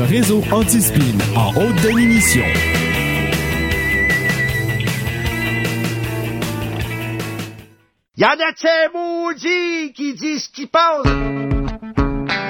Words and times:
le 0.00 0.06
réseau 0.06 0.42
anti-spin 0.50 1.18
en 1.36 1.50
haute 1.50 1.74
définition. 1.82 2.42
Y'en 8.16 8.28
a 8.28 8.52
ces 8.56 8.68
maudits 8.94 9.92
qui 9.94 10.14
disent 10.14 10.44
ce 10.44 10.48
qu'ils 10.48 10.68
pensent. 10.68 11.06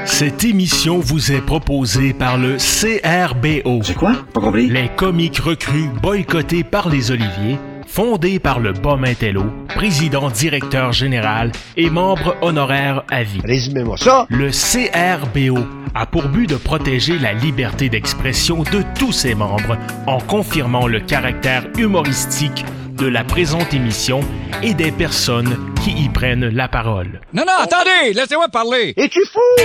Cette 0.04 0.44
émission 0.44 1.00
vous 1.00 1.32
est 1.32 1.40
proposée 1.40 2.12
par 2.12 2.38
le 2.38 2.56
CRBO. 2.58 3.82
C'est 3.82 3.94
quoi? 3.94 4.12
Pas 4.32 4.40
compris? 4.40 4.68
Les 4.68 4.88
comiques 4.88 5.38
recrues 5.38 5.88
boycottés 6.00 6.62
par 6.62 6.88
les 6.88 7.10
Oliviers, 7.10 7.58
fondé 7.86 8.38
par 8.38 8.60
le 8.60 8.72
Bas 8.72 8.98
Intello, 9.04 9.44
président 9.74 10.30
directeur 10.30 10.92
général 10.92 11.50
et 11.76 11.90
membre 11.90 12.36
honoraire 12.42 13.02
à 13.10 13.24
vie. 13.24 13.40
Résumez-moi 13.42 13.96
ça. 13.96 14.26
Le 14.28 14.50
CRBO 14.50 15.79
a 15.94 16.06
pour 16.06 16.28
but 16.28 16.48
de 16.48 16.56
protéger 16.56 17.18
la 17.18 17.32
liberté 17.32 17.88
d'expression 17.88 18.62
de 18.62 18.82
tous 18.98 19.12
ses 19.12 19.34
membres 19.34 19.78
en 20.06 20.18
confirmant 20.18 20.86
le 20.86 21.00
caractère 21.00 21.66
humoristique 21.78 22.64
de 22.92 23.06
la 23.06 23.24
présente 23.24 23.72
émission 23.72 24.20
et 24.62 24.74
des 24.74 24.92
personnes 24.92 25.56
qui 25.82 25.90
y 25.90 26.08
prennent 26.08 26.48
la 26.48 26.68
parole. 26.68 27.20
Non, 27.32 27.44
non, 27.46 27.54
attendez, 27.58 28.12
laissez-moi 28.12 28.48
parler. 28.48 28.92
Es-tu 28.96 29.20
fou? 29.32 29.64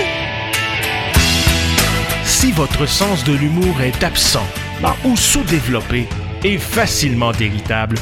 Si 2.24 2.52
votre 2.52 2.86
sens 2.88 3.24
de 3.24 3.34
l'humour 3.34 3.82
est 3.82 4.04
absent 4.04 4.46
ou 5.04 5.16
sous-développé 5.16 6.08
et 6.46 6.60
facilement 6.60 7.32
déritable, 7.32 7.98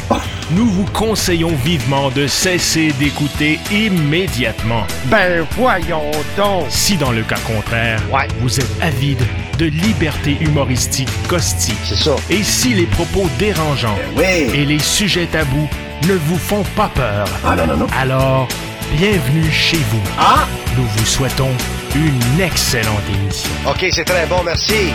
nous 0.52 0.66
vous 0.68 0.84
conseillons 0.84 1.56
vivement 1.64 2.10
de 2.12 2.28
cesser 2.28 2.92
d'écouter 3.00 3.58
immédiatement. 3.72 4.84
Ben 5.06 5.46
voyons 5.52 6.12
donc. 6.36 6.66
Si 6.70 6.98
dans 6.98 7.12
le 7.14 7.22
cas 7.24 7.40
contraire, 7.48 8.02
Ouais. 8.12 8.28
vous 8.42 8.60
êtes 8.60 8.82
avide 8.82 9.22
de 9.58 9.66
liberté 9.68 10.38
humoristique 10.42 11.08
caustique, 11.30 11.78
C'est 11.86 11.96
ça. 12.04 12.16
et 12.30 12.44
si 12.44 12.74
les 12.74 12.86
propos 12.86 13.30
dérangeants 13.40 13.98
Oui. 14.18 14.50
et 14.54 14.66
les 14.66 14.80
sujets 14.80 15.28
tabous 15.28 15.70
ne 16.10 16.14
vous 16.16 16.38
font 16.38 16.64
pas 16.76 16.90
peur, 16.94 17.26
Ah 17.46 17.56
non, 17.56 17.66
non, 17.66 17.78
non. 17.78 17.88
alors 17.98 18.50
bienvenue 18.98 19.50
chez 19.52 19.78
vous. 19.90 20.02
Ah! 20.20 20.46
Nous 20.76 20.84
vous 20.84 21.06
souhaitons 21.06 21.52
une 21.96 22.42
excellente 22.42 23.04
émission. 23.22 23.50
OK, 23.70 23.86
c'est 23.92 24.04
très 24.04 24.26
bon, 24.26 24.42
merci. 24.44 24.92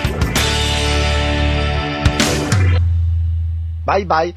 Bye 3.88 4.04
bye. 4.04 4.34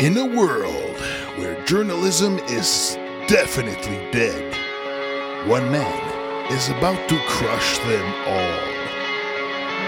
In 0.00 0.18
a 0.18 0.26
world 0.36 0.96
where 1.38 1.64
journalism 1.64 2.40
is 2.48 2.98
definitely 3.28 3.98
dead, 4.10 4.50
one 5.46 5.70
man 5.70 6.50
is 6.50 6.70
about 6.70 7.08
to 7.08 7.16
crush 7.28 7.78
them 7.78 8.06
all. 8.26 8.66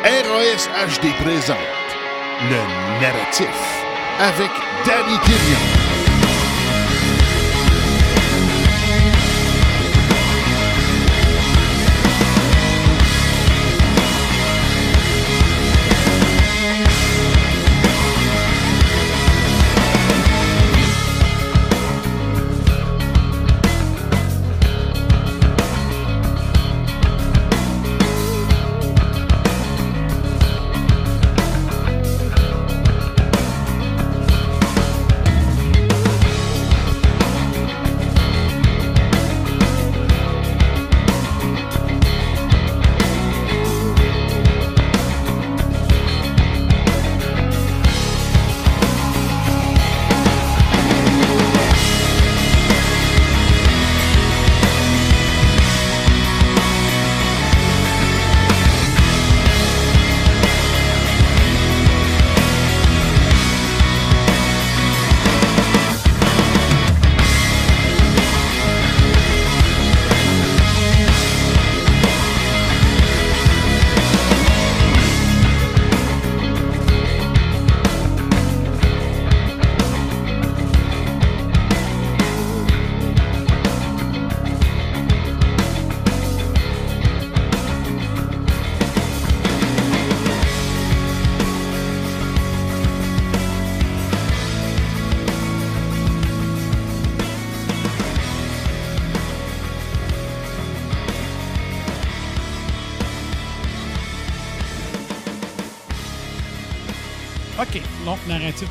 RAS 0.04 0.68
HD 0.68 1.10
présente 1.24 1.58
le 2.48 2.62
narratif 3.00 3.58
avec 4.20 4.52
Danny 4.86 5.18
Killian. 5.24 5.81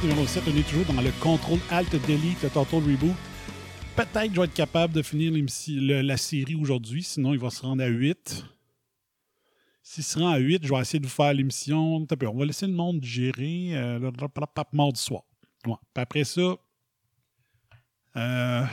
Numéro 0.03 0.25
7, 0.25 0.43
on 0.47 0.57
est 0.57 0.63
toujours 0.63 0.85
dans 0.85 1.01
le 1.01 1.11
contrôle 1.19 1.59
Alt 1.69 1.91
Delete, 2.07 2.43
le 2.43 2.49
Total 2.49 2.79
Reboot. 2.79 3.15
Peut-être 3.95 4.33
je 4.33 4.39
vais 4.39 4.45
être 4.45 4.53
capable 4.53 4.93
de 4.93 5.01
finir 5.01 5.33
la 6.03 6.17
série 6.17 6.55
aujourd'hui, 6.55 7.03
sinon 7.03 7.33
il 7.33 7.39
va 7.39 7.49
se 7.49 7.61
rendre 7.61 7.83
à 7.83 7.87
8. 7.87 8.45
S'il 9.81 10.03
se 10.03 10.19
rend 10.19 10.29
à 10.29 10.37
8, 10.37 10.65
je 10.65 10.73
vais 10.73 10.79
essayer 10.79 10.99
de 10.99 11.05
vous 11.05 11.11
faire 11.11 11.33
l'émission. 11.33 11.95
On 11.95 12.37
va 12.37 12.45
laisser 12.45 12.67
le 12.67 12.73
monde 12.73 13.03
gérer 13.03 13.71
euh, 13.73 13.99
le 13.99 14.67
mardi 14.71 15.01
soir. 15.01 15.23
Ouais. 15.65 15.73
Puis 15.93 16.01
après 16.01 16.23
ça, 16.23 16.55
euh, 18.15 18.63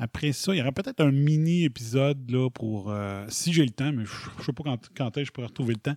après 0.00 0.30
ça, 0.30 0.54
il 0.54 0.58
y 0.58 0.60
aura 0.60 0.70
peut-être 0.70 1.00
un 1.00 1.10
mini-épisode 1.10 2.32
pour, 2.54 2.92
euh, 2.92 3.26
si 3.28 3.52
j'ai 3.52 3.64
le 3.64 3.70
temps, 3.70 3.92
mais 3.92 4.04
je 4.04 4.38
ne 4.38 4.44
sais 4.44 4.52
pas 4.52 4.62
quand, 4.62 4.90
quand 4.96 5.16
est-ce 5.16 5.22
que 5.22 5.24
je 5.26 5.32
pourrais 5.32 5.48
retrouver 5.48 5.74
le 5.74 5.80
temps, 5.80 5.96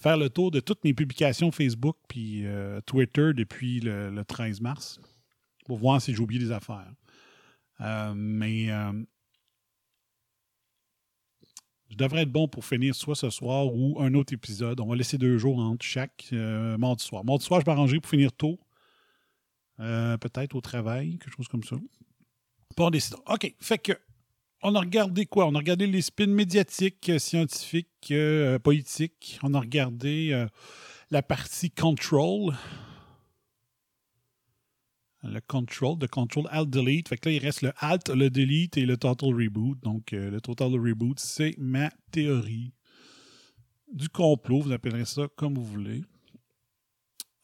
faire 0.00 0.16
le 0.16 0.30
tour 0.30 0.50
de 0.50 0.58
toutes 0.58 0.82
mes 0.84 0.94
publications 0.94 1.50
Facebook 1.52 1.98
puis 2.08 2.46
euh, 2.46 2.80
Twitter 2.86 3.32
depuis 3.34 3.80
le, 3.80 4.10
le 4.10 4.24
13 4.24 4.62
mars 4.62 5.00
pour 5.66 5.76
voir 5.76 6.00
si 6.00 6.14
j'ai 6.14 6.20
oublié 6.20 6.40
des 6.40 6.50
affaires. 6.50 6.90
Euh, 7.82 8.14
mais 8.16 8.68
je 11.90 11.96
devrais 11.96 12.22
être 12.22 12.32
bon 12.32 12.48
pour 12.48 12.64
finir 12.64 12.94
soit 12.94 13.16
ce 13.16 13.28
soir 13.28 13.66
ou 13.66 14.00
un 14.00 14.14
autre 14.14 14.32
épisode. 14.32 14.80
On 14.80 14.86
va 14.86 14.96
laisser 14.96 15.18
deux 15.18 15.36
jours 15.36 15.58
entre 15.58 15.84
chaque 15.84 16.32
mardi 16.32 17.04
soir. 17.04 17.22
Mardi 17.22 17.44
soir, 17.44 17.60
je 17.60 17.66
vais 17.66 17.72
arranger 17.72 18.00
pour 18.00 18.08
finir 18.08 18.32
tôt. 18.32 18.58
Peut-être 19.76 20.56
au 20.56 20.62
travail, 20.62 21.18
quelque 21.18 21.36
chose 21.36 21.48
comme 21.48 21.64
ça. 21.64 21.76
Pas 22.72 22.84
on 22.84 22.90
décide. 22.90 23.16
OK. 23.26 23.54
Fait 23.60 23.78
que 23.78 23.92
on 24.62 24.74
a 24.76 24.80
regardé 24.80 25.26
quoi? 25.26 25.46
On 25.46 25.54
a 25.54 25.58
regardé 25.58 25.86
les 25.88 26.02
spins 26.02 26.26
médiatiques, 26.26 27.08
euh, 27.08 27.18
scientifiques, 27.18 27.88
euh, 28.12 28.60
politiques. 28.60 29.40
On 29.42 29.54
a 29.54 29.60
regardé 29.60 30.30
euh, 30.32 30.46
la 31.10 31.22
partie 31.22 31.70
control. 31.70 32.54
Le 35.24 35.40
control, 35.40 35.98
de 35.98 36.06
control 36.06 36.46
alt 36.50 36.70
delete. 36.70 37.08
Fait 37.08 37.16
que 37.16 37.28
là, 37.28 37.34
il 37.34 37.38
reste 37.38 37.62
le 37.62 37.72
alt, 37.78 38.08
le 38.08 38.30
delete 38.30 38.76
et 38.76 38.86
le 38.86 38.96
total 38.96 39.30
reboot. 39.30 39.78
Donc, 39.82 40.10
le 40.10 40.40
total 40.40 40.72
reboot, 40.72 41.20
c'est 41.20 41.54
ma 41.58 41.90
théorie 42.10 42.72
du 43.92 44.08
complot. 44.08 44.62
Vous 44.62 44.72
appellerez 44.72 45.04
ça 45.04 45.28
comme 45.36 45.54
vous 45.54 45.64
voulez. 45.64 46.02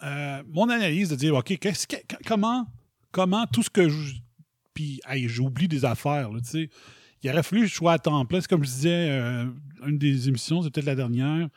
Mon 0.02 0.68
analyse 0.68 1.08
de 1.08 1.14
dire, 1.14 1.36
OK, 1.36 1.56
que, 1.56 1.68
comment, 2.26 2.66
comment 3.12 3.46
tout 3.46 3.62
ce 3.62 3.70
que 3.70 3.88
je. 3.88 4.14
Puis, 4.78 5.00
hey, 5.08 5.28
j'oublie 5.28 5.66
des 5.66 5.84
affaires. 5.84 6.30
Il 7.20 7.30
aurait 7.30 7.42
fallu 7.42 7.62
que 7.62 7.66
je 7.66 7.74
sois 7.74 7.94
à 7.94 7.98
temps 7.98 8.24
plein. 8.24 8.40
C'est 8.40 8.48
comme 8.48 8.62
je 8.62 8.70
disais, 8.70 9.08
euh, 9.10 9.44
une 9.84 9.98
des 9.98 10.28
émissions, 10.28 10.62
c'est 10.62 10.70
peut-être 10.70 10.86
la 10.86 10.94
dernière. 10.94 11.48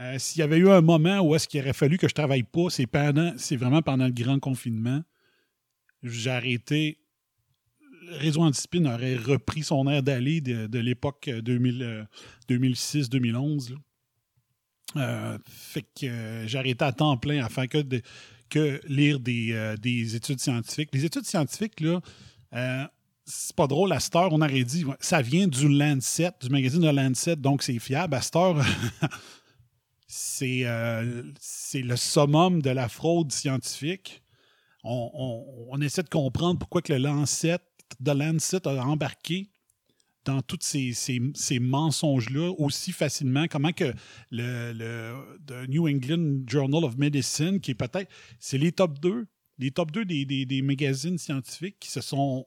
Euh, 0.00 0.18
S'il 0.18 0.40
y 0.40 0.42
avait 0.42 0.58
eu 0.58 0.68
un 0.68 0.80
moment 0.80 1.20
où 1.20 1.32
est-ce 1.36 1.46
qu'il 1.46 1.60
aurait 1.60 1.72
fallu 1.72 1.96
que 1.96 2.08
je 2.08 2.12
travaille 2.12 2.42
pas, 2.42 2.68
c'est 2.68 2.88
pendant, 2.88 3.32
c'est 3.36 3.54
vraiment 3.54 3.82
pendant 3.82 4.06
le 4.06 4.12
grand 4.12 4.40
confinement. 4.40 5.00
J'ai 6.02 6.30
arrêté 6.30 6.98
réseau 8.18 8.42
Antispin 8.42 8.84
aurait 8.86 9.14
repris 9.14 9.62
son 9.62 9.88
air 9.88 10.02
d'aller 10.02 10.40
de, 10.40 10.78
l'époque 10.80 11.28
2006-2011. 11.28 13.76
fait 15.46 15.86
que 16.00 16.42
j'ai 16.48 16.58
arrêté 16.58 16.84
à 16.84 16.90
temps 16.90 17.16
plein 17.16 17.48
faire 17.48 17.68
que, 17.68 17.78
de- 17.78 18.02
que 18.48 18.80
lire 18.88 19.20
des, 19.20 19.52
euh, 19.52 19.76
des 19.76 20.16
études 20.16 20.40
scientifiques. 20.40 20.88
Les 20.92 21.04
études 21.04 21.24
scientifiques, 21.24 21.80
là, 21.80 22.00
euh, 22.54 22.86
c'est 23.24 23.54
pas 23.54 23.66
drôle, 23.66 23.92
à 23.92 24.00
cette 24.00 24.16
heure, 24.16 24.32
on 24.32 24.40
aurait 24.40 24.64
dit, 24.64 24.84
ça 24.98 25.22
vient 25.22 25.46
du 25.46 25.68
Lancet, 25.68 26.32
du 26.40 26.48
magazine 26.48 26.80
de 26.80 26.88
Lancet, 26.88 27.36
donc 27.36 27.62
c'est 27.62 27.78
fiable. 27.78 28.18
C'est 30.12 30.64
euh, 30.64 31.22
c'est 31.38 31.82
le 31.82 31.94
summum 31.94 32.60
de 32.62 32.70
la 32.70 32.88
fraude 32.88 33.30
scientifique. 33.30 34.24
On, 34.82 35.80
essaie 35.80 36.02
de 36.02 36.08
comprendre 36.08 36.58
pourquoi 36.58 36.80
le 36.88 36.96
Lancet, 36.96 37.58
de 38.00 38.10
Lancet 38.10 38.66
a 38.66 38.82
embarqué 38.84 39.50
dans 40.24 40.42
tous 40.42 40.58
ces, 40.62 41.60
mensonges-là 41.60 42.52
aussi 42.58 42.90
facilement. 42.90 43.46
Comment 43.48 43.72
que 43.72 43.94
le, 44.32 45.66
New 45.68 45.86
England 45.86 46.40
Journal 46.46 46.84
of 46.84 46.96
Medicine, 46.96 47.60
qui 47.60 47.70
est 47.70 47.74
peut-être, 47.74 48.10
c'est 48.40 48.58
les 48.58 48.72
top 48.72 48.98
2, 48.98 49.26
les 49.60 49.70
top 49.70 49.90
2 49.92 50.04
des, 50.04 50.24
des- 50.24 50.62
magazines 50.62 51.18
scientifiques 51.18 51.76
qui 51.78 51.90
se 51.90 52.00
sont 52.00 52.46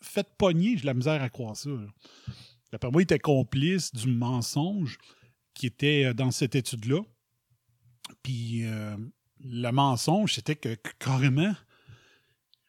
fait 0.00 0.26
pogner, 0.38 0.78
j'ai 0.78 0.84
la 0.86 0.94
misère 0.94 1.22
à 1.22 1.28
croire 1.28 1.56
ça. 1.56 1.68
D'après 2.72 2.90
moi, 2.90 3.02
il 3.02 3.04
était 3.04 3.18
complice 3.18 3.92
du 3.92 4.08
mensonge 4.08 4.96
qui 5.52 5.66
était 5.66 6.04
euh, 6.06 6.14
dans 6.14 6.30
cette 6.30 6.54
étude-là. 6.54 7.00
Puis 8.22 8.64
euh, 8.64 8.96
le 9.44 9.70
mensonge, 9.72 10.34
c'était 10.34 10.56
que 10.56 10.74
carrément. 10.98 11.54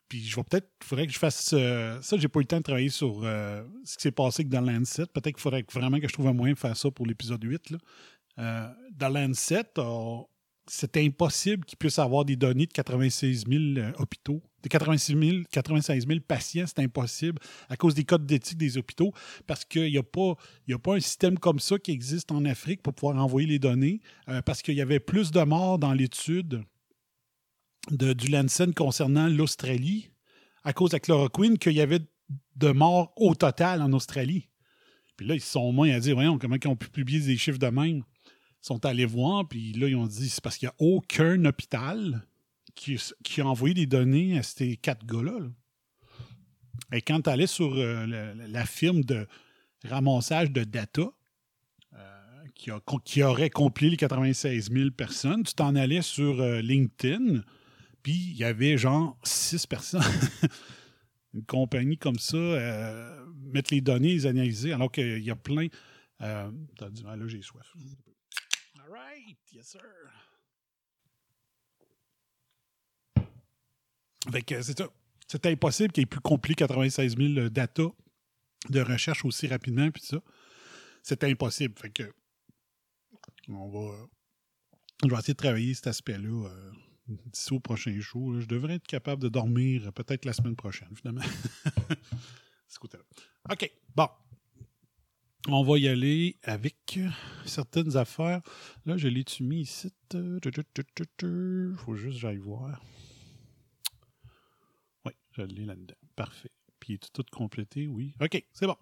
Puis 0.10 0.26
je 0.26 0.36
vais 0.36 0.44
peut-être, 0.44 0.70
il 0.82 0.86
faudrait 0.88 1.08
que 1.08 1.14
je 1.14 1.20
fasse 1.20 1.52
euh, 1.54 2.02
ça. 2.02 2.18
J'ai 2.18 2.28
pas 2.28 2.40
eu 2.40 2.44
le 2.44 2.48
temps 2.48 2.58
de 2.58 2.64
travailler 2.64 2.90
sur 2.90 3.22
euh, 3.24 3.64
ce 3.86 3.96
qui 3.96 4.02
s'est 4.02 4.12
passé 4.12 4.44
dans 4.44 4.60
Lancet. 4.62 5.06
Peut-être 5.06 5.36
qu'il 5.36 5.42
faudrait 5.42 5.64
vraiment 5.72 6.00
que 6.00 6.08
je 6.08 6.14
trouve 6.14 6.28
un 6.28 6.34
moyen 6.34 6.54
de 6.54 6.60
faire 6.60 6.76
ça 6.76 6.92
pour 6.92 7.06
l'épisode 7.06 7.44
8. 7.44 7.70
Là. 7.70 7.78
Euh, 8.40 8.68
dans 8.92 9.10
Lancet, 9.10 9.64
euh, 9.78 10.18
c'est 10.74 10.96
impossible 10.96 11.66
qu'ils 11.66 11.78
puissent 11.78 12.00
avoir 12.00 12.24
des 12.24 12.38
données 12.38 12.66
de 12.66 12.72
96 12.72 13.44
000 13.46 13.62
euh, 13.78 13.92
hôpitaux. 14.00 14.42
De 14.64 14.70
86 14.70 15.18
000, 15.20 15.44
96 15.52 16.08
000 16.08 16.20
patients, 16.26 16.64
c'est 16.66 16.80
impossible 16.80 17.40
à 17.68 17.76
cause 17.76 17.94
des 17.94 18.06
codes 18.06 18.26
d'éthique 18.26 18.58
des 18.58 18.78
hôpitaux 18.78 19.12
parce 19.48 19.66
qu'il 19.66 19.92
n'y 19.92 19.98
a, 19.98 20.04
pas- 20.04 20.36
a 20.72 20.80
pas 20.80 20.96
un 20.96 21.02
système 21.02 21.38
comme 21.38 21.60
ça 21.60 21.78
qui 21.78 21.92
existe 21.92 22.32
en 22.32 22.46
Afrique 22.46 22.82
pour 22.82 22.94
pouvoir 22.94 23.22
envoyer 23.22 23.50
les 23.50 23.60
données 23.60 24.00
euh, 24.30 24.42
parce 24.42 24.62
qu'il 24.62 24.76
y 24.76 24.82
avait 24.82 25.02
plus 25.02 25.32
de 25.32 25.42
morts 25.42 25.78
dans 25.78 25.92
l'étude 25.92 26.64
de, 27.90 28.14
du 28.14 28.28
Lancet 28.28 28.72
concernant 28.74 29.28
l'Australie 29.28 30.12
à 30.64 30.72
cause 30.72 30.92
de 30.92 30.96
la 30.96 31.00
chloroquine 31.02 31.58
qu'il 31.58 31.74
y 31.74 31.82
avait 31.82 32.00
de 32.56 32.72
morts 32.72 33.12
au 33.18 33.36
total 33.36 33.82
en 33.82 33.92
Australie. 33.92 34.48
Puis 35.18 35.28
là, 35.28 35.36
ils 35.36 35.42
sont 35.42 35.74
moins 35.74 35.90
à 35.90 36.00
dire, 36.00 36.16
voyons, 36.16 36.38
comment 36.38 36.56
ils 36.56 36.68
ont 36.70 36.78
pu 36.78 36.90
publier 36.90 37.20
des 37.20 37.36
chiffres 37.36 37.60
de 37.60 37.68
même? 37.68 38.04
Sont 38.62 38.86
allés 38.86 39.06
voir, 39.06 39.48
puis 39.48 39.74
là, 39.74 39.88
ils 39.88 39.96
ont 39.96 40.06
dit, 40.08 40.30
c'est 40.30 40.42
parce 40.44 40.58
qu'il 40.58 40.68
n'y 40.68 40.72
a 40.72 40.76
aucun 40.94 41.44
hôpital 41.46 42.26
qui, 42.76 43.00
qui 43.24 43.42
a 43.42 43.46
envoyé 43.48 43.74
des 43.74 43.88
données 43.88 44.38
à 44.38 44.44
ces 44.44 44.78
quatre 44.78 45.06
gars-là. 45.06 45.40
là. 45.40 45.48
Et 46.94 47.02
quand 47.02 47.22
tu 47.22 47.30
allais 47.30 47.48
sur 47.48 47.74
euh, 47.76 48.06
la 48.48 48.66
firme 48.66 49.04
de 49.04 49.26
ramassage 49.86 50.52
de 50.52 50.64
data, 50.64 51.10
euh, 51.94 51.98
qui, 52.54 52.70
a- 52.70 52.82
qui 53.04 53.24
aurait 53.24 53.50
compilé 53.50 53.92
les 53.92 53.98
96 53.98 54.70
000 54.72 54.92
personnes, 54.92 55.44
tu 55.44 55.54
t'en 55.56 55.76
allais 55.76 56.02
sur 56.04 56.40
euh, 56.42 56.62
LinkedIn, 56.62 57.42
puis 58.04 58.14
il 58.14 58.38
y 58.38 58.44
avait 58.44 58.78
genre 58.78 59.18
six 59.24 59.66
personnes. 59.66 60.02
Une 61.34 61.46
compagnie 61.46 61.98
comme 61.98 62.20
ça, 62.20 62.38
mettre 63.54 63.74
les 63.74 63.80
données, 63.82 64.10
les 64.14 64.26
analyser, 64.26 64.74
alors 64.74 64.92
qu'il 64.92 65.24
y 65.24 65.32
a 65.32 65.36
plein. 65.36 65.68
Dit, 66.20 67.04
ah, 67.08 67.16
là, 67.16 67.26
j'ai 67.28 67.42
soif. 67.42 67.74
Sir. 69.62 69.82
Fait 74.32 74.42
que 74.42 74.62
c'est 74.62 74.78
ça. 74.78 74.90
C'était 75.28 75.50
impossible 75.50 75.92
qu'il 75.92 76.04
ait 76.04 76.08
pu 76.08 76.20
compiler 76.20 76.56
96 76.56 77.18
000 77.18 77.50
data 77.50 77.84
de 78.70 78.82
recherche 78.82 79.26
aussi 79.26 79.48
rapidement, 79.48 79.90
puis 79.90 80.04
ça. 80.04 80.22
C'était 81.04 81.30
impossible. 81.30 81.78
Fait 81.80 81.90
que. 81.90 82.14
On 83.48 83.70
va. 83.70 84.08
Je 85.04 85.10
vais 85.10 85.18
essayer 85.18 85.34
de 85.34 85.38
travailler 85.38 85.74
cet 85.74 85.88
aspect-là 85.88 86.48
euh, 86.48 86.72
d'ici 87.08 87.54
au 87.54 87.60
prochain 87.60 88.00
show. 88.00 88.34
là. 88.34 88.40
Je 88.40 88.46
devrais 88.46 88.76
être 88.76 88.86
capable 88.86 89.24
de 89.24 89.30
dormir 89.30 89.88
euh, 89.88 89.92
peut-être 89.92 90.26
la 90.26 90.34
semaine 90.34 90.56
prochaine, 90.56 90.96
finalement. 90.96 91.24
OK. 93.50 93.72
Bon. 93.96 94.08
On 95.48 95.64
va 95.64 95.80
y 95.80 95.88
aller 95.88 96.38
avec 96.44 97.00
certaines 97.46 97.98
affaires. 97.98 98.42
Là, 98.86 98.96
je 98.98 99.08
l'ai-tu 99.08 99.44
mis 99.44 99.62
ici? 99.62 99.92
Faut 100.12 101.96
juste 101.96 102.16
que 102.16 102.20
j'aille 102.20 102.38
voir. 102.38 102.80
Oui, 105.04 105.14
je 105.32 105.42
l'ai 105.42 105.66
là-dedans. 105.66 105.96
Parfait. 106.16 106.52
Puis, 106.80 106.94
est 106.94 107.12
tout 107.12 107.26
complété? 107.32 107.88
Oui. 107.88 108.14
OK, 108.22 108.44
c'est 108.54 108.68
bon. 108.68 108.78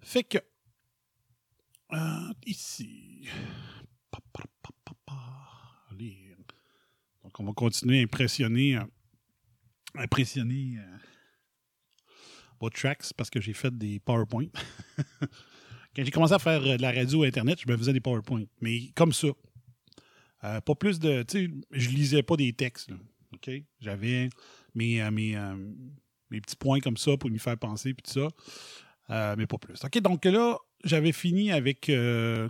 Fait 0.00 0.24
que. 0.24 0.38
ici. 2.46 3.28
Allez. 5.90 6.34
Donc, 7.22 7.40
on 7.40 7.44
va 7.44 7.52
continuer 7.52 8.00
à 8.00 8.02
impressionner. 8.02 8.78
impressionner. 9.94 10.78
vos 12.60 12.68
tracks 12.68 13.12
parce 13.16 13.30
que 13.30 13.40
j'ai 13.40 13.54
fait 13.54 13.76
des 13.76 14.00
PowerPoint. 14.00 14.48
Quand 15.94 16.04
j'ai 16.04 16.10
commencé 16.10 16.32
à 16.32 16.38
faire 16.38 16.62
euh, 16.62 16.76
de 16.76 16.82
la 16.82 16.92
radio 16.92 17.22
Internet, 17.24 17.60
je 17.60 17.70
me 17.70 17.76
faisais 17.76 17.92
des 17.92 18.00
PowerPoint. 18.00 18.44
Mais 18.60 18.90
comme 18.94 19.12
ça. 19.12 19.28
Euh, 20.44 20.60
pas 20.60 20.74
plus 20.74 20.98
de. 20.98 21.22
Tu 21.22 21.46
sais, 21.46 21.50
je 21.70 21.88
lisais 21.90 22.22
pas 22.22 22.36
des 22.36 22.52
textes. 22.52 22.90
OK? 23.34 23.50
J'avais 23.80 24.28
mes, 24.74 25.00
euh, 25.02 25.10
mes, 25.10 25.36
mes 26.30 26.40
petits 26.40 26.56
points 26.56 26.80
comme 26.80 26.96
ça 26.96 27.16
pour 27.16 27.30
m'y 27.30 27.38
faire 27.38 27.58
penser, 27.58 27.94
puis 27.94 28.02
tout 28.02 28.20
ça. 28.20 29.36
Mais 29.36 29.46
pas 29.46 29.58
plus. 29.58 29.84
OK, 29.84 30.00
donc 30.00 30.24
là, 30.24 30.56
j'avais 30.84 31.12
fini 31.12 31.52
avec 31.52 31.92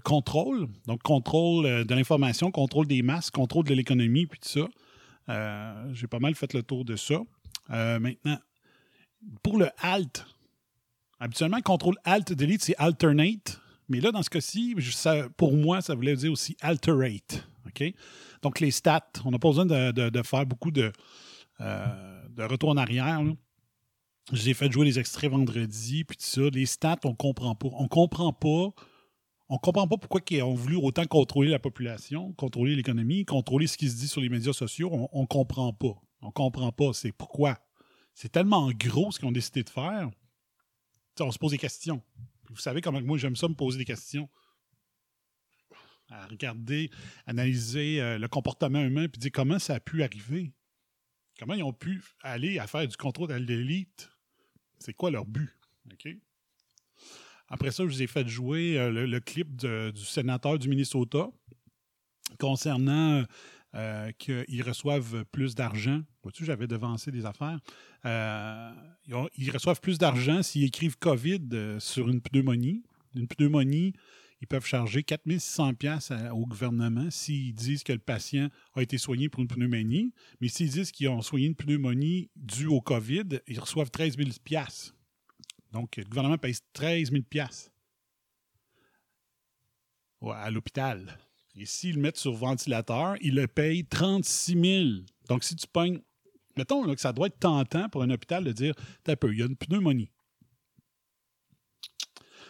contrôle. 0.05 0.69
Donc, 0.87 1.03
contrôle 1.03 1.85
de 1.85 1.95
l'information, 1.95 2.53
contrôle 2.53 2.87
des 2.87 3.03
masses, 3.03 3.31
contrôle 3.31 3.65
de 3.65 3.75
l'économie, 3.75 4.27
puis 4.27 4.39
tout 4.39 4.49
ça. 5.29 5.89
J'ai 5.93 6.07
pas 6.07 6.21
mal 6.21 6.37
fait 6.37 6.55
le 6.55 6.63
tour 6.63 6.85
de 6.85 6.95
ça. 6.95 7.21
Maintenant, 7.69 8.39
pour 9.43 9.59
le 9.59 9.69
alt, 9.79 10.25
habituellement, 11.23 11.61
contrôle 11.61 11.95
alt 12.05 12.33
delete, 12.33 12.63
c'est 12.63 12.77
alternate. 12.79 13.61
Mais 13.89 14.01
là, 14.01 14.11
dans 14.11 14.23
ce 14.23 14.31
cas-ci, 14.31 14.75
pour 15.37 15.57
moi, 15.57 15.81
ça 15.81 15.95
voulait 15.95 16.17
dire 16.17 16.33
aussi 16.33 16.57
alterate. 16.61 17.47
OK? 17.67 17.95
Donc, 18.43 18.59
les 18.59 18.73
stats, 18.73 19.13
on 19.25 19.31
n'a 19.31 19.39
pas 19.39 19.49
besoin 19.49 19.67
de, 19.67 20.23
faire 20.25 20.47
beaucoup 20.47 20.73
de, 20.73 20.93
euh, 21.61 22.29
de 22.31 22.43
retour 22.43 22.71
en 22.71 22.77
arrière. 22.77 23.23
J'ai 24.33 24.55
fait 24.55 24.71
jouer 24.71 24.85
les 24.85 24.99
extraits 24.99 25.31
vendredi, 25.31 26.05
puis 26.05 26.17
tout 26.17 26.25
ça. 26.25 26.43
Les 26.53 26.67
stats, 26.67 26.99
on 27.05 27.15
comprend 27.15 27.55
pas. 27.55 27.69
On 27.73 27.87
comprend 27.87 28.33
pas. 28.33 28.71
On 29.49 29.59
comprend 29.59 29.87
pas 29.87 29.99
pourquoi 29.99 30.21
ils 30.31 30.43
ont 30.43 30.55
voulu 30.55 30.77
autant 30.77 31.05
contrôler 31.05 31.51
la 31.51 31.59
population, 31.59 32.33
contrôler 32.33 32.75
l'économie, 32.75 33.25
contrôler 33.25 33.67
ce 33.67 33.77
qui 33.77 33.89
se 33.91 33.97
dit 33.97 34.09
sur 34.09 34.21
les 34.21 34.29
médias 34.29 34.53
sociaux. 34.53 34.89
On, 34.93 35.09
on 35.13 35.27
comprend 35.27 35.73
pas. 35.73 35.95
On 36.21 36.31
comprend 36.31 36.73
pas. 36.73 36.93
C'est 36.95 37.13
pourquoi. 37.13 37.59
C'est 38.15 38.33
tellement 38.33 38.71
gros 38.73 39.13
ce 39.13 39.19
qu'ils 39.19 39.29
ont 39.29 39.33
décidé 39.33 39.63
de 39.63 39.71
faire. 39.71 40.11
On 41.21 41.31
se 41.31 41.39
pose 41.39 41.53
des 41.53 41.59
questions. 41.59 42.03
Vous 42.49 42.57
savez 42.57 42.81
comment 42.81 43.01
moi 43.01 43.19
j'aime 43.19 43.37
ça 43.37 43.49
me 43.49 43.55
poser 43.55 43.79
des 43.79 43.85
questions. 43.85 44.29
À 46.11 46.27
regarder, 46.27 46.91
analyser 47.27 48.01
euh, 48.01 48.19
le 48.19 48.29
comportement 48.29 48.81
humain, 48.81 49.09
puis 49.09 49.19
dire 49.19 49.31
comment 49.33 49.59
ça 49.59 49.77
a 49.77 49.81
pu 49.81 50.03
arriver. 50.03 50.53
Comment 51.39 51.55
ils 51.55 51.63
ont 51.63 51.73
pu 51.73 52.03
aller 52.21 52.59
à 52.59 52.67
faire 52.67 52.87
du 52.87 52.97
contrôle 52.97 53.29
de 53.29 53.35
l'élite? 53.35 54.11
C'est 54.79 54.93
quoi 54.93 55.11
leur 55.11 55.25
but? 55.25 55.51
Après 57.49 57.71
ça, 57.71 57.85
je 57.85 57.89
vous 57.89 58.03
ai 58.03 58.07
fait 58.07 58.27
jouer 58.29 58.79
euh, 58.79 59.07
le, 59.07 59.21
clip 59.21 59.57
du 59.57 60.05
sénateur 60.05 60.59
du 60.59 60.69
Minnesota 60.69 61.31
concernant 62.39 63.25
euh, 63.75 64.13
qu'ils 64.19 64.63
reçoivent 64.63 65.25
plus 65.33 65.55
d'argent. 65.55 66.03
Vois-tu, 66.23 66.45
j'avais 66.45 66.67
devancé 66.67 67.11
des 67.11 67.25
affaires. 67.25 67.59
Euh, 68.05 68.71
ils, 69.37 69.51
reçoivent 69.51 69.81
plus 69.81 69.97
d'argent 69.97 70.43
s'ils 70.43 70.65
écrivent 70.65 70.99
COVID 70.99 71.41
euh, 71.55 71.81
sur 71.81 72.11
une 72.11 72.21
pneumonie. 72.21 72.83
Une 73.15 73.27
pneumonie, 73.27 73.95
ils 74.43 74.47
peuvent 74.47 74.67
charger 74.67 75.03
4600 75.03 75.73
pièces 75.75 76.13
au 76.33 76.47
gouvernement 76.47 77.11
s'ils 77.11 77.55
disent 77.55 77.83
que 77.83 77.95
le 77.95 77.99
patient 77.99 78.51
a 78.75 78.83
été 78.83 78.99
soigné 78.99 79.31
pour 79.31 79.41
une 79.41 79.49
pneumonie. 79.49 80.13
Mais 80.43 80.49
s'ils 80.49 80.71
disent 80.71 80.93
qu'ils 80.93 81.09
ont 81.09 81.23
soigné 81.23 81.47
une 81.47 81.57
pneumonie 81.57 82.31
due 82.37 82.67
au 82.67 82.83
COVID, 82.83 83.41
ils 83.47 83.59
reçoivent 83.59 83.91
13 83.91 84.19
000 84.19 84.31
pièces. 84.45 84.95
Donc, 85.73 85.97
le 85.97 86.05
gouvernement 86.05 86.37
paye 86.37 86.55
13 86.75 87.11
000 87.11 87.23
pièces 87.23 87.73
à 90.31 90.51
l'hôpital. 90.51 91.19
Et 91.55 91.67
s'ils 91.67 91.97
le 91.97 92.01
mettent 92.01 92.17
sur 92.17 92.33
ventilateur, 92.33 93.17
ils 93.21 93.35
le 93.35 93.47
payent 93.47 93.85
36 93.85 94.53
000. 94.53 95.05
Donc, 95.29 95.45
si 95.45 95.55
tu 95.55 95.67
pognes 95.67 96.01
Mettons 96.57 96.95
que 96.95 97.01
ça 97.01 97.13
doit 97.13 97.29
être 97.29 97.39
tentant 97.39 97.89
pour 97.89 98.03
un 98.03 98.11
hôpital 98.11 98.45
de 98.45 98.53
dire 98.53 98.75
T'as 99.05 99.17
peu, 99.17 99.33
il 99.33 99.39
y 99.39 99.43
a 99.43 99.47
une 99.47 99.57
pneumonie. 99.57 100.11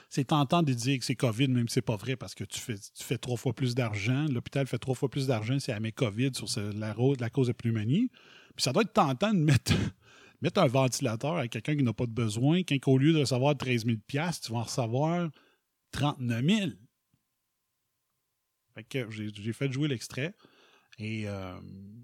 C'est 0.09 0.25
tentant 0.25 0.63
de 0.63 0.75
dire 0.75 0.99
que 0.99 1.05
c'est 1.07 1.17
COVID, 1.17 1.49
même 1.49 1.69
si 1.69 1.75
c'est 1.75 1.83
pas 1.83 1.97
vrai, 1.97 2.17
parce 2.17 2.35
que 2.35 2.45
tu 2.45 2.61
fais, 2.61 3.17
trois 3.19 3.39
fois 3.39 3.55
plus 3.55 3.75
d'argent. 3.75 4.27
L'hôpital 4.29 4.67
fait 4.67 4.79
trois 4.79 4.95
fois 4.95 5.09
plus 5.09 5.27
d'argent 5.27 5.59
si 5.59 5.71
elle 5.71 5.81
met 5.81 5.93
COVID 5.93 6.33
sur 6.35 6.47
la, 6.75 6.95
la 7.19 7.31
cause 7.31 7.47
de 7.47 7.53
pneumonie. 7.53 8.11
Puis 8.55 8.63
ça 8.63 8.73
doit 8.73 8.83
être 8.83 8.93
tentant 8.93 9.33
de 9.33 9.39
mettre, 9.39 9.73
un 10.57 10.67
ventilateur 10.67 11.37
à 11.37 11.49
quelqu'un 11.49 11.77
qui 11.77 11.83
n'a 11.83 11.95
pas 11.95 12.05
de 12.05 12.13
besoin, 12.13 12.63
quand 12.63 12.77
au 12.89 12.99
lieu 12.99 13.15
de 13.15 13.21
recevoir 13.21 13.57
13 13.57 13.87
000 13.87 13.97
tu 14.07 14.53
vas 14.53 14.59
en 14.59 14.63
recevoir 14.65 15.31
39 15.93 16.45
000 16.45 16.71
fait 18.75 18.85
que 18.85 19.11
j'ai 19.11 19.53
fait 19.53 19.71
jouer 19.73 19.89
l'extrait 19.89 20.35
et 20.99 21.27
euh, 21.27 21.59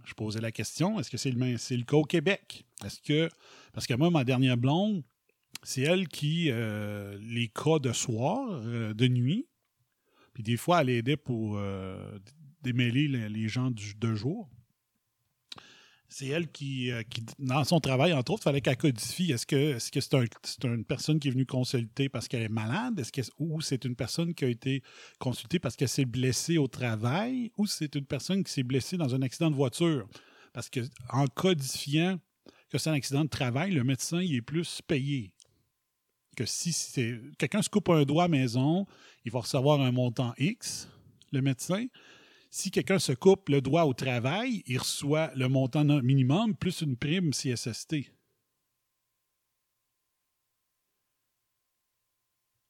je 0.05 0.15
posais 0.15 0.41
la 0.41 0.53
question 0.53 0.99
est-ce 0.99 1.11
que 1.11 1.17
c'est 1.17 1.31
le, 1.31 1.57
c'est 1.59 1.77
le 1.77 1.85
cas 1.85 1.97
au 1.97 2.05
Québec? 2.05 2.65
Est-ce 2.85 3.01
que. 3.01 3.29
Parce 3.73 3.87
que 3.87 3.95
moi, 3.95 4.11
ma 4.11 4.25
dernière 4.25 4.57
blonde, 4.57 5.03
c'est 5.63 5.83
elle 5.83 6.09
qui. 6.09 6.51
euh, 6.51 7.19
les 7.21 7.49
cas 7.49 7.79
de 7.79 7.93
soir, 7.93 8.49
euh, 8.65 8.95
de 8.95 9.09
nuit, 9.09 9.47
puis 10.33 10.43
des 10.43 10.57
fois, 10.57 10.81
elle 10.81 10.91
aidait 10.91 11.17
pour 11.17 11.61
démêler 12.63 13.09
les, 13.09 13.29
les 13.29 13.49
gens 13.49 13.71
du, 13.71 13.95
de 13.95 14.15
jour. 14.15 14.49
C'est 16.11 16.29
elle 16.29 16.51
qui, 16.51 16.91
euh, 16.91 17.03
qui, 17.03 17.23
dans 17.39 17.65
son 17.65 17.81
travail, 17.81 18.15
entre 18.15 18.33
autres, 18.33 18.43
fallait 18.43 18.63
qu'elle 18.63 18.79
codifie. 18.79 19.31
Est-ce 19.31 19.47
que 19.47 19.79
c'est 19.79 20.15
un- 20.15 20.25
c'est 20.43 20.65
une 20.65 20.85
personne 20.85 21.21
qui 21.21 21.29
est 21.29 21.31
venue 21.31 21.45
consulter 21.45 22.09
parce 22.09 22.29
qu'elle 22.29 22.43
est 22.43 22.49
malade? 22.49 23.03
Ou 23.39 23.61
c'est 23.61 23.85
une 23.85 23.95
personne 23.95 24.35
qui 24.35 24.45
a 24.47 24.49
été 24.49 24.83
consultée 25.19 25.59
parce 25.59 25.77
qu'elle 25.77 25.89
s'est 25.89 26.07
blessée 26.07 26.57
au 26.57 26.67
travail? 26.67 27.53
Ou 27.59 27.67
c'est 27.67 27.95
une 27.95 28.07
personne 28.07 28.43
qui 28.43 28.51
s'est 28.53 28.63
blessée 28.63 28.97
dans 28.97 29.15
un 29.15 29.21
accident 29.21 29.51
de 29.51 29.57
voiture? 29.57 30.09
Parce 30.55 30.71
que 30.71 30.81
en 31.11 31.27
codifiant 31.27 32.19
que 32.71 32.79
c'est 32.79 32.89
un 32.89 32.95
accident 32.95 33.25
de 33.25 33.29
travail, 33.29 33.73
le 33.73 33.85
médecin 33.85 34.23
il 34.23 34.35
est 34.35 34.43
plus 34.43 34.81
payé. 34.87 35.35
Que 36.37 36.47
si 36.47 36.73
quelqu'un 37.39 37.61
se 37.63 37.69
coupe 37.69 37.91
un 37.91 38.05
doigt 38.05 38.25
à 38.25 38.29
maison, 38.29 38.87
il 39.25 39.33
va 39.33 39.41
recevoir 39.41 39.81
un 39.83 39.93
montant 39.93 40.33
X, 40.39 40.89
le 41.33 41.43
médecin. 41.43 41.85
Si 42.51 42.71
quelqu'un 42.71 42.99
se 42.99 43.13
coupe 43.13 43.49
le 43.51 43.61
doigt 43.61 43.85
au 43.85 43.93
travail, 43.93 44.63
il 44.67 44.79
reçoit 44.79 45.31
le 45.35 45.49
montant 45.49 45.85
minimum 45.85 46.55
plus 46.55 46.81
une 46.81 46.97
prime 46.97 47.31
CSST. 47.31 48.11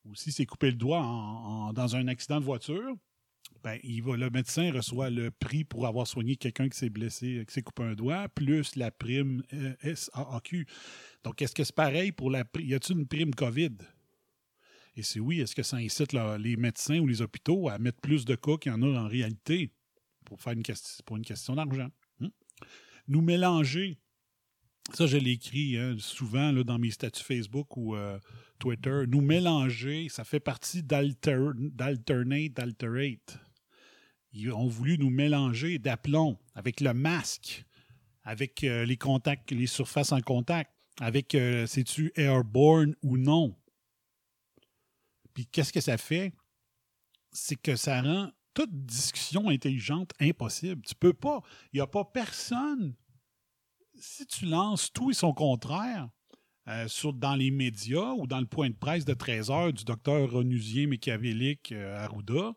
Ou 0.04 0.14
si 0.14 0.32
c'est 0.32 0.46
coupé 0.46 0.70
le 0.70 0.76
doigt 0.76 1.02
dans 1.74 1.96
un 1.96 2.08
accident 2.08 2.40
de 2.40 2.44
voiture, 2.44 2.96
ben, 3.62 3.78
il 3.82 4.02
le 4.02 4.30
médecin 4.30 4.72
reçoit 4.72 5.10
le 5.10 5.30
prix 5.30 5.64
pour 5.64 5.86
avoir 5.86 6.06
soigné 6.06 6.36
quelqu'un 6.36 6.68
qui 6.68 6.78
s'est 6.78 6.90
blessé, 6.90 7.44
qui 7.46 7.54
s'est 7.54 7.62
coupé 7.62 7.82
un 7.82 7.94
doigt, 7.94 8.28
plus 8.28 8.76
la 8.76 8.90
prime 8.90 9.42
euh, 9.52 9.94
SAAQ. 9.94 10.66
Donc, 11.24 11.42
est-ce 11.42 11.54
que 11.54 11.64
c'est 11.64 11.74
pareil 11.74 12.12
pour 12.12 12.30
la 12.30 12.44
prime? 12.44 12.66
Y 12.66 12.74
a-t-il 12.74 13.00
une 13.00 13.06
prime 13.06 13.34
COVID? 13.34 13.76
Et 14.98 15.02
si 15.02 15.20
oui, 15.20 15.40
est-ce 15.40 15.54
que 15.54 15.62
ça 15.62 15.76
incite 15.76 16.12
les 16.12 16.56
médecins 16.56 16.98
ou 16.98 17.06
les 17.06 17.22
hôpitaux 17.22 17.68
à 17.68 17.78
mettre 17.78 18.00
plus 18.00 18.24
de 18.24 18.34
cas 18.34 18.56
qu'il 18.56 18.72
y 18.72 18.74
en 18.74 18.82
a 18.82 19.00
en 19.00 19.06
réalité 19.06 19.70
pour, 20.24 20.40
faire 20.40 20.54
une, 20.54 20.64
question, 20.64 21.04
une 21.16 21.24
question 21.24 21.54
d'argent? 21.54 21.88
Hmm? 22.18 22.30
Nous 23.06 23.20
mélanger, 23.20 24.00
ça 24.92 25.06
je 25.06 25.16
l'ai 25.16 25.30
écrit 25.30 25.78
hein, 25.78 25.94
souvent 26.00 26.52
dans 26.52 26.80
mes 26.80 26.90
statuts 26.90 27.22
Facebook 27.22 27.76
ou 27.76 27.94
euh, 27.94 28.18
Twitter, 28.58 29.04
nous 29.06 29.20
mélanger, 29.20 30.08
ça 30.08 30.24
fait 30.24 30.40
partie 30.40 30.82
d'alter- 30.82 31.52
d'alternate, 31.54 32.54
d'alterate. 32.54 33.38
Ils 34.32 34.50
ont 34.50 34.66
voulu 34.66 34.98
nous 34.98 35.10
mélanger 35.10 35.78
d'aplomb 35.78 36.40
avec 36.56 36.80
le 36.80 36.92
masque, 36.92 37.64
avec 38.24 38.64
euh, 38.64 38.84
les 38.84 38.96
contacts, 38.96 39.52
les 39.52 39.68
surfaces 39.68 40.10
en 40.10 40.22
contact, 40.22 40.72
avec 40.98 41.36
euh, 41.36 41.68
c'est-tu 41.68 42.10
airborne 42.16 42.96
ou 43.02 43.16
non. 43.16 43.54
Puis 45.38 45.46
qu'est-ce 45.46 45.72
que 45.72 45.80
ça 45.80 45.96
fait? 45.96 46.32
C'est 47.30 47.54
que 47.54 47.76
ça 47.76 48.02
rend 48.02 48.32
toute 48.54 48.72
discussion 48.72 49.50
intelligente 49.50 50.10
impossible. 50.18 50.82
Tu 50.82 50.96
peux 50.96 51.12
pas. 51.12 51.42
Il 51.72 51.76
n'y 51.76 51.80
a 51.80 51.86
pas 51.86 52.04
personne. 52.04 52.96
Si 53.94 54.26
tu 54.26 54.46
lances 54.46 54.92
tout 54.92 55.12
et 55.12 55.14
son 55.14 55.32
contraire 55.32 56.08
euh, 56.66 56.88
sur, 56.88 57.12
dans 57.12 57.36
les 57.36 57.52
médias 57.52 58.14
ou 58.14 58.26
dans 58.26 58.40
le 58.40 58.48
point 58.48 58.68
de 58.68 58.74
presse 58.74 59.04
de 59.04 59.14
13 59.14 59.50
heures 59.52 59.72
du 59.72 59.84
docteur 59.84 60.34
onusien 60.34 60.88
machiavélique 60.88 61.70
euh, 61.70 62.04
Arruda, 62.04 62.54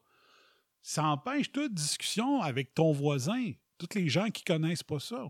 ça 0.82 1.06
empêche 1.06 1.52
toute 1.52 1.76
discussion 1.76 2.42
avec 2.42 2.74
ton 2.74 2.94
voisin, 2.94 3.52
toutes 3.78 3.94
les 3.94 4.10
gens 4.10 4.32
qui 4.32 4.44
connaissent 4.44 4.82
pas 4.82 5.00
ça. 5.00 5.28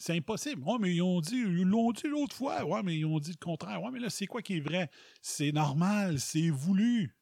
C'est 0.00 0.16
impossible. 0.16 0.62
Ouais, 0.62 0.78
mais 0.80 0.94
ils 0.94 1.02
ont 1.02 1.20
dit, 1.20 1.36
ils 1.36 1.62
l'ont 1.62 1.92
dit 1.92 2.06
l'autre 2.06 2.34
fois. 2.34 2.64
Ouais, 2.64 2.82
mais 2.82 2.96
ils 2.96 3.04
ont 3.04 3.18
dit 3.18 3.32
le 3.32 3.44
contraire. 3.44 3.82
Ouais, 3.82 3.90
mais 3.92 3.98
là, 3.98 4.08
c'est 4.08 4.26
quoi 4.26 4.40
qui 4.40 4.56
est 4.56 4.60
vrai? 4.60 4.88
C'est 5.20 5.52
normal, 5.52 6.18
c'est 6.18 6.48
voulu. 6.48 7.14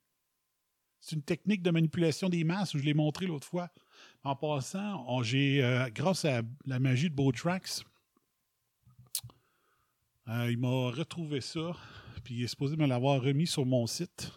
C'est 1.01 1.17
une 1.17 1.23
technique 1.23 1.63
de 1.63 1.73
manipulation 1.73 2.29
des 2.29 2.45
masses, 2.45 2.77
je 2.77 2.83
l'ai 2.85 2.95
montré 2.95 3.27
l'autre 3.27 3.49
fois. 3.49 3.69
En 4.23 4.37
passant, 4.37 5.23
j'ai, 5.25 5.61
euh, 5.61 5.91
grâce 5.91 6.25
à 6.25 6.43
la 6.67 6.79
magie 6.79 7.11
de 7.11 7.15
Botrax, 7.17 7.83
euh, 10.29 10.49
il 10.49 10.59
m'a 10.59 10.69
retrouvé 10.69 11.41
ça, 11.41 11.73
puis 12.23 12.37
il 12.37 12.45
est 12.45 12.49
supposé 12.49 12.77
me 12.77 12.87
l'avoir 12.87 13.21
remis 13.21 13.49
sur 13.49 13.67
mon 13.67 13.89
site. 13.89 14.31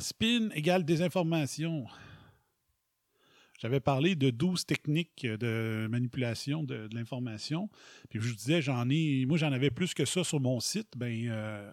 Spin 0.00 0.48
égale 0.54 0.86
désinformation. 0.86 1.86
J'avais 3.60 3.80
parlé 3.80 4.14
de 4.14 4.30
12 4.30 4.64
techniques 4.64 5.26
de 5.26 5.86
manipulation 5.90 6.64
de, 6.64 6.88
l'information. 6.94 7.68
Puis 8.08 8.18
je 8.18 8.28
vous 8.28 8.34
disais, 8.34 8.62
j'en 8.62 8.88
ai, 8.88 9.26
moi 9.26 9.36
j'en 9.36 9.52
avais 9.52 9.70
plus 9.70 9.92
que 9.92 10.06
ça 10.06 10.24
sur 10.24 10.40
mon 10.40 10.60
site. 10.60 10.88
Ben, 10.96 11.28
euh, 11.28 11.70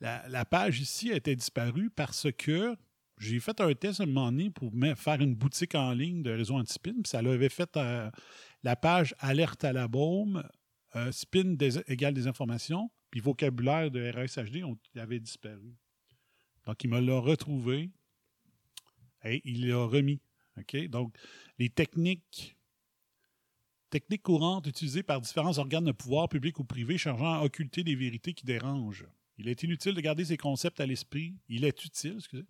la, 0.00 0.44
page 0.44 0.80
ici 0.80 1.10
été 1.10 1.34
disparue 1.34 1.88
parce 1.88 2.28
que 2.36 2.76
j'ai 3.16 3.40
fait 3.40 3.58
un 3.62 3.72
test 3.72 4.00
à 4.00 4.02
un 4.02 4.06
moment 4.06 4.30
donné 4.30 4.50
pour 4.50 4.70
faire 4.96 5.22
une 5.22 5.34
boutique 5.34 5.74
en 5.74 5.92
ligne 5.92 6.22
de 6.22 6.30
réseau 6.30 6.56
anti-spin. 6.56 6.92
Puis 6.92 7.08
ça 7.08 7.22
l'avait 7.22 7.48
fait 7.48 7.74
euh, 7.78 8.10
la 8.62 8.76
page 8.76 9.14
alerte 9.18 9.64
à 9.64 9.72
la 9.72 9.88
baume, 9.88 10.46
euh, 10.94 11.10
spin 11.10 11.56
égale 11.86 12.12
des 12.12 12.26
informations, 12.26 12.90
puis 13.10 13.20
vocabulaire 13.20 13.90
de 13.90 14.10
RSHD 14.10 14.62
il 14.94 15.00
avait 15.00 15.20
disparu. 15.20 15.74
Donc 16.66 16.84
il 16.84 16.90
me 16.90 17.00
l'a 17.00 17.18
retrouvé 17.18 17.90
et 19.24 19.40
il 19.46 19.68
l'a 19.68 19.86
remis. 19.86 20.20
OK? 20.58 20.88
Donc, 20.88 21.16
les 21.58 21.68
techniques, 21.68 22.56
techniques 23.90 24.22
courantes 24.22 24.66
utilisées 24.66 25.02
par 25.02 25.20
différents 25.20 25.58
organes 25.58 25.84
de 25.84 25.92
pouvoir, 25.92 26.28
publics 26.28 26.58
ou 26.58 26.64
privés, 26.64 26.98
cherchant 26.98 27.40
à 27.40 27.44
occulter 27.44 27.84
des 27.84 27.94
vérités 27.94 28.34
qui 28.34 28.44
dérangent. 28.44 29.06
Il 29.38 29.48
est 29.48 29.62
inutile 29.62 29.94
de 29.94 30.00
garder 30.00 30.24
ces 30.24 30.36
concepts 30.36 30.80
à 30.80 30.86
l'esprit. 30.86 31.34
Il 31.48 31.64
est 31.64 31.84
utile, 31.84 32.16
excusez, 32.18 32.44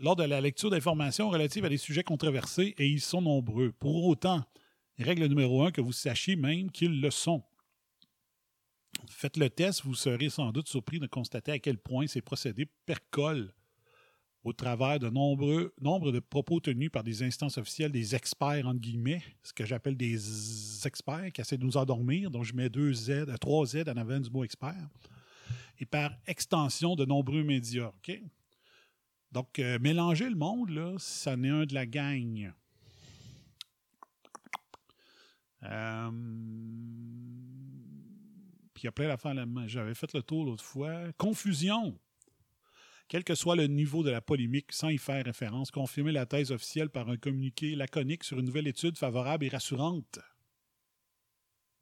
lors 0.00 0.16
de 0.16 0.24
la 0.24 0.40
lecture 0.40 0.70
d'informations 0.70 1.30
relatives 1.30 1.64
à 1.64 1.68
des 1.68 1.76
sujets 1.76 2.02
controversés, 2.02 2.74
et 2.78 2.88
ils 2.88 3.00
sont 3.00 3.22
nombreux. 3.22 3.72
Pour 3.72 4.06
autant, 4.06 4.44
règle 4.98 5.26
numéro 5.26 5.62
un, 5.62 5.70
que 5.70 5.80
vous 5.80 5.92
sachiez 5.92 6.36
même 6.36 6.70
qu'ils 6.70 7.00
le 7.00 7.10
sont. 7.10 7.42
Faites 9.08 9.36
le 9.36 9.48
test, 9.48 9.82
vous 9.84 9.94
serez 9.94 10.30
sans 10.30 10.52
doute 10.52 10.68
surpris 10.68 10.98
de 10.98 11.06
constater 11.06 11.52
à 11.52 11.58
quel 11.58 11.78
point 11.78 12.06
ces 12.06 12.20
procédés 12.20 12.66
percolent 12.86 13.52
au 14.42 14.52
travers 14.52 14.98
de 14.98 15.10
nombreux 15.10 15.74
nombre 15.80 16.12
de 16.12 16.20
propos 16.20 16.60
tenus 16.60 16.90
par 16.90 17.04
des 17.04 17.22
instances 17.22 17.58
officielles, 17.58 17.92
des 17.92 18.14
experts, 18.14 18.66
entre 18.66 18.80
guillemets, 18.80 19.22
ce 19.42 19.52
que 19.52 19.66
j'appelle 19.66 19.96
des 19.96 20.86
experts 20.86 21.30
qui 21.32 21.40
essaient 21.40 21.58
de 21.58 21.64
nous 21.64 21.76
endormir, 21.76 22.30
donc 22.30 22.44
je 22.44 22.54
mets 22.54 22.70
deux 22.70 22.92
Z, 22.92 23.10
euh, 23.10 23.36
trois 23.36 23.66
Z 23.66 23.84
en 23.88 23.96
avant 23.96 24.18
du 24.18 24.30
mot 24.30 24.44
expert, 24.44 24.88
et 25.78 25.86
par 25.86 26.12
extension 26.26 26.96
de 26.96 27.04
nombreux 27.04 27.42
médias. 27.42 27.92
Donc, 29.32 29.58
euh, 29.58 29.78
mélanger 29.78 30.28
le 30.28 30.36
monde, 30.36 30.70
là, 30.70 30.94
ça 30.98 31.36
n'est 31.36 31.50
un 31.50 31.64
de 31.64 31.74
la 31.74 31.86
gang. 31.86 32.52
Euh, 35.62 36.10
Puis 38.72 38.84
il 38.84 38.86
y 38.86 38.88
a 38.88 38.92
plein 38.92 39.08
d'affaires 39.08 39.34
là 39.34 39.44
J'avais 39.66 39.94
fait 39.94 40.12
le 40.14 40.22
tour 40.22 40.46
l'autre 40.46 40.64
fois. 40.64 41.12
Confusion 41.18 41.98
quel 43.10 43.24
que 43.24 43.34
soit 43.34 43.56
le 43.56 43.66
niveau 43.66 44.04
de 44.04 44.10
la 44.10 44.20
polémique, 44.20 44.70
sans 44.70 44.88
y 44.88 44.96
faire 44.96 45.24
référence, 45.24 45.72
confirmer 45.72 46.12
la 46.12 46.26
thèse 46.26 46.52
officielle 46.52 46.90
par 46.90 47.08
un 47.10 47.16
communiqué 47.16 47.74
laconique 47.74 48.22
sur 48.22 48.38
une 48.38 48.46
nouvelle 48.46 48.68
étude 48.68 48.96
favorable 48.96 49.44
et 49.44 49.48
rassurante. 49.48 50.20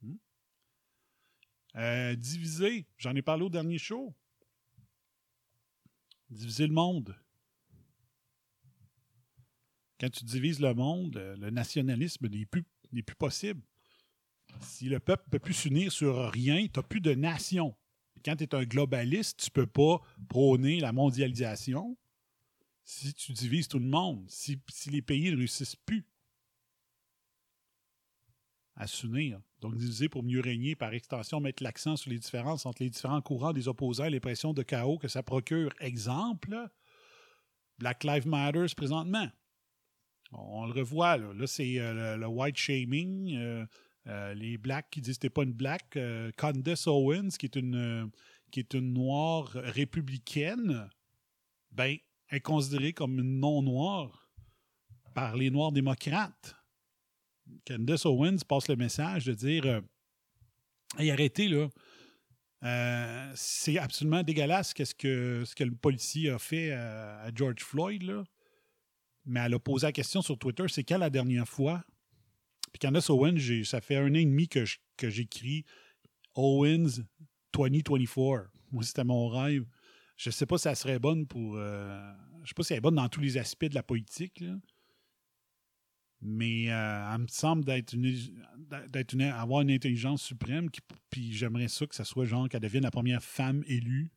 Hmm? 0.00 0.16
Euh, 1.76 2.16
diviser, 2.16 2.86
j'en 2.96 3.14
ai 3.14 3.20
parlé 3.20 3.44
au 3.44 3.50
dernier 3.50 3.76
show. 3.76 4.16
Diviser 6.30 6.66
le 6.66 6.72
monde. 6.72 7.14
Quand 10.00 10.08
tu 10.08 10.24
divises 10.24 10.60
le 10.60 10.72
monde, 10.72 11.18
le 11.38 11.50
nationalisme 11.50 12.26
n'est 12.26 12.46
plus, 12.46 12.64
n'est 12.90 13.02
plus 13.02 13.16
possible. 13.16 13.60
Si 14.62 14.88
le 14.88 14.98
peuple 14.98 15.24
ne 15.26 15.32
peut 15.32 15.40
plus 15.40 15.52
s'unir 15.52 15.92
sur 15.92 16.30
rien, 16.30 16.66
tu 16.68 16.80
n'as 16.80 16.82
plus 16.82 17.02
de 17.02 17.12
nation 17.12 17.76
quand 18.24 18.36
tu 18.36 18.44
es 18.44 18.54
un 18.54 18.64
globaliste, 18.64 19.40
tu 19.40 19.50
ne 19.50 19.64
peux 19.64 19.66
pas 19.66 20.00
prôner 20.28 20.80
la 20.80 20.92
mondialisation 20.92 21.96
si 22.84 23.12
tu 23.12 23.32
divises 23.32 23.68
tout 23.68 23.78
le 23.78 23.86
monde, 23.86 24.24
si, 24.28 24.58
si 24.70 24.90
les 24.90 25.02
pays 25.02 25.30
ne 25.30 25.36
réussissent 25.36 25.76
plus 25.76 26.06
à 28.76 28.86
s'unir. 28.86 29.40
Donc, 29.60 29.76
diviser 29.76 30.08
pour 30.08 30.22
mieux 30.22 30.40
régner, 30.40 30.76
par 30.76 30.94
extension, 30.94 31.40
mettre 31.40 31.62
l'accent 31.62 31.96
sur 31.96 32.10
les 32.10 32.18
différences 32.18 32.64
entre 32.64 32.82
les 32.82 32.90
différents 32.90 33.20
courants 33.20 33.52
des 33.52 33.68
opposants 33.68 34.04
et 34.04 34.10
les 34.10 34.20
pressions 34.20 34.54
de 34.54 34.62
chaos 34.62 34.98
que 34.98 35.08
ça 35.08 35.22
procure. 35.22 35.70
Exemple, 35.80 36.56
Black 37.78 38.04
Lives 38.04 38.26
Matter 38.26 38.66
présentement. 38.76 39.28
On, 40.32 40.66
le 40.66 40.72
revoit, 40.72 41.16
là. 41.16 41.32
Là, 41.34 41.46
c'est 41.46 41.78
euh, 41.78 42.16
le, 42.16 42.26
white 42.26 42.56
shaming. 42.56 43.36
euh, 43.36 43.66
euh, 44.08 44.32
les 44.34 44.56
blacks 44.56 44.88
qui 44.90 45.00
disent 45.00 45.18
pas 45.18 45.42
une 45.42 45.52
black. 45.52 45.96
Euh, 45.96 46.30
Candace 46.36 46.86
Owens, 46.86 47.30
qui 47.38 47.46
est 47.46 47.56
une, 47.56 47.76
euh, 47.76 48.06
qui 48.50 48.60
est 48.60 48.74
une 48.74 48.94
noire 48.94 49.50
républicaine, 49.52 50.88
ben, 51.72 51.96
est 52.30 52.40
considérée 52.40 52.92
comme 52.92 53.18
une 53.18 53.40
non-noire 53.40 54.30
par 55.14 55.36
les 55.36 55.50
noirs 55.50 55.72
démocrates. 55.72 56.56
Candace 57.66 58.06
Owens 58.06 58.38
passe 58.46 58.68
le 58.68 58.76
message 58.76 59.26
de 59.26 59.34
dire 59.34 59.82
Hey, 60.96 61.10
arrêtez, 61.10 61.48
là. 61.48 61.68
C'est 63.34 63.78
absolument 63.78 64.22
dégueulasse 64.22 64.74
ce 64.76 64.94
que 64.94 65.64
le 65.64 65.74
policier 65.74 66.30
a 66.30 66.38
fait 66.38 66.72
à, 66.72 67.20
à 67.20 67.34
George 67.34 67.62
Floyd, 67.62 68.02
là. 68.02 68.24
Mais 69.26 69.40
elle 69.40 69.54
a 69.54 69.58
posé 69.58 69.86
la 69.86 69.92
question 69.92 70.22
sur 70.22 70.38
Twitter 70.38 70.64
c'est 70.68 70.84
quand 70.84 70.96
la 70.96 71.10
dernière 71.10 71.46
fois 71.46 71.84
Puis 72.78 72.86
Candace 72.86 73.10
Owens, 73.10 73.38
ça 73.64 73.80
fait 73.80 73.96
un 73.96 74.10
an 74.10 74.14
et 74.14 74.24
demi 74.24 74.48
que, 74.48 74.64
j'écris 75.02 75.64
Owens 76.34 77.02
2024. 77.52 78.50
Moi, 78.70 78.82
c'était 78.84 79.04
mon 79.04 79.28
rêve. 79.28 79.64
Je 80.16 80.30
sais 80.30 80.46
pas 80.46 80.58
si 80.58 80.68
elle 80.68 80.76
serait 80.76 80.98
bonne 80.98 81.26
pour. 81.26 81.56
euh, 81.56 82.12
je 82.42 82.48
sais 82.48 82.54
pas 82.54 82.62
si 82.62 82.72
elle 82.72 82.78
est 82.78 82.82
bonne 82.82 82.94
dans 82.96 83.08
tous 83.08 83.20
les 83.20 83.36
aspects 83.38 83.64
de 83.64 83.74
la 83.74 83.82
politique. 83.82 84.44
Mais 86.20 86.70
euh, 86.70 87.14
elle 87.14 87.22
me 87.22 87.26
semble 87.28 87.64
d'être 87.64 87.92
une, 87.94 88.12
d'être 88.88 89.12
une- 89.12 89.22
avoir 89.22 89.62
une 89.62 89.70
intelligence 89.70 90.22
suprême. 90.22 90.68
Puis 91.10 91.32
j'aimerais 91.32 91.68
ça 91.68 91.86
que 91.86 91.94
ça 91.94 92.04
soit 92.04 92.24
genre 92.26 92.48
qu'elle 92.48 92.60
devienne 92.60 92.82
la 92.82 92.90
première 92.90 93.22
femme 93.22 93.62
élue 93.66 94.10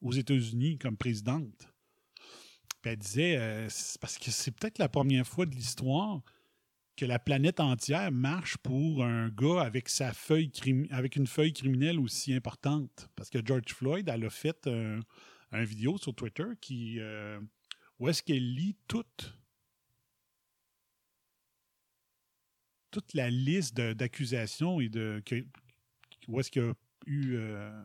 aux 0.00 0.12
États-Unis 0.12 0.78
comme 0.78 0.96
présidente. 0.96 1.72
Puis 2.82 2.92
elle 2.92 2.98
disait, 2.98 3.36
euh, 3.38 3.68
parce 4.00 4.18
que 4.18 4.30
c'est 4.30 4.50
peut-être 4.52 4.78
la 4.78 4.88
première 4.88 5.26
fois 5.26 5.46
de 5.46 5.54
l'histoire 5.54 6.22
que 6.98 7.06
la 7.06 7.20
planète 7.20 7.60
entière 7.60 8.10
marche 8.10 8.56
pour 8.56 9.04
un 9.04 9.28
gars 9.28 9.62
avec 9.62 9.88
sa 9.88 10.12
feuille 10.12 10.50
avec 10.90 11.14
une 11.14 11.28
feuille 11.28 11.52
criminelle 11.52 12.00
aussi 12.00 12.34
importante. 12.34 13.08
Parce 13.14 13.30
que 13.30 13.38
George 13.44 13.72
Floyd, 13.72 14.08
elle 14.08 14.24
a 14.24 14.30
fait 14.30 14.66
un, 14.66 15.64
vidéo 15.64 15.96
sur 15.96 16.12
Twitter 16.12 16.44
qui 16.60 16.98
euh, 16.98 17.38
où 18.00 18.08
est-ce 18.08 18.20
qu'elle 18.22 18.52
lit 18.52 18.76
toute 18.88 19.32
toute 22.90 23.14
la 23.14 23.30
liste 23.30 23.76
d'accusations 23.76 24.80
et 24.80 24.88
de 24.88 25.22
que, 25.24 25.46
où 26.26 26.40
est-ce 26.40 26.50
qu'il 26.50 26.62
y 26.62 26.66
a 26.66 26.74
eu 27.06 27.36
euh, 27.36 27.82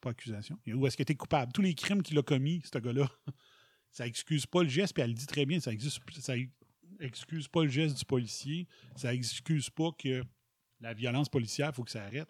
pas 0.00 0.10
accusation, 0.10 0.58
où 0.66 0.84
est-ce 0.86 0.96
qu'il 0.96 1.04
était 1.04 1.14
coupable, 1.14 1.52
tous 1.52 1.62
les 1.62 1.74
crimes 1.74 2.02
qu'il 2.02 2.18
a 2.18 2.22
commis, 2.22 2.60
ce 2.64 2.76
gars-là. 2.78 3.08
Ça 3.92 4.06
excuse 4.06 4.46
pas 4.46 4.62
le 4.62 4.68
geste, 4.68 4.94
puis 4.94 5.02
elle 5.02 5.10
le 5.10 5.14
dit 5.14 5.26
très 5.26 5.46
bien, 5.46 5.58
ça 5.58 5.72
existe 5.72 6.00
ça 6.20 6.34
excuse 7.00 7.48
pas 7.48 7.62
le 7.62 7.68
geste 7.68 7.98
du 7.98 8.04
policier, 8.04 8.66
ça 8.94 9.14
excuse 9.14 9.70
pas 9.70 9.90
que 9.98 10.22
la 10.80 10.94
violence 10.94 11.28
policière, 11.28 11.70
il 11.70 11.74
faut 11.74 11.84
que 11.84 11.90
ça 11.90 12.04
arrête. 12.04 12.28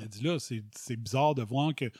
Elle 0.00 0.08
dit 0.08 0.22
là, 0.22 0.38
c'est 0.38 0.96
bizarre 0.96 1.34
de 1.34 1.42
voir 1.42 1.74
que 1.74 1.90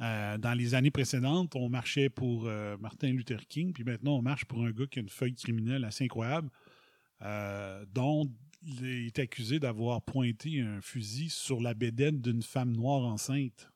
euh, 0.00 0.38
dans 0.38 0.54
les 0.54 0.74
années 0.74 0.90
précédentes, 0.90 1.54
on 1.54 1.68
marchait 1.68 2.08
pour 2.08 2.46
euh, 2.46 2.76
Martin 2.78 3.08
Luther 3.08 3.46
King, 3.46 3.72
puis 3.72 3.84
maintenant 3.84 4.16
on 4.18 4.22
marche 4.22 4.44
pour 4.44 4.64
un 4.64 4.70
gars 4.70 4.86
qui 4.86 4.98
a 4.98 5.02
une 5.02 5.08
feuille 5.08 5.34
criminelle 5.34 5.84
assez 5.84 6.04
incroyable, 6.04 6.50
euh, 7.22 7.84
dont 7.92 8.28
il 8.62 9.06
est 9.06 9.18
accusé 9.18 9.60
d'avoir 9.60 10.02
pointé 10.02 10.60
un 10.60 10.80
fusil 10.80 11.30
sur 11.30 11.60
la 11.60 11.74
bédaine 11.74 12.20
d'une 12.20 12.42
femme 12.42 12.72
noire 12.72 13.04
enceinte. 13.04 13.70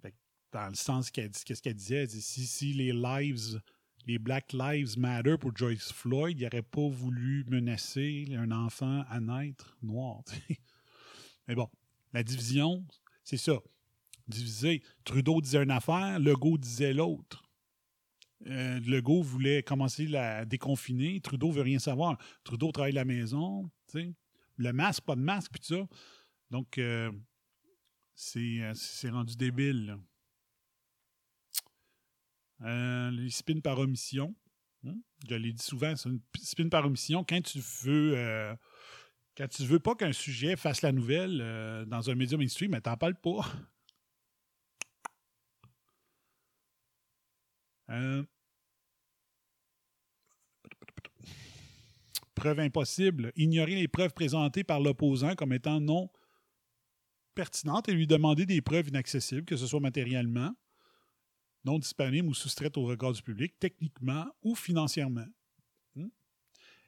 Fait 0.00 0.12
que 0.12 0.16
dans 0.56 0.68
le 0.68 0.74
sens 0.74 1.10
qu'elle 1.10 1.28
dit, 1.28 1.44
qu'est-ce 1.44 1.60
qu'elle 1.60 1.74
disait, 1.74 1.96
elle 1.96 2.06
dit, 2.06 2.22
si, 2.22 2.72
les 2.72 2.90
lives, 2.90 3.60
les 4.06 4.18
Black 4.18 4.54
Lives 4.54 4.98
Matter 4.98 5.36
pour 5.38 5.54
Joyce 5.54 5.92
Floyd, 5.92 6.40
il 6.40 6.44
n'aurait 6.44 6.62
pas 6.62 6.88
voulu 6.88 7.44
menacer 7.48 8.26
un 8.38 8.50
enfant 8.50 9.04
à 9.10 9.20
naître 9.20 9.76
noir. 9.82 10.22
Mais 11.48 11.54
bon, 11.54 11.68
la 12.14 12.22
division, 12.22 12.86
c'est 13.22 13.36
ça. 13.36 13.58
Diviser. 14.28 14.82
Trudeau 15.04 15.42
disait 15.42 15.62
une 15.62 15.70
affaire, 15.70 16.18
Legault 16.18 16.56
disait 16.56 16.94
l'autre. 16.94 17.44
Euh, 18.46 18.80
Legault 18.80 19.22
voulait 19.22 19.62
commencer 19.62 20.14
à 20.16 20.46
déconfiner. 20.46 21.20
Trudeau 21.20 21.50
veut 21.50 21.62
rien 21.62 21.78
savoir. 21.78 22.16
Trudeau 22.44 22.72
travaille 22.72 22.92
la 22.92 23.04
maison. 23.04 23.70
Le 23.92 24.72
masque, 24.72 25.04
pas 25.04 25.16
de 25.16 25.20
masque, 25.20 25.52
puis 25.52 25.60
tout 25.60 25.74
ça. 25.74 25.88
Donc, 26.50 26.78
euh, 26.78 27.12
euh, 28.36 28.72
c'est 28.74 29.10
rendu 29.10 29.36
débile. 29.36 29.86
là. 29.86 29.98
Euh, 32.62 33.10
les 33.10 33.30
spins 33.30 33.60
par 33.60 33.78
omission. 33.78 34.34
Hein? 34.86 34.94
Je 35.28 35.34
l'ai 35.34 35.52
dit 35.52 35.62
souvent, 35.62 35.94
c'est 35.96 36.08
une 36.08 36.20
spin 36.40 36.68
par 36.68 36.86
omission. 36.86 37.24
Quand 37.24 37.40
tu 37.42 37.58
veux 37.82 38.16
euh, 38.16 38.54
quand 39.36 39.48
tu 39.48 39.62
veux 39.64 39.80
pas 39.80 39.94
qu'un 39.94 40.12
sujet 40.12 40.56
fasse 40.56 40.82
la 40.82 40.92
nouvelle 40.92 41.40
euh, 41.42 41.84
dans 41.84 42.08
un 42.10 42.14
média 42.14 42.38
mainstream, 42.38 42.70
mais 42.70 42.80
t'en 42.80 42.96
parles 42.96 43.20
pas. 43.20 43.44
Preuve 52.34 52.60
impossible. 52.60 53.32
Ignorer 53.36 53.74
les 53.74 53.88
preuves 53.88 54.12
présentées 54.12 54.64
par 54.64 54.80
l'opposant 54.80 55.34
comme 55.34 55.52
étant 55.52 55.80
non 55.80 56.10
pertinentes 57.34 57.88
et 57.88 57.92
lui 57.92 58.06
demander 58.06 58.46
des 58.46 58.62
preuves 58.62 58.88
inaccessibles, 58.88 59.44
que 59.44 59.56
ce 59.56 59.66
soit 59.66 59.80
matériellement, 59.80 60.54
non 61.66 61.78
disponibles 61.78 62.28
ou 62.28 62.34
soustraites 62.34 62.76
au 62.78 62.84
regard 62.84 63.12
du 63.12 63.22
public, 63.22 63.54
techniquement 63.58 64.26
ou 64.42 64.54
financièrement. 64.54 65.26
Hmm? 65.94 66.08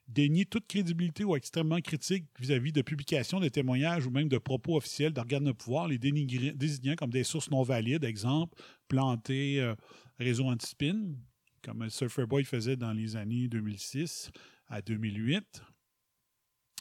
Dénier 0.06 0.46
toute 0.46 0.66
crédibilité 0.66 1.24
ou 1.24 1.36
extrêmement 1.36 1.80
critique 1.80 2.24
vis-à-vis 2.38 2.72
de 2.72 2.80
publications, 2.80 3.40
de 3.40 3.48
témoignages 3.48 4.06
ou 4.06 4.10
même 4.10 4.28
de 4.28 4.38
propos 4.38 4.76
officiels 4.76 5.12
d'organes 5.12 5.44
de 5.44 5.52
pouvoir, 5.52 5.88
les 5.88 5.98
désignant 5.98 6.94
comme 6.94 7.10
des 7.10 7.24
sources 7.24 7.50
non 7.50 7.62
valides, 7.62 8.04
exemple, 8.04 8.56
planter 8.88 9.60
euh, 9.60 9.74
réseau 10.18 10.46
anti-spin, 10.46 11.14
comme 11.62 11.90
Surfer 11.90 12.26
Boy 12.26 12.44
faisait 12.44 12.76
dans 12.76 12.92
les 12.92 13.16
années 13.16 13.48
2006 13.48 14.30
à 14.68 14.80
2008. 14.80 15.62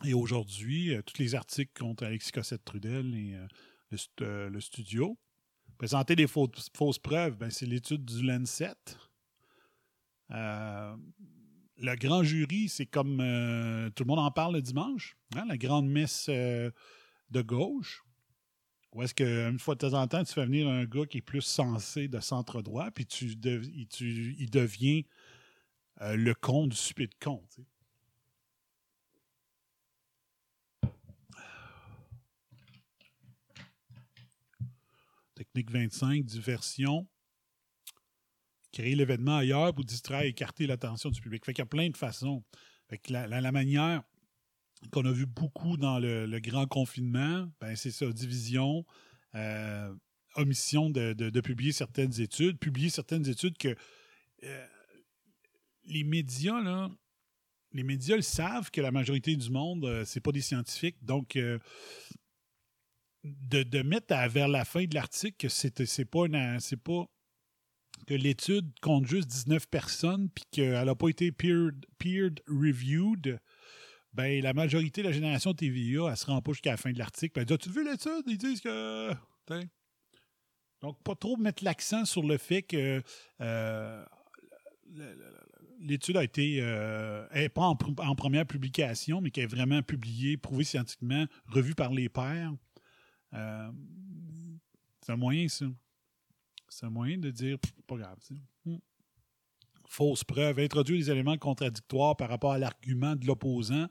Et 0.05 0.13
aujourd'hui, 0.13 0.93
euh, 0.93 1.01
tous 1.01 1.17
les 1.19 1.36
articles 1.36 1.71
contre 1.79 2.05
Alexis 2.05 2.31
Cossette-Trudel 2.31 3.15
et 3.15 3.36
euh, 3.36 3.97
euh, 4.21 4.49
le 4.49 4.62
studio. 4.62 5.17
Présenter 5.77 6.15
des 6.15 6.27
fausses, 6.27 6.99
preuves, 6.99 7.37
ben, 7.37 7.49
c'est 7.51 7.65
l'étude 7.65 8.03
du 8.03 8.23
Lancet. 8.23 8.73
Euh, 10.31 10.95
le 11.79 11.95
grand 11.95 12.23
jury, 12.23 12.69
c'est 12.69 12.85
comme 12.85 13.19
euh, 13.21 13.89
tout 13.91 14.03
le 14.03 14.07
monde 14.07 14.19
en 14.19 14.31
parle 14.31 14.55
le 14.55 14.61
dimanche, 14.61 15.15
hein, 15.35 15.45
la 15.47 15.57
grande 15.57 15.87
messe 15.87 16.27
euh, 16.29 16.71
de 17.29 17.41
gauche. 17.41 18.03
Ou 18.93 19.03
est-ce 19.03 19.13
qu'une 19.13 19.59
fois 19.59 19.75
de 19.75 19.87
temps 19.87 20.01
en 20.01 20.07
temps, 20.07 20.23
tu 20.23 20.33
fais 20.33 20.45
venir 20.45 20.67
un 20.67 20.85
gars 20.85 21.05
qui 21.05 21.19
est 21.19 21.21
plus 21.21 21.41
sensé 21.41 22.07
de 22.07 22.19
centre 22.19 22.61
droit, 22.61 22.89
puis 22.89 23.05
tu, 23.05 23.25
il, 23.27 24.49
devient 24.49 25.05
euh, 26.01 26.15
le 26.15 26.33
con 26.33 26.67
du 26.67 26.75
stupide 26.75 27.11
con. 27.21 27.43
tu 27.49 27.61
sais. 27.61 27.67
Technique 35.58 35.72
25, 35.72 36.24
diversion. 36.24 37.08
Créer 38.72 38.93
l'événement 38.93 39.38
ailleurs 39.38 39.74
pour 39.74 39.86
distraire 39.86 40.22
écarter 40.22 40.67
l'attention 40.67 41.10
du 41.10 41.20
public. 41.20 41.43
Fait 41.43 41.54
qu'il 41.54 41.63
y 41.63 41.63
a 41.63 41.65
plein 41.65 41.89
de 41.89 41.98
façons. 41.98 42.43
Fait 42.89 43.00
que 43.00 43.12
la, 43.12 43.52
manière 43.52 44.04
qu'on 44.91 45.04
a 45.06 45.12
vu 45.12 45.26
beaucoup 45.26 45.76
dans 45.76 45.98
le, 45.98 46.39
grand 46.39 46.67
confinement, 46.67 47.50
ben 47.60 47.76
c'est 47.76 47.89
ça, 47.89 48.06
division, 48.12 48.86
euh, 49.34 49.91
omission 50.36 50.91
de 50.91 51.41
publier 51.41 51.72
certaines 51.72 52.22
études, 52.22 52.60
publier 52.60 52.91
certaines 52.91 53.28
études 53.28 53.58
que 53.58 53.76
euh, 54.43 54.67
les 55.86 56.04
médias, 56.04 56.62
là, 56.62 56.91
les 57.74 57.84
médias 57.84 58.15
le 58.15 58.22
savent 58.22 58.70
que 58.70 58.82
la 58.82 58.91
majorité 58.91 59.36
du 59.36 59.50
monde, 59.50 59.86
euh, 59.86 60.06
c'est 60.06 60.22
pas 60.22 60.32
des 60.32 60.41
scientifiques. 60.41 60.98
Donc, 61.04 61.36
euh, 61.36 61.58
de, 63.41 63.63
de 63.63 63.81
mettre 63.81 64.15
vers 64.29 64.47
la 64.47 64.65
fin 64.65 64.85
de 64.85 64.95
l'article 64.95 65.35
que 65.37 65.49
c'est 65.49 66.05
pas 66.05 66.27
pas 66.83 67.05
que 68.05 68.13
l'étude 68.13 68.71
compte 68.81 69.07
juste 69.07 69.27
19 69.27 69.67
personnes 69.67 70.29
puis 70.29 70.45
qu'elle 70.51 70.85
n'a 70.85 70.95
pas 70.95 71.09
été 71.09 71.31
peered, 71.31 71.85
peered 71.97 72.41
reviewed, 72.47 73.39
ben 74.13 74.41
la 74.41 74.53
majorité 74.53 75.01
de 75.01 75.07
la 75.07 75.13
génération 75.13 75.53
TVA, 75.53 76.09
elle 76.09 76.17
se 76.17 76.25
rend 76.25 76.41
pas 76.41 76.51
jusqu'à 76.51 76.71
la 76.71 76.77
fin 76.77 76.91
de 76.91 76.97
l'article. 76.97 77.33
puis 77.33 77.41
Elle 77.41 77.47
dit 77.47 77.53
As-tu 77.53 77.69
vu 77.69 77.83
l'étude? 77.83 78.23
Ils 78.27 78.37
disent 78.37 78.61
que. 78.61 79.13
Donc, 80.81 81.01
pas 81.03 81.15
trop 81.15 81.37
mettre 81.37 81.63
l'accent 81.63 82.05
sur 82.05 82.21
le 82.23 82.37
fait 82.37 82.61
que 82.61 83.01
euh, 83.41 84.05
l'étude 85.79 86.17
a 86.17 86.23
été, 86.23 86.59
euh, 86.61 87.49
pas 87.49 87.63
en 87.63 88.15
première 88.15 88.45
publication, 88.45 89.21
mais 89.21 89.31
qui 89.31 89.41
est 89.41 89.47
vraiment 89.47 89.81
publiée, 89.81 90.37
prouvée 90.37 90.63
scientifiquement, 90.63 91.25
revue 91.47 91.75
par 91.75 91.91
les 91.91 92.09
pairs. 92.09 92.53
Euh, 93.33 93.71
c'est 95.01 95.11
un 95.11 95.17
moyen, 95.17 95.47
ça. 95.47 95.65
C'est 96.69 96.85
un 96.85 96.89
moyen 96.89 97.17
de 97.17 97.31
dire, 97.31 97.57
pff, 97.59 97.73
pas 97.87 97.97
grave. 97.97 98.17
Hmm. 98.65 98.77
Fausse 99.87 100.23
preuve, 100.23 100.59
introduire 100.59 100.99
des 100.99 101.11
éléments 101.11 101.37
contradictoires 101.37 102.17
par 102.17 102.29
rapport 102.29 102.51
à 102.51 102.57
l'argument 102.57 103.15
de 103.15 103.25
l'opposant, 103.25 103.87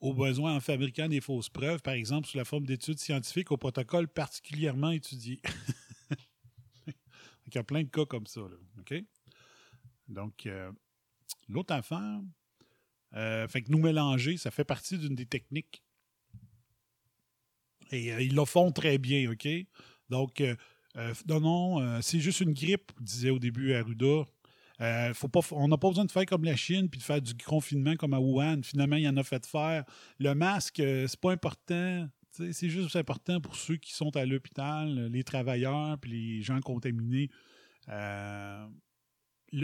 au 0.00 0.12
besoin 0.12 0.56
en 0.56 0.60
fabriquant 0.60 1.08
des 1.08 1.20
fausses 1.20 1.48
preuves, 1.48 1.82
par 1.82 1.94
exemple 1.94 2.26
sous 2.26 2.36
la 2.36 2.44
forme 2.44 2.66
d'études 2.66 2.98
scientifiques 2.98 3.52
au 3.52 3.56
protocole 3.56 4.08
particulièrement 4.08 4.90
étudié. 4.90 5.40
Il 7.46 7.54
y 7.54 7.58
a 7.58 7.62
plein 7.62 7.84
de 7.84 7.88
cas 7.88 8.04
comme 8.04 8.26
ça. 8.26 8.40
Là, 8.40 8.56
OK? 8.80 8.94
Donc, 10.08 10.46
euh, 10.46 10.70
l'autre 11.48 11.74
affaire, 11.74 12.20
euh, 13.14 13.46
fait 13.48 13.62
que 13.62 13.70
nous 13.70 13.78
mélanger, 13.78 14.36
ça 14.36 14.50
fait 14.50 14.64
partie 14.64 14.98
d'une 14.98 15.14
des 15.14 15.26
techniques. 15.26 15.82
Et 17.90 18.12
euh, 18.12 18.22
ils 18.22 18.34
le 18.34 18.44
font 18.44 18.70
très 18.72 18.98
bien, 18.98 19.30
OK? 19.30 19.48
Donc, 20.10 20.40
euh, 20.40 20.54
euh, 20.96 21.14
non, 21.28 21.40
non, 21.40 22.00
c'est 22.02 22.20
juste 22.20 22.40
une 22.40 22.52
grippe, 22.52 22.92
disait 23.00 23.30
au 23.30 23.38
début 23.38 23.74
Arruda. 23.74 24.24
Faut 25.14 25.28
pas, 25.28 25.40
on 25.52 25.68
n'a 25.68 25.78
pas 25.78 25.88
besoin 25.88 26.04
de 26.04 26.10
faire 26.10 26.26
comme 26.26 26.44
la 26.44 26.56
Chine 26.56 26.88
puis 26.88 26.98
de 26.98 27.04
faire 27.04 27.20
du 27.20 27.34
confinement 27.34 27.96
comme 27.96 28.14
à 28.14 28.20
Wuhan. 28.20 28.62
Finalement, 28.62 28.96
il 28.96 29.02
y 29.02 29.08
en 29.08 29.16
a 29.16 29.22
fait 29.22 29.44
faire. 29.46 29.84
Le 30.18 30.34
masque, 30.34 30.80
euh, 30.80 31.06
c'est 31.06 31.20
pas 31.20 31.32
important. 31.32 32.08
C'est 32.52 32.68
juste 32.68 32.96
important 32.96 33.40
pour 33.40 33.56
ceux 33.56 33.76
qui 33.76 33.94
sont 33.94 34.14
à 34.14 34.26
l'hôpital, 34.26 35.06
les 35.06 35.24
travailleurs 35.24 35.96
puis 35.98 36.10
les 36.10 36.42
gens 36.42 36.60
contaminés. 36.60 37.30
Là, 37.88 38.68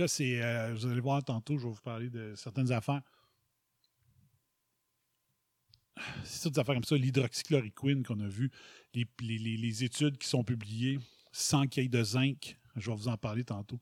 c'est. 0.06 0.72
vous 0.72 0.86
allez 0.86 1.00
voir 1.00 1.22
tantôt, 1.22 1.58
je 1.58 1.66
vais 1.66 1.72
vous 1.72 1.82
parler 1.82 2.08
de 2.08 2.32
certaines 2.34 2.72
affaires. 2.72 3.02
C'est 6.24 6.42
toutes 6.42 6.54
des 6.54 6.60
affaires 6.60 6.74
comme 6.74 6.84
ça, 6.84 6.96
l'hydroxychloroquine 6.96 8.02
qu'on 8.02 8.20
a 8.20 8.28
vu, 8.28 8.50
les, 8.94 9.84
études 9.84 10.18
qui 10.18 10.28
sont 10.28 10.44
publiées 10.44 10.98
sans 11.32 11.66
qu'il 11.66 11.82
y 11.82 11.86
ait 11.86 11.88
de 11.88 12.02
zinc. 12.02 12.58
Je 12.76 12.90
vais 12.90 12.96
vous 12.96 13.08
en 13.08 13.16
parler 13.16 13.44
tantôt, 13.44 13.78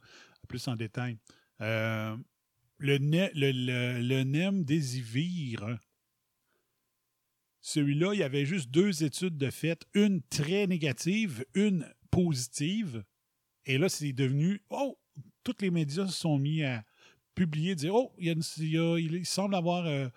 plus 0.48 0.66
en 0.68 0.76
détail. 0.76 1.18
Euh, 1.60 2.16
le, 2.78 2.98
le, 2.98 3.30
le, 3.34 4.00
le 4.00 4.24
Nemdesivir, 4.24 5.78
celui-là, 7.60 8.14
il 8.14 8.20
y 8.20 8.22
avait 8.22 8.46
juste 8.46 8.70
deux 8.70 9.04
études 9.04 9.36
de 9.36 9.50
fait, 9.50 9.86
une 9.94 10.22
très 10.22 10.66
négative, 10.66 11.44
une 11.54 11.86
positive. 12.10 13.04
Et 13.66 13.78
là, 13.78 13.88
c'est 13.88 14.12
devenu, 14.12 14.62
oh, 14.70 14.98
tous 15.44 15.56
les 15.60 15.70
médias 15.70 16.06
se 16.06 16.12
sont 16.12 16.38
mis 16.38 16.64
à 16.64 16.84
publier, 17.34 17.74
dire, 17.74 17.94
oh, 17.94 18.12
il, 18.18 18.26
y 18.26 18.30
a 18.30 18.32
une- 18.32 18.42
y 18.66 18.78
a- 18.78 18.98
il 18.98 19.26
semble 19.26 19.54
avoir 19.54 19.86
euh, 19.86 20.08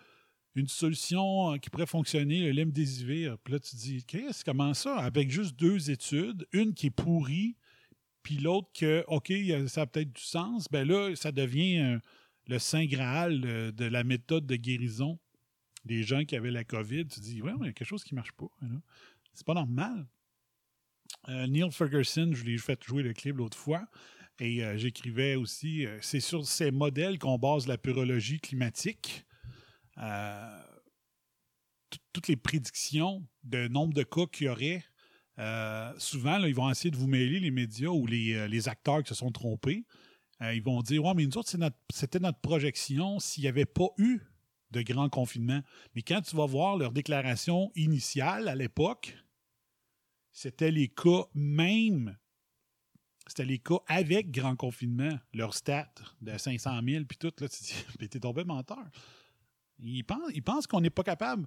une 0.55 0.67
solution 0.67 1.53
euh, 1.53 1.57
qui 1.57 1.69
pourrait 1.69 1.85
fonctionner, 1.85 2.51
le. 2.51 3.37
Puis 3.43 3.53
là, 3.53 3.59
tu 3.59 3.71
te 3.71 3.75
dis, 3.75 4.05
comment 4.45 4.73
ça? 4.73 4.97
Avec 4.97 5.31
juste 5.31 5.55
deux 5.55 5.89
études, 5.89 6.47
une 6.51 6.73
qui 6.73 6.87
est 6.87 6.91
pourrie, 6.91 7.57
puis 8.21 8.37
l'autre 8.37 8.69
que, 8.73 9.03
OK, 9.07 9.33
ça 9.67 9.81
a 9.81 9.85
peut-être 9.85 10.13
du 10.13 10.21
sens, 10.21 10.67
ben 10.71 10.87
là, 10.87 11.15
ça 11.15 11.31
devient 11.31 11.79
euh, 11.79 11.99
le 12.47 12.59
saint 12.59 12.85
Graal 12.85 13.41
de 13.41 13.85
la 13.85 14.03
méthode 14.03 14.45
de 14.45 14.55
guérison 14.55 15.19
des 15.85 16.03
gens 16.03 16.23
qui 16.23 16.35
avaient 16.35 16.51
la 16.51 16.63
COVID. 16.63 17.05
Tu 17.07 17.19
te 17.19 17.25
dis, 17.25 17.41
ouais, 17.41 17.51
il 17.59 17.65
y 17.65 17.69
a 17.69 17.73
quelque 17.73 17.87
chose 17.87 18.03
qui 18.03 18.15
marche 18.15 18.31
pas. 18.33 18.49
là. 18.61 18.67
C'est 19.33 19.45
pas 19.45 19.53
normal. 19.53 20.07
Euh, 21.29 21.47
Neil 21.47 21.71
Ferguson, 21.71 22.31
je 22.33 22.43
l'ai 22.43 22.57
fait 22.57 22.81
jouer 22.83 23.03
le 23.03 23.13
clip 23.13 23.37
l'autre 23.37 23.57
fois, 23.57 23.85
et 24.39 24.63
euh, 24.63 24.77
j'écrivais 24.77 25.35
aussi, 25.35 25.85
c'est 26.01 26.19
sur 26.19 26.45
ces 26.45 26.71
modèles 26.71 27.19
qu'on 27.19 27.37
base 27.37 27.67
la 27.67 27.77
pyrologie 27.77 28.39
climatique. 28.39 29.25
Euh, 29.97 30.59
tout- 31.89 31.99
toutes 32.13 32.27
les 32.27 32.35
prédictions 32.35 33.25
de 33.43 33.67
nombre 33.67 33.93
de 33.93 34.03
cas 34.03 34.25
qu'il 34.25 34.47
y 34.47 34.49
aurait, 34.49 34.83
euh, 35.39 35.93
souvent, 35.97 36.37
ils 36.43 36.55
vont 36.55 36.69
essayer 36.69 36.91
de 36.91 36.97
vous 36.97 37.07
mêler, 37.07 37.39
les 37.39 37.51
médias 37.51 37.89
ou 37.89 38.05
les, 38.05 38.33
euh, 38.33 38.69
acteurs 38.69 39.03
qui 39.03 39.09
se 39.09 39.15
sont 39.15 39.31
trompés. 39.31 39.85
Ils 40.41 40.61
vont 40.63 40.81
dire 40.81 41.05
Ouais, 41.05 41.13
mais 41.13 41.25
nous 41.25 41.37
autres, 41.37 41.55
c'était 41.93 42.19
notre 42.19 42.39
projection 42.39 43.17
s'il 43.19 43.43
n'y 43.43 43.47
avait 43.47 43.65
pas 43.65 43.87
eu 43.97 44.19
de 44.71 44.81
grand 44.81 45.07
confinement. 45.07 45.61
Mais 45.95 46.01
quand 46.01 46.21
tu 46.21 46.35
vas 46.35 46.45
voir 46.45 46.75
leur 46.75 46.91
déclaration 46.91 47.71
initiale 47.75 48.49
à 48.49 48.55
l'époque, 48.55 49.15
c'était 50.33 50.71
les 50.71 50.89
cas 50.89 51.25
même. 51.33 52.17
C'était 53.27 53.45
les 53.45 53.59
cas 53.59 53.77
avec 53.87 54.31
grand 54.31 54.57
confinement, 54.57 55.17
leur 55.33 55.53
stat 55.53 55.93
de 56.21 56.37
500 56.37 56.81
000, 56.83 57.05
puis 57.05 57.17
tout, 57.17 57.31
là, 57.39 57.47
tu 57.47 57.63
dis, 57.63 57.73
t'es 58.09 58.19
tombé 58.19 58.43
menteur. 58.43 58.83
Ils 59.83 60.03
pensent, 60.43 60.67
qu'on 60.67 60.81
n'est 60.81 60.89
pas 60.89 61.03
capable. 61.03 61.45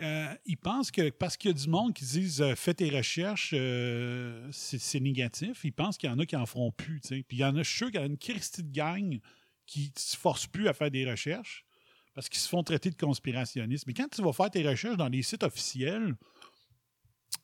Euh, 0.00 0.34
ils 0.44 0.56
pensent 0.56 0.90
que 0.90 1.10
parce 1.10 1.36
qu'il 1.36 1.50
y 1.50 1.54
a 1.54 1.56
du 1.56 1.68
monde 1.68 1.94
qui 1.94 2.04
disent 2.04 2.42
euh, 2.42 2.56
fais 2.56 2.74
tes 2.74 2.90
recherches, 2.90 3.52
euh, 3.54 4.48
c'est 4.50 5.00
négatif. 5.00 5.60
Ils 5.64 5.72
pensent 5.72 5.98
qu'il 5.98 6.10
y 6.10 6.12
en 6.12 6.18
a 6.18 6.26
qui 6.26 6.34
en 6.34 6.46
feront 6.46 6.72
plus. 6.72 7.00
Puis 7.00 7.24
il 7.30 7.38
y 7.38 7.44
en 7.44 7.54
a, 7.56 7.62
je 7.62 7.68
suis 7.68 7.78
sûr 7.78 7.86
qu'il 7.90 8.00
y 8.00 8.02
a 8.02 8.06
une 8.06 8.18
Christie 8.18 8.64
de 8.64 8.72
gang 8.72 9.20
qui 9.66 9.92
ne 9.94 10.00
se 10.00 10.16
force 10.16 10.46
plus 10.46 10.68
à 10.68 10.72
faire 10.72 10.90
des 10.90 11.08
recherches 11.08 11.64
parce 12.14 12.28
qu'ils 12.28 12.40
se 12.40 12.48
font 12.48 12.62
traiter 12.62 12.90
de 12.90 12.96
conspirationnistes. 12.96 13.86
Mais 13.86 13.94
quand 13.94 14.08
tu 14.08 14.22
vas 14.22 14.32
faire 14.32 14.50
tes 14.50 14.66
recherches 14.66 14.96
dans 14.96 15.08
les 15.08 15.22
sites 15.22 15.42
officiels, 15.42 16.14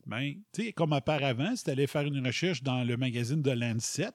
ben, 0.06 0.34
tu 0.52 0.64
sais, 0.64 0.72
comme 0.72 0.92
auparavant, 0.92 1.54
si 1.56 1.64
tu 1.64 1.70
allais 1.70 1.86
faire 1.86 2.02
une 2.02 2.24
recherche 2.24 2.62
dans 2.62 2.84
le 2.84 2.96
magazine 2.96 3.42
de 3.42 3.50
Lancet, 3.50 4.10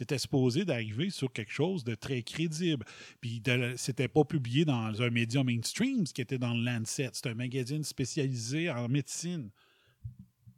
tu 0.00 0.04
étais 0.04 0.18
supposé 0.18 0.64
d'arriver 0.64 1.10
sur 1.10 1.30
quelque 1.30 1.52
chose 1.52 1.84
de 1.84 1.94
très 1.94 2.22
crédible. 2.22 2.86
Puis 3.20 3.42
c'était 3.76 4.08
pas 4.08 4.24
publié 4.24 4.64
dans 4.64 5.02
un 5.02 5.10
média 5.10 5.44
mainstream, 5.44 6.06
ce 6.06 6.14
qui 6.14 6.22
était 6.22 6.38
dans 6.38 6.54
le 6.54 6.64
Lancet. 6.64 7.10
C'est 7.12 7.26
un 7.26 7.34
magazine 7.34 7.84
spécialisé 7.84 8.70
en 8.70 8.88
médecine. 8.88 9.50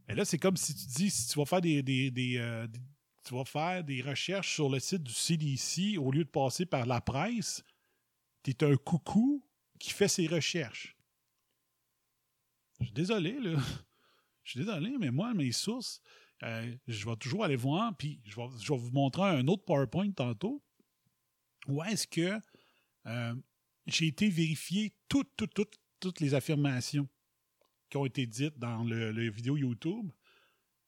Et 0.09 0.15
là, 0.15 0.25
c'est 0.25 0.39
comme 0.39 0.57
si 0.57 0.75
tu 0.75 0.87
dis, 0.87 1.11
si 1.11 1.29
tu 1.29 1.39
vas 1.41 1.45
faire 1.45 1.61
des, 1.61 1.83
des- 1.83 2.37
euh, 2.39 2.69
tu 3.25 3.35
vas 3.35 3.45
faire 3.45 3.83
des 3.83 4.01
recherches 4.01 4.55
sur 4.55 4.69
le 4.69 4.79
site 4.79 5.03
du 5.03 5.13
CDC 5.13 5.97
au 5.99 6.13
lieu 6.13 6.23
de 6.25 6.31
passer 6.31 6.65
par 6.65 6.87
la 6.87 7.01
presse, 7.01 7.65
tu 8.45 8.53
es 8.53 8.65
un 8.65 8.77
coucou 8.77 9.45
qui 9.81 9.91
fait 9.91 10.09
ses 10.09 10.29
recherches. 10.29 10.97
Je 12.79 12.85
suis 12.85 12.95
désolé, 12.95 13.39
là. 13.41 13.59
Je 14.45 14.51
suis 14.51 14.61
désolé, 14.61 14.97
mais 14.99 15.11
moi, 15.11 15.35
mes 15.35 15.53
sources, 15.53 16.01
euh, 16.43 16.75
je 16.89 17.09
vais 17.09 17.17
toujours 17.17 17.45
aller 17.45 17.57
voir, 17.57 17.97
puis 17.97 18.21
je 18.25 18.37
vais, 18.37 18.77
vous 18.77 18.91
montrer 18.91 19.23
un 19.23 19.47
autre 19.47 19.65
PowerPoint 19.65 20.11
tantôt. 20.11 20.63
Où 21.69 21.83
est-ce 21.85 22.07
que 22.07 22.41
euh, 23.07 23.35
j'ai 23.87 24.09
été 24.09 24.29
vérifier 24.29 24.93
toutes, 25.09 25.31
toutes, 25.37 25.55
toutes, 25.55 25.79
toutes 26.01 26.21
les 26.21 26.35
affirmations 26.35 27.09
qui 27.89 27.97
ont 27.97 28.07
été 28.07 28.27
dites 28.27 28.59
dans 28.59 28.83
le, 28.83 29.13
le 29.13 29.31
vidéo 29.31 29.57
YouTube 29.57 30.11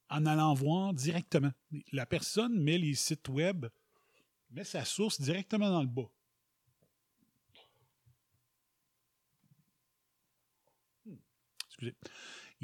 en 0.09 0.27
allant 0.27 0.55
voir 0.55 0.93
directement. 0.93 1.53
La 1.93 2.07
personne 2.07 2.61
met 2.61 2.79
les 2.79 2.95
sites 2.95 3.29
web, 3.29 3.67
met 4.51 4.65
sa 4.65 4.85
source 4.85 5.21
directement 5.21 5.71
dans 5.71 5.83
le 5.83 5.89
bas. 5.89 6.11
Excusez. 11.67 11.95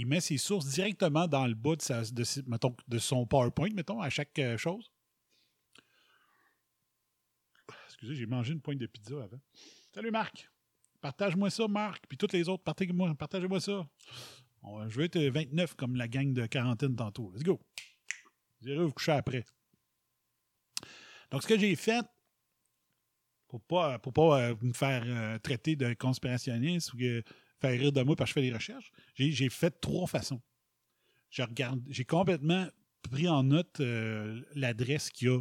Il 0.01 0.07
met 0.07 0.21
ses 0.21 0.39
sources 0.39 0.65
directement 0.65 1.29
dans 1.29 1.47
le 1.47 1.53
bas 1.53 1.75
de, 1.77 2.99
son 2.99 3.27
PowerPoint, 3.27 3.69
mettons, 3.75 4.01
à 4.01 4.09
chaque 4.09 4.39
euh, 4.39 4.57
chose. 4.57 4.91
Excusez, 7.85 8.15
j'ai 8.15 8.25
mangé 8.25 8.55
une 8.55 8.63
pointe 8.63 8.79
de 8.79 8.87
pizza 8.87 9.23
avant. 9.23 9.39
Salut 9.95 10.11
Marc! 10.11 10.51
Partage-moi 11.03 11.51
ça, 11.51 11.69
Marc. 11.69 12.07
Puis 12.09 12.17
toutes 12.17 12.33
les 12.33 12.49
autres, 12.49 12.63
partagez-moi 12.63 13.15
partagez-moi 13.15 13.61
ça. 13.61 13.87
On 14.63 14.89
je 14.89 14.97
vais 14.97 15.05
être 15.05 15.19
29 15.19 15.75
comme 15.75 15.97
la 15.97 16.09
gang 16.09 16.33
de 16.33 16.47
quarantaine 16.47 16.97
tantôt. 16.97 17.31
Let's 17.35 17.43
go. 17.43 17.61
Vous 18.63 18.69
irez 18.69 18.83
vous 18.83 18.93
coucher 18.93 19.13
après. 19.13 19.45
Donc, 21.31 21.43
ce 21.43 21.47
que 21.47 21.59
j'ai 21.59 21.77
fait, 21.77 22.07
pour 23.49 23.61
pas, 23.61 23.99
pour 23.99 24.15
pas 24.15 24.41
euh, 24.41 24.57
me 24.63 24.73
faire 24.73 25.03
euh, 25.05 25.39
traiter 25.41 25.77
de 25.77 25.93
conspirationniste 25.93 26.95
ou 26.95 26.97
que- 26.97 27.23
faire 27.61 27.79
rire 27.79 27.92
de 27.92 28.03
moi 28.03 28.16
parce 28.16 28.31
que 28.33 28.40
je 28.40 28.44
fais 28.44 28.49
des 28.51 28.55
recherches, 28.55 28.90
j'ai 29.14 29.49
fait 29.51 29.70
trois 29.81 30.07
façons. 30.07 30.40
J'ai 31.31 32.05
complètement 32.05 32.66
pris 33.03 33.29
en 33.29 33.42
note 33.44 33.81
euh, 33.81 34.42
l'adresse 34.55 35.11
qu'il 35.11 35.29
y 35.29 35.31
a 35.31 35.40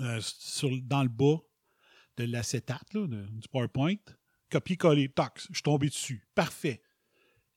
euh, 0.00 0.20
sur, 0.20 0.70
dans 0.82 1.02
le 1.02 1.08
bas 1.08 1.38
de 2.16 2.24
l'acétate, 2.24 2.94
du 2.96 3.48
PowerPoint. 3.50 3.96
Copier-coller, 4.50 5.08
tax, 5.08 5.46
je 5.48 5.54
suis 5.54 5.62
tombé 5.62 5.88
dessus. 5.88 6.28
Parfait. 6.34 6.82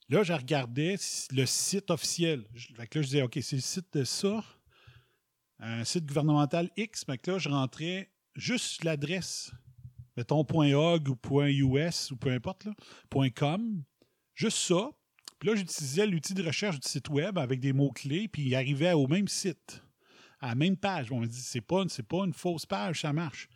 Là, 0.10 0.24
je 0.24 0.34
regardais 0.34 0.96
le 1.32 1.46
site 1.46 1.90
officiel. 1.92 2.46
Je- 2.54 2.74
là, 2.76 2.86
je 2.94 3.00
disais, 3.00 3.22
OK, 3.22 3.38
c'est 3.42 3.56
le 3.56 3.62
site 3.62 3.92
de 3.94 4.04
ça. 4.04 4.44
Un 5.60 5.84
site 5.84 6.06
gouvernemental 6.06 6.70
X. 6.78 7.06
Là, 7.08 7.38
je 7.40 7.50
rentrais 7.50 8.12
juste 8.36 8.84
l'adresse. 8.84 9.52
Mettons 10.16 10.46
.org 10.48 11.10
ou 11.10 11.78
.us 11.78 12.12
ou 12.12 12.18
peu 12.18 12.32
importe, 12.32 12.66
là. 12.66 12.74
.com. 13.36 13.84
Juste 14.36 14.58
ça. 14.58 14.90
Puis 15.40 15.50
là, 15.50 15.56
j'utilisais 15.56 16.08
l'outil 16.08 16.34
de 16.34 16.44
recherche 16.44 16.80
du 16.80 16.88
site 16.88 17.10
web 17.10 17.38
avec 17.38 17.60
des 17.60 17.74
mots-clés, 17.74 18.28
puis 18.28 18.44
il 18.44 18.56
arrivait 18.56 18.94
au 18.94 19.08
même 19.08 19.28
site, 19.28 19.84
à 20.40 20.50
la 20.50 20.56
même 20.56 20.78
page. 20.78 21.12
On 21.12 21.20
me 21.20 21.28
dit, 21.28 21.42
c'est 21.42 21.62
pas, 21.62 21.84
pas 22.10 22.26
une 22.26 22.34
fausse 22.34 22.66
page, 22.66 23.02
ça 23.02 23.12
marche. 23.12 23.50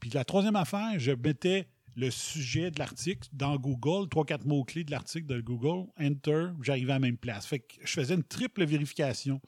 Puis 0.00 0.10
la 0.10 0.24
troisième 0.24 0.56
affaire, 0.56 0.98
je 0.98 1.12
mettais 1.12 1.68
le 1.96 2.10
sujet 2.10 2.70
de 2.70 2.78
l'article 2.78 3.28
dans 3.32 3.56
Google, 3.56 4.08
trois, 4.08 4.24
quatre 4.24 4.44
mots-clés 4.44 4.84
de 4.84 4.90
l'article 4.90 5.26
de 5.26 5.40
Google, 5.40 5.90
Enter, 5.98 6.48
j'arrivais 6.60 6.92
à 6.92 6.96
la 6.96 7.00
même 7.00 7.16
place. 7.16 7.46
Fait 7.46 7.60
que 7.60 7.74
je 7.82 7.92
faisais 7.92 8.14
une 8.14 8.24
triple 8.24 8.64
vérification 8.64 9.40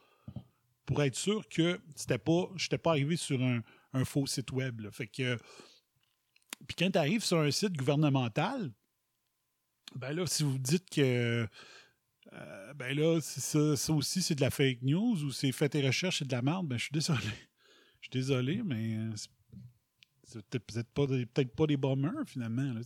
pour 0.86 1.02
être 1.02 1.14
sûr 1.16 1.46
que 1.48 1.78
c'était 1.94 2.18
pas, 2.18 2.48
je 2.56 2.64
n'étais 2.64 2.78
pas 2.78 2.90
arrivé 2.90 3.16
sur 3.16 3.42
un, 3.42 3.60
un 3.92 4.04
faux 4.06 4.26
site 4.26 4.52
web. 4.52 4.88
Fait 4.90 5.06
que, 5.06 5.36
puis 6.66 6.76
quand 6.78 6.90
tu 6.90 6.98
arrives 6.98 7.24
sur 7.24 7.38
un 7.38 7.50
site 7.50 7.76
gouvernemental, 7.76 8.72
ben 9.94 10.12
là, 10.12 10.26
si 10.26 10.42
vous 10.42 10.58
dites 10.58 10.88
que 10.90 11.46
euh, 12.32 12.74
ben 12.74 12.94
là, 12.96 13.20
ça, 13.22 13.76
ça 13.76 13.92
aussi, 13.92 14.20
c'est 14.20 14.34
de 14.34 14.40
la 14.42 14.50
fake 14.50 14.82
news 14.82 15.22
ou 15.24 15.30
c'est 15.30 15.52
fait 15.52 15.70
tes 15.70 15.86
recherches, 15.86 16.18
c'est 16.18 16.26
de 16.28 16.32
la 16.32 16.42
merde, 16.42 16.66
ben 16.68 16.76
je 16.78 16.84
suis 16.84 16.92
désolé. 16.92 17.20
Je 18.00 18.06
suis 18.06 18.10
désolé, 18.12 18.62
mais 18.62 18.98
c'est- 19.16 19.30
peut-être 20.50 20.90
pas, 20.90 21.06
des- 21.06 21.26
peut-être 21.26 21.54
pas 21.54 21.66
des 21.66 21.76
bombers, 21.76 22.22
finalement. 22.26 22.72
Là, 22.74 22.80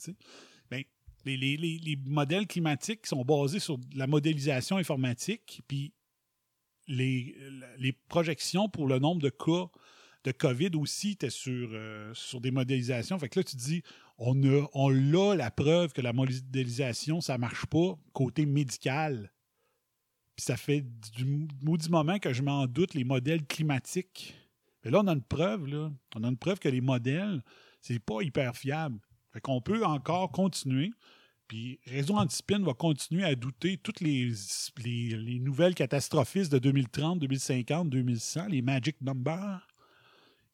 ben, 0.71 0.85
les, 1.25 1.37
les- 1.37 1.57
les- 1.57 1.79
les 1.79 1.97
modèles 2.07 2.47
climatiques 2.47 3.07
sont 3.07 3.25
basés 3.25 3.59
sur 3.59 3.79
la 3.95 4.07
modélisation 4.07 4.77
informatique, 4.77 5.61
puis 5.69 5.93
les, 6.89 7.37
les 7.79 7.93
projections 7.93 8.69
pour 8.69 8.87
le 8.87 8.99
nombre 8.99 9.21
de 9.23 9.29
cas 9.29 9.69
de 10.25 10.33
COVID 10.33 10.71
aussi 10.77 11.13
étaient 11.13 11.31
sur, 11.31 11.71
euh, 11.73 12.13
sur 12.15 12.41
des 12.41 12.51
modélisations. 12.51 13.19
Fait 13.19 13.29
que 13.29 13.41
là, 13.41 13.45
tu 13.45 13.57
te 13.57 13.61
dis, 13.61 13.83
on 14.19 14.41
a, 14.45 14.69
on 14.75 14.89
la 14.89 15.51
preuve 15.51 15.93
que 15.93 16.01
la 16.01 16.13
modélisation, 16.13 17.21
ça 17.21 17.39
marche 17.39 17.67
pas 17.67 17.99
côté 18.13 18.47
médical. 18.47 19.33
Puis 20.37 20.45
ça 20.45 20.57
fait 20.57 20.85
du 21.17 21.49
maudit 21.63 21.91
moment 21.91 22.19
que 22.19 22.33
je 22.33 22.43
m'en 22.43 22.67
doute 22.67 22.95
les 22.95 23.05
modèles 23.05 23.45
climatiques. 23.45 24.35
Mais 24.85 24.91
là, 24.91 25.01
on 25.01 25.09
a 25.09 25.13
une 25.13 25.23
preuve, 25.23 25.67
là. 25.67 25.91
On 26.15 26.25
a 26.25 26.29
une 26.29 26.37
preuve 26.37 26.59
que 26.59 26.69
les 26.69 26.81
modèles, 26.81 27.43
c'est 27.81 27.99
pas 27.99 28.23
hyper 28.23 28.57
fiable. 28.57 28.99
Fait 29.33 29.41
qu'on 29.41 29.61
peut 29.61 29.85
encore 29.85 30.31
continuer. 30.31 30.93
Puis 31.49 31.81
Réseau 31.87 32.17
Antispin 32.17 32.61
va 32.61 32.75
continuer 32.75 33.25
à 33.25 33.35
douter 33.35 33.77
toutes 33.77 34.01
les, 34.01 34.33
les, 34.79 35.17
les 35.17 35.39
nouvelles 35.39 35.75
catastrophistes 35.75 36.53
de 36.53 36.59
2030, 36.59 37.19
2050, 37.19 37.91
2100, 37.91 38.47
les 38.49 38.63
magic 38.63 39.01
numbers 39.01 39.67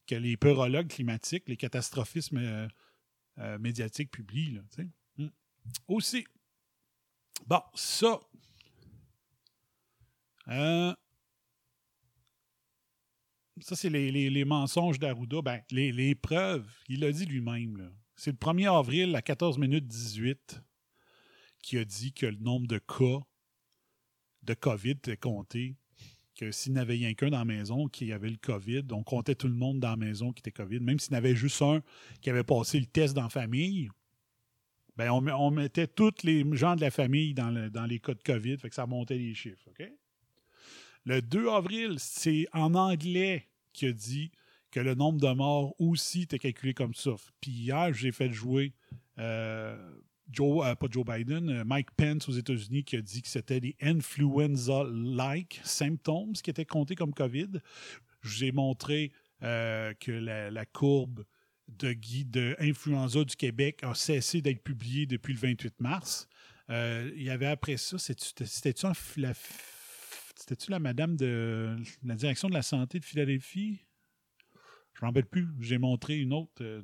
que 0.09 0.15
les 0.15 0.37
peurologues 0.37 0.87
climatiques, 0.87 1.47
les 1.47 1.55
catastrophismes 1.57 2.37
euh, 2.37 2.67
euh, 3.37 3.59
médiatiques 3.59 4.09
publient. 4.09 4.59
Hmm. 5.17 5.27
Aussi, 5.87 6.25
bon, 7.45 7.61
ça. 7.75 8.19
Euh, 10.47 10.95
ça, 13.61 13.75
c'est 13.75 13.89
les, 13.89 14.11
les- 14.11 14.29
les 14.31 14.45
mensonges 14.45 14.97
d'Arruda. 14.97 15.41
Ben, 15.43 15.61
les, 15.69 15.91
les 15.91 16.15
preuves, 16.15 16.67
il 16.87 17.01
l'a 17.01 17.11
dit 17.11 17.25
lui-même. 17.25 17.93
C'est 18.15 18.31
le 18.31 18.37
1er 18.37 18.75
avril 18.79 19.15
à 19.15 19.21
14 19.21 19.57
minutes 19.59 19.85
18 19.85 20.61
qui 21.61 21.77
a 21.77 21.85
dit 21.85 22.13
que 22.13 22.25
le 22.25 22.37
nombre 22.37 22.67
de 22.67 22.79
cas 22.79 23.19
de 24.43 24.53
COVID 24.55 24.91
était 24.91 25.17
compté. 25.17 25.75
Que 26.39 26.51
s'il 26.51 26.71
n'y 26.71 26.79
avait 26.79 26.93
rien 26.93 27.13
qu'un 27.15 27.29
dans 27.31 27.39
la 27.39 27.43
maison 27.43 27.87
qui 27.89 28.13
avait 28.13 28.29
le 28.29 28.37
COVID, 28.37 28.83
on 28.91 29.03
comptait 29.03 29.35
tout 29.35 29.49
le 29.49 29.53
monde 29.55 29.81
dans 29.81 29.89
la 29.89 29.97
maison 29.97 30.31
qui 30.31 30.39
était 30.39 30.51
COVID. 30.51 30.79
Même 30.79 30.97
s'il 30.97 31.11
y 31.11 31.15
en 31.15 31.17
avait 31.17 31.35
juste 31.35 31.61
un 31.61 31.81
qui 32.21 32.29
avait 32.29 32.45
passé 32.45 32.79
le 32.79 32.85
test 32.85 33.13
dans 33.13 33.23
la 33.23 33.29
famille, 33.29 33.89
ben 34.95 35.11
on, 35.11 35.19
met- 35.19 35.33
on 35.33 35.51
mettait 35.51 35.87
tous 35.87 36.23
les 36.23 36.45
gens 36.55 36.77
de 36.77 36.81
la 36.81 36.91
famille 36.91 37.33
dans, 37.33 37.49
le- 37.49 37.69
dans 37.69 37.85
les 37.85 37.99
cas 37.99 38.13
de 38.13 38.23
COVID, 38.23 38.57
fait 38.57 38.69
que 38.69 38.75
ça 38.75 38.85
montait 38.85 39.17
les 39.17 39.33
chiffres. 39.33 39.67
OK? 39.67 39.85
Le 41.05 41.21
2 41.21 41.49
avril, 41.49 41.95
c'est 41.97 42.47
en 42.53 42.73
anglais 42.73 43.49
qui 43.73 43.87
a 43.87 43.91
dit 43.91 44.31
que 44.71 44.79
le 44.79 44.95
nombre 44.95 45.19
de 45.19 45.33
morts 45.33 45.75
aussi 45.77 46.21
était 46.21 46.39
calculé 46.39 46.73
comme 46.73 46.93
ça. 46.93 47.11
Puis 47.41 47.51
hier, 47.51 47.93
j'ai 47.93 48.13
fait 48.13 48.31
jouer 48.31 48.73
euh, 49.17 49.77
Joe, 50.31 50.65
euh, 50.65 50.75
pas 50.75 50.87
Joe 50.89 51.05
Biden, 51.05 51.49
euh, 51.49 51.63
Mike 51.65 51.91
Pence 51.91 52.29
aux 52.29 52.33
États-Unis 52.33 52.83
qui 52.83 52.95
a 52.95 53.01
dit 53.01 53.21
que 53.21 53.27
c'était 53.27 53.59
des 53.59 53.75
influenza-like 53.81 55.61
symptoms 55.63 56.33
qui 56.33 56.49
étaient 56.49 56.65
comptés 56.65 56.95
comme 56.95 57.13
COVID. 57.13 57.49
Je 58.21 58.29
vous 58.29 58.43
ai 58.43 58.51
montré 58.51 59.11
euh, 59.43 59.93
que 59.99 60.11
la, 60.11 60.65
courbe 60.65 61.25
de 61.67 61.93
guide 61.93 62.31
de 62.31 62.55
influenza 62.59 63.23
du 63.23 63.35
Québec 63.35 63.79
a 63.83 63.95
cessé 63.95 64.41
d'être 64.41 64.63
publiée 64.63 65.05
depuis 65.05 65.33
le 65.33 65.39
28 65.39 65.79
mars. 65.79 66.27
Il 66.69 67.23
y 67.23 67.31
avait 67.31 67.47
après 67.47 67.77
ça, 67.77 67.97
c'était-tu 67.97 68.85
la, 69.17 69.33
la 70.67 70.79
madame 70.79 71.15
de 71.15 71.75
la 72.03 72.15
direction 72.15 72.47
de 72.47 72.53
la 72.53 72.61
santé 72.61 72.99
de 72.99 73.05
Philadelphie? 73.05 73.79
Je 74.93 75.01
m'en 75.01 75.07
rappelle 75.07 75.25
plus. 75.25 75.47
J'ai 75.59 75.79
montré 75.79 76.19
une 76.19 76.33
autre 76.33 76.83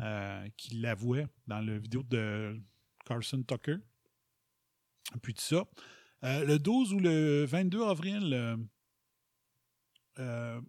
euh, 0.00 0.48
qui 0.56 0.76
l'avouait 0.76 1.26
dans 1.46 1.60
la 1.60 1.78
vidéo 1.78 2.02
de 2.02 2.58
Carson 3.04 3.42
Tucker. 3.42 3.76
Puis 5.22 5.34
tout 5.34 5.42
ça. 5.42 5.64
Euh, 6.24 6.44
le 6.44 6.58
12 6.58 6.94
ou 6.94 7.00
le 7.00 7.44
22 7.44 7.82
avril, 7.82 8.32
euh, 8.34 8.56
euh, 10.18 10.60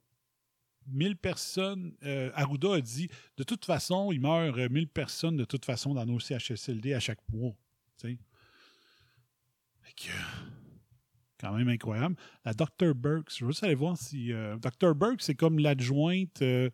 1000 0.87 1.17
personnes, 1.17 1.95
euh, 2.03 2.31
Arruda 2.33 2.75
a 2.75 2.81
dit, 2.81 3.09
de 3.37 3.43
toute 3.43 3.65
façon, 3.65 4.11
il 4.11 4.21
meurt 4.21 4.57
euh, 4.57 4.69
1000 4.69 4.87
personnes 4.87 5.37
de 5.37 5.45
toute 5.45 5.65
façon 5.65 5.93
dans 5.93 6.05
nos 6.05 6.19
CHSLD 6.19 6.93
à 6.93 6.99
chaque 6.99 7.19
mois. 7.31 7.55
Fait 8.01 8.17
que, 9.95 10.11
quand 11.39 11.55
même 11.55 11.69
incroyable. 11.69 12.15
La 12.45 12.53
Dr. 12.53 12.93
Burks, 12.95 13.33
je 13.37 13.45
veux 13.45 13.51
juste 13.51 13.63
aller 13.63 13.75
voir 13.75 13.97
si. 13.97 14.33
euh, 14.33 14.57
Dr. 14.57 14.93
Burks, 14.93 15.21
c'est 15.21 15.35
comme 15.35 15.59
l'adjointe. 15.59 16.41
euh, 16.41 16.69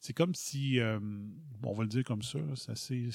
c'est 0.00 0.12
comme 0.12 0.34
si. 0.34 0.80
euh, 0.80 0.98
bon, 1.00 1.70
on 1.70 1.74
va 1.74 1.82
le 1.84 1.88
dire 1.88 2.04
comme 2.04 2.22
ça. 2.22 2.38
C'est 2.56 2.72
assez. 2.72 3.10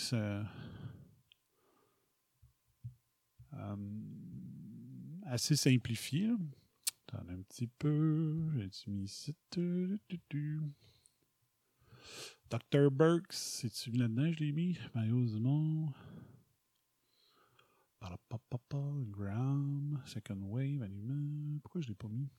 simplifié. 5.55 6.27
là. 6.27 6.35
Un 7.13 7.41
petit 7.43 7.67
peu. 7.67 8.35
J'ai 8.57 8.91
mis 8.91 9.03
ici? 9.05 9.33
Dr. 12.49 12.91
Burks, 12.91 13.31
c'est-tu 13.33 13.91
là-dedans, 13.91 14.31
je 14.31 14.39
l'ai 14.43 14.51
mis? 14.51 14.77
Mario 14.93 15.25
Dumont. 15.25 15.91
Graham, 19.11 20.01
Second 20.05 20.41
Wave, 20.49 20.81
Aliment. 20.81 21.59
Pourquoi 21.61 21.81
je 21.81 21.87
ne 21.87 21.89
l'ai 21.89 21.95
pas 21.95 22.07
mis? 22.07 22.29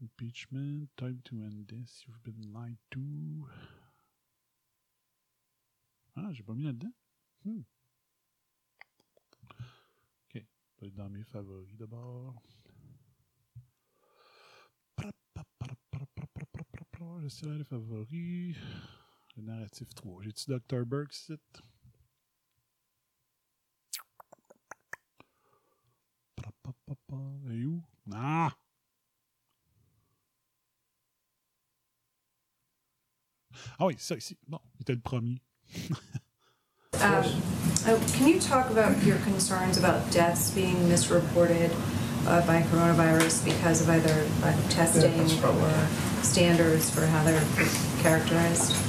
Impeachment, 0.00 0.88
time 0.96 1.20
to 1.24 1.36
end 1.42 1.66
this. 1.66 2.04
You've 2.06 2.22
been 2.22 2.52
lied 2.52 2.78
to. 2.90 3.00
Ah, 6.16 6.32
j'ai 6.32 6.42
pas 6.42 6.54
mis 6.54 6.64
là-dedans? 6.64 6.92
Hmm. 7.44 7.62
Ok, 10.24 10.44
ça 10.78 10.86
être 10.86 10.94
dans 10.94 11.10
mes 11.10 11.24
favoris 11.24 11.76
d'abord. 11.76 12.42
Gestionnaire 17.20 17.58
de 17.58 17.64
favoris. 17.64 18.56
Le 19.38 19.44
narratif 19.44 19.94
3. 19.94 20.22
J'ai-tu 20.22 20.50
Dr. 20.50 20.84
Burke 20.84 21.12
site? 21.12 21.62
Et 27.50 27.64
où? 27.64 27.82
Ah! 28.12 28.50
Ah 33.78 33.86
oui, 33.86 33.94
ça 33.98 34.16
ici. 34.16 34.36
Bon, 34.48 34.58
il 34.74 34.82
était 34.82 34.94
le 34.94 35.00
premier. 35.00 35.40
Um, 37.00 37.22
oh, 37.86 38.00
can 38.16 38.26
you 38.26 38.40
talk 38.40 38.70
about 38.70 39.00
your 39.04 39.18
concerns 39.18 39.78
about 39.78 40.10
deaths 40.10 40.50
being 40.50 40.88
misreported 40.88 41.70
uh, 42.26 42.44
by 42.44 42.62
coronavirus 42.62 43.44
because 43.44 43.82
of 43.82 43.90
either 43.90 44.26
uh, 44.42 44.52
testing 44.68 45.14
or 45.44 45.88
standards 46.22 46.90
for 46.90 47.06
how 47.06 47.22
they're 47.22 47.44
characterized? 48.02 48.87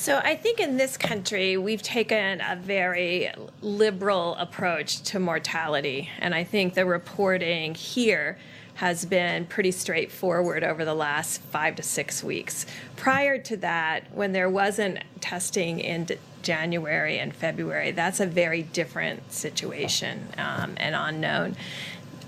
So 0.00 0.16
I 0.16 0.34
think 0.34 0.60
in 0.60 0.78
this 0.78 0.96
country, 0.96 1.58
we've 1.58 1.82
taken 1.82 2.40
a 2.40 2.56
very 2.56 3.30
liberal 3.60 4.34
approach 4.36 5.02
to 5.02 5.20
mortality. 5.20 6.08
And 6.20 6.34
I 6.34 6.42
think 6.42 6.72
the 6.72 6.86
reporting 6.86 7.74
here 7.74 8.38
has 8.76 9.04
been 9.04 9.44
pretty 9.44 9.72
straightforward 9.72 10.64
over 10.64 10.86
the 10.86 10.94
last 10.94 11.42
five 11.42 11.76
to 11.76 11.82
six 11.82 12.24
weeks. 12.24 12.64
Prior 12.96 13.36
to 13.42 13.58
that, 13.58 14.04
when 14.14 14.32
there 14.32 14.48
wasn't 14.48 15.00
testing 15.20 15.80
in 15.80 16.08
January 16.40 17.18
and 17.18 17.36
February, 17.36 17.90
that's 17.90 18.20
a 18.20 18.26
very 18.26 18.62
different 18.62 19.30
situation 19.30 20.28
um, 20.38 20.76
and 20.78 20.94
unknown. 20.94 21.56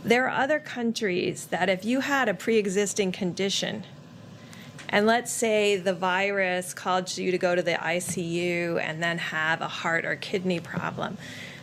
There 0.05 0.27
are 0.29 0.43
other 0.43 0.61
countries 0.61 1.47
that 1.47 1.71
if 1.71 1.87
you 1.87 2.01
had 2.01 2.29
a 2.29 2.35
pre 2.35 2.59
existing 2.59 3.13
condition, 3.13 3.85
and 4.93 5.07
let's 5.07 5.33
say 5.33 5.77
the 5.77 5.95
virus 5.95 6.75
caused 6.75 7.17
you 7.17 7.31
to 7.31 7.39
go 7.39 7.55
to 7.55 7.63
the 7.63 7.73
ICU 7.73 8.79
and 8.79 9.03
then 9.03 9.17
have 9.17 9.63
a 9.63 9.69
heart 9.69 10.05
or 10.05 10.17
kidney 10.17 10.61
problem. 10.61 11.17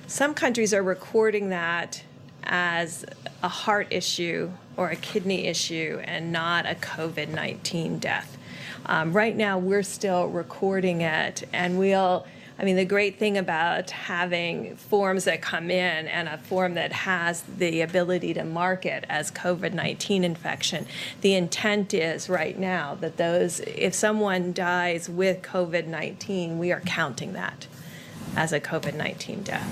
Some 0.07 0.33
countries 0.33 0.73
are 0.73 0.81
recording 0.81 1.49
that 1.49 2.03
as 2.43 3.05
a 3.43 3.47
heart 3.47 3.87
issue 3.91 4.49
or 4.75 4.89
a 4.89 4.95
kidney 4.95 5.45
issue 5.45 6.01
and 6.03 6.31
not 6.31 6.65
a 6.65 6.73
COVID 6.73 7.29
19 7.29 7.99
death. 7.99 8.35
Um, 8.87 9.13
right 9.13 9.35
now, 9.35 9.59
we're 9.59 9.83
still 9.83 10.27
recording 10.27 11.01
it, 11.01 11.47
and 11.53 11.77
we'll. 11.77 12.25
I 12.59 12.65
mean, 12.65 12.75
the 12.75 12.83
great 12.83 13.17
thing 13.17 13.37
about 13.37 13.89
having 13.89 14.75
forms 14.75 15.23
that 15.23 15.41
come 15.41 15.71
in 15.71 16.07
and 16.07 16.27
a 16.27 16.37
form 16.37 16.73
that 16.73 16.91
has 16.91 17.41
the 17.57 17.79
ability 17.79 18.33
to 18.33 18.43
mark 18.43 18.85
it 18.85 19.05
as 19.07 19.31
COVID 19.31 19.73
19 19.73 20.25
infection, 20.25 20.85
the 21.21 21.35
intent 21.35 21.93
is 21.93 22.27
right 22.27 22.59
now 22.59 22.95
that 22.95 23.15
those, 23.15 23.61
if 23.61 23.93
someone 23.93 24.51
dies 24.51 25.07
with 25.07 25.41
COVID 25.41 25.87
19, 25.87 26.59
we 26.59 26.73
are 26.73 26.81
counting 26.81 27.31
that 27.31 27.67
as 28.35 28.51
a 28.51 28.59
COVID 28.59 28.95
19 28.95 29.43
death. 29.43 29.65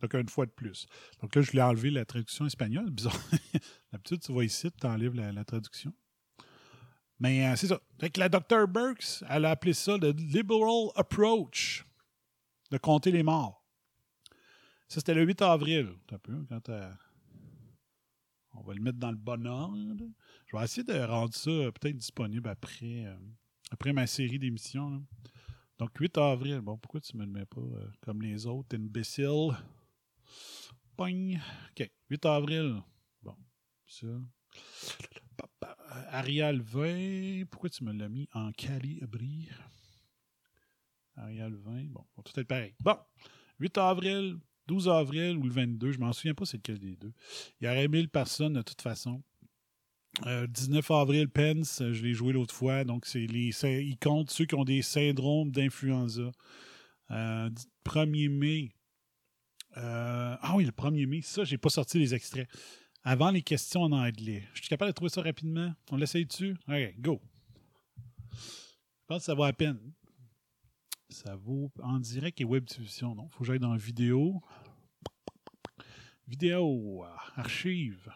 Donc, 0.00 0.14
une 0.14 0.28
fois 0.28 0.46
de 0.46 0.52
plus. 0.52 0.86
Donc 1.20 1.34
là, 1.34 1.42
je 1.42 1.50
voulais 1.50 1.62
enlever 1.62 1.90
la 1.90 2.04
traduction 2.04 2.46
espagnole. 2.46 2.90
Bizarre. 2.90 3.18
D'habitude, 3.92 4.22
tu 4.22 4.32
vois 4.32 4.44
ici, 4.44 4.70
tu 4.80 4.86
enlèves 4.86 5.16
la, 5.16 5.32
la 5.32 5.42
traduction. 5.42 5.92
Mais 7.18 7.44
euh, 7.44 7.56
c'est 7.56 7.66
ça. 7.66 7.80
Fait 7.98 8.16
la 8.16 8.28
Dr. 8.28 8.68
Burks, 8.68 9.24
elle 9.28 9.44
a 9.46 9.50
appelé 9.50 9.72
ça 9.72 9.96
le 9.96 10.10
liberal 10.10 10.90
approach 10.94 11.84
de 12.70 12.78
compter 12.78 13.10
les 13.10 13.22
morts. 13.22 13.64
Ça, 14.88 15.00
c'était 15.00 15.14
le 15.14 15.24
8 15.24 15.42
avril. 15.42 15.90
Quand 16.08 16.68
euh, 16.70 16.92
on 18.54 18.62
va 18.62 18.74
le 18.74 18.80
mettre 18.80 18.98
dans 18.98 19.10
le 19.10 19.16
bon 19.16 19.46
ordre. 19.46 19.76
Je 20.46 20.56
vais 20.56 20.64
essayer 20.64 20.84
de 20.84 20.98
rendre 20.98 21.34
ça 21.34 21.50
euh, 21.50 21.70
peut-être 21.70 21.96
disponible 21.96 22.48
après, 22.48 23.04
euh, 23.04 23.16
après 23.70 23.92
ma 23.92 24.06
série 24.06 24.38
d'émissions. 24.38 25.04
Donc, 25.78 25.90
8 25.98 26.18
avril. 26.18 26.60
Bon, 26.60 26.78
pourquoi 26.78 27.00
tu 27.00 27.16
ne 27.16 27.20
me 27.20 27.26
le 27.26 27.32
mets 27.32 27.46
pas 27.46 27.60
comme 28.00 28.22
les 28.22 28.46
autres, 28.46 28.76
imbécile? 28.76 29.56
Pogne. 30.96 31.40
OK. 31.70 31.90
8 32.10 32.26
avril. 32.26 32.82
Bon. 33.22 33.36
Ça. 33.86 34.06
Arial 36.10 36.60
20. 36.60 37.44
Pourquoi 37.50 37.70
tu 37.70 37.84
me 37.84 37.92
l'as 37.92 38.08
mis 38.08 38.28
en 38.32 38.52
calibri? 38.52 39.48
Arial 41.18 41.54
20. 41.54 41.84
Bon, 41.90 42.04
va 42.16 42.22
tout 42.22 42.38
être 42.40 42.46
pareil. 42.48 42.74
Bon. 42.80 42.96
8 43.60 43.78
avril, 43.78 44.36
12 44.66 44.88
avril 44.88 45.36
ou 45.36 45.42
le 45.44 45.50
22. 45.50 45.92
Je 45.92 45.98
m'en 45.98 46.12
souviens 46.12 46.34
pas 46.34 46.44
c'est 46.44 46.58
lequel 46.58 46.78
des 46.78 46.96
deux. 46.96 47.12
Il 47.60 47.66
y 47.66 47.68
aurait 47.68 47.88
1000 47.88 48.08
personnes 48.08 48.52
de 48.54 48.62
toute 48.62 48.80
façon. 48.82 49.22
Euh, 50.26 50.46
19 50.46 50.90
avril, 50.90 51.28
Pence, 51.28 51.80
euh, 51.80 51.92
je 51.92 52.02
l'ai 52.02 52.14
joué 52.14 52.32
l'autre 52.32 52.54
fois. 52.54 52.82
Donc, 52.84 53.06
c'est 53.06 53.26
les, 53.26 53.52
c'est- 53.52 53.84
ils 53.84 53.98
comptent 53.98 54.30
ceux 54.30 54.46
qui 54.46 54.54
ont 54.54 54.64
des 54.64 54.82
syndromes 54.82 55.50
d'influenza. 55.50 56.30
Euh, 57.10 57.50
1er 57.84 58.28
mai. 58.28 58.70
euh, 59.76 60.36
ah 60.40 60.54
oui, 60.56 60.64
le 60.64 60.72
1er 60.72 61.06
mai. 61.06 61.20
Ça, 61.22 61.44
j'ai 61.44 61.58
pas 61.58 61.68
sorti 61.68 61.98
les 61.98 62.14
extraits. 62.14 62.48
Avant 63.04 63.30
les 63.30 63.42
questions 63.42 63.82
en 63.82 63.92
anglais. 63.92 64.44
Je 64.54 64.60
suis 64.60 64.68
capable 64.68 64.90
de 64.90 64.94
trouver 64.94 65.08
ça 65.10 65.22
rapidement? 65.22 65.72
On 65.90 65.96
l'essaye 65.96 66.26
dessus? 66.26 66.56
OK, 66.68 66.94
go. 66.98 67.20
Je 68.32 69.06
pense 69.06 69.18
que 69.20 69.24
ça 69.26 69.34
vaut 69.34 69.44
à 69.44 69.52
peine. 69.52 69.78
Ça 71.10 71.36
vaut 71.36 71.70
en 71.82 71.98
direct 71.98 72.40
et 72.40 72.44
web 72.44 72.64
diffusion. 72.64 73.14
Non, 73.14 73.28
faut 73.28 73.40
que 73.40 73.44
j'aille 73.44 73.58
dans 73.58 73.74
vidéo. 73.76 74.42
Vidéo. 76.26 77.04
Archive. 77.34 78.12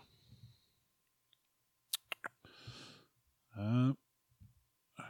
Euh, 3.57 3.92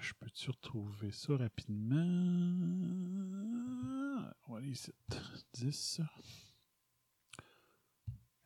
je 0.01 0.13
peux-tu 0.15 0.51
retrouver 0.51 1.13
ça 1.13 1.37
rapidement? 1.37 1.97
On 4.47 4.53
va 4.53 4.59
aller 4.59 4.71
ici. 4.71 4.93
10. 5.55 6.01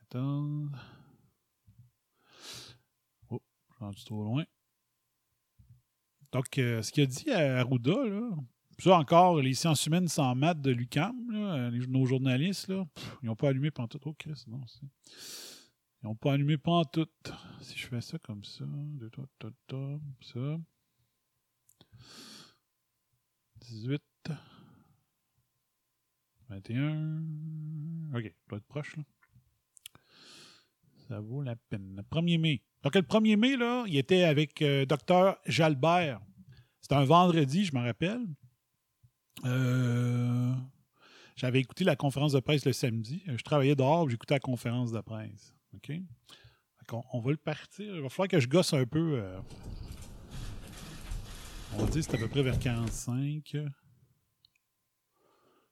Attends. 0.01 0.67
Oh, 3.29 3.41
je 3.69 3.75
suis 3.75 3.83
rendu 3.83 4.03
trop 4.05 4.23
loin. 4.23 4.45
Donc, 6.31 6.57
euh, 6.57 6.81
ce 6.81 6.91
qu'il 6.91 7.03
a 7.03 7.05
dit 7.07 7.31
à 7.31 7.59
Arruda, 7.59 8.05
là, 8.05 8.29
ça 8.79 8.97
encore, 8.97 9.41
les 9.41 9.53
sciences 9.53 9.85
humaines 9.85 10.07
sans 10.07 10.35
maths 10.35 10.61
de 10.61 10.71
l'UCAM, 10.71 11.15
euh, 11.33 11.71
nos 11.87 12.05
journalistes, 12.05 12.71
ils 13.23 13.25
n'ont 13.25 13.35
pas 13.35 13.49
allumé 13.49 13.71
pantoute. 13.71 14.03
Oh, 14.05 14.13
Chris, 14.13 14.43
non. 14.47 14.61
Ils 16.03 16.05
n'ont 16.05 16.15
pas 16.15 16.33
allumé 16.33 16.57
pantoute. 16.57 17.33
Si 17.61 17.77
je 17.77 17.87
fais 17.87 18.01
ça 18.01 18.19
comme 18.19 18.43
ça, 18.43 18.65
ça. 20.21 20.57
18. 23.61 24.01
21. 26.49 27.23
OK, 28.13 28.23
je 28.23 28.29
dois 28.47 28.57
être 28.57 28.67
proche. 28.67 28.95
Ça 31.07 31.19
vaut 31.19 31.41
la 31.41 31.55
peine. 31.55 31.95
Le 31.95 32.03
1er 32.03 32.39
mai. 32.39 32.61
Donc, 32.83 32.95
le 32.95 33.01
1er 33.01 33.37
mai, 33.37 33.57
là, 33.57 33.85
il 33.87 33.97
était 33.97 34.23
avec 34.23 34.61
euh, 34.61 34.85
Dr. 34.85 35.35
Jalbert. 35.45 36.21
C'était 36.79 36.95
un 36.95 37.05
vendredi, 37.05 37.65
je 37.65 37.73
m'en 37.73 37.83
rappelle. 37.83 38.25
Euh, 39.45 40.53
J'avais 41.35 41.59
écouté 41.59 41.83
la 41.83 41.95
conférence 41.95 42.33
de 42.33 42.39
presse 42.39 42.65
le 42.65 42.73
samedi. 42.73 43.21
Euh, 43.27 43.37
Je 43.37 43.43
travaillais 43.43 43.75
dehors, 43.75 44.09
j'écoutais 44.09 44.33
la 44.35 44.39
conférence 44.39 44.91
de 44.91 44.99
presse. 45.01 45.53
OK? 45.75 45.87
Fait 45.87 46.85
qu'on- 46.87 47.03
on, 47.13 47.19
va 47.19 47.31
le 47.31 47.37
partir. 47.37 47.95
Il 47.95 48.01
va 48.01 48.09
falloir 48.09 48.27
que 48.27 48.39
je 48.39 48.47
gosse 48.47 48.73
un 48.73 48.85
peu. 48.85 49.19
euh, 49.19 49.37
On 51.73 51.77
va 51.83 51.83
dire 51.85 51.95
que 51.95 52.01
c'est 52.01 52.15
à 52.15 52.17
peu 52.17 52.27
près 52.27 52.41
vers 52.41 52.57
45. 52.57 53.55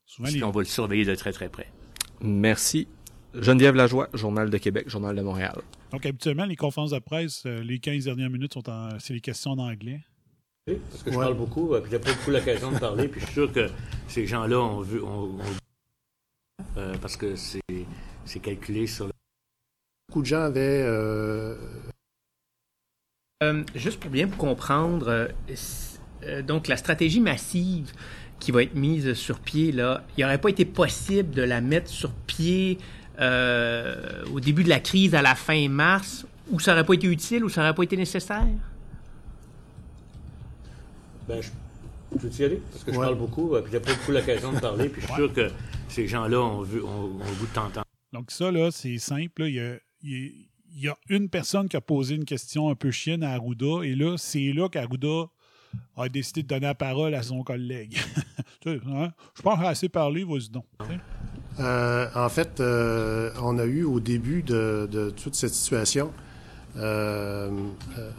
Souvent, 0.06 0.30
les... 0.30 0.44
On 0.44 0.52
va 0.52 0.60
le 0.62 0.66
surveiller 0.66 1.06
de 1.06 1.16
très 1.16 1.32
très 1.34 1.50
près. 1.50 1.72
Merci. 2.22 2.88
Geneviève 3.34 3.76
Lajoie, 3.76 4.08
Journal 4.14 4.50
de 4.50 4.58
Québec, 4.58 4.88
Journal 4.88 5.16
de 5.16 5.22
Montréal. 5.22 5.60
Donc, 5.92 6.06
habituellement, 6.06 6.46
les 6.46 6.56
conférences 6.56 6.92
de 6.92 7.00
presse, 7.00 7.46
les 7.46 7.80
15 7.80 8.06
dernières 8.06 8.30
minutes, 8.30 8.54
sont 8.54 8.70
en... 8.70 8.98
c'est 9.00 9.14
les 9.14 9.20
questions 9.20 9.52
en 9.52 9.58
anglais. 9.58 10.06
Parce 10.66 11.04
que 11.04 11.12
je 11.12 11.18
parle 11.18 11.36
beaucoup, 11.38 11.76
puis 11.82 11.92
j'ai 11.92 12.00
pas 12.00 12.12
beaucoup 12.14 12.32
l'occasion 12.32 12.72
de 12.72 12.80
parler, 12.80 13.08
puis 13.08 13.22
je 13.22 13.26
suis 13.26 13.34
sûr 13.36 13.52
que 13.54 13.70
ces 14.08 14.26
gens-là 14.26 14.60
ont 14.60 14.82
vu, 14.82 15.00
ont, 15.02 15.26
ont- 15.36 15.40
euh, 16.78 16.96
parce 17.00 17.16
que 17.18 17.36
c'est 17.36 17.62
c'est 18.26 18.40
calculé 18.40 18.88
sur 18.88 19.06
le... 19.06 19.12
Beaucoup 20.10 20.22
de 20.22 20.26
gens 20.28 20.42
avaient. 20.42 20.82
euh, 20.84 21.56
Euh, 23.44 23.64
juste 23.76 24.00
pour 24.00 24.10
bien 24.10 24.28
comprendre, 24.28 25.08
euh, 25.10 25.28
euh, 26.24 26.42
donc 26.42 26.68
la 26.68 26.78
stratégie 26.78 27.20
massive 27.20 27.92
qui 28.40 28.52
va 28.52 28.64
être 28.64 28.74
mise 28.74 29.14
sur 29.14 29.40
pied, 29.40 29.72
là, 29.72 30.04
il 30.18 30.22
n'aurait 30.24 30.40
pas 30.42 30.50
été 30.50 30.66
possible 30.66 31.30
de 31.32 31.44
la 31.44 31.62
mettre 31.62 31.90
sur 31.90 32.12
pied 32.12 32.80
euh, 33.20 34.26
au 34.34 34.40
début 34.40 34.64
de 34.64 34.70
la 34.70 34.80
crise, 34.80 35.14
à 35.14 35.22
la 35.22 35.36
fin 35.36 35.70
mars, 35.70 36.26
où 36.50 36.60
ça 36.60 36.72
n'aurait 36.72 36.86
pas 36.86 36.94
été 36.96 37.06
utile, 37.08 37.44
ou 37.46 37.50
ça 37.50 37.62
n'aurait 37.62 37.76
pas 37.76 37.84
été 37.84 37.96
nécessaire? 37.98 38.48
Ben, 41.28 41.42
je 41.42 42.18
peux 42.20 42.28
y 42.30 42.44
aller? 42.44 42.62
Parce 42.72 42.84
que 42.84 42.94
je 42.94 43.00
parle 43.00 43.18
beaucoup, 43.18 43.56
euh, 43.56 43.62
puis 43.62 43.72
j'ai 43.72 43.80
pas 43.80 43.94
beaucoup 43.94 44.12
l'occasion 44.12 44.54
de 44.54 44.60
parler, 44.60 44.90
puis 44.90 45.02
je 45.02 45.08
suis 45.08 45.16
sûr 45.16 45.34
que 45.34 45.50
ces 45.90 46.08
gens-là 46.08 46.40
ont, 46.42 46.62
vu, 46.62 46.82
ont, 46.82 46.88
ont 46.88 47.18
le 47.18 47.36
goût 47.40 47.48
de 47.48 47.54
t'entendre. 47.54 47.86
Donc, 48.14 48.32
ça, 48.32 48.52
là, 48.52 48.70
c'est 48.72 48.98
simple. 48.98 49.42
là. 49.44 49.48
Il, 49.50 49.56
y 49.56 49.60
a, 49.60 49.76
il- 50.04 50.48
il 50.78 50.82
y 50.84 50.90
a 50.90 50.98
une 51.10 51.30
personne 51.30 51.70
qui 51.70 51.78
a 51.78 51.82
posé 51.82 52.16
une 52.16 52.26
question 52.26 52.70
un 52.70 52.76
peu 52.76 52.92
chienne 52.92 53.24
à 53.24 53.32
Arruda, 53.32 53.84
et 53.84 53.96
là, 53.96 54.18
c'est 54.18 54.52
là 54.54 54.68
qu'Arruda 54.70 55.28
a 55.98 56.10
décidé 56.10 56.44
de 56.44 56.48
donner 56.48 56.68
la 56.68 56.76
parole 56.76 57.14
à 57.16 57.24
son 57.24 57.44
collègue. 57.44 57.98
Tu 58.62 58.70
sais, 58.72 58.80
hein? 58.88 59.12
Je 59.36 59.42
pense 59.42 59.56
qu'il 59.58 59.66
a 59.66 59.70
assez 59.70 59.90
parlé, 59.90 60.24
vas-y 60.24 60.50
donc. 60.50 60.66
Euh, 61.60 62.08
en 62.16 62.28
fait, 62.30 62.60
euh, 62.60 63.32
on 63.42 63.58
a 63.60 63.66
eu 63.66 63.84
au 63.84 64.00
début 64.00 64.42
de, 64.44 64.88
de 64.92 65.10
toute 65.12 65.36
cette 65.36 65.54
situation 65.54 66.12
euh, 66.78 67.50
euh, 67.98 68.10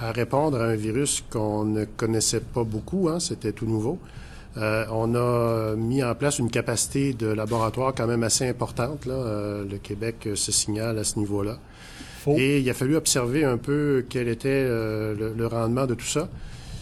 à 0.00 0.12
répondre 0.12 0.60
à 0.60 0.64
un 0.64 0.76
virus 0.76 1.24
qu'on 1.30 1.64
ne 1.64 1.84
connaissait 1.84 2.40
pas 2.40 2.64
beaucoup, 2.64 3.08
hein, 3.08 3.20
c'était 3.20 3.52
tout 3.52 3.66
nouveau. 3.66 3.98
Euh, 4.56 4.84
on 4.92 5.14
a 5.14 5.74
mis 5.74 6.04
en 6.04 6.14
place 6.14 6.38
une 6.38 6.50
capacité 6.50 7.12
de 7.12 7.26
laboratoire 7.26 7.92
quand 7.94 8.06
même 8.06 8.22
assez 8.22 8.46
importante. 8.46 9.06
Là. 9.06 9.14
Euh, 9.14 9.64
le 9.68 9.78
Québec 9.78 10.28
se 10.34 10.52
signale 10.52 10.98
à 10.98 11.04
ce 11.04 11.18
niveau-là. 11.18 11.58
Et 12.26 12.60
il 12.60 12.70
a 12.70 12.74
fallu 12.74 12.96
observer 12.96 13.44
un 13.44 13.58
peu 13.58 14.06
quel 14.08 14.28
était 14.28 14.64
le, 14.64 15.34
le 15.36 15.46
rendement 15.46 15.84
de 15.84 15.92
tout 15.92 16.06
ça. 16.06 16.30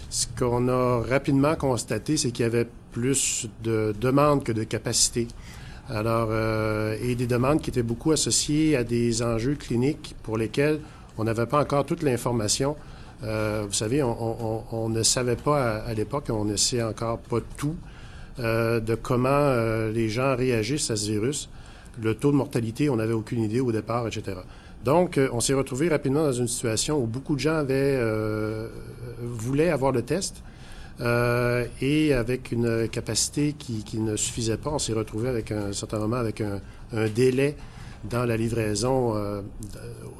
Ce 0.08 0.26
qu'on 0.38 0.68
a 0.68 1.00
rapidement 1.00 1.56
constaté, 1.56 2.16
c'est 2.16 2.30
qu'il 2.30 2.44
y 2.44 2.46
avait 2.46 2.68
plus 2.92 3.48
de 3.64 3.92
demandes 4.00 4.44
que 4.44 4.52
de 4.52 4.62
capacités. 4.62 5.26
Alors, 5.88 6.28
euh, 6.30 6.96
et 7.02 7.14
des 7.16 7.26
demandes 7.26 7.60
qui 7.60 7.70
étaient 7.70 7.82
beaucoup 7.82 8.12
associées 8.12 8.76
à 8.76 8.84
des 8.84 9.22
enjeux 9.22 9.56
cliniques 9.56 10.14
pour 10.22 10.36
lesquels 10.38 10.78
on 11.18 11.24
n'avait 11.24 11.46
pas 11.46 11.60
encore 11.60 11.84
toute 11.86 12.02
l'information. 12.02 12.76
Euh, 13.24 13.64
vous 13.66 13.72
savez, 13.72 14.02
on, 14.02 14.10
on- 14.20 14.64
on- 14.72 14.88
ne 14.88 15.02
savait 15.02 15.36
pas 15.36 15.62
à, 15.62 15.76
à 15.84 15.94
l'époque, 15.94 16.24
on 16.30 16.44
ne 16.44 16.56
sait 16.56 16.82
encore 16.82 17.18
pas 17.18 17.38
tout 17.56 17.76
euh, 18.40 18.80
de 18.80 18.94
comment 18.94 19.28
euh, 19.30 19.92
les 19.92 20.08
gens 20.08 20.34
réagissent 20.36 20.90
à 20.90 20.96
ce 20.96 21.10
virus. 21.10 21.48
Le 22.02 22.14
taux 22.14 22.32
de 22.32 22.36
mortalité, 22.36 22.88
on 22.90 22.96
n'avait 22.96 23.12
aucune 23.12 23.42
idée 23.42 23.60
au 23.60 23.70
départ, 23.70 24.06
etc. 24.08 24.38
Donc, 24.84 25.18
euh, 25.18 25.28
on 25.32 25.40
s'est 25.40 25.54
retrouvé 25.54 25.88
rapidement 25.88 26.24
dans 26.24 26.32
une 26.32 26.48
situation 26.48 26.98
où 27.00 27.06
beaucoup 27.06 27.34
de 27.34 27.40
gens 27.40 27.54
avaient 27.56 27.96
euh, 28.00 28.66
voulaient 29.22 29.70
avoir 29.70 29.92
le 29.92 30.02
test. 30.02 30.42
Euh, 31.00 31.64
et 31.80 32.12
avec 32.12 32.52
une 32.52 32.86
capacité 32.88 33.54
qui, 33.58 33.82
qui 33.82 33.98
ne 33.98 34.14
suffisait 34.16 34.56
pas, 34.58 34.70
on 34.70 34.78
s'est 34.78 34.92
retrouvé 34.92 35.28
avec 35.28 35.50
un, 35.50 35.72
certain 35.72 35.98
moment 35.98 36.16
avec 36.16 36.40
un, 36.40 36.60
un 36.92 37.08
délai 37.08 37.56
dans 38.08 38.24
la 38.24 38.36
livraison 38.36 39.16
euh, 39.16 39.42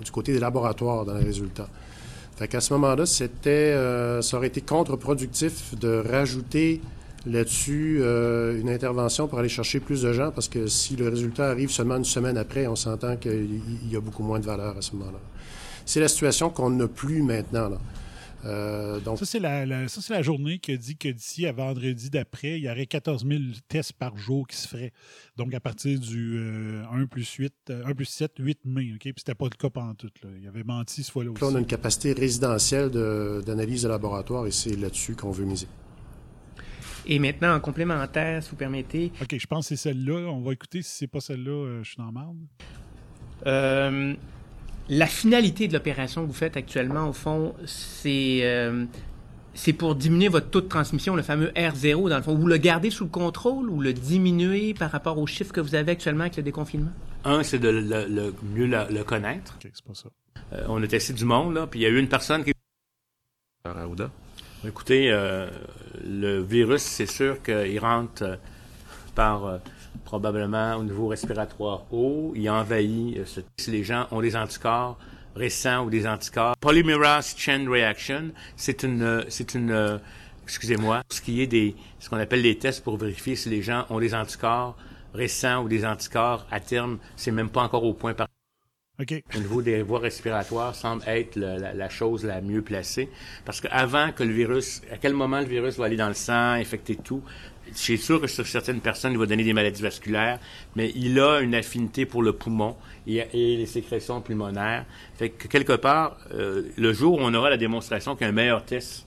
du 0.04 0.10
côté 0.10 0.32
des 0.32 0.40
laboratoires 0.40 1.04
dans 1.04 1.14
les 1.14 1.24
résultats. 1.24 1.68
Fait 2.36 2.48
qu'à 2.48 2.60
ce 2.60 2.72
moment-là, 2.74 3.06
c'était, 3.06 3.76
ça 4.22 4.36
aurait 4.36 4.46
été 4.46 4.62
contre-productif 4.62 5.78
de 5.78 6.02
rajouter 6.10 6.80
là-dessus 7.26 7.98
une 8.00 8.70
intervention 8.70 9.28
pour 9.28 9.38
aller 9.38 9.50
chercher 9.50 9.80
plus 9.80 10.02
de 10.02 10.12
gens 10.12 10.30
parce 10.30 10.48
que 10.48 10.66
si 10.66 10.96
le 10.96 11.08
résultat 11.08 11.50
arrive 11.50 11.70
seulement 11.70 11.96
une 11.96 12.06
semaine 12.06 12.38
après, 12.38 12.66
on 12.66 12.74
s'entend 12.74 13.16
qu'il 13.16 13.60
y 13.88 13.96
a 13.96 14.00
beaucoup 14.00 14.22
moins 14.22 14.40
de 14.40 14.46
valeur 14.46 14.76
à 14.76 14.82
ce 14.82 14.96
moment-là. 14.96 15.18
C'est 15.84 16.00
la 16.00 16.08
situation 16.08 16.50
qu'on 16.50 16.70
n'a 16.70 16.88
plus 16.88 17.22
maintenant. 17.22 17.68
Là. 17.68 17.78
Euh, 18.44 19.00
donc... 19.00 19.18
Ça, 19.18 19.24
c'est 19.24 19.38
la, 19.38 19.64
la, 19.66 20.22
journée 20.22 20.58
qui 20.58 20.72
a 20.72 20.76
dit 20.76 20.96
que 20.96 21.08
d'ici 21.08 21.46
à 21.46 21.52
vendredi 21.52 22.10
d'après, 22.10 22.58
il 22.58 22.64
y 22.64 22.70
aurait 22.70 22.86
14 22.86 23.26
000 23.26 23.40
tests 23.68 23.92
par 23.92 24.16
jour 24.16 24.46
qui 24.46 24.56
se 24.56 24.66
feraient. 24.66 24.92
Donc, 25.36 25.54
à 25.54 25.60
partir 25.60 25.98
du 25.98 26.38
1 26.38 26.40
euh, 26.40 27.06
plus 27.06 27.30
8, 27.30 27.52
1 27.68 27.72
euh, 27.72 27.94
plus 27.94 28.06
7, 28.06 28.32
8 28.38 28.60
mai. 28.64 28.92
OK? 28.94 29.00
Puis, 29.00 29.14
c'était 29.18 29.34
pas 29.34 29.46
le 29.46 29.56
cas 29.56 29.70
pendant 29.70 29.94
tout. 29.94 30.10
Là. 30.22 30.30
Il 30.40 30.46
avait 30.48 30.64
menti 30.64 31.02
ce 31.02 31.12
fois-là 31.12 31.30
aussi. 31.30 31.42
Là, 31.42 31.48
on 31.52 31.54
a 31.54 31.58
une 31.58 31.66
capacité 31.66 32.12
résidentielle 32.12 32.90
d'analyse 32.90 33.82
de, 33.82 33.88
laboratoire 33.88 34.46
et 34.46 34.50
c'est 34.50 34.76
là-dessus 34.76 35.14
qu'on 35.14 35.30
veut 35.30 35.44
miser. 35.44 35.68
Et 37.04 37.18
maintenant, 37.18 37.54
en 37.54 37.60
complémentaire, 37.60 38.42
si 38.42 38.50
vous 38.50 38.56
permettez. 38.56 39.12
OK, 39.20 39.36
je 39.36 39.46
pense 39.46 39.68
que 39.68 39.74
c'est 39.74 39.88
celle-là. 39.88 40.30
On 40.30 40.40
va 40.40 40.52
écouter 40.52 40.82
si 40.82 40.90
c'est 40.90 41.06
pas 41.08 41.20
celle-là, 41.20 41.82
je 41.82 41.88
suis 41.88 41.96
dans 41.98 42.12
marde. 42.12 42.38
Euh, 43.46 44.14
la 44.88 45.06
finalité 45.06 45.68
de 45.68 45.72
l'opération 45.72 46.22
que 46.22 46.26
vous 46.26 46.32
faites 46.32 46.56
actuellement, 46.56 47.08
au 47.08 47.12
fond, 47.12 47.54
c'est 47.66 48.40
euh, 48.42 48.84
c'est 49.54 49.72
pour 49.72 49.94
diminuer 49.94 50.28
votre 50.28 50.48
taux 50.48 50.60
de 50.60 50.68
transmission, 50.68 51.14
le 51.14 51.22
fameux 51.22 51.48
R0, 51.48 52.08
dans 52.08 52.16
le 52.16 52.22
fond. 52.22 52.34
Vous 52.34 52.46
le 52.46 52.56
gardez 52.56 52.90
sous 52.90 53.04
le 53.04 53.10
contrôle 53.10 53.68
ou 53.68 53.80
le 53.80 53.92
diminuer 53.92 54.74
par 54.74 54.90
rapport 54.90 55.18
aux 55.18 55.26
chiffres 55.26 55.52
que 55.52 55.60
vous 55.60 55.74
avez 55.74 55.92
actuellement 55.92 56.22
avec 56.22 56.36
le 56.36 56.42
déconfinement? 56.42 56.90
Un, 57.24 57.42
c'est 57.42 57.58
de 57.58 57.68
le, 57.68 58.34
mieux 58.54 58.66
le, 58.66 59.04
connaître. 59.04 59.56
OK, 59.56 59.70
c'est 59.72 59.84
pas 59.84 59.94
ça. 59.94 60.08
Euh, 60.54 60.64
on 60.68 60.82
a 60.82 60.86
testé 60.86 61.12
du 61.12 61.24
monde, 61.24 61.54
là, 61.54 61.66
puis 61.66 61.80
il 61.80 61.82
y 61.82 61.86
a 61.86 61.90
eu 61.90 61.98
une 61.98 62.08
personne 62.08 62.44
qui... 62.44 62.52
Arruda. 63.64 64.10
Écoutez, 64.66 65.10
euh, 65.10 65.48
le 66.04 66.40
virus, 66.42 66.82
c'est 66.82 67.06
sûr 67.06 67.42
qu'il 67.42 67.78
rentre 67.78 68.38
par 69.14 69.60
probablement 70.12 70.76
au 70.76 70.84
niveau 70.84 71.08
respiratoire 71.08 71.84
haut. 71.90 72.34
Il 72.36 72.50
envahit, 72.50 73.16
euh, 73.16 73.24
si 73.56 73.70
les 73.70 73.82
gens 73.82 74.06
ont 74.10 74.20
des 74.20 74.36
anticorps 74.36 74.98
récents 75.34 75.86
ou 75.86 75.88
des 75.88 76.06
anticorps. 76.06 76.54
Polymerase 76.60 77.34
chain 77.34 77.64
reaction, 77.66 78.30
c'est 78.54 78.82
une, 78.82 79.00
euh, 79.00 79.22
c'est 79.30 79.54
une, 79.54 79.70
euh, 79.70 79.96
excusez-moi, 80.44 81.00
ce 81.10 81.22
qui 81.22 81.40
est 81.40 81.46
des, 81.46 81.74
ce 81.98 82.10
qu'on 82.10 82.18
appelle 82.18 82.42
les 82.42 82.58
tests 82.58 82.84
pour 82.84 82.98
vérifier 82.98 83.36
si 83.36 83.48
les 83.48 83.62
gens 83.62 83.86
ont 83.88 84.00
des 84.00 84.14
anticorps 84.14 84.76
récents 85.14 85.64
ou 85.64 85.68
des 85.70 85.86
anticorps 85.86 86.46
à 86.50 86.60
terme, 86.60 86.98
c'est 87.16 87.30
même 87.30 87.48
pas 87.48 87.62
encore 87.62 87.84
au 87.84 87.94
point 87.94 88.12
par 88.12 88.28
Okay. 89.00 89.24
Au 89.34 89.38
niveau 89.38 89.62
des 89.62 89.82
voies 89.82 90.00
respiratoires, 90.00 90.74
semble 90.74 91.02
être 91.08 91.36
la, 91.36 91.72
la, 91.72 91.88
chose 91.88 92.24
la 92.24 92.42
mieux 92.42 92.60
placée. 92.60 93.08
Parce 93.44 93.60
qu'avant 93.62 94.12
que 94.12 94.22
le 94.22 94.32
virus, 94.32 94.82
à 94.92 94.98
quel 94.98 95.14
moment 95.14 95.40
le 95.40 95.46
virus 95.46 95.78
va 95.78 95.86
aller 95.86 95.96
dans 95.96 96.08
le 96.08 96.14
sang, 96.14 96.52
infecter 96.52 96.96
tout, 96.96 97.22
c'est 97.74 97.96
sûr 97.96 98.20
que 98.20 98.26
sur 98.26 98.46
certaines 98.46 98.80
personnes, 98.80 99.12
il 99.12 99.18
va 99.18 99.26
donner 99.26 99.44
des 99.44 99.52
maladies 99.52 99.82
vasculaires, 99.82 100.38
mais 100.76 100.92
il 100.94 101.18
a 101.20 101.40
une 101.40 101.54
affinité 101.54 102.06
pour 102.06 102.22
le 102.22 102.32
poumon 102.32 102.76
et, 103.06 103.24
les 103.32 103.66
sécrétions 103.66 104.20
pulmonaires. 104.20 104.84
Fait 105.14 105.30
que 105.30 105.48
quelque 105.48 105.74
part, 105.74 106.16
euh, 106.32 106.62
le 106.76 106.92
jour 106.92 107.18
où 107.18 107.20
on 107.20 107.34
aura 107.34 107.50
la 107.50 107.56
démonstration 107.56 108.14
qu'il 108.14 108.22
y 108.22 108.26
a 108.26 108.28
un 108.28 108.32
meilleur 108.32 108.64
test 108.64 109.06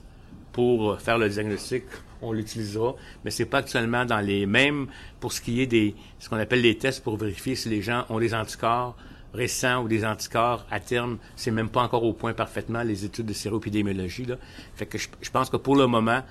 pour 0.52 1.00
faire 1.00 1.18
le 1.18 1.28
diagnostic, 1.28 1.84
on 2.22 2.32
l'utilisera, 2.32 2.94
mais 3.24 3.30
c'est 3.30 3.44
pas 3.44 3.58
actuellement 3.58 4.04
dans 4.04 4.20
les 4.20 4.46
mêmes 4.46 4.86
pour 5.20 5.32
ce 5.32 5.40
qui 5.40 5.60
est 5.60 5.66
des 5.66 5.94
ce 6.18 6.28
qu'on 6.28 6.38
appelle 6.38 6.62
les 6.62 6.78
tests 6.78 7.02
pour 7.04 7.16
vérifier 7.16 7.54
si 7.54 7.68
les 7.68 7.82
gens 7.82 8.06
ont 8.08 8.18
des 8.18 8.32
anticorps 8.32 8.96
récents 9.34 9.82
ou 9.82 9.88
des 9.88 10.04
anticorps 10.04 10.64
à 10.70 10.80
terme, 10.80 11.18
c'est 11.36 11.50
même 11.50 11.68
pas 11.68 11.82
encore 11.82 12.04
au 12.04 12.14
point 12.14 12.32
parfaitement 12.32 12.82
les 12.82 13.04
études 13.04 13.26
de 13.26 13.34
séropidémiologie 13.34 14.24
là. 14.24 14.36
Fait 14.74 14.86
que 14.86 14.96
je 14.96 15.30
pense 15.30 15.50
que 15.50 15.58
pour 15.58 15.76
le 15.76 15.86
moment, 15.86 16.22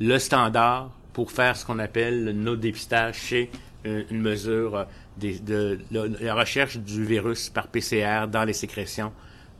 le 0.00 0.18
standard 0.18 0.90
pour 1.12 1.30
faire 1.30 1.56
ce 1.56 1.64
qu'on 1.64 1.78
appelle 1.78 2.32
nos 2.36 2.56
dépistages 2.56 3.16
chez 3.16 3.50
euh, 3.84 4.04
une, 4.10 4.20
mesure 4.20 4.76
euh, 4.76 4.84
de, 5.20 5.78
la 5.90 6.34
recherche 6.34 6.76
du 6.76 7.04
virus 7.04 7.50
par 7.50 7.66
PCR 7.66 8.26
dans 8.30 8.44
les 8.44 8.52
sécrétions 8.52 9.12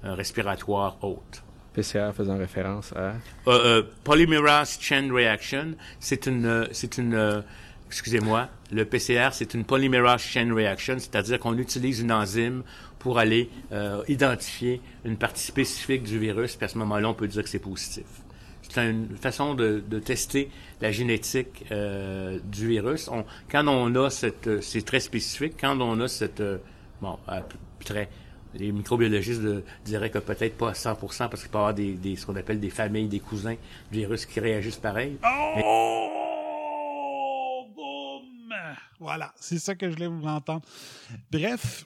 euh, 0.04 0.14
respiratoires 0.14 0.96
hautes. 1.02 1.42
PCR 1.74 2.10
faisant 2.14 2.36
référence 2.36 2.92
à? 2.92 3.14
Polymerase 4.04 4.78
chain 4.80 5.08
reaction, 5.12 5.74
c'est 5.98 6.26
une 6.26 6.68
c'est 6.70 6.98
une 6.98 7.42
excusez-moi, 7.86 8.48
le 8.70 8.84
PCR 8.84 9.30
c'est 9.32 9.54
une 9.54 9.64
polymerase 9.64 10.20
chain 10.20 10.54
reaction, 10.54 10.98
c'est-à-dire 10.98 11.38
qu'on 11.38 11.56
utilise 11.56 12.00
une 12.00 12.12
enzyme 12.12 12.62
pour 12.98 13.18
aller 13.18 13.48
identifier 14.06 14.82
une 15.06 15.16
partie 15.16 15.44
spécifique 15.44 16.02
du 16.02 16.18
virus, 16.18 16.56
puis 16.56 16.66
à 16.66 16.68
ce 16.68 16.76
moment-là 16.76 17.08
on 17.08 17.14
peut 17.14 17.26
dire 17.26 17.42
que 17.42 17.48
c'est 17.48 17.58
positif 17.58 18.04
c'est 18.72 18.90
une 18.90 19.16
façon 19.16 19.54
de, 19.54 19.80
tester 19.98 20.50
la 20.80 20.90
génétique 20.90 21.64
euh, 21.70 22.38
du 22.44 22.68
virus. 22.68 23.10
quand 23.50 23.68
on 23.68 23.94
a 23.96 24.08
cette, 24.10 24.46
euh, 24.46 24.60
c'est 24.62 24.82
très 24.82 25.00
spécifique. 25.00 25.54
Quand 25.60 25.78
on 25.80 26.00
a 26.00 26.08
cette, 26.08 26.40
euh, 26.40 26.58
bon, 27.00 27.18
très, 27.84 28.08
les 28.54 28.72
microbiologistes 28.72 29.42
diraient 29.84 30.10
que 30.10 30.18
peut-être 30.18 30.56
pas 30.56 30.70
à 30.70 30.72
100% 30.72 31.28
parce 31.28 31.42
qu'il 31.42 31.50
peut 31.50 31.58
y 31.58 31.60
avoir 31.60 31.74
des, 31.74 32.16
ce 32.16 32.24
qu'on 32.24 32.36
appelle 32.36 32.60
des 32.60 32.70
familles, 32.70 33.08
des 33.08 33.20
cousins 33.20 33.56
du 33.90 33.98
virus 33.98 34.24
qui 34.24 34.40
réagissent 34.40 34.76
pareil. 34.76 35.18
Oh! 35.62 36.08
Boum! 37.76 38.54
Voilà, 38.98 39.34
c'est 39.36 39.58
ça 39.58 39.74
que 39.74 39.88
je 39.88 39.94
voulais 39.94 40.06
vous 40.06 40.26
entendre. 40.26 40.62
Bref, 41.30 41.84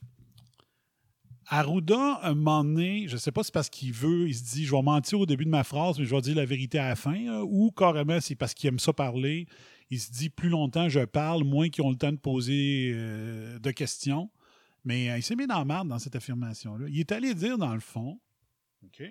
Arruda, 1.48 2.20
un 2.22 2.34
moment 2.34 2.64
je 2.80 3.12
ne 3.12 3.18
sais 3.18 3.30
pas 3.30 3.42
si 3.42 3.46
c'est 3.46 3.54
parce 3.54 3.70
qu'il 3.70 3.92
veut, 3.92 4.28
il 4.28 4.34
se 4.34 4.42
dit, 4.42 4.64
je 4.64 4.74
vais 4.74 4.82
mentir 4.82 5.20
au 5.20 5.26
début 5.26 5.44
de 5.44 5.50
ma 5.50 5.62
phrase, 5.62 5.98
mais 5.98 6.04
je 6.04 6.14
vais 6.14 6.20
dire 6.20 6.34
la 6.34 6.44
vérité 6.44 6.78
à 6.78 6.88
la 6.88 6.96
fin, 6.96 7.40
ou 7.42 7.70
carrément 7.70 8.20
c'est 8.20 8.34
parce 8.34 8.52
qu'il 8.52 8.68
aime 8.68 8.78
ça 8.78 8.92
parler. 8.92 9.46
Il 9.90 10.00
se 10.00 10.10
dit, 10.10 10.28
plus 10.28 10.48
longtemps 10.48 10.88
je 10.88 11.00
parle, 11.00 11.44
moins 11.44 11.68
qu'ils 11.68 11.84
ont 11.84 11.90
le 11.90 11.96
temps 11.96 12.10
de 12.10 12.16
poser 12.16 12.90
euh, 12.94 13.58
de 13.60 13.70
questions. 13.70 14.30
Mais 14.84 15.10
euh, 15.10 15.18
il 15.18 15.22
s'est 15.22 15.36
mis 15.36 15.46
dans 15.46 15.58
la 15.58 15.64
merde 15.64 15.88
dans 15.88 15.98
cette 15.98 16.16
affirmation-là. 16.16 16.86
Il 16.88 16.98
est 16.98 17.12
allé 17.12 17.34
dire, 17.34 17.58
dans 17.58 17.74
le 17.74 17.80
fond, 17.80 18.20
OK? 18.84 19.02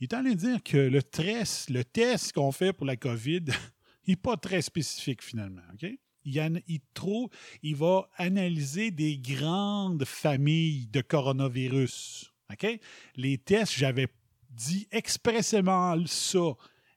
Il 0.00 0.04
est 0.04 0.14
allé 0.14 0.34
dire 0.34 0.62
que 0.62 0.76
le, 0.76 1.02
test, 1.02 1.70
le 1.70 1.84
test 1.84 2.32
qu'on 2.32 2.50
fait 2.50 2.72
pour 2.72 2.86
la 2.86 2.96
COVID 2.96 3.44
n'est 4.08 4.16
pas 4.16 4.36
très 4.36 4.60
spécifique 4.60 5.22
finalement, 5.22 5.62
OK? 5.72 5.86
Il, 6.24 7.76
va 7.76 8.08
analyser 8.16 8.90
des 8.90 9.18
grandes 9.18 10.04
familles 10.04 10.86
de 10.88 11.00
coronavirus. 11.00 12.32
OK? 12.52 12.80
Les 13.16 13.38
tests, 13.38 13.74
j'avais 13.76 14.08
dit 14.50 14.86
expressément 14.90 15.96
ça 16.06 16.54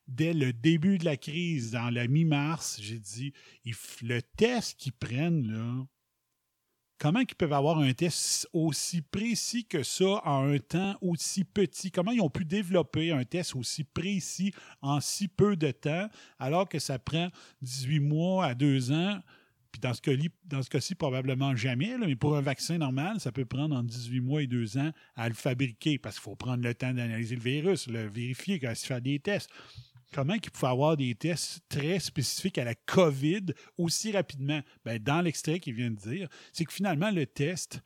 dès 0.08 0.34
le 0.34 0.54
début 0.54 0.98
de 0.98 1.06
la 1.06 1.18
crise, 1.18 1.72
dans 1.72 1.90
la 1.90 2.08
mi-mars. 2.08 2.80
J'ai 2.82 3.00
dit, 3.00 3.34
le 4.02 4.22
test 4.22 4.78
qu'ils 4.78 4.94
prennent, 4.94 5.48
là, 5.48 5.88
comment 6.98 7.20
ils 7.20 7.36
peuvent 7.36 7.54
avoir 7.54 7.80
un 7.80 7.94
test 7.94 8.48
aussi 8.54 9.02
précis 9.02 9.66
que 9.66 9.84
ça 9.84 10.22
en 10.26 10.48
un 10.48 10.60
temps 10.60 10.98
aussi 11.02 11.44
petit? 11.44 11.92
Comment 11.92 12.12
ils 12.12 12.22
ont 12.22 12.30
pu 12.30 12.46
développer 12.46 13.12
un 13.12 13.24
test 13.24 13.56
aussi 13.56 13.84
précis 13.84 14.54
en 14.82 15.00
si 15.00 15.28
peu 15.28 15.56
de 15.56 15.72
temps, 15.72 16.10
alors 16.40 16.68
que 16.68 16.80
ça 16.80 17.00
prend 17.00 17.30
18 17.62 18.00
mois 18.00 18.46
à 18.46 18.56
deux 18.56 18.92
ans? 18.92 19.20
Puis 19.72 19.82
dans 19.82 19.94
ce 19.94 20.02
cas-ci, 20.02 20.30
dans 20.46 20.62
ce 20.62 20.70
cas 20.70 20.80
probablement 20.98 21.54
jamais, 21.54 21.98
mais 21.98 22.16
pour 22.16 22.38
un 22.38 22.42
vaccin 22.42 22.78
normal, 22.78 23.20
ça 23.20 23.34
peut 23.34 23.44
prendre 23.44 23.76
entre 23.76 23.88
18 23.88 24.22
mois 24.22 24.42
et 24.42 24.48
deux 24.48 24.78
ans 24.78 24.92
à 25.18 25.28
le 25.28 25.36
fabriquer 25.36 25.98
parce 25.98 26.16
qu'il 26.16 26.24
faut 26.24 26.36
prendre 26.36 26.64
le 26.64 26.74
temps 26.74 26.94
d'analyser 26.94 27.36
le 27.36 27.42
virus, 27.42 27.88
le 27.88 28.08
vérifier, 28.08 28.58
quand 28.58 28.74
se 28.74 28.86
fait 28.86 29.02
des 29.02 29.20
tests 29.20 29.50
comment 30.16 30.36
il 30.36 30.50
pouvait 30.50 30.72
avoir 30.72 30.96
des 30.96 31.14
tests 31.14 31.60
très 31.68 32.00
spécifiques 32.00 32.58
à 32.58 32.64
la 32.64 32.74
COVID 32.74 33.48
aussi 33.78 34.14
rapidement? 34.14 34.62
Ben, 34.86 34.98
dans 34.98 35.20
l'extrait 35.20 35.60
qu'il 35.60 35.74
vient 35.74 35.92
de 35.92 35.98
dire, 35.98 36.30
c'est 36.54 36.64
que 36.64 36.72
finalement, 36.72 37.12
le 37.12 37.26
test, 37.26 37.82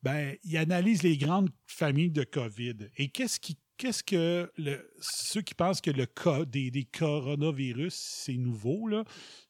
ben, 0.00 0.36
il 0.44 0.56
analyse 0.56 1.02
les 1.02 1.16
grandes 1.16 1.50
familles 1.66 2.12
de 2.12 2.22
COVID. 2.22 2.76
Et 2.98 3.08
qu'est-ce 3.08 3.40
qui 3.40 3.58
qu'est-ce 3.78 4.04
que 4.04 4.52
ceux 5.00 5.42
qui 5.42 5.54
pensent 5.54 5.80
que 5.80 5.90
le 5.90 6.06
cas 6.06 6.44
des, 6.44 6.86
coronavirus, 6.96 7.94
c'est 7.94 8.36
nouveau, 8.36 8.86
là. 8.86 9.02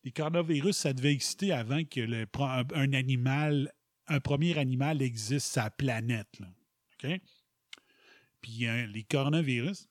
Les 0.03 0.11
coronavirus, 0.11 0.75
ça 0.75 0.95
devait 0.95 1.13
exister 1.13 1.53
avant 1.53 1.85
que 1.85 2.01
le, 2.01 2.27
un 2.75 2.93
animal, 2.95 3.71
un 4.07 4.21
premier 4.21 4.57
animal 4.57 5.03
existe 5.03 5.53
sur 5.53 5.65
la 5.65 5.71
planète. 5.71 6.41
OK? 7.05 7.21
Puis 8.41 8.67
hein, 8.67 8.87
les 8.87 9.03
coronavirus, 9.03 9.91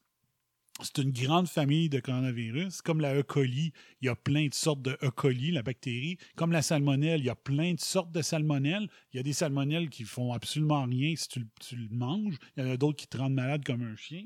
c'est 0.82 1.02
une 1.02 1.12
grande 1.12 1.48
famille 1.48 1.88
de 1.88 2.00
coronavirus. 2.00 2.82
Comme 2.82 3.00
la 3.00 3.14
E. 3.14 3.22
coli, 3.22 3.72
il 4.00 4.06
y 4.06 4.08
a 4.08 4.16
plein 4.16 4.48
de 4.48 4.54
sortes 4.54 4.82
de 4.82 4.96
E. 5.02 5.10
coli, 5.10 5.50
la 5.50 5.62
bactérie. 5.62 6.18
Comme 6.36 6.52
la 6.52 6.62
salmonelle, 6.62 7.20
il 7.20 7.26
y 7.26 7.30
a 7.30 7.34
plein 7.34 7.74
de 7.74 7.80
sortes 7.80 8.12
de 8.12 8.22
salmonelles. 8.22 8.88
Il 9.12 9.16
y 9.16 9.20
a 9.20 9.22
des 9.22 9.32
salmonelles 9.32 9.88
qui 9.88 10.04
font 10.04 10.32
absolument 10.32 10.84
rien 10.84 11.14
si 11.16 11.28
tu, 11.28 11.76
le 11.76 11.88
manges. 11.90 12.36
Il 12.56 12.64
y 12.64 12.66
en 12.66 12.70
a 12.70 12.76
d'autres 12.76 12.96
qui 12.96 13.06
te 13.06 13.16
rendent 13.16 13.34
malade 13.34 13.64
comme 13.64 13.82
un 13.82 13.96
chien. 13.96 14.24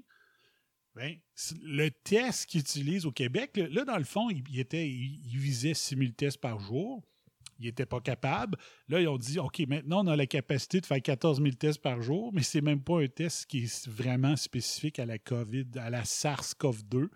Ben, 0.94 1.18
le 1.62 1.90
test 1.90 2.46
qu'ils 2.46 2.60
utilisent 2.60 3.04
au 3.04 3.12
Québec, 3.12 3.56
là, 3.56 3.84
dans 3.84 3.98
le 3.98 4.04
fond, 4.04 4.30
il, 4.30 4.42
il, 4.48 5.38
visait 5.38 5.74
6000 5.74 6.14
tests 6.14 6.40
par 6.40 6.58
jour. 6.58 7.02
Ils 7.58 7.66
n'étaient 7.66 7.86
pas 7.86 8.00
capables. 8.00 8.58
Là, 8.88 9.00
ils 9.00 9.08
ont 9.08 9.18
dit, 9.18 9.38
OK, 9.38 9.60
maintenant, 9.68 10.04
on 10.04 10.08
a 10.08 10.16
la 10.16 10.26
capacité 10.26 10.80
de 10.80 10.86
faire 10.86 11.00
14 11.00 11.40
000 11.40 11.54
tests 11.54 11.80
par 11.80 12.02
jour, 12.02 12.32
mais 12.32 12.42
c'est 12.42 12.60
même 12.60 12.82
pas 12.82 13.00
un 13.00 13.08
test 13.08 13.46
qui 13.46 13.64
est 13.64 13.88
vraiment 13.88 14.36
spécifique 14.36 14.98
à 14.98 15.06
la 15.06 15.18
COVID, 15.18 15.66
à 15.76 15.90
la 15.90 16.02
SARS-CoV-2. 16.02 17.08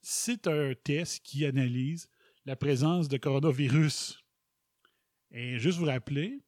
C'est 0.00 0.46
un 0.46 0.72
test 0.74 1.22
qui 1.24 1.44
analyse 1.44 2.08
la 2.44 2.56
présence 2.56 3.08
de 3.08 3.16
coronavirus. 3.16 4.22
Et 5.32 5.58
juste 5.58 5.78
vous 5.78 5.86
rappeler 5.86 6.40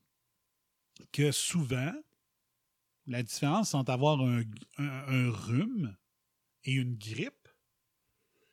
que 1.12 1.32
souvent, 1.32 1.92
la 3.06 3.22
différence 3.22 3.74
entre 3.74 3.92
avoir 3.92 4.20
un, 4.20 4.42
un 4.78 5.30
rhume 5.30 5.96
et 6.64 6.72
une 6.72 6.96
grippe, 6.96 7.48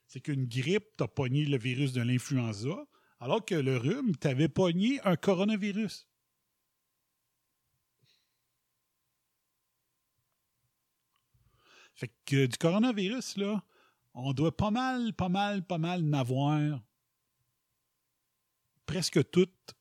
c'est 0.07 0.21
qu'une 0.21 0.45
grippe, 0.45 0.86
t'as 0.97 1.07
pogné 1.07 1.45
le 1.45 1.57
virus 1.57 1.91
de 1.91 2.01
l'influenza, 2.01 2.88
alors 3.26 3.43
que 3.43 3.55
le 3.55 3.76
rhume, 3.76 4.15
t'avais 4.15 4.47
pogné 4.47 5.01
un 5.03 5.15
coronavirus. 5.15 6.07
Fait 11.95 12.11
que 12.26 12.45
du 12.45 12.55
coronavirus, 12.57 13.38
là, 13.38 13.63
on 14.13 14.32
doit 14.34 14.55
pas 14.55 14.69
mal, 14.69 15.11
pas 15.13 15.30
mal, 15.30 15.65
pas 15.65 15.80
mal 15.80 16.03
n'avoir 16.03 16.80
presque 18.86 19.28
toutes 19.32 19.76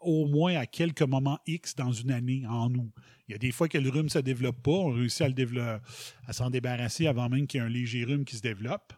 au 0.00 0.26
moins 0.26 0.56
à 0.56 0.66
quelques 0.66 1.02
moments 1.02 1.38
X 1.46 1.76
dans 1.76 1.92
une 1.92 2.10
année 2.10 2.44
en 2.48 2.70
nous. 2.70 2.90
Il 3.28 3.32
y 3.32 3.34
a 3.36 3.38
des 3.38 3.52
fois 3.52 3.68
que 3.68 3.78
le 3.78 3.88
rhume 3.88 4.06
ne 4.06 4.08
se 4.08 4.18
développe 4.18 4.64
pas, 4.64 4.72
on 4.72 4.90
réussit 4.90 5.20
à, 5.20 5.28
le 5.28 5.80
à 6.26 6.32
s'en 6.32 6.50
débarrasser 6.50 7.06
avant 7.06 7.28
même 7.28 7.46
qu'il 7.46 7.60
y 7.60 7.62
ait 7.62 7.66
un 7.66 7.70
léger 7.70 8.02
rhume 8.02 8.24
qui 8.24 8.34
se 8.34 8.42
développe. 8.42 8.92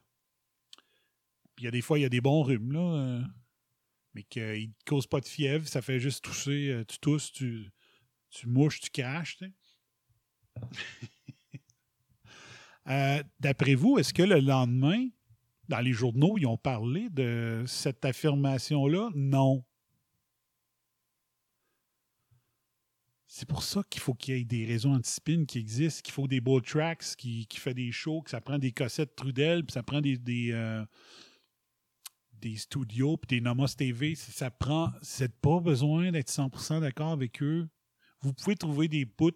Il 1.58 1.64
y 1.64 1.68
a 1.68 1.70
des 1.70 1.82
fois, 1.82 1.98
il 1.98 2.02
y 2.02 2.06
a 2.06 2.08
des 2.08 2.22
bons 2.22 2.42
rhumes, 2.42 2.72
là, 2.72 2.80
euh, 2.80 3.22
mais 4.14 4.22
qu'ils 4.24 4.68
ne 4.68 4.84
causent 4.84 5.06
pas 5.06 5.20
de 5.20 5.26
fièvre, 5.26 5.66
ça 5.66 5.82
fait 5.82 5.98
juste 5.98 6.24
tousser, 6.24 6.68
euh, 6.70 6.84
tu 6.84 6.98
tousses, 6.98 7.32
tu, 7.32 7.70
tu 8.30 8.48
mouches, 8.48 8.80
tu 8.80 8.90
craches. 8.90 9.38
Euh, 12.88 13.22
D'après 13.38 13.76
vous, 13.76 13.98
est-ce 13.98 14.12
que 14.12 14.24
le 14.24 14.40
lendemain, 14.40 15.06
dans 15.68 15.78
les 15.78 15.92
journaux, 15.92 16.36
ils 16.36 16.46
ont 16.46 16.56
parlé 16.56 17.08
de 17.10 17.62
cette 17.64 18.04
affirmation-là? 18.04 19.10
Non. 19.14 19.64
C'est 23.28 23.48
pour 23.48 23.62
ça 23.62 23.82
qu'il 23.88 24.02
faut 24.02 24.14
qu'il 24.14 24.36
y 24.36 24.40
ait 24.40 24.44
des 24.44 24.66
réseaux 24.66 24.90
anti-spin 24.90 25.44
qui 25.46 25.58
existent, 25.58 26.02
qu'il 26.02 26.12
faut 26.12 26.26
des 26.26 26.40
beaux 26.40 26.60
tracks, 26.60 27.14
qui, 27.16 27.46
qui 27.46 27.60
fait 27.60 27.72
des 27.72 27.92
shows, 27.92 28.22
que 28.22 28.30
ça 28.30 28.40
prend 28.40 28.58
des 28.58 28.72
cassettes 28.72 29.14
Trudel, 29.14 29.64
puis 29.64 29.72
ça 29.72 29.82
prend 29.82 30.00
des, 30.00 30.18
des, 30.18 30.50
euh, 30.52 30.84
des 32.42 32.56
studios, 32.56 33.16
puis 33.16 33.38
des 33.38 33.40
Nomos 33.40 33.68
TV. 33.68 34.14
Ça 34.14 34.50
prend. 34.50 34.90
C'est 35.00 35.40
pas 35.40 35.60
besoin 35.60 36.10
d'être 36.10 36.30
100% 36.30 36.80
d'accord 36.80 37.12
avec 37.12 37.42
eux. 37.42 37.68
Vous 38.20 38.32
pouvez 38.34 38.56
trouver 38.56 38.88
des 38.88 39.04
bouts 39.04 39.30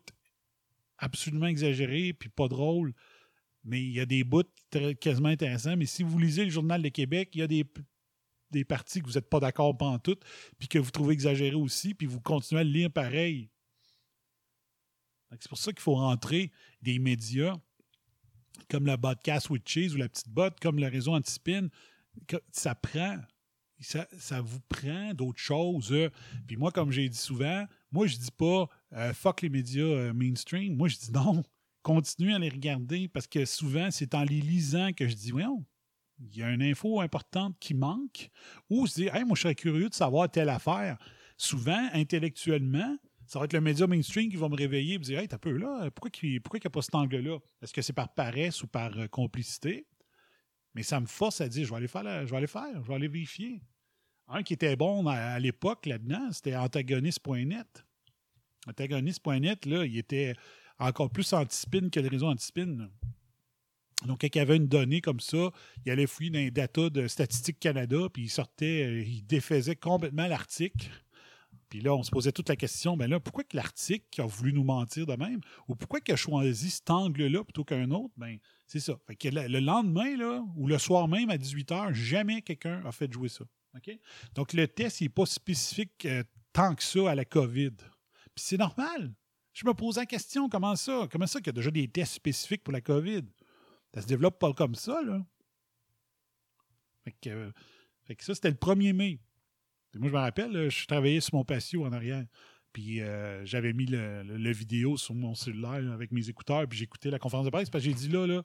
absolument 0.98 1.46
exagérés, 1.46 2.12
puis 2.12 2.28
pas 2.28 2.48
drôles, 2.48 2.92
mais 3.64 3.82
il 3.82 3.92
y 3.92 4.00
a 4.00 4.06
des 4.06 4.24
bouts 4.24 4.42
quasiment 5.00 5.28
intéressants. 5.28 5.76
Mais 5.76 5.86
si 5.86 6.02
vous 6.02 6.18
lisez 6.18 6.44
le 6.44 6.50
Journal 6.50 6.82
de 6.82 6.88
Québec, 6.88 7.30
il 7.34 7.40
y 7.40 7.42
a 7.42 7.46
des, 7.46 7.64
des 8.50 8.64
parties 8.64 9.00
que 9.00 9.06
vous 9.06 9.14
n'êtes 9.14 9.28
pas 9.28 9.40
d'accord 9.40 9.76
en 9.80 9.98
tout, 9.98 10.18
puis 10.58 10.68
que 10.68 10.78
vous 10.78 10.90
trouvez 10.90 11.14
exagérées 11.14 11.54
aussi, 11.54 11.94
puis 11.94 12.06
vous 12.06 12.20
continuez 12.20 12.60
à 12.60 12.64
le 12.64 12.70
lire 12.70 12.90
pareil. 12.90 13.50
C'est 15.30 15.48
pour 15.48 15.58
ça 15.58 15.72
qu'il 15.72 15.82
faut 15.82 15.96
rentrer 15.96 16.50
des 16.82 16.98
médias 16.98 17.56
comme 18.70 18.86
le 18.86 18.96
podcast 18.96 19.50
with 19.50 19.68
cheese 19.68 19.94
ou 19.94 19.98
la 19.98 20.08
petite 20.08 20.28
botte, 20.28 20.58
comme 20.60 20.78
le 20.78 20.88
réseau 20.88 21.12
anti-spin. 21.12 21.68
Ça 22.50 22.74
prend, 22.74 23.18
ça, 23.80 24.06
ça 24.18 24.40
vous 24.40 24.60
prend 24.68 25.14
d'autres 25.14 25.40
choses. 25.40 25.94
Puis 26.46 26.56
moi, 26.56 26.72
comme 26.72 26.90
j'ai 26.90 27.08
dit 27.08 27.16
souvent, 27.16 27.66
moi, 27.92 28.06
je 28.06 28.16
dis 28.16 28.30
pas 28.36 28.68
euh, 28.92 29.12
fuck 29.12 29.42
les 29.42 29.48
médias 29.48 29.84
euh, 29.84 30.12
mainstream. 30.12 30.76
Moi, 30.76 30.88
je 30.88 30.96
dis 30.96 31.12
non, 31.12 31.42
continuez 31.82 32.34
à 32.34 32.38
les 32.38 32.48
regarder 32.48 33.08
parce 33.08 33.26
que 33.26 33.44
souvent, 33.44 33.90
c'est 33.90 34.14
en 34.14 34.24
les 34.24 34.40
lisant 34.40 34.92
que 34.92 35.06
je 35.08 35.14
dis, 35.14 35.30
voyons, 35.30 35.64
il 36.18 36.36
y 36.36 36.42
a 36.42 36.50
une 36.50 36.62
info 36.62 37.00
importante 37.00 37.56
qui 37.60 37.74
manque. 37.74 38.30
Ou 38.70 38.86
je 38.86 38.94
dis, 38.94 39.08
hey, 39.12 39.24
moi, 39.24 39.36
je 39.36 39.42
serais 39.42 39.54
curieux 39.54 39.88
de 39.88 39.94
savoir 39.94 40.30
telle 40.30 40.48
affaire. 40.48 40.98
Souvent, 41.36 41.88
intellectuellement, 41.92 42.96
ça 43.26 43.38
va 43.38 43.44
être 43.44 43.52
le 43.52 43.60
média 43.60 43.86
mainstream 43.86 44.30
qui 44.30 44.36
va 44.36 44.48
me 44.48 44.54
réveiller 44.54 44.94
et 44.94 44.98
me 44.98 45.04
dire 45.04 45.18
Hey, 45.18 45.28
t'as 45.28 45.38
peu 45.38 45.50
là, 45.50 45.90
pourquoi 45.90 46.10
il 46.22 46.30
n'y 46.30 46.40
a 46.64 46.70
pas 46.70 46.82
cet 46.82 46.94
angle-là? 46.94 47.38
Est-ce 47.60 47.72
que 47.72 47.82
c'est 47.82 47.92
par 47.92 48.14
paresse 48.14 48.62
ou 48.62 48.68
par 48.68 48.96
euh, 48.98 49.08
complicité? 49.08 49.86
Mais 50.76 50.82
ça 50.82 51.00
me 51.00 51.06
force 51.06 51.40
à 51.40 51.48
dire 51.48 51.64
Je 51.64 51.70
vais 51.70 51.76
aller 51.76 51.88
faire, 51.88 52.26
je 52.26 52.88
vais 52.88 52.94
aller 52.94 53.08
vérifier. 53.08 53.62
Un 54.28 54.42
qui 54.42 54.52
était 54.52 54.76
bon 54.76 55.06
à, 55.06 55.38
l'époque 55.38 55.86
là-dedans, 55.86 56.30
c'était 56.32 56.54
antagoniste.net. 56.54 57.86
Antagoniste.net, 58.68 59.64
là, 59.64 59.86
il 59.86 59.96
était 59.96 60.34
encore 60.78 61.10
plus 61.10 61.32
anti-spin 61.32 61.88
que 61.88 61.98
le 61.98 62.08
réseau 62.08 62.26
anti-spin. 62.26 62.90
Donc, 64.04 64.20
quand 64.20 64.28
il 64.34 64.38
avait 64.38 64.56
une 64.56 64.68
donnée 64.68 65.00
comme 65.00 65.20
ça, 65.20 65.50
il 65.86 65.90
allait 65.90 66.06
fouiller 66.06 66.30
dans 66.30 66.38
les 66.40 66.50
data 66.50 66.90
de 66.90 67.08
Statistique 67.08 67.58
Canada, 67.58 68.08
puis 68.12 68.24
il 68.24 68.28
sortait, 68.28 68.84
euh, 68.84 69.02
il 69.02 69.24
défaisait 69.26 69.76
complètement 69.76 70.26
l'article 70.26 70.90
puis 71.68 71.80
là, 71.80 71.94
on 71.94 72.02
se 72.02 72.10
posait 72.10 72.32
toute 72.32 72.48
la 72.48 72.56
question, 72.56 72.96
ben 72.96 73.10
là, 73.10 73.18
pourquoi 73.18 73.44
que 73.44 73.56
l'article 73.56 74.22
a 74.22 74.26
voulu 74.26 74.52
nous 74.52 74.64
mentir 74.64 75.06
de 75.06 75.14
même, 75.14 75.40
ou 75.68 75.74
pourquoi 75.74 76.00
qu'il 76.00 76.14
a 76.14 76.16
choisi 76.16 76.70
cet 76.70 76.90
angle-là 76.90 77.42
plutôt 77.44 77.64
qu'un 77.64 77.90
autre, 77.90 78.14
ben 78.16 78.38
c'est 78.66 78.80
ça. 78.80 78.98
Fait 79.06 79.16
que 79.16 79.28
le, 79.28 79.60
lendemain, 79.60 80.16
là, 80.16 80.44
ou 80.56 80.66
le 80.66 80.78
soir 80.78 81.08
même 81.08 81.30
à 81.30 81.36
18h, 81.36 81.94
jamais 81.94 82.42
quelqu'un 82.42 82.84
a 82.84 82.92
fait 82.92 83.12
jouer 83.12 83.28
ça. 83.28 83.44
Donc 84.34 84.52
le 84.54 84.66
test 84.66 85.02
n'est 85.02 85.08
pas 85.08 85.26
spécifique 85.26 86.06
euh, 86.06 86.24
tant 86.52 86.74
que 86.74 86.82
ça 86.82 87.10
à 87.10 87.14
la 87.14 87.24
COVID. 87.24 87.72
Puis 88.34 88.44
c'est 88.44 88.56
normal. 88.56 89.14
Je 89.52 89.66
me 89.66 89.74
posais 89.74 90.00
la 90.00 90.06
question, 90.06 90.48
comment 90.48 90.76
ça? 90.76 91.06
Comment 91.10 91.26
ça 91.26 91.40
qu'il 91.40 91.48
y 91.48 91.50
a 91.50 91.52
déjà 91.52 91.70
des 91.70 91.88
tests 91.88 92.14
spécifiques 92.14 92.64
pour 92.64 92.72
la 92.72 92.80
COVID? 92.80 93.22
Ça 93.94 94.02
se 94.02 94.06
développe 94.06 94.38
pas 94.38 94.52
comme 94.52 94.74
ça, 94.74 95.02
là. 95.02 95.24
Fait 97.04 97.14
que, 97.20 97.30
euh, 97.30 97.52
ça, 98.18 98.34
c'était 98.34 98.50
le 98.50 98.56
1er 98.56 98.92
mai 98.92 99.20
moi, 99.98 100.08
je 100.08 100.14
me 100.14 100.18
rappelle, 100.18 100.70
je 100.70 100.86
travaillais 100.86 101.20
sur 101.20 101.34
mon 101.34 101.44
patio 101.44 101.84
en 101.84 101.92
arrière. 101.92 102.24
Puis 102.76 103.00
euh, 103.00 103.42
j'avais 103.46 103.72
mis 103.72 103.86
le, 103.86 104.52
vidéo 104.52 104.98
sur 104.98 105.14
mon 105.14 105.34
cellulaire 105.34 105.90
avec 105.94 106.12
mes 106.12 106.28
écouteurs, 106.28 106.68
puis 106.68 106.78
j'écoutais 106.78 107.10
la 107.10 107.18
conférence 107.18 107.46
de 107.46 107.50
presse. 107.50 107.70
Parce 107.70 107.82
que 107.82 107.88
j'ai 107.88 107.96
dit 107.96 108.10
là, 108.10 108.26
là 108.26 108.42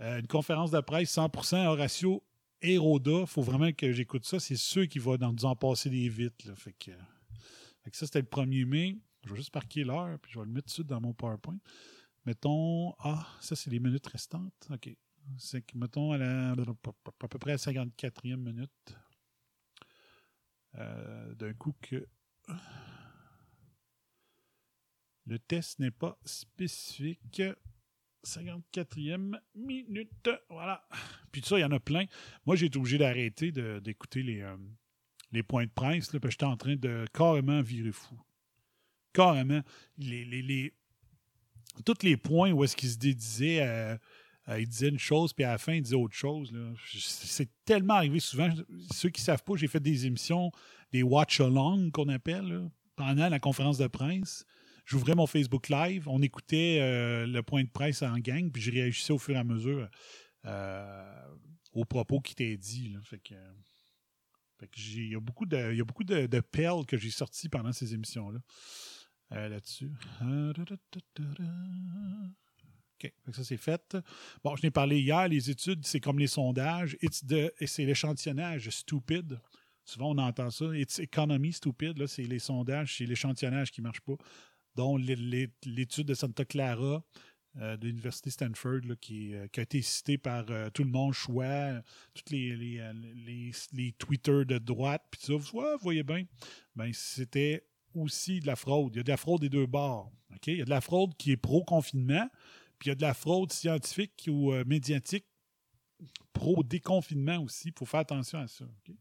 euh, 0.00 0.20
une 0.20 0.28
conférence 0.28 0.70
de 0.70 0.78
presse 0.78 1.16
100% 1.16 1.66
Horatio 1.66 2.22
et 2.62 2.78
Roda, 2.78 3.26
faut 3.26 3.42
vraiment 3.42 3.72
que 3.72 3.90
j'écoute 3.90 4.26
ça. 4.26 4.38
C'est 4.38 4.54
ceux 4.54 4.86
qui 4.86 5.00
vont 5.00 5.18
nous 5.18 5.44
en 5.44 5.56
passer 5.56 5.90
des 5.90 6.08
vites. 6.08 6.54
Fait, 6.54 6.72
que, 6.72 6.92
ça, 7.90 8.06
c'était 8.06 8.20
le 8.20 8.28
1er 8.28 8.64
mai. 8.64 8.96
Je 9.24 9.30
vais 9.30 9.36
juste 9.38 9.52
marquer 9.52 9.82
l'heure, 9.82 10.20
puis 10.20 10.30
je 10.30 10.38
vais 10.38 10.44
le 10.44 10.52
mettre 10.52 10.66
tout 10.66 10.70
de 10.70 10.74
suite 10.74 10.86
dans 10.86 11.00
mon 11.00 11.12
PowerPoint. 11.12 11.58
Mettons, 12.26 12.94
ah, 13.00 13.26
ça, 13.40 13.56
c'est 13.56 13.70
les 13.70 13.80
minutes 13.80 14.06
restantes. 14.06 14.68
OK. 14.70 14.88
C'est 15.36 15.62
que, 15.62 15.76
mettons, 15.76 16.12
à, 16.12 16.18
la, 16.18 16.52
à 16.52 17.28
peu 17.28 17.38
près 17.40 17.50
à 17.50 17.54
la 17.54 17.88
54e 17.88 18.36
minute. 18.36 18.96
Euh, 20.76 21.34
d'un 21.34 21.54
coup 21.54 21.74
que 21.82 22.06
le 25.26 25.38
test 25.38 25.78
n'est 25.78 25.90
pas 25.90 26.18
spécifique. 26.24 27.42
54e 28.24 29.38
minute. 29.54 30.30
Voilà. 30.48 30.86
Puis 31.30 31.42
ça, 31.44 31.58
il 31.58 31.62
y 31.62 31.64
en 31.64 31.72
a 31.72 31.80
plein. 31.80 32.06
Moi, 32.46 32.56
j'ai 32.56 32.66
été 32.66 32.78
obligé 32.78 32.98
d'arrêter 32.98 33.52
d'écouter 33.52 34.22
les, 34.22 34.40
euh, 34.40 34.56
les 35.32 35.42
points 35.42 35.66
de 35.66 35.70
presse, 35.70 36.12
là, 36.12 36.20
parce 36.20 36.34
que 36.34 36.40
j'étais 36.40 36.44
en 36.44 36.56
train 36.56 36.76
de 36.76 37.04
carrément 37.12 37.60
virer 37.60 37.92
fou. 37.92 38.18
Carrément. 39.12 39.60
Tous 41.84 42.02
les 42.02 42.16
points 42.16 42.52
où 42.52 42.64
est-ce 42.64 42.76
qu'ils 42.76 42.90
se 42.90 42.98
dédisaient 42.98 43.62
euh, 44.48 44.64
disait 44.64 44.88
une 44.88 44.98
chose, 44.98 45.32
puis 45.32 45.44
à 45.44 45.52
la 45.52 45.58
fin, 45.58 45.74
il 45.74 45.82
disait 45.82 45.96
autre 45.96 46.14
chose. 46.14 46.52
C'est 46.92 47.50
tellement 47.64 47.94
arrivé 47.94 48.20
souvent. 48.20 48.52
Ceux 48.92 49.10
qui 49.10 49.20
ne 49.20 49.24
savent 49.24 49.44
pas, 49.44 49.56
j'ai 49.56 49.68
fait 49.68 49.80
des 49.80 50.06
émissions, 50.06 50.50
des 50.92 51.02
watch-along 51.02 51.90
qu'on 51.90 52.08
appelle, 52.08 52.68
pendant 52.96 53.28
la 53.28 53.38
conférence 53.38 53.78
de 53.78 53.86
presse. 53.86 54.44
J'ouvrais 54.84 55.14
mon 55.14 55.26
Facebook 55.26 55.68
Live, 55.68 56.08
on 56.08 56.20
écoutait 56.20 56.78
euh, 56.80 57.26
le 57.26 57.42
point 57.42 57.64
de 57.64 57.70
presse 57.70 58.02
en 58.02 58.18
gang, 58.18 58.50
puis 58.50 58.60
je 58.60 58.70
réagissais 58.70 59.12
au 59.12 59.18
fur 59.18 59.34
et 59.34 59.38
à 59.38 59.44
mesure 59.44 59.88
euh, 60.44 61.26
aux 61.72 61.86
propos 61.86 62.20
qui 62.20 62.32
étaient 62.32 62.56
dits. 62.56 62.94
Fait 63.04 63.18
que, 63.18 63.34
il 64.76 65.12
y 65.12 65.16
a 65.16 65.20
beaucoup 65.20 65.46
de, 65.46 65.74
y 65.74 65.80
a 65.80 65.84
beaucoup 65.84 66.04
de, 66.04 66.26
que 66.86 66.98
j'ai 66.98 67.10
sorties 67.10 67.48
pendant 67.48 67.72
ces 67.72 67.94
émissions-là. 67.94 68.40
là-dessus. 69.30 69.90
OK. 73.02 73.12
Ça, 73.32 73.44
c'est 73.44 73.56
fait. 73.56 73.96
Bon, 74.42 74.54
je 74.56 74.62
n'ai 74.62 74.70
parlé 74.70 75.00
hier, 75.00 75.28
les 75.28 75.50
études, 75.50 75.84
c'est 75.84 76.00
comme 76.00 76.18
les 76.18 76.26
sondages. 76.26 76.96
c'est 77.00 77.84
l'échantillonnage 77.84 78.68
stupide. 78.70 79.40
Souvent, 79.84 80.12
on 80.12 80.18
entend 80.18 80.50
ça. 80.50 80.66
It's 80.74 80.98
economy 80.98 81.52
stupide. 81.52 82.06
c'est 82.06 82.22
les 82.22 82.38
sondages, 82.38 82.96
c'est 82.96 83.06
l'échantillonnage 83.06 83.70
qui 83.70 83.80
ne 83.80 83.84
marche 83.84 84.00
pas. 84.00 84.16
Donc, 84.76 85.00
l'étude 85.00 86.06
de 86.06 86.14
Santa 86.14 86.44
Clara, 86.44 87.04
euh, 87.60 87.76
de 87.76 87.86
l'Université 87.86 88.30
Stanford 88.30 88.80
euh, 88.90 88.96
qui 88.96 89.32
a 89.36 89.62
été 89.62 89.80
cité 89.80 90.18
par 90.18 90.44
euh, 90.50 90.70
tout 90.70 90.82
le 90.82 90.90
monde, 90.90 91.12
choix, 91.12 91.80
tous 92.12 92.32
les, 92.32 92.82
Twitter 93.96 94.44
de 94.44 94.58
droite, 94.58 95.04
puis 95.08 95.20
ça, 95.22 95.34
vous, 95.34 95.62
voyez 95.80 96.02
bien, 96.02 96.24
ben, 96.74 96.90
c'était 96.92 97.64
aussi 97.94 98.40
de 98.40 98.48
la 98.48 98.56
fraude. 98.56 98.92
Il 98.94 98.96
y 98.96 99.00
a 99.00 99.02
de 99.04 99.08
la 99.08 99.16
fraude 99.16 99.40
des 99.40 99.48
deux 99.48 99.66
bords. 99.66 100.10
Il 100.48 100.56
y 100.56 100.62
a 100.62 100.64
de 100.64 100.70
la 100.70 100.80
fraude 100.80 101.16
qui 101.16 101.30
est 101.30 101.36
pro-confinement, 101.36 102.28
puis 102.80 102.86
il 102.86 102.88
y 102.88 102.92
a 102.92 102.96
de 102.96 103.02
la 103.02 103.14
fraude 103.14 103.52
scientifique 103.52 104.28
ou 104.28 104.52
médiatique 104.66 105.26
pro-déconfinement 106.32 107.38
aussi. 107.38 107.68
Il 107.68 107.78
faut 107.78 107.86
faire 107.86 108.00
attention 108.00 108.40
à 108.40 108.48
ça. 108.48 108.64
Il 108.88 108.96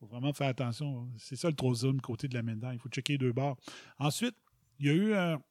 faut 0.00 0.06
vraiment 0.06 0.32
faire 0.32 0.48
attention. 0.48 1.06
C'est 1.18 1.36
ça 1.36 1.48
le 1.48 1.54
troisième 1.54 2.00
côté 2.00 2.28
de 2.28 2.34
la 2.34 2.42
médaille. 2.42 2.76
Il 2.76 2.80
faut 2.80 2.88
checker 2.88 3.12
les 3.14 3.18
deux 3.18 3.32
bords. 3.34 3.58
Ensuite, 3.98 4.36
il 4.78 4.86
y 4.86 4.90
a 4.90 4.92
eu 4.92 5.14
un, 5.14 5.42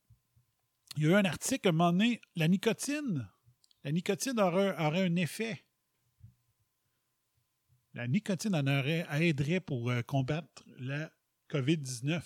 il 0.96 1.04
y 1.04 1.06
a 1.08 1.10
eu 1.10 1.14
un 1.16 1.26
article 1.26 1.68
à 1.68 1.70
un 1.70 1.74
moment 1.74 1.92
donné, 1.92 2.22
la 2.36 2.48
nicotine. 2.48 3.30
La 3.84 3.92
nicotine 3.92 4.40
aurait, 4.40 4.76
aurait 4.80 5.06
un 5.06 5.16
effet. 5.16 5.64
La 7.94 8.08
nicotine 8.08 8.56
en 8.56 8.68
aurait, 8.68 9.06
aiderait 9.12 9.60
pour 9.60 9.90
euh, 9.90 10.02
combattre 10.02 10.64
la 10.80 11.12
COVID-19. 11.50 12.22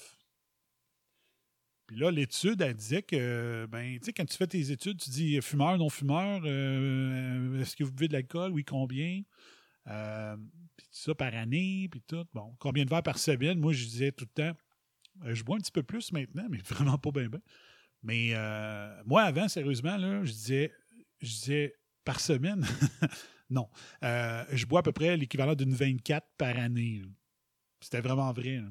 Puis 1.88 1.99
là, 1.99 2.10
l'étude, 2.10 2.62
elle 2.62 2.74
disait 2.74 3.04
que, 3.04 3.68
ben, 3.70 3.99
tu 3.99 4.06
sais, 4.06 4.14
quand 4.14 4.26
tu 4.26 4.38
fais 4.38 4.47
tes 4.47 4.72
études, 4.72 4.97
tu 4.97 5.10
dis 5.10 5.41
fumeur, 5.41 5.78
non-fumeur, 5.78 6.41
euh, 6.45 7.60
est-ce 7.60 7.76
que 7.76 7.84
vous 7.84 7.91
buvez 7.91 8.08
de 8.08 8.14
l'alcool? 8.14 8.52
Oui, 8.54 8.64
combien? 8.64 9.24
Euh, 9.88 10.38
puis 10.78 10.88
tout 10.88 10.99
ça 10.99 11.16
par 11.16 11.36
année, 11.36 11.89
puis 11.91 12.02
tout. 12.02 12.26
Bon, 12.34 12.56
combien 12.60 12.86
de 12.86 12.89
verres 12.89 13.04
par 13.04 13.18
semaine? 13.18 13.60
Moi, 13.60 13.74
je 13.74 13.84
disais 13.84 14.12
tout 14.14 14.26
le 14.26 14.32
temps, 14.54 14.58
euh, 14.58 14.71
je 15.26 15.44
bois 15.44 15.58
un 15.58 15.60
petit 15.60 15.72
peu 15.72 15.84
plus 15.84 16.12
maintenant, 16.12 16.48
mais 16.50 16.58
vraiment 16.66 16.98
pas 16.98 17.12
bien. 17.12 17.30
Mais 18.04 18.32
euh, 18.34 19.04
moi, 19.06 19.24
avant, 19.24 19.48
sérieusement, 19.48 19.98
là, 19.98 20.24
je 20.24 20.32
disais, 20.32 20.72
je 21.22 21.28
disais 21.28 21.76
par 22.04 22.20
semaine, 22.20 22.66
non. 23.50 23.70
Euh, 24.04 24.44
je 24.52 24.66
bois 24.66 24.80
à 24.80 24.84
peu 24.84 24.92
près 24.92 25.16
l'équivalent 25.18 25.56
d'une 25.56 25.74
24 25.74 26.26
par 26.38 26.58
année. 26.58 27.02
C'était 27.80 28.02
vraiment 28.02 28.32
vrai. 28.32 28.62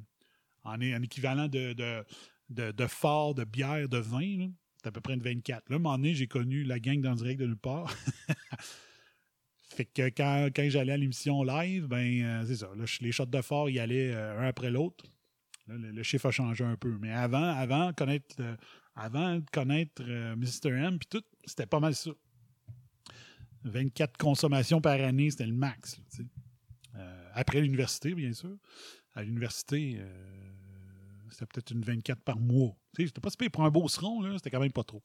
En, 0.64 0.74
en 0.74 1.02
équivalent 1.02 1.48
de, 1.48 1.72
de, 1.72 2.04
de, 2.48 2.72
de 2.72 2.86
fort, 2.86 3.34
de 3.34 3.44
bière, 3.44 3.88
de 3.88 3.98
vin, 3.98 4.50
c'est 4.82 4.88
à 4.88 4.92
peu 4.92 5.00
près 5.00 5.14
une 5.14 5.22
24. 5.22 5.68
Là, 5.68 5.74
à 5.74 5.78
un 5.78 5.82
moment 5.82 5.96
donné, 5.96 6.14
j'ai 6.14 6.26
connu 6.26 6.64
la 6.64 6.78
gang 6.78 7.00
dans 7.00 7.10
le 7.10 7.16
direct 7.16 7.40
de 7.40 7.46
nulle 7.46 7.56
part. 7.56 7.94
fait 9.62 9.84
que 9.84 10.08
quand, 10.08 10.48
quand 10.54 10.68
j'allais 10.70 10.92
à 10.92 10.96
l'émission 10.96 11.42
live, 11.42 11.86
ben 11.86 12.22
euh, 12.22 12.44
c'est 12.46 12.56
ça. 12.56 12.70
Là, 12.76 12.84
les 13.00 13.12
shots 13.12 13.26
de 13.26 13.42
fort, 13.42 13.68
ils 13.68 13.78
allaient 13.78 14.12
euh, 14.12 14.40
un 14.40 14.48
après 14.48 14.70
l'autre. 14.70 15.04
Le, 15.78 16.02
chiffre 16.02 16.26
a 16.26 16.30
changé 16.30 16.64
un 16.64 16.76
peu. 16.76 16.96
Mais 17.00 17.12
avant, 17.12 17.42
avant, 17.42 17.92
connaître, 17.92 18.36
euh, 18.40 19.40
connaître 19.52 20.02
euh, 20.06 20.36
Mr. 20.36 20.70
M, 20.70 20.98
puis 20.98 21.08
tout, 21.08 21.24
c'était 21.44 21.66
pas 21.66 21.80
mal 21.80 21.94
ça. 21.94 22.10
24 23.64 24.16
consommations 24.16 24.80
par 24.80 25.00
année, 25.00 25.30
c'était 25.30 25.46
le 25.46 25.54
max. 25.54 26.00
Euh, 26.96 27.30
après 27.34 27.60
l'université, 27.60 28.14
bien 28.14 28.32
sûr. 28.32 28.56
À 29.14 29.22
l'université, 29.22 29.96
euh, 29.98 30.52
c'était 31.30 31.46
peut-être 31.46 31.70
une 31.70 31.82
24 31.82 32.22
par 32.22 32.38
mois. 32.38 32.76
C'était 32.96 33.20
pas 33.20 33.30
si 33.30 33.36
pour 33.50 33.64
un 33.64 33.70
beau 33.70 33.86
seron, 33.88 34.36
c'était 34.38 34.50
quand 34.50 34.60
même 34.60 34.72
pas 34.72 34.84
trop. 34.84 35.02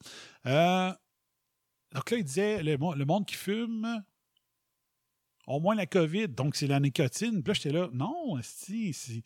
Donc 1.94 2.10
là, 2.10 2.16
il 2.18 2.24
disait 2.24 2.62
le 2.62 3.04
monde 3.04 3.26
qui 3.26 3.36
fume, 3.36 4.02
au 5.46 5.60
moins 5.60 5.74
la 5.74 5.86
COVID, 5.86 6.28
donc 6.28 6.56
c'est 6.56 6.66
la 6.66 6.80
nicotine. 6.80 7.42
Puis 7.42 7.50
là, 7.50 7.54
j'étais 7.54 7.72
là, 7.72 7.88
non, 7.92 8.36
si, 8.42 8.92
si. 8.92 9.22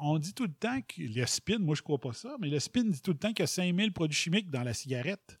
On 0.00 0.18
dit 0.18 0.34
tout 0.34 0.44
le 0.44 0.52
temps 0.52 0.80
que 0.82 1.02
le 1.02 1.24
spin, 1.26 1.58
moi 1.58 1.76
je 1.76 1.82
crois 1.82 1.98
pas 1.98 2.12
ça, 2.12 2.36
mais 2.40 2.48
le 2.48 2.58
spin 2.58 2.84
dit 2.84 3.00
tout 3.00 3.12
le 3.12 3.18
temps 3.18 3.28
qu'il 3.28 3.40
y 3.40 3.44
a 3.44 3.46
5000 3.46 3.92
produits 3.92 4.18
chimiques 4.18 4.50
dans 4.50 4.62
la 4.62 4.74
cigarette. 4.74 5.36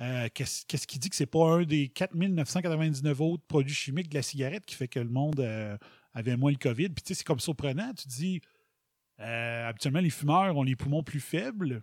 Euh, 0.00 0.28
Qu'est-ce 0.34 0.64
qu'est-ce 0.66 0.86
qui 0.86 0.98
dit 0.98 1.08
que 1.10 1.16
c'est 1.16 1.26
pas 1.26 1.44
un 1.44 1.62
des 1.62 1.88
4999 1.88 3.20
autres 3.20 3.44
produits 3.46 3.74
chimiques 3.74 4.08
de 4.08 4.16
la 4.16 4.22
cigarette 4.22 4.64
qui 4.66 4.74
fait 4.74 4.88
que 4.88 4.98
le 4.98 5.10
monde 5.10 5.40
euh, 5.40 5.76
avait 6.14 6.36
moins 6.36 6.50
le 6.50 6.56
COVID? 6.58 6.88
Puis 6.88 7.02
tu 7.02 7.08
sais, 7.08 7.14
c'est 7.14 7.24
comme 7.24 7.38
surprenant. 7.38 7.92
Tu 7.94 8.08
dis, 8.08 8.40
euh, 9.20 9.68
habituellement, 9.68 10.00
les 10.00 10.10
fumeurs 10.10 10.56
ont 10.56 10.62
les 10.62 10.74
poumons 10.74 11.02
plus 11.02 11.20
faibles. 11.20 11.80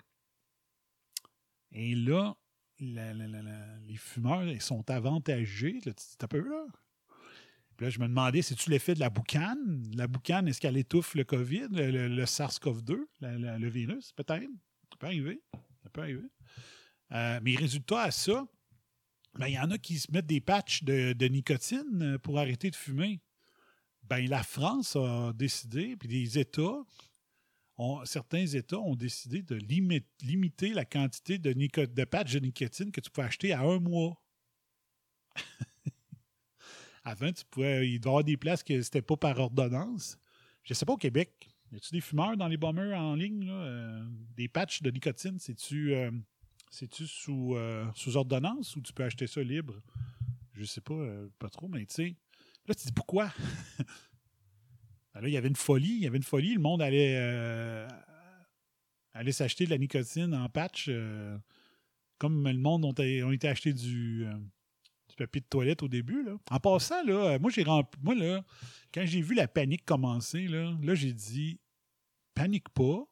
Et 1.72 1.96
là, 1.96 2.36
les 2.80 3.98
fumeurs 3.98 4.44
ils 4.44 4.62
sont 4.62 4.90
avantagés. 4.90 5.80
Tu 5.82 5.92
T'as 6.18 6.28
peu 6.28 6.40
là? 6.40 6.66
Là, 7.82 7.90
je 7.90 7.98
me 8.00 8.08
demandais, 8.08 8.44
c'est-tu 8.44 8.70
l'effet 8.70 8.94
de 8.94 9.00
la 9.00 9.10
boucane? 9.10 9.84
La 9.96 10.06
boucane, 10.06 10.48
est-ce 10.48 10.62
qu'elle 10.62 10.78
étouffe 10.78 11.16
le 11.16 11.24
COVID, 11.24 11.68
le, 11.72 11.90
le- 11.90 12.08
le 12.10 12.26
SARS-CoV-2, 12.26 12.96
la- 13.22 13.38
la- 13.40 13.58
le 13.58 13.68
virus? 13.70 14.12
Peut-être. 14.14 14.48
Ça 14.92 14.98
peut 15.00 15.08
arriver. 15.08 15.42
Ça 15.84 15.90
peut 15.90 16.02
arriver. 16.02 16.30
Euh, 17.12 17.40
mais 17.42 17.56
résultat 17.56 18.04
à 18.04 18.12
ça, 18.12 18.46
ben, 19.34 19.48
il 19.48 19.56
y 19.56 19.60
en 19.60 19.72
a 19.72 19.80
qui 19.80 19.98
se 19.98 20.12
mettent 20.12 20.28
des 20.28 20.42
patchs 20.42 20.84
de, 20.84 21.26
nicotine 21.26 22.04
euh, 22.04 22.18
pour 22.20 22.38
arrêter 22.38 22.70
de 22.70 22.76
fumer. 22.76 23.20
Ben, 24.04 24.30
la 24.30 24.44
France 24.44 24.96
a 24.96 25.34
décidé, 25.34 25.98
puis 25.98 26.08
des 26.08 26.38
États, 26.38 26.84
certains 28.06 28.46
États 28.46 28.78
ont 28.80 28.96
décidé 28.96 29.42
de 29.42 29.56
limi- 29.58 30.06
limiter 30.22 30.74
la 30.76 30.86
quantité 30.86 31.40
de, 31.40 31.52
de 31.52 32.04
patchs 32.04 32.34
de 32.34 32.40
nicotine 32.40 32.92
que 32.92 33.02
tu 33.02 33.10
peux 33.10 33.24
acheter 33.24 33.54
à 33.54 33.62
un 33.62 33.80
mois. 33.80 34.22
Avant, 37.04 37.32
tu 37.32 37.44
pouvais, 37.50 37.90
il 37.90 38.00
doit 38.00 38.10
y 38.10 38.14
avoir 38.14 38.24
des 38.24 38.38
places 38.38 38.64
que 38.64 38.82
c'était 38.82 39.02
pas 39.02 39.18
par 39.18 39.40
ordonnance. 39.40 40.18
Je 40.64 40.74
sais 40.74 40.86
pas 40.86 40.94
au 40.94 40.98
Québec. 40.98 41.50
Y 41.72 41.78
a-tu 41.78 41.92
des 41.94 42.02
fumeurs 42.02 42.38
dans 42.38 42.48
les 42.48 42.58
bombers 42.58 43.00
en 43.00 43.16
ligne? 43.16 43.46
là? 43.46 43.54
Euh, 43.54 44.06
des 44.36 44.48
patchs 44.48 44.82
de 44.82 44.92
nicotine, 44.92 45.40
c'est-tu 45.40 45.94
euh, 45.94 46.12
sous, 46.70 47.56
euh, 47.56 47.86
sous 47.96 48.18
ordonnance 48.18 48.76
ou 48.76 48.82
tu 48.82 48.94
peux 48.94 49.04
acheter 49.04 49.26
ça 49.26 49.42
libre? 49.42 49.82
Je 50.54 50.66
sais 50.66 50.82
pas, 50.82 51.08
pas 51.40 51.50
trop, 51.50 51.68
mais 51.68 51.86
tu 51.86 51.94
sais. 51.94 52.16
Là, 52.68 52.76
tu 52.76 52.88
dis 52.88 52.94
pourquoi? 52.94 53.32
Ben 55.14 55.20
là, 55.20 55.28
il 55.28 55.34
y 55.34 55.38
avait 55.38 55.50
une 55.50 55.58
folie. 55.58 55.92
Il 55.92 56.04
y 56.04 56.08
avait 56.08 56.16
une 56.16 56.24
folie. 56.24 56.54
Le 56.54 56.62
monde 56.62 56.82
allait, 56.82 57.18
allait 59.14 59.32
s'acheter 59.32 59.66
de 59.66 59.70
la 59.70 59.78
nicotine 59.78 60.34
en 60.34 60.48
patch. 60.48 60.90
comme 62.18 62.48
le 62.48 62.58
monde 62.58 62.86
ont, 62.86 62.94
ont 62.94 63.32
été 63.32 63.50
euh, 63.50 63.74
du 63.74 64.26
papier 65.26 65.42
de 65.42 65.46
toilette 65.48 65.84
au 65.84 65.88
début. 65.88 66.24
Là. 66.24 66.38
En 66.50 66.60
passant, 66.60 67.04
là, 67.04 67.34
euh, 67.34 67.40
moi, 67.40 67.52
j'ai 67.52 67.64
rempli- 67.64 68.00
moi, 68.02 68.16
là, 68.16 68.44
quand 68.94 69.06
j'ai 69.06 69.22
vu 69.22 69.36
la 69.36 69.48
panique 69.48 69.86
commencer, 69.86 70.48
là, 70.48 70.72
là 70.82 70.96
j'ai 70.96 71.14
dit 71.14 71.60
panique 72.34 72.70
pas. 72.70 73.06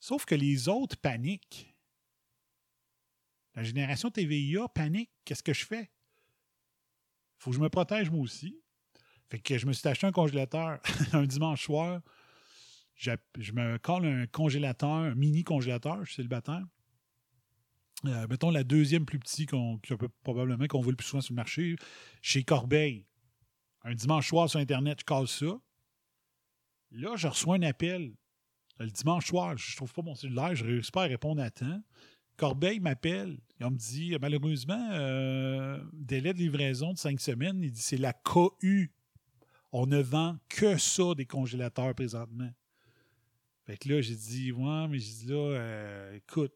Sauf 0.00 0.24
que 0.24 0.34
les 0.34 0.68
autres 0.68 0.96
paniquent. 0.96 1.74
La 3.54 3.62
génération 3.62 4.10
TVIA 4.10 4.66
panique. 4.68 5.10
Qu'est-ce 5.24 5.42
que 5.42 5.52
je 5.52 5.64
fais? 5.64 5.90
Faut 7.38 7.50
que 7.50 7.56
je 7.56 7.60
me 7.62 7.68
protège 7.68 8.10
moi 8.10 8.20
aussi. 8.20 8.58
Fait 9.30 9.38
que 9.38 9.58
je 9.58 9.66
me 9.66 9.72
suis 9.72 9.86
acheté 9.88 10.06
un 10.06 10.12
congélateur 10.12 10.80
un 11.12 11.24
dimanche 11.26 11.64
soir. 11.64 12.00
J'ai- 12.96 13.16
Je 13.38 13.52
me 13.52 13.78
colle 13.78 14.06
un 14.06 14.26
congélateur, 14.26 14.90
un 14.90 15.14
mini 15.14 15.44
congélateur, 15.44 15.98
je 16.04 16.06
suis 16.06 16.16
célibataire. 16.16 16.64
Euh, 18.06 18.26
mettons 18.28 18.50
la 18.50 18.64
deuxième 18.64 19.04
plus 19.06 19.18
petite 19.18 19.50
qu'on, 19.50 19.78
peut- 19.78 20.08
probablement 20.24 20.66
qu'on 20.66 20.80
voit 20.80 20.92
le 20.92 20.96
plus 20.96 21.06
souvent 21.06 21.20
sur 21.20 21.32
le 21.32 21.36
marché, 21.36 21.76
chez 22.20 22.42
Corbeil. 22.42 23.06
Un 23.84 23.94
dimanche 23.94 24.28
soir 24.28 24.48
sur 24.50 24.58
Internet, 24.60 25.00
je 25.00 25.04
casse 25.04 25.30
ça. 25.38 25.60
Là, 26.90 27.16
je 27.16 27.28
reçois 27.28 27.56
un 27.56 27.62
appel. 27.62 28.14
Le 28.78 28.90
dimanche 28.90 29.26
soir, 29.26 29.56
je 29.56 29.76
trouve 29.76 29.92
pas 29.92 30.02
mon 30.02 30.14
cellulaire, 30.14 30.54
je 30.54 30.64
réussis 30.64 30.90
pas 30.90 31.04
à 31.04 31.06
répondre 31.06 31.40
à 31.42 31.50
temps. 31.50 31.80
Corbeil 32.36 32.80
m'appelle. 32.80 33.38
Et 33.60 33.64
on 33.64 33.70
me 33.70 33.76
dit, 33.76 34.16
malheureusement, 34.20 34.88
euh, 34.92 35.82
délai 35.92 36.32
de 36.32 36.38
livraison 36.38 36.92
de 36.92 36.98
cinq 36.98 37.20
semaines, 37.20 37.62
il 37.62 37.70
dit, 37.70 37.80
c'est 37.82 37.98
la 37.98 38.12
KU. 38.12 38.92
On 39.70 39.86
ne 39.86 40.00
vend 40.00 40.36
que 40.48 40.76
ça 40.76 41.14
des 41.16 41.26
congélateurs 41.26 41.94
présentement. 41.94 42.50
Fait 43.64 43.76
que 43.76 43.88
là, 43.88 44.00
j'ai 44.00 44.16
dit, 44.16 44.50
ouais, 44.50 44.88
mais 44.88 44.98
j'ai 44.98 45.12
dit 45.24 45.26
là, 45.26 45.36
euh, 45.36 46.16
écoute, 46.16 46.52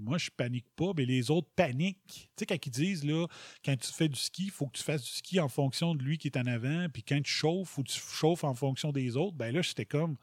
moi, 0.00 0.18
je 0.18 0.30
panique 0.30 0.68
pas, 0.76 0.92
mais 0.96 1.04
les 1.04 1.30
autres 1.30 1.48
paniquent. 1.54 1.98
Tu 2.06 2.28
sais, 2.38 2.46
quand 2.46 2.66
ils 2.66 2.70
disent, 2.70 3.04
là, 3.04 3.26
quand 3.64 3.76
tu 3.76 3.92
fais 3.92 4.08
du 4.08 4.18
ski, 4.18 4.44
il 4.44 4.50
faut 4.50 4.66
que 4.66 4.78
tu 4.78 4.82
fasses 4.82 5.02
du 5.02 5.10
ski 5.10 5.40
en 5.40 5.48
fonction 5.48 5.94
de 5.94 6.02
lui 6.02 6.18
qui 6.18 6.28
est 6.28 6.36
en 6.36 6.46
avant, 6.46 6.86
puis 6.92 7.02
quand 7.02 7.20
tu 7.22 7.30
chauffes, 7.30 7.76
que 7.76 7.82
tu 7.82 8.00
chauffes 8.00 8.44
en 8.44 8.54
fonction 8.54 8.92
des 8.92 9.16
autres. 9.16 9.36
Ben 9.36 9.54
là, 9.54 9.62
j'étais 9.62 9.86
comme, 9.86 10.16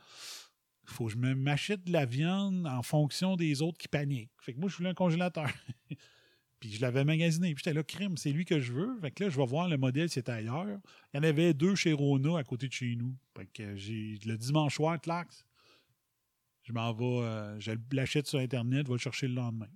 faut 0.85 1.05
que 1.05 1.11
je 1.11 1.17
m'achète 1.17 1.83
de 1.83 1.91
la 1.91 2.05
viande 2.05 2.65
en 2.67 2.81
fonction 2.81 3.35
des 3.35 3.61
autres 3.61 3.77
qui 3.77 3.87
paniquent. 3.87 4.31
Fait 4.41 4.53
que 4.53 4.59
moi, 4.59 4.69
je 4.69 4.77
voulais 4.77 4.89
un 4.89 4.93
congélateur. 4.93 5.49
puis 6.59 6.71
je 6.71 6.81
l'avais 6.81 7.03
magasiné. 7.03 7.53
Puis 7.53 7.63
j'étais 7.63 7.73
là, 7.73 7.83
crime, 7.83 8.17
c'est 8.17 8.31
lui 8.31 8.45
que 8.45 8.59
je 8.59 8.73
veux. 8.73 8.99
Fait 9.01 9.11
que 9.11 9.25
là, 9.25 9.29
je 9.29 9.37
vais 9.37 9.45
voir 9.45 9.67
le 9.67 9.77
modèle, 9.77 10.09
c'était 10.09 10.31
ailleurs. 10.31 10.79
Il 11.13 11.17
y 11.17 11.19
en 11.19 11.23
avait 11.23 11.53
deux 11.53 11.75
chez 11.75 11.93
Rona 11.93 12.37
à 12.37 12.43
côté 12.43 12.67
de 12.67 12.73
chez 12.73 12.95
nous. 12.95 13.15
Fait 13.35 13.47
que 13.47 13.75
j'ai 13.75 14.19
le 14.25 14.37
dimanche 14.37 14.75
soir, 14.75 14.99
clax. 14.99 15.45
Je 16.67 16.73
m'en 16.73 16.91
vais, 16.91 17.05
euh, 17.05 17.59
je 17.61 17.71
l'achète 17.93 18.27
sur 18.27 18.39
Internet, 18.39 18.83
je 18.85 18.87
vais 18.89 18.95
le 18.95 18.99
chercher 18.99 19.29
le 19.29 19.35
lendemain. 19.35 19.69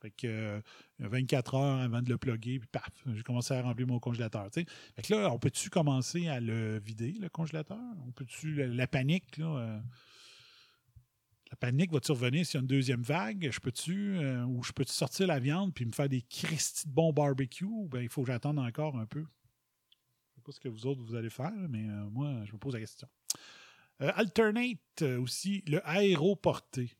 Fait 0.00 0.10
que 0.10 0.26
euh, 0.26 0.60
24 1.00 1.54
heures 1.54 1.80
avant 1.80 2.00
de 2.00 2.08
le 2.08 2.16
plugger, 2.16 2.58
puis 2.58 2.68
paf, 2.70 2.90
j'ai 3.14 3.22
commencé 3.22 3.52
à 3.52 3.60
remplir 3.60 3.86
mon 3.86 3.98
congélateur. 3.98 4.50
tu 4.50 4.60
sais. 4.60 4.66
Fait 4.96 5.02
que 5.02 5.14
là, 5.14 5.30
on 5.30 5.38
peut-tu 5.38 5.68
commencer 5.68 6.28
à 6.28 6.40
le 6.40 6.78
vider, 6.78 7.12
le 7.12 7.28
congélateur? 7.28 7.78
On 8.06 8.12
peut-tu, 8.12 8.54
la, 8.54 8.86
panique, 8.86 9.36
là, 9.36 9.46
euh, 9.46 9.80
La 11.50 11.56
panique 11.56 11.92
va-tu 11.92 12.12
revenir 12.12 12.46
s'il 12.46 12.54
y 12.54 12.58
a 12.58 12.60
une 12.60 12.66
deuxième 12.66 13.02
vague? 13.02 13.50
Je 13.50 13.60
peux-tu, 13.60 14.16
euh, 14.16 14.44
ou 14.44 14.62
je 14.62 14.72
peux-tu 14.72 14.92
sortir 14.92 15.26
la 15.26 15.38
viande 15.38 15.74
puis 15.74 15.84
me 15.84 15.92
faire 15.92 16.08
des 16.08 16.22
cristis 16.22 16.86
de 16.86 16.92
bon 16.92 17.12
barbecue? 17.12 17.66
Ben, 17.88 18.00
il 18.00 18.08
faut 18.08 18.22
que 18.22 18.28
j'attende 18.30 18.58
encore 18.58 18.98
un 18.98 19.06
peu. 19.06 19.24
Je 19.90 20.34
sais 20.36 20.42
pas 20.42 20.52
ce 20.52 20.60
que 20.60 20.68
vous 20.68 20.86
autres 20.86 21.02
vous 21.02 21.14
allez 21.14 21.30
faire, 21.30 21.52
mais 21.70 21.84
moi, 22.10 22.44
je 22.44 22.52
me 22.52 22.58
pose 22.58 22.74
la 22.74 22.80
question. 22.80 23.08
Euh, 24.00 24.10
alternate 24.16 24.78
euh, 25.02 25.20
aussi, 25.20 25.62
le 25.66 25.86
aéroporté. 25.88 26.92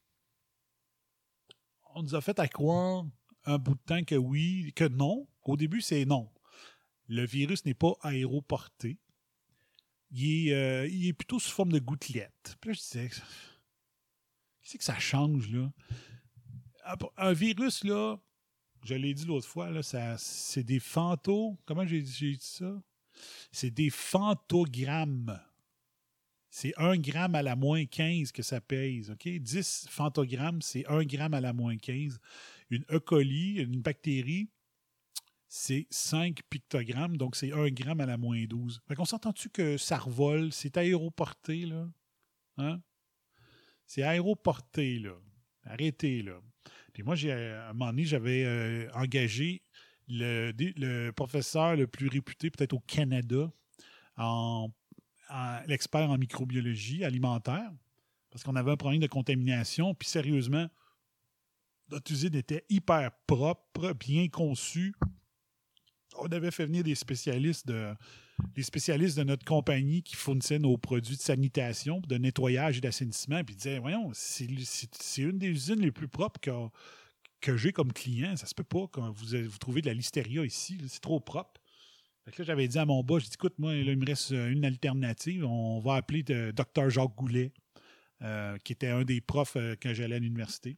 On 1.94 2.02
nous 2.02 2.14
a 2.14 2.20
fait 2.20 2.38
à 2.38 2.48
croire 2.48 3.04
un 3.44 3.58
bout 3.58 3.74
de 3.74 3.80
temps 3.84 4.04
que 4.04 4.14
oui, 4.14 4.72
que 4.74 4.84
non. 4.88 5.28
Au 5.42 5.56
début, 5.56 5.80
c'est 5.80 6.04
non. 6.04 6.30
Le 7.08 7.26
virus 7.26 7.64
n'est 7.64 7.74
pas 7.74 7.92
aéroporté. 8.02 8.98
Il 10.10 10.48
est, 10.48 10.54
euh, 10.54 11.12
plutôt 11.12 11.38
sous 11.38 11.50
forme 11.50 11.72
de 11.72 11.78
gouttelette. 11.78 12.56
Puis 12.60 12.70
là, 12.70 12.74
je 12.74 13.08
qu'est-ce 14.62 14.78
que 14.78 14.84
ça 14.84 14.98
change, 14.98 15.50
là? 15.50 15.72
Un- 16.86 16.96
Un 17.28 17.32
virus, 17.32 17.82
là, 17.84 18.16
je 18.84 18.94
l'ai 18.94 19.14
dit 19.14 19.24
l'autre 19.26 19.48
fois, 19.48 19.70
là, 19.70 19.82
c'est 20.18 20.62
des 20.64 20.80
fantômes. 20.80 21.56
Comment 21.66 21.86
j'ai 21.86 22.04
j'ai 22.04 22.36
dit 22.36 22.46
ça? 22.46 22.82
C'est 23.52 23.70
des 23.70 23.90
phantogrammes. 23.90 25.40
C'est 26.56 26.72
1 26.76 26.98
gramme 26.98 27.34
à 27.34 27.42
la 27.42 27.56
moins 27.56 27.84
15 27.84 28.30
que 28.30 28.44
ça 28.44 28.60
pèse. 28.60 29.10
OK? 29.10 29.26
10 29.26 29.88
phantogrammes, 29.90 30.62
c'est 30.62 30.86
1 30.86 31.02
gramme 31.02 31.34
à 31.34 31.40
la 31.40 31.52
moins 31.52 31.76
15. 31.76 32.20
Une 32.70 32.84
E. 32.92 33.02
une 33.20 33.80
bactérie, 33.80 34.48
c'est 35.48 35.88
5 35.90 36.42
pictogrammes, 36.48 37.16
donc 37.16 37.34
c'est 37.34 37.50
1 37.50 37.70
gramme 37.70 38.00
à 38.00 38.06
la 38.06 38.16
moins 38.16 38.44
12. 38.44 38.82
Fait 38.86 38.94
qu'on 38.94 39.04
s'entend-tu 39.04 39.50
que 39.50 39.76
ça 39.76 39.98
revole? 39.98 40.52
C'est 40.52 40.76
aéroporté, 40.76 41.66
là? 41.66 41.88
Hein? 42.56 42.80
C'est 43.84 44.04
aéroporté, 44.04 45.00
là. 45.00 45.16
Arrêtez, 45.64 46.22
là. 46.22 46.40
Puis 46.92 47.02
moi, 47.02 47.16
à 47.16 47.70
un 47.70 47.72
moment 47.72 47.90
donné, 47.90 48.04
j'avais 48.04 48.44
euh, 48.44 48.88
engagé 48.94 49.60
le, 50.06 51.10
professeur 51.10 51.74
le 51.74 51.88
plus 51.88 52.06
réputé, 52.06 52.52
peut-être 52.52 52.74
au 52.74 52.80
Canada, 52.86 53.52
en- 54.16 54.70
l'expert 55.66 56.10
en 56.10 56.18
microbiologie 56.18 57.04
alimentaire, 57.04 57.70
parce 58.30 58.42
qu'on 58.42 58.56
avait 58.56 58.72
un 58.72 58.76
problème 58.76 59.00
de 59.00 59.06
contamination. 59.06 59.94
Puis 59.94 60.08
sérieusement, 60.08 60.68
notre 61.90 62.10
usine 62.12 62.34
était 62.34 62.64
hyper 62.68 63.10
propre, 63.26 63.92
bien 63.92 64.28
conçue. 64.28 64.94
On 66.18 66.26
avait 66.26 66.50
fait 66.50 66.66
venir 66.66 66.84
des 66.84 66.94
spécialistes 66.94 67.66
de, 67.66 67.94
spécialistes 68.60 69.16
de 69.16 69.24
notre 69.24 69.44
compagnie 69.44 70.02
qui 70.02 70.16
fournissaient 70.16 70.58
nos 70.58 70.76
produits 70.76 71.16
de 71.16 71.20
sanitation, 71.20 72.00
de 72.00 72.16
nettoyage 72.16 72.78
et 72.78 72.80
d'assainissement, 72.80 73.42
puis 73.44 73.54
ils 73.54 73.58
disaient 73.58 73.78
Voyons, 73.78 74.10
c'est 74.14 74.46
une 75.18 75.38
des 75.38 75.48
usines 75.48 75.80
les 75.80 75.92
plus 75.92 76.08
propres 76.08 76.40
que, 76.40 76.50
que 77.40 77.56
j'ai 77.56 77.72
comme 77.72 77.92
client. 77.92 78.36
Ça 78.36 78.46
se 78.46 78.54
peut 78.54 78.64
pas 78.64 78.86
quand 78.90 79.10
vous, 79.10 79.26
vous 79.48 79.58
trouvez 79.58 79.80
de 79.80 79.86
la 79.86 79.94
listeria 79.94 80.44
ici. 80.44 80.78
C'est 80.88 81.00
trop 81.00 81.20
propre. 81.20 81.60
Que 82.32 82.42
j'avais 82.42 82.66
dit 82.68 82.78
à 82.78 82.86
mon 82.86 83.02
boss, 83.04 83.22
j'ai 83.24 83.28
dit, 83.28 83.34
écoute, 83.34 83.54
moi, 83.58 83.74
là, 83.74 83.92
il 83.92 83.98
me 83.98 84.06
reste 84.06 84.32
euh, 84.32 84.50
une 84.50 84.64
alternative. 84.64 85.44
On 85.44 85.78
va 85.80 85.96
appeler 85.96 86.22
de- 86.22 86.52
Dr. 86.52 86.88
Jacques 86.88 87.14
Goulet, 87.16 87.52
euh, 88.22 88.56
qui 88.64 88.72
était 88.72 88.88
un 88.88 89.04
des 89.04 89.20
profs 89.20 89.56
euh, 89.56 89.76
quand 89.80 89.92
j'allais 89.92 90.16
à 90.16 90.18
l'université. 90.18 90.76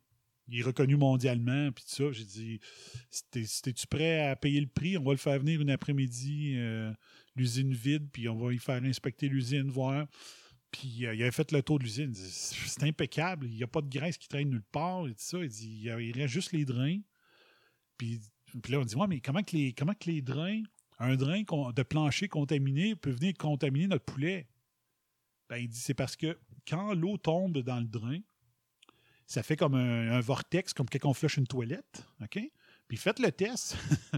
Il 0.48 0.58
est 0.60 0.62
reconnu 0.62 0.96
mondialement, 0.96 1.70
puis 1.72 1.84
tout 1.84 1.94
ça. 2.04 2.12
J'ai 2.12 2.24
dit, 2.24 2.60
C'était- 3.10 3.72
tu 3.72 3.86
prêt 3.86 4.26
à 4.28 4.36
payer 4.36 4.60
le 4.60 4.66
prix? 4.66 4.98
On 4.98 5.04
va 5.04 5.12
le 5.12 5.18
faire 5.18 5.38
venir 5.38 5.60
une 5.60 5.70
après-midi, 5.70 6.54
euh, 6.56 6.92
l'usine 7.36 7.72
vide, 7.72 8.08
puis 8.12 8.28
on 8.28 8.36
va 8.36 8.52
y 8.52 8.58
faire 8.58 8.82
inspecter 8.82 9.28
l'usine, 9.28 9.70
voir. 9.70 10.06
Puis 10.72 11.06
euh, 11.06 11.14
il 11.14 11.22
avait 11.22 11.30
fait 11.32 11.52
le 11.52 11.62
tour 11.62 11.78
de 11.78 11.84
l'usine. 11.84 12.12
C'est 12.14 12.82
impeccable, 12.84 13.46
il 13.46 13.54
n'y 13.56 13.62
a 13.62 13.66
pas 13.68 13.82
de 13.82 13.88
graisse 13.88 14.18
qui 14.18 14.28
traîne 14.28 14.50
nulle 14.50 14.62
part, 14.72 15.06
et 15.06 15.12
tout 15.12 15.16
ça. 15.22 15.38
Il 15.42 15.48
dit, 15.48 15.80
il 15.84 16.00
il 16.00 16.12
reste 16.12 16.34
juste 16.34 16.52
les 16.52 16.64
drains. 16.64 16.98
Puis, 17.96 18.20
puis 18.62 18.72
là, 18.72 18.80
on 18.80 18.84
dit, 18.84 18.96
ouais, 18.96 19.06
mais 19.08 19.20
comment 19.20 19.42
que 19.42 19.56
les, 19.56 19.72
comment 19.72 19.94
que 19.94 20.10
les 20.10 20.22
drains, 20.22 20.62
un 20.98 21.16
drain 21.16 21.42
de 21.42 21.82
plancher 21.82 22.28
contaminé 22.28 22.96
peut 22.96 23.10
venir 23.10 23.34
contaminer 23.36 23.86
notre 23.86 24.04
poulet? 24.04 24.48
Ben, 25.48 25.58
il 25.58 25.68
dit, 25.68 25.78
c'est 25.78 25.94
parce 25.94 26.16
que 26.16 26.38
quand 26.66 26.94
l'eau 26.94 27.16
tombe 27.18 27.58
dans 27.58 27.78
le 27.78 27.86
drain, 27.86 28.18
ça 29.26 29.42
fait 29.42 29.56
comme 29.56 29.74
un, 29.74 30.20
vortex, 30.20 30.72
comme 30.72 30.88
quand 30.88 31.08
on 31.08 31.14
flush 31.14 31.36
une 31.36 31.46
toilette, 31.46 32.06
OK? 32.22 32.38
Puis 32.88 32.96
faites 32.96 33.18
le 33.18 33.32
test. 33.32 33.76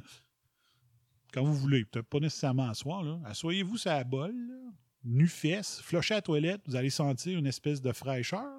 Quand 1.33 1.45
vous 1.45 1.55
voulez, 1.55 1.85
peut-être 1.85 2.09
pas 2.09 2.21
nécessairement 2.21 2.71
à 2.71 2.75
soir. 2.75 3.05
Assoyez-vous 3.27 3.77
sur 3.77 3.91
la 3.91 4.03
bol, 4.03 4.35
là, 4.35 4.73
nu-fesse, 5.05 5.81
flushez 5.83 6.15
la 6.15 6.23
toilette, 6.23 6.63
vous 6.67 6.77
allez 6.77 6.91
sentir 6.91 7.39
une 7.39 7.47
espèce 7.47 7.83
de 7.83 7.93
fraîcheur 7.93 8.51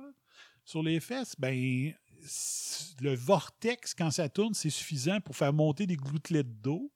sur 0.63 0.83
les 0.83 0.99
fesses. 0.99 1.35
Ben, 1.37 1.93
le 3.01 3.15
vortex, 3.15 3.93
quand 3.93 4.11
ça 4.11 4.29
tourne, 4.29 4.53
c'est 4.53 4.69
suffisant 4.69 5.19
pour 5.19 5.35
faire 5.35 5.53
monter 5.53 5.87
des 5.87 5.95
gouttelettes 5.95 6.61
d'eau 6.61 6.91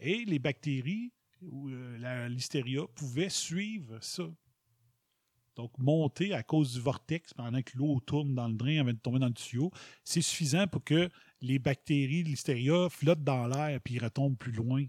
et 0.00 0.24
les 0.24 0.38
bactéries 0.38 1.12
ou 1.42 1.68
euh, 1.68 1.98
la 1.98 2.28
listeria 2.28 2.82
pouvaient 2.94 3.30
suivre 3.30 3.98
ça. 4.02 4.24
Donc, 5.56 5.76
monter 5.78 6.32
à 6.32 6.42
cause 6.42 6.74
du 6.74 6.80
vortex 6.80 7.34
pendant 7.34 7.60
que 7.60 7.76
l'eau 7.76 8.00
tourne 8.00 8.34
dans 8.34 8.48
le 8.48 8.54
drain 8.54 8.80
avant 8.80 8.92
de 8.92 8.98
tomber 8.98 9.18
dans 9.18 9.26
le 9.26 9.34
tuyau, 9.34 9.70
c'est 10.04 10.22
suffisant 10.22 10.66
pour 10.66 10.82
que 10.84 11.10
les 11.40 11.58
bactéries 11.58 12.22
de 12.22 12.28
listeria 12.28 12.88
flottent 12.88 13.24
dans 13.24 13.46
l'air 13.46 13.80
puis 13.82 13.98
retombent 13.98 14.38
plus 14.38 14.52
loin. 14.52 14.86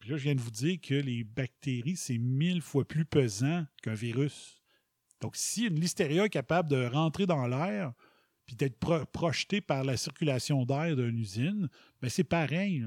Puis 0.00 0.10
là, 0.10 0.16
je 0.16 0.24
viens 0.24 0.34
de 0.34 0.40
vous 0.40 0.50
dire 0.50 0.80
que 0.80 0.94
les 0.94 1.22
bactéries, 1.22 1.96
c'est 1.96 2.18
mille 2.18 2.62
fois 2.62 2.84
plus 2.86 3.04
pesant 3.04 3.64
qu'un 3.82 3.94
virus. 3.94 4.60
Donc, 5.20 5.36
si 5.36 5.66
une 5.66 5.78
listeria 5.78 6.24
est 6.24 6.30
capable 6.30 6.68
de 6.68 6.86
rentrer 6.86 7.26
dans 7.26 7.46
l'air 7.46 7.92
puis 8.44 8.56
d'être 8.56 8.80
pro- 8.80 9.06
projetée 9.06 9.60
par 9.60 9.84
la 9.84 9.96
circulation 9.96 10.64
d'air 10.64 10.96
d'une 10.96 11.18
usine, 11.18 11.68
ben 12.00 12.10
c'est 12.10 12.24
pareil. 12.24 12.84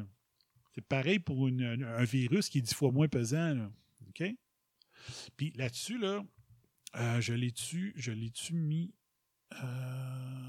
C'est 0.75 0.85
pareil 0.85 1.19
pour 1.19 1.47
un, 1.47 2.03
virus 2.03 2.49
qui 2.49 2.57
est 2.57 2.61
dix 2.61 2.73
fois 2.73 2.91
moins 2.91 3.07
pesant. 3.07 3.71
OK? 4.09 4.23
Puis 5.37 5.51
là-dessus, 5.55 5.97
là, 5.97 6.23
euh, 6.95 7.21
je 7.21 7.33
l'ai-tu, 7.33 7.93
je 7.95 8.11
l'ai-tu 8.11 8.53
mis. 8.53 8.93
euh, 9.53 10.45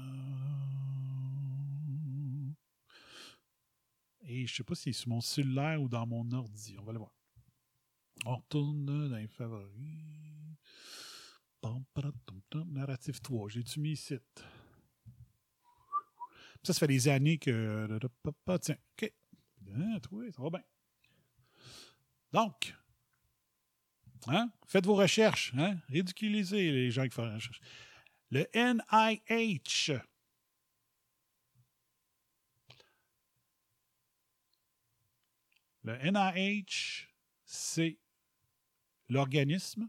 Et 4.29 4.45
je 4.45 4.55
sais 4.55 4.63
pas 4.63 4.75
si 4.75 4.93
c'est 4.93 4.99
sur 4.99 5.09
mon 5.09 5.21
cellulaire 5.21 5.81
ou 5.81 5.87
dans 5.87 6.05
mon 6.05 6.29
ordi. 6.33 6.75
On 6.79 6.83
va 6.83 6.91
le 6.91 6.99
voir. 6.99 7.13
On 8.25 8.35
retourne 8.35 8.85
dans 8.85 9.15
les 9.15 9.27
favoris. 9.27 10.17
Narrative 12.67 13.21
3. 13.21 13.49
J'ai-tu 13.49 13.79
mis 13.79 13.91
ici? 13.91 14.17
Ça, 16.63 16.73
ça 16.73 16.79
fait 16.79 16.87
des 16.87 17.07
années 17.07 17.37
que. 17.37 17.99
Tiens, 18.61 18.77
OK. 19.01 19.13
Toi, 20.01 20.31
ça 20.31 20.41
va 20.41 20.49
bien. 20.49 20.63
Donc, 22.31 22.73
Hein? 24.27 24.51
Faites 24.65 24.85
vos 24.85 24.95
recherches. 24.95 25.53
Hein? 25.57 25.77
Ridiculisez 25.89 26.71
les 26.71 26.91
gens 26.91 27.03
qui 27.03 27.11
font 27.11 27.33
recherche. 27.33 27.61
Le 28.29 28.45
NIH. 28.53 29.99
Le 35.83 35.97
NIH, 36.11 37.07
c'est 37.45 37.97
l'organisme. 39.07 39.87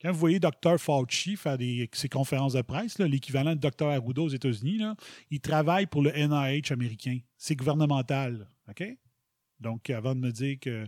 Quand 0.00 0.12
vous 0.12 0.18
voyez 0.18 0.40
Dr. 0.40 0.78
Fauci 0.78 1.36
faire 1.36 1.58
ses 1.92 2.08
conférences 2.08 2.54
de 2.54 2.62
presse, 2.62 2.98
l'équivalent 2.98 3.54
de 3.54 3.60
Dr. 3.60 3.86
Arruda 3.86 4.22
aux 4.22 4.28
États-Unis, 4.28 4.80
il 5.30 5.40
travaille 5.40 5.86
pour 5.86 6.02
le 6.02 6.10
NIH 6.12 6.72
américain. 6.72 7.18
C'est 7.36 7.54
gouvernemental. 7.54 8.48
OK? 8.68 8.84
Donc, 9.60 9.90
avant 9.90 10.14
de 10.14 10.20
me 10.20 10.32
dire 10.32 10.58
que 10.58 10.86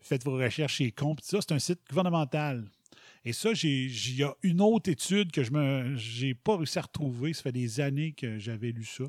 faites 0.00 0.24
vos 0.24 0.36
recherches 0.36 0.76
chez 0.76 0.92
Comp, 0.92 1.20
ça, 1.20 1.38
c'est 1.40 1.52
un 1.52 1.58
site 1.58 1.80
gouvernemental. 1.88 2.64
Et 3.24 3.32
ça, 3.32 3.50
il 3.62 4.16
y 4.16 4.22
a 4.22 4.32
une 4.42 4.60
autre 4.60 4.90
étude 4.90 5.32
que 5.32 5.42
je 5.42 5.94
j'ai 5.96 6.34
pas 6.34 6.56
réussi 6.56 6.78
à 6.78 6.82
retrouver. 6.82 7.32
Ça 7.32 7.42
fait 7.42 7.52
des 7.52 7.80
années 7.80 8.12
que 8.12 8.38
j'avais 8.38 8.70
lu 8.70 8.84
ça. 8.84 9.04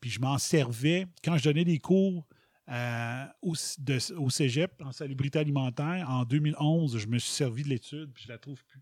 Puis 0.00 0.10
je 0.10 0.20
m'en 0.20 0.36
servais 0.36 1.06
quand 1.24 1.38
je 1.38 1.44
donnais 1.44 1.64
des 1.64 1.78
cours 1.78 2.26
euh, 2.68 3.24
au, 3.42 3.54
de- 3.78 3.98
cégep 4.30 4.80
en 4.84 4.92
salubrité 4.92 5.38
alimentaire. 5.38 6.08
En 6.08 6.24
2011, 6.24 6.98
je 6.98 7.06
me 7.06 7.18
suis 7.18 7.32
servi 7.32 7.62
de 7.64 7.68
l'étude, 7.68 8.10
puis 8.12 8.24
je 8.24 8.28
la 8.28 8.38
trouve 8.38 8.64
plus. 8.64 8.80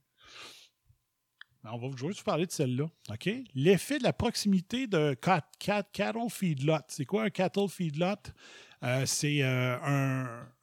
Ben, 1.62 1.70
On 1.74 1.78
va 1.78 1.96
juste 1.96 2.18
vous 2.20 2.24
parler 2.24 2.46
de 2.46 2.52
celle-là. 2.52 2.86
L'effet 3.54 3.98
de 3.98 4.02
la 4.04 4.12
proximité 4.12 4.86
de 4.86 5.14
cat, 5.14 5.46
cat- 5.58 5.88
cattle 5.92 6.28
feedlot. 6.30 6.78
C'est 6.88 7.04
quoi 7.04 7.24
un 7.24 7.30
cattle 7.30 7.68
feedlot? 7.68 8.14
Euh, 8.82 9.04
c'est 9.04 9.42
euh, 9.42 9.76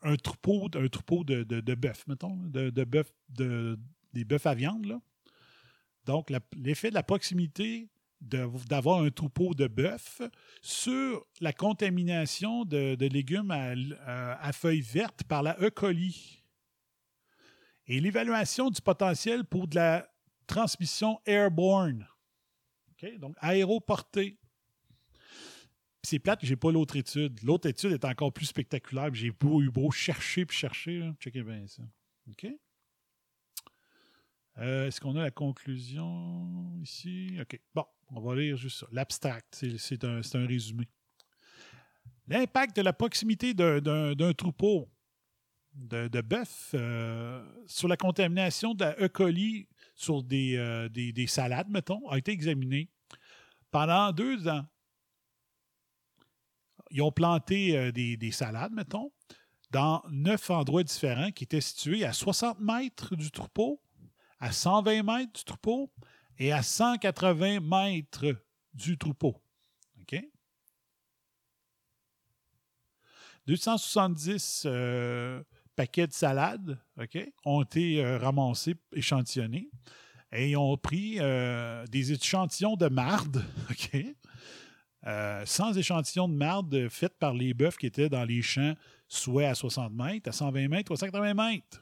un, 0.01 0.15
troupeau, 0.15 0.67
un 0.73 0.87
troupeau 0.87 1.23
de, 1.23 1.43
de, 1.43 1.59
de 1.61 1.75
bœuf, 1.75 2.07
mettons, 2.07 2.35
de, 2.35 2.71
de 2.71 3.79
des 4.13 4.25
bœufs 4.25 4.47
à 4.47 4.55
viande. 4.55 4.85
Là. 4.85 4.99
Donc, 6.05 6.31
l'effet 6.55 6.89
de 6.89 6.95
la 6.95 7.03
proximité 7.03 7.87
d'avoir 8.21 9.01
un 9.01 9.09
troupeau 9.09 9.53
de 9.53 9.67
bœuf 9.67 10.21
sur 10.61 11.25
la 11.39 11.53
contamination 11.53 12.65
de, 12.65 12.95
légumes 13.05 13.51
à, 13.51 13.73
à- 14.39 14.53
feuilles 14.53 14.81
vertes 14.81 15.23
par 15.23 15.43
la 15.43 15.55
E. 15.61 15.69
coli. 15.69 16.43
Et 17.85 17.99
l'évaluation 17.99 18.69
du 18.69 18.81
potentiel 18.81 19.45
pour 19.45 19.67
de 19.67 19.75
la 19.75 20.09
transmission 20.45 21.19
airborne. 21.25 22.07
Donc, 23.19 23.35
aéroportée. 23.39 24.37
C'est 26.03 26.19
plate 26.19 26.41
que 26.41 26.47
j'ai 26.47 26.55
pas 26.55 26.71
l'autre 26.71 26.95
étude. 26.95 27.41
L'autre 27.43 27.67
étude 27.67 27.91
est 27.91 28.05
encore 28.05 28.33
plus 28.33 28.45
spectaculaire. 28.45 29.13
J'ai 29.13 29.31
beau, 29.31 29.61
eu 29.61 29.69
beau 29.69 29.91
chercher 29.91 30.45
puis 30.45 30.57
chercher. 30.57 30.99
Là. 30.99 31.13
Checkez 31.19 31.43
bien 31.43 31.67
ça. 31.67 31.83
OK? 32.29 32.47
Euh, 34.57 34.87
Est-ce 34.87 34.99
qu'on 34.99 35.15
a 35.15 35.21
la 35.21 35.31
conclusion 35.31 36.73
ici? 36.81 37.37
OK. 37.41 37.59
Bon, 37.75 37.85
on 38.11 38.21
va 38.21 38.35
lire 38.35 38.57
juste 38.57 38.79
ça. 38.79 38.87
L'abstract, 38.91 39.55
c'est- 39.55 40.03
un, 40.03 40.21
un 40.33 40.47
résumé. 40.47 40.87
L'impact 42.27 42.75
de 42.75 42.81
la 42.81 42.93
proximité 42.93 43.53
d'un- 43.53 44.33
troupeau 44.33 44.89
de, 45.73 46.07
de 46.07 46.21
bœuf 46.21 46.71
euh, 46.73 47.45
sur 47.67 47.87
la 47.87 47.95
contamination 47.97 48.73
de 48.73 48.83
la 48.83 48.99
E. 48.99 49.07
coli 49.07 49.67
sur 49.95 50.23
des, 50.23 50.55
euh, 50.57 50.89
des, 50.89 51.13
des 51.13 51.27
salades, 51.27 51.69
mettons, 51.69 52.07
a 52.09 52.17
été 52.17 52.31
examiné 52.31 52.89
pendant 53.71 54.11
deux 54.11 54.47
ans. 54.47 54.65
Ils 56.91 57.01
ont 57.01 57.11
planté 57.11 57.77
euh, 57.77 57.91
des, 57.91 58.17
des 58.17 58.31
salades, 58.31 58.71
mettons, 58.71 59.11
dans 59.71 60.01
neuf 60.09 60.49
endroits 60.49 60.83
différents 60.83 61.31
qui 61.31 61.43
étaient 61.43 61.61
situés 61.61 62.05
à 62.05 62.13
60 62.13 62.59
mètres 62.59 63.15
du 63.15 63.29
troupeau, 63.31 63.81
à 64.39 64.51
120 64.51 65.03
mètres 65.03 65.33
du 65.33 65.43
troupeau 65.43 65.91
et 66.39 66.51
à 66.51 66.61
180 66.61 67.59
mètres 67.59 68.35
du 68.73 68.97
troupeau. 68.97 69.41
OK? 70.01 70.21
270 73.47 74.63
euh, 74.65 75.41
paquets 75.77 76.07
de 76.07 76.13
salades 76.13 76.77
OK, 76.99 77.17
ont 77.45 77.61
été 77.61 78.03
euh, 78.03 78.17
ramassés, 78.17 78.75
échantillonnés, 78.91 79.69
et 80.33 80.49
ils 80.49 80.57
ont 80.57 80.75
pris 80.75 81.17
euh, 81.19 81.85
des 81.87 82.11
échantillons 82.11 82.75
de 82.75 82.87
marde, 82.87 83.45
OK, 83.71 83.95
euh, 85.05 85.43
sans 85.45 85.77
échantillons 85.77 86.27
de 86.27 86.33
marde 86.33 86.89
faits 86.89 87.17
par 87.17 87.33
les 87.33 87.53
bœufs 87.53 87.77
qui 87.79 87.85
étaient 87.85 88.09
dans 88.09 88.25
les 88.25 88.41
champs, 88.41 88.73
soit 89.07 89.47
à 89.47 89.55
60 89.55 89.93
mètres, 89.93 90.27
à 90.27 90.33
120 90.33 90.67
mètres 90.67 90.91
à 90.91 90.97
180 90.97 91.33
mètres. 91.33 91.81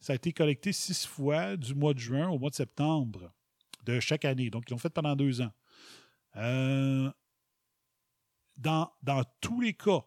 Ça 0.00 0.14
a 0.14 0.16
été 0.16 0.32
collecté 0.32 0.72
six 0.72 1.06
fois 1.06 1.56
du 1.56 1.74
mois 1.74 1.94
de 1.94 1.98
juin 1.98 2.28
au 2.28 2.38
mois 2.38 2.50
de 2.50 2.56
septembre 2.56 3.32
de 3.88 4.00
chaque 4.00 4.24
année. 4.24 4.50
Donc, 4.50 4.64
ils 4.68 4.72
l'ont 4.72 4.78
fait 4.78 4.90
pendant 4.92 5.16
deux 5.16 5.40
ans. 5.40 5.50
Euh, 6.36 7.10
dans, 8.56 8.90
dans 9.02 9.24
tous 9.40 9.60
les 9.60 9.72
cas, 9.74 10.00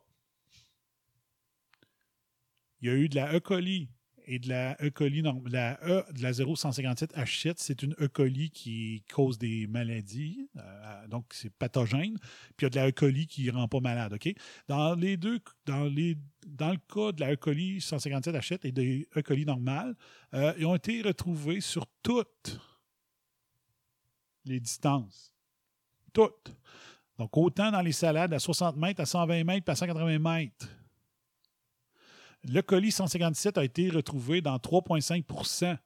il 2.81 2.87
y 2.87 2.91
a 2.91 2.95
eu 2.95 3.09
de 3.09 3.15
la 3.15 3.33
E. 3.35 3.39
coli 3.39 3.89
et 4.27 4.37
de 4.39 4.49
la 4.49 4.77
E. 4.83 4.89
coli, 4.91 5.21
norm- 5.23 5.47
la 5.49 5.79
E 5.83 6.03
de 6.13 6.21
la 6.21 6.31
0157H7, 6.31 7.55
c'est 7.57 7.81
une 7.83 7.93
E. 7.99 8.07
coli 8.07 8.51
qui 8.51 9.03
cause 9.11 9.37
des 9.39 9.65
maladies, 9.67 10.47
euh, 10.57 11.07
donc 11.07 11.25
c'est 11.31 11.49
pathogène. 11.49 12.17
Puis 12.55 12.61
il 12.61 12.63
y 12.63 12.67
a 12.67 12.69
de 12.69 12.75
la 12.75 12.87
E. 12.89 12.91
coli 12.91 13.25
qui 13.27 13.49
rend 13.49 13.67
pas 13.67 13.79
malade, 13.79 14.13
OK? 14.13 14.31
Dans 14.67 14.93
les 14.95 15.17
deux, 15.17 15.39
dans 15.65 15.85
les, 15.85 16.17
dans 16.47 16.71
le 16.71 16.77
cas 16.77 17.11
de 17.13 17.21
la 17.21 17.33
E. 17.33 17.35
coli 17.35 17.79
157H7 17.79 18.59
et 18.63 18.71
des 18.71 19.07
E. 19.17 19.21
coli 19.21 19.45
normales, 19.45 19.95
euh, 20.35 20.53
ils 20.57 20.65
ont 20.67 20.75
été 20.75 21.01
retrouvés 21.01 21.61
sur 21.61 21.85
toutes 22.03 22.59
les 24.45 24.59
distances. 24.59 25.33
Toutes. 26.13 26.55
Donc, 27.17 27.35
autant 27.37 27.71
dans 27.71 27.81
les 27.81 27.91
salades 27.91 28.33
à 28.33 28.39
60 28.39 28.77
mètres, 28.77 29.01
à 29.01 29.05
120 29.05 29.43
mètres, 29.43 29.69
à 29.69 29.75
180 29.75 30.19
mètres. 30.19 30.67
Le 32.43 32.61
colis 32.61 32.91
157 32.91 33.57
a 33.57 33.63
été 33.63 33.89
retrouvé 33.89 34.41
dans 34.41 34.57
3,5% 34.57 35.77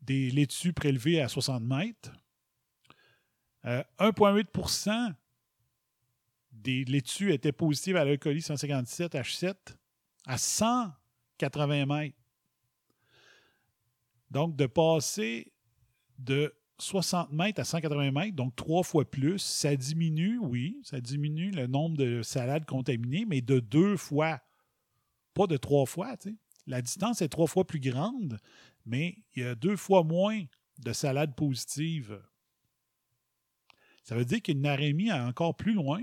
des 0.00 0.30
laitues 0.30 0.72
prélevées 0.72 1.20
à 1.20 1.28
60 1.28 1.62
mètres. 1.62 2.12
Euh, 3.64 3.82
1,8% 3.98 5.14
des 6.52 6.84
laitues 6.84 7.32
étaient 7.32 7.52
positives 7.52 7.96
à 7.96 8.04
le 8.04 8.16
colis 8.16 8.42
157 8.42 9.14
H7 9.14 9.54
à 10.26 10.38
180 10.38 11.86
mètres. 11.86 12.16
Donc, 14.30 14.56
de 14.56 14.66
passer 14.66 15.52
de 16.18 16.54
60 16.78 17.32
mètres 17.32 17.60
à 17.60 17.64
180 17.64 18.10
mètres, 18.10 18.36
donc 18.36 18.56
trois 18.56 18.82
fois 18.82 19.08
plus, 19.08 19.38
ça 19.38 19.76
diminue, 19.76 20.38
oui, 20.38 20.80
ça 20.82 21.00
diminue 21.00 21.50
le 21.50 21.66
nombre 21.66 21.96
de 21.96 22.22
salades 22.22 22.64
contaminées, 22.64 23.24
mais 23.24 23.40
de 23.40 23.60
deux 23.60 23.96
fois, 23.96 24.40
pas 25.34 25.46
de 25.46 25.56
trois 25.56 25.86
fois. 25.86 26.16
tu 26.16 26.30
sais. 26.30 26.36
La 26.66 26.82
distance 26.82 27.22
est 27.22 27.28
trois 27.28 27.46
fois 27.46 27.66
plus 27.66 27.80
grande, 27.80 28.38
mais 28.86 29.18
il 29.34 29.42
y 29.42 29.46
a 29.46 29.54
deux 29.54 29.76
fois 29.76 30.04
moins 30.04 30.44
de 30.78 30.92
salades 30.92 31.34
positives. 31.34 32.20
Ça 34.04 34.16
veut 34.16 34.24
dire 34.24 34.42
qu'il 34.42 34.54
y 34.54 34.58
a 34.58 34.60
une 34.60 34.66
arémie 34.66 35.10
à 35.10 35.26
encore 35.26 35.56
plus 35.56 35.74
loin 35.74 36.02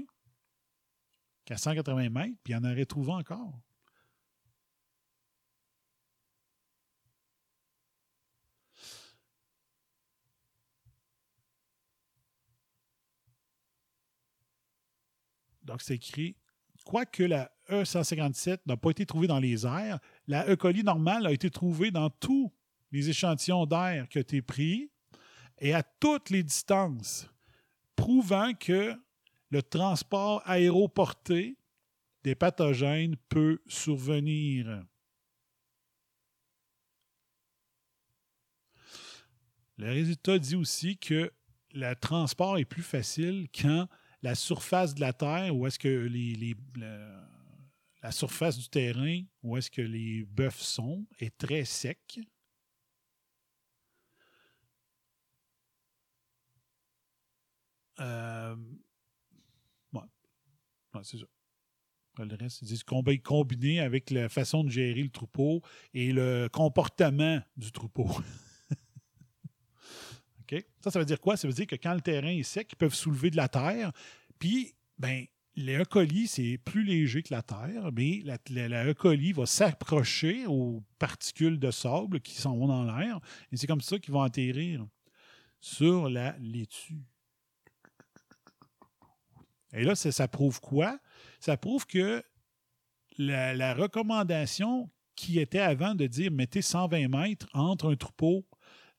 qu'à 1.46 1.58
180 1.58 2.10
mètres, 2.10 2.38
puis 2.44 2.54
il 2.54 2.56
y 2.56 2.56
en 2.56 2.64
aurait 2.64 2.86
trouvé 2.86 3.12
encore. 3.12 3.60
Donc, 15.70 15.84
c'est 15.84 15.96
écrit 15.96 16.36
Quoique 16.84 17.22
la 17.22 17.52
E157 17.70 18.62
n'a 18.66 18.76
pas 18.76 18.90
été 18.90 19.06
trouvée 19.06 19.28
dans 19.28 19.40
les 19.40 19.68
airs, 19.68 20.00
la 20.26 20.50
E. 20.50 20.56
coli 20.56 20.84
normale 20.84 21.28
a 21.28 21.32
été 21.32 21.52
trouvée 21.52 21.92
dans 21.92 22.10
tous 22.10 22.52
les 22.92 23.10
échantillons 23.10 23.68
d'air 23.68 24.10
qui 24.10 24.18
ont 24.18 24.22
été 24.22 24.42
pris 24.42 24.90
et 25.60 25.76
à 25.76 25.84
toutes 25.84 26.32
les 26.32 26.42
distances, 26.42 27.30
prouvant 27.96 28.54
que 28.54 28.96
le 29.52 29.62
transport 29.62 30.42
aéroporté 30.46 31.58
des 32.24 32.34
pathogènes 32.34 33.16
peut 33.28 33.62
survenir. 33.68 34.84
Le 39.78 39.92
résultat 39.92 40.40
dit 40.40 40.56
aussi 40.56 40.98
que 40.98 41.32
le 41.74 41.94
transport 41.94 42.58
est 42.58 42.66
plus 42.66 42.82
facile 42.82 43.48
quand 43.54 43.88
la 44.22 44.36
surface 44.36 44.94
de 44.94 45.02
la 45.02 45.14
Terre, 45.14 45.56
où 45.56 45.66
est-ce 45.68 45.80
que 45.80 45.88
les, 45.88 46.56
la, 46.76 48.12
surface 48.12 48.58
du 48.58 48.70
terrain, 48.70 49.22
où 49.44 49.58
est-ce 49.58 49.72
que 49.72 49.82
les 49.82 50.26
bœufs 50.26 50.50
sont, 50.52 51.06
est 51.20 51.38
très 51.38 51.66
sec. 51.66 52.20
Euh, 58.00 58.56
ouais. 59.94 60.02
Ouais, 60.94 61.02
c'est 61.04 61.18
ça. 61.18 61.26
Le 62.18 62.36
reste, 62.36 62.64
combi- 62.86 63.22
combiné 63.22 63.80
avec 63.80 64.10
la 64.10 64.28
façon 64.28 64.64
de 64.64 64.70
gérer 64.70 65.04
le 65.04 65.10
troupeau 65.10 65.62
et 65.94 66.12
le 66.12 66.50
comportement 66.52 67.42
du 67.56 67.72
troupeau. 67.72 68.10
Ça, 70.82 70.91
ça 70.91 71.00
veut 71.00 71.06
dire 71.06 71.20
quoi? 71.20 71.38
Ça 71.38 71.47
veut 71.47 71.54
dire 71.54 71.68
que 71.68 71.76
quand 71.76 71.93
le 71.93 72.02
terrain 72.02 72.30
est 72.30 72.43
sec, 72.43 72.70
ils 72.72 72.76
peuvent 72.76 72.93
soulever 72.93 73.30
de 73.30 73.38
la 73.38 73.47
terre. 73.47 73.91
Puis, 74.39 74.74
ben, 74.97 75.26
le 75.56 75.82
E. 75.82 76.26
c'est 76.28 76.58
plus 76.58 76.84
léger 76.84 77.22
que 77.22 77.34
la 77.34 77.41
terre, 77.41 77.91
mais 77.93 78.22
la, 78.24 78.86
E. 78.86 79.34
va 79.34 79.45
s'approcher 79.45 80.45
aux 80.47 80.84
particules 80.97 81.60
de 81.60 81.72
sable 81.72 82.22
qui 82.22 82.36
s'en 82.36 82.56
vont 82.56 82.68
dans 82.68 82.84
l'air. 82.84 83.20
Et 83.52 83.58
c'est 83.58 83.68
comme 83.68 83.82
ça 83.82 84.00
qu'ils 84.00 84.14
vont 84.14 84.22
atterrir 84.22 84.86
sur 85.60 86.10
la 86.10 86.36
laitue. 86.39 87.04
Et 89.74 89.84
là, 89.84 89.95
ça, 89.95 90.12
ça 90.12 90.28
prouve 90.28 90.60
quoi? 90.62 90.97
Ça 91.39 91.58
prouve 91.58 91.86
que 91.86 92.24
la, 93.18 93.54
la 93.54 93.74
recommandation 93.74 94.89
qui 95.16 95.39
était 95.39 95.60
avant 95.60 95.95
de 95.95 96.08
dire 96.08 96.32
mettez 96.32 96.62
120 96.62 97.10
mètres 97.10 97.47
entre 97.54 97.91
un 97.91 97.95
troupeau 97.95 98.45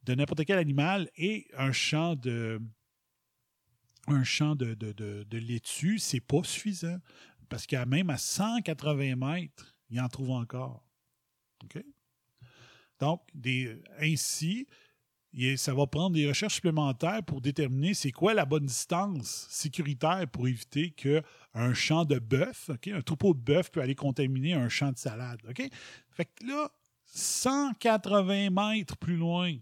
de 0.05 0.15
n'importe 0.15 0.45
quel 0.45 0.59
animal 0.59 1.11
et 1.17 1.47
un 1.57 1.73
champ 1.73 2.17
de 2.17 2.61
un 4.07 4.25
champ 4.25 4.57
de, 4.57 5.37
laitue, 5.37 5.99
c'est 5.99 6.21
pas 6.21 6.43
suffisant. 6.43 6.99
Parce 7.49 7.67
qu'à 7.67 7.85
même 7.87 8.11
à 8.11 8.17
180 8.17 9.17
mètres, 9.17 9.77
il 9.91 10.01
en 10.01 10.09
trouve 10.09 10.31
encore. 10.31 10.85
Donc, 12.99 13.21
des, 13.35 13.83
ainsi, 13.99 14.67
ça 15.57 15.75
va 15.75 15.87
prendre 15.87 16.17
des 16.17 16.29
recherches 16.29 16.55
supplémentaires 16.55 17.23
pour 17.25 17.41
déterminer 17.41 17.95
c'est 17.95 18.13
quoi 18.13 18.35
la 18.35 18.45
bonne 18.45 18.67
distance 18.67 19.47
sécuritaire 19.49 20.27
pour 20.31 20.49
éviter 20.49 20.91
qu'un 20.91 21.75
champ 21.75 22.05
de 22.05 22.19
bœuf, 22.19 22.71
un 22.71 23.03
troupeau 23.03 23.35
de 23.35 23.41
bœuf 23.41 23.71
peut 23.71 23.81
aller 23.81 23.95
contaminer 23.95 24.55
un 24.55 24.69
champ 24.69 24.93
de 24.93 24.99
salade. 24.99 25.41
OK? 25.49 25.63
Fait 26.11 26.25
que 26.27 26.47
là, 26.47 26.71
180 27.07 28.51
mètres 28.51 28.97
plus 28.97 29.17
loin, 29.17 29.57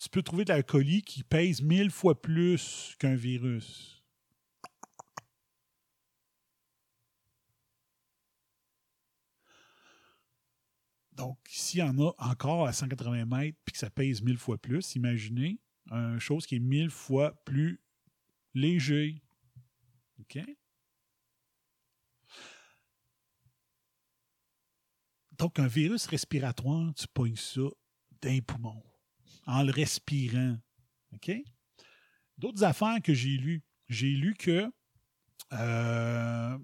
tu 0.00 0.08
peux 0.08 0.22
trouver 0.22 0.46
de 0.46 0.52
la 0.52 0.62
colis 0.62 1.02
qui 1.02 1.22
pèse 1.22 1.60
mille 1.60 1.90
fois 1.90 2.20
plus 2.20 2.96
qu'un 2.98 3.14
virus. 3.14 4.02
Donc, 11.12 11.38
s'il 11.46 11.80
y 11.80 11.82
en 11.82 11.98
a 11.98 12.12
encore 12.16 12.66
à 12.66 12.72
180 12.72 13.26
mètres 13.26 13.58
puis 13.62 13.74
que 13.74 13.78
ça 13.78 13.90
pèse 13.90 14.22
1000 14.22 14.38
fois 14.38 14.56
plus, 14.56 14.94
imaginez 14.94 15.60
une 15.90 16.18
chose 16.18 16.46
qui 16.46 16.56
est 16.56 16.60
1000 16.60 16.88
fois 16.88 17.34
plus 17.44 17.78
léger. 18.54 19.22
OK? 20.20 20.38
Donc, 25.32 25.58
un 25.58 25.66
virus 25.66 26.06
respiratoire, 26.06 26.94
tu 26.94 27.06
pognes 27.06 27.36
ça 27.36 27.68
d'un 28.22 28.40
poumon 28.40 28.82
en 29.50 29.62
le 29.62 29.72
respirant. 29.72 30.56
D'autres 32.38 32.64
affaires 32.64 33.00
que 33.02 33.12
j'ai 33.12 33.36
lues. 33.36 33.62
J'ai 33.88 34.10
lu 34.10 34.34
que. 34.34 34.70
euh, 35.52 36.58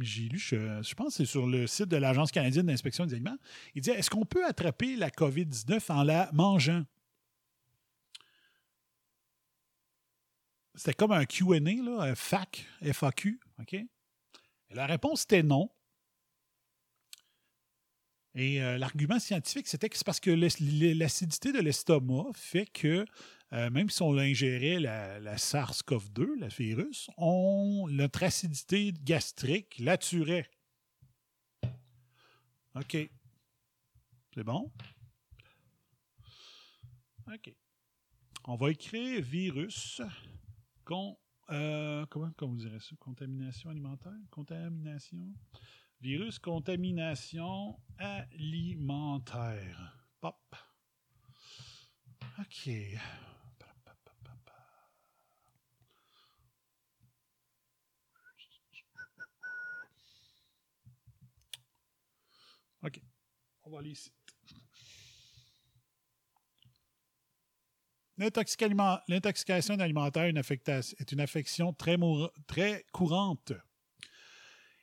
j'ai 0.00 0.24
lu, 0.24 0.38
je, 0.38 0.94
pense 0.94 1.16
que 1.16 1.24
c'est 1.24 1.24
sur 1.24 1.46
le 1.46 1.66
site 1.66 1.86
de 1.86 1.96
l'Agence 1.96 2.30
canadienne 2.30 2.66
d'inspection 2.66 3.06
des 3.06 3.14
aliments. 3.14 3.38
Il 3.74 3.80
dit 3.80 3.90
est-ce 3.90 4.10
qu'on 4.10 4.26
peut 4.26 4.44
attraper 4.44 4.96
la 4.96 5.08
COVID-19 5.08 5.90
en 5.90 6.02
la 6.02 6.28
mangeant? 6.32 6.84
C'était 10.74 10.92
comme 10.92 11.12
un 11.12 11.24
QA, 11.24 11.56
un 11.56 12.14
FAQ, 12.14 12.66
FAQ. 12.82 13.40
OK? 13.60 13.76
La 14.70 14.86
réponse 14.86 15.22
était 15.22 15.42
non. 15.42 15.70
Et 18.38 18.62
euh, 18.62 18.78
l'argument 18.78 19.18
scientifique, 19.18 19.66
c'était 19.66 19.88
que 19.88 19.96
c'est 19.96 20.06
parce 20.06 20.20
que 20.20 20.30
l'acidité 20.30 21.50
de 21.50 21.58
l'estomac 21.58 22.30
fait 22.34 22.66
que, 22.66 23.04
euh, 23.52 23.70
même 23.70 23.90
si 23.90 24.00
on 24.02 24.16
ingérait 24.16 24.78
la, 24.78 25.18
la 25.18 25.34
SARS-CoV-2, 25.36 26.38
le 26.38 26.46
virus, 26.46 27.10
on, 27.16 27.88
notre 27.90 28.22
acidité 28.22 28.94
gastrique 29.02 29.80
la 29.80 29.98
tuerait. 29.98 30.48
OK. 32.76 32.96
C'est 34.32 34.44
bon? 34.44 34.70
OK. 37.26 37.54
On 38.44 38.54
va 38.54 38.70
écrire 38.70 39.20
virus. 39.20 40.00
Euh, 41.50 42.06
comment, 42.06 42.30
comment 42.36 42.52
vous 42.52 42.56
direz 42.56 42.78
ça? 42.78 42.94
Contamination 43.00 43.70
alimentaire? 43.70 44.12
Contamination? 44.30 45.34
Virus 46.00 46.38
contamination 46.38 47.76
alimentaire. 47.98 49.98
Pop. 50.20 50.54
OK. 52.38 52.70
OK. 62.84 63.00
On 63.64 63.70
va 63.70 63.80
aller 63.80 63.90
ici. 63.90 64.12
L'intoxication 68.16 69.78
alimentaire 69.78 70.24
est 70.24 71.12
une 71.12 71.20
affection 71.20 71.72
très, 71.72 71.96
très 72.46 72.84
courante. 72.92 73.52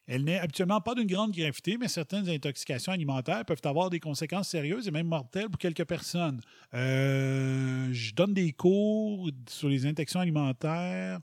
Elle 0.08 0.24
n'est 0.24 0.40
habituellement 0.40 0.82
pas 0.82 0.94
d'une 0.94 1.08
grande 1.08 1.32
gravité, 1.32 1.78
mais 1.78 1.88
certaines 1.88 2.30
intoxications 2.30 2.92
alimentaires 2.92 3.44
peuvent 3.46 3.62
avoir 3.64 3.90
des 3.90 4.00
conséquences 4.00 4.50
sérieuses 4.50 4.88
et 4.88 4.92
même 4.92 5.08
mortelles 5.08 5.50
pour 5.50 5.58
quelques 5.58 5.86
personnes. 5.86 6.42
Euh, 6.74 7.90
je 7.92 8.14
donne 8.14 8.34
des 8.34 8.52
cours 8.52 9.30
sur 9.50 9.68
les 9.68 9.86
infections 9.86 10.20
alimentaires 10.20 11.20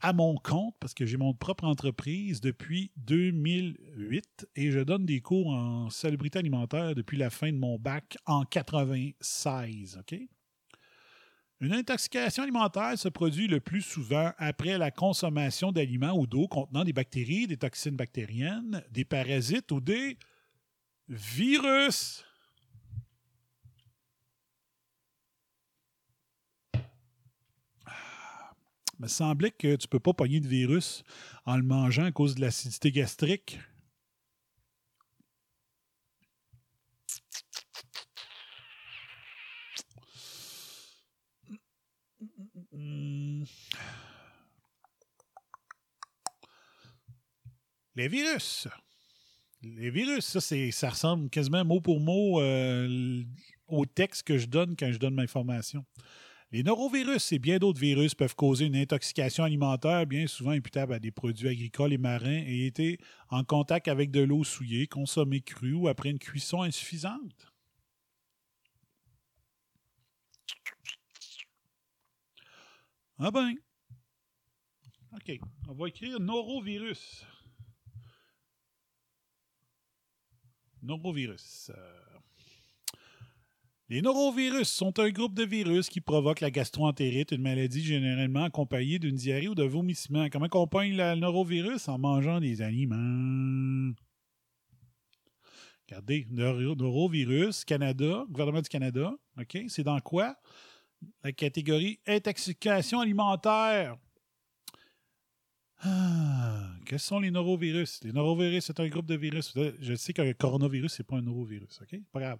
à 0.00 0.12
mon 0.12 0.36
compte 0.36 0.74
parce 0.78 0.94
que 0.94 1.06
j'ai 1.06 1.16
mon 1.16 1.34
propre 1.34 1.64
entreprise 1.64 2.40
depuis 2.40 2.92
2008 2.96 4.46
et 4.54 4.70
je 4.70 4.80
donne 4.80 5.04
des 5.04 5.20
cours 5.20 5.48
en 5.48 5.90
salubrité 5.90 6.38
alimentaire 6.38 6.94
depuis 6.94 7.16
la 7.16 7.30
fin 7.30 7.50
de 7.50 7.58
mon 7.58 7.78
bac 7.78 8.16
en 8.26 8.44
96. 8.44 9.98
OK? 10.00 10.20
Une 11.60 11.72
intoxication 11.72 12.42
alimentaire 12.42 12.98
se 12.98 13.08
produit 13.08 13.46
le 13.46 13.60
plus 13.60 13.80
souvent 13.80 14.32
après 14.36 14.76
la 14.76 14.90
consommation 14.90 15.72
d'aliments 15.72 16.12
ou 16.12 16.26
d'eau 16.26 16.48
contenant 16.48 16.84
des 16.84 16.92
bactéries, 16.92 17.46
des 17.46 17.56
toxines 17.56 17.96
bactériennes, 17.96 18.84
des 18.90 19.06
parasites 19.06 19.72
ou 19.72 19.80
des 19.80 20.18
virus. 21.08 22.24
Ah, 27.86 28.52
Il 28.98 29.02
me 29.02 29.08
semblait 29.08 29.50
que 29.50 29.76
tu 29.76 29.88
peux 29.88 30.00
pas 30.00 30.12
pogner 30.12 30.40
de 30.40 30.48
virus 30.48 31.04
en 31.46 31.56
le 31.56 31.62
mangeant 31.62 32.04
à 32.04 32.12
cause 32.12 32.34
de 32.34 32.42
l'acidité 32.42 32.92
gastrique. 32.92 33.58
Les 47.94 48.08
virus. 48.08 48.68
Les 49.62 49.90
virus, 49.90 50.24
ça, 50.24 50.40
ça 50.40 50.90
ressemble 50.90 51.30
quasiment 51.30 51.64
mot 51.64 51.80
pour 51.80 51.98
mot 51.98 52.40
euh, 52.40 53.22
au 53.68 53.86
texte 53.86 54.24
que 54.24 54.36
je 54.36 54.46
donne 54.46 54.76
quand 54.76 54.92
je 54.92 54.98
donne 54.98 55.14
ma 55.14 55.22
information. 55.22 55.84
Les 56.52 56.62
norovirus 56.62 57.32
et 57.32 57.38
bien 57.38 57.58
d'autres 57.58 57.80
virus 57.80 58.14
peuvent 58.14 58.36
causer 58.36 58.66
une 58.66 58.76
intoxication 58.76 59.42
alimentaire, 59.42 60.06
bien 60.06 60.26
souvent 60.26 60.52
imputable 60.52 60.92
à 60.92 60.98
des 60.98 61.10
produits 61.10 61.48
agricoles 61.48 61.92
et 61.92 61.98
marins, 61.98 62.44
et 62.46 62.66
été 62.66 62.98
en 63.30 63.42
contact 63.42 63.88
avec 63.88 64.10
de 64.12 64.20
l'eau 64.20 64.44
souillée, 64.44 64.86
consommée 64.86 65.40
crue 65.40 65.72
ou 65.72 65.88
après 65.88 66.10
une 66.10 66.20
cuisson 66.20 66.62
insuffisante. 66.62 67.55
Ah 73.18 73.30
ben. 73.30 73.54
OK. 75.14 75.38
On 75.68 75.74
va 75.74 75.88
écrire 75.88 76.20
norovirus. 76.20 77.24
Norovirus. 80.82 81.70
Euh, 81.74 82.02
Les 83.88 84.02
norovirus 84.02 84.68
sont 84.68 84.98
un 84.98 85.10
groupe 85.10 85.34
de 85.34 85.44
virus 85.44 85.88
qui 85.88 86.00
provoquent 86.00 86.40
la 86.40 86.50
gastroentérite, 86.50 87.30
une 87.32 87.42
maladie 87.42 87.82
généralement 87.82 88.44
accompagnée 88.44 88.98
d'une 88.98 89.14
diarrhée 89.16 89.48
ou 89.48 89.54
de 89.54 89.62
vomissement. 89.64 90.28
Comment 90.30 90.48
on 90.52 90.66
pogne 90.66 90.96
le 90.96 91.14
norovirus? 91.14 91.88
En 91.88 91.98
mangeant 91.98 92.40
des 92.40 92.62
aliments. 92.62 93.94
Regardez, 95.88 96.26
noro- 96.30 96.76
norovirus, 96.76 97.64
Canada, 97.64 98.24
gouvernement 98.28 98.60
du 98.60 98.68
Canada. 98.68 99.14
OK? 99.38 99.58
C'est 99.68 99.84
dans 99.84 100.00
quoi? 100.00 100.36
La 101.22 101.32
catégorie 101.32 101.98
intoxication 102.06 103.00
alimentaire. 103.00 103.96
Ah, 105.80 106.70
quels 106.86 107.00
sont 107.00 107.20
les 107.20 107.30
norovirus? 107.30 108.00
Les 108.02 108.12
norovirus, 108.12 108.64
c'est 108.64 108.80
un 108.80 108.88
groupe 108.88 109.06
de 109.06 109.16
virus. 109.16 109.52
Je 109.80 109.94
sais 109.94 110.12
qu'un 110.12 110.32
coronavirus, 110.32 110.94
c'est 110.94 111.06
pas 111.06 111.16
un 111.16 111.22
norovirus, 111.22 111.80
OK? 111.82 112.00
Pas 112.12 112.20
grave. 112.20 112.38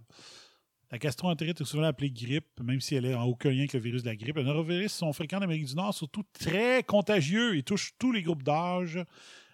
La 0.90 0.98
gastroentérite 0.98 1.60
est 1.60 1.64
souvent 1.64 1.82
appelée 1.82 2.10
grippe, 2.10 2.60
même 2.62 2.80
si 2.80 2.94
elle 2.94 3.06
est 3.06 3.14
en 3.14 3.24
aucun 3.24 3.50
lien 3.50 3.58
avec 3.58 3.72
le 3.72 3.80
virus 3.80 4.02
de 4.04 4.08
la 4.08 4.16
grippe. 4.16 4.36
Les 4.36 4.44
norovirus 4.44 4.92
sont 4.92 5.12
fréquents 5.12 5.38
en 5.38 5.42
Amérique 5.42 5.66
du 5.66 5.74
Nord, 5.74 5.92
surtout 5.92 6.22
très 6.32 6.82
contagieux. 6.84 7.56
Ils 7.56 7.64
touchent 7.64 7.92
tous 7.98 8.12
les 8.12 8.22
groupes 8.22 8.44
d'âge. 8.44 8.98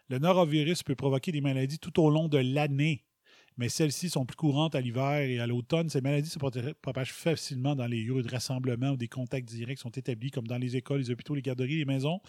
Le 0.08 0.18
norovirus 0.18 0.82
peut 0.82 0.94
provoquer 0.94 1.32
des 1.32 1.40
maladies 1.40 1.78
tout 1.78 2.00
au 2.02 2.10
long 2.10 2.28
de 2.28 2.38
l'année, 2.38 3.04
mais 3.56 3.68
celles-ci 3.68 4.10
sont 4.10 4.24
plus 4.24 4.36
courantes 4.36 4.74
à 4.74 4.80
l'hiver 4.80 5.20
et 5.20 5.38
à 5.38 5.46
l'automne. 5.46 5.88
Ces 5.88 6.00
maladies 6.00 6.30
se 6.30 6.38
propagent- 6.38 7.12
facilement 7.12 7.74
dans 7.74 7.86
les 7.86 8.02
lieux 8.02 8.22
de 8.22 8.28
rassemblement 8.28 8.90
où 8.90 8.96
des 8.96 9.08
contacts 9.08 9.48
directs 9.48 9.78
sont 9.78 9.90
établis, 9.90 10.30
comme 10.30 10.46
dans 10.46 10.58
les 10.58 10.76
écoles, 10.76 11.00
les 11.00 11.10
hôpitaux, 11.10 11.34
les 11.34 11.42
garderies, 11.42 11.76
les 11.76 11.84
maisons, 11.84 12.20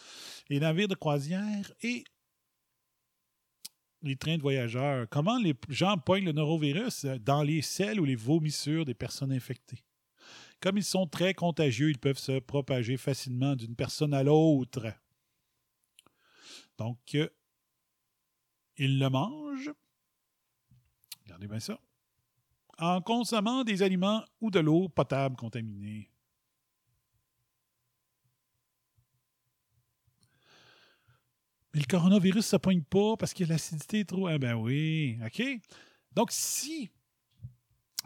les 0.50 0.60
navires 0.60 0.88
de 0.88 0.96
croisière 0.96 1.72
et 1.82 2.04
les 4.02 4.18
trains 4.18 4.38
de 4.38 4.42
voyageurs. 4.42 5.08
Comment 5.10 5.38
les 5.38 5.56
gens 5.70 5.98
poignent 5.98 6.26
le 6.26 6.34
norovirus 6.34 7.06
dans 7.22 7.42
les 7.42 7.62
selles 7.62 8.00
ou 8.00 8.06
les 8.06 8.16
vomissures 8.16 8.86
des 8.86 8.94
personnes 8.94 9.32
infectées? 9.32 9.84
Comme 10.60 10.78
ils 10.78 10.84
sont 10.84 11.08
très 11.08 11.34
contagieux, 11.34 11.90
ils 11.90 12.00
peuvent 12.00 12.18
se 12.18 12.40
propager 12.40 12.98
facilement 12.98 13.56
d'une 13.56 13.76
personne 13.76 14.14
à 14.14 14.24
l'autre. 14.24 14.88
Donc, 16.78 16.98
euh, 17.16 17.30
ils 18.78 18.98
le 18.98 19.10
mangent. 19.10 19.72
Regardez 21.34 21.48
bien 21.48 21.60
ça. 21.60 21.80
En 22.78 23.02
consommant 23.02 23.64
des 23.64 23.82
aliments 23.82 24.24
ou 24.40 24.52
de 24.52 24.60
l'eau 24.60 24.88
potable 24.88 25.36
contaminée. 25.36 26.12
Mais 31.74 31.80
le 31.80 31.88
coronavirus, 31.88 32.46
ça 32.46 32.60
poigne 32.60 32.84
pas 32.84 33.18
parce 33.18 33.34
que 33.34 33.44
l'acidité 33.46 34.02
est 34.02 34.06
trop. 34.06 34.28
Ah 34.28 34.38
ben 34.38 34.54
oui, 34.54 35.18
OK. 35.26 35.42
Donc, 36.12 36.30
si. 36.32 36.92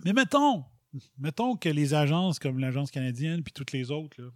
Mais 0.05 0.13
mettons, 0.13 0.63
mettons 1.17 1.57
que 1.57 1.67
les 1.67 1.93
agences 1.93 2.39
comme 2.39 2.59
l'Agence 2.59 2.91
canadienne 2.91 3.43
puis 3.43 3.51
toutes 3.51 3.73
les 3.73 3.91
autres, 3.91 4.31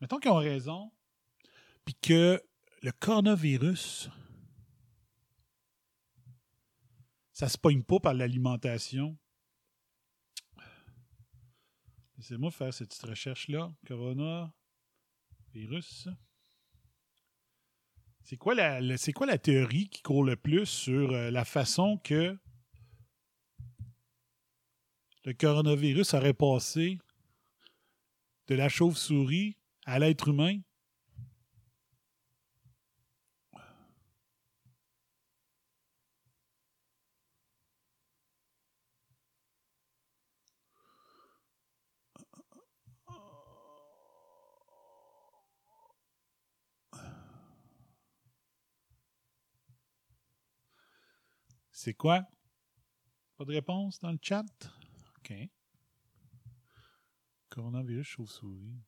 mettons 0.00 0.18
qu'ils 0.18 0.32
ont 0.32 0.36
raison, 0.36 0.90
puis 1.84 1.94
que 2.02 2.42
le 2.82 2.90
coronavirus, 2.90 4.10
ça 7.34 7.48
se 7.48 7.58
pogne 7.58 7.82
pas 7.82 7.98
par 7.98 8.14
l'alimentation. 8.14 9.18
Laissez-moi 12.16 12.52
faire 12.52 12.72
cette 12.72 12.90
petite 12.90 13.02
recherche-là. 13.02 13.74
Corona, 13.86 14.54
virus. 15.52 16.08
C'est 18.22 18.36
quoi 18.36 18.54
la, 18.54 18.96
c'est 18.96 19.12
quoi 19.12 19.26
la 19.26 19.36
théorie 19.36 19.88
qui 19.88 20.00
court 20.00 20.24
le 20.24 20.36
plus 20.36 20.66
sur 20.66 21.10
euh, 21.10 21.30
la 21.30 21.44
façon 21.44 21.98
que 21.98 22.38
le 25.24 25.34
coronavirus 25.34 26.14
aurait 26.14 26.34
passé 26.34 26.98
de 28.46 28.54
la 28.54 28.68
chauve-souris 28.68 29.58
à 29.84 29.98
l'être 29.98 30.28
humain? 30.28 30.60
C'est 51.84 51.92
quoi? 51.92 52.26
Pas 53.36 53.44
de 53.44 53.52
réponse 53.52 53.98
dans 54.00 54.10
le 54.10 54.18
chat? 54.22 54.46
OK. 55.18 55.34
Coronavirus 57.50 58.06
chauve-souris. 58.06 58.80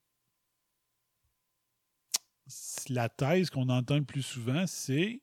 La 2.89 3.11
thèse 3.11 3.51
qu'on 3.51 3.69
entend 3.69 3.99
le 3.99 4.07
plus 4.07 4.23
souvent, 4.23 4.67
c'est. 4.67 5.21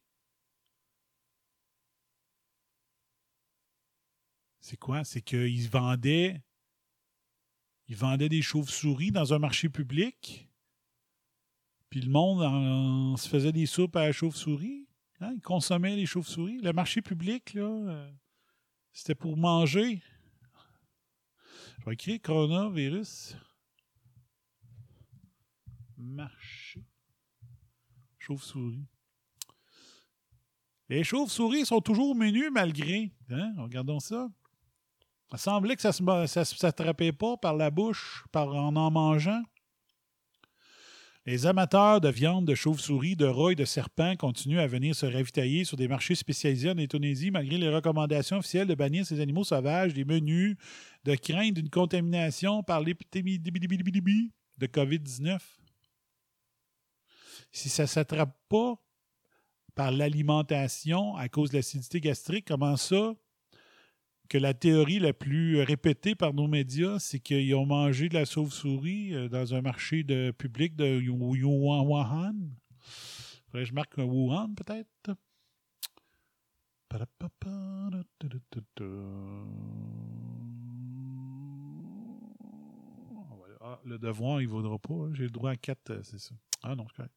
C'est 4.59 4.77
quoi? 4.77 5.03
C'est 5.03 5.23
qu'ils 5.23 5.67
vendaient. 5.67 6.43
Ils 7.87 7.95
vendaient 7.95 8.29
des 8.29 8.43
chauves-souris 8.43 9.09
dans 9.09 9.33
un 9.33 9.39
marché 9.39 9.67
public. 9.67 10.47
Puis 11.89 12.01
le 12.01 12.11
monde 12.11 12.43
en- 12.43 13.17
se 13.17 13.27
faisait 13.27 13.51
des 13.51 13.65
soupes 13.65 13.95
à 13.95 14.05
la 14.05 14.11
chauve-souris? 14.11 14.87
Hein, 15.23 15.33
Ils 15.35 15.41
consommaient 15.41 15.95
les 15.95 16.05
chauves-souris. 16.05 16.59
Le 16.61 16.73
marché 16.73 17.01
public, 17.01 17.53
là, 17.53 17.63
euh, 17.63 18.11
c'était 18.91 19.15
pour 19.15 19.37
manger. 19.37 20.01
Je 21.79 21.85
vais 21.85 21.93
écrire 21.93 22.21
coronavirus. 22.21 23.37
Marché. 25.97 26.83
Chauve-souris. 28.19 28.85
Les 30.89 31.03
chauves-souris 31.03 31.65
sont 31.65 31.79
toujours 31.81 32.09
au 32.09 32.13
menu 32.13 32.49
malgré. 32.51 33.13
Hein? 33.29 33.53
Regardons 33.57 33.99
ça. 33.99 34.27
Ça 35.31 35.37
semblait 35.37 35.75
que 35.75 35.81
ça 35.81 35.91
se- 35.93 36.43
s'attrapait 36.55 37.13
pas 37.13 37.37
par 37.37 37.55
la 37.55 37.71
bouche, 37.71 38.25
en 38.33 38.75
en 38.75 38.91
mangeant. 38.91 39.41
Les 41.25 41.45
amateurs 41.45 42.01
de 42.01 42.09
viande 42.09 42.45
de 42.45 42.53
chauve-souris, 42.53 43.15
de 43.15 43.25
rats 43.25 43.53
et 43.53 43.55
de 43.55 43.63
serpents 43.63 44.17
continuent 44.17 44.59
à 44.59 44.67
venir 44.67 44.93
se 44.93 45.05
ravitailler 45.05 45.63
sur 45.63 45.77
des 45.77 45.87
marchés 45.87 46.15
spécialisés 46.15 46.69
en 46.69 46.77
Indonésie 46.77 47.31
malgré 47.31 47.57
les 47.57 47.73
recommandations 47.73 48.39
officielles 48.39 48.67
de 48.67 48.75
bannir 48.75 49.05
ces 49.05 49.21
animaux 49.21 49.45
sauvages 49.45 49.93
des 49.93 50.03
menus 50.03 50.57
de 51.05 51.15
crainte 51.15 51.53
d'une 51.53 51.69
contamination 51.69 52.61
par 52.61 52.81
l'épidémie 52.81 53.39
de 53.39 54.67
COVID-19. 54.67 55.39
Si 57.53 57.69
ça 57.69 57.83
ne 57.83 57.87
s'attrape 57.87 58.37
pas 58.49 58.75
par 59.75 59.91
l'alimentation 59.91 61.15
à 61.15 61.29
cause 61.29 61.51
de 61.51 61.55
l'acidité 61.55 62.01
gastrique, 62.01 62.47
comment 62.47 62.75
ça 62.75 63.13
que 64.33 64.39
la 64.39 64.55
théorie 64.55 64.97
la 64.97 65.13
plus 65.13 65.61
répétée 65.61 66.15
par 66.15 66.33
nos 66.33 66.47
médias, 66.47 66.97
c'est 66.97 67.19
qu'ils 67.19 67.53
ont 67.53 67.67
mangé 67.67 68.09
de 68.09 68.15
la 68.15 68.25
sauve-souris 68.25 69.13
euh, 69.13 69.29
dans 69.29 69.53
un 69.53 69.61
marché 69.61 70.01
de 70.03 70.31
public 70.35 70.75
de 70.75 71.07
Wuhan. 71.07 72.33
Faudrait 73.45 73.63
que 73.63 73.69
je 73.69 73.73
marque 73.73 73.95
Wuhan, 73.99 74.55
peut-être? 74.55 74.89
Va- 83.37 83.57
Ah, 83.61 83.79
le 83.85 83.99
devoir, 83.99 84.41
il 84.41 84.47
ne 84.47 84.51
vaudra 84.51 84.79
pas. 84.79 84.93
hein. 84.95 85.11
J'ai 85.13 85.23
le 85.25 85.29
droit 85.29 85.51
à 85.51 85.55
4, 85.55 86.01
c'est 86.03 86.19
ça. 86.19 86.33
Ah 86.63 86.75
non, 86.75 86.87
c'est 86.89 86.95
correct. 86.95 87.13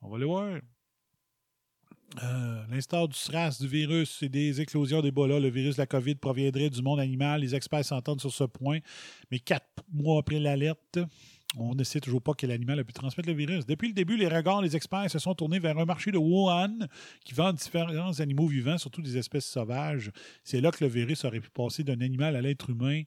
On 0.00 0.08
va 0.08 0.16
aller 0.16 0.24
voir. 0.24 0.58
Euh, 2.22 2.62
L'instar 2.70 3.08
du 3.08 3.16
SRAS, 3.16 3.58
du 3.60 3.68
virus 3.68 4.22
et 4.22 4.28
des 4.28 4.60
éclosions 4.60 5.02
d'Ebola, 5.02 5.38
le 5.38 5.48
virus 5.48 5.76
de 5.76 5.82
la 5.82 5.86
COVID 5.86 6.14
proviendrait 6.16 6.70
du 6.70 6.82
monde 6.82 7.00
animal. 7.00 7.40
Les 7.40 7.54
experts 7.54 7.84
s'entendent 7.84 8.20
sur 8.20 8.32
ce 8.32 8.44
point. 8.44 8.78
Mais 9.30 9.38
quatre 9.38 9.84
mois 9.92 10.20
après 10.20 10.38
l'alerte, 10.38 10.98
on 11.56 11.74
ne 11.74 11.84
sait 11.84 12.00
toujours 12.00 12.22
pas 12.22 12.32
quel 12.34 12.50
animal 12.50 12.78
a 12.80 12.84
pu 12.84 12.92
transmettre 12.92 13.28
le 13.28 13.34
virus. 13.34 13.66
Depuis 13.66 13.88
le 13.88 13.94
début, 13.94 14.16
les 14.16 14.28
regards 14.28 14.62
des 14.62 14.76
experts 14.76 15.10
se 15.10 15.18
sont 15.18 15.34
tournés 15.34 15.58
vers 15.58 15.78
un 15.78 15.84
marché 15.84 16.10
de 16.10 16.18
Wuhan 16.18 16.86
qui 17.24 17.34
vend 17.34 17.52
différents 17.52 18.20
animaux 18.20 18.46
vivants, 18.46 18.78
surtout 18.78 19.02
des 19.02 19.16
espèces 19.16 19.46
sauvages. 19.46 20.10
C'est 20.42 20.60
là 20.60 20.70
que 20.70 20.84
le 20.84 20.90
virus 20.90 21.24
aurait 21.24 21.40
pu 21.40 21.50
passer 21.50 21.82
d'un 21.84 22.00
animal 22.00 22.36
à 22.36 22.40
l'être 22.40 22.70
humain. 22.70 23.02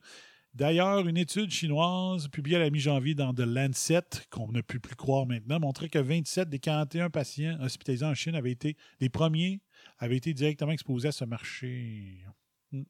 D'ailleurs, 0.56 1.08
une 1.08 1.18
étude 1.18 1.52
chinoise 1.52 2.28
publiée 2.28 2.58
à 2.58 2.60
la 2.60 2.70
mi-janvier 2.70 3.14
dans 3.14 3.34
The 3.34 3.42
Lancet, 3.42 4.02
qu'on 4.32 4.52
ne 4.52 4.62
peut 4.62 4.80
plus 4.80 4.96
croire 4.96 5.26
maintenant, 5.26 5.60
montrait 5.60 5.90
que 5.90 6.00
27 6.00 6.50
des 6.50 6.60
41 6.60 7.10
patients 7.10 7.58
hospitalisés 7.62 8.06
en 8.06 8.16
Chine 8.16 8.36
avaient 8.36 8.52
été, 8.52 8.76
les 9.00 9.10
premiers, 9.10 9.62
avaient 10.00 10.18
été 10.18 10.34
directement 10.34 10.72
exposés 10.72 11.10
à 11.10 11.12
ce 11.12 11.24
marché. 11.24 12.24
Hmm. 12.72 12.84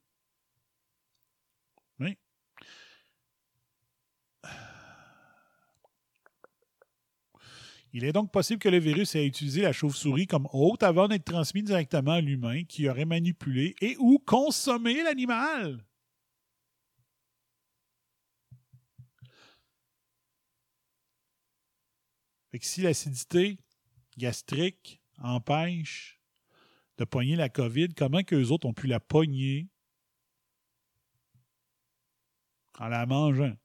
Il 7.91 8.05
est 8.05 8.13
donc 8.13 8.31
possible 8.31 8.59
que 8.59 8.69
le 8.69 8.77
virus 8.77 9.15
ait 9.15 9.25
utilisé 9.25 9.63
la 9.63 9.73
chauve-souris 9.73 10.27
comme 10.27 10.47
hôte 10.53 10.83
avant 10.83 11.07
d'être 11.07 11.25
transmis 11.25 11.63
directement 11.63 12.13
à 12.13 12.21
l'humain 12.21 12.63
qui 12.63 12.87
aurait 12.87 13.05
manipulé 13.05 13.75
et 13.81 13.95
ou 13.97 14.19
consommé 14.19 15.01
l'animal. 15.01 15.83
Si 22.61 22.81
l'acidité 22.81 23.57
gastrique 24.17 25.01
empêche 25.17 26.19
de 26.97 27.05
pogner 27.05 27.35
la 27.35 27.49
COVID, 27.49 27.89
comment 27.95 28.23
qu'eux 28.23 28.49
autres 28.49 28.67
ont 28.67 28.73
pu 28.73 28.87
la 28.87 28.99
pogner 28.99 29.69
en 32.77 32.87
la 32.87 33.05
mangeant? 33.05 33.55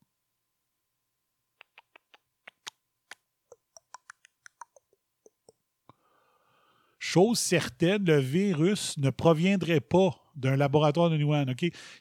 Chose 6.98 7.39
certaine, 7.39 8.05
le 8.05 8.19
virus 8.19 8.98
ne 8.98 9.11
proviendrait 9.11 9.81
pas 9.81 10.11
d'un 10.35 10.56
laboratoire 10.56 11.11
de 11.11 11.23
Wuhan. 11.23 11.47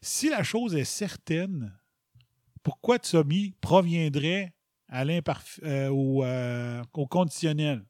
Si 0.02 0.30
la 0.30 0.44
chose 0.44 0.76
est 0.76 0.86
certaine, 0.86 1.78
pourquoi 2.64 2.98
tu 3.00 3.18
proviendrait 3.62 4.54
à 4.90 5.04
euh, 5.04 5.90
au, 5.90 6.24
euh, 6.24 6.84
au 6.94 7.08
conditionnel? 7.08 7.84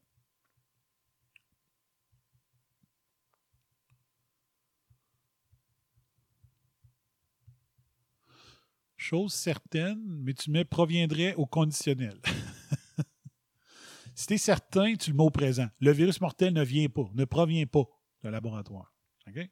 Chose 8.96 9.34
certaine, 9.34 10.02
mais 10.22 10.32
tu 10.32 10.50
mets 10.50 10.64
proviendrait 10.64 11.34
au 11.34 11.44
conditionnel. 11.44 12.18
si 14.14 14.26
tu 14.26 14.34
es 14.34 14.38
certain, 14.38 14.94
tu 14.94 15.10
le 15.10 15.16
mets 15.16 15.24
au 15.24 15.30
présent. 15.30 15.66
Le 15.80 15.92
virus 15.92 16.22
mortel 16.22 16.54
ne 16.54 16.64
vient 16.64 16.88
pas, 16.88 17.10
ne 17.12 17.24
provient 17.26 17.66
pas 17.66 17.84
d'un 18.22 18.30
laboratoire. 18.30 18.94
OK? 19.28 19.46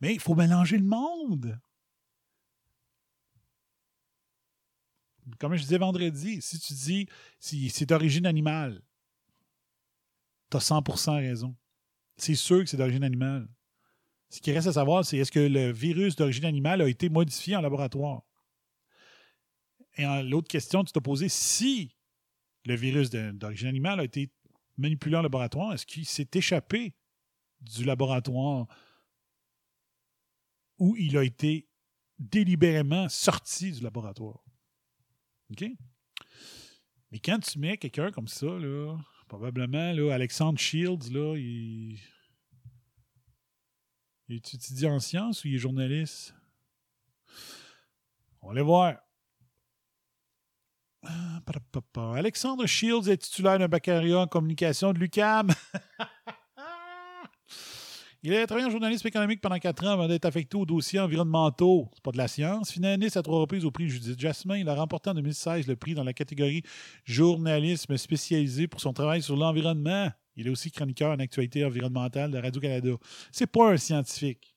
Mais 0.00 0.14
il 0.14 0.20
faut 0.20 0.34
mélanger 0.34 0.78
le 0.78 0.84
monde. 0.84 1.60
Comme 5.38 5.54
je 5.54 5.62
disais 5.62 5.78
vendredi, 5.78 6.40
si 6.42 6.58
tu 6.58 6.72
dis 6.72 7.08
si 7.38 7.68
c'est 7.70 7.86
d'origine 7.86 8.26
animale, 8.26 8.82
tu 10.50 10.56
as 10.56 10.60
100% 10.60 11.16
raison. 11.16 11.56
C'est 12.16 12.34
sûr 12.34 12.60
que 12.60 12.66
c'est 12.66 12.76
d'origine 12.76 13.04
animale. 13.04 13.48
Ce 14.30 14.40
qui 14.40 14.52
reste 14.52 14.66
à 14.66 14.72
savoir, 14.72 15.04
c'est 15.04 15.18
est-ce 15.18 15.32
que 15.32 15.40
le 15.40 15.72
virus 15.72 16.16
d'origine 16.16 16.44
animale 16.44 16.82
a 16.82 16.88
été 16.88 17.08
modifié 17.08 17.56
en 17.56 17.60
laboratoire? 17.60 18.22
Et 19.96 20.04
l'autre 20.22 20.48
question, 20.48 20.84
tu 20.84 20.92
t'as 20.92 21.00
posé 21.00 21.28
si 21.28 21.96
le 22.64 22.74
virus 22.76 23.10
d'origine 23.10 23.68
animale 23.68 24.00
a 24.00 24.04
été 24.04 24.30
manipulé 24.76 25.16
en 25.16 25.22
laboratoire, 25.22 25.72
est-ce 25.74 25.86
qu'il 25.86 26.06
s'est 26.06 26.28
échappé 26.34 26.94
du 27.60 27.84
laboratoire 27.84 28.66
ou 30.78 30.94
il 30.96 31.16
a 31.16 31.24
été 31.24 31.68
délibérément 32.18 33.08
sorti 33.08 33.72
du 33.72 33.80
laboratoire? 33.80 34.47
OK? 35.50 35.64
Mais 37.10 37.18
quand 37.20 37.38
tu 37.38 37.58
mets 37.58 37.78
quelqu'un 37.78 38.10
comme 38.10 38.28
ça, 38.28 38.46
là, 38.46 38.96
probablement, 39.28 39.92
là, 39.92 40.12
Alexandre 40.12 40.58
Shields, 40.58 41.10
là, 41.10 41.36
il... 41.36 41.98
il 44.28 44.36
est 44.36 44.54
étudiant 44.54 44.94
en 44.94 45.00
sciences 45.00 45.44
ou 45.44 45.48
il 45.48 45.54
est 45.54 45.58
journaliste? 45.58 46.34
On 48.42 48.52
va 48.52 48.62
voir. 48.62 48.98
Ah. 51.04 51.40
Alexandre 52.14 52.66
Shields 52.66 53.08
est 53.08 53.18
titulaire 53.18 53.58
d'un 53.58 53.68
baccalauréat 53.68 54.20
en 54.20 54.26
communication 54.26 54.92
de 54.92 54.98
l'UCAM. 54.98 55.48
Il 58.28 58.34
a 58.34 58.46
travaillé 58.46 58.66
en 58.66 58.70
journalisme 58.70 59.08
économique 59.08 59.40
pendant 59.40 59.58
quatre 59.58 59.86
ans 59.86 59.92
avant 59.92 60.06
d'être 60.06 60.26
affecté 60.26 60.54
aux 60.58 60.66
dossiers 60.66 61.00
environnementaux. 61.00 61.88
C'est 61.94 62.02
pas 62.02 62.10
de 62.10 62.18
la 62.18 62.28
science. 62.28 62.70
Finaliste 62.70 63.16
à 63.16 63.22
trois 63.22 63.40
reprises 63.40 63.64
au 63.64 63.70
prix 63.70 63.88
Judith 63.88 64.20
Jasmin, 64.20 64.58
il 64.58 64.68
a 64.68 64.74
remporté 64.74 65.08
en 65.08 65.14
2016 65.14 65.66
le 65.66 65.76
prix 65.76 65.94
dans 65.94 66.04
la 66.04 66.12
catégorie 66.12 66.62
journalisme 67.06 67.96
spécialisé 67.96 68.68
pour 68.68 68.82
son 68.82 68.92
travail 68.92 69.22
sur 69.22 69.34
l'environnement. 69.34 70.10
Il 70.36 70.46
est 70.46 70.50
aussi 70.50 70.70
chroniqueur 70.70 71.12
en 71.12 71.18
actualité 71.20 71.64
environnementale 71.64 72.30
de 72.30 72.36
Radio-Canada. 72.36 72.96
C'est 73.32 73.46
pas 73.46 73.72
un 73.72 73.78
scientifique. 73.78 74.54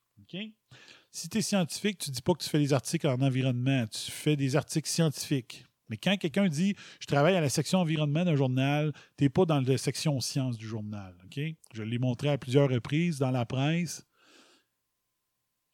Si 1.10 1.30
tu 1.30 1.38
es 1.38 1.41
scientifique, 1.41 1.98
tu 1.98 2.11
dis 2.11 2.22
pas 2.22 2.34
que 2.34 2.43
tu 2.43 2.49
fais 2.49 2.60
des 2.60 2.73
articles 2.73 3.07
en 3.07 3.22
environnement. 3.22 3.85
Tu 3.88 4.11
fais 4.11 4.35
des 4.35 4.57
articles 4.57 4.89
scientifiques. 4.89 5.64
Mais 5.91 5.97
quand 5.97 6.18
quelqu'un 6.18 6.47
dit 6.47 6.73
je 7.01 7.05
travaille 7.05 7.35
à 7.35 7.41
la 7.41 7.49
section 7.49 7.80
environnement 7.80 8.23
d'un 8.23 8.35
journal, 8.35 8.93
tu 9.18 9.26
n'es 9.26 9.30
pas 9.30 9.45
dans 9.45 9.59
la 9.59 9.77
section 9.77 10.19
sciences 10.22 10.57
du 10.57 10.65
journal. 10.65 11.13
Je 11.73 11.84
l'ai 11.84 11.99
montré 11.99 12.30
à 12.30 12.38
plusieurs 12.38 12.69
reprises 12.69 13.19
dans 13.19 13.30
la 13.30 13.45
presse. 13.45 14.07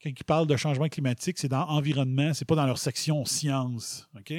Quand 0.01 0.09
ils 0.09 0.23
parlent 0.25 0.47
de 0.47 0.55
changement 0.55 0.89
climatique, 0.89 1.37
c'est 1.37 1.47
dans 1.47 1.67
environnement, 1.67 2.33
c'est 2.33 2.45
pas 2.45 2.55
dans 2.55 2.65
leur 2.65 2.79
section 2.79 3.25
sciences. 3.25 4.09
OK? 4.17 4.33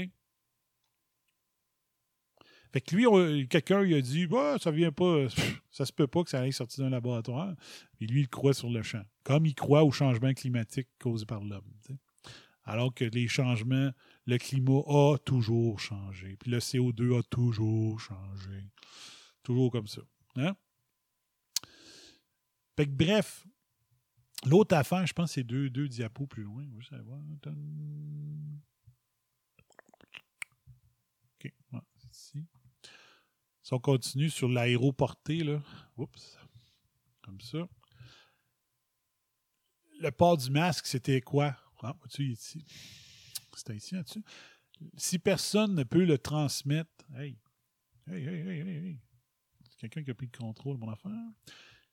Fait 2.72 2.80
que 2.82 2.96
lui, 2.96 3.48
quelqu'un 3.48 3.80
a 3.80 4.00
dit 4.00 4.26
bah, 4.26 4.56
ça 4.60 4.72
vient 4.72 4.92
pas, 4.92 5.26
ça 5.70 5.86
se 5.86 5.92
peut 5.92 6.09
pas 6.09 6.24
que 6.24 6.30
ça 6.30 6.40
aille 6.40 6.52
sortir 6.52 6.84
d'un 6.84 6.90
laboratoire. 6.90 7.55
Et 8.00 8.06
lui, 8.06 8.22
il 8.22 8.28
croit 8.28 8.52
sur 8.52 8.68
le 8.68 8.82
champ. 8.82 9.02
Comme 9.22 9.46
il 9.46 9.55
croit 9.55 9.84
au 9.84 9.92
changement 9.92 10.34
climatique 10.34 10.88
causé 10.98 11.24
par 11.24 11.42
l'homme. 11.44 11.70
Alors 12.64 12.92
que 12.92 13.05
les 13.05 13.28
changements, 13.28 13.92
le 14.28 14.36
climat 14.36 14.82
a 14.86 15.16
toujours 15.24 15.80
changé. 15.80 16.36
Puis 16.36 16.50
le 16.50 16.59
CO2 16.59 17.18
a 17.18 17.22
toujours 17.22 17.98
changé. 17.98 18.62
Toujours 19.42 19.72
comme 19.72 19.86
ça. 19.88 20.02
Hein? 20.36 20.55
Fait 22.76 22.84
que 22.84 22.90
bref, 22.90 23.46
l'autre 24.44 24.76
affaire, 24.76 25.06
je 25.06 25.14
pense, 25.14 25.32
c'est 25.32 25.44
deux, 25.44 25.70
deux 25.70 25.88
diapos 25.88 26.26
plus 26.26 26.42
loin. 26.42 26.62
Sais 26.90 26.96
pas. 26.98 27.50
OK, 31.32 31.52
c'est 31.96 32.10
ici. 32.10 32.44
Si 33.62 33.72
on 33.72 33.78
continue 33.78 34.28
sur 34.28 34.50
l'aéroporté, 34.50 35.42
là, 35.42 35.62
oups, 35.96 36.38
comme 37.22 37.40
ça. 37.40 37.66
Le 40.00 40.10
port 40.10 40.36
du 40.36 40.50
masque, 40.50 40.86
c'était 40.86 41.22
quoi? 41.22 41.56
Ah, 41.82 41.96
est 42.05 42.18
ici. 42.18 42.66
Ici, 43.74 43.94
là-dessus. 43.94 44.22
Si 44.97 45.18
personne 45.18 45.74
ne 45.74 45.82
peut 45.82 46.05
le 46.05 46.18
transmettre, 46.18 46.90
hey, 47.16 47.36
hey, 48.10 48.24
hey, 48.26 48.48
hey, 48.48 48.60
hey. 48.68 48.98
C'est 49.70 49.78
quelqu'un 49.80 50.02
qui 50.05 50.10
a 50.10 50.14
pris 50.14 50.28
le 50.32 50.39
contrôle 50.39 50.76
mon 50.78 50.90
affaire. 50.90 51.12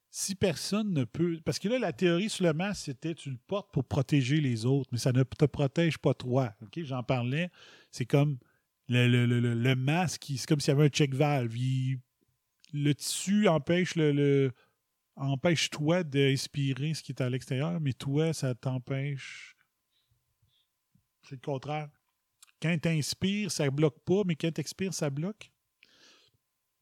Si 0.09 0.33
personne 0.35 0.93
ne 0.93 1.03
peut. 1.03 1.41
Parce 1.43 1.59
que 1.59 1.67
là, 1.67 1.77
la 1.77 1.91
théorie 1.91 2.29
sur 2.29 2.45
le 2.45 2.53
masque, 2.53 2.85
c'était 2.85 3.15
tu 3.15 3.29
le 3.31 3.37
portes 3.47 3.71
pour 3.73 3.83
protéger 3.83 4.39
les 4.39 4.65
autres, 4.65 4.89
mais 4.91 4.97
ça 4.97 5.11
ne 5.11 5.23
te 5.23 5.45
protège 5.45 5.97
pas 5.97 6.13
toi. 6.13 6.55
J'en 6.77 7.03
parlais. 7.03 7.49
C'est 7.91 8.05
comme 8.05 8.37
le, 8.87 9.07
le, 9.07 9.25
le, 9.25 9.53
le- 9.53 9.75
masque, 9.75 10.25
c'est 10.37 10.45
comme 10.47 10.59
s'il 10.59 10.69
y 10.73 10.77
avait 10.77 10.85
un 10.85 10.89
check 10.89 11.13
valve. 11.13 11.55
Il- 11.57 11.99
le 12.71 12.93
tissu 12.93 13.47
empêche 13.47 13.95
le- 13.95 14.51
empêche 15.15 15.69
toi 15.69 16.03
d'inspirer 16.03 16.93
ce 16.93 17.01
qui 17.03 17.11
est 17.11 17.21
à 17.21 17.29
l'extérieur, 17.29 17.79
mais 17.79 17.93
toi, 17.93 18.33
ça 18.33 18.53
t'empêche. 18.55 19.54
C'est 21.27 21.35
le 21.35 21.41
contraire. 21.41 21.89
Quand 22.61 22.77
tu 22.81 22.89
inspires, 22.89 23.51
ça 23.51 23.69
bloque 23.69 23.99
pas, 24.05 24.21
mais 24.25 24.35
quand 24.35 24.51
tu 24.51 24.61
expires, 24.61 24.93
ça 24.93 25.09
bloque. 25.09 25.51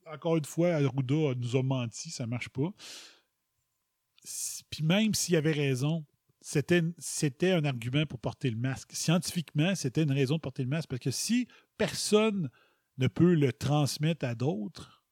Encore 0.06 0.38
une 0.38 0.46
fois, 0.46 0.74
Arruda 0.74 1.34
nous 1.36 1.56
a 1.56 1.64
menti, 1.64 2.10
ça 2.10 2.28
marche 2.28 2.50
pas. 2.50 2.74
Puis 4.70 4.84
même 4.84 5.14
s'il 5.14 5.36
avait 5.36 5.52
raison, 5.52 6.06
c'était 6.42 7.52
un 7.52 7.66
argument 7.66 8.06
pour 8.06 8.20
porter 8.20 8.50
le 8.50 8.58
masque. 8.58 8.92
Scientifiquement, 8.94 9.76
c'était 9.76 10.04
une 10.04 10.12
raison 10.12 10.36
de 10.36 10.42
porter 10.42 10.64
le 10.64 10.70
masque 10.70 10.90
parce 10.90 11.00
que 11.00 11.12
si 11.12 11.48
personne 11.78 12.50
ne 12.98 13.08
peut 13.08 13.34
le 13.34 13.54
transmettre 13.54 14.26
à 14.26 14.36
d'autres, 14.36 15.04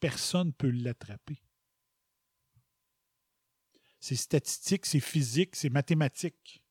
personne 0.00 0.48
ne 0.48 0.52
peut 0.52 0.70
l'attraper. 0.70 1.42
C'est 4.00 4.16
statistique, 4.16 4.86
c'est 4.86 5.00
physique, 5.00 5.56
c'est 5.56 5.70
mathématique. 5.70 6.62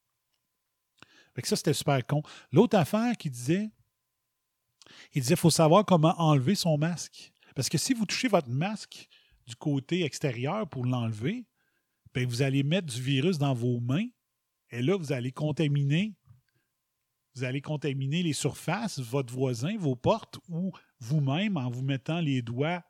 Ça, 1.45 1.55
c'était 1.55 1.73
super 1.73 2.05
con. 2.05 2.21
L'autre 2.51 2.77
affaire 2.77 3.15
qu'il 3.17 3.31
disait, 3.31 3.69
il 5.13 5.21
disait 5.21 5.35
faut 5.35 5.49
savoir 5.49 5.85
comment 5.85 6.15
enlever 6.17 6.55
son 6.55 6.77
masque. 6.77 7.31
Parce 7.55 7.69
que 7.69 7.77
si 7.77 7.93
vous 7.93 8.05
touchez 8.05 8.27
votre 8.27 8.49
masque 8.49 9.07
du 9.45 9.55
côté 9.55 10.03
extérieur 10.03 10.67
pour 10.67 10.85
l'enlever, 10.85 11.45
ben 12.13 12.27
vous 12.27 12.41
allez 12.41 12.63
mettre 12.63 12.87
du 12.87 13.01
virus 13.01 13.37
dans 13.37 13.53
vos 13.53 13.79
mains 13.79 14.07
et 14.69 14.81
là, 14.81 14.97
vous 14.97 15.11
allez 15.11 15.31
contaminer. 15.31 16.13
Vous 17.35 17.43
allez 17.43 17.61
contaminer 17.61 18.23
les 18.23 18.33
surfaces, 18.33 18.99
votre 18.99 19.33
voisin, 19.33 19.77
vos 19.77 19.95
portes 19.95 20.39
ou 20.49 20.71
vous-même 20.99 21.55
en 21.57 21.69
vous 21.69 21.83
mettant 21.83 22.19
les 22.19 22.41
doigts 22.41 22.83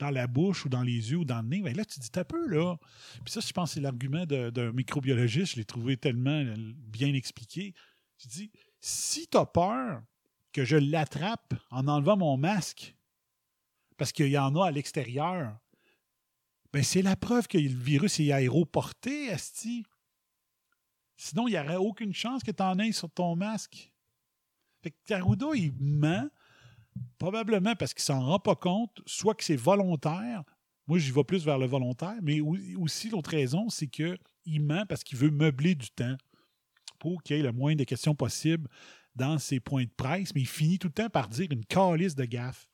dans 0.00 0.10
la 0.10 0.26
bouche 0.26 0.64
ou 0.64 0.68
dans 0.68 0.82
les 0.82 1.12
yeux 1.12 1.18
ou 1.18 1.24
dans 1.24 1.42
le 1.42 1.48
nez. 1.48 1.60
Ben 1.60 1.76
là, 1.76 1.84
tu 1.84 2.00
dis, 2.00 2.10
t'as 2.10 2.24
peu, 2.24 2.48
là. 2.48 2.76
Puis 3.24 3.32
ça, 3.32 3.40
je 3.40 3.52
pense 3.52 3.72
c'est 3.72 3.80
l'argument 3.80 4.24
d'un 4.26 4.72
microbiologiste. 4.72 5.52
Je 5.52 5.56
l'ai 5.56 5.64
trouvé 5.64 5.96
tellement 5.96 6.30
euh, 6.30 6.54
bien 6.56 7.14
expliqué. 7.14 7.74
Tu 8.18 8.28
dis, 8.28 8.50
si 8.80 9.28
tu 9.28 9.36
as 9.36 9.46
peur 9.46 10.02
que 10.52 10.64
je 10.64 10.76
l'attrape 10.76 11.54
en 11.70 11.86
enlevant 11.86 12.16
mon 12.16 12.36
masque, 12.36 12.96
parce 13.96 14.12
qu'il 14.12 14.28
y 14.28 14.38
en 14.38 14.56
a 14.56 14.68
à 14.68 14.70
l'extérieur, 14.70 15.58
ben 16.72 16.82
c'est 16.82 17.02
la 17.02 17.16
preuve 17.16 17.46
que 17.46 17.58
le 17.58 17.68
virus 17.68 18.18
est 18.20 18.32
aéroporté, 18.32 19.30
Asti. 19.30 19.84
Sinon, 21.16 21.48
il 21.48 21.52
n'y 21.52 21.58
aurait 21.58 21.76
aucune 21.76 22.14
chance 22.14 22.42
que 22.42 22.50
tu 22.50 22.62
en 22.62 22.78
aies 22.78 22.92
sur 22.92 23.10
ton 23.10 23.36
masque. 23.36 23.92
Fait 24.82 24.90
que 24.90 24.96
Taruda, 25.04 25.48
il 25.54 25.72
ment, 25.78 26.30
probablement 27.18 27.74
parce 27.74 27.94
qu'il 27.94 28.02
s'en 28.02 28.20
rend 28.24 28.38
pas 28.38 28.54
compte, 28.54 29.00
soit 29.06 29.34
que 29.34 29.44
c'est 29.44 29.56
volontaire. 29.56 30.42
Moi, 30.86 30.98
j'y 30.98 31.12
vais 31.12 31.24
plus 31.24 31.44
vers 31.44 31.58
le 31.58 31.66
volontaire, 31.66 32.16
mais 32.22 32.40
au- 32.40 32.56
aussi 32.78 33.10
l'autre 33.10 33.30
raison, 33.30 33.68
c'est 33.68 33.86
qu'il 33.86 34.18
ment 34.60 34.86
parce 34.86 35.04
qu'il 35.04 35.18
veut 35.18 35.30
meubler 35.30 35.74
du 35.74 35.90
temps 35.90 36.16
pour 36.98 37.22
qu'il 37.22 37.36
y 37.36 37.40
ait 37.40 37.42
le 37.42 37.52
moins 37.52 37.74
de 37.74 37.84
questions 37.84 38.14
possible 38.14 38.68
dans 39.14 39.38
ses 39.38 39.60
points 39.60 39.84
de 39.84 39.90
presse, 39.96 40.34
mais 40.34 40.42
il 40.42 40.48
finit 40.48 40.78
tout 40.78 40.88
le 40.88 40.92
temps 40.92 41.10
par 41.10 41.28
dire 41.28 41.48
une 41.50 41.64
calice 41.64 42.14
de 42.14 42.24
gaffe. 42.24 42.66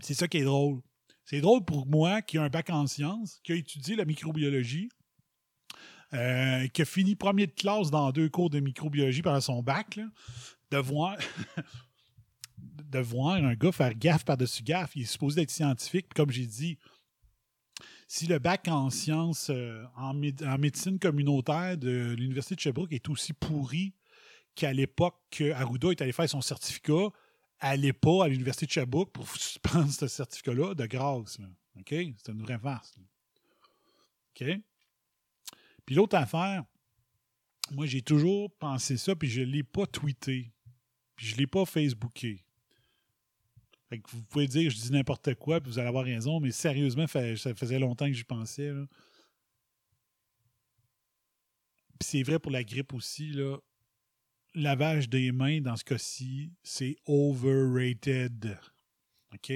C'est 0.00 0.14
ça 0.14 0.28
qui 0.28 0.38
est 0.38 0.44
drôle. 0.44 0.80
C'est 1.24 1.40
drôle 1.40 1.64
pour 1.64 1.86
moi 1.86 2.22
qui 2.22 2.38
a 2.38 2.42
un 2.42 2.48
bac 2.48 2.70
en 2.70 2.86
sciences, 2.86 3.40
qui 3.42 3.52
a 3.52 3.54
étudié 3.56 3.96
la 3.96 4.04
microbiologie, 4.04 4.88
euh, 6.14 6.66
qui 6.68 6.82
a 6.82 6.84
fini 6.84 7.14
premier 7.16 7.46
de 7.46 7.52
classe 7.52 7.90
dans 7.90 8.10
deux 8.12 8.28
cours 8.28 8.50
de 8.50 8.60
microbiologie 8.60 9.22
pendant 9.22 9.40
son 9.40 9.62
bac, 9.62 9.98
de 10.70 10.76
voir 10.78 11.16
de 12.58 12.98
voir 13.00 13.34
un 13.34 13.54
gars 13.54 13.72
faire 13.72 13.94
gaffe 13.94 14.24
par-dessus 14.24 14.62
gaffe. 14.62 14.94
Il 14.96 15.02
est 15.02 15.06
supposé 15.06 15.42
être 15.42 15.50
scientifique. 15.50 16.14
Comme 16.14 16.30
j'ai 16.30 16.46
dit, 16.46 16.78
si 18.08 18.26
le 18.26 18.38
bac 18.38 18.68
en 18.68 18.90
sciences, 18.90 19.50
euh, 19.50 19.84
en, 19.96 20.14
mé- 20.14 20.46
en 20.46 20.56
médecine 20.58 20.98
communautaire 20.98 21.76
de 21.76 22.14
l'Université 22.16 22.54
de 22.54 22.60
Sherbrooke 22.60 22.92
est 22.92 23.08
aussi 23.08 23.32
pourri 23.32 23.92
qu'à 24.54 24.72
l'époque 24.72 25.16
que 25.30 25.50
Arruda 25.52 25.90
est 25.90 26.00
allé 26.00 26.12
faire 26.12 26.30
son 26.30 26.40
certificat, 26.40 27.08
allez 27.58 27.92
pas 27.92 28.24
à 28.24 28.28
l'Université 28.28 28.66
de 28.66 28.70
Sherbrooke 28.70 29.12
pour 29.12 29.26
prendre 29.62 29.90
ce 29.90 30.06
certificat-là 30.06 30.74
de 30.74 30.86
grâce. 30.86 31.38
OK? 31.78 31.88
C'est 31.90 32.28
une 32.32 32.42
vraie 32.42 32.58
farce. 32.58 32.94
OK? 34.40 34.46
Puis 35.86 35.94
l'autre 35.94 36.16
affaire, 36.16 36.64
moi, 37.70 37.86
j'ai 37.86 38.02
toujours 38.02 38.50
pensé 38.58 38.96
ça, 38.96 39.16
puis 39.16 39.28
je 39.28 39.40
ne 39.40 39.46
l'ai 39.46 39.62
pas 39.62 39.86
tweeté. 39.86 40.52
Puis 41.14 41.26
je 41.26 41.34
ne 41.34 41.38
l'ai 41.38 41.46
pas 41.46 41.64
Facebooké. 41.64 42.44
Fait 43.88 44.02
vous 44.12 44.22
pouvez 44.24 44.48
dire 44.48 44.64
que 44.64 44.76
je 44.76 44.80
dis 44.80 44.92
n'importe 44.92 45.34
quoi, 45.36 45.60
puis 45.60 45.70
vous 45.70 45.78
allez 45.78 45.88
avoir 45.88 46.04
raison, 46.04 46.40
mais 46.40 46.50
sérieusement, 46.50 47.06
ça 47.06 47.54
faisait 47.54 47.78
longtemps 47.78 48.06
que 48.06 48.12
j'y 48.12 48.24
pensais. 48.24 48.72
Puis 51.98 52.08
c'est 52.08 52.22
vrai 52.22 52.38
pour 52.38 52.50
la 52.50 52.64
grippe 52.64 52.92
aussi, 52.92 53.30
là. 53.30 53.56
Lavage 54.54 55.08
des 55.08 55.32
mains, 55.32 55.60
dans 55.60 55.76
ce 55.76 55.84
cas-ci, 55.84 56.50
c'est 56.62 56.96
overrated. 57.06 58.58
OK? 59.34 59.52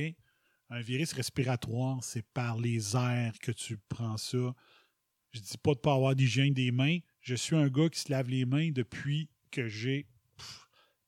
Un 0.69 0.81
virus 0.81 1.13
respiratoire, 1.13 2.05
c'est 2.05 2.23
par 2.23 2.59
les 2.59 2.95
airs 2.95 3.39
que 3.41 3.51
tu 3.51 3.79
prends 3.89 4.19
ça. 4.19 4.55
Je 5.33 5.41
dis 5.41 5.59
pas 5.59 5.75
de 5.75 5.79
pas 5.79 5.95
avoir 5.95 6.15
d'hygiène 6.17 6.55
des 6.55 6.71
mains. 6.73 6.99
Je 7.21 7.35
suis 7.35 7.57
un 7.57 7.69
gars 7.69 7.89
qui 7.89 8.01
se 8.01 8.11
lave 8.11 8.29
les 8.29 8.45
mains 8.45 8.71
depuis 8.71 9.29
que 9.51 9.69
j'ai 9.69 10.07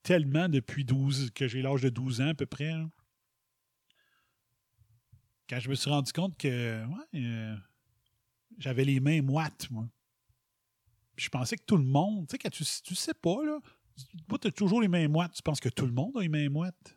tellement 0.02 0.48
depuis 0.48 0.84
12 0.84 1.30
que 1.34 1.48
j'ai 1.48 1.62
l'âge 1.62 1.82
de 1.82 1.88
12 1.88 2.20
ans 2.20 2.28
à 2.28 2.34
peu 2.34 2.46
près. 2.46 2.70
hein. 2.70 2.90
Quand 5.48 5.60
je 5.60 5.68
me 5.68 5.74
suis 5.74 5.90
rendu 5.90 6.12
compte 6.12 6.36
que 6.38 6.84
euh, 7.14 7.56
j'avais 8.58 8.84
les 8.84 9.00
mains 9.00 9.22
moites, 9.22 9.70
moi. 9.70 9.88
Je 11.16 11.28
pensais 11.28 11.56
que 11.56 11.64
tout 11.64 11.76
le 11.76 11.84
monde, 11.84 12.26
tu 12.26 12.32
sais, 12.32 12.38
quand 12.38 12.50
tu, 12.50 12.64
tu 12.64 12.94
sais 12.94 13.14
pas, 13.14 13.44
là, 13.44 13.58
tu 14.40 14.48
as 14.48 14.52
toujours 14.52 14.80
les 14.80 14.88
mains 14.88 15.08
moites. 15.08 15.32
Tu 15.34 15.42
penses 15.42 15.60
que 15.60 15.68
tout 15.68 15.84
le 15.86 15.92
monde 15.92 16.16
a 16.16 16.20
les 16.20 16.28
mains 16.28 16.48
moites. 16.48 16.96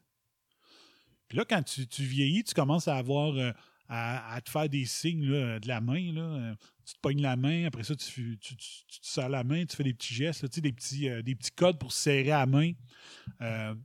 Puis 1.27 1.38
là, 1.38 1.43
quand 1.43 1.61
tu, 1.64 1.85
tu 1.88 2.03
vieillis, 2.03 2.43
tu 2.43 2.53
commences 2.53 2.88
à 2.88 2.95
avoir. 2.95 3.35
euh, 3.35 3.52
à, 3.88 4.40
te 4.44 4.49
faire 4.49 4.70
des 4.70 4.86
signes 4.86 5.26
là, 5.26 5.60
de 5.60 5.68
la 5.68 5.82
main. 5.82 6.12
Là. 6.14 6.56
Tu 6.86 6.94
te 6.94 6.99
pognes 6.99 7.22
la 7.22 7.36
main, 7.36 7.66
après 7.66 7.84
ça, 7.84 7.95
tu, 7.95 8.38
tu, 8.40 8.56
tu, 8.56 8.99
te 8.99 9.06
serres 9.06 9.30
la 9.30 9.44
main, 9.44 9.66
tu 9.66 9.76
fais 9.76 9.84
des 9.84 9.94
petits 9.94 10.14
gestes, 10.14 10.60
des, 10.60 10.72
petits, 10.72 11.10
euh, 11.10 11.22
des 11.22 11.36
petits 11.36 11.52
codes 11.52 11.80
pour 11.80 11.91
serrer 11.91 12.24
la 12.26 12.45
main. 12.45 12.72
Euh, 13.41 13.76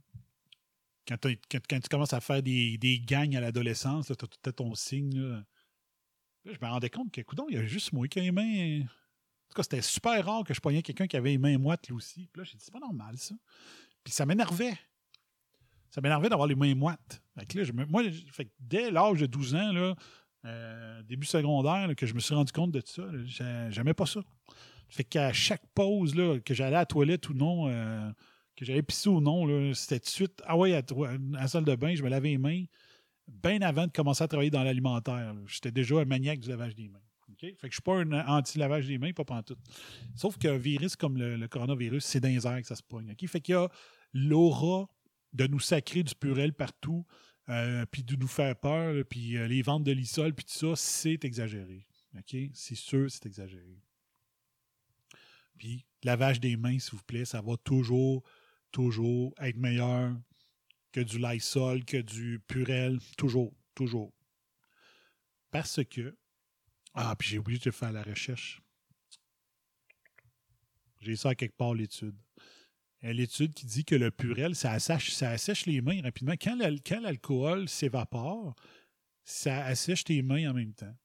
quand, 1.07 1.17
quand, 1.49 1.79
tu 1.81 1.89
commences 1.89 2.13
à 2.13 2.21
faire 2.21 2.43
des, 2.43 2.77
des 2.77 2.99
gangs 2.99 3.35
à 3.35 3.41
l'adolescence, 3.41 4.07
tu 4.07 4.13
as 4.13 4.15
tout 4.15 4.51
ton 4.51 4.75
signe. 4.75 5.19
Là. 5.19 5.43
Je 6.45 6.57
me 6.61 6.67
rendais 6.67 6.89
compte 6.89 7.11
que, 7.11 7.21
il 7.49 7.55
y 7.55 7.57
a 7.57 7.65
juste 7.65 7.93
moi 7.93 8.07
qui 8.07 8.19
ai 8.19 8.23
les 8.23 8.31
mains. 8.31 8.81
En 8.81 9.49
tout 9.49 9.55
cas, 9.55 9.63
c'était 9.63 9.81
super 9.81 10.25
rare 10.25 10.43
que 10.43 10.53
je 10.53 10.61
pognais 10.61 10.81
quelqu'un 10.81 11.07
qui 11.07 11.17
avait 11.17 11.31
les 11.31 11.37
mains 11.37 11.57
moites, 11.57 11.87
lui 11.87 11.95
aussi. 11.95 12.29
Puis 12.31 12.39
là, 12.39 12.43
j'ai 12.43 12.57
dit, 12.57 12.63
c'est 12.63 12.71
pas 12.71 12.79
normal, 12.79 13.17
ça. 13.17 13.35
Puis 14.03 14.13
ça 14.13 14.25
m'énervait. 14.25 14.77
Ça 15.89 16.01
m'énervait 16.01 16.29
d'avoir 16.29 16.47
les 16.47 16.55
mains 16.55 16.73
moites. 16.73 17.21
Fait 17.37 17.45
que 17.45 17.57
là, 17.57 17.63
je 17.63 17.71
moi, 17.71 18.03
fait 18.31 18.45
que 18.45 18.51
dès 18.59 18.91
l'âge 18.91 19.19
de 19.19 19.25
12 19.25 19.55
ans, 19.55 19.71
là, 19.71 19.95
euh, 20.45 21.03
début 21.03 21.27
secondaire, 21.27 21.87
là, 21.87 21.95
que 21.95 22.05
je 22.05 22.13
me 22.13 22.19
suis 22.19 22.33
rendu 22.33 22.51
compte 22.51 22.71
de 22.71 22.81
ça, 22.85 23.03
là, 23.03 23.23
j'ai- 23.25 23.71
j'aimais 23.71 23.93
pas 23.93 24.05
ça. 24.05 24.21
Fait 24.89 25.03
qu'à 25.03 25.31
chaque 25.31 25.65
pause, 25.73 26.15
là, 26.15 26.39
que 26.39 26.53
j'allais 26.53 26.75
à 26.75 26.79
la 26.79 26.85
toilette 26.85 27.29
ou 27.29 27.33
non, 27.33 27.69
euh, 27.69 28.11
que 28.55 28.65
j'allais 28.65 28.83
pisser 28.83 29.09
ou 29.09 29.21
non, 29.21 29.73
c'était 29.73 29.99
tout 29.99 30.05
de 30.05 30.09
suite, 30.09 30.41
ah 30.45 30.57
ouais, 30.57 30.73
à, 30.73 30.81
la 31.31 31.47
salle 31.47 31.63
de 31.63 31.75
bain, 31.75 31.95
je 31.95 32.03
me 32.03 32.09
lavais 32.09 32.29
les 32.29 32.37
mains 32.37 32.65
bien 33.27 33.61
avant 33.61 33.87
de 33.87 33.91
commencer 33.91 34.23
à 34.23 34.27
travailler 34.27 34.49
dans 34.49 34.63
l'alimentaire. 34.63 35.33
J'étais 35.47 35.71
déjà 35.71 35.99
un 35.99 36.05
maniaque 36.05 36.39
du 36.39 36.49
lavage 36.49 36.75
des 36.75 36.89
mains. 36.89 36.99
OK? 37.29 37.39
Fait 37.39 37.53
que 37.53 37.67
je 37.67 37.73
suis 37.73 37.81
pas 37.81 37.95
un 37.95 38.11
anti-lavage 38.27 38.87
des 38.87 38.97
mains, 38.97 39.13
pas 39.13 39.23
pantoute. 39.23 39.59
Sauf 40.15 40.37
qu'un 40.37 40.57
virus 40.57 40.95
comme 40.95 41.17
le, 41.17 41.47
coronavirus, 41.47 42.03
c'est 42.03 42.19
dans 42.19 42.27
les 42.27 42.45
airs 42.45 42.61
que 42.61 42.67
ça 42.67 42.75
se 42.75 42.83
pogne. 42.83 43.11
OK? 43.11 43.27
Fait 43.27 43.39
qu'il 43.39 43.53
y 43.53 43.57
a 43.57 43.69
l'aura 44.13 44.87
de 45.33 45.47
nous 45.47 45.59
sacrer 45.59 46.03
du 46.03 46.15
purel 46.15 46.53
partout, 46.53 47.05
euh, 47.49 47.85
puis 47.85 48.03
de 48.03 48.15
nous 48.15 48.27
faire 48.27 48.55
peur, 48.55 49.03
puis 49.09 49.37
euh, 49.37 49.47
les 49.47 49.61
ventes 49.61 49.83
de 49.83 49.91
l'isol, 49.91 50.33
puis 50.33 50.45
tout 50.45 50.53
ça, 50.53 50.75
c'est 50.75 51.23
exagéré. 51.25 51.85
OK? 52.17 52.35
C'est 52.53 52.75
sûr, 52.75 53.09
c'est 53.09 53.25
exagéré. 53.25 53.81
Puis, 55.57 55.85
lavage 56.03 56.39
des 56.39 56.57
mains, 56.57 56.79
s'il 56.79 56.97
vous 56.97 57.03
plaît, 57.03 57.25
ça 57.25 57.41
va 57.41 57.55
toujours, 57.57 58.23
toujours 58.71 59.33
être 59.39 59.57
meilleur 59.57 60.15
que 60.91 61.01
du 61.01 61.19
Lysol, 61.19 61.85
que 61.85 61.97
du 61.97 62.39
Purel. 62.47 62.99
Toujours, 63.17 63.53
toujours. 63.75 64.13
Parce 65.51 65.83
que. 65.85 66.17
Ah, 66.93 67.15
puis 67.17 67.29
j'ai 67.29 67.37
oublié 67.37 67.59
de 67.59 67.71
faire 67.71 67.91
la 67.91 68.03
recherche. 68.03 68.61
J'ai 70.99 71.15
ça 71.15 71.29
à 71.29 71.35
quelque 71.35 71.55
part, 71.55 71.73
l'étude. 71.73 72.15
L'étude 73.01 73.53
qui 73.53 73.65
dit 73.65 73.83
que 73.83 73.95
le 73.95 74.11
Purel, 74.11 74.55
ça 74.55 74.73
assèche, 74.73 75.65
les 75.65 75.81
mains 75.81 76.01
rapidement. 76.03 76.35
Quand 76.39 76.55
l'al- 76.55 76.81
quand 76.85 76.99
l'alcool 76.99 77.67
s'évapore, 77.67 78.55
ça 79.23 79.65
assèche 79.65 80.03
tes 80.03 80.21
mains 80.21 80.51
en 80.51 80.53
même 80.53 80.73
temps. 80.73 80.95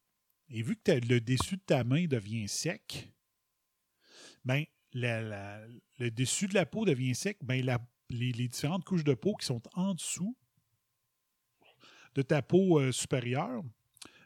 Et 0.49 0.63
vu 0.63 0.77
que 0.77 0.93
le 0.93 1.21
dessus 1.21 1.57
de 1.57 1.63
ta 1.63 1.85
main 1.85 2.07
devient 2.07 2.49
sec, 2.49 3.11
ben, 4.45 4.65
le 4.93 6.09
dessus 6.11 6.49
de 6.49 6.55
la 6.55 6.67
peau 6.67 6.85
devient 6.85 7.15
sec, 7.15 7.39
ben, 7.43 7.65
les 8.11 8.49
différentes 8.49 8.85
couches 8.85 9.05
de 9.05 9.15
peau 9.15 9.35
qui 9.35 9.47
sont 9.47 9.63
en 9.75 9.95
dessous 9.95 10.37
de 12.15 12.23
ta 12.23 12.43
peau 12.43 12.79
euh, 12.79 12.93
supérieure 12.93 13.63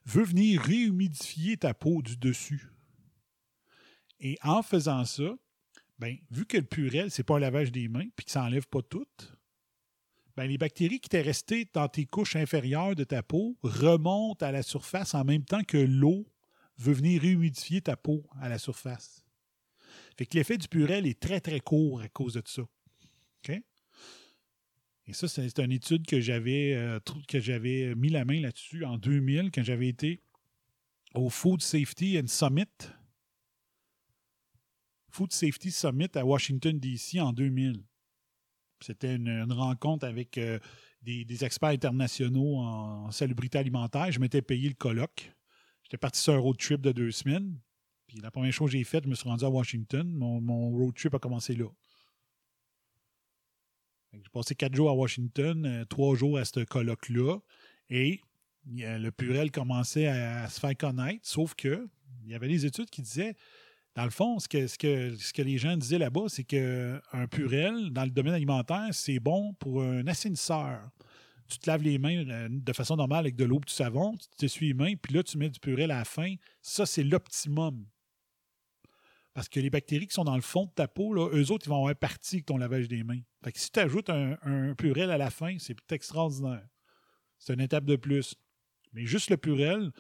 veut 0.05 0.25
venir 0.25 0.61
réhumidifier 0.61 1.57
ta 1.57 1.75
peau 1.75 2.03
du 2.03 2.17
dessus. 2.17 2.69
Et 4.21 4.37
en 4.43 4.63
faisant 4.63 5.05
ça, 5.05 5.37
ben, 6.01 6.17
vu 6.31 6.47
que 6.47 6.57
le 6.57 6.65
purel, 6.65 7.11
c'est 7.11 7.23
pas 7.23 7.37
un 7.37 7.41
lavage 7.41 7.71
des 7.71 7.89
mains, 7.89 8.09
puis 8.17 8.25
que 8.25 8.33
ça 8.33 8.43
enlève 8.43 8.67
pas 8.67 8.81
tout, 8.83 9.07
ben, 10.37 10.47
les 10.47 10.57
bactéries 10.57 10.99
qui 10.99 11.09
étaient 11.09 11.21
restées 11.21 11.69
dans 11.75 11.89
tes 11.89 12.07
couches 12.07 12.37
inférieures 12.37 12.97
de 12.97 13.05
ta 13.05 13.23
peau 13.23 13.59
remontent 13.63 14.45
à 14.45 14.51
la 14.51 14.63
surface 14.63 15.15
en 15.15 15.25
même 15.25 15.45
temps 15.45 15.63
que 15.63 15.77
l'eau 15.77 16.27
veut 16.79 16.95
venir 16.95 17.21
réhumidifier 17.21 17.83
ta 17.83 17.97
peau 17.97 18.27
à 18.41 18.49
la 18.49 18.59
surface. 18.59 19.25
Fait 20.17 20.25
que 20.25 20.39
l'effet 20.39 20.57
du 20.57 20.69
purel 20.69 21.07
est 21.07 21.21
très 21.21 21.41
très 21.41 21.61
court 21.61 22.01
à 22.01 22.09
cause 22.09 22.35
de 22.35 22.43
ça. 22.47 22.63
Et 25.07 25.13
ça, 25.13 25.27
c'est 25.27 25.59
une 25.59 25.73
étude 25.73 26.07
que 26.07 26.21
j'avais 26.21 26.75
euh, 26.75 27.01
que 27.27 27.41
j'avais 27.41 27.97
mis 27.97 28.11
la 28.11 28.25
main 28.25 28.41
là-dessus 28.41 28.85
en 28.85 28.97
2000 28.97 29.51
quand 29.51 29.65
j'avais 29.65 29.89
été 29.89 30.23
au 31.15 31.29
Food 31.31 31.63
Safety 31.63 32.17
and 32.17 32.29
Summit. 32.29 32.69
Food 35.11 35.33
Safety 35.33 35.71
Summit 35.71 36.09
à 36.15 36.25
Washington, 36.25 36.79
D.C. 36.79 37.21
en 37.21 37.33
2000. 37.33 37.83
C'était 38.81 39.17
une, 39.17 39.53
rencontre 39.53 40.07
avec 40.07 40.39
euh, 40.39 40.59
des, 41.03 41.45
experts 41.45 41.71
internationaux 41.71 42.57
en, 42.57 43.11
salubrité 43.11 43.59
alimentaire. 43.59 44.11
Je 44.11 44.21
m'étais 44.21 44.43
payé 44.43 44.69
le 44.69 44.75
colloque. 44.75 45.33
J'étais 45.83 45.99
parti 45.99 46.21
sur 46.21 46.33
un 46.35 46.39
road 46.39 46.57
trip 46.57 46.81
de 46.81 46.93
deux 46.93 47.11
semaines. 47.11 47.59
Puis 48.07 48.19
la 48.19 48.31
première 48.31 48.53
chose 48.53 48.71
que 48.71 48.79
j'ai 48.79 48.85
faite, 48.85 49.05
je 49.05 49.09
me 49.09 49.15
suis 49.15 49.29
rendu 49.29 49.45
à 49.45 49.51
Washington. 49.51 50.11
Mon, 50.11 50.71
road 50.71 50.95
trip 50.95 51.15
a 51.15 51.19
commencé 51.19 51.55
là. 51.55 51.67
J'ai 54.13 54.23
passé 54.33 54.55
quatre 54.55 54.75
jours 54.75 54.91
à 54.91 54.95
Washington, 54.95 55.65
euh, 55.67 55.85
trois 55.85 56.17
jours 56.17 56.39
à 56.39 56.45
ce 56.45 56.65
colloque-là. 56.65 57.39
Et 57.91 58.21
a- 58.83 58.99
le 58.99 59.13
Purel 59.13 59.53
commençait 59.53 60.07
à, 60.07 60.43
à 60.43 60.49
se 60.49 60.59
faire 60.59 60.77
connaître, 60.77 61.21
sauf 61.23 61.55
que 61.55 61.89
il 62.25 62.31
y 62.31 62.35
avait 62.35 62.49
des 62.49 62.67
études 62.67 62.91
qui 62.91 63.03
disaient, 63.03 63.35
dans 63.97 64.05
le 64.05 64.11
fond, 64.11 64.39
ce 64.39 64.49
que, 64.49 65.43
les 65.43 65.59
gens 65.59 65.77
disaient 65.77 65.99
là-bas, 65.99 66.27
c'est 66.29 66.45
qu'un 66.45 67.27
Purel, 67.31 67.91
dans 67.91 68.05
le 68.05 68.11
domaine 68.11 68.35
alimentaire, 68.35 68.89
c'est 68.93 69.19
bon 69.19 69.53
pour 69.55 69.83
un 69.83 70.07
assainisseur. 70.07 70.81
Tu 71.49 71.59
te 71.59 71.69
laves 71.69 71.83
les 71.83 71.99
mains 71.99 72.29
euh, 72.29 72.49
de 72.49 72.73
façon 72.73 72.95
normale 72.95 73.21
avec 73.21 73.35
de 73.35 73.45
l'eau 73.45 73.57
et 73.57 73.67
du 73.67 73.73
savon, 73.73 74.17
tu 74.17 74.29
t'essuies 74.37 74.69
les 74.69 74.75
mains, 74.75 74.95
puis 74.95 75.15
là, 75.15 75.25
tu 75.25 75.37
mets 75.37 75.51
du 75.51 75.59
Purel 75.59 75.91
à 75.91 75.99
la 75.99 76.05
fin. 76.05 76.37
Ça, 76.63 76.87
c'est 76.87 77.03
l'optimum. 77.03 77.85
Parce 79.35 79.49
que 79.49 79.59
les 79.59 79.71
bactéries 79.71 80.07
qui 80.07 80.15
sont 80.15 80.25
dans 80.25 80.37
le 80.37 80.43
fond 80.43 80.67
de 80.67 80.71
ta 80.71 80.87
peau, 80.87 81.13
eux 81.17 81.51
autres, 81.51 81.67
ils 81.67 81.71
vont 81.71 81.79
avoir 81.79 81.97
partie 81.97 82.37
avec 82.37 82.47
ton 82.47 82.57
lavage 82.57 82.87
des 82.87 83.03
mains. 83.03 83.21
Fait 83.43 83.57
si 83.57 83.73
tu 83.73 83.81
ajoutes 83.81 84.11
un, 84.11 84.37
un 84.43 84.75
purel 84.75 85.11
à 85.11 85.19
la 85.19 85.31
fin, 85.31 85.57
c'est 85.59 85.77
extraordinaire. 85.91 86.67
C'est 87.39 87.55
une 87.55 87.61
étape 87.61 87.85
de 87.85 87.97
plus. 87.97 88.37
Mais 88.93 89.07
juste 89.07 89.31
le 89.31 89.37
purel, 89.37 89.91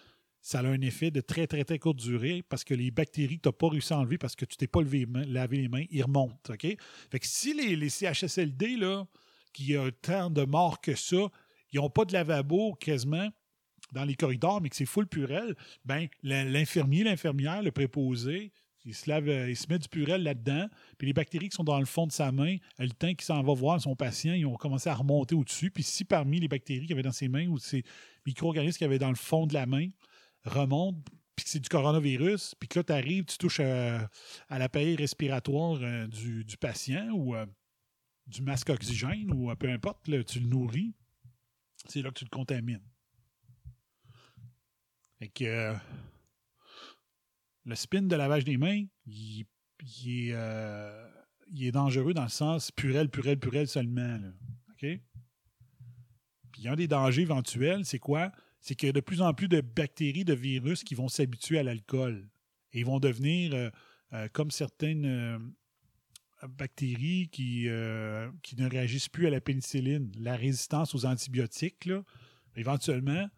ça 0.43 0.61
a 0.61 0.65
un 0.65 0.81
effet 0.81 1.11
de 1.11 1.21
très, 1.21 1.47
très, 1.47 1.65
très 1.65 1.79
courte 1.79 1.99
durée 1.99 2.43
parce 2.49 2.65
que 2.65 2.75
les 2.75 2.91
bactéries 2.91 3.37
que 3.37 3.43
tu 3.43 3.49
n'as 3.49 3.53
pas 3.53 3.69
réussi 3.69 3.93
à 3.93 3.99
enlever 3.99 4.19
parce 4.19 4.37
que 4.37 4.45
tu 4.45 4.57
t'es 4.57 4.67
pas 4.67 4.81
lavé 4.83 5.57
les 5.57 5.69
mains, 5.69 5.85
ils 5.91 6.03
remontent. 6.03 6.53
OK? 6.53 6.63
Fait 6.63 7.19
que 7.19 7.27
si 7.27 7.55
les, 7.55 7.77
les 7.77 7.91
CHSLD, 7.91 8.77
là, 8.77 9.07
qui 9.53 9.77
ont 9.77 9.91
tant 10.03 10.31
de 10.31 10.45
morts 10.45 10.81
que 10.81 10.95
ça, 10.95 11.29
ils 11.73 11.77
n'ont 11.77 11.91
pas 11.91 12.05
de 12.05 12.13
lavabo 12.13 12.75
quasiment 12.75 13.29
dans 13.93 14.05
les 14.05 14.15
corridors, 14.15 14.61
mais 14.61 14.69
que 14.69 14.77
c'est 14.77 14.87
full 14.87 15.07
purel, 15.07 15.57
ben, 15.85 16.07
l'infirmier, 16.23 17.05
l'infirmière, 17.05 17.63
le 17.63 17.73
préposé, 17.73 18.53
il 18.85 18.95
se 18.95 19.11
lave, 19.11 19.29
euh, 19.29 19.51
il 19.51 19.57
se 19.57 19.67
met 19.69 19.79
du 19.79 19.89
purel 19.89 20.23
là-dedans, 20.23 20.69
puis 20.97 21.07
les 21.07 21.13
bactéries 21.13 21.49
qui 21.49 21.57
sont 21.57 21.65
dans 21.65 21.79
le 21.79 21.87
fond 21.87 22.07
de 22.07 22.13
sa 22.13 22.33
main, 22.33 22.57
euh, 22.81 22.85
le 22.85 22.91
temps 22.91 23.09
qu'il 23.09 23.23
s'en 23.23 23.43
va 23.43 23.53
voir 23.53 23.81
son 23.81 23.95
patient, 23.95 24.33
ils 24.33 24.47
ont 24.47 24.55
commencé 24.55 24.89
à 24.89 24.95
remonter 24.95 25.35
au-dessus. 25.35 25.71
Puis 25.71 25.83
si 25.83 26.05
parmi 26.05 26.41
les 26.41 26.49
bactéries 26.49 26.83
qu'il 26.83 26.91
y 26.91 26.93
avait 26.95 27.03
dans 27.03 27.13
ses 27.13 27.29
mains 27.29 27.47
ou 27.49 27.59
ces 27.59 27.85
micro-organismes 28.27 28.79
qu'il 28.79 28.85
y 28.87 28.89
avait 28.89 28.99
dans 28.99 29.11
le 29.11 29.17
fond 29.17 29.47
de 29.47 29.55
la 29.55 29.67
main 29.67 29.89
remontent, 30.45 31.03
puis 31.37 31.45
que 31.45 31.51
c'est 31.51 31.61
du 31.61 31.69
coronavirus, 31.69 32.55
puis 32.59 32.69
que 32.69 32.79
là, 32.79 32.85
tu 32.85 32.93
arrives, 32.93 33.25
tu 33.25 33.39
touches 33.39 33.61
euh, 33.61 33.99
à 34.49 34.59
l'appareil 34.59 34.97
respiratoire 34.97 35.79
euh, 35.83 36.07
du, 36.07 36.57
patient 36.59 37.09
ou 37.13 37.35
euh, 37.35 37.47
du 38.27 38.43
masque 38.43 38.71
oxygène 38.71 39.33
ou 39.33 39.55
peu 39.57 39.71
importe, 39.71 40.07
là, 40.09 40.23
tu 40.23 40.41
le 40.41 40.47
nourris, 40.47 40.95
c'est 41.87 42.03
là 42.03 42.11
que 42.11 42.19
tu 42.19 42.25
le 42.25 42.31
contamines. 42.31 42.85
Fait 45.19 45.29
que 45.29 45.75
le 47.65 47.75
spin 47.75 48.03
de 48.03 48.17
lavage 48.17 48.45
des 48.45 48.57
mains, 48.57 48.85
il, 49.07 49.41
est, 49.41 50.35
il 51.49 51.65
est 51.65 51.73
dangereux 51.73 52.15
dans 52.15 52.23
le 52.23 52.29
sens 52.29 52.71
purel, 52.71 53.11
purel, 53.11 53.39
purel 53.39 53.69
seulement. 53.69 54.19
Là. 54.19 54.33
OK? 54.73 55.01
Puis 56.53 56.69
un 56.69 56.75
des 56.75 56.89
dangers 56.89 57.23
éventuels, 57.23 57.85
c'est 57.85 57.99
quoi? 57.99 58.33
C'est 58.61 58.75
qu'il 58.75 58.89
y 58.89 58.91
a 58.91 58.93
de 58.93 59.01
plus 59.01 59.23
en 59.23 59.33
plus 59.33 59.49
de 59.49 59.61
bactéries, 59.61 60.25
de 60.25 60.35
virus 60.35 60.85
qui 60.85 60.95
vont 60.95 61.09
s'habituer 61.09 61.59
à 61.59 61.63
l'alcool. 61.63 62.29
Et 62.73 62.81
ils 62.81 62.87
vont 62.87 63.01
devenir 63.01 63.55
euh, 63.55 63.71
euh, 64.13 64.29
comme 64.33 64.51
certaines 64.51 65.07
euh, 65.07 65.39
bactéries 66.49 67.29
qui, 67.31 67.69
qui 68.43 68.57
ne 68.57 68.69
réagissent 68.69 69.09
plus 69.09 69.27
à 69.27 69.31
la 69.31 69.41
pénicilline. 69.41 70.11
La 70.19 70.37
résistance 70.37 70.95
aux 70.95 71.05
antibiotiques, 71.05 71.85
là, 71.85 72.03
éventuellement, 72.57 73.29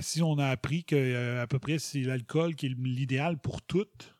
si 0.00 0.22
on 0.22 0.38
a 0.38 0.46
appris 0.46 0.84
que 0.84 1.38
à 1.38 1.48
peu 1.48 1.58
près 1.58 1.80
c'est 1.80 2.02
l'alcool 2.02 2.54
qui 2.54 2.66
est 2.66 2.78
l'idéal 2.78 3.40
pour 3.40 3.60
toutes, 3.62 4.16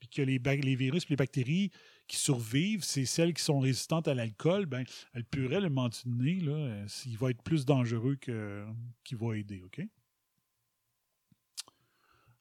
puis 0.00 0.08
que 0.08 0.22
les, 0.22 0.38
les 0.38 0.74
virus 0.74 1.04
et 1.04 1.10
les 1.10 1.16
bactéries 1.16 1.70
survivent, 2.16 2.84
c'est 2.84 3.04
celles 3.04 3.34
qui 3.34 3.42
sont 3.42 3.60
résistantes 3.60 4.08
à 4.08 4.14
l'alcool, 4.14 4.66
ben 4.66 4.84
le 5.14 5.22
purel, 5.22 5.64
le 5.64 5.70
mentionné, 5.70 6.40
là, 6.40 6.52
euh, 6.52 6.86
il 7.06 7.16
va 7.16 7.30
être 7.30 7.42
plus 7.42 7.64
dangereux 7.64 8.16
qu'il 8.16 9.16
va 9.16 9.36
aider, 9.36 9.62
OK? 9.62 9.80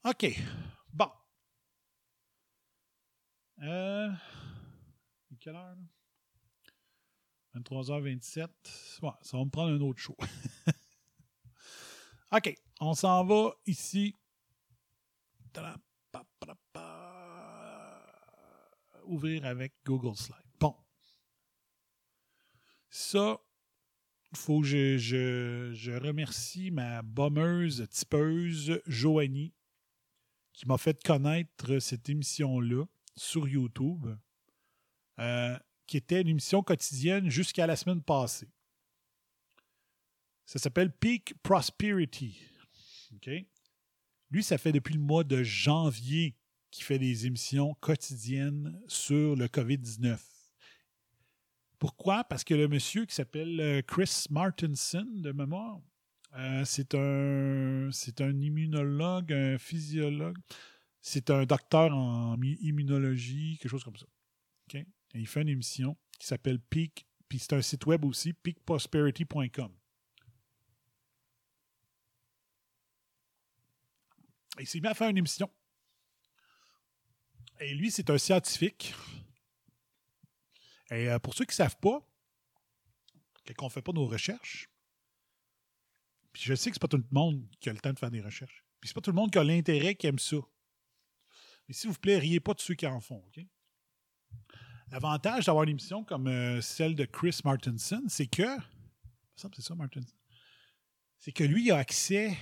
OK. 0.04 0.26
Bon. 0.94 1.12
Euh, 3.62 4.12
quelle 5.40 5.56
heure? 5.56 5.76
là? 5.76 7.60
23h27. 7.60 8.48
Ouais, 9.04 9.10
ça 9.22 9.38
va 9.38 9.46
me 9.46 9.50
prendre 9.50 9.72
un 9.72 9.82
autre 9.82 10.00
show. 10.00 10.18
OK, 12.32 12.56
on 12.80 12.94
s'en 12.94 13.26
va 13.26 13.54
ici. 13.66 14.16
Tadam, 15.52 15.78
Ouvrir 19.12 19.46
avec 19.46 19.74
Google 19.86 20.16
Slide. 20.16 20.38
Bon. 20.60 20.76
Ça, 22.90 23.40
il 24.32 24.38
faut 24.38 24.62
que 24.62 24.68
je, 24.68 24.98
je, 24.98 25.72
je 25.74 25.92
remercie 25.92 26.72
ma 26.72 27.02
bommeuse, 27.02 27.88
tipeuse, 27.90 28.82
Joanie, 28.88 29.54
qui 30.54 30.66
m'a 30.66 30.78
fait 30.78 31.04
connaître 31.04 31.80
cette 31.80 32.08
émission-là 32.10 32.86
sur 33.18 33.48
YouTube, 33.48 34.08
euh, 35.20 35.60
qui 35.88 35.98
était 35.98 36.22
une 36.22 36.30
émission 36.30 36.64
quotidienne 36.64 37.30
jusqu'à 37.30 37.68
la 37.68 37.76
semaine 37.76 38.02
passée. 38.02 38.50
Ça 40.46 40.60
s'appelle 40.60 40.92
Peak 40.92 41.34
Prosperity. 41.44 42.40
Lui, 44.30 44.44
ça 44.44 44.58
fait 44.58 44.72
depuis 44.72 44.94
le 44.94 45.02
mois 45.02 45.24
de 45.26 45.44
janvier 45.44 46.38
qu'il 46.72 46.84
fait 46.84 47.00
des 47.00 47.28
émissions 47.28 47.76
quotidiennes 47.76 48.80
sur 48.88 49.36
le 49.36 49.48
COVID-19. 49.48 50.18
Pourquoi? 51.78 52.24
Parce 52.24 52.44
que 52.44 52.54
le 52.54 52.68
monsieur 52.68 53.06
qui 53.06 53.14
s'appelle 53.14 53.60
euh, 53.60 53.82
Chris 53.82 54.26
Martinson, 54.30 55.08
de 55.14 55.32
mémoire, 55.32 55.80
euh, 56.36 56.64
c'est 56.64 56.96
un, 56.96 57.90
un 58.20 58.42
immunologue, 58.42 59.34
un 59.34 59.58
physiologue, 59.58 60.38
c'est 61.02 61.30
un 61.30 61.46
docteur 61.46 61.94
en 61.96 62.40
immunologie, 62.42 63.58
quelque 63.60 63.72
chose 63.72 63.84
comme 63.84 63.98
ça. 63.98 64.06
Il 65.14 65.28
fait 65.28 65.42
une 65.42 65.50
émission 65.50 65.98
qui 66.18 66.26
s'appelle 66.26 66.60
Peak, 66.60 67.06
puis 67.28 67.40
c'est 67.40 67.54
un 67.54 67.62
site 67.62 67.86
web 67.86 68.06
aussi, 68.06 68.32
peakprosperity.com. 68.32 69.72
Il 74.60 74.68
s'est 74.68 74.80
mis 74.80 74.88
à 74.88 74.94
faire 74.94 75.10
une 75.10 75.18
émission. 75.18 75.50
Et 77.62 77.76
lui, 77.76 77.92
c'est 77.92 78.10
un 78.10 78.18
scientifique. 78.18 78.96
Et 80.90 81.10
euh, 81.10 81.20
pour 81.20 81.36
ceux 81.36 81.46
qui 81.46 81.52
ne 81.52 81.56
savent 81.56 81.78
pas, 81.78 82.04
quand 83.56 83.66
on 83.66 83.68
ne 83.68 83.72
fait 83.72 83.84
pas 83.84 83.92
nos 83.92 84.08
recherches, 84.08 84.68
puis 86.34 86.42
je 86.44 86.56
sais 86.56 86.72
que 86.72 86.76
c'est 86.76 86.82
pas 86.82 86.88
tout 86.88 86.98
le 86.98 87.04
monde 87.12 87.46
qui 87.60 87.70
a 87.70 87.74
le 87.74 87.80
temps 87.80 87.94
de 87.94 88.00
faire 88.00 88.10
des 88.10 88.22
recherches. 88.22 88.66
Puis 88.80 88.88
c'est 88.88 88.96
pas 88.96 89.02
tout 89.02 89.12
le 89.12 89.16
monde 89.16 89.32
qui 89.32 89.38
a 89.38 89.44
l'intérêt 89.44 89.94
qui 89.94 90.08
aime 90.08 90.18
ça. 90.18 90.38
Mais 91.68 91.76
s'il 91.76 91.92
vous 91.92 92.00
plaît, 92.00 92.18
riez 92.18 92.40
pas 92.40 92.56
de 92.56 92.62
ceux 92.62 92.74
qui 92.74 92.88
en 92.88 93.00
font? 93.00 93.24
L'avantage 94.90 95.46
d'avoir 95.46 95.64
une 95.64 95.70
émission 95.70 96.04
comme 96.04 96.28
euh, 96.28 96.62
celle 96.62 96.96
de 96.96 97.06
Chris 97.06 97.42
Martinson, 97.46 98.04
c'est 98.08 98.28
que 98.28 98.58
C'est 99.36 99.62
ça, 99.62 99.76
Martinson. 99.76 100.16
C'est 101.20 101.32
que 101.32 101.44
lui, 101.44 101.66
il 101.66 101.72
a 101.72 101.78
accès. 101.78 102.36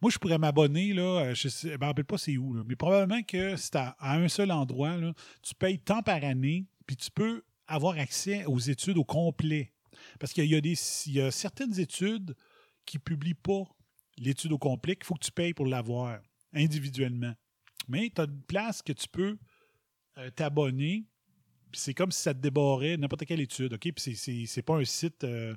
Moi, 0.00 0.10
je 0.10 0.18
pourrais 0.18 0.38
m'abonner, 0.38 0.92
là. 0.92 1.02
euh, 1.26 1.34
Je 1.34 1.68
ne 1.68 1.76
me 1.76 1.84
rappelle 1.84 2.04
pas 2.04 2.18
c'est 2.18 2.36
où, 2.36 2.52
mais 2.64 2.76
probablement 2.76 3.22
que 3.22 3.56
c'est 3.56 3.76
à, 3.76 3.90
à 3.98 4.16
un 4.16 4.28
seul 4.28 4.50
endroit. 4.50 4.96
Là, 4.96 5.12
tu 5.42 5.54
payes 5.54 5.78
tant 5.78 6.02
par 6.02 6.22
année, 6.24 6.66
puis 6.86 6.96
tu 6.96 7.10
peux 7.10 7.42
avoir 7.66 7.98
accès 7.98 8.44
aux 8.46 8.58
études 8.58 8.98
au 8.98 9.04
complet. 9.04 9.72
Parce 10.20 10.32
qu'il 10.32 10.44
y 10.46 10.54
a, 10.54 10.60
des, 10.60 10.74
il 11.06 11.12
y 11.12 11.20
a 11.20 11.30
certaines 11.30 11.78
études 11.80 12.34
qui 12.84 12.98
ne 12.98 13.02
publient 13.02 13.34
pas 13.34 13.64
l'étude 14.18 14.52
au 14.52 14.58
complet 14.58 14.96
qu'il 14.96 15.04
faut 15.04 15.14
que 15.14 15.24
tu 15.24 15.32
payes 15.32 15.54
pour 15.54 15.66
l'avoir 15.66 16.20
individuellement. 16.52 17.32
Mais 17.88 18.10
tu 18.14 18.20
as 18.20 18.24
une 18.24 18.42
place 18.42 18.82
que 18.82 18.92
tu 18.92 19.08
peux 19.08 19.36
euh, 20.18 20.30
t'abonner. 20.30 21.06
Puis 21.72 21.80
c'est 21.80 21.94
comme 21.94 22.12
si 22.12 22.22
ça 22.22 22.32
te 22.34 22.38
débarrait 22.40 22.96
n'importe 22.96 23.24
quelle 23.24 23.40
étude. 23.40 23.72
OK? 23.72 23.80
Puis 23.80 23.92
c'est- 23.98 24.14
c'est 24.14 24.46
c'est 24.46 24.62
pas 24.62 24.76
un 24.76 24.84
site. 24.84 25.24
euh, 25.24 25.54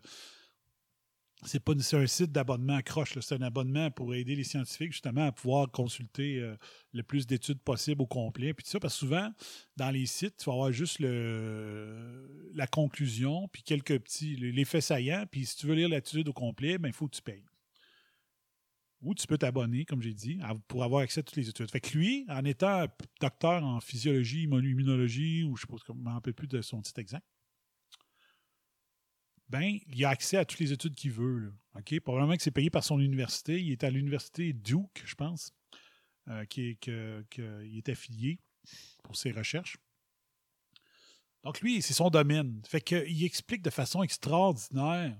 c'est 1.43 1.59
pas 1.59 1.73
un 1.73 2.07
site 2.07 2.31
d'abonnement 2.31 2.81
croche. 2.81 3.17
C'est 3.19 3.35
un 3.35 3.41
abonnement 3.41 3.91
pour 3.91 4.15
aider 4.15 4.35
les 4.35 4.43
scientifiques 4.43 4.91
justement 4.91 5.27
à 5.27 5.31
pouvoir 5.31 5.69
consulter 5.69 6.39
euh, 6.39 6.55
le 6.93 7.03
plus 7.03 7.27
d'études 7.27 7.59
possible 7.59 8.01
au 8.01 8.07
complet. 8.07 8.53
Puis 8.53 8.63
tout 8.63 8.71
ça, 8.71 8.79
parce 8.79 8.95
que 8.95 8.99
souvent, 8.99 9.31
dans 9.75 9.91
les 9.91 10.07
sites, 10.07 10.37
tu 10.37 10.45
vas 10.45 10.53
avoir 10.53 10.71
juste 10.71 10.99
la 10.99 12.67
conclusion, 12.67 13.47
puis 13.49 13.61
quelques 13.61 13.99
petits, 13.99 14.35
l'effet 14.35 14.81
saillant. 14.81 15.25
Puis 15.29 15.45
si 15.45 15.57
tu 15.57 15.67
veux 15.67 15.75
lire 15.75 15.89
l'étude 15.89 16.27
au 16.27 16.33
complet, 16.33 16.79
ben, 16.79 16.89
il 16.89 16.93
faut 16.93 17.07
que 17.07 17.15
tu 17.15 17.21
payes. 17.21 17.45
Ou 19.03 19.13
tu 19.13 19.27
peux 19.27 19.37
t'abonner, 19.37 19.85
comme 19.85 20.01
j'ai 20.01 20.15
dit, 20.15 20.39
pour 20.67 20.83
avoir 20.83 21.03
accès 21.03 21.19
à 21.19 21.23
toutes 21.23 21.35
les 21.35 21.47
études. 21.47 21.69
Fait 21.69 21.79
que 21.79 21.95
lui, 21.95 22.25
en 22.29 22.43
étant 22.45 22.87
docteur 23.21 23.63
en 23.63 23.79
physiologie, 23.79 24.47
immuno- 24.47 24.67
immunologie, 24.67 25.43
ou 25.43 25.55
je 25.55 25.67
ne 25.69 25.99
me 25.99 26.09
rappelle 26.09 26.33
plus 26.33 26.47
de 26.47 26.63
son 26.63 26.81
titre 26.81 26.99
exact, 26.99 27.23
ben, 29.49 29.79
il 29.87 30.05
a 30.05 30.09
accès 30.09 30.37
à 30.37 30.45
toutes 30.45 30.59
les 30.59 30.73
études 30.73 30.95
qu'il 30.95 31.11
veut. 31.11 31.53
Probablement 32.03 32.35
que 32.35 32.43
c'est 32.43 32.51
payé 32.51 32.69
par 32.69 32.83
son 32.83 32.99
université. 32.99 33.61
Il 33.61 33.71
est 33.71 33.83
à 33.83 33.89
l'université 33.89 34.51
Duke, 34.53 35.03
je 35.05 35.15
pense, 35.15 35.53
euh, 36.27 36.45
qui 36.45 36.69
est, 36.69 36.75
que, 36.75 37.23
affilié 37.89 38.39
pour 39.03 39.15
ses 39.15 39.31
recherches. 39.31 39.77
Donc, 41.43 41.61
lui, 41.61 41.81
c'est 41.81 41.93
son 41.93 42.09
domaine. 42.09 42.61
Fait 42.67 42.81
qu'il 42.81 43.23
explique 43.23 43.61
de 43.61 43.69
façon 43.69 44.03
extraordinaire 44.03 45.17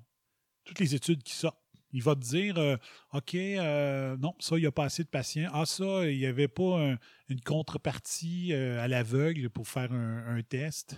toutes 0.66 0.80
les 0.80 0.95
études 0.95 1.24
qui 1.24 1.34
sortent. 1.34 1.62
Il 1.94 2.04
va 2.04 2.16
te 2.16 2.20
dire 2.20 2.58
euh, 2.58 2.76
OK, 3.14 3.34
euh, 3.36 4.18
non, 4.18 4.36
ça, 4.40 4.58
il 4.58 4.62
n'y 4.62 4.66
a 4.66 4.72
pas 4.74 4.84
assez 4.84 5.06
de 5.06 5.08
patients. 5.08 5.49
Ah, 5.54 5.66
ça, 5.66 6.10
il 6.10 6.18
n'y 6.18 6.26
avait 6.26 6.49
pas 6.49 6.91
un- 6.91 6.98
une 7.30 7.40
contrepartie 7.40 8.54
à 8.54 8.90
l'aveugle 8.90 9.49
pour 9.49 9.70
faire 9.70 9.94
un, 9.94 10.41
test. 10.41 10.98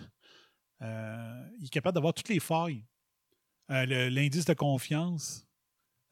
Il 0.80 1.64
est 1.64 1.70
capable 1.70 1.94
d'avoir 1.94 2.12
toutes 2.12 2.28
les 2.28 2.40
failles. 2.40 2.84
Euh, 3.70 4.10
L'indice 4.10 4.44
de 4.44 4.54
confiance, 4.54 5.46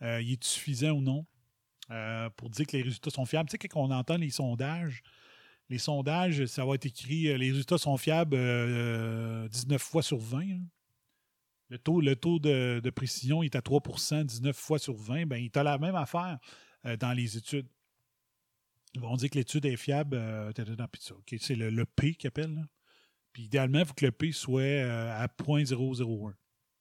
euh, 0.03 0.21
il 0.23 0.33
est 0.33 0.45
suffisant 0.45 0.91
ou 0.91 1.01
non 1.01 1.27
euh, 1.91 2.31
pour 2.31 2.51
dire 2.51 2.67
que 2.67 2.77
les 2.77 2.83
résultats 2.83 3.11
sont 3.11 3.25
fiables? 3.25 3.49
Tu 3.49 3.53
sais, 3.53 3.69
quand 3.69 3.81
on 3.81 3.91
entend 3.91 4.17
les 4.17 4.31
sondages, 4.31 5.03
les 5.69 5.79
sondages, 5.79 6.47
ça 6.47 6.65
va 6.65 6.75
être 6.75 6.87
écrit 6.87 7.25
les 7.25 7.51
résultats 7.51 7.79
sont 7.79 7.97
fiables 7.97 8.37
euh, 8.37 9.49
19 9.49 9.81
fois 9.81 10.03
sur 10.03 10.19
20. 10.19 10.41
hein. 10.41 10.61
Le 11.71 11.79
taux, 11.79 12.39
de, 12.39 12.91
précision 12.91 13.43
est 13.43 13.55
à 13.55 13.61
3% 13.61 14.25
19 14.25 14.57
fois 14.57 14.79
sur 14.79 14.97
20. 14.97 15.27
Ben, 15.27 15.37
il 15.37 15.51
a 15.59 15.63
la 15.63 15.77
même 15.77 15.97
affaire 15.97 16.39
dans 16.99 17.13
les 17.13 17.37
études. 17.37 17.67
Ils 18.95 19.01
vont 19.01 19.17
dire 19.17 19.31
que 19.31 19.39
l'étude 19.39 19.65
est 19.67 19.77
fiable. 19.77 20.17
euh, 20.17 20.53
tadadam, 20.53 20.89
puis 20.91 21.03
ça. 21.03 21.15
OK, 21.15 21.35
c'est 21.41 21.55
le, 21.55 21.85
P 21.85 22.15
qu'ils 22.15 22.29
appellent. 22.29 22.67
Puis 23.33 23.45
idéalement, 23.45 23.81
il 23.81 23.85
faut 23.85 23.95
que 23.95 24.07
le 24.07 24.13
P 24.13 24.33
soit 24.33 24.63
euh, 24.63 25.13
à 25.13 25.27
0.001. 25.27 26.33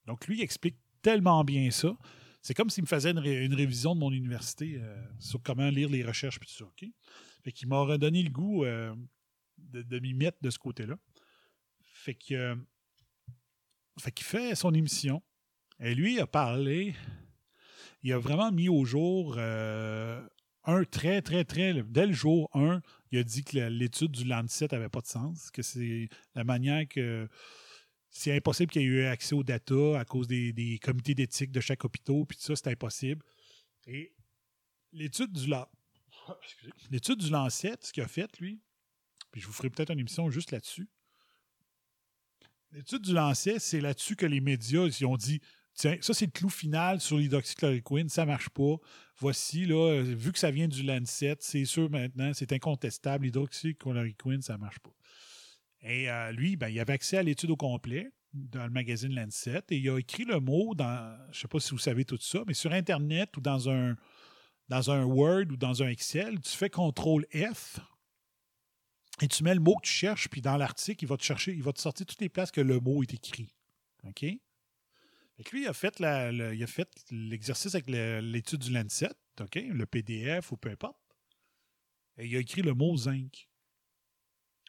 Donc, 0.08 0.26
lui, 0.28 0.38
il 0.38 0.42
explique 0.42 0.78
tellement 1.02 1.44
bien 1.44 1.70
ça. 1.70 1.96
C'est 2.42 2.54
comme 2.54 2.70
s'il 2.70 2.84
me 2.84 2.88
faisait 2.88 3.12
une, 3.12 3.20
ré- 3.20 3.46
une 3.46 3.54
révision 3.54 3.94
de 3.94 4.00
mon 4.00 4.12
université 4.12 4.78
euh, 4.80 5.06
sur 5.20 5.42
comment 5.44 5.70
lire 5.70 5.90
les 5.90 6.04
recherches 6.04 6.40
puis 6.40 6.50
tout 6.50 6.56
ça. 6.56 6.66
OK? 6.66 6.90
Fait 7.44 7.52
qu'il 7.52 7.68
m'a 7.68 7.82
redonné 7.82 8.24
le 8.24 8.30
goût 8.30 8.64
euh, 8.64 8.96
de, 9.58 10.00
m'y 10.00 10.14
mettre 10.14 10.38
de 10.42 10.50
ce 10.50 10.58
côté-là. 10.58 10.98
Fait 11.82 12.18
euh, 12.32 12.56
fait 14.00 14.12
qu'il 14.12 14.26
fait 14.26 14.56
son 14.56 14.74
émission. 14.74 15.22
Et 15.80 15.94
lui, 15.94 16.16
il 16.16 16.20
a 16.20 16.28
parlé. 16.28 16.96
Il 18.04 18.14
a 18.14 18.20
vraiment 18.20 18.52
mis 18.52 18.70
au 18.70 18.86
jour 18.86 19.38
un 19.38 20.84
très, 20.84 21.22
très, 21.22 21.44
très. 21.46 21.74
Dès 21.84 22.06
le 22.06 22.14
jour 22.14 22.50
1, 22.54 22.82
il 23.12 23.20
a 23.20 23.24
dit 23.24 23.44
que 23.44 23.58
l'étude 23.58 24.12
du 24.12 24.26
Lancet 24.26 24.68
n'avait 24.72 24.90
pas 24.90 25.02
de 25.02 25.08
sens, 25.08 25.50
que 25.50 25.62
c'est 25.62 26.10
la 26.36 26.44
manière 26.44 26.88
que 26.88 27.28
c'est 28.18 28.36
impossible 28.36 28.72
qu'il 28.72 28.82
y 28.82 28.86
ait 28.86 28.88
eu 28.88 29.06
accès 29.06 29.36
aux 29.36 29.44
data 29.44 30.00
à 30.00 30.04
cause 30.04 30.28
des, 30.28 30.80
comités 30.82 31.14
d'éthique 31.14 31.52
de 31.52 31.60
chaque 31.60 31.86
hôpital, 31.86 32.26
puis 32.28 32.36
tout 32.38 32.44
ça, 32.44 32.56
c'est 32.56 32.72
impossible. 32.72 33.24
Et 33.86 34.12
l'étude 34.92 35.32
du 35.32 35.48
La- 35.48 35.70
excusez. 36.44 36.72
l'étude 36.90 37.20
du 37.20 37.30
Lancet, 37.30 37.76
ce 37.82 37.94
qu'il 37.94 38.02
a 38.02 38.08
fait, 38.08 38.40
lui, 38.40 38.60
puis 39.32 39.40
je 39.40 39.46
vous 39.46 39.54
ferai 39.54 39.70
peut-être 39.70 39.92
une 39.92 40.00
émission 40.00 40.32
juste 40.32 40.52
là-dessus. 40.52 40.90
L'étude 42.72 43.04
du 43.04 43.14
Lancet, 43.14 43.60
c'est 43.60 43.82
là-dessus 43.82 44.16
que 44.16 44.26
les 44.26 44.42
médias 44.42 44.88
ils 44.88 45.06
ont 45.06 45.16
dit 45.16 45.40
tiens, 45.76 45.98
ça 46.02 46.14
c'est 46.16 46.26
le 46.26 46.32
clou 46.32 46.50
final 46.50 47.00
sur 47.00 47.18
l'hydroxychloroquine, 47.18 48.10
ça 48.10 48.26
marche 48.26 48.50
pas. 48.50 48.78
Voici, 49.20 49.66
là, 49.66 49.92
euh, 49.92 50.02
vu 50.02 50.32
que 50.32 50.40
ça 50.40 50.50
vient 50.50 50.68
du 50.68 50.82
Lancet, 50.82 51.38
c'est 51.40 51.66
sûr 51.66 51.90
maintenant, 51.90 52.32
c'est 52.34 52.52
incontestable, 52.52 53.26
l'hydroxychloroquine, 53.26 54.42
ça 54.42 54.58
marche 54.58 54.80
pas. 54.80 54.92
Et 55.82 56.10
euh, 56.10 56.32
lui, 56.32 56.56
ben, 56.56 56.70
il 56.70 56.80
avait 56.80 56.94
accès 56.94 57.18
à 57.18 57.24
l'étude 57.24 57.52
au 57.52 57.58
complet 57.58 58.12
dans 58.34 58.64
le 58.66 58.70
magazine 58.72 59.14
Lancet 59.14 59.64
et 59.70 59.78
il 59.78 59.90
a 59.90 59.98
écrit 59.98 60.26
le 60.26 60.40
mot 60.40 60.76
dans, 60.76 61.18
je 61.32 61.40
sais 61.40 61.48
pas 61.48 61.60
si 61.60 61.72
vous 61.72 61.78
savez 61.78 62.06
tout 62.06 62.18
ça, 62.20 62.44
mais 62.46 62.54
sur 62.54 62.72
Internet 62.74 63.36
ou 63.38 63.42
dans 63.42 63.70
un, 63.70 63.96
dans 64.70 64.92
un 64.92 65.04
Word 65.06 65.46
ou 65.52 65.58
dans 65.58 65.82
un 65.82 65.88
Excel, 65.88 66.40
tu 66.42 66.52
fais 66.52 66.70
CTRL 66.70 67.26
F 67.54 67.80
et 69.22 69.28
tu 69.28 69.44
mets 69.44 69.56
le 69.56 69.60
mot 69.62 69.76
que 69.78 69.88
tu 69.88 69.92
cherches, 69.94 70.30
puis 70.30 70.42
dans 70.42 70.58
l'article, 70.58 71.04
il 71.04 71.08
va 71.08 71.18
te 71.18 71.24
chercher, 71.24 71.54
il 71.54 71.64
va 71.64 71.74
te 71.74 71.80
sortir 71.80 72.06
toutes 72.06 72.22
les 72.22 72.30
places 72.30 72.52
que 72.52 72.62
le 72.62 72.80
mot 72.80 73.02
est 73.02 73.14
écrit. 73.14 73.56
OK? 74.04 74.22
Lui, 75.52 75.62
il 75.64 75.68
a 75.68 75.74
fait 75.74 76.00
la- 76.00 76.32
il 76.32 76.64
a 76.64 76.68
fait 76.68 76.90
l'exercice 77.12 77.76
avec 77.76 77.88
l'étude 77.90 78.60
du 78.60 78.72
Lancet, 78.72 79.12
OK? 79.40 79.56
Le 79.56 79.86
PDF 79.86 80.52
ou 80.52 80.58
peu 80.58 80.70
importe. 80.70 80.98
Et 82.18 82.28
il 82.28 82.36
a 82.36 82.40
écrit 82.40 82.62
le 82.64 82.74
mot 82.74 82.96
zinc. 82.98 83.47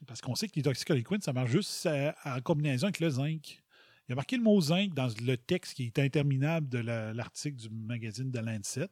Parce 0.06 0.20
qu'on 0.20 0.34
sait 0.34 0.48
que 0.48 0.54
l'hydroxychloroquine, 0.56 1.20
ça 1.20 1.32
marche 1.32 1.50
juste 1.50 1.88
en 2.24 2.40
combinaison 2.40 2.86
avec 2.86 3.00
le 3.00 3.10
zinc. 3.10 3.62
Il 4.08 4.12
a 4.12 4.14
marqué 4.14 4.36
le 4.36 4.42
mot 4.42 4.60
zinc 4.60 4.94
dans 4.94 5.08
le 5.22 5.36
texte 5.36 5.74
qui 5.74 5.84
est 5.84 5.98
interminable 5.98 6.68
de 6.68 6.78
la- 6.78 7.12
l'article 7.12 7.56
du 7.56 7.68
magazine 7.70 8.30
de 8.30 8.38
Lancet. 8.38 8.88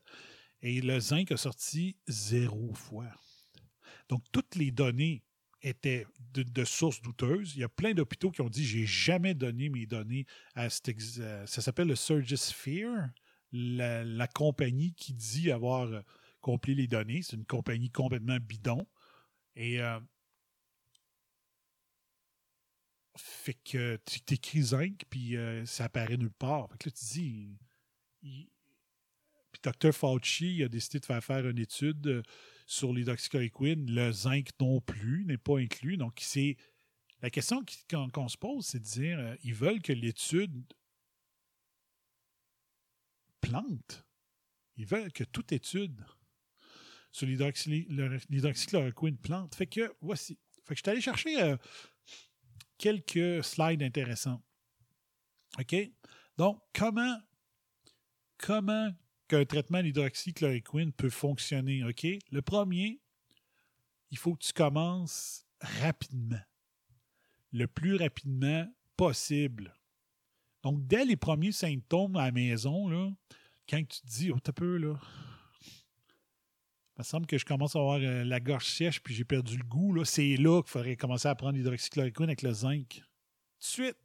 Et 0.62 0.80
le 0.80 1.00
zinc 1.00 1.32
a 1.32 1.36
sorti 1.36 1.96
zéro 2.06 2.74
fois. 2.74 3.10
Donc, 4.08 4.22
toutes 4.32 4.54
les 4.56 4.70
données 4.70 5.22
étaient 5.62 6.06
de, 6.34 6.64
sources 6.64 7.00
douteuses. 7.00 7.54
Il 7.56 7.60
y 7.60 7.64
a 7.64 7.68
plein 7.68 7.94
d'hôpitaux 7.94 8.30
qui 8.30 8.40
ont 8.40 8.48
dit 8.48 8.64
j'ai 8.64 8.86
jamais 8.86 9.34
donné 9.34 9.68
mes 9.68 9.86
données 9.86 10.26
à 10.54 10.68
ça 10.70 10.82
s'appelle 11.46 11.88
le 11.88 11.96
Surgisphere, 11.96 13.08
la, 13.52 14.04
la 14.04 14.26
compagnie 14.26 14.92
qui 14.94 15.14
dit 15.14 15.50
avoir 15.50 15.84
euh, 15.84 16.00
compilé 16.40 16.82
les 16.82 16.88
données. 16.88 17.22
C'est 17.22 17.36
une 17.36 17.46
compagnie 17.46 17.90
complètement 17.90 18.38
bidon. 18.38 18.86
Et 19.56 19.80
euh, 19.80 19.98
fait 23.18 23.54
que 23.54 23.98
tu 24.04 24.20
t'écris 24.20 24.62
zinc, 24.62 25.04
puis 25.10 25.36
euh, 25.36 25.64
ça 25.66 25.84
apparaît 25.84 26.16
nulle 26.16 26.30
part. 26.30 26.68
Fait 26.70 26.78
que 26.78 26.88
là, 26.88 26.92
tu 26.92 27.04
dis. 27.04 27.58
Puis 28.20 29.62
Dr. 29.62 29.92
Fauci 29.92 30.62
a 30.62 30.68
décidé 30.68 31.00
de 31.00 31.06
faire 31.06 31.22
faire 31.22 31.46
une 31.48 31.58
étude 31.58 32.06
euh, 32.06 32.22
sur 32.66 32.92
l'hydroxychloroquine. 32.92 33.90
Le 33.90 34.12
zinc 34.12 34.50
non 34.60 34.80
plus 34.80 35.24
n'est 35.24 35.38
pas 35.38 35.58
inclus. 35.58 35.96
Donc, 35.96 36.18
c'est. 36.20 36.56
La 37.22 37.30
question 37.30 37.64
qu'on 37.90 38.28
se 38.28 38.36
pose, 38.36 38.66
c'est 38.66 38.78
de 38.78 38.84
dire 38.84 39.18
euh, 39.18 39.34
ils 39.42 39.54
veulent 39.54 39.80
que 39.80 39.92
l'étude 39.92 40.64
plante. 43.40 44.04
Ils 44.76 44.86
veulent 44.86 45.12
que 45.12 45.24
toute 45.24 45.52
étude 45.52 46.04
sur 47.10 47.26
l'hydroxychloroquine 47.26 49.16
plante. 49.16 49.54
Fait 49.54 49.66
que 49.66 49.94
voici. 50.02 50.38
Fait 50.64 50.74
que 50.74 50.78
je 50.78 50.82
suis 50.82 50.90
allé 50.90 51.00
chercher 51.00 51.56
quelques 52.78 53.44
slides 53.44 53.82
intéressants. 53.82 54.42
OK? 55.58 55.74
Donc, 56.36 56.60
comment, 56.74 57.18
comment 58.38 58.90
qu'un 59.28 59.44
traitement 59.44 59.82
d'hydroxychloroquine 59.82 60.92
peut 60.92 61.10
fonctionner? 61.10 61.84
OK? 61.84 62.06
Le 62.30 62.42
premier, 62.42 63.00
il 64.10 64.18
faut 64.18 64.34
que 64.34 64.44
tu 64.44 64.52
commences 64.52 65.46
rapidement. 65.60 66.40
Le 67.52 67.66
plus 67.66 67.96
rapidement 67.96 68.66
possible. 68.96 69.74
Donc, 70.62 70.86
dès 70.86 71.04
les 71.04 71.16
premiers 71.16 71.52
symptômes 71.52 72.16
à 72.16 72.26
la 72.26 72.32
maison, 72.32 72.88
là, 72.88 73.10
quand 73.68 73.78
tu 73.78 74.00
te 74.00 74.06
dis, 74.06 74.30
oh, 74.30 74.38
t'as 74.40 74.52
peu, 74.52 74.76
là. 74.76 74.98
Il 76.96 77.00
me 77.00 77.04
semble 77.04 77.26
que 77.26 77.36
je 77.36 77.44
commence 77.44 77.76
à 77.76 77.78
avoir 77.78 77.98
euh, 78.00 78.24
la 78.24 78.40
gorge 78.40 78.64
sèche 78.64 79.02
puis 79.02 79.14
j'ai 79.14 79.24
perdu 79.24 79.58
le 79.58 79.64
goût. 79.64 80.02
C'est 80.04 80.36
là 80.36 80.62
qu'il 80.62 80.70
faudrait 80.70 80.96
commencer 80.96 81.28
à 81.28 81.34
prendre 81.34 81.58
l'hydroxychloroquine 81.58 82.24
avec 82.24 82.40
le 82.40 82.52
zinc. 82.52 82.88
Tout 82.88 83.02
de 83.58 83.64
suite. 83.64 83.96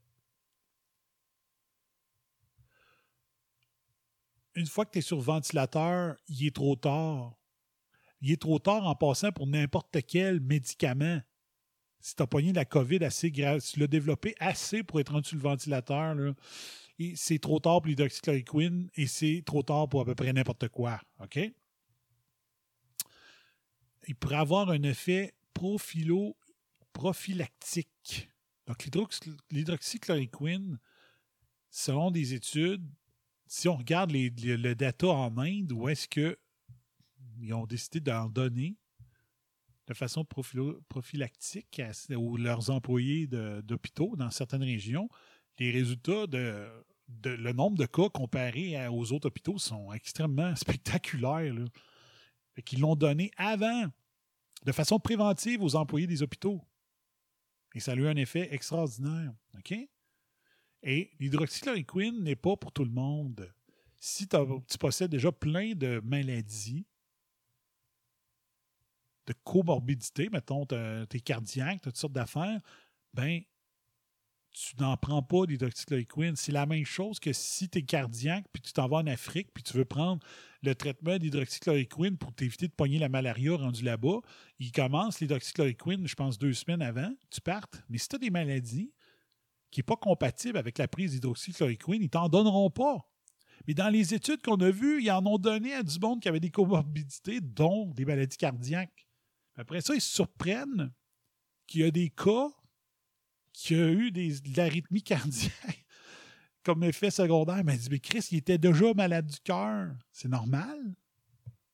Une 4.55 4.65
fois 4.65 4.85
que 4.85 4.91
tu 4.91 4.99
es 4.99 5.01
sur 5.01 5.21
ventilateur, 5.21 6.17
il 6.27 6.45
est 6.45 6.53
trop 6.53 6.75
tard. 6.75 7.37
Il 8.19 8.29
est 8.29 8.41
trop 8.41 8.59
tard 8.59 8.85
en 8.85 8.95
passant 8.95 9.31
pour 9.31 9.47
n'importe 9.47 9.97
quel 10.05 10.41
médicament. 10.41 11.21
Si 12.01 12.13
tu 12.13 12.23
as 12.23 12.27
pogné 12.27 12.51
la 12.51 12.65
COVID 12.65 13.05
assez 13.05 13.31
grave, 13.31 13.59
si 13.59 13.73
tu 13.73 13.79
l'as 13.79 13.87
développé 13.87 14.35
assez 14.39 14.83
pour 14.83 14.99
être 14.99 15.13
rendu 15.13 15.29
sur 15.29 15.37
le 15.37 15.43
ventilateur, 15.43 16.13
là, 16.13 16.33
c'est 17.15 17.39
trop 17.39 17.61
tard 17.61 17.79
pour 17.79 17.87
l'hydroxychloroquine 17.87 18.89
et 18.95 19.07
c'est 19.07 19.43
trop 19.45 19.63
tard 19.63 19.87
pour 19.87 20.01
à 20.01 20.05
peu 20.05 20.15
près 20.15 20.33
n'importe 20.33 20.67
quoi. 20.67 20.99
OK? 21.21 21.39
Il 24.07 24.15
pourrait 24.15 24.35
avoir 24.37 24.69
un 24.69 24.83
effet 24.83 25.33
prophylactique. 26.93 28.29
Donc, 28.67 28.83
l'hydroxy- 28.85 29.37
l'hydroxychloroquine, 29.51 30.79
selon 31.69 32.11
des 32.11 32.33
études, 32.33 32.87
si 33.47 33.67
on 33.67 33.75
regarde 33.77 34.11
les- 34.11 34.29
le 34.29 34.75
data 34.75 35.07
en 35.07 35.37
Inde, 35.37 35.71
où 35.71 35.89
est-ce 35.89 36.07
que 36.07 36.37
ils 37.39 37.53
ont 37.53 37.65
décidé 37.65 37.99
d'en 37.99 38.29
donner 38.29 38.75
de 39.87 39.93
façon 39.95 40.23
prophylactique 40.23 41.79
à, 41.79 41.91
aux 42.15 42.37
leurs 42.37 42.69
employés 42.69 43.27
d'hôpitaux 43.27 44.15
dans 44.15 44.29
certaines 44.29 44.63
régions, 44.63 45.09
les 45.59 45.71
résultats 45.71 46.27
de, 46.27 46.67
le 47.25 47.51
nombre 47.51 47.77
de 47.77 47.85
cas 47.87 48.07
comparé 48.09 48.77
à- 48.77 48.91
aux 48.91 49.11
autres 49.11 49.27
hôpitaux 49.27 49.57
sont 49.57 49.91
extrêmement 49.91 50.55
spectaculaires. 50.79 51.55
Fait 52.53 52.61
qu'ils 52.61 52.81
l'ont 52.81 52.95
donné 52.95 53.31
avant, 53.37 53.85
de 54.63 54.71
façon 54.71 54.99
préventive 54.99 55.63
aux 55.63 55.75
employés 55.75 56.07
des 56.07 56.21
hôpitaux. 56.21 56.61
Et 57.73 57.79
ça 57.79 57.93
a 57.93 57.95
eu 57.95 58.07
un 58.07 58.15
effet 58.15 58.53
extraordinaire. 58.53 59.33
Et 60.83 61.11
l'hydroxychloroquine 61.19 62.23
n'est 62.23 62.35
pas 62.35 62.57
pour 62.57 62.71
tout 62.71 62.83
le 62.83 62.91
monde. 62.91 63.51
Si 63.99 64.27
tu 64.27 64.77
possèdes 64.79 65.11
déjà 65.11 65.31
plein 65.31 65.73
de 65.73 66.01
maladies, 66.03 66.85
de 69.27 69.33
comorbidité, 69.43 70.29
mettons, 70.29 70.65
t'es 70.65 71.19
cardiaque, 71.19 71.81
toutes 71.81 71.97
sortes 71.97 72.13
d'affaires, 72.13 72.59
ben, 73.13 73.41
tu 74.51 74.75
n'en 74.79 74.97
prends 74.97 75.21
pas 75.23 75.45
d'hydroxychloroquine. 75.45 76.35
C'est 76.35 76.51
la 76.51 76.65
même 76.65 76.85
chose 76.85 77.19
que 77.19 77.31
si 77.31 77.69
tu 77.69 77.79
es 77.79 77.83
cardiaque, 77.83 78.45
puis 78.51 78.61
tu 78.61 78.73
t'en 78.73 78.87
vas 78.87 78.97
en 78.97 79.07
Afrique, 79.07 79.49
puis 79.53 79.63
tu 79.63 79.77
veux 79.77 79.85
prendre 79.85 80.25
le 80.61 80.75
traitement 80.75 81.17
d'hydroxychloroquine 81.17 82.17
pour 82.17 82.33
t'éviter 82.33 82.67
de 82.67 82.73
pogner 82.73 82.99
la 82.99 83.09
malaria 83.09 83.55
rendu 83.55 83.83
là-bas. 83.83 84.19
Il 84.59 84.71
commence 84.71 85.19
l'hydroxychloroquine, 85.21 86.05
je 86.05 86.15
pense, 86.15 86.37
deux 86.37 86.53
semaines 86.53 86.81
avant, 86.81 87.11
tu 87.29 87.41
partes. 87.41 87.83
Mais 87.89 87.97
si 87.97 88.09
tu 88.09 88.15
as 88.17 88.19
des 88.19 88.29
maladies 88.29 88.93
qui 89.71 89.79
n'est 89.79 89.85
pas 89.85 89.95
compatible 89.95 90.57
avec 90.57 90.77
la 90.77 90.87
prise 90.87 91.11
d'hydroxychloroquine, 91.11 92.03
ils 92.03 92.09
t'en 92.09 92.27
donneront 92.27 92.69
pas. 92.69 93.07
Mais 93.67 93.73
dans 93.73 93.89
les 93.89 94.13
études 94.13 94.41
qu'on 94.41 94.59
a 94.59 94.69
vues, 94.69 95.01
ils 95.03 95.11
en 95.11 95.25
ont 95.25 95.37
donné 95.37 95.73
à 95.73 95.83
du 95.83 95.97
monde 95.99 96.19
qui 96.19 96.27
avait 96.27 96.39
des 96.39 96.49
comorbidités, 96.49 97.39
dont 97.41 97.91
des 97.91 98.05
maladies 98.05 98.37
cardiaques. 98.37 99.07
Après 99.55 99.81
ça, 99.81 99.93
ils 99.93 100.01
se 100.01 100.13
surprennent 100.13 100.91
qu'il 101.67 101.81
y 101.81 101.83
a 101.83 101.91
des 101.91 102.09
cas 102.09 102.49
qui 103.53 103.75
a 103.75 103.89
eu 103.89 104.11
des, 104.11 104.39
de 104.39 104.57
l'arythmie 104.57 105.03
cardiaque 105.03 105.85
comme 106.63 106.83
effet 106.83 107.11
secondaire. 107.11 107.63
Mais 107.63 107.77
dit, 107.77 107.87
mais 107.89 107.99
Chris, 107.99 108.27
il 108.31 108.37
était 108.37 108.57
déjà 108.57 108.93
malade 108.93 109.27
du 109.27 109.39
cœur. 109.39 109.93
C'est 110.11 110.27
normal? 110.27 110.93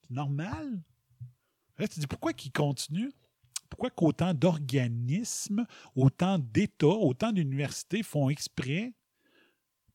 C'est 0.02 0.14
normal? 0.14 0.82
Là, 1.78 1.88
tu 1.88 2.00
dis, 2.00 2.08
pourquoi 2.08 2.34
qu'il 2.34 2.52
continue? 2.52 3.12
Pourquoi 3.70 3.90
qu'autant 3.90 4.34
d'organismes, 4.34 5.66
autant 5.96 6.40
d'États, 6.40 6.88
autant 6.88 7.32
d'universités 7.32 8.02
font 8.02 8.30
exprès 8.30 8.94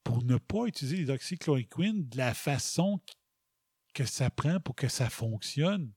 pour 0.04 0.22
ne 0.24 0.36
pas 0.36 0.66
utiliser 0.66 0.98
l'hydroxychloroquine 0.98 2.08
de 2.08 2.18
la 2.18 2.34
façon 2.34 3.00
que 3.94 4.04
ça 4.04 4.30
prend 4.30 4.60
pour 4.60 4.74
que 4.74 4.88
ça 4.88 5.08
fonctionne? 5.08 5.90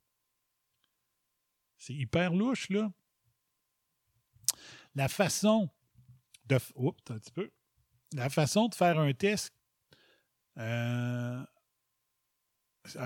C'est 1.78 1.94
hyper 1.94 2.34
louche, 2.34 2.70
là. 2.70 2.92
La 4.96 5.10
façon 5.10 5.70
de. 6.48 7.52
La 8.14 8.30
façon 8.30 8.68
de 8.68 8.76
faire 8.76 9.00
un 9.00 9.14
test 9.14 9.54
euh, 10.58 11.44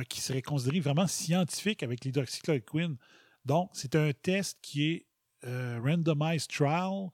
qui 0.07 0.21
serait 0.21 0.41
considéré 0.41 0.79
vraiment 0.81 1.07
scientifique 1.07 1.83
avec 1.83 2.03
l'hydroxychloroquine. 2.05 2.97
Donc, 3.45 3.71
c'est 3.73 3.95
un 3.95 4.11
test 4.11 4.59
qui 4.61 4.91
est 4.91 5.05
euh, 5.45 5.79
randomized 5.83 6.49
trial. 6.49 7.09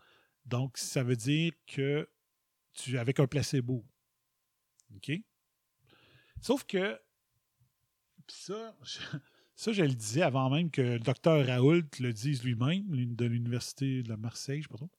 Donc, 0.46 0.78
ça 0.78 1.04
veut 1.04 1.16
dire 1.16 1.54
que 1.68 2.10
tu 2.74 2.98
avec 2.98 3.20
un 3.20 3.28
placebo. 3.28 3.86
OK? 4.96 5.12
Sauf 6.42 6.64
que 6.66 7.00
ça, 8.28 8.76
je, 8.84 9.00
ça, 9.56 9.72
je 9.72 9.84
le 9.84 9.94
disais 9.94 10.22
avant 10.22 10.50
même 10.50 10.70
que 10.70 10.82
le 10.82 11.00
docteur 11.00 11.46
Raoult 11.46 11.90
le 12.00 12.12
dise 12.12 12.44
lui-même, 12.44 12.84
de 13.16 13.26
l'Université 13.26 14.04
de 14.04 14.16
Marseille, 14.16 14.62
je 14.62 14.68
sais 14.68 14.72
pas 14.72 14.78
trop. 14.78 14.92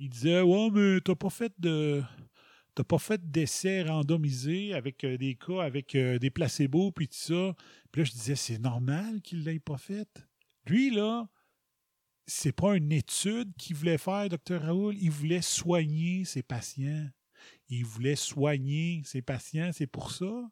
Il 0.00 0.08
disait 0.08 0.40
Ouais, 0.40 0.70
mais 0.72 1.00
t'as 1.02 1.14
pas 1.14 1.30
fait 1.30 1.52
de. 1.58 2.02
T'as 2.74 2.84
pas 2.84 2.98
fait 2.98 3.20
d'essais 3.30 3.82
randomisés 3.82 4.72
avec 4.72 5.04
euh, 5.04 5.18
des 5.18 5.34
cas 5.34 5.62
avec 5.62 5.94
euh, 5.94 6.18
des 6.18 6.30
placebos 6.30 6.92
puis 6.92 7.08
tout 7.08 7.16
ça. 7.16 7.54
Puis 7.92 8.00
là, 8.00 8.04
je 8.04 8.12
disais, 8.12 8.36
c'est 8.36 8.58
normal 8.58 9.20
qu'il 9.20 9.44
l'ait 9.44 9.58
pas 9.58 9.76
fait. 9.76 10.08
Lui, 10.66 10.90
là, 10.90 11.28
c'est 12.26 12.52
pas 12.52 12.76
une 12.76 12.92
étude 12.92 13.52
qu'il 13.58 13.76
voulait 13.76 13.98
faire, 13.98 14.28
docteur 14.28 14.62
Raoul. 14.62 14.96
Il 14.98 15.10
voulait 15.10 15.42
soigner 15.42 16.24
ses 16.24 16.42
patients. 16.42 17.10
Il 17.68 17.84
voulait 17.84 18.16
soigner 18.16 19.02
ses 19.04 19.20
patients, 19.20 19.70
c'est 19.72 19.86
pour 19.86 20.12
ça. 20.12 20.50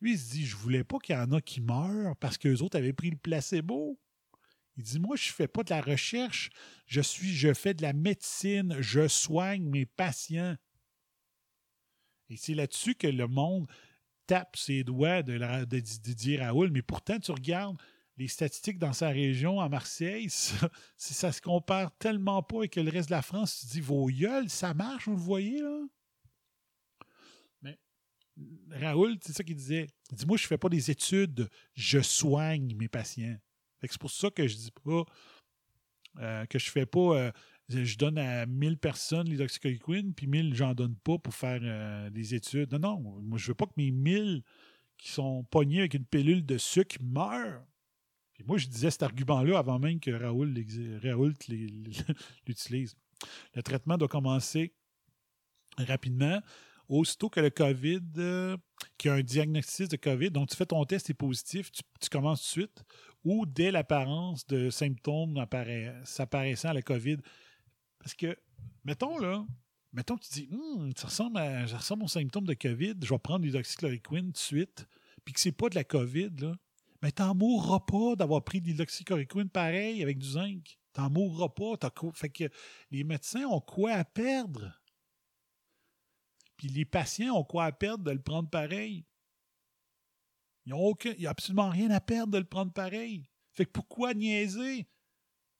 Lui, 0.00 0.12
il 0.12 0.18
se 0.18 0.30
dit, 0.30 0.46
je 0.46 0.56
voulais 0.56 0.84
pas 0.84 0.98
qu'il 0.98 1.14
y 1.14 1.18
en 1.18 1.32
a 1.32 1.40
qui 1.40 1.60
meurent 1.60 2.16
parce 2.16 2.38
qu'eux 2.38 2.62
autres 2.62 2.78
avaient 2.78 2.92
pris 2.92 3.10
le 3.10 3.16
placebo. 3.16 3.98
Il 4.76 4.84
dit, 4.84 5.00
moi, 5.00 5.16
je 5.16 5.32
fais 5.32 5.48
pas 5.48 5.62
de 5.62 5.70
la 5.70 5.80
recherche, 5.80 6.50
je 6.86 7.00
suis, 7.00 7.34
je 7.34 7.54
fais 7.54 7.72
de 7.72 7.82
la 7.82 7.92
médecine, 7.92 8.76
je 8.80 9.08
soigne 9.08 9.68
mes 9.68 9.86
patients. 9.86 10.56
Et 12.28 12.36
c'est 12.36 12.54
là-dessus 12.54 12.94
que 12.94 13.06
le 13.06 13.26
monde 13.26 13.70
tape 14.26 14.56
ses 14.56 14.84
doigts 14.84 15.22
de, 15.22 15.64
Didier 15.64 16.42
Raoul, 16.42 16.70
mais 16.70 16.82
pourtant, 16.82 17.18
tu 17.18 17.30
regardes 17.32 17.80
les 18.18 18.28
statistiques 18.28 18.78
dans 18.78 18.92
sa 18.92 19.08
région, 19.08 19.60
à 19.60 19.68
Marseille, 19.68 20.28
ça, 20.30 20.70
ça 20.96 21.32
se 21.32 21.40
compare 21.40 21.96
tellement 21.98 22.42
pas 22.42 22.58
avec 22.58 22.76
le 22.76 22.90
reste 22.90 23.08
de 23.08 23.14
la 23.14 23.22
France. 23.22 23.60
Tu 23.60 23.66
te 23.66 23.72
dis, 23.72 23.80
vos 23.80 24.06
gueules, 24.06 24.50
ça 24.50 24.74
marche, 24.74 25.06
vous 25.06 25.16
le 25.16 25.20
voyez, 25.20 25.60
là? 25.60 25.80
Mais 27.62 27.78
Raoul, 28.70 29.16
c'est 29.22 29.32
ça 29.32 29.42
qu'il 29.42 29.56
disait. 29.56 29.86
Il 30.10 30.18
dit, 30.18 30.26
moi, 30.26 30.36
je 30.36 30.46
fais 30.46 30.58
pas 30.58 30.68
des 30.68 30.90
études, 30.90 31.48
je 31.74 32.00
soigne 32.00 32.76
mes 32.76 32.88
patients. 32.88 33.38
C'est 33.82 33.98
pour 33.98 34.10
ça 34.10 34.30
que 34.30 34.46
je 34.46 34.56
dis 34.56 34.72
pas 34.84 35.04
euh, 36.20 36.46
que 36.46 36.58
je 36.58 36.70
fais 36.70 36.86
pas... 36.86 37.16
euh, 37.16 37.32
je 37.68 37.96
donne 37.96 38.16
à 38.16 38.46
1000 38.46 38.78
personnes 38.78 39.28
l'hydroxychloroquine, 39.28 40.14
puis 40.14 40.28
1000, 40.28 40.54
j'en 40.54 40.72
donne 40.72 40.94
pas 40.96 41.18
pour 41.18 41.34
faire 41.34 41.60
euh, 41.62 42.10
des 42.10 42.34
études. 42.34 42.72
Non, 42.72 42.78
non, 42.78 43.00
moi, 43.22 43.38
je 43.38 43.48
veux 43.48 43.54
pas 43.54 43.66
que 43.66 43.72
mes 43.76 43.90
1000 43.90 44.44
qui 44.96 45.10
sont 45.10 45.44
pognés 45.50 45.80
avec 45.80 45.94
une 45.94 46.04
pilule 46.04 46.46
de 46.46 46.58
sucre 46.58 46.96
meurent. 47.02 47.64
Puis 48.34 48.44
moi, 48.46 48.56
je 48.56 48.68
disais 48.68 48.90
cet 48.90 49.02
argument-là 49.02 49.58
avant 49.58 49.78
même 49.78 49.98
que 49.98 50.10
Raoul, 50.10 50.54
l'utilise. 52.46 52.96
Le 53.54 53.62
traitement 53.62 53.98
doit 53.98 54.08
commencer 54.08 54.72
rapidement. 55.76 56.40
Aussitôt 56.88 57.28
que 57.28 57.40
le 57.40 57.50
COVID, 57.50 58.00
qu'il 58.96 59.08
y 59.08 59.12
a 59.12 59.14
un 59.14 59.22
diagnostic 59.22 59.88
de 59.88 59.96
COVID, 59.96 60.30
donc 60.30 60.50
tu 60.50 60.56
fais 60.56 60.66
ton 60.66 60.84
test, 60.84 61.10
est 61.10 61.14
positif, 61.14 61.72
tu, 61.72 61.82
tu 62.00 62.08
commences 62.08 62.42
tout 62.42 62.60
de 62.60 62.66
suite, 62.66 62.84
ou 63.26 63.44
dès 63.44 63.72
l'apparence 63.72 64.46
de 64.46 64.70
symptômes 64.70 65.36
appara- 65.36 66.04
s'apparaissant 66.04 66.68
à 66.68 66.74
la 66.74 66.82
COVID. 66.82 67.16
Parce 67.98 68.14
que, 68.14 68.38
mettons 68.84 69.18
là, 69.18 69.44
mettons 69.92 70.16
que 70.16 70.24
tu 70.24 70.32
dis, 70.32 70.48
Hum, 70.52 70.92
ça, 70.96 71.08
ressemble 71.08 71.38
à, 71.38 71.66
ça 71.66 71.78
ressemble 71.78 72.04
aux 72.04 72.08
symptômes 72.08 72.46
de 72.46 72.54
COVID, 72.54 72.94
je 73.02 73.08
vais 73.12 73.18
prendre 73.18 73.44
l'hydroxychloroquine 73.44 74.26
tout 74.26 74.32
de 74.32 74.36
suite, 74.36 74.86
puis 75.24 75.34
que 75.34 75.40
c'est 75.40 75.50
pas 75.50 75.68
de 75.68 75.74
la 75.74 75.82
COVID, 75.82 76.30
là, 76.38 76.54
mais 77.02 77.10
t'en 77.10 77.34
mourras 77.34 77.80
pas 77.80 78.14
d'avoir 78.14 78.44
pris 78.44 78.60
de 78.60 78.68
l'hydroxychloroquine 78.68 79.50
pareil 79.50 80.04
avec 80.04 80.18
du 80.18 80.28
zinc. 80.28 80.78
T'en 80.92 81.10
mourras 81.10 81.48
pas. 81.48 81.74
Fait 82.14 82.30
que 82.30 82.44
les 82.90 83.04
médecins 83.04 83.44
ont 83.44 83.60
quoi 83.60 83.92
à 83.92 84.04
perdre? 84.04 84.72
Puis 86.56 86.68
les 86.68 86.84
patients 86.86 87.36
ont 87.36 87.44
quoi 87.44 87.64
à 87.64 87.72
perdre 87.72 88.04
de 88.04 88.12
le 88.12 88.22
prendre 88.22 88.48
pareil? 88.48 89.04
Ils 90.66 90.70
n'ont 90.70 90.80
aucun, 90.80 91.14
absolument 91.26 91.70
rien 91.70 91.90
à 91.90 92.00
perdre 92.00 92.32
de 92.32 92.38
le 92.38 92.44
prendre 92.44 92.72
pareil. 92.72 93.28
Fait 93.52 93.64
que 93.64 93.70
pourquoi 93.70 94.14
niaiser? 94.14 94.86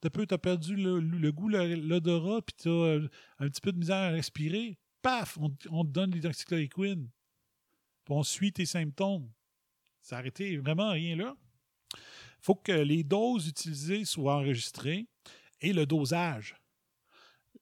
T'as 0.00 0.10
peu, 0.10 0.26
t'as 0.26 0.38
perdu 0.38 0.76
le, 0.76 1.00
le 1.00 1.32
goût, 1.32 1.48
l'odorat, 1.48 2.42
puis 2.42 2.54
t'as 2.58 2.70
euh, 2.70 3.08
un 3.38 3.48
petit 3.48 3.60
peu 3.60 3.72
de 3.72 3.78
misère 3.78 3.96
à 3.96 4.08
respirer. 4.10 4.78
Paf! 5.00 5.38
On, 5.38 5.54
on 5.70 5.84
te 5.84 5.90
donne 5.90 6.10
l'hydroxychloroquine. 6.10 7.08
Puis 8.04 8.14
on 8.14 8.22
suit 8.22 8.52
tes 8.52 8.66
symptômes. 8.66 9.30
Ça 10.02 10.18
arrêté 10.18 10.56
vraiment 10.58 10.90
rien 10.90 11.16
là. 11.16 11.36
faut 12.40 12.54
que 12.54 12.72
les 12.72 13.02
doses 13.02 13.48
utilisées 13.48 14.04
soient 14.04 14.36
enregistrées 14.36 15.08
et 15.60 15.72
le 15.72 15.86
dosage. 15.86 16.56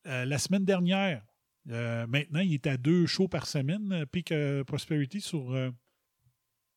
Euh, 0.07 0.25
la 0.25 0.39
semaine 0.39 0.65
dernière, 0.65 1.25
euh, 1.71 2.07
maintenant, 2.07 2.41
il 2.41 2.53
est 2.53 2.67
à 2.67 2.77
deux 2.77 3.07
shows 3.07 3.29
par 3.29 3.47
semaine, 3.47 3.91
euh, 3.93 4.07
Peak 4.07 4.35
Prosperity 4.67 5.21
sur 5.21 5.73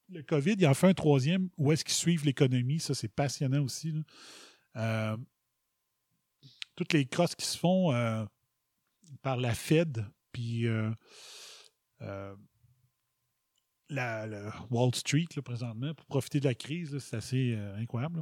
le 0.10 0.24
COVID. 0.24 0.56
Il 0.58 0.68
en 0.68 0.74
fait 0.74 0.88
un 0.88 0.94
troisième. 0.94 1.50
Où 1.58 1.72
est-ce 1.72 1.84
qu'ils 1.84 1.94
suivent 1.94 2.26
l'économie? 2.26 2.80
Ça, 2.80 2.94
c'est 2.94 3.08
passionnant 3.08 3.64
aussi. 3.64 3.94
Euh, 4.76 5.18
toutes 6.78 6.94
les 6.94 7.06
crosses 7.06 7.36
qui 7.36 7.46
se 7.46 7.58
font 7.58 7.92
euh, 7.92 8.24
par 9.22 9.36
la 9.36 9.54
Fed, 9.54 10.06
puis 10.32 10.68
euh, 10.68 10.92
euh, 12.02 12.34
la, 13.90 14.28
Wall 14.70 14.96
Street 14.96 15.28
présentement 15.44 15.94
pour 15.94 16.06
profiter 16.06 16.40
de 16.40 16.46
la 16.46 16.56
crise, 16.56 16.98
c'est 17.00 17.18
assez 17.18 17.56
incroyable. 17.78 18.22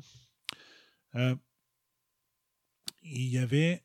il 1.13 1.37
y 3.03 3.37
avait 3.37 3.83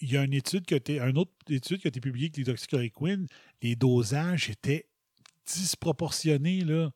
il 0.00 0.12
y 0.12 0.16
a 0.16 0.22
une 0.22 0.32
étude 0.32 0.64
qui 0.64 0.74
a 0.74 0.76
été, 0.76 1.00
une 1.00 1.18
autre 1.18 1.32
étude 1.48 1.80
qui 1.80 1.88
a 1.88 1.90
été 1.90 2.00
publiée 2.00 2.26
avec 2.26 2.36
l'hydroxychloroquine. 2.36 3.26
Les 3.62 3.74
dosages 3.74 4.48
étaient 4.48 4.88
disproportionnés. 5.44 6.60
Là. 6.60 6.92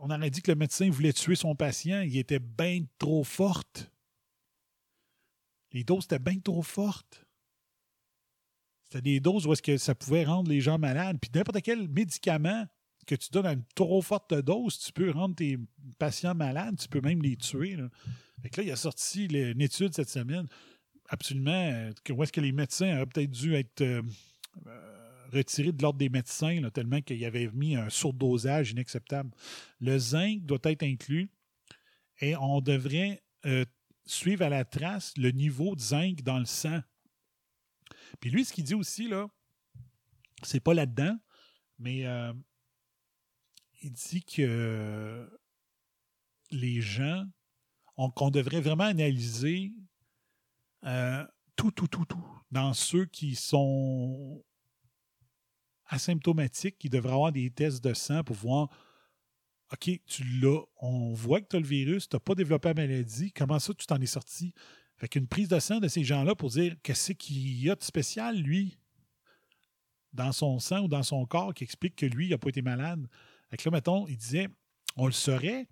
On 0.00 0.10
aurait 0.10 0.30
dit 0.30 0.42
que 0.42 0.50
le 0.50 0.56
médecin 0.56 0.90
voulait 0.90 1.12
tuer 1.12 1.34
son 1.34 1.54
patient. 1.54 2.00
Il 2.02 2.16
était 2.16 2.38
bien 2.38 2.84
trop 2.98 3.24
forte. 3.24 3.90
Les 5.72 5.84
doses 5.84 6.04
étaient 6.04 6.18
bien 6.18 6.38
trop 6.38 6.62
fortes. 6.62 7.26
C'était 8.84 9.02
des 9.02 9.20
doses 9.20 9.46
où 9.46 9.52
est-ce 9.52 9.62
que 9.62 9.76
ça 9.78 9.94
pouvait 9.94 10.24
rendre 10.24 10.48
les 10.48 10.60
gens 10.60 10.78
malades. 10.78 11.18
Puis 11.20 11.30
n'importe 11.34 11.62
quel 11.62 11.88
médicament 11.88 12.66
que 13.06 13.14
tu 13.14 13.30
donnes 13.30 13.46
à 13.46 13.52
une 13.52 13.64
trop 13.74 14.02
forte 14.02 14.34
dose, 14.34 14.78
tu 14.78 14.92
peux 14.92 15.10
rendre 15.10 15.34
tes 15.36 15.58
patients 15.98 16.34
malades, 16.34 16.76
tu 16.78 16.88
peux 16.88 17.00
même 17.00 17.22
les 17.22 17.36
tuer. 17.36 17.76
Là. 17.76 17.88
Fait 18.42 18.50
que 18.50 18.60
là, 18.60 18.66
il 18.66 18.70
a 18.72 18.76
sorti 18.76 19.26
une 19.26 19.60
étude 19.60 19.94
cette 19.94 20.10
semaine, 20.10 20.46
absolument, 21.08 21.50
euh, 21.50 21.92
où 22.10 22.22
est-ce 22.22 22.32
que 22.32 22.40
les 22.40 22.52
médecins 22.52 22.96
auraient 22.96 23.06
peut-être 23.06 23.30
dû 23.30 23.54
être 23.54 23.80
euh, 23.80 24.02
euh, 24.66 25.05
retirés 25.32 25.72
de 25.72 25.82
l'ordre 25.82 25.98
des 25.98 26.08
médecins, 26.08 26.68
tellement 26.70 27.00
qu'il 27.00 27.24
avait 27.24 27.48
mis 27.52 27.76
un 27.76 27.88
surdosage 27.90 28.70
inacceptable. 28.72 29.30
Le 29.80 29.98
zinc 29.98 30.42
doit 30.44 30.58
être 30.64 30.82
inclus 30.82 31.30
et 32.20 32.36
on 32.36 32.60
devrait 32.60 33.22
euh, 33.44 33.64
suivre 34.04 34.44
à 34.44 34.48
la 34.48 34.64
trace 34.64 35.12
le 35.16 35.30
niveau 35.30 35.74
de 35.74 35.80
zinc 35.80 36.22
dans 36.22 36.38
le 36.38 36.44
sang. 36.46 36.80
Puis 38.20 38.30
lui, 38.30 38.44
ce 38.44 38.52
qu'il 38.52 38.64
dit 38.64 38.74
aussi, 38.74 39.08
là, 39.08 39.28
c'est 40.42 40.60
pas 40.60 40.74
là-dedans, 40.74 41.18
mais 41.78 42.06
euh, 42.06 42.32
il 43.82 43.92
dit 43.92 44.22
que 44.22 45.28
les 46.50 46.80
gens, 46.80 47.24
on- 47.96 48.10
qu'on 48.10 48.30
devrait 48.30 48.60
vraiment 48.60 48.84
analyser 48.84 49.72
euh, 50.84 51.26
tout, 51.56 51.70
tout, 51.70 51.88
tout, 51.88 52.04
tout, 52.04 52.24
dans 52.50 52.74
ceux 52.74 53.06
qui 53.06 53.34
sont 53.34 54.44
asymptomatiques, 55.88 56.78
qui 56.78 56.88
devraient 56.88 57.12
avoir 57.12 57.32
des 57.32 57.50
tests 57.50 57.82
de 57.82 57.94
sang 57.94 58.24
pour 58.24 58.36
voir, 58.36 58.68
OK, 59.72 59.90
tu 60.06 60.24
l'as, 60.40 60.62
on 60.80 61.12
voit 61.12 61.40
que 61.40 61.48
tu 61.48 61.56
as 61.56 61.60
le 61.60 61.66
virus, 61.66 62.08
tu 62.08 62.16
n'as 62.16 62.20
pas 62.20 62.34
développé 62.34 62.68
la 62.68 62.74
maladie, 62.74 63.32
comment 63.32 63.58
ça 63.58 63.74
tu 63.74 63.86
t'en 63.86 64.00
es 64.00 64.06
sorti? 64.06 64.54
Fait 64.96 65.08
qu'une 65.08 65.26
prise 65.26 65.48
de 65.48 65.58
sang 65.58 65.80
de 65.80 65.88
ces 65.88 66.04
gens-là 66.04 66.34
pour 66.34 66.50
dire 66.50 66.76
qu'est-ce 66.82 67.12
qu'il 67.12 67.62
y 67.62 67.70
a 67.70 67.74
de 67.74 67.82
spécial, 67.82 68.36
lui, 68.36 68.78
dans 70.12 70.32
son 70.32 70.58
sang 70.58 70.84
ou 70.84 70.88
dans 70.88 71.02
son 71.02 71.26
corps, 71.26 71.52
qui 71.52 71.64
explique 71.64 71.96
que 71.96 72.06
lui, 72.06 72.26
il 72.26 72.30
n'a 72.30 72.38
pas 72.38 72.48
été 72.48 72.62
malade? 72.62 73.06
Fait 73.50 73.62
là, 73.64 73.70
mettons, 73.70 74.06
il 74.06 74.16
disait, 74.16 74.48
on 74.96 75.06
le 75.06 75.12
saurait, 75.12 75.68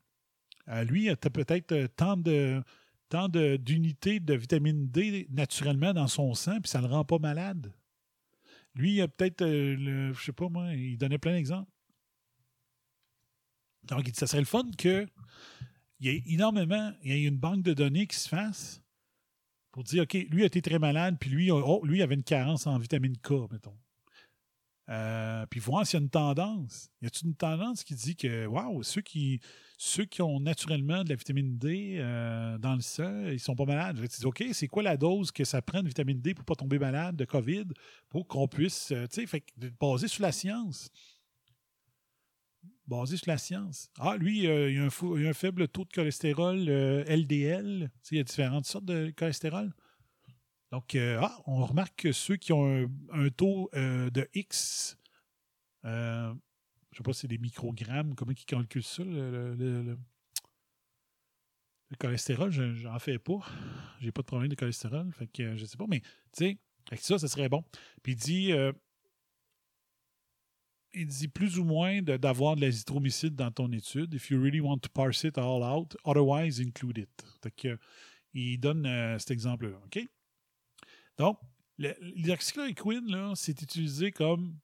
euh, 0.69 0.85
lui, 0.85 1.05
il 1.05 1.11
a 1.11 1.17
peut-être 1.17 1.73
euh, 1.73 1.89
tant 1.89 2.17
de 2.17 2.63
tant 3.09 3.29
de- 3.29 3.57
d'unités 3.57 4.19
de, 4.19 4.35
vitamine 4.35 4.89
D 4.89 5.29
naturellement 5.31 5.93
dans 5.93 6.09
son 6.09 6.35
sang, 6.35 6.61
puis 6.61 6.71
ça 6.71 6.81
ne 6.81 6.89
le 6.89 6.93
rend 6.93 7.05
pas 7.05 7.19
malade. 7.19 7.73
Lui, 8.75 8.95
il 8.95 9.01
a 9.03 9.09
peut-être, 9.09 9.43
euh, 9.43 10.13
je 10.13 10.25
sais 10.25 10.33
pas 10.33 10.49
moi, 10.49 10.73
il 10.73 10.99
donnait 10.99 11.19
plein 11.19 11.33
d'exemples. 11.33 11.71
Donc, 13.85 14.03
il 14.07 14.13
dit, 14.13 14.19
ça 14.19 14.27
serait 14.27 14.41
le 14.41 14.47
fun 14.47 14.69
que 14.77 15.07
il 16.01 16.07
y 16.07 16.11
ait 16.11 16.23
énormément, 16.27 16.93
il 17.03 17.13
y 17.13 17.25
ait 17.25 17.29
une 17.29 17.39
banque 17.39 17.63
de 17.63 17.73
données 17.73 18.07
qui 18.07 18.17
se 18.17 18.29
fasse 18.29 18.83
pour 19.71 19.85
dire, 19.85 20.03
OK, 20.03 20.15
lui 20.31 20.43
a 20.43 20.47
été 20.47 20.61
très 20.61 20.79
malade, 20.79 21.17
puis 21.19 21.31
lui, 21.31 21.51
oh, 21.51 21.85
lui 21.85 22.03
avait 22.03 22.15
une 22.15 22.25
carence 22.25 22.67
en 22.67 22.79
vitamine 22.79 23.17
K, 23.17 23.51
mettons. 23.51 23.77
Euh, 24.91 25.47
puis 25.47 25.61
voir 25.61 25.87
s'il 25.87 25.99
y 25.99 26.03
a 26.03 26.05
une 26.05 26.11
tendance. 26.11 26.91
Y 27.01 27.07
a-t-il 27.07 27.29
une 27.29 27.35
tendance 27.35 27.85
qui 27.85 27.95
dit 27.95 28.17
que, 28.17 28.47
waouh, 28.47 28.83
ceux 28.83 29.01
qui, 29.01 29.41
ont 30.21 30.41
naturellement 30.41 31.05
de 31.05 31.09
la 31.09 31.15
vitamine 31.15 31.57
D 31.57 31.97
euh, 31.99 32.59
dans 32.59 32.75
le 32.75 32.83
sang, 32.83 33.27
ils 33.29 33.41
sont 33.41 33.57
pas 33.57 33.65
malades. 33.65 33.99
Je 34.01 34.07
dis, 34.07 34.27
OK, 34.27 34.45
c'est 34.53 34.69
quoi 34.69 34.83
la 34.83 34.97
dose 34.97 35.33
que 35.33 35.45
ça 35.45 35.63
prend 35.63 35.83
de 35.83 35.89
vitamine 35.89 36.21
D 36.21 36.35
pour 36.35 36.45
pas 36.45 36.55
tomber 36.55 36.79
malade 36.79 37.17
de 37.17 37.25
COVID 37.25 37.67
pour 38.11 38.27
qu'on 38.27 38.47
puisse, 38.47 38.93
euh, 38.93 39.07
tu 39.07 39.23
sais, 39.23 39.27
fait 39.27 39.45
basé 39.81 40.07
sur 40.07 40.23
la 40.23 40.33
science. 40.33 40.91
Basé 42.87 43.17
sur 43.17 43.29
la 43.29 43.39
science. 43.39 43.91
Ah, 43.99 44.19
lui, 44.19 44.41
il, 44.41 44.51
a 44.51 44.85
un 44.85 44.89
il 45.17 45.27
a 45.27 45.31
un 45.31 45.33
faible 45.33 45.67
taux 45.69 45.87
de 45.87 45.93
cholestérol 45.95 46.59
LDL. 46.59 47.91
Il 48.11 48.19
y 48.19 48.21
a 48.21 48.25
différentes 48.25 48.67
sortes 48.67 48.85
de 48.85 49.11
cholestérol. 49.17 49.73
Donc, 50.75 50.97
euh, 50.97 51.21
ah, 51.23 51.41
on 51.47 51.65
remarque 51.65 51.95
que 51.95 52.11
ceux 52.11 52.35
qui 52.35 52.53
ont 52.53 52.91
un, 53.13 53.29
taux 53.31 53.71
euh, 53.75 54.11
de 54.11 54.29
X, 54.35 54.99
euh, 55.85 56.35
je 56.91 56.97
sais 56.97 57.03
pas 57.05 57.13
si 57.13 57.21
c'est 57.21 57.29
des 57.29 57.39
microgrammes, 57.39 58.17
comment 58.17 58.33
ils 58.33 58.45
calculent 58.45 58.83
ça, 58.83 59.05
le, 59.05 59.31
le- 59.31 59.55
le- 59.55 59.83
le- 59.85 59.99
le 61.91 61.97
cholestérol, 61.97 62.51
je- 62.51 62.75
j'en 62.75 62.99
fais 62.99 63.21
pas. 63.21 63.39
J'ai 64.01 64.11
pas 64.11 64.23
de 64.23 64.27
problème 64.27 64.49
de 64.49 64.57
cholestérol, 64.57 65.13
fait 65.13 65.29
que 65.29 65.57
je 65.57 65.65
sais 65.65 65.77
pas, 65.77 65.87
mais 65.87 66.01
tu 66.01 66.09
sais, 66.33 66.59
avec 66.91 67.05
ça, 67.05 67.21
ça 67.21 67.29
serait 67.29 67.49
bon. 67.49 67.63
Puis 68.03 68.15
il 68.15 68.17
dit, 68.17 68.53
il 70.93 71.07
dit 71.07 71.29
plus 71.29 71.61
ou 71.61 71.65
moins 71.65 72.03
de- 72.03 72.17
d'avoir 72.17 72.57
de, 72.57 72.63
l'azithromycine 72.63 73.37
dans 73.37 73.53
ton 73.53 73.71
étude, 73.71 74.13
if 74.13 74.29
you 74.29 74.43
really 74.43 74.61
want 74.61 74.79
to 74.79 74.89
parse 74.89 75.23
it 75.23 75.39
all 75.39 75.63
out, 75.63 75.97
otherwise 76.05 76.59
include 76.61 76.99
it. 76.99 77.25
Fait 77.45 77.53
que, 77.53 77.79
il 78.33 78.59
donne 78.59 78.89
cet 79.21 79.31
exemple-là, 79.31 79.79
OK? 79.85 80.05
Donc, 81.17 81.39
l'hydroxychloroquine, 81.79 83.11
là, 83.11 83.33
c'est 83.35 83.61
utilisé 83.63 84.11
comme, 84.13 84.59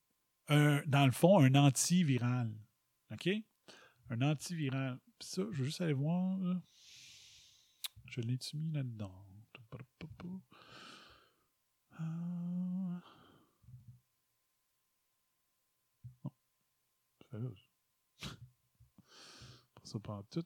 un, 0.49 0.83
dans 0.87 1.07
le 1.07 1.13
fond, 1.13 1.39
un 1.39 1.55
antiviral. 1.55 2.53
OK? 3.13 3.29
Un 4.11 4.23
antiviral. 4.23 4.99
Ça, 5.21 5.43
je 5.53 5.59
veux 5.59 5.65
juste 5.65 5.81
aller 5.81 5.93
voir. 5.93 6.39
Je 8.07 8.21
l'ai-tu 8.21 8.57
mis 8.57 8.73
là-dedans? 8.73 9.13
Euh... 12.01 12.99
Non. 17.33 17.53
Pas 19.75 19.81
ça 19.85 20.01
pas 20.01 20.23
tout. 20.31 20.45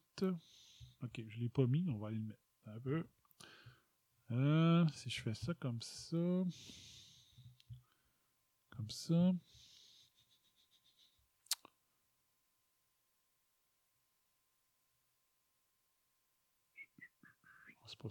Ok, 1.03 1.23
je 1.29 1.41
l'ai 1.41 1.49
pas 1.49 1.67
mis, 1.67 1.89
on 1.89 1.97
va 1.99 2.09
aller 2.09 2.19
le 2.19 2.25
mettre 2.25 2.41
un 2.67 2.81
peu. 2.81 3.07
Euh, 4.31 4.87
si 4.95 5.11
je 5.11 5.23
fais 5.23 5.35
ça 5.35 5.55
comme 5.55 5.81
ça. 5.83 6.17
Comme 8.71 8.91
ça. 8.91 9.33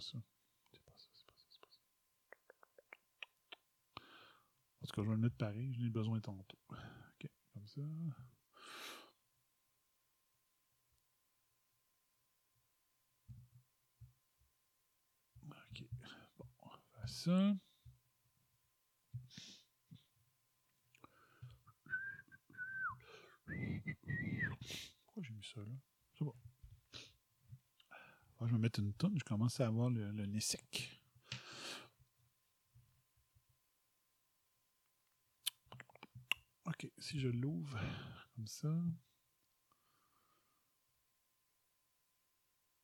Ça. 0.00 0.18
C'est 0.72 0.82
pas 0.82 0.92
ça, 0.96 1.08
c'est 1.14 1.26
pas 1.26 1.36
ça, 1.36 1.48
ça. 1.70 1.80
En 4.82 4.86
tout 4.86 4.94
cas, 4.94 5.02
je 5.02 5.08
vais 5.08 5.14
le 5.14 5.16
mettre 5.18 5.36
pareil, 5.36 5.72
j'en 5.72 5.84
ai 5.86 5.90
besoin 5.90 6.18
tantôt. 6.20 6.58
Ok, 6.70 7.30
comme 7.52 7.66
ça. 7.68 7.80
Ok, 15.70 15.84
bon, 16.38 16.46
on 16.62 16.68
va 16.68 16.78
faire 16.92 16.93
ça. 17.06 17.54
Pourquoi 25.04 25.22
j'ai 25.22 25.32
mis 25.32 25.44
ça 25.44 25.60
là? 25.60 25.72
C'est 26.12 26.24
bon. 26.24 26.34
Je 28.40 28.52
vais 28.52 28.58
mettre 28.58 28.80
une 28.80 28.92
tonne, 28.92 29.18
je 29.18 29.24
commence 29.24 29.58
à 29.60 29.66
avoir 29.66 29.88
le, 29.88 30.10
le 30.12 30.26
nez 30.26 30.40
sec. 30.40 31.00
Ok, 36.66 36.90
si 36.98 37.20
je 37.20 37.28
l'ouvre 37.28 37.78
comme 38.34 38.46
ça. 38.46 38.74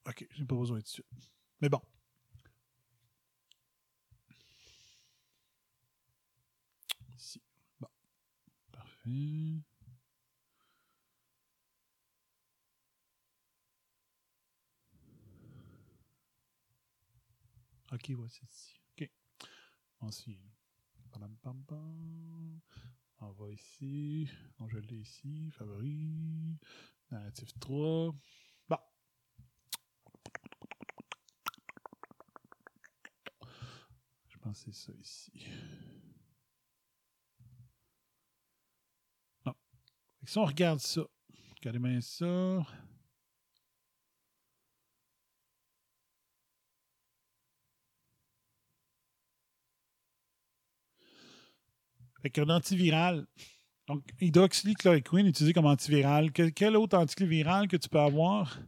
Ok, 0.06 0.26
j'ai 0.30 0.44
pas 0.44 0.54
besoin 0.56 0.78
de 0.78 0.86
suite. 0.86 1.06
Mais 1.60 1.68
bon. 1.68 1.80
Ici. 7.16 7.42
Bon. 7.78 7.88
Parfait. 9.02 9.62
Ok, 17.92 18.10
voici 18.10 18.44
ici. 18.44 18.80
Ok. 18.92 19.10
Ensuite. 20.00 20.38
On 23.20 23.30
va 23.32 23.50
ici. 23.50 24.28
Donc, 24.58 24.70
je 24.70 24.78
l'ai 24.78 24.96
ici. 24.96 25.50
Favori. 25.50 26.58
Narratif 27.10 27.58
3. 27.58 28.14
Bon. 28.68 28.78
Je 34.28 34.38
pense 34.38 34.64
que 34.64 34.72
c'est 34.72 34.86
ça 34.86 34.92
ici. 35.00 35.32
Si 40.24 40.38
on 40.38 40.44
regarde 40.44 40.80
ça, 40.80 41.02
regardez 41.56 41.78
bien 41.78 42.00
ça. 42.00 42.66
Fait 52.22 52.30
qu'un 52.30 52.48
antiviral. 52.50 53.26
Donc, 53.88 54.04
hydroxychloroquine 54.20 55.26
utilisé 55.26 55.52
comme 55.52 55.66
antiviral. 55.66 56.30
Quel, 56.32 56.76
autre 56.76 56.96
antiviral 56.96 57.66
que 57.66 57.76
tu 57.76 57.88
peux 57.88 57.98
avoir? 57.98 58.58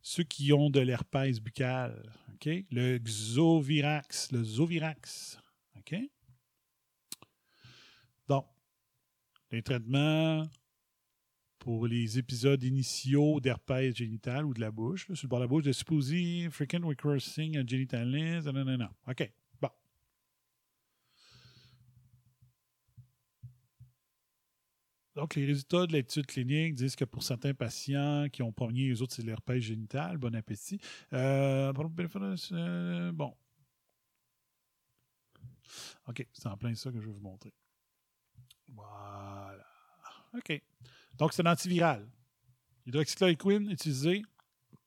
Ceux 0.00 0.22
qui 0.22 0.52
ont 0.52 0.70
de 0.70 0.80
l'herpès 0.80 1.40
buccal. 1.40 2.02
OK? 2.34 2.48
Le 2.70 2.98
Xovirax. 2.98 4.32
Le 4.32 4.44
Zovirax. 4.44 5.38
OK? 5.76 5.96
Donc, 8.28 8.46
les 9.50 9.62
traitements 9.62 10.44
pour 11.64 11.86
les 11.86 12.18
épisodes 12.18 12.62
initiaux 12.62 13.40
d'herpès 13.40 13.96
génital 13.96 14.44
ou 14.44 14.52
de 14.52 14.60
la 14.60 14.70
bouche, 14.70 15.06
sur 15.14 15.24
le 15.24 15.28
bord 15.28 15.38
de 15.38 15.44
la 15.44 15.48
bouche, 15.48 15.64
de 15.64 15.72
supposé 15.72 16.50
frequent 16.50 16.84
recurring 16.84 17.66
genitalis, 17.66 18.44
non. 18.44 18.88
OK. 19.08 19.32
Donc, 25.14 25.36
les 25.36 25.46
résultats 25.46 25.86
de 25.86 25.92
l'étude 25.92 26.26
clinique 26.26 26.74
disent 26.74 26.96
que 26.96 27.04
pour 27.04 27.22
certains 27.22 27.54
patients 27.54 28.26
qui 28.30 28.42
ont 28.42 28.52
pogné, 28.52 28.88
les 28.88 29.00
autres, 29.00 29.14
c'est 29.14 29.22
l'herpès 29.22 29.62
génital. 29.62 30.18
Bon 30.18 30.34
appétit. 30.34 30.80
Euh, 31.12 31.72
bon. 33.12 33.34
OK, 36.08 36.26
c'est 36.32 36.48
en 36.48 36.56
plein 36.56 36.74
ça 36.74 36.90
que 36.90 37.00
je 37.00 37.06
vais 37.06 37.12
vous 37.12 37.20
montrer. 37.20 37.54
Voilà. 38.68 39.64
OK. 40.36 40.60
Donc, 41.18 41.32
c'est 41.32 41.46
un 41.46 41.50
antiviral. 41.50 42.06
Hydroxychloroquine 42.86 43.70
utilisé, 43.70 44.22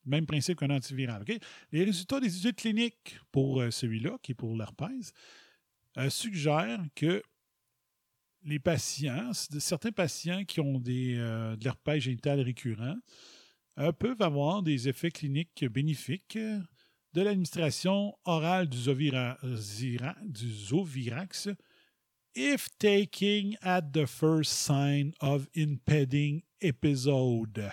même 0.05 0.25
principe 0.25 0.59
qu'un 0.59 0.69
antiviral. 0.69 1.23
Les 1.71 1.83
résultats 1.83 2.19
des 2.19 2.37
études 2.37 2.55
cliniques 2.55 3.19
pour 3.31 3.61
euh, 3.61 3.71
celui-là, 3.71 4.17
qui 4.21 4.31
est 4.31 4.35
pour 4.35 4.55
l'herpès, 4.55 5.13
euh, 5.97 6.09
suggèrent 6.09 6.83
que 6.95 7.21
les 8.43 8.59
patients, 8.59 9.33
certains 9.33 9.91
patients 9.91 10.45
qui 10.45 10.59
ont 10.59 10.79
des, 10.79 11.15
euh, 11.17 11.55
de 11.55 11.63
l'herpès 11.63 11.99
génital 11.99 12.39
récurrent 12.41 12.95
peuvent 13.99 14.23
avoir 14.23 14.63
des 14.63 14.89
effets 14.89 15.11
cliniques 15.11 15.63
bénéfiques 15.65 16.35
de 17.13 17.21
l'administration 17.21 18.17
orale 18.25 18.67
du, 18.67 18.75
Zovira, 18.75 19.37
du 19.43 20.51
Zovirax 20.51 21.49
if 22.37 22.69
taking 22.77 23.55
at 23.63 23.93
the 23.93 24.05
first 24.05 24.53
sign 24.53 25.13
of 25.19 25.49
impending 25.55 26.43
episode. 26.61 27.71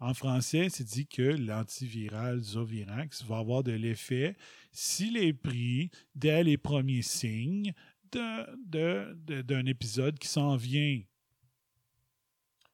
En 0.00 0.12
français, 0.12 0.68
c'est 0.68 0.84
dit 0.84 1.06
que 1.06 1.22
l'antiviral 1.22 2.40
Zovirax 2.40 3.22
va 3.24 3.38
avoir 3.38 3.62
de 3.62 3.72
l'effet 3.72 4.36
s'il 4.72 5.16
est 5.16 5.32
pris 5.32 5.90
dès 6.16 6.42
les 6.42 6.58
premiers 6.58 7.02
signes 7.02 7.72
d'un 8.10 8.44
de, 8.66 9.42
de, 9.42 9.68
épisode 9.68 10.18
qui 10.18 10.28
s'en 10.28 10.56
vient. 10.56 11.00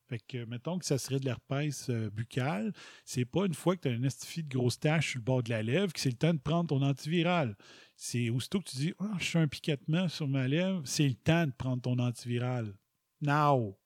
Fait 0.08 0.20
que, 0.26 0.44
mettons 0.44 0.78
que 0.78 0.84
ça 0.84 0.98
serait 0.98 1.20
de 1.20 1.24
l'herpès 1.24 1.88
euh, 1.88 2.10
buccal, 2.10 2.72
c'est 3.04 3.24
pas 3.24 3.46
une 3.46 3.54
fois 3.54 3.76
que 3.76 3.82
tu 3.82 3.88
as 3.88 3.92
un 3.92 4.02
estifie 4.02 4.42
de 4.42 4.48
grosse 4.48 4.78
tache 4.78 5.12
sur 5.12 5.20
le 5.20 5.24
bord 5.24 5.42
de 5.42 5.50
la 5.50 5.62
lèvre 5.62 5.92
que 5.92 6.00
c'est 6.00 6.10
le 6.10 6.16
temps 6.16 6.34
de 6.34 6.38
prendre 6.38 6.68
ton 6.68 6.82
antiviral. 6.82 7.56
C'est 8.04 8.30
aussitôt 8.30 8.58
que 8.58 8.68
tu 8.68 8.76
dis 8.78 8.94
oh, 8.98 9.06
je 9.20 9.24
suis 9.24 9.38
un 9.38 9.46
piquettement 9.46 10.08
sur 10.08 10.26
ma 10.26 10.48
lèvre, 10.48 10.82
c'est 10.84 11.06
le 11.06 11.14
temps 11.14 11.46
de 11.46 11.52
prendre 11.52 11.80
ton 11.82 12.00
antiviral. 12.00 12.76
Now! 13.20 13.78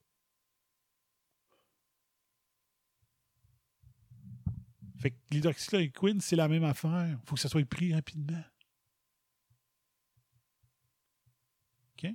Fait 4.97 5.10
que 5.10 5.16
l'hydroxychloroquine, 5.30 6.22
c'est 6.22 6.34
la 6.34 6.48
même 6.48 6.64
affaire. 6.64 7.10
Il 7.10 7.28
faut 7.28 7.34
que 7.34 7.40
ça 7.43 7.51
soit 7.51 7.68
pris 7.68 7.93
rapidement. 7.93 8.43
OK? 11.93 12.10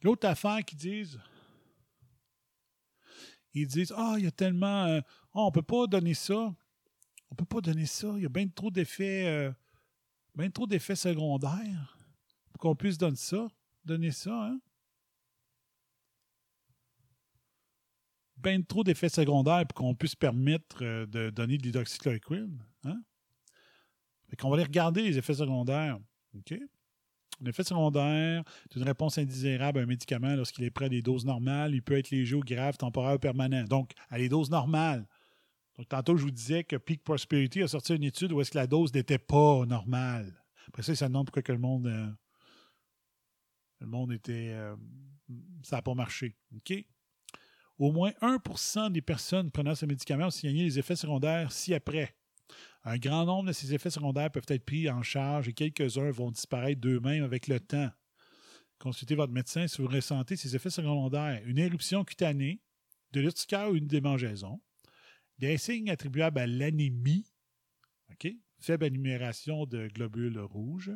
L'autre 0.00 0.26
affaire 0.26 0.64
qu'ils 0.64 0.78
disent, 0.78 1.20
ils 3.52 3.66
disent 3.66 3.92
Ah, 3.94 4.14
il 4.16 4.24
y 4.24 4.26
a 4.26 4.30
tellement. 4.30 4.86
Euh, 4.86 5.02
oh, 5.34 5.42
on 5.42 5.46
ne 5.48 5.52
peut 5.52 5.60
pas 5.60 5.86
donner 5.86 6.14
ça. 6.14 6.54
On 7.30 7.34
peut 7.34 7.44
pas 7.44 7.60
donner 7.60 7.86
ça. 7.86 8.12
Il 8.16 8.22
y 8.22 8.26
a 8.26 8.30
bien 8.30 8.48
trop 8.48 8.70
d'effets. 8.70 9.26
Euh, 9.26 9.52
bien 10.34 10.50
trop 10.50 10.66
d'effets 10.66 10.96
secondaires 10.96 11.98
pour 12.52 12.60
qu'on 12.60 12.76
puisse 12.76 12.98
donner 12.98 13.16
ça. 13.16 13.48
Donner 13.84 14.10
ça, 14.10 14.32
hein? 14.32 14.60
bien 18.42 18.60
trop 18.62 18.84
d'effets 18.84 19.08
secondaires 19.08 19.66
pour 19.66 19.74
qu'on 19.74 19.94
puisse 19.94 20.14
permettre 20.14 20.82
euh, 20.82 21.06
de 21.06 21.30
donner 21.30 21.58
de 21.58 21.62
l'hydroxychloroquine. 21.64 22.62
Hein? 22.84 23.00
Fait 24.28 24.36
qu'on 24.36 24.50
va 24.50 24.56
aller 24.56 24.64
regarder 24.64 25.02
les 25.02 25.18
effets 25.18 25.34
secondaires. 25.34 25.98
OK? 26.36 26.58
L'effet 27.40 27.62
secondaire 27.62 28.42
c'est 28.64 28.80
une 28.80 28.86
réponse 28.86 29.16
indésirable 29.16 29.78
à 29.78 29.82
un 29.82 29.86
médicament 29.86 30.34
lorsqu'il 30.34 30.64
est 30.64 30.70
près 30.70 30.88
des 30.88 31.02
doses 31.02 31.24
normales. 31.24 31.74
Il 31.74 31.82
peut 31.82 31.96
être 31.96 32.10
léger 32.10 32.34
ou 32.34 32.40
grave, 32.40 32.76
temporaire 32.76 33.14
ou 33.14 33.18
permanent. 33.18 33.64
Donc, 33.64 33.92
à 34.10 34.18
les 34.18 34.28
doses 34.28 34.50
normales. 34.50 35.06
Tantôt, 35.86 36.16
je 36.16 36.24
vous 36.24 36.30
disais 36.30 36.64
que 36.64 36.76
Peak 36.76 37.04
Prosperity 37.04 37.62
a 37.62 37.68
sorti 37.68 37.94
une 37.94 38.02
étude 38.02 38.32
où 38.32 38.40
est-ce 38.40 38.50
que 38.50 38.58
la 38.58 38.66
dose 38.66 38.92
n'était 38.92 39.18
pas 39.18 39.64
normale. 39.64 40.44
Après 40.66 40.82
ça, 40.82 40.94
ça 40.94 41.08
demande 41.08 41.26
pourquoi 41.26 41.42
que 41.42 41.52
le 41.52 41.58
monde, 41.58 41.86
euh, 41.86 42.10
le 43.80 43.86
monde 43.86 44.12
était. 44.12 44.50
Euh, 44.50 44.74
ça 45.62 45.76
n'a 45.76 45.82
pas 45.82 45.94
marché. 45.94 46.36
OK? 46.56 46.72
Au 47.78 47.92
moins 47.92 48.10
1% 48.22 48.90
des 48.90 49.02
personnes 49.02 49.52
prenant 49.52 49.76
ce 49.76 49.86
médicament 49.86 50.26
ont 50.26 50.30
signalé 50.30 50.64
les 50.64 50.78
effets 50.80 50.96
secondaires 50.96 51.52
ci-après. 51.52 52.16
Un 52.82 52.96
grand 52.96 53.24
nombre 53.24 53.48
de 53.48 53.52
ces 53.52 53.72
effets 53.72 53.90
secondaires 53.90 54.30
peuvent 54.32 54.46
être 54.48 54.64
pris 54.64 54.90
en 54.90 55.02
charge 55.02 55.48
et 55.48 55.52
quelques-uns 55.52 56.10
vont 56.10 56.30
disparaître 56.30 56.80
d'eux-mêmes 56.80 57.22
avec 57.22 57.46
le 57.46 57.60
temps. 57.60 57.90
Consultez 58.78 59.14
votre 59.14 59.32
médecin 59.32 59.68
si 59.68 59.80
vous 59.80 59.88
ressentez 59.88 60.36
ces 60.36 60.56
effets 60.56 60.70
secondaires. 60.70 61.40
Une 61.44 61.58
éruption 61.58 62.04
cutanée, 62.04 62.60
de 63.12 63.20
l'urticaire 63.20 63.70
ou 63.70 63.76
une 63.76 63.86
démangeaison, 63.86 64.60
des 65.38 65.56
signes 65.58 65.90
attribuables 65.90 66.38
à 66.38 66.46
l'anémie, 66.46 67.26
OK? 68.10 68.32
faible 68.60 68.86
énumération 68.86 69.66
de 69.66 69.88
globules 69.88 70.38
rouges, 70.38 70.92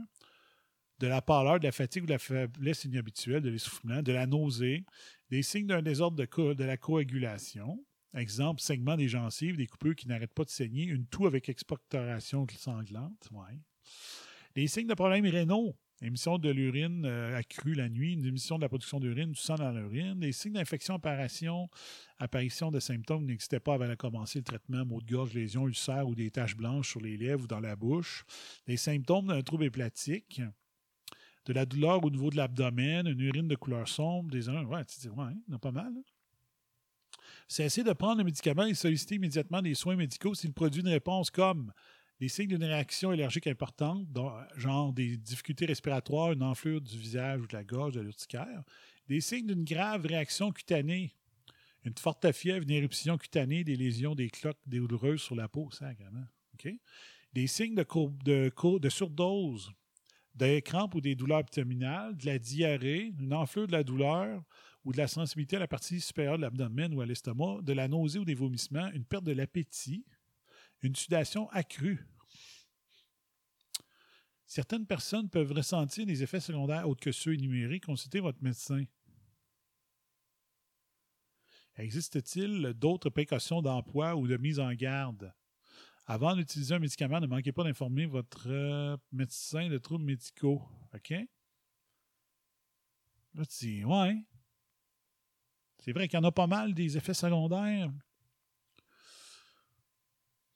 de 0.98 1.06
la 1.06 1.23
pâleur, 1.23 1.59
de 1.59 1.64
la 1.64 1.73
fatigue 1.73 2.05
ou 2.05 2.06
de 2.06 2.12
la 2.12 2.19
faiblesse 2.19 2.85
inhabituelle, 2.85 3.43
de 3.43 3.51
l'essoufflement, 3.51 4.02
de 4.02 4.12
la 4.12 4.27
nausée, 4.27 4.85
des 5.31 5.43
signes 5.43 5.66
d'un 5.66 5.82
désordre 5.82 6.16
de, 6.16 6.64
la 6.64 6.77
coagulation, 6.77 7.85
exemple, 8.14 8.60
saignement 8.60 8.97
des 8.97 9.09
gencives, 9.09 9.56
des 9.56 9.66
coupures 9.66 9.97
qui 9.97 10.09
n'arrêtent 10.09 10.35
pas 10.35 10.44
de 10.44 10.51
saigner, 10.51 10.85
une 10.85 11.06
toux 11.06 11.27
avec 11.27 11.48
expectoration 11.48 12.47
sanglante, 12.56 13.28
ouais. 13.32 13.59
des 14.55 14.66
signes 14.66 14.86
de 14.86 14.94
problèmes 14.94 15.27
rénaux, 15.27 15.77
émission 16.03 16.39
de 16.39 16.51
l'urine 16.51 17.05
euh, 17.07 17.37
accrue 17.37 17.74
la 17.74 17.89
nuit, 17.89 18.15
une 18.15 18.27
émission 18.27 18.57
de 18.57 18.62
la 18.62 18.69
production 18.69 19.01
d'urine, 19.01 19.33
du 19.33 19.41
sang 19.41 19.55
dans 19.55 19.70
l'urine, 19.70 20.19
des 20.20 20.33
signes 20.33 20.55
d'infection, 20.55 20.97
apparition, 20.97 21.70
apparition 22.19 22.70
de 22.70 22.81
symptômes 22.81 23.24
n'existaient 23.24 23.61
pas 23.61 23.74
avant 23.74 23.89
de 23.89 23.95
commencer 23.95 24.41
le 24.41 24.45
traitement, 24.45 24.85
maux 24.85 25.01
de 25.01 25.11
gorge, 25.11 25.35
lésions, 25.35 25.66
ulcères 25.66 26.09
ou 26.09 26.15
des 26.15 26.31
taches 26.31 26.57
blanches 26.57 26.91
sur 26.91 27.01
les 27.01 27.16
lèvres 27.16 27.45
ou 27.45 27.47
dans 27.47 27.61
la 27.61 27.77
bouche, 27.77 28.24
des 28.66 28.77
symptômes 28.77 29.29
d'un 29.29 29.43
trouble 29.43 29.65
hépatique, 29.65 30.43
de 31.45 31.53
la 31.53 31.66
douleur 31.66 32.05
au 32.05 32.11
niveau 32.11 32.31
de 32.31 32.37
l'abdomen, 32.37 33.07
une 33.07 33.20
urine 33.20 33.49
de 33.49 33.57
couleur 33.57 33.89
sombre, 33.89 34.31
des 34.31 34.49
ouais, 34.49 34.85
tu 34.85 35.01
dis, 35.01 35.09
ouais, 35.09 35.33
a 35.53 35.59
pas 35.59 35.73
mal. 35.73 35.93
hein. 35.97 36.03
Cessez 37.49 37.85
de 37.85 37.93
prendre 37.93 38.19
le 38.19 38.24
médicament 38.24 38.65
et 38.65 38.74
solliciter 38.74 39.16
immédiatement 39.16 39.61
des 39.61 39.74
soins 39.74 39.97
médicaux 39.97 40.35
s'il 40.35 40.53
produit 40.53 40.81
une 40.81 40.89
réponse 40.89 41.31
comme 41.31 41.73
des 42.23 42.28
signes 42.28 42.47
d'une 42.47 42.62
réaction 42.62 43.11
allergique 43.11 43.49
importante, 43.49 44.07
genre 44.55 44.93
des 44.93 45.16
difficultés 45.16 45.66
respiratoires, 45.66 46.31
une 46.31 46.44
enflure 46.44 46.81
du 46.81 46.97
visage 46.97 47.40
ou 47.40 47.49
de 47.49 47.53
la 47.53 47.65
gorge, 47.65 47.94
de 47.94 48.01
l'urticaire, 48.01 48.62
des 49.09 49.20
signes 49.20 49.49
d'une 49.49 49.65
grave 49.65 50.07
réaction 50.07 50.53
cutanée, 50.53 51.16
une 51.85 51.99
forte 51.99 52.31
fièvre, 52.31 52.62
une 52.62 52.70
éruption 52.70 53.19
cutanée, 53.19 53.65
des 53.65 53.74
lésions, 53.74 54.15
des 54.15 54.31
cloques 54.31 54.61
douloureuses 54.66 55.20
sur 55.20 55.35
la 55.35 55.49
peau, 55.49 55.69
sacrément. 55.73 56.24
OK? 56.55 56.73
Des 57.32 57.49
signes 57.49 57.74
de, 57.74 57.85
de, 58.23 58.78
de 58.78 58.89
surdose, 58.89 59.73
des 60.36 60.62
crampes 60.62 60.94
ou 60.94 61.01
des 61.01 61.16
douleurs 61.16 61.39
abdominales, 61.39 62.16
de 62.16 62.27
la 62.27 62.39
diarrhée, 62.39 63.12
une 63.19 63.35
enflure 63.35 63.66
de 63.66 63.73
la 63.73 63.82
douleur 63.82 64.44
ou 64.85 64.93
de 64.93 64.99
la 64.99 65.09
sensibilité 65.09 65.57
à 65.57 65.59
la 65.59 65.66
partie 65.66 66.01
supérieure 66.01 66.36
de 66.36 66.43
l'abdomen 66.43 66.94
ou 66.94 67.01
à 67.01 67.07
l'estomac, 67.07 67.62
de 67.62 67.73
la 67.73 67.89
nausée 67.89 68.20
ou 68.20 68.24
des 68.24 68.35
vomissements, 68.35 68.93
une 68.93 69.05
perte 69.05 69.24
de 69.24 69.32
l'appétit, 69.32 70.05
une 70.82 70.94
sudation 70.94 71.49
accrue. 71.51 72.07
Certaines 74.55 74.85
personnes 74.85 75.31
peuvent 75.31 75.53
ressentir 75.53 76.05
des 76.05 76.23
effets 76.23 76.39
secondaires 76.39 76.87
autres 76.87 77.01
que 77.01 77.11
ceux 77.11 77.33
énumérés. 77.33 77.81
Consultez 77.81 78.20
votre 78.20 78.43
médecin. 78.43 78.85
Existe-t-il 81.79 82.74
d'autres 82.74 83.09
précautions 83.09 83.62
d'emploi 83.62 84.15
ou 84.15 84.27
de 84.27 84.37
mise 84.37 84.61
en 84.61 84.70
garde? 84.74 85.33
Avant 86.05 86.37
d'utiliser 86.37 86.74
un 86.74 86.81
médicament, 86.81 87.19
ne 87.19 87.27
manquez 87.27 87.51
pas 87.51 87.65
d'informer 87.65 88.05
votre 88.05 88.47
euh, 88.49 88.95
médecin 89.11 89.70
de 89.70 89.79
troubles 89.79 90.05
médicaux. 90.05 90.61
OK? 90.93 91.15
Là, 93.35 93.47
tu 93.47 93.59
dis, 93.59 93.85
ouais. 93.87 94.23
C'est 95.79 95.93
vrai 95.93 96.09
qu'il 96.09 96.19
y 96.19 96.20
en 96.20 96.29
a 96.29 96.31
pas 96.31 96.47
mal 96.47 96.74
des 96.74 96.99
effets 96.99 97.15
secondaires. 97.15 97.91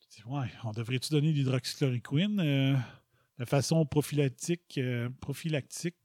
Tu 0.01 0.21
dis, 0.21 0.23
ouais, 0.27 0.51
on 0.63 0.71
devrait-tu 0.71 1.09
donner 1.09 1.33
l'hydroxychloroquine 1.33 2.39
euh, 2.41 2.77
de 3.39 3.45
façon 3.45 3.85
prophylactique, 3.85 4.77
euh, 4.77 5.09
prophylactique 5.21 5.95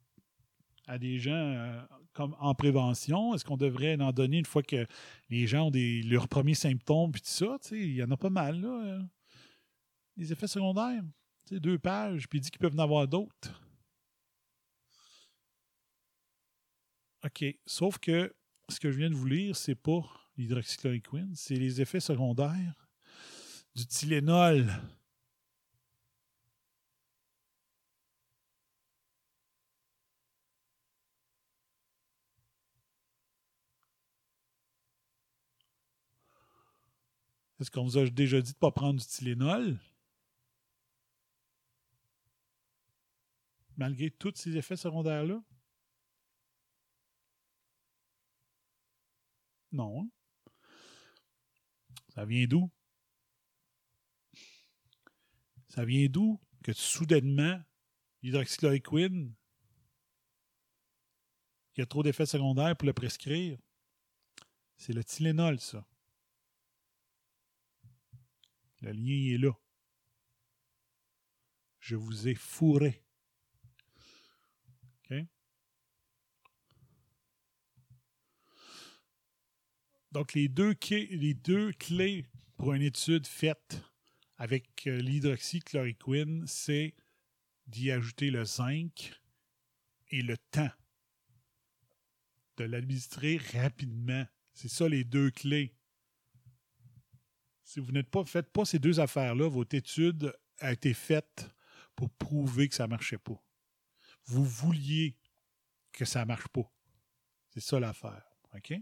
à 0.86 0.98
des 0.98 1.18
gens 1.18 1.32
euh, 1.32 1.80
comme 2.12 2.36
en 2.38 2.54
prévention? 2.54 3.34
Est-ce 3.34 3.44
qu'on 3.44 3.56
devrait 3.56 4.00
en 4.00 4.12
donner 4.12 4.38
une 4.38 4.46
fois 4.46 4.62
que 4.62 4.86
les 5.30 5.46
gens 5.46 5.66
ont 5.66 5.70
des, 5.70 6.02
leurs 6.02 6.28
premiers 6.28 6.54
symptômes 6.54 7.12
puis 7.12 7.22
tout 7.22 7.28
ça? 7.28 7.58
Il 7.72 7.94
y 7.94 8.02
en 8.02 8.10
a 8.10 8.16
pas 8.16 8.30
mal, 8.30 8.60
là. 8.60 8.84
euh, 8.84 9.02
des 10.16 10.32
effets 10.32 10.46
secondaires. 10.46 11.02
Deux 11.50 11.78
pages, 11.78 12.28
puis 12.28 12.38
il 12.38 12.42
dit 12.42 12.50
qu'ils 12.50 12.60
peuvent 12.60 12.74
en 12.74 12.82
avoir 12.82 13.06
d'autres. 13.06 13.60
OK. 17.24 17.44
Sauf 17.66 17.98
que 17.98 18.34
ce 18.68 18.80
que 18.80 18.90
je 18.90 18.98
viens 18.98 19.10
de 19.10 19.14
vous 19.14 19.26
lire, 19.26 19.56
c'est 19.56 19.74
pas 19.74 20.02
l'hydroxychloroquine, 20.36 21.32
c'est 21.34 21.56
les 21.56 21.80
effets 21.80 22.00
secondaires 22.00 22.88
du 23.74 23.86
Tylenol. 23.86 24.66
Est-ce 37.62 37.70
qu'on 37.70 37.84
vous 37.84 37.96
a 37.96 38.10
déjà 38.10 38.40
dit 38.40 38.50
de 38.50 38.56
ne 38.56 38.58
pas 38.58 38.72
prendre 38.72 38.98
du 38.98 39.06
Tylenol? 39.06 39.78
Malgré 43.76 44.10
tous 44.10 44.32
ces 44.34 44.56
effets 44.56 44.76
secondaires-là? 44.76 45.40
Non. 49.70 50.10
Ça 52.08 52.24
vient 52.24 52.48
d'où? 52.48 52.68
Ça 55.68 55.84
vient 55.84 56.08
d'où 56.08 56.40
que 56.64 56.72
soudainement, 56.72 57.62
l'hydroxychloroquine, 58.22 59.32
il 61.76 61.80
y 61.80 61.82
a 61.82 61.86
trop 61.86 62.02
d'effets 62.02 62.26
secondaires 62.26 62.76
pour 62.76 62.86
le 62.86 62.92
prescrire? 62.92 63.56
C'est 64.76 64.92
le 64.92 65.04
Tylenol, 65.04 65.60
ça. 65.60 65.86
Le 68.82 68.92
lien 68.92 69.34
est 69.34 69.38
là. 69.38 69.52
Je 71.80 71.96
vous 71.96 72.28
ai 72.28 72.34
fourré. 72.34 73.02
Donc, 80.12 80.34
les 80.34 80.48
deux, 80.48 80.74
clés, 80.74 81.06
les 81.10 81.32
deux 81.32 81.72
clés 81.72 82.26
pour 82.58 82.74
une 82.74 82.82
étude 82.82 83.26
faite 83.26 83.82
avec 84.36 84.86
euh, 84.86 85.00
l'hydroxychloroquine, 85.00 86.46
c'est 86.46 86.94
d'y 87.66 87.90
ajouter 87.90 88.30
le 88.30 88.44
zinc 88.44 89.18
et 90.10 90.20
le 90.20 90.36
temps. 90.36 90.70
De 92.58 92.64
l'administrer 92.64 93.38
rapidement. 93.54 94.26
C'est 94.52 94.68
ça 94.68 94.86
les 94.86 95.04
deux 95.04 95.30
clés. 95.30 95.74
Si 97.72 97.80
vous 97.80 97.90
n'êtes 97.90 98.10
pas, 98.10 98.22
faites 98.26 98.52
pas 98.52 98.66
ces 98.66 98.78
deux 98.78 99.00
affaires-là, 99.00 99.48
votre 99.48 99.74
étude 99.74 100.36
a 100.58 100.72
été 100.72 100.92
faite 100.92 101.48
pour 101.96 102.10
prouver 102.10 102.68
que 102.68 102.74
ça 102.74 102.82
ne 102.82 102.90
marchait 102.90 103.16
pas. 103.16 103.42
Vous 104.26 104.44
vouliez 104.44 105.16
que 105.90 106.04
ça 106.04 106.20
ne 106.20 106.24
marche 106.26 106.48
pas. 106.48 106.70
C'est 107.48 107.62
ça 107.62 107.80
l'affaire. 107.80 108.26
OK? 108.54 108.74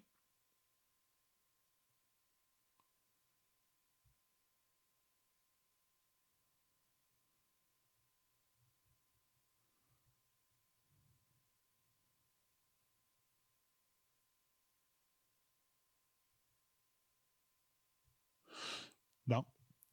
Bon. 19.31 19.45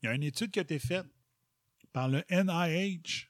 Il 0.01 0.07
y 0.07 0.09
a 0.09 0.15
une 0.15 0.23
étude 0.23 0.49
qui 0.49 0.57
a 0.57 0.63
été 0.63 0.79
faite 0.79 1.05
par 1.93 2.09
le 2.09 2.23
NIH. 2.31 3.27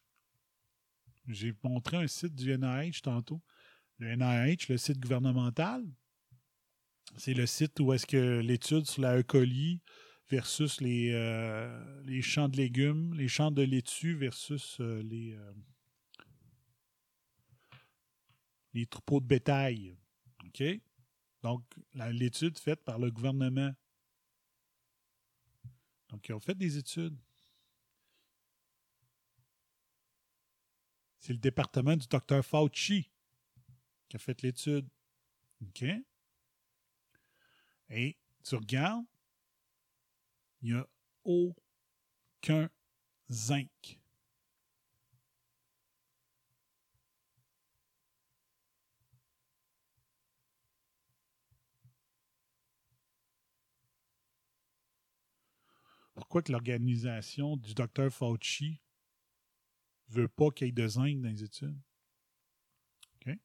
J'ai 1.27 1.53
montré 1.63 1.97
un 1.97 2.07
site 2.07 2.33
du 2.33 2.57
NIH 2.57 3.01
tantôt. 3.03 3.41
Le 3.97 4.15
NIH, 4.15 4.67
le 4.69 4.77
site 4.77 5.01
gouvernemental, 5.01 5.85
c'est 7.17 7.33
le 7.33 7.45
site 7.45 7.77
où 7.81 7.91
est-ce 7.91 8.07
que 8.07 8.39
l'étude 8.39 8.85
sur 8.85 9.01
la 9.01 9.19
E. 9.19 9.23
coli 9.23 9.81
versus 10.29 10.79
les, 10.79 11.11
euh, 11.11 12.03
les 12.05 12.21
champs 12.21 12.47
de 12.47 12.55
légumes, 12.55 13.13
les 13.13 13.27
champs 13.27 13.51
de 13.51 13.63
laitue 13.63 14.15
versus 14.15 14.77
euh, 14.79 15.03
les, 15.03 15.33
euh, 15.33 15.53
les 18.73 18.85
troupeaux 18.85 19.19
de 19.19 19.25
bétail. 19.25 19.97
OK? 20.45 20.63
Donc, 21.43 21.63
l'étude 21.93 22.57
faite 22.57 22.85
par 22.85 22.97
le 22.97 23.11
gouvernement. 23.11 23.73
Donc, 26.09 26.27
ils 26.27 26.33
ont 26.33 26.39
fait 26.39 26.55
des 26.55 26.77
études. 26.77 27.17
C'est 31.19 31.33
le 31.33 31.39
département 31.39 31.95
du 31.95 32.07
docteur 32.07 32.45
Fauci 32.45 33.11
qui 34.07 34.15
a 34.15 34.19
fait 34.19 34.41
l'étude. 34.41 34.87
OK? 35.61 35.83
Et 37.89 38.17
tu 38.43 38.55
regardes, 38.55 39.05
il 40.61 40.73
n'y 40.73 40.79
a 40.79 40.87
aucun 41.23 42.69
zinc. 43.29 43.99
Pourquoi 56.27 56.41
que 56.41 56.51
l'organisation 56.51 57.55
du 57.55 57.73
Dr 57.73 58.09
Fauci 58.11 58.81
veut 60.09 60.27
pas 60.27 60.51
qu'il 60.51 60.67
y 60.67 60.69
ait 60.69 60.73
de 60.73 60.85
zinc 60.85 61.21
dans 61.21 61.29
les 61.29 61.43
études? 61.45 61.79
OK? 63.25 63.37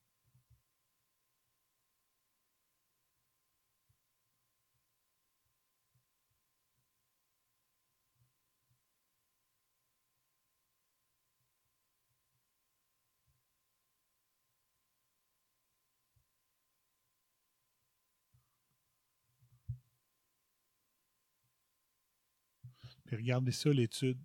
Regardez 23.16 23.52
ça, 23.52 23.70
l'étude. 23.70 24.18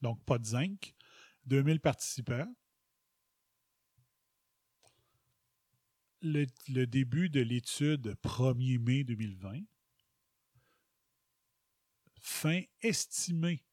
Donc, 0.00 0.24
pas 0.24 0.38
de 0.38 0.44
zinc. 0.44 0.94
2000 1.46 1.80
participants. 1.80 2.54
Le, 6.22 6.84
début 6.86 7.28
de 7.28 7.40
l'étude 7.40 8.16
1er 8.22 8.78
mai 8.78 9.04
2020. 9.04 9.60
Fin 12.20 12.62
estimée 12.80 13.64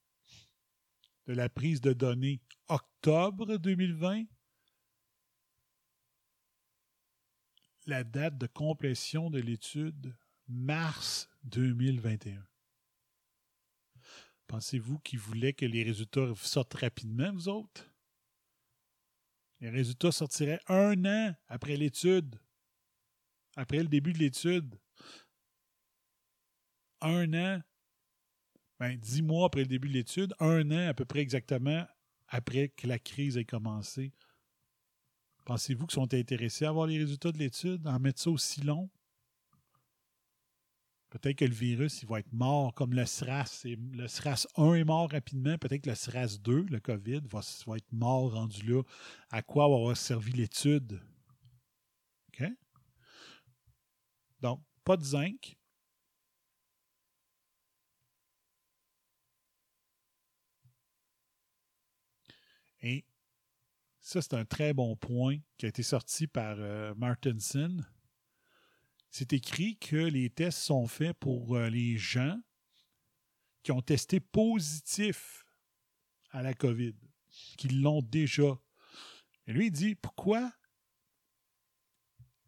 de 1.25 1.33
la 1.33 1.49
prise 1.49 1.81
de 1.81 1.93
données 1.93 2.41
octobre 2.67 3.57
2020. 3.57 4.25
La 7.85 8.03
date 8.03 8.37
de 8.37 8.47
complétion 8.47 9.29
de 9.29 9.39
l'étude 9.39 10.15
mars 10.47 11.32
2021. 11.43 12.45
Pensez-vous 14.47 14.99
qu'ils 14.99 15.19
voulaient 15.19 15.53
que 15.53 15.65
les 15.65 15.83
résultats 15.83 16.33
sortent 16.35 16.75
rapidement, 16.75 17.31
vous 17.33 17.49
autres? 17.49 17.89
Les 19.59 19.69
résultats 19.69 20.11
sortiraient 20.11 20.59
un 20.67 21.05
an 21.05 21.35
après 21.47 21.77
l'étude. 21.77 22.35
Après 23.55 23.79
le 23.79 23.87
début 23.87 24.13
de 24.13 24.19
l'étude. 24.19 24.75
Un 27.01 27.33
an. 27.33 27.61
Ben, 28.79 28.97
dix 28.97 29.21
mois 29.21 29.45
après 29.45 29.61
le 29.61 29.67
début 29.67 29.87
de 29.87 29.93
l'étude. 29.93 30.33
Un 30.39 30.69
an 30.71 30.89
à 30.89 30.93
peu 30.93 31.05
près 31.05 31.19
exactement 31.19 31.85
après 32.27 32.69
que 32.69 32.87
la 32.87 32.99
crise 32.99 33.37
ait 33.37 33.45
commencé. 33.45 34.11
Pensez-vous 35.45 35.85
qu'ils 35.87 35.95
sont 35.95 36.13
intéressés 36.13 36.65
à 36.65 36.69
avoir 36.69 36.87
les 36.87 36.97
résultats 36.97 37.31
de 37.31 37.37
l'étude, 37.37 37.85
à 37.87 37.91
en 37.91 37.99
mettre 37.99 38.21
ça 38.21 38.31
aussi 38.31 38.61
long? 38.61 38.89
Peut-être 41.13 41.37
que 41.37 41.45
le 41.45 41.53
virus, 41.53 42.01
il 42.01 42.07
va 42.07 42.21
être 42.21 42.33
mort 42.33 42.73
comme 42.73 42.95
le 42.95 43.05
SRAS. 43.05 43.65
le 43.65 44.07
SRAS 44.07 44.47
1 44.57 44.73
est 44.73 44.83
mort 44.83 45.11
rapidement. 45.11 45.59
Peut-être 45.59 45.83
que 45.83 45.91
le 45.91 45.95
SRAS 45.95 46.39
2, 46.39 46.63
le 46.63 46.79
COVID, 46.79 47.21
va, 47.31 47.41
être 47.77 47.91
mort 47.91 48.33
rendu 48.33 48.65
là. 48.65 48.81
À 49.29 49.43
quoi 49.43 49.69
va 49.69 49.75
avoir 49.75 49.95
servi 49.95 50.31
l'étude? 50.31 50.99
OK? 52.29 52.47
Donc, 54.41 54.63
pas 54.83 54.97
de 54.97 55.03
zinc. 55.03 55.55
Et 62.81 63.05
ça, 63.99 64.19
c'est 64.23 64.33
un 64.33 64.45
très 64.45 64.73
bon 64.73 64.95
point 64.95 65.37
qui 65.57 65.67
a 65.67 65.69
été 65.69 65.83
sorti 65.83 66.25
par 66.25 66.55
euh, 66.57 66.95
Martinson 66.95 67.77
c'est 69.13 69.31
écrit 69.31 69.77
que 69.77 69.95
les 69.95 70.31
tests 70.31 70.57
sont 70.57 70.87
faits 70.87 71.15
pour 71.19 71.55
euh, 71.55 71.69
les 71.69 71.97
gens 71.97 72.41
qui 73.61 73.71
ont 73.71 73.83
testé 73.83 74.19
positif 74.19 75.45
à 76.31 76.41
la 76.41 76.55
COVID, 76.55 76.95
qui 77.55 77.67
l'ont 77.69 78.01
déjà. 78.01 78.59
Et 79.45 79.53
lui, 79.53 79.67
il 79.67 79.71
dit 79.71 79.93
pourquoi 79.93 80.51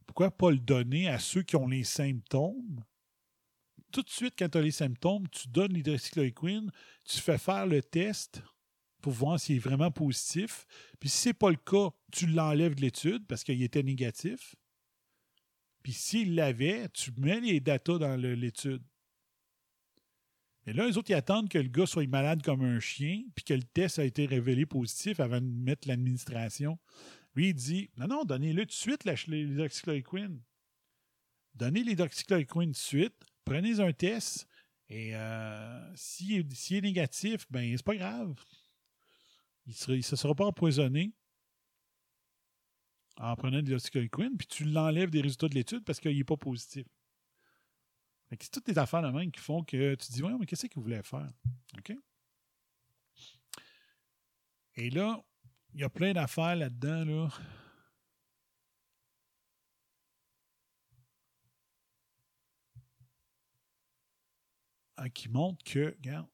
pourquoi 0.07 0.31
pas 0.31 0.49
le 0.49 0.57
donner 0.57 1.07
à 1.07 1.19
ceux 1.19 1.43
qui 1.43 1.55
ont 1.55 1.67
les 1.67 1.83
symptômes? 1.83 2.83
Tout 3.91 4.01
de 4.01 4.09
suite, 4.09 4.33
quand 4.35 4.49
tu 4.49 4.57
as 4.57 4.61
les 4.61 4.71
symptômes, 4.71 5.29
tu 5.29 5.47
donnes 5.47 5.73
l'hydroxychloroquine, 5.73 6.71
tu 7.03 7.19
fais 7.19 7.37
faire 7.37 7.67
le 7.67 7.83
test 7.83 8.41
pour 9.01 9.13
voir 9.13 9.39
s'il 9.39 9.57
est 9.57 9.59
vraiment 9.59 9.91
positif. 9.91 10.65
Puis 10.99 11.09
si 11.09 11.17
ce 11.17 11.29
n'est 11.29 11.33
pas 11.33 11.51
le 11.51 11.57
cas, 11.57 11.89
tu 12.11 12.25
l'enlèves 12.25 12.73
de 12.73 12.81
l'étude 12.81 13.27
parce 13.27 13.43
qu'il 13.43 13.61
était 13.61 13.83
négatif. 13.83 14.55
Puis 15.85 15.93
s'il 15.93 16.33
l'avait, 16.33 16.89
tu 16.89 17.11
mets 17.15 17.39
les 17.39 17.59
datas 17.59 17.99
dans 17.99 18.15
l'étude. 18.19 18.81
Mais 20.65 20.73
là, 20.73 20.87
les 20.87 20.97
autres, 20.97 21.11
ils 21.11 21.13
attendent 21.13 21.47
que 21.47 21.59
le 21.59 21.67
gars 21.67 21.85
soit 21.85 22.07
malade 22.07 22.41
comme 22.41 22.63
un 22.63 22.79
chien, 22.79 23.21
puis 23.35 23.45
que 23.45 23.53
le 23.53 23.61
test 23.61 23.99
a 23.99 24.03
été 24.03 24.25
révélé 24.25 24.65
positif 24.65 25.19
avant 25.19 25.39
de 25.39 25.45
mettre 25.45 25.87
l'administration. 25.87 26.79
Lui, 27.35 27.49
il 27.49 27.53
dit 27.53 27.91
Non, 27.97 28.07
non, 28.07 28.23
donnez-le 28.23 28.63
tout 28.63 28.69
de 28.69 28.71
suite 28.71 29.03
l'hydroxychloroquine. 29.03 30.41
Donnez 31.53 31.83
l'hydroxychloroquine 31.83 32.63
tout 32.63 32.71
de 32.71 32.75
suite, 32.75 33.23
prenez 33.43 33.79
un 33.79 33.93
test, 33.93 34.47
et 34.89 35.15
euh, 35.15 35.95
s'il 35.95 36.35
est, 36.37 36.71
est, 36.71 36.81
négatif, 36.81 37.45
ben 37.51 37.77
c'est 37.77 37.85
pas 37.85 37.95
grave. 37.95 38.33
Il 39.67 39.97
ne 39.97 40.01
se 40.01 40.15
sera 40.15 40.33
pas 40.33 40.45
empoisonné 40.45 41.13
en 43.17 43.35
prenant 43.35 43.57
de 43.57 43.63
l'hydroxychloroquine, 43.63 44.37
puis 44.37 44.47
tu 44.47 44.65
l'enlèves 44.65 45.09
des 45.09 45.21
résultats 45.21 45.47
de 45.47 45.55
l'étude 45.55 45.83
parce 45.83 45.99
qu'il 45.99 46.17
n'est 46.17 46.23
pas 46.23 46.37
positif. 46.37 46.85
C'est 48.31 48.51
toutes 48.51 48.65
des 48.65 48.77
affaires 48.77 49.01
de 49.01 49.09
même 49.09 49.31
qui 49.31 49.39
font 49.39 49.63
que 49.63 49.95
tu 49.95 50.07
te 50.07 50.11
dis, 50.11 50.23
ouais, 50.23 50.33
mais 50.37 50.45
qu'est-ce 50.45 50.65
qu'il 50.67 50.81
voulait 50.81 51.03
faire? 51.03 51.31
OK? 51.77 51.93
Et 54.75 54.89
là, 54.89 55.23
il 55.73 55.81
y 55.81 55.83
a 55.83 55.89
plein 55.89 56.11
d'affaires 56.13 56.55
là-dedans, 56.55 57.05
là. 57.05 57.29
qui 65.13 65.29
montrent 65.29 65.63
que, 65.63 65.93
regarde, 65.97 66.27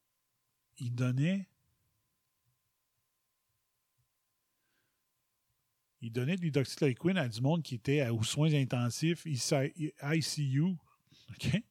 il 0.77 0.93
donnait 0.93 1.50
il 6.01 6.11
donnait 6.11 6.35
de 6.35 6.41
l'hydroxychloroquine 6.41 7.17
à 7.17 7.27
du 7.27 7.41
monde 7.41 7.61
qui 7.61 7.75
était 7.75 8.07
aux 8.09 8.23
soins 8.23 8.53
intensifs, 8.53 9.25
ICU. 9.25 10.61
OK? 10.61 11.63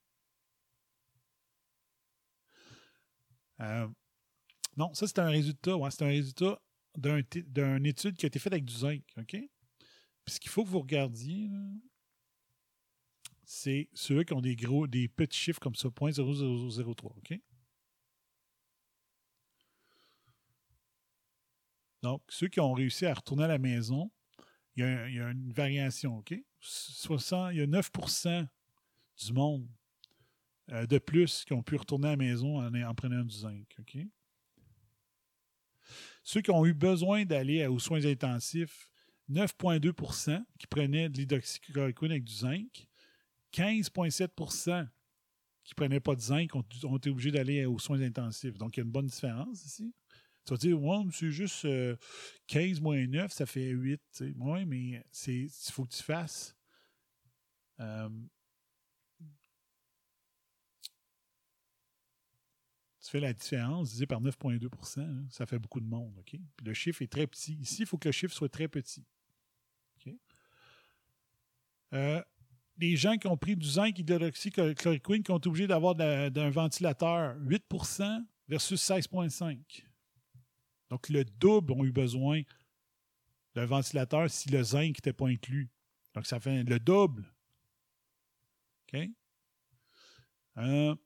Euh, 3.61 3.89
non, 4.77 4.95
ça, 4.95 5.07
c'est 5.07 5.19
un 5.19 5.29
résultat. 5.29 5.73
c'est 5.91 6.03
un 6.03 6.09
résultat 6.09 6.61
d'une 6.97 7.87
étude 7.87 8.17
qui 8.17 8.25
a 8.25 8.29
été 8.29 8.39
faite 8.39 8.53
avec 8.53 8.65
du 8.65 8.75
zinc. 8.75 9.03
OK? 9.19 9.37
Puis 10.25 10.35
ce 10.35 10.41
qu'il 10.41 10.51
faut 10.51 10.65
que 10.65 10.71
vous 10.71 10.81
regardiez, 10.81 11.51
c'est 13.45 13.89
ceux 13.93 14.23
qui 14.23 14.33
ont 14.33 14.41
des 14.41 14.57
gros, 14.57 14.87
des 14.87 15.09
petits 15.09 15.39
chiffres 15.39 15.61
comme 15.61 15.75
ça, 15.75 15.89
0.0003. 15.89 17.07
OK? 17.07 17.41
Donc, 22.03 22.23
ceux 22.29 22.49
qui 22.49 22.61
ont 22.61 22.73
réussi 22.73 23.05
à 23.07 23.13
retourner 23.13 23.45
à 23.45 23.49
la 23.49 23.59
maison, 23.59 24.11
il 24.87 25.15
y, 25.15 25.21
a, 25.21 25.31
une 25.31 25.53
variation, 25.53 26.19
OK? 26.19 26.35
60, 26.61 27.53
il 27.53 27.59
y 27.59 27.63
a 27.63 27.67
9% 27.67 28.47
du 29.25 29.33
monde 29.33 29.69
euh, 30.73 30.87
de 30.87 30.99
plus 30.99 31.45
qui 31.45 31.53
ont 31.53 31.63
pu 31.63 31.77
retourner 31.77 32.09
à 32.09 32.11
la 32.13 32.17
maison 32.17 32.61
en, 32.61 32.95
prenant 32.95 33.25
du 33.25 33.35
zinc, 33.35 33.67
OK? 33.79 33.99
Ceux 36.23 36.43
qui 36.43 36.51
ont 36.51 36.65
eu 36.67 36.75
besoin 36.75 37.25
d'aller 37.25 37.67
aux 37.67 37.79
soins 37.79 38.05
intensifs, 38.05 38.89
9,2% 39.31 40.45
qui 40.59 40.67
prenaient 40.67 41.09
de 41.09 41.19
l'hydroxychloroquine 41.19 42.11
avec 42.11 42.25
du 42.25 42.35
zinc, 42.35 42.89
15,7% 43.53 44.89
qui 45.65 45.73
ne 45.73 45.77
prenaient 45.77 46.01
pas 46.01 46.15
de 46.15 46.21
zinc 46.21 46.55
ont, 46.55 46.65
ont 46.85 46.97
été 46.97 47.11
obligés 47.11 47.31
d'aller 47.31 47.65
aux 47.65 47.79
soins 47.79 48.01
intensifs. 48.01 48.59
Donc, 48.59 48.77
il 48.77 48.81
y 48.81 48.83
a 48.83 48.85
une 48.85 48.91
bonne 48.91 49.07
différence 49.07 49.65
ici. 49.65 49.93
Tu 50.45 50.55
vas 50.55 50.57
dire, 50.57 50.83
ouais, 50.83 51.05
c'est 51.13 51.31
juste 51.31 51.63
15 51.63 51.67
euh, 52.79 52.83
moins 52.83 53.07
9, 53.07 53.33
ça 53.33 53.47
fait 53.47 53.69
8. 53.69 54.01
Oui, 54.39 54.65
mais 54.65 55.03
il 55.27 55.49
faut 55.71 55.85
que 55.85 55.95
tu 55.95 56.03
fasses. 56.03 56.57
Euh, 57.79 58.09
tu 63.01 63.11
fais 63.11 63.21
la 63.21 63.33
différence 63.33 63.89
divisé 63.89 64.07
par 64.07 64.21
9,2% 64.21 65.01
hein, 65.01 65.27
ça 65.31 65.47
fait 65.47 65.59
beaucoup 65.59 65.81
de 65.81 65.87
monde. 65.87 66.15
OK? 66.19 66.37
Le 66.63 66.75
chiffre 66.75 67.03
est 67.03 67.11
très 67.11 67.27
petit. 67.27 67.55
Ici, 67.55 67.83
il 67.83 67.87
faut 67.87 67.99
que 67.99 68.09
le 68.09 68.13
chiffre 68.13 68.35
soit 68.35 68.49
très 68.49 68.69
petit. 68.69 69.05
Euh, 71.93 72.23
les 72.79 72.97
gens 72.97 73.17
qui 73.17 73.27
ont 73.27 73.37
pris 73.37 73.57
du 73.57 73.67
zinc 73.67 73.99
hydroxychloroquine 73.99 75.23
qui 75.23 75.31
ont 75.31 75.39
été 75.39 75.49
obligés 75.49 75.67
d'avoir 75.67 75.95
d'un 75.95 76.51
ventilateur 76.51 77.37
8% 77.41 78.25
versus 78.49 78.81
16,5 78.81 79.85
Donc, 80.91 81.09
le 81.09 81.25
double 81.25 81.73
ont 81.73 81.85
eu 81.85 81.93
besoin 81.93 82.43
d'un 83.55 83.67
ventilateur 83.67 84.29
si 84.29 84.51
le 84.51 84.63
zinc 84.63 84.97
n'était 84.97 85.13
pas 85.13 85.29
inclus. 85.29 85.71
Donc, 86.15 86.27
ça 86.27 86.41
fait 86.41 86.63
le 86.63 86.79
double. 86.79 87.25
OK? 88.93 89.09
Euh, 90.59 90.97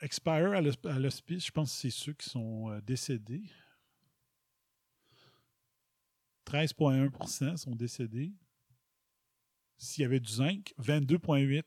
expire 0.00 0.52
à 0.52 0.60
l'hospice, 0.98 1.46
je 1.46 1.50
pense 1.50 1.72
que 1.72 1.78
c'est 1.78 1.90
ceux 1.90 2.12
qui 2.12 2.28
sont 2.28 2.70
euh, 2.70 2.80
décédés. 2.82 3.50
13,1% 6.44 7.56
sont 7.56 7.74
décédés. 7.74 8.32
S'il 9.78 10.02
y 10.02 10.04
avait 10.04 10.20
du 10.20 10.30
zinc, 10.30 10.72
22,8 10.78 11.64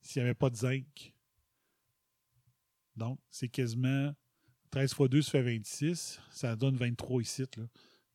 s'il 0.00 0.22
n'y 0.22 0.28
avait 0.28 0.34
pas 0.34 0.50
de 0.50 0.56
zinc. 0.56 1.14
Donc, 2.94 3.18
c'est 3.30 3.48
quasiment 3.48 4.14
13 4.76 4.92
fois 4.92 5.08
2, 5.08 5.22
ça 5.22 5.30
fait 5.32 5.42
26. 5.42 6.20
Ça 6.30 6.54
donne 6.54 6.76
23 6.76 7.22
ici. 7.22 7.44
Là. 7.56 7.64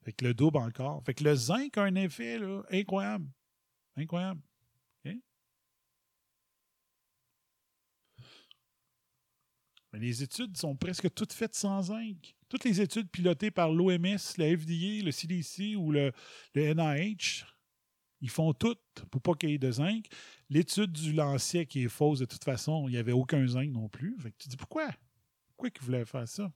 Fait 0.04 0.14
que 0.14 0.24
le 0.24 0.36
double 0.36 0.60
encore. 0.60 1.04
Fait 1.04 1.16
que 1.16 1.24
le 1.24 1.34
zinc 1.34 1.76
a 1.76 1.86
un 1.86 1.96
effet 1.96 2.38
incroyable. 2.70 3.28
Incroyable. 3.98 4.40
Mais 5.04 5.20
les 10.00 10.22
études 10.22 10.56
sont 10.56 10.76
presque 10.76 11.12
toutes 11.16 11.34
faites 11.34 11.56
sans 11.56 11.82
zinc. 11.82 12.36
Toutes 12.48 12.64
les 12.64 12.80
études 12.80 13.10
pilotées 13.10 13.50
par 13.50 13.72
l'OMS, 13.72 14.20
la 14.38 14.56
FDA, 14.56 15.04
le 15.04 15.10
CDC 15.10 15.76
ou 15.76 15.92
le, 15.92 16.14
NIH, 16.56 17.44
ils 18.22 18.30
font 18.30 18.54
toutes 18.54 19.04
pour 19.10 19.20
pas 19.20 19.34
qu'il 19.34 19.50
y 19.50 19.54
ait 19.56 19.58
de 19.58 19.72
zinc. 19.72 20.06
L'étude 20.48 20.92
du 20.92 21.12
Lancet 21.12 21.66
qui 21.66 21.84
est 21.86 21.90
fausse 21.90 22.20
de 22.20 22.26
toute 22.26 22.44
façon, 22.44 22.88
il 22.88 22.92
n'y 22.92 22.98
avait 22.98 23.12
aucun 23.14 23.48
zinc 23.48 23.72
non 23.72 23.90
plus. 23.90 24.16
Fait 24.20 24.30
que 24.30 24.38
tu 24.38 24.48
dis 24.48 24.58
pourquoi? 24.58 24.92
Pourquoi 25.62 25.80
ils 25.80 25.86
voulaient 25.86 26.06
faire 26.06 26.28
ça? 26.28 26.52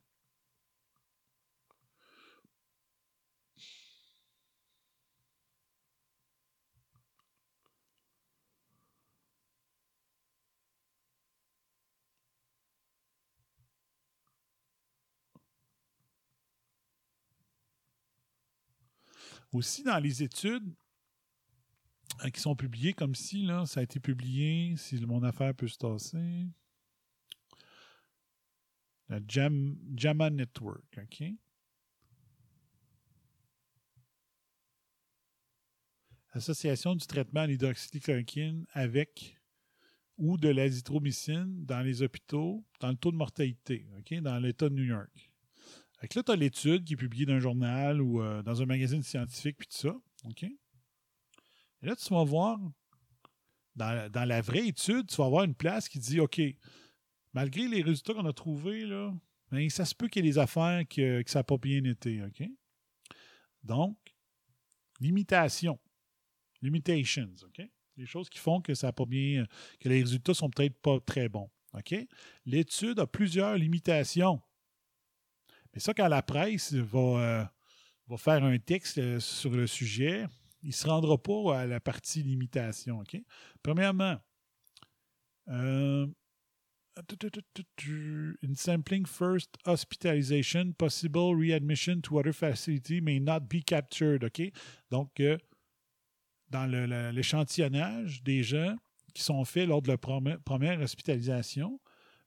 Aussi, 19.54 19.84
dans 19.84 20.00
les 20.00 20.24
études 20.24 20.74
euh, 22.24 22.30
qui 22.32 22.42
sont 22.42 22.56
publiées, 22.56 22.94
comme 22.94 23.14
si 23.14 23.46
là, 23.46 23.68
ça 23.68 23.82
a 23.82 23.84
été 23.84 24.00
publié, 24.00 24.76
si 24.78 25.00
mon 25.06 25.22
affaire 25.22 25.54
peut 25.54 25.68
se 25.68 25.78
tasser. 25.78 26.48
La 29.10 29.20
Jam, 29.28 29.78
JAMA 29.96 30.30
Network, 30.32 30.98
OK? 30.98 31.24
Association 36.34 36.96
du 36.96 37.06
traitement 37.06 37.42
à 37.42 37.48
l'hydroxychloroquine 37.48 38.66
avec 38.74 39.38
ou 40.18 40.38
de 40.38 40.50
l'azithromycine 40.50 41.66
dans 41.66 41.82
les 41.82 42.02
hôpitaux, 42.02 42.66
dans 42.80 42.90
le 42.90 42.96
taux 42.96 43.12
de 43.12 43.18
mortalité, 43.18 43.88
OK? 43.98 44.20
Dans 44.22 44.40
l'État 44.40 44.70
de 44.70 44.76
New 44.76 44.84
York. 44.84 45.32
Fait 46.00 46.08
que 46.08 46.20
là, 46.20 46.24
tu 46.24 46.32
as 46.32 46.36
l'étude 46.36 46.84
qui 46.84 46.94
est 46.94 46.98
publiée 46.98 47.26
dans 47.26 47.34
un 47.34 47.40
journal 47.40 48.02
ou 48.02 48.22
euh, 48.22 48.42
dans 48.44 48.62
un 48.62 48.66
magazine 48.66 49.02
scientifique, 49.02 49.58
puis 49.58 49.68
tout 49.68 49.78
ça. 49.78 49.96
OK? 50.26 50.44
Et 50.44 51.86
là, 51.86 51.96
tu 51.96 52.14
vas 52.14 52.24
voir, 52.24 52.60
dans, 53.76 54.28
la 54.28 54.42
vraie 54.42 54.68
étude, 54.68 55.08
tu 55.08 55.16
vas 55.18 55.26
avoir 55.26 55.44
une 55.44 55.56
place 55.56 55.88
qui 55.88 56.00
dit 56.00 56.20
OK, 56.20 56.42
malgré 57.36 57.68
les 57.68 57.82
résultats 57.82 58.14
qu'on 58.14 58.26
a 58.26 58.34
trouvés, 58.34 58.86
là, 58.86 59.14
ben, 59.52 59.70
ça 59.70 59.86
se 59.86 59.94
peut 59.94 60.08
qu'il 60.08 60.26
y 60.26 60.28
ait 60.28 60.32
des 60.32 60.40
affaires 60.40 60.88
que, 60.88 61.22
ça 61.28 61.40
n'a 61.40 61.44
pas 61.44 61.58
bien 61.58 61.84
été. 61.84 62.24
OK? 62.24 62.50
Donc, 63.62 63.98
limitation. 65.00 65.78
Limitations. 66.62 67.34
OK? 67.44 67.62
Les 67.98 68.06
choses 68.06 68.30
qui 68.30 68.40
font 68.40 68.62
que 68.62 68.74
ça 68.74 68.92
pas 68.94 69.06
bien, 69.06 69.46
que 69.80 69.90
les 69.90 70.02
résultats 70.02 70.34
sont 70.34 70.50
peut-être 70.50 70.80
pas 70.80 71.00
très 71.02 71.30
bons. 71.30 71.52
L'étude 72.46 73.00
a 73.00 73.06
plusieurs 73.06 73.58
limitations. 73.58 74.42
Mais 75.74 75.82
ça, 75.82 75.94
quand 75.94 76.08
la 76.08 76.22
presse 76.22 76.74
va, 76.74 77.50
euh, 78.10 78.18
faire 78.18 78.46
un 78.46 78.58
texte 78.60 78.98
euh, 78.98 79.20
sur 79.20 79.52
le 79.52 79.68
sujet, 79.68 80.26
il 80.64 80.70
ne 80.70 80.74
se 80.74 80.88
rendra 80.88 81.22
pas 81.22 81.60
à 81.60 81.66
la 81.66 81.82
partie 81.82 82.24
limitation. 82.24 83.02
OK? 83.02 83.18
Premièrement, 83.62 84.18
euh, 85.50 86.08
in 86.98 88.56
sampling 88.56 89.06
first 89.06 89.50
hospitalization, 89.66 90.74
possible 90.74 91.36
readmission 91.36 92.02
to 92.02 92.20
other 92.20 92.34
facility 92.34 93.02
may 93.02 93.20
not 93.20 93.50
be 93.50 93.62
captured. 93.62 94.24
OK? 94.24 94.52
Donc, 94.90 95.22
dans 96.50 96.66
l'échantillonnage 97.12 98.24
des 98.24 98.44
gens 98.44 98.76
qui 99.14 99.24
sont 99.24 99.44
faits 99.46 99.68
lors 99.68 99.82
de 99.82 99.90
la 99.90 99.98
première 99.98 100.82
hospitalisation, 100.82 101.80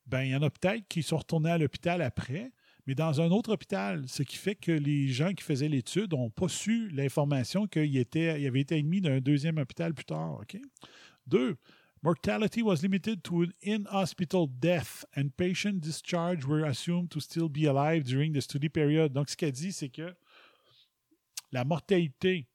ben, 0.06 0.22
il 0.22 0.30
y 0.30 0.36
en 0.36 0.42
a 0.42 0.50
peut-être 0.50 0.86
qui 0.88 1.02
sont 1.02 1.18
retournés 1.18 1.50
à 1.50 1.58
l'hôpital 1.58 2.00
après, 2.02 2.50
mais 2.86 2.94
dans 2.94 3.20
un 3.20 3.30
autre 3.30 3.52
hôpital, 3.52 4.04
ce 4.08 4.22
qui 4.22 4.36
fait 4.36 4.54
que 4.54 4.72
les 4.72 5.08
gens 5.08 5.34
qui 5.34 5.44
faisaient 5.44 5.68
l'étude 5.68 6.12
n'ont 6.12 6.30
pas 6.30 6.48
su 6.48 6.88
l'information 6.88 7.66
qu'il 7.66 7.84
il 7.84 8.46
avait 8.46 8.60
été 8.60 8.78
admis 8.78 9.02
d'un 9.02 9.20
deuxième 9.20 9.58
hôpital 9.58 9.92
plus 9.92 10.06
tard. 10.06 10.40
OK? 10.40 10.56
Deux, 11.26 11.56
mortality 12.02 12.62
was 12.62 12.82
limited 12.82 13.22
to 13.24 13.42
an 13.42 13.52
in-hospital 13.62 14.46
death 14.46 15.04
and 15.16 15.30
patient 15.36 15.80
discharge 15.80 16.44
were 16.44 16.64
assumed 16.64 17.10
to 17.10 17.20
still 17.20 17.48
be 17.48 17.66
alive 17.66 18.04
during 18.04 18.32
the 18.32 18.40
study 18.40 18.68
period. 18.68 19.12
Donc, 19.12 19.28
ce 19.28 19.36
qu'elle 19.36 19.52
dit, 19.52 19.72
c'est 19.72 19.88
que 19.88 20.14
la 21.52 21.64
mortalité, 21.64 22.46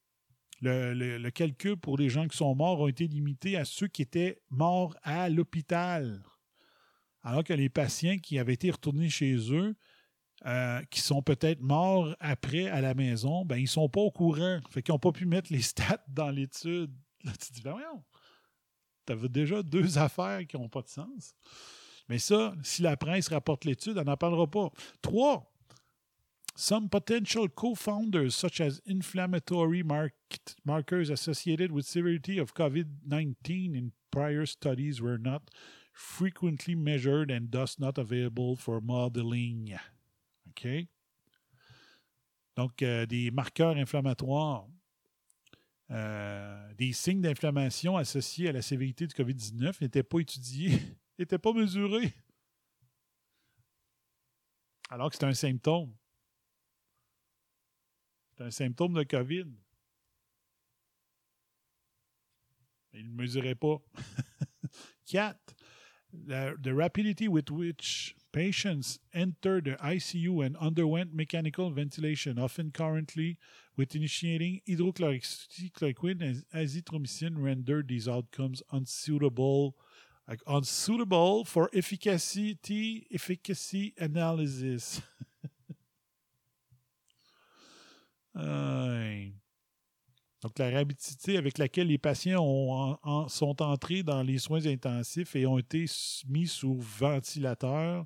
le, 0.62 0.94
le, 0.94 1.32
calcul 1.32 1.78
pour 1.78 1.98
les 1.98 2.10
gens 2.10 2.28
qui 2.28 2.38
sont 2.38 2.56
morts 2.56 2.80
ont 2.80 2.88
été 2.88 3.08
limités 3.08 3.58
à 3.58 3.66
ceux 3.66 3.88
qui 3.88 4.02
étaient 4.02 4.42
morts 4.50 4.96
à 5.04 5.30
l'hôpital. 5.30 6.24
Alors 7.24 7.44
que 7.44 7.54
les 7.54 7.70
patients 7.70 8.18
qui 8.18 8.38
avaient 8.38 8.54
été 8.54 8.70
retournés 8.70 9.10
chez 9.10 9.36
eux, 9.52 9.76
euh, 10.46 10.82
qui 10.90 11.00
sont 11.00 11.22
peut-être 11.22 11.62
morts 11.62 12.14
après 12.20 12.68
à 12.68 12.82
la 12.82 12.94
maison, 12.94 13.46
ben 13.46 13.56
ils 13.56 13.68
sont 13.68 13.88
pas 13.88 14.02
au 14.02 14.12
courant. 14.12 14.60
Fait 14.72 14.84
qu'ils 14.84 14.92
n'ont 14.92 15.00
pas 15.00 15.14
pu 15.14 15.26
mettre 15.26 15.52
les 15.54 15.62
stats 15.62 16.04
dans 16.10 16.30
l'étude. 16.30 16.92
Là, 17.24 17.32
tu 17.32 17.48
te 17.48 17.54
dis, 17.54 17.62
ben 17.62 17.72
voyons, 17.72 18.04
t'avais 19.06 19.30
déjà 19.30 19.64
deux 19.64 19.98
affaires 20.00 20.46
qui 20.48 20.58
n'ont 20.58 20.70
pas 20.70 20.82
de 20.82 20.90
sens. 20.90 21.36
Mais 22.10 22.20
ça, 22.20 22.54
si 22.64 22.82
la 22.82 22.98
presse 22.98 23.30
rapporte 23.30 23.66
l'étude, 23.66 23.98
elle 23.98 24.06
n'en 24.06 24.18
parlera 24.18 24.48
pas. 24.48 24.72
Trois, 25.02 25.54
Some 26.56 26.88
potential 26.88 27.48
co-founders, 27.48 28.36
such 28.36 28.62
as 28.62 28.80
inflammatory 28.86 29.82
markers 30.64 31.10
associated 31.10 31.72
with 31.72 31.88
severity 31.88 32.38
of 32.38 32.54
COVID-19 32.54 33.76
in 33.76 33.92
prior 34.12 34.46
studies, 34.46 35.02
were 35.02 35.18
not 35.18 35.50
frequently 35.92 36.76
measured 36.76 37.32
and 37.32 37.52
thus 37.52 37.80
not 37.80 37.98
available 37.98 38.56
for 38.56 38.80
modeling. 38.80 39.76
OK? 40.50 40.88
Donc, 42.56 42.84
euh, 42.84 43.08
des 43.08 43.32
marqueurs 43.32 43.76
inflammatoires, 43.76 44.68
euh, 45.94 46.74
des 46.74 46.92
signes 46.92 47.22
d'inflammation 47.22 47.98
associés 47.98 48.50
à 48.50 48.52
la 48.52 48.62
sévérité 48.62 49.08
du 49.08 49.14
COVID-19 49.14 49.78
n'étaient 49.82 50.04
pas 50.04 50.20
étudiés, 50.20 50.80
n'étaient 51.20 51.38
pas 51.38 51.54
mesurés. 51.54 52.14
Alors 54.90 55.10
que 55.10 55.16
c'est 55.16 55.26
un 55.26 55.34
symptôme. 55.34 55.96
C'est 58.36 58.44
un 58.44 58.52
symptôme 58.52 58.94
de 58.94 59.04
COVID. 59.04 59.46
Ils 62.94 63.10
ne 63.10 63.16
mesuraient 63.16 63.56
pas. 63.56 63.78
4. 65.06 65.56
The 66.28 66.74
rapidity 66.74 67.28
with 67.28 67.50
which 67.50 68.16
Patients 68.34 69.00
entered 69.14 69.66
the 69.66 69.78
ICU 69.78 70.44
and 70.44 70.58
underwent 70.58 71.14
mechanical 71.14 71.70
ventilation, 71.70 72.40
often 72.40 72.72
currently 72.72 73.38
with 73.78 73.96
initiating 73.96 74.62
hydrochloroquine 74.68 76.22
and 76.22 76.44
azithromycin 76.54 77.36
rendered 77.38 77.88
these 77.88 78.08
outcomes 78.08 78.62
unsuitable, 78.72 79.76
like 80.28 80.42
unsuitable 80.48 81.46
for 81.46 81.70
efficacy 81.74 82.58
efficacy 83.12 83.94
analysis. 84.00 85.02
Donc, 90.44 90.60
la 90.60 90.72
rapidité 90.72 91.38
avec 91.38 91.58
laquelle 91.58 91.88
les 91.88 91.98
patients 91.98 92.44
ont, 92.44 93.28
sont 93.30 93.62
entrés 93.62 94.04
dans 94.04 94.22
les 94.24 94.40
soins 94.40 94.66
intensifs 94.66 95.38
et 95.38 95.46
ont 95.46 95.58
été 95.58 95.86
mis 96.28 96.48
sous 96.48 96.76
ventilateur, 96.76 98.06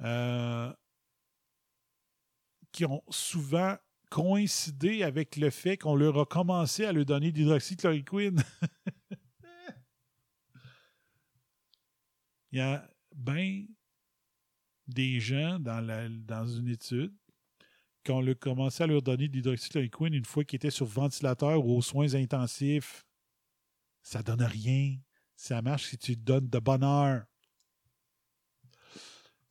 euh, 0.00 0.72
qui 2.72 2.84
ont 2.84 3.04
souvent 3.08 3.76
coïncidé 4.14 5.02
avec 5.02 5.34
le 5.34 5.50
fait 5.50 5.76
qu'on 5.76 5.96
leur 5.96 6.20
a 6.20 6.24
commencé 6.24 6.84
à 6.84 6.92
leur 6.92 7.04
donner 7.04 7.32
de 7.32 7.38
l'hydroxychloroquine. 7.38 8.40
Il 12.52 12.58
y 12.58 12.60
a 12.60 12.88
bien 13.12 13.66
des 14.86 15.18
gens 15.18 15.58
dans, 15.58 15.80
la, 15.80 16.08
dans 16.08 16.46
une 16.46 16.68
étude 16.68 17.12
qu'on 18.06 18.24
a 18.24 18.34
commencé 18.36 18.84
à 18.84 18.86
leur 18.86 19.02
donner 19.02 19.26
de 19.26 19.32
l'hydroxychloroquine 19.32 20.14
une 20.14 20.24
fois 20.24 20.44
qu'ils 20.44 20.58
étaient 20.58 20.70
sur 20.70 20.86
ventilateur 20.86 21.66
ou 21.66 21.76
aux 21.76 21.82
soins 21.82 22.14
intensifs. 22.14 23.04
Ça 24.00 24.22
donne 24.22 24.44
rien. 24.44 24.96
Ça 25.34 25.60
marche 25.60 25.86
si 25.86 25.98
tu 25.98 26.14
te 26.14 26.22
donnes 26.22 26.48
de 26.48 26.60
bonne 26.60 26.84
heure. 26.84 27.24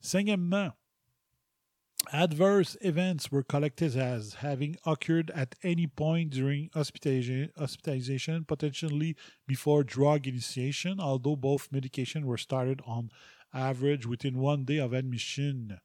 Cinquièmement, 0.00 0.72
adverse 2.12 2.76
events 2.80 3.30
were 3.30 3.42
collected 3.42 3.96
as 3.96 4.34
having 4.34 4.76
occurred 4.84 5.30
at 5.34 5.54
any 5.62 5.86
point 5.86 6.30
during 6.30 6.70
hospitalization, 6.74 8.44
potentially 8.44 9.16
before 9.46 9.84
drug 9.84 10.26
initiation, 10.26 11.00
although 11.00 11.36
both 11.36 11.70
medications 11.70 12.24
were 12.24 12.38
started 12.38 12.80
on 12.86 13.10
average 13.52 14.06
within 14.06 14.38
one 14.38 14.64
day 14.64 14.78
of 14.78 14.92
admission. 14.92 15.78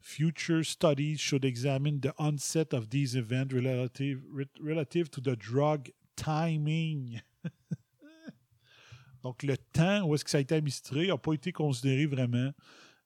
Future 0.00 0.64
studies 0.64 1.20
should 1.20 1.44
examine 1.44 2.00
the 2.00 2.14
onset 2.18 2.72
of 2.72 2.90
these 2.90 3.14
events 3.14 3.54
relative, 3.54 4.22
relative 4.60 5.10
to 5.10 5.20
the 5.20 5.36
drug 5.36 5.90
timing. 6.16 7.20
Donc, 9.22 9.44
le 9.44 9.56
temps 9.56 10.02
où 10.04 10.14
est-ce 10.14 10.24
que 10.24 10.30
ça 10.30 10.38
a 10.38 10.40
été 10.40 10.56
administré 10.56 11.06
n'a 11.06 11.16
pas 11.16 11.32
été 11.32 11.52
considéré 11.52 12.06
vraiment 12.06 12.52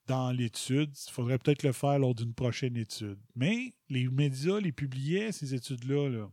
dans 0.06 0.30
l'étude. 0.30 0.94
Il 1.06 1.12
faudrait 1.12 1.38
peut-être 1.38 1.62
le 1.62 1.72
faire 1.72 1.98
lors 1.98 2.14
d'une 2.14 2.34
prochaine 2.34 2.76
étude. 2.76 3.18
Mais 3.34 3.74
les 3.88 4.08
médias 4.08 4.60
les 4.60 4.72
publiaient, 4.72 5.32
ces 5.32 5.54
études-là. 5.54 6.08
Là. 6.08 6.30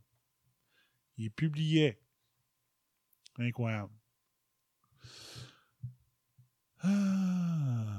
Ils 1.17 1.31
publiaient. 1.31 1.99
Incroyable. 3.37 3.93
Ah. 6.79 7.93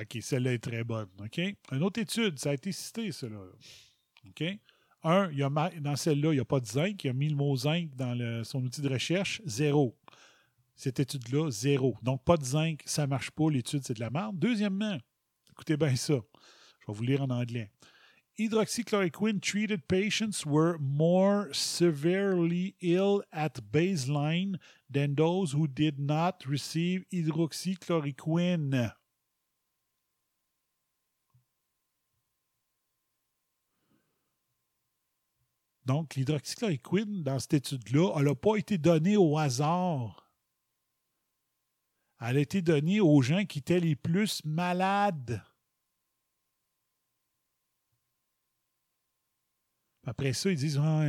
OK, 0.00 0.18
celle-là 0.22 0.54
est 0.54 0.58
très 0.58 0.84
bonne. 0.84 1.10
OK? 1.20 1.38
Une 1.70 1.82
autre 1.82 2.00
étude, 2.00 2.38
ça 2.38 2.50
a 2.50 2.54
été 2.54 2.72
cité, 2.72 3.12
cela. 3.12 3.38
OK? 4.26 4.42
Un, 5.04 5.30
il 5.32 5.38
y 5.38 5.42
a, 5.42 5.50
dans 5.50 5.96
celle-là, 5.96 6.32
il 6.32 6.36
n'y 6.36 6.40
a 6.40 6.44
pas 6.44 6.60
de 6.60 6.66
zinc. 6.66 7.02
Il 7.04 7.10
a 7.10 7.12
mis 7.12 7.28
le 7.28 7.36
mot 7.36 7.56
zinc 7.56 7.90
dans 7.96 8.44
son 8.44 8.62
outil 8.62 8.80
de 8.80 8.88
recherche. 8.88 9.42
Zéro. 9.44 9.96
Cette 10.74 11.00
étude-là, 11.00 11.50
zéro. 11.50 11.96
Donc, 12.02 12.24
pas 12.24 12.36
de 12.36 12.44
zinc, 12.44 12.82
ça 12.86 13.02
ne 13.02 13.08
marche 13.08 13.30
pas. 13.30 13.50
L'étude, 13.50 13.82
c'est 13.84 13.94
de 13.94 14.00
la 14.00 14.10
merde. 14.10 14.38
Deuxièmement, 14.38 14.98
écoutez 15.50 15.76
bien 15.76 15.94
ça. 15.96 16.14
Je 16.14 16.86
vais 16.86 16.92
vous 16.92 17.02
lire 17.02 17.22
en 17.22 17.30
anglais. 17.30 17.70
Hydroxychloroquine 18.38 19.40
treated 19.42 19.86
patients 19.88 20.46
were 20.46 20.78
more 20.78 21.50
severely 21.52 22.74
ill 22.80 23.22
at 23.30 23.60
baseline 23.70 24.56
than 24.90 25.14
those 25.14 25.52
who 25.52 25.68
did 25.68 25.98
not 25.98 26.46
receive 26.46 27.04
hydroxychloroquine. 27.12 28.92
Donc, 35.84 36.14
l'hydroxychloroquine, 36.14 37.22
dans 37.22 37.38
cette 37.38 37.54
étude-là, 37.54 38.14
elle 38.16 38.24
n'a 38.24 38.34
pas 38.34 38.56
été 38.56 38.78
donnée 38.78 39.16
au 39.16 39.36
hasard. 39.36 40.30
Elle 42.20 42.36
a 42.36 42.40
été 42.40 42.62
donnée 42.62 43.00
aux 43.00 43.20
gens 43.20 43.44
qui 43.44 43.58
étaient 43.58 43.80
les 43.80 43.96
plus 43.96 44.44
malades. 44.44 45.42
Après 50.04 50.32
ça, 50.32 50.50
ils 50.50 50.56
disent 50.56 50.76
Ça 50.76 51.06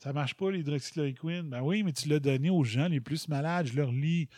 ça 0.00 0.12
marche 0.12 0.34
pas 0.34 0.50
l'hydroxychloroquine. 0.50 1.48
Ben 1.48 1.62
oui, 1.62 1.82
mais 1.82 1.92
tu 1.92 2.08
l'as 2.08 2.20
donné 2.20 2.50
aux 2.50 2.64
gens 2.64 2.88
les 2.88 3.00
plus 3.00 3.28
malades. 3.28 3.66
Je 3.66 3.76
leur 3.76 3.92
lis 3.92 4.28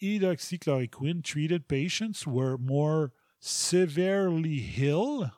Hydroxychloroquine 0.00 1.22
treated 1.22 1.68
patients 1.68 2.26
were 2.26 2.58
more 2.58 3.12
severely 3.40 4.58
ill 4.78 5.30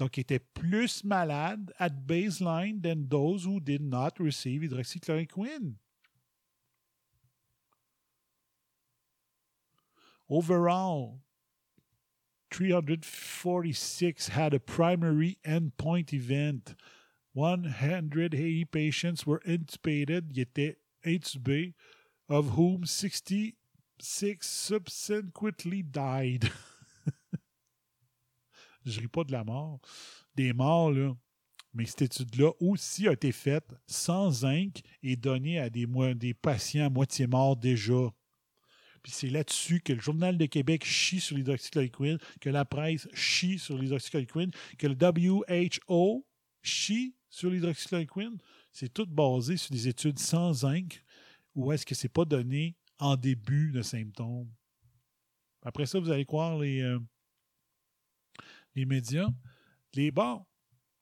donc 0.00 0.16
étaient 0.16 0.40
plus 0.54 1.04
malades 1.04 1.74
at 1.78 2.06
baseline 2.06 2.80
than 2.80 3.06
those 3.10 3.44
who 3.44 3.60
did 3.60 3.82
not 3.82 4.18
receive 4.18 4.62
hydroxychloroquine. 4.62 5.74
Overall, 10.30 11.20
346 12.50 14.28
had 14.28 14.54
a 14.54 14.58
primary 14.58 15.36
endpoint 15.44 16.14
event. 16.14 16.74
180 17.34 18.64
patients 18.64 19.26
were 19.26 19.40
intubated, 19.40 20.30
ils 20.32 20.46
étaient 20.46 20.76
intubés, 21.04 21.74
of 22.26 22.56
whom 22.56 22.86
66 22.86 24.48
subsequently 24.48 25.82
died. 25.82 26.50
je 28.84 29.00
ris 29.00 29.08
pas 29.08 29.24
de 29.24 29.32
la 29.32 29.44
mort, 29.44 29.80
des 30.34 30.52
morts, 30.52 30.90
là. 30.90 31.14
Mais 31.72 31.86
cette 31.86 32.02
étude-là 32.02 32.50
aussi 32.58 33.06
a 33.06 33.12
été 33.12 33.30
faite 33.30 33.68
sans 33.86 34.30
zinc 34.30 34.80
et 35.02 35.14
donnée 35.14 35.60
à 35.60 35.70
des, 35.70 35.86
des 36.16 36.34
patients 36.34 36.86
à 36.86 36.90
moitié 36.90 37.28
morts 37.28 37.56
déjà. 37.56 38.10
Puis 39.02 39.12
c'est 39.12 39.30
là-dessus 39.30 39.80
que 39.80 39.92
le 39.92 40.00
Journal 40.00 40.36
de 40.36 40.46
Québec 40.46 40.84
chie 40.84 41.20
sur 41.20 41.36
l'hydroxychloroquine, 41.36 42.18
que 42.40 42.50
la 42.50 42.64
presse 42.64 43.08
chie 43.14 43.58
sur 43.58 43.78
l'hydroxychloroquine, 43.78 44.50
que 44.78 44.86
le 44.88 44.96
WHO 45.88 46.26
chie 46.62 47.14
sur 47.28 47.50
l'hydroxychloroquine. 47.50 48.38
C'est 48.72 48.92
tout 48.92 49.06
basé 49.06 49.56
sur 49.56 49.72
des 49.72 49.88
études 49.88 50.18
sans 50.18 50.52
zinc 50.52 51.02
ou 51.54 51.72
est-ce 51.72 51.86
que 51.86 51.94
c'est 51.94 52.08
pas 52.08 52.24
donné 52.24 52.76
en 52.98 53.16
début 53.16 53.70
de 53.72 53.82
symptômes? 53.82 54.50
Après 55.62 55.86
ça, 55.86 55.98
vous 55.98 56.10
allez 56.10 56.24
croire 56.24 56.58
les, 56.58 56.80
euh, 56.80 56.98
les 58.80 58.86
médias. 58.86 59.28
Les 59.94 60.10
bons, 60.10 60.44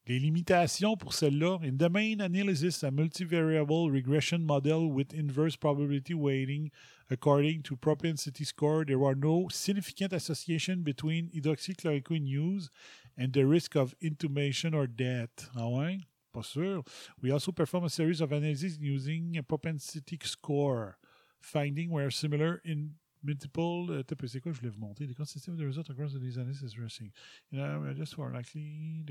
les 0.06 0.18
limitations 0.18 0.96
pour 0.96 1.12
celle-là. 1.12 1.59
In 1.62 1.76
the 1.76 1.90
main 1.90 2.20
analysis, 2.20 2.82
a 2.82 2.90
multivariable 2.90 3.90
regression 3.90 4.38
model 4.38 4.90
with 4.90 5.12
inverse 5.12 5.56
probability 5.56 6.14
weighting 6.14 6.70
according 7.10 7.62
to 7.62 7.76
propensity 7.76 8.44
score, 8.44 8.84
there 8.84 9.02
are 9.05 9.14
no 9.14 9.48
significant 9.50 10.12
association 10.12 10.82
between 10.82 11.30
hydroxychloroquine 11.30 12.26
use 12.26 12.68
and 13.16 13.32
the 13.32 13.44
risk 13.44 13.76
of 13.76 13.94
intubation 14.02 14.74
or 14.74 14.86
death. 14.86 15.50
Ah 15.56 15.68
ouais? 15.68 16.00
Pas 16.32 16.42
sûr. 16.42 16.82
We 17.22 17.30
also 17.30 17.52
perform 17.52 17.84
a 17.84 17.90
series 17.90 18.20
of 18.20 18.32
analyses 18.32 18.78
using 18.78 19.36
a 19.38 19.42
propensity 19.42 20.18
score. 20.22 20.98
Finding 21.40 21.90
were 21.90 22.10
similar 22.10 22.60
in 22.64 22.94
multiple, 23.22 23.90
uh, 23.90 24.26
c'est 24.26 24.40
quoi 24.40 24.52
je 24.52 24.58
voulais 24.58 24.70
vous 24.70 24.80
montrer? 24.80 25.06
The 25.06 25.14
consistency 25.14 25.50
of 25.50 25.58
the 25.58 25.66
result 25.66 25.90
across 25.90 26.12
the 26.12 26.18
analysis 26.18 26.62
is 26.62 26.74
interesting. 26.74 27.12
You 27.50 27.58
know, 27.58 27.92
just 27.94 28.14
for 28.14 28.30
likely, 28.32 29.04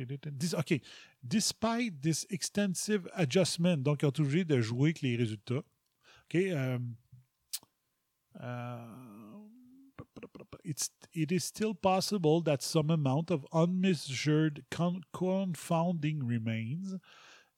OK. 0.53 0.81
Despite 1.27 2.01
this 2.01 2.25
extensive 2.29 3.07
adjustment, 3.15 3.83
donc 3.83 4.03
ils 4.03 4.07
ont 4.07 4.19
obligé 4.19 4.45
de 4.45 4.61
jouer 4.61 4.89
avec 4.89 5.01
les 5.01 5.15
résultats. 5.15 5.63
OK. 6.29 6.51
Um, 6.51 6.95
uh, 8.39 8.77
it's, 10.63 10.89
it 11.13 11.31
is 11.31 11.43
still 11.43 11.73
possible 11.73 12.41
that 12.41 12.61
some 12.61 12.89
amount 12.89 13.31
of 13.31 13.45
unmeasured 13.53 14.65
con 14.69 15.01
confounding 15.13 16.25
remains. 16.25 16.95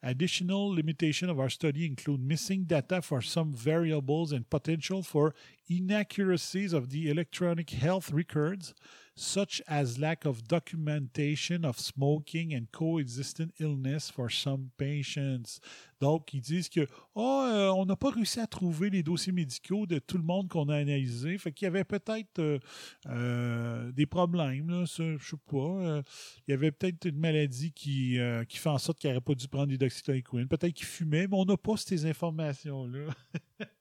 Additional 0.02 0.74
limitation 0.74 1.30
of 1.30 1.40
our 1.40 1.50
study 1.50 1.86
include 1.86 2.22
missing 2.22 2.64
data 2.64 3.02
for 3.02 3.22
some 3.22 3.54
variables 3.54 4.32
and 4.32 4.50
potential 4.50 5.04
for 5.04 5.34
inaccuracies 5.70 6.74
of 6.74 6.90
the 6.90 7.10
electronic 7.10 7.70
health 7.70 8.12
records, 8.12 8.74
such 9.16 9.62
as 9.68 10.00
lack 10.00 10.26
of 10.26 10.48
documentation 10.48 11.66
of 11.66 11.78
smoking 11.78 12.54
and 12.54 12.72
coexistent 12.72 13.54
illness 13.60 14.10
for 14.10 14.30
some 14.30 14.72
patients. 14.78 15.60
Donc, 16.00 16.34
ils 16.34 16.42
disent 16.42 16.70
que 16.70 16.88
oh, 17.16 17.46
euh, 17.52 17.70
on 17.72 17.86
n'a 17.86 17.98
pas 17.98 18.12
réussi 18.12 18.40
à 18.40 18.48
trouver 18.48 18.90
les 18.90 19.04
dossiers 19.04 19.34
médicaux 19.34 19.86
de 19.86 20.00
tout 20.00 20.18
le 20.18 20.24
monde 20.24 20.48
qu'on 20.48 20.70
a 20.70 20.78
analysé. 20.78 21.38
Fait 21.38 21.52
qu'il 21.52 21.66
y 21.66 21.68
avait 21.68 21.84
peut-être 21.84 22.40
euh, 22.40 22.60
euh, 23.08 23.92
des 23.92 24.06
problèmes, 24.06 24.70
là, 24.70 24.86
ça, 24.86 25.04
je 25.18 25.30
sais 25.30 25.38
pas. 25.46 26.02
Il 26.48 26.52
y 26.52 26.54
avait 26.54 26.72
peut-être 26.72 27.06
une 27.06 27.20
maladie 27.20 27.74
qui, 27.74 28.18
qui 28.48 28.58
fait 28.58 28.70
en 28.70 28.78
sorte 28.78 29.00
qu'il 29.00 29.10
n'aurait 29.10 29.22
pas 29.22 29.36
dû 29.36 29.48
prendre 29.50 29.68
du 29.68 29.78
doxychloroquine. 29.78 30.48
Peut-être 30.48 30.74
qu'il 30.74 30.88
fumait, 30.88 31.28
mais 31.28 31.36
on 31.38 31.46
n'a 31.46 31.58
pas 31.58 31.76
ces 31.76 32.06
informations-là. 32.06 33.14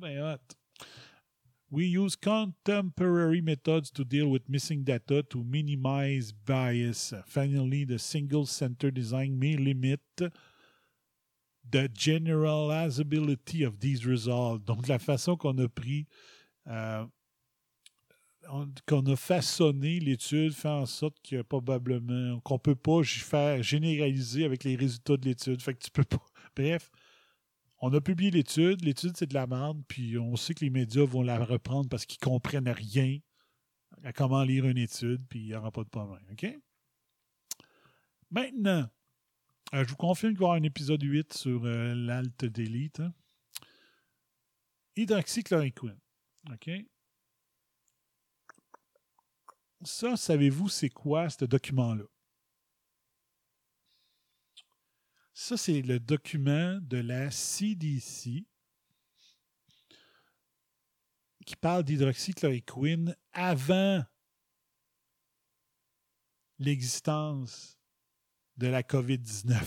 non, 0.00 0.08
ben. 0.14 0.38
We 1.70 1.84
use 1.84 2.16
contemporary 2.16 3.42
methods 3.42 3.90
to 3.90 4.02
deal 4.04 4.28
with 4.28 4.48
missing 4.48 4.84
data 4.84 5.22
to 5.24 5.44
minimize 5.44 6.32
bias. 6.32 7.12
Finally, 7.26 7.84
the 7.84 7.98
single 7.98 8.46
center 8.46 8.90
design 8.90 9.38
may 9.38 9.54
limit 9.56 10.00
the 11.70 11.88
generalizability 11.90 13.66
of 13.66 13.80
these 13.80 14.06
results. 14.06 14.64
Donc, 14.64 14.88
la 14.88 14.98
façon 14.98 15.36
qu'on 15.36 15.58
a 15.58 15.68
pris, 15.68 16.06
euh, 16.68 17.04
on- 18.50 18.72
qu'on 18.86 19.04
a 19.06 19.16
façonné 19.16 20.00
l'étude 20.00 20.54
fait 20.54 20.68
en 20.68 20.86
sorte 20.86 21.18
que 21.22 21.42
probablement, 21.42 22.40
qu'on 22.40 22.58
peut 22.58 22.76
pas 22.76 23.02
faire 23.04 23.62
généraliser 23.62 24.44
avec 24.44 24.64
les 24.64 24.74
résultats 24.76 25.18
de 25.18 25.26
l'étude. 25.26 25.60
Fait 25.60 25.74
que 25.74 25.84
tu 25.84 25.90
peux 25.90 26.04
pas. 26.04 26.24
Bref, 26.56 26.90
on 27.80 27.92
a 27.92 28.00
publié 28.00 28.30
l'étude. 28.30 28.84
L'étude, 28.84 29.16
c'est 29.16 29.26
de 29.26 29.34
la 29.34 29.46
merde. 29.46 29.82
Puis 29.88 30.18
on 30.18 30.36
sait 30.36 30.54
que 30.54 30.64
les 30.64 30.70
médias 30.70 31.04
vont 31.04 31.22
la 31.22 31.38
reprendre 31.44 31.88
parce 31.88 32.06
qu'ils 32.06 32.18
comprennent 32.20 32.68
rien 32.68 33.18
à 34.04 34.12
comment 34.12 34.42
lire 34.42 34.66
une 34.66 34.78
étude. 34.78 35.24
Puis 35.28 35.40
il 35.40 35.46
n'y 35.46 35.54
aura 35.54 35.70
pas 35.70 35.84
de 35.84 35.88
problème. 35.88 36.24
OK? 36.32 36.46
Maintenant, 38.30 38.88
euh, 39.74 39.84
je 39.84 39.88
vous 39.88 39.96
confirme 39.96 40.32
qu'il 40.32 40.40
va 40.40 40.44
y 40.44 40.48
avoir 40.48 40.60
un 40.60 40.64
épisode 40.64 41.02
8 41.02 41.32
sur 41.32 41.64
euh, 41.64 41.94
l'alt 41.94 42.44
d'élite. 42.44 43.00
hein. 43.00 43.12
Hydroxychloroquine. 44.96 45.98
OK? 46.52 46.70
Ça, 49.84 50.16
savez-vous, 50.16 50.68
c'est 50.68 50.90
quoi 50.90 51.30
ce 51.30 51.44
document-là? 51.44 52.04
Ça, 55.40 55.56
c'est 55.56 55.82
le 55.82 56.00
document 56.00 56.80
de 56.82 56.96
la 56.96 57.30
CDC 57.30 58.44
qui 61.46 61.54
parle 61.54 61.84
d'hydroxychloroquine 61.84 63.16
avant 63.32 64.04
l'existence 66.58 67.78
de 68.56 68.66
la 68.66 68.82
COVID-19. 68.82 69.62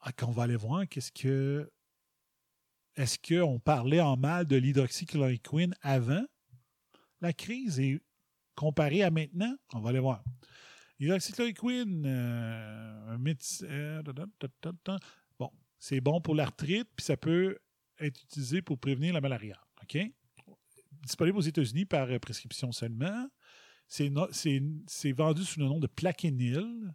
Ah, 0.00 0.12
qu'on 0.12 0.32
va 0.32 0.44
aller 0.44 0.56
voir, 0.56 0.88
qu'est-ce 0.88 1.12
que. 1.12 1.70
Est-ce 2.94 3.18
qu'on 3.18 3.60
parlait 3.60 4.00
en 4.00 4.16
mal 4.16 4.46
de 4.46 4.56
l'hydroxychloroquine 4.56 5.74
avant? 5.82 6.24
La 7.20 7.34
crise 7.34 7.80
et 7.80 8.00
comparé 8.54 9.02
à 9.02 9.10
maintenant? 9.10 9.54
On 9.74 9.80
va 9.80 9.90
aller 9.90 10.00
voir. 10.00 10.24
L'hydroxychloroquine, 10.98 12.04
euh, 12.06 13.14
un 13.14 13.18
médecin. 13.18 13.66
euh. 13.66 14.02
Bon, 15.38 15.50
c'est 15.78 16.00
bon 16.00 16.20
pour 16.20 16.34
l'arthrite, 16.34 16.88
puis 16.96 17.04
ça 17.04 17.16
peut 17.16 17.58
être 17.98 18.22
utilisé 18.22 18.62
pour 18.62 18.78
prévenir 18.78 19.12
la 19.14 19.20
malaria. 19.20 19.60
OK? 19.82 19.98
Disponible 21.02 21.38
aux 21.38 21.42
États-Unis 21.42 21.84
par 21.84 22.08
prescription 22.20 22.72
seulement. 22.72 23.28
C'est 23.88 25.12
vendu 25.12 25.44
sous 25.44 25.60
le 25.60 25.66
nom 25.66 25.78
de 25.78 25.86
Plaquenil. 25.86 26.92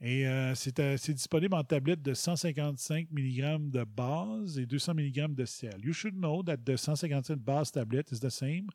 Et 0.00 0.26
euh, 0.26 0.54
c'est 0.54 0.78
euh, 0.78 0.96
c'est 0.98 1.14
disponible 1.14 1.54
en 1.54 1.64
tablette 1.64 2.02
de 2.02 2.12
155 2.12 3.08
mg 3.10 3.70
de 3.70 3.82
base 3.84 4.58
et 4.58 4.66
200 4.66 4.92
mg 4.94 5.34
de 5.34 5.46
sel. 5.46 5.80
You 5.82 5.94
should 5.94 6.16
know 6.16 6.42
that 6.42 6.58
the 6.58 6.76
155 6.76 7.38
base 7.38 7.72
tablet 7.72 8.04
is 8.12 8.20
the 8.20 8.28
same. 8.28 8.66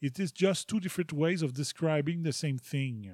It 0.00 0.18
is 0.18 0.32
just 0.34 0.68
two 0.68 0.80
different 0.80 1.12
ways 1.12 1.42
of 1.42 1.52
describing 1.52 2.22
the 2.22 2.32
same 2.32 2.58
thing. 2.58 3.12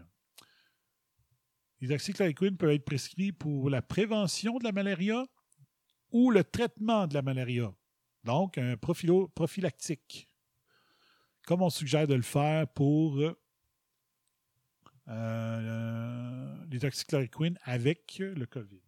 L'hydroxychloroquine 1.81 2.57
peut 2.57 2.73
être 2.73 2.85
prescrit 2.85 3.33
pour 3.33 3.71
la 3.71 3.81
prévention 3.83 4.59
de 4.59 4.65
la 4.65 4.73
malaria 4.73 5.25
ou 6.11 6.31
le 6.31 6.45
traitement 6.45 7.07
de 7.07 7.15
la 7.15 7.23
malaria. 7.23 7.73
Donc, 8.25 8.59
un 8.59 8.77
prophylactique. 8.77 10.29
Comme 11.47 11.63
on 11.63 11.71
suggère 11.71 12.07
de 12.07 12.15
le 12.15 12.23
faire 12.23 12.69
pour 12.69 13.17
euh, 13.19 13.35
euh, 15.09 16.65
l'hydroxychloroquine 16.71 17.59
avec 17.63 18.19
le 18.19 18.45
COVID. 18.45 18.83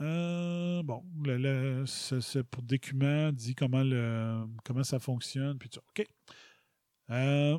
Euh, 0.00 0.82
bon, 0.82 1.04
le, 1.24 1.36
le- 1.38 1.86
ce, 1.86 2.20
ce 2.20 2.38
pour 2.40 2.62
document 2.62 3.32
dit 3.32 3.54
comment, 3.54 3.82
le, 3.82 4.46
comment 4.64 4.84
ça 4.84 4.98
fonctionne. 4.98 5.58
Puis. 5.58 5.70
OK. 5.76 6.06
Euh, 7.10 7.58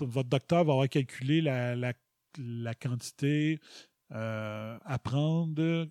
votre 0.00 0.28
docteur 0.28 0.64
va 0.64 0.72
avoir 0.72 0.88
calculé 0.88 1.40
la, 1.40 1.74
la 2.38 2.74
quantité 2.74 3.60
euh, 4.12 4.78
à 4.84 4.98
prendre 4.98 5.88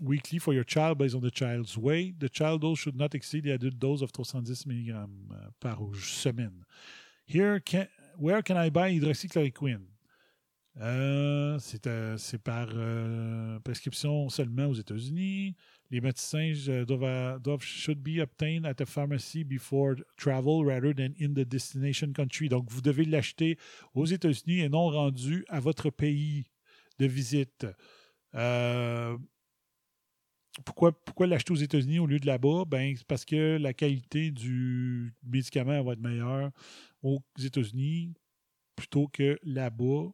weekly 0.00 0.38
for 0.38 0.52
your 0.52 0.64
child 0.64 0.98
based 0.98 1.14
on 1.14 1.20
the 1.20 1.30
child's 1.30 1.76
weight. 1.76 2.18
The 2.18 2.28
child 2.28 2.60
dose 2.60 2.78
should 2.78 2.96
not 2.96 3.14
exceed 3.14 3.44
the 3.44 3.52
adult 3.52 3.78
dose 3.78 4.02
of 4.02 4.12
310 4.12 4.66
mg 4.66 4.90
euh, 4.90 5.06
par 5.60 5.78
semaine. 5.94 6.64
Here, 7.26 7.60
can, 7.60 7.86
where 8.18 8.42
can 8.42 8.56
I 8.56 8.70
buy 8.70 8.90
hydroxychloroquine? 8.90 9.86
Euh, 10.78 11.58
c'est 11.58 11.86
euh, 11.86 12.18
c'est 12.18 12.38
par 12.38 12.68
prescription 13.64 14.28
seulement 14.28 14.66
aux 14.66 14.74
États-Unis. 14.74 15.56
Les 15.90 16.00
médecins 16.00 16.52
euh, 16.68 16.84
doivent, 16.84 17.04
euh, 17.04 17.38
doivent 17.38 17.62
should 17.62 18.02
be 18.02 18.20
obtained 18.20 18.66
at 18.66 18.80
a 18.80 18.86
pharmacy 18.86 19.44
before 19.44 19.94
travel 20.16 20.64
rather 20.64 20.92
than 20.92 21.14
in 21.20 21.34
the 21.34 21.44
destination 21.44 22.12
country. 22.12 22.48
Donc, 22.48 22.70
vous 22.70 22.82
devez 22.82 23.04
l'acheter 23.04 23.56
aux 23.94 24.06
États-Unis 24.06 24.60
et 24.60 24.68
non 24.68 24.88
rendu 24.88 25.44
à 25.48 25.60
votre 25.60 25.90
pays 25.90 26.44
de 26.98 27.06
visite. 27.06 27.66
Euh, 28.34 29.16
pourquoi, 30.64 30.92
pourquoi 31.04 31.26
l'acheter 31.26 31.52
aux 31.52 31.56
États-Unis 31.56 31.98
au 31.98 32.06
lieu 32.06 32.18
de 32.18 32.26
là-bas? 32.26 32.64
Ben, 32.66 32.96
c'est 32.96 33.06
parce 33.06 33.24
que 33.24 33.58
la 33.58 33.74
qualité 33.74 34.30
du 34.30 35.14
médicament 35.22 35.82
va 35.82 35.92
être 35.92 36.00
meilleure 36.00 36.50
aux 37.02 37.22
États-Unis 37.38 38.14
plutôt 38.74 39.08
que 39.08 39.38
là-bas, 39.42 40.12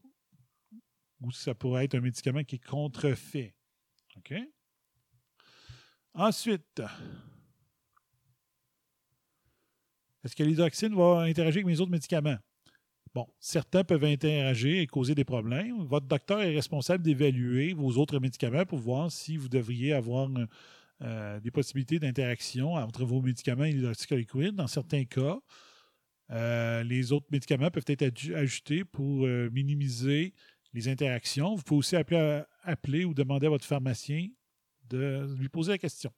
où 1.21 1.31
ça 1.31 1.55
pourrait 1.55 1.85
être 1.85 1.95
un 1.95 2.01
médicament 2.01 2.45
qui 2.45 2.57
est 2.57 2.65
contrefait. 2.65 3.55
OK? 4.17 4.35
Ensuite, 6.15 6.83
est-ce 10.25 10.37
que 10.37 10.43
l'hydroxyne 10.43 10.95
va 10.95 11.23
interagir 11.23 11.59
avec 11.59 11.67
mes 11.67 11.81
autres 11.81 11.91
médicaments? 11.91 12.37
Bon, 13.15 13.27
certains 13.41 13.85
peuvent 13.85 14.05
interagir 14.05 14.81
et 14.81 14.87
causer 14.87 15.15
des 15.15 15.25
problèmes. 15.25 15.85
Votre 15.85 16.07
docteur 16.07 16.43
est 16.43 16.55
responsable 16.55 17.03
d'évaluer 17.03 17.73
vos 17.73 17.99
autres 17.99 18.19
médicaments 18.19 18.65
pour 18.65 18.79
voir 18.79 19.11
si 19.11 19.37
vous 19.37 19.49
devriez 19.49 19.93
avoir 19.93 20.29
euh, 21.03 21.41
des 21.41 21.51
possibilités 21.51 21.99
d'interaction 21.99 22.75
entre 22.75 23.05
vos 23.05 23.21
médicaments 23.21 23.65
et 23.65 23.73
l'hydroxychloroquine. 23.73 24.53
Dans 24.53 24.67
certains 24.67 25.05
cas, 25.05 25.39
euh, 26.31 26.83
les 26.85 27.13
autres 27.13 27.27
médicaments 27.31 27.71
peuvent 27.71 27.85
être 27.87 28.35
ajoutés 28.35 28.85
pour 28.85 29.27
euh, 29.27 29.51
minimiser 29.51 30.33
les 30.73 30.89
interactions. 30.89 31.55
Vous 31.55 31.63
pouvez 31.63 31.79
aussi 31.79 31.97
appeler 31.97 33.05
ou 33.05 33.13
demander 33.13 33.47
à 33.47 33.51
votre 33.51 33.67
pharmacien 33.67 34.29
de 34.93 35.35
lui 35.39 35.49
poser 35.49 35.73
la 35.73 35.79
question. 35.79 36.13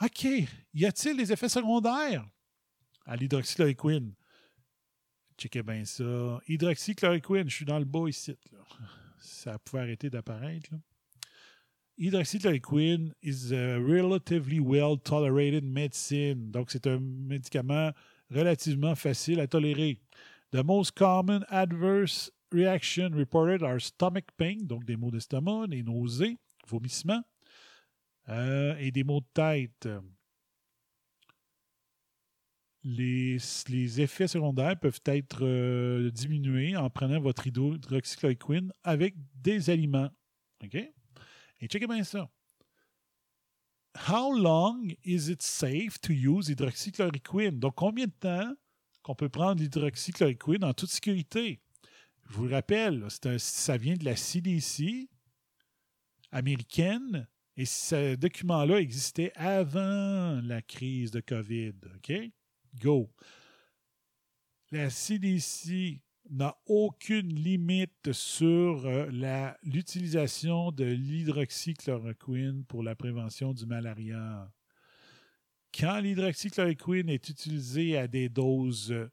OK, 0.00 0.26
y 0.74 0.84
a-t-il 0.84 1.16
des 1.16 1.32
effets 1.32 1.48
secondaires 1.48 2.24
à 3.04 3.16
l'hydroxychloroquine? 3.16 4.14
Checkez 5.36 5.62
bien 5.62 5.84
ça. 5.84 6.40
Hydroxychloroquine, 6.48 7.48
je 7.48 7.54
suis 7.54 7.64
dans 7.64 7.78
le 7.78 7.84
bas 7.84 8.08
ici. 8.08 8.36
Là. 8.52 8.58
Ça 9.18 9.58
pouvait 9.58 9.82
arrêter 9.82 10.10
d'apparaître. 10.10 10.70
Hydroxychloroquine 11.96 13.12
is 13.22 13.52
a 13.52 13.78
relatively 13.78 14.60
well 14.60 14.96
tolerated 14.96 15.64
medicine. 15.64 16.50
Donc, 16.50 16.70
c'est 16.70 16.86
un 16.86 17.00
médicament 17.00 17.92
relativement 18.30 18.94
facile 18.94 19.40
à 19.40 19.48
tolérer. 19.48 20.00
The 20.52 20.62
most 20.64 20.96
common 20.96 21.44
adverse 21.48 22.30
reaction 22.52 23.14
reported 23.14 23.62
are 23.62 23.80
stomach 23.80 24.26
pain, 24.36 24.58
donc 24.62 24.84
des 24.84 24.96
maux 24.96 25.10
d'estomac, 25.10 25.66
des 25.68 25.82
nausées, 25.82 26.36
vomissements 26.68 27.22
euh, 28.28 28.76
et 28.78 28.90
des 28.90 29.04
maux 29.04 29.20
de 29.20 29.26
tête. 29.34 29.88
Les, 32.84 33.38
les 33.68 34.00
effets 34.00 34.28
secondaires 34.28 34.78
peuvent 34.78 35.00
être 35.06 35.40
euh, 35.44 36.10
diminués 36.10 36.76
en 36.76 36.88
prenant 36.88 37.20
votre 37.20 37.46
hydroxychloroquine 37.46 38.72
avec 38.84 39.14
des 39.34 39.68
aliments. 39.68 40.10
OK? 40.64 40.74
Et 40.74 41.66
checkez 41.66 41.86
bien 41.86 42.04
ça. 42.04 42.30
How 44.08 44.32
long 44.32 44.80
is 45.04 45.28
it 45.28 45.42
safe 45.42 46.00
to 46.00 46.12
use 46.12 46.48
hydroxychloroquine? 46.48 47.58
Donc, 47.58 47.74
combien 47.74 48.06
de 48.06 48.12
temps 48.12 48.54
qu'on 49.02 49.16
peut 49.16 49.28
prendre 49.28 49.60
l'hydroxychloroquine 49.60 50.64
en 50.64 50.72
toute 50.72 50.90
sécurité? 50.90 51.60
Je 52.28 52.34
vous 52.34 52.44
le 52.44 52.54
rappelle, 52.54 53.04
un- 53.24 53.38
ça 53.38 53.76
vient 53.76 53.94
de 53.96 54.04
la 54.04 54.14
CDC 54.14 55.08
américaine 56.32 57.26
et 57.56 57.64
ce 57.64 58.14
document-là 58.14 58.80
existait 58.80 59.32
avant 59.34 60.40
la 60.42 60.62
crise 60.62 61.10
de 61.10 61.20
COVID. 61.20 61.74
OK? 61.96 62.12
Go. 62.80 63.10
La 64.70 64.90
CDC 64.90 66.00
n'a 66.30 66.56
aucune 66.66 67.34
limite 67.34 68.12
sur 68.12 68.86
euh, 68.86 69.50
l'utilisation 69.64 70.70
de 70.70 70.84
l'hydroxychloroquine 70.84 72.64
pour 72.66 72.82
la 72.82 72.94
prévention 72.94 73.52
du 73.52 73.66
malaria. 73.66 74.52
Quand 75.76 75.98
l'hydroxychloroquine 75.98 77.08
est 77.08 77.28
utilisée 77.28 77.96
à 77.96 78.06
des 78.06 78.28
doses 78.28 78.92
euh, 78.92 79.10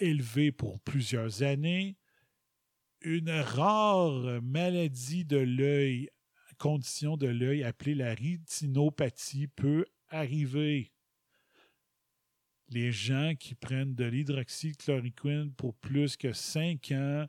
élevées 0.00 0.52
pour 0.52 0.80
plusieurs 0.80 1.42
années, 1.42 1.96
une 3.06 3.30
rare 3.30 4.42
maladie 4.42 5.24
de 5.24 5.36
l'œil, 5.36 6.10
condition 6.58 7.16
de 7.16 7.28
l'œil 7.28 7.62
appelée 7.62 7.94
la 7.94 8.12
rétinopathie 8.14 9.46
peut 9.46 9.86
arriver. 10.08 10.92
Les 12.68 12.90
gens 12.90 13.34
qui 13.38 13.54
prennent 13.54 13.94
de 13.94 14.06
l'hydroxychloroquine 14.06 15.52
pour 15.52 15.76
plus 15.76 16.16
que 16.16 16.32
5 16.32 16.90
ans 16.90 17.26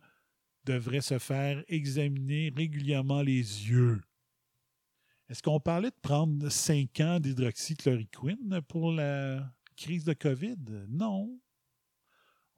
devraient 0.66 1.02
se 1.02 1.20
faire 1.20 1.64
examiner 1.68 2.52
régulièrement 2.56 3.22
les 3.22 3.36
yeux. 3.70 4.02
Est-ce 5.30 5.44
qu'on 5.44 5.60
parlait 5.60 5.91
de 5.91 5.99
prendre 6.02 6.49
5 6.49 6.99
ans 7.02 7.20
d'hydroxychloroquine 7.20 8.62
pour 8.68 8.91
la 8.91 9.48
crise 9.76 10.06
de 10.06 10.14
COVID? 10.14 10.58
Non. 10.90 11.40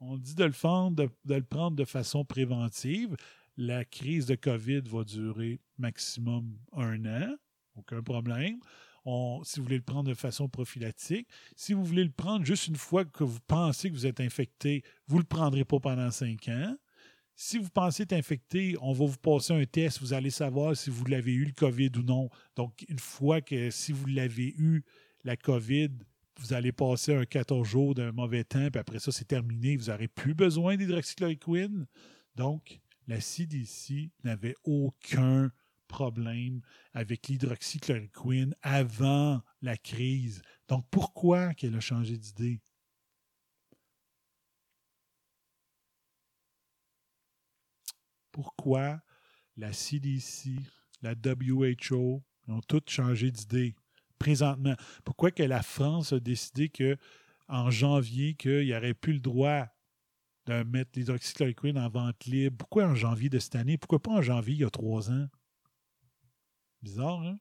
On 0.00 0.16
dit 0.16 0.34
de 0.34 0.44
le, 0.44 0.50
prendre, 0.50 0.96
de, 0.96 1.34
le 1.34 1.42
prendre 1.42 1.76
de 1.76 1.84
façon 1.84 2.24
préventive. 2.24 3.16
La 3.58 3.84
crise 3.84 4.24
de 4.26 4.34
COVID 4.34 4.80
va 4.86 5.04
durer 5.04 5.60
maximum 5.76 6.56
un 6.72 7.04
an. 7.04 7.36
Aucun 7.76 8.02
problème. 8.02 8.60
si 9.44 9.60
vous 9.60 9.64
voulez 9.64 9.76
le 9.76 9.82
prendre 9.82 10.08
de 10.08 10.14
façon 10.14 10.48
prophylactique, 10.48 11.28
si 11.54 11.74
vous 11.74 11.84
voulez 11.84 12.04
le 12.04 12.10
prendre 12.10 12.46
juste 12.46 12.68
une 12.68 12.76
fois 12.76 13.04
que 13.04 13.24
vous 13.24 13.40
pensez 13.46 13.90
que 13.90 13.94
vous 13.94 14.06
êtes 14.06 14.20
infecté, 14.20 14.82
vous 15.06 15.16
ne 15.16 15.22
le 15.22 15.26
prendrez 15.26 15.64
pas 15.64 15.80
pendant 15.80 16.10
cinq 16.10 16.48
ans. 16.48 16.76
Si 17.34 17.58
vous 17.58 17.70
pensez 17.70 18.02
être 18.02 18.12
infecté, 18.12 18.76
on 18.80 18.92
va 18.92 19.06
vous 19.06 19.18
passer 19.18 19.52
un 19.54 19.64
test, 19.64 20.00
vous 20.00 20.12
allez 20.12 20.30
savoir 20.30 20.76
si 20.76 20.90
vous 20.90 21.04
l'avez 21.06 21.32
eu 21.32 21.44
le 21.44 21.52
COVID 21.52 21.90
ou 21.96 22.02
non. 22.02 22.28
Donc, 22.56 22.84
une 22.88 22.98
fois 22.98 23.40
que 23.40 23.70
si 23.70 23.92
vous 23.92 24.06
l'avez 24.06 24.54
eu, 24.58 24.82
la 25.24 25.36
COVID, 25.36 25.90
vous 26.40 26.54
allez 26.54 26.72
passer 26.72 27.14
un 27.14 27.26
14 27.26 27.68
jours 27.68 27.94
d'un 27.94 28.12
mauvais 28.12 28.44
temps, 28.44 28.70
puis 28.70 28.80
après 28.80 28.98
ça, 28.98 29.12
c'est 29.12 29.26
terminé. 29.26 29.76
Vous 29.76 29.86
n'aurez 29.86 30.08
plus 30.08 30.34
besoin 30.34 30.76
d'hydroxychloroquine. 30.76 31.86
Donc, 32.34 32.80
la 33.06 33.20
CDC 33.20 34.10
n'avait 34.24 34.56
aucun 34.64 35.52
problème 35.86 36.62
avec 36.94 37.28
l'hydroxychloroquine 37.28 38.54
avant 38.62 39.42
la 39.60 39.76
crise. 39.76 40.40
Donc, 40.68 40.86
pourquoi 40.90 41.52
qu'elle 41.54 41.76
a 41.76 41.80
changé 41.80 42.16
d'idée? 42.16 42.62
Pourquoi 48.32 49.02
la 49.56 49.72
CDC, 49.74 50.56
la 51.02 51.12
WHO 51.12 52.22
ont 52.48 52.60
toutes 52.62 52.88
changé 52.88 53.30
d'idée? 53.30 53.74
Présentement. 54.20 54.76
Pourquoi 55.04 55.32
que 55.32 55.42
la 55.42 55.62
France 55.62 56.12
a 56.12 56.20
décidé 56.20 56.68
que 56.68 56.96
en 57.48 57.72
janvier, 57.72 58.34
qu'il 58.34 58.66
n'y 58.66 58.76
aurait 58.76 58.94
plus 58.94 59.14
le 59.14 59.20
droit 59.20 59.66
de 60.46 60.62
mettre 60.62 60.92
l'hydroxychloroquine 60.94 61.78
en 61.78 61.88
vente 61.88 62.24
libre? 62.26 62.56
Pourquoi 62.58 62.84
en 62.84 62.94
janvier 62.94 63.28
de 63.28 63.40
cette 63.40 63.56
année? 63.56 63.76
Pourquoi 63.76 64.00
pas 64.00 64.12
en 64.12 64.22
janvier 64.22 64.54
il 64.54 64.60
y 64.60 64.64
a 64.64 64.70
trois 64.70 65.10
ans? 65.10 65.26
Bizarre, 66.82 67.22
hein? 67.22 67.38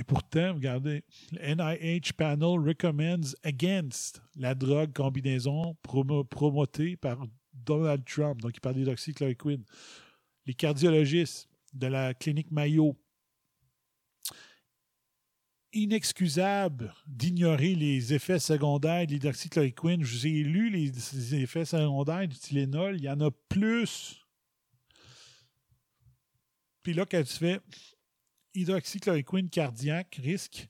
Et 0.00 0.04
pourtant, 0.04 0.54
regardez, 0.54 1.04
le 1.30 1.54
NIH 1.56 2.14
panel 2.16 2.58
recommends 2.58 3.34
against 3.44 4.22
la 4.34 4.54
drogue 4.54 4.94
combinaison 4.94 5.76
promotée 5.82 6.96
par 6.96 7.26
Donald 7.52 8.02
Trump. 8.06 8.40
Donc, 8.40 8.56
il 8.56 8.60
parle 8.60 8.76
d'hydroxychloroquine. 8.76 9.62
Les 10.46 10.54
cardiologistes 10.54 11.50
de 11.74 11.86
la 11.86 12.14
clinique 12.14 12.50
Mayo. 12.50 12.96
Inexcusable 15.74 16.94
d'ignorer 17.06 17.74
les 17.74 18.14
effets 18.14 18.38
secondaires 18.38 19.06
de 19.06 19.12
l'hydroxychloroquine. 19.12 20.02
Je 20.02 20.16
vous 20.16 20.26
ai 20.26 20.42
lu 20.42 20.70
les, 20.70 21.34
effets 21.34 21.66
secondaires 21.66 22.26
du 22.26 22.38
Tylenol. 22.38 22.96
Il 22.96 23.04
y 23.04 23.10
en 23.10 23.20
a 23.20 23.30
plus. 23.50 24.24
Puis 26.82 26.94
là, 26.94 27.04
quand 27.04 27.22
tu 27.22 27.34
fais 27.34 27.60
hydroxychloroquine 28.54 29.48
cardiaque, 29.48 30.20
risque. 30.22 30.68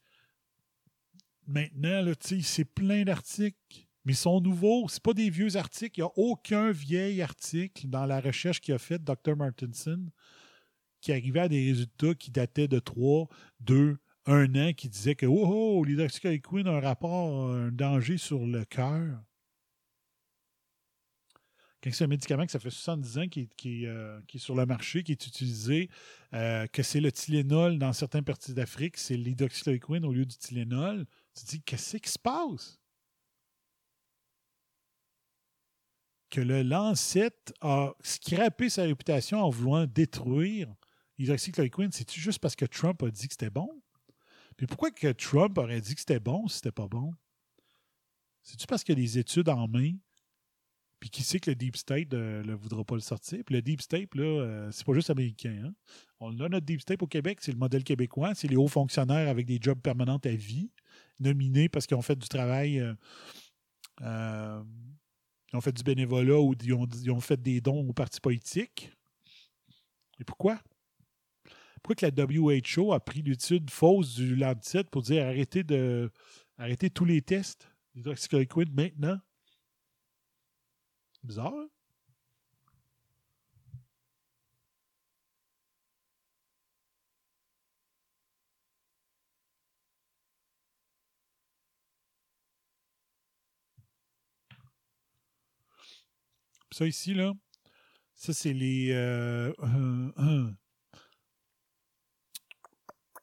Maintenant, 1.47 2.05
c'est 2.21 2.65
plein 2.65 3.05
d'articles, 3.05 3.87
mais 4.05 4.13
ils 4.13 4.17
sont 4.17 4.41
nouveaux. 4.41 4.89
Ce 4.89 5.01
pas 5.01 5.15
des 5.15 5.31
vieux 5.31 5.57
articles. 5.57 5.99
Il 5.99 6.03
n'y 6.03 6.09
a 6.09 6.13
aucun 6.17 6.71
vieil 6.71 7.23
article 7.23 7.89
dans 7.89 8.07
la 8.07 8.21
recherche 8.21 8.61
qu'il 8.61 8.75
a 8.75 8.79
faite, 8.79 9.03
Dr. 9.03 9.37
Martinson, 9.37 10.07
qui 11.01 11.13
arrivait 11.13 11.41
à 11.41 11.49
des 11.49 11.67
résultats 11.67 12.15
qui 12.15 12.31
dataient 12.31 12.69
de 12.69 12.79
3, 12.79 13.29
2, 13.61 13.99
1 14.27 14.55
an, 14.55 14.73
qui 14.75 14.89
disait 14.89 15.15
que 15.15 15.27
oh, 15.27 15.45
oh 15.47 15.85
l'hydroxychloroquine 15.85 16.69
a 16.69 16.73
un 16.73 16.81
rapport, 16.81 17.51
un 17.51 17.71
danger 17.73 18.17
sur 18.19 18.47
le 18.47 18.65
cœur 18.65 19.21
quand 21.83 21.93
c'est 21.93 22.05
un 22.05 22.09
médicament 22.09 22.45
que 22.45 22.53
ça 22.53 22.59
fait 22.59 22.71
70 22.71 23.19
ans 23.19 23.29
qui, 23.29 23.49
euh, 23.87 24.21
qui, 24.27 24.37
est 24.37 24.41
sur 24.41 24.55
le 24.55 24.67
marché, 24.67 25.03
qui 25.03 25.13
est 25.13 25.27
utilisé, 25.27 25.89
euh, 26.35 26.67
que 26.67 26.83
c'est 26.83 27.01
le 27.01 27.11
Tylenol 27.11 27.79
dans 27.79 27.93
certaines 27.93 28.25
parties 28.25 28.53
d'Afrique, 28.53 28.99
c'est 28.99 29.17
l'hydroxychloroquine 29.17 30.05
au 30.05 30.13
lieu 30.13 30.27
du 30.27 30.37
Tylenol, 30.37 31.07
tu 31.35 31.45
te 31.45 31.51
dis, 31.51 31.63
qu'est-ce 31.63 31.97
qui 31.97 32.11
se 32.11 32.19
passe? 32.19 32.79
Que 36.29 36.41
le 36.41 36.63
Lancet 36.63 37.33
a 37.61 37.93
scrappé 38.03 38.69
sa 38.69 38.83
réputation 38.83 39.43
en 39.43 39.51
voulant 39.51 39.87
détruire 39.87 40.73
l'hydroxychloroquine, 41.19 41.93
c'est-tu 41.93 42.21
juste 42.21 42.39
parce 42.41 42.57
que 42.57 42.67
Trump 42.67 43.03
a 43.03 43.11
dit 43.11 43.27
que 43.27 43.35
c'était 43.35 43.51
bon? 43.51 43.83
Puis 44.57 44.67
pourquoi 44.67 44.91
que 44.91 45.13
Trump 45.13 45.57
aurait 45.57 45.81
dit 45.81 45.95
que 45.95 46.01
c'était 46.01 46.21
bon 46.21 46.47
si 46.47 46.57
c'était 46.57 46.73
pas 46.73 46.89
bon? 46.89 47.15
C'est-tu 48.43 48.67
parce 48.67 48.85
qu'il 48.85 48.99
y 48.99 49.01
a 49.01 49.03
des 49.03 49.19
études 49.19 49.49
en 49.49 49.67
main? 49.67 49.95
Puis 51.01 51.09
qui 51.09 51.23
sait 51.23 51.41
que 51.41 51.51
le 51.51 51.57
Deep 51.57 51.77
State 51.77 52.13
ne 52.13 52.19
euh, 52.47 52.55
voudra 52.55 52.85
pas 52.85 52.95
le 52.95 53.01
sortir. 53.01 53.43
Puis 53.45 53.55
le 53.55 53.63
Deep 53.63 53.81
State, 53.81 54.15
là, 54.15 54.23
euh, 54.23 54.71
c'est 54.71 54.85
pas 54.85 54.93
juste 54.93 55.09
américain. 55.09 55.65
Hein. 55.65 55.73
On 56.21 56.39
a 56.41 56.49
notre 56.49 56.67
Deep 56.67 56.83
State 56.83 57.03
au 57.03 57.07
Québec, 57.07 57.39
c'est 57.41 57.53
le 57.53 57.59
modèle 57.59 57.83
québécois. 57.83 58.35
C'est 58.35 58.49
les 58.49 58.57
hauts 58.57 58.69
fonctionnaires 58.69 59.29
avec 59.29 59.47
des 59.47 59.59
jobs 59.61 59.81
permanents 59.81 60.21
à 60.23 60.29
vie, 60.29 60.71
nominés 61.19 61.71
parce 61.71 61.87
qu'ils 61.87 61.97
ont 61.97 62.03
fait 62.03 62.17
du 62.17 62.29
travail. 62.29 62.81
Euh, 64.03 64.63
ils 65.53 65.57
ont 65.57 65.61
fait 65.63 65.73
du 65.73 65.83
bénévolat 65.83 66.39
ou 66.39 66.55
ils 66.63 67.11
ont, 67.11 67.21
fait 67.21 67.41
des 67.41 67.63
dons 67.63 67.89
aux 67.89 67.93
partis 67.95 68.21
politiques. 68.21 68.93
Et 70.21 70.25
pourquoi? 70.25 70.61
Pourquoi 71.83 71.97
que 71.97 72.07
la 72.07 72.25
WHO 72.25 72.93
a 72.93 73.01
pris 73.01 73.23
l'étude 73.23 73.71
fausse 73.71 74.15
du 74.17 74.37
Lancet 74.37 74.85
pour 74.85 75.01
dire 75.01 75.25
arrêtez 75.25 75.65
de 75.65 76.11
arrêtez 76.59 76.91
tous 76.91 77.07
les 77.07 77.23
tests 77.23 77.71
d'hydroxychloroquine 77.95 78.71
maintenant? 78.75 79.19
Bizarre? 81.25 81.69
Ça 96.73 96.87
ici, 96.87 97.15
là, 97.15 97.33
ça 98.15 98.33
c'est 98.33 98.53
les 98.53 98.93
euh, 98.93 99.53
euh, 99.63 100.13
euh, 100.19 100.51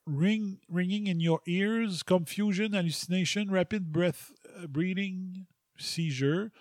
ring, 0.05 0.59
ringing 0.69 1.07
in 1.07 1.19
your 1.19 1.41
ears, 1.47 2.03
confusion, 2.03 2.73
hallucination, 2.73 3.45
rapid 3.49 3.91
breath, 3.91 4.31
breathing, 4.69 5.45
seizure. 5.77 6.51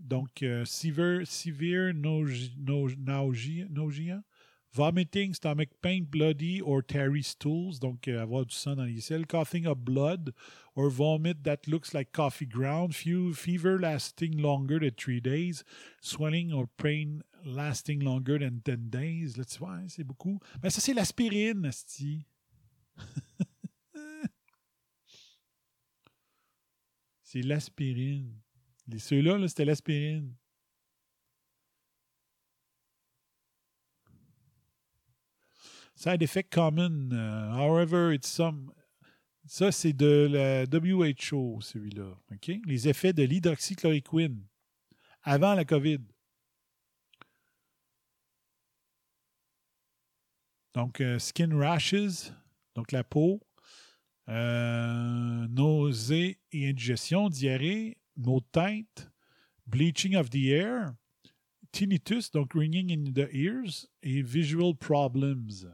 Donc, 0.00 0.42
euh, 0.42 0.64
severe, 0.64 1.26
severe 1.26 1.92
nausea, 1.94 3.66
vomiting, 4.72 5.34
stomach 5.34 5.68
pain, 5.82 6.04
bloody 6.08 6.60
or 6.60 6.82
tarry 6.82 7.22
stools, 7.22 7.78
donc 7.80 8.08
euh, 8.08 8.22
avoir 8.22 8.46
du 8.46 8.54
sang 8.54 8.76
dans 8.76 8.84
les 8.84 9.00
selles, 9.00 9.26
coughing 9.26 9.66
up 9.66 9.78
blood 9.78 10.32
or 10.74 10.88
vomit 10.88 11.42
that 11.42 11.66
looks 11.66 11.92
like 11.92 12.12
coffee 12.12 12.46
ground, 12.46 12.94
fever 12.94 13.78
lasting 13.78 14.38
longer 14.38 14.78
than 14.78 14.92
three 14.92 15.20
days, 15.20 15.64
swelling 16.00 16.52
or 16.52 16.66
pain 16.76 17.22
lasting 17.44 18.00
longer 18.00 18.38
than 18.38 18.60
10 18.64 18.90
days. 18.90 19.36
Là, 19.36 19.44
tu 19.44 19.58
vois, 19.58 19.78
c'est 19.88 20.04
beaucoup. 20.04 20.38
Mais 20.62 20.70
ça, 20.70 20.80
c'est 20.80 20.94
l'aspirine, 20.94 21.70
c'est 27.22 27.42
l'aspirine. 27.42 28.40
Ceux-là, 28.98 29.38
-là, 29.38 29.48
c'était 29.48 29.64
l'aspirine. 29.64 30.34
Side 35.94 36.22
effect 36.22 36.52
common. 36.52 37.12
Uh, 37.12 37.52
however, 37.54 38.12
it's 38.12 38.28
some. 38.28 38.72
Ça, 39.46 39.72
c'est 39.72 39.92
de 39.92 40.28
la 40.30 40.64
WHO, 40.64 41.60
celui-là. 41.60 42.16
OK? 42.32 42.52
Les 42.66 42.88
effets 42.88 43.12
de 43.12 43.22
l'hydroxychloroquine 43.22 44.46
avant 45.22 45.54
la 45.54 45.64
COVID. 45.64 46.00
Donc, 50.72 51.00
uh, 51.00 51.18
skin 51.18 51.58
rashes, 51.58 52.32
donc 52.74 52.92
la 52.92 53.02
peau, 53.02 53.40
Euh, 54.30 55.48
nausée 55.48 56.38
et 56.52 56.68
indigestion, 56.68 57.28
diarrhée, 57.28 57.96
tête, 58.52 59.08
bleaching 59.66 60.14
of 60.14 60.30
the 60.30 60.52
air, 60.52 60.96
tinnitus, 61.72 62.30
donc 62.30 62.54
ringing 62.54 62.90
in 62.90 63.12
the 63.14 63.28
ears, 63.32 63.86
et 64.02 64.24
visual 64.24 64.74
problems. 64.74 65.64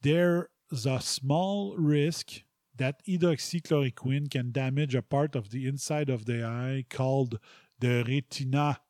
There's 0.00 0.46
a 0.86 1.00
small 1.00 1.76
risk 1.76 2.42
that 2.76 3.04
hydroxychloroquine 3.06 4.30
can 4.30 4.52
damage 4.52 4.94
a 4.94 5.02
part 5.02 5.36
of 5.36 5.50
the 5.50 5.66
inside 5.66 6.08
of 6.08 6.24
the 6.24 6.44
eye 6.44 6.84
called 6.88 7.38
the 7.78 8.04
retina, 8.06 8.80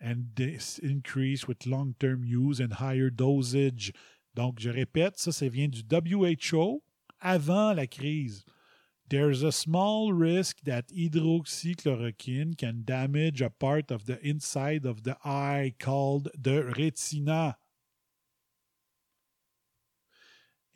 and 0.00 0.30
this 0.34 0.78
increase 0.78 1.46
with 1.46 1.66
long-term 1.66 2.24
use 2.24 2.60
and 2.60 2.74
higher 2.74 3.10
dosage. 3.10 3.92
Donc, 4.34 4.60
je 4.60 4.70
répète, 4.70 5.18
ça, 5.18 5.32
ça 5.32 5.48
vient 5.48 5.68
du 5.68 5.82
WHO 5.90 6.82
avant 7.20 7.74
la 7.74 7.86
crise. 7.86 8.44
There's 9.10 9.42
a 9.42 9.50
small 9.50 10.12
risk 10.12 10.60
that 10.62 10.90
hydroxychloroquine 10.90 12.56
can 12.56 12.84
damage 12.84 13.42
a 13.42 13.50
part 13.50 13.90
of 13.90 14.06
the 14.06 14.24
inside 14.24 14.86
of 14.86 15.02
the 15.02 15.16
eye 15.24 15.74
called 15.80 16.30
the 16.40 16.62
retina. 16.78 17.56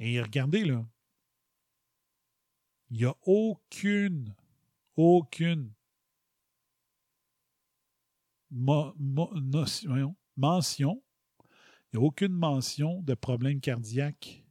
Et 0.00 0.20
regardez 0.20 0.64
là, 0.64 0.84
il 2.90 2.98
n'y 2.98 3.04
a 3.04 3.14
aucune, 3.24 4.34
aucune 4.96 5.70
mo- 8.50 8.94
mo- 8.98 9.32
mention, 10.36 11.00
il 11.92 11.98
n'y 11.98 12.04
a 12.04 12.06
aucune 12.06 12.32
mention 12.32 13.00
de 13.02 13.14
problème 13.14 13.60
cardiaque 13.60 14.43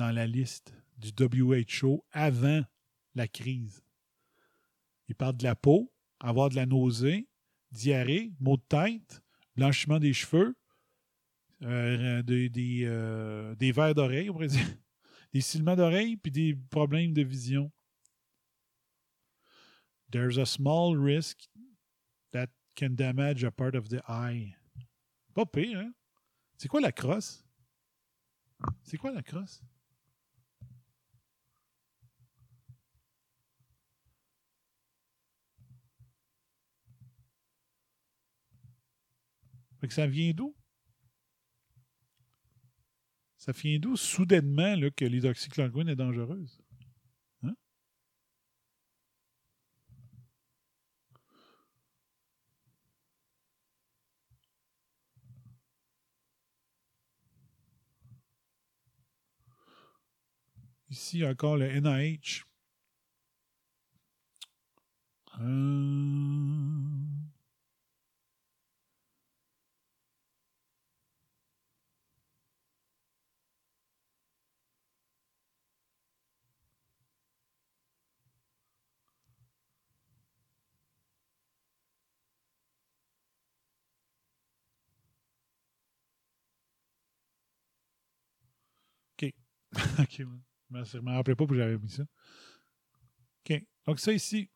dans 0.00 0.12
la 0.12 0.26
liste 0.26 0.72
du 0.96 1.10
WHO 1.20 2.06
avant 2.10 2.64
la 3.14 3.28
crise. 3.28 3.84
Il 5.08 5.14
parle 5.14 5.36
de 5.36 5.44
la 5.44 5.54
peau, 5.54 5.92
avoir 6.20 6.48
de 6.48 6.56
la 6.56 6.64
nausée, 6.64 7.28
diarrhée, 7.70 8.32
maux 8.40 8.56
de 8.56 8.62
tête, 8.62 9.22
blanchiment 9.56 9.98
des 9.98 10.14
cheveux, 10.14 10.56
euh, 11.64 12.22
des, 12.22 12.48
des, 12.48 12.84
euh, 12.86 13.54
verres 13.60 13.94
d'oreille, 13.94 14.30
on 14.30 14.32
pourrait 14.32 14.46
dire, 14.48 14.66
des 15.34 15.42
cils 15.42 15.62
d'oreille, 15.62 16.16
puis 16.16 16.32
des 16.32 16.54
problèmes 16.70 17.12
de 17.12 17.22
vision. 17.22 17.70
There's 20.10 20.38
a 20.38 20.46
small 20.46 20.96
risk 20.96 21.46
that 22.32 22.48
can 22.74 22.94
damage 22.94 23.44
a 23.44 23.50
part 23.50 23.74
of 23.74 23.90
the 23.90 24.00
eye. 24.08 24.56
Pas 25.34 25.44
pire, 25.44 25.78
hein? 25.78 25.92
C'est 26.56 26.68
quoi 26.68 26.80
la 26.80 26.90
crosse? 26.90 27.44
C'est 28.82 28.96
quoi 28.96 29.10
la 29.12 29.22
crosse? 29.22 29.62
Ça 39.88 40.06
vient 40.06 40.32
d'où? 40.32 40.54
Ça 43.38 43.52
vient 43.52 43.78
d'où 43.78 43.96
soudainement 43.96 44.76
là, 44.76 44.90
que 44.90 45.04
l'hydroxychloroquine 45.04 45.88
est 45.88 45.96
dangereuse? 45.96 46.60
Hein? 47.42 47.54
Ici 60.90 61.24
encore 61.24 61.56
le 61.56 61.66
NIH. 61.66 62.44
OK. 89.98 90.22
Je 90.70 90.98
me 90.98 91.12
rappelais 91.12 91.34
pas 91.34 91.46
que 91.46 91.54
j'avais 91.54 91.78
mis 91.78 91.90
ça. 91.90 92.04
OK. 93.44 93.64
Donc, 93.86 94.00
ça 94.00 94.12
ici. 94.12 94.50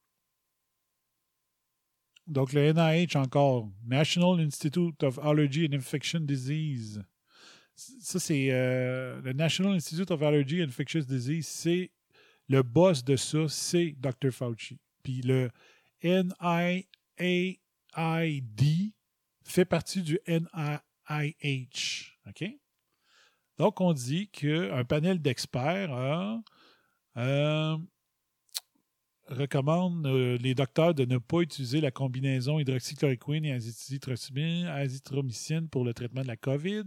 Donc, 2.27 2.53
le 2.53 2.73
NIH 2.73 3.17
encore. 3.17 3.71
National 3.85 4.41
Institute 4.41 5.03
of 5.03 5.19
Allergy 5.19 5.67
and 5.67 5.75
Infection 5.75 6.21
Disease. 6.21 7.03
Ça, 7.75 8.21
c'est 8.21 8.51
euh, 8.51 9.21
le 9.23 9.33
National 9.33 9.75
Institute 9.75 10.11
of 10.11 10.23
Allergy 10.23 10.63
and 10.63 10.69
Infectious 10.69 11.05
Disease. 11.05 11.47
C'est 11.47 11.91
le 12.49 12.63
boss 12.63 13.03
de 13.05 13.17
ça, 13.17 13.49
c'est 13.49 13.97
Dr. 13.99 14.31
Fauci. 14.31 14.79
Puis 15.03 15.23
le 15.23 15.51
NIAID 16.03 16.87
fait 19.43 19.65
partie 19.65 20.03
du 20.03 20.19
NIH. 20.27 22.13
OK? 22.27 22.45
Donc, 23.59 23.81
on 23.81 23.93
dit 23.93 24.29
qu'un 24.29 24.85
panel 24.85 25.21
d'experts 25.23 25.93
a, 25.93 26.41
euh, 27.19 27.77
recommande 29.29 30.07
euh, 30.07 30.37
les 30.39 30.55
docteurs 30.55 30.95
de 30.95 31.05
ne 31.05 31.19
pas 31.19 31.41
utiliser 31.41 31.81
la 31.81 31.91
combinaison 31.91 32.59
hydroxychloroquine 32.59 33.45
et 33.45 33.53
azithromycine 33.53 35.69
pour 35.69 35.85
le 35.85 35.95
traitement 35.95 36.23
de 36.23 36.27
la 36.27 36.37
COVID 36.37 36.85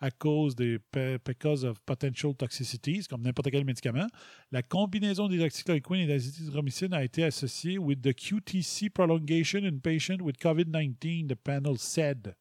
à 0.00 0.10
cause 0.10 0.54
des 0.54 0.78
because 1.24 1.64
of 1.64 1.80
potential 1.80 2.34
toxicities, 2.34 3.06
comme 3.08 3.22
n'importe 3.22 3.50
quel 3.50 3.64
médicament. 3.64 4.06
La 4.50 4.62
combinaison 4.62 5.28
d'hydroxychloroquine 5.28 6.00
et 6.00 6.06
d'azithromycine 6.06 6.92
a 6.92 7.04
été 7.04 7.24
associée 7.24 7.78
with 7.78 8.02
the 8.02 8.14
QTC 8.14 8.90
prolongation 8.90 9.64
in 9.64 9.78
patients 9.78 10.22
with 10.22 10.36
COVID-19, 10.38 11.28
the 11.28 11.36
panel 11.36 11.78
said. 11.78 12.34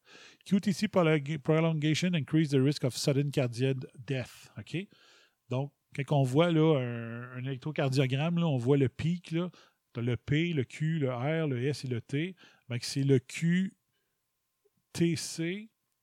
QTC 0.46 0.88
prolong- 0.88 1.38
prolongation 1.40 2.14
increased 2.14 2.52
the 2.52 2.62
risk 2.62 2.84
of 2.84 2.96
sudden 2.96 3.32
cardiac 3.32 3.78
death. 4.06 4.50
OK? 4.58 4.88
Donc, 5.50 5.72
quand 6.02 6.18
on 6.18 6.24
voit 6.24 6.52
là, 6.52 6.80
un, 6.80 7.44
électrocardiogramme, 7.44 8.40
là, 8.40 8.48
on 8.48 8.58
voit 8.58 8.78
le 8.78 8.90
pic, 8.90 9.32
là, 9.32 9.50
tu 9.94 10.02
le 10.02 10.18
P, 10.18 10.54
le 10.54 10.64
Q, 10.64 11.00
le 11.00 11.14
R, 11.14 11.48
le 11.48 11.64
S 11.64 11.86
et 11.86 11.88
le 11.88 12.02
T. 12.02 12.36
C'est 12.82 13.04
le 13.04 13.20
QTC, 13.20 13.76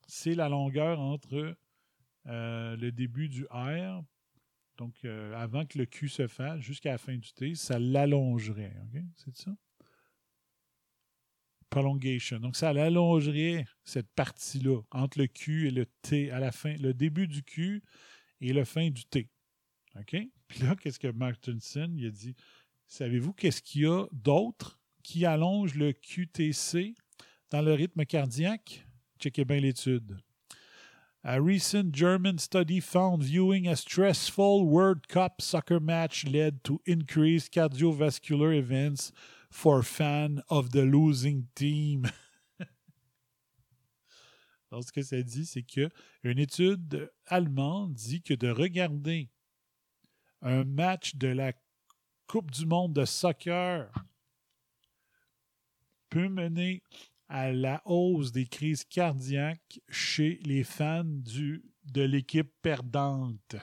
c'est 0.07 0.35
la 0.35 0.49
longueur 0.49 1.01
entre 1.01 1.57
euh, 2.27 2.77
le 2.77 2.93
début 2.93 3.29
du 3.29 3.45
R, 3.51 4.05
donc 4.81 4.95
euh, 5.05 5.35
avant 5.35 5.67
que 5.67 5.77
le 5.77 5.85
Q 5.85 6.09
se 6.09 6.27
fasse, 6.27 6.59
jusqu'à 6.61 6.93
la 6.93 6.99
fin 6.99 7.15
du 7.15 7.31
T, 7.35 7.55
ça 7.55 7.79
l'allongerait. 7.79 8.75
C'est 9.15 9.37
ça? 9.37 9.51
Prolongation. 11.69 12.41
Donc, 12.41 12.57
ça 12.57 12.73
l'allongerait, 12.73 13.67
cette 13.85 14.11
partie-là, 14.13 14.81
entre 14.91 15.19
le 15.19 15.27
Q 15.27 15.69
et 15.69 15.71
le 15.71 15.85
T, 15.85 16.31
à 16.31 16.41
la 16.41 16.51
fin, 16.51 16.75
le 16.77 16.95
début 16.95 17.29
du 17.29 17.43
Q 17.43 17.83
et 18.41 18.55
le 18.55 18.65
fin 18.65 18.89
du 18.89 19.05
T. 19.05 19.29
OK? 20.01 20.17
Puis 20.49 20.61
là, 20.61 20.75
qu'est-ce 20.77 20.99
que 20.99 21.09
Martinson 21.09 21.93
il 21.97 22.07
a 22.07 22.11
dit? 22.11 22.35
Savez-vous 22.87 23.33
qu'est-ce 23.33 23.63
qu'il 23.63 23.83
y 23.83 23.87
a 23.87 24.07
d'autre 24.13 24.81
qui 25.03 25.25
allonge 25.25 25.75
le 25.75 25.93
QTC 25.93 26.95
dans 27.51 27.63
le 27.63 27.73
rythme 27.75 28.05
cardiaque? 28.05 28.87
Checkez 29.19 29.45
bien 29.45 29.61
l'étude. 29.61 30.19
A 31.23 31.39
recent 31.39 31.93
German 31.93 32.39
study 32.39 32.81
found 32.81 33.23
viewing 33.23 33.69
a 33.69 33.77
stressful 33.77 34.65
World 34.65 35.07
Cup 35.07 35.43
soccer 35.43 35.79
match 35.79 36.25
led 36.25 36.65
to 36.65 36.81
increased 36.87 37.53
cardiovascular 37.53 38.57
events 38.57 39.13
for 39.51 39.83
fans 39.83 40.41
of 40.49 40.71
the 40.71 40.87
losing 40.87 41.49
team. 41.55 42.07
Donc, 44.71 44.85
ce 44.85 44.93
que 44.93 45.03
ça 45.03 45.21
dit, 45.21 45.45
c'est 45.45 45.63
que 45.63 45.91
une 46.23 46.39
étude 46.39 47.11
allemande 47.27 47.93
dit 47.93 48.23
que 48.23 48.33
de 48.33 48.49
regarder 48.49 49.29
un 50.43 50.65
match 50.65 51.17
de 51.17 51.29
la 51.29 51.53
Coupe 52.27 52.53
du 52.53 52.65
monde 52.65 52.93
de 52.93 53.05
soccer 53.05 53.91
peut 56.11 56.29
mener 56.29 56.83
à 57.29 57.53
la 57.53 57.83
hausse 57.85 58.31
des 58.31 58.47
crises 58.47 58.85
cardiaques 58.85 59.81
chez 59.89 60.39
les 60.45 60.63
fans 60.63 61.05
de 61.05 62.03
l'équipe 62.03 62.53
perdante. 62.63 63.57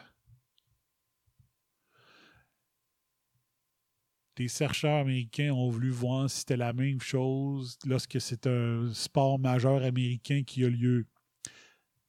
Des 4.35 4.47
chercheurs 4.47 5.01
américains 5.01 5.51
ont 5.51 5.69
voulu 5.69 5.89
voir 5.89 6.29
si 6.29 6.39
c'était 6.39 6.57
la 6.57 6.71
même 6.71 7.01
chose 7.01 7.79
lorsque 7.85 8.21
c'est 8.21 8.47
un 8.47 8.93
sport 8.93 9.39
majeur 9.39 9.81
américain 9.81 10.43
qui 10.45 10.63
a 10.63 10.69
lieu. 10.69 11.07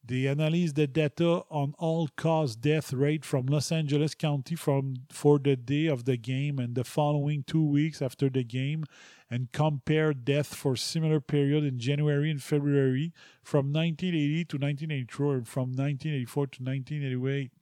They 0.08 0.26
analyzed 0.26 0.76
the 0.76 0.86
data 0.86 1.42
on 1.50 1.74
all 1.78 2.08
cause 2.16 2.56
death 2.56 2.94
rate 2.94 3.26
from 3.26 3.44
Los 3.44 3.70
Angeles 3.70 4.14
County 4.14 4.54
from 4.54 4.94
for 5.10 5.38
the 5.38 5.54
day 5.54 5.84
of 5.84 6.06
the 6.06 6.16
game 6.16 6.58
and 6.58 6.74
the 6.74 6.84
following 6.84 7.44
two 7.46 7.62
weeks 7.62 8.00
after 8.00 8.30
the 8.30 8.42
game 8.42 8.86
and 9.30 9.52
compared 9.52 10.24
death 10.24 10.54
for 10.54 10.76
similar 10.76 11.20
period 11.20 11.62
in 11.62 11.78
January 11.78 12.30
and 12.30 12.42
February 12.42 13.12
from 13.42 13.70
1980 13.70 14.46
to 14.46 14.56
1984 14.56 15.34
and 15.34 15.46
from 15.46 15.72
1984 15.72 16.46
to 16.46 16.62
1988. 16.62 17.52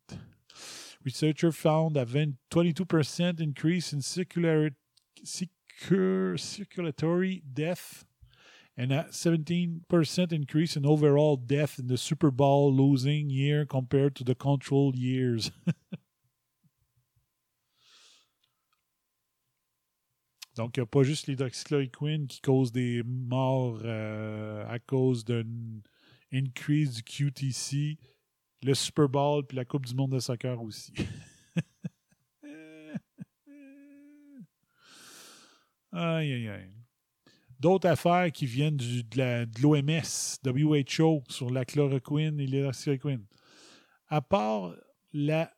Researchers 1.02 1.56
found 1.56 1.96
a 1.96 2.06
22% 2.06 3.40
increase 3.40 3.92
in 3.92 4.02
circulatory 6.38 7.42
death 7.52 8.04
and 8.76 8.92
a 8.92 9.06
17% 9.10 10.32
increase 10.32 10.76
in 10.76 10.84
overall 10.84 11.36
death 11.36 11.78
in 11.78 11.86
the 11.86 11.96
Super 11.96 12.30
Bowl 12.30 12.72
losing 12.72 13.30
year 13.30 13.64
compared 13.64 14.14
to 14.16 14.24
the 14.24 14.34
control 14.34 14.94
years. 14.94 15.50
Donc, 20.56 20.76
il 20.76 20.80
n'y 20.80 20.84
a 20.84 20.86
pas 20.86 21.02
juste 21.02 21.26
l'hydroxychloroquine 21.26 22.26
qui 22.26 22.40
cause 22.40 22.72
des 22.72 23.02
morts 23.02 23.78
euh, 23.84 24.66
à 24.68 24.78
cause 24.78 25.22
d'une 25.24 25.82
increase 26.32 26.94
du 26.94 27.02
QTC, 27.02 27.98
le 28.62 28.72
Super 28.74 29.08
Bowl 29.08 29.46
puis 29.46 29.56
la 29.56 29.66
Coupe 29.66 29.84
du 29.84 29.94
monde 29.94 30.12
de 30.12 30.18
soccer 30.18 30.62
aussi. 30.62 30.94
aïe, 35.92 36.32
aïe, 36.32 36.48
aïe. 36.48 36.75
D'autres 37.58 37.88
affaires 37.88 38.30
qui 38.32 38.46
viennent 38.46 38.76
de 38.76 39.62
l'OMS, 39.62 40.02
WHO, 40.44 41.24
sur 41.28 41.50
la 41.50 41.64
chloroquine 41.64 42.38
et 42.38 42.46
l'hydroxychloroquine. 42.46 43.24
À 44.08 44.20
part 44.20 44.74
la, 45.12 45.52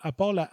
à 0.00 0.12
part 0.12 0.32
la? 0.32 0.50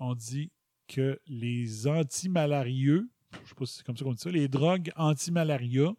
On 0.00 0.14
dit 0.14 0.52
que 0.86 1.20
les 1.26 1.86
antimalarieux, 1.86 3.10
je 3.32 3.38
ne 3.38 3.46
sais 3.46 3.54
pas 3.54 3.66
si 3.66 3.76
c'est 3.76 3.84
comme 3.84 3.96
ça 3.96 4.04
qu'on 4.04 4.12
dit 4.12 4.22
ça, 4.22 4.30
les 4.30 4.48
drogues 4.48 4.90
antimalaria, 4.96 5.92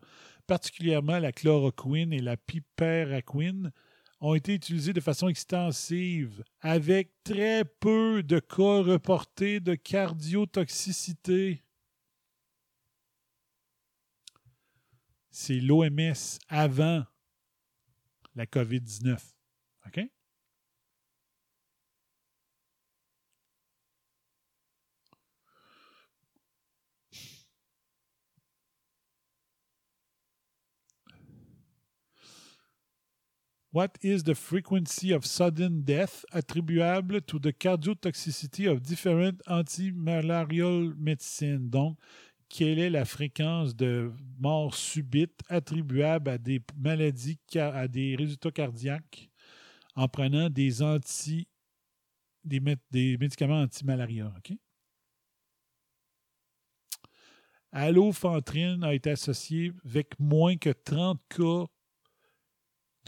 particulièrement 0.48 1.20
la 1.20 1.32
chloroquine 1.32 2.12
et 2.12 2.22
la 2.22 2.38
piperaquine, 2.38 3.72
ont 4.22 4.36
été 4.36 4.54
utilisés 4.54 4.94
de 4.94 5.00
façon 5.00 5.28
extensive, 5.28 6.44
avec 6.62 7.12
très 7.24 7.64
peu 7.64 8.22
de 8.24 8.40
cas 8.40 8.82
reportés 8.84 9.60
de 9.60 9.76
cardiotoxicité. 9.76 11.64
C'est 15.32 15.60
l'OMS 15.60 16.40
avant 16.50 17.06
la 18.36 18.46
COVID-19. 18.46 19.18
OK? 19.88 20.10
What 33.72 34.00
is 34.02 34.24
the 34.24 34.34
frequency 34.34 35.12
of 35.12 35.28
sudden 35.28 35.84
death 35.84 36.26
attribuable 36.34 37.22
to 37.28 37.38
the 37.38 37.54
cardiotoxicity 37.54 38.68
of 38.68 38.82
different 38.82 39.44
antimalarial 39.48 40.96
medicine? 40.98 41.70
Donc, 41.70 42.00
quelle 42.50 42.80
est 42.80 42.90
la 42.90 43.06
fréquence 43.06 43.76
de 43.76 44.12
mort 44.40 44.74
subite 44.74 45.40
attribuable 45.50 46.32
à 46.32 46.40
des 46.40 46.64
maladies, 46.76 47.38
à 47.56 47.88
des 47.88 48.16
résultats 48.16 48.50
cardiaques 48.50 49.30
en 49.96 50.08
prenant 50.08 50.50
des 50.50 50.82
anti 50.82 51.48
des, 52.44 52.60
des 52.90 53.18
médicaments 53.18 53.62
antimalaria, 53.62 54.34
OK? 54.36 54.58
Allofentrine 57.72 58.84
a 58.84 58.96
été 58.96 59.12
associé 59.12 59.74
avec 59.86 60.20
moins 60.20 60.58
que 60.58 60.72
30 60.72 61.22
cas 61.30 61.66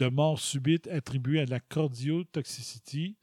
de 0.02 0.08
mort 0.08 0.40
subite 0.40 0.88
attribuée 0.88 1.40
à 1.40 1.46
la 1.46 1.60
cardiotoxicité. 1.60 3.16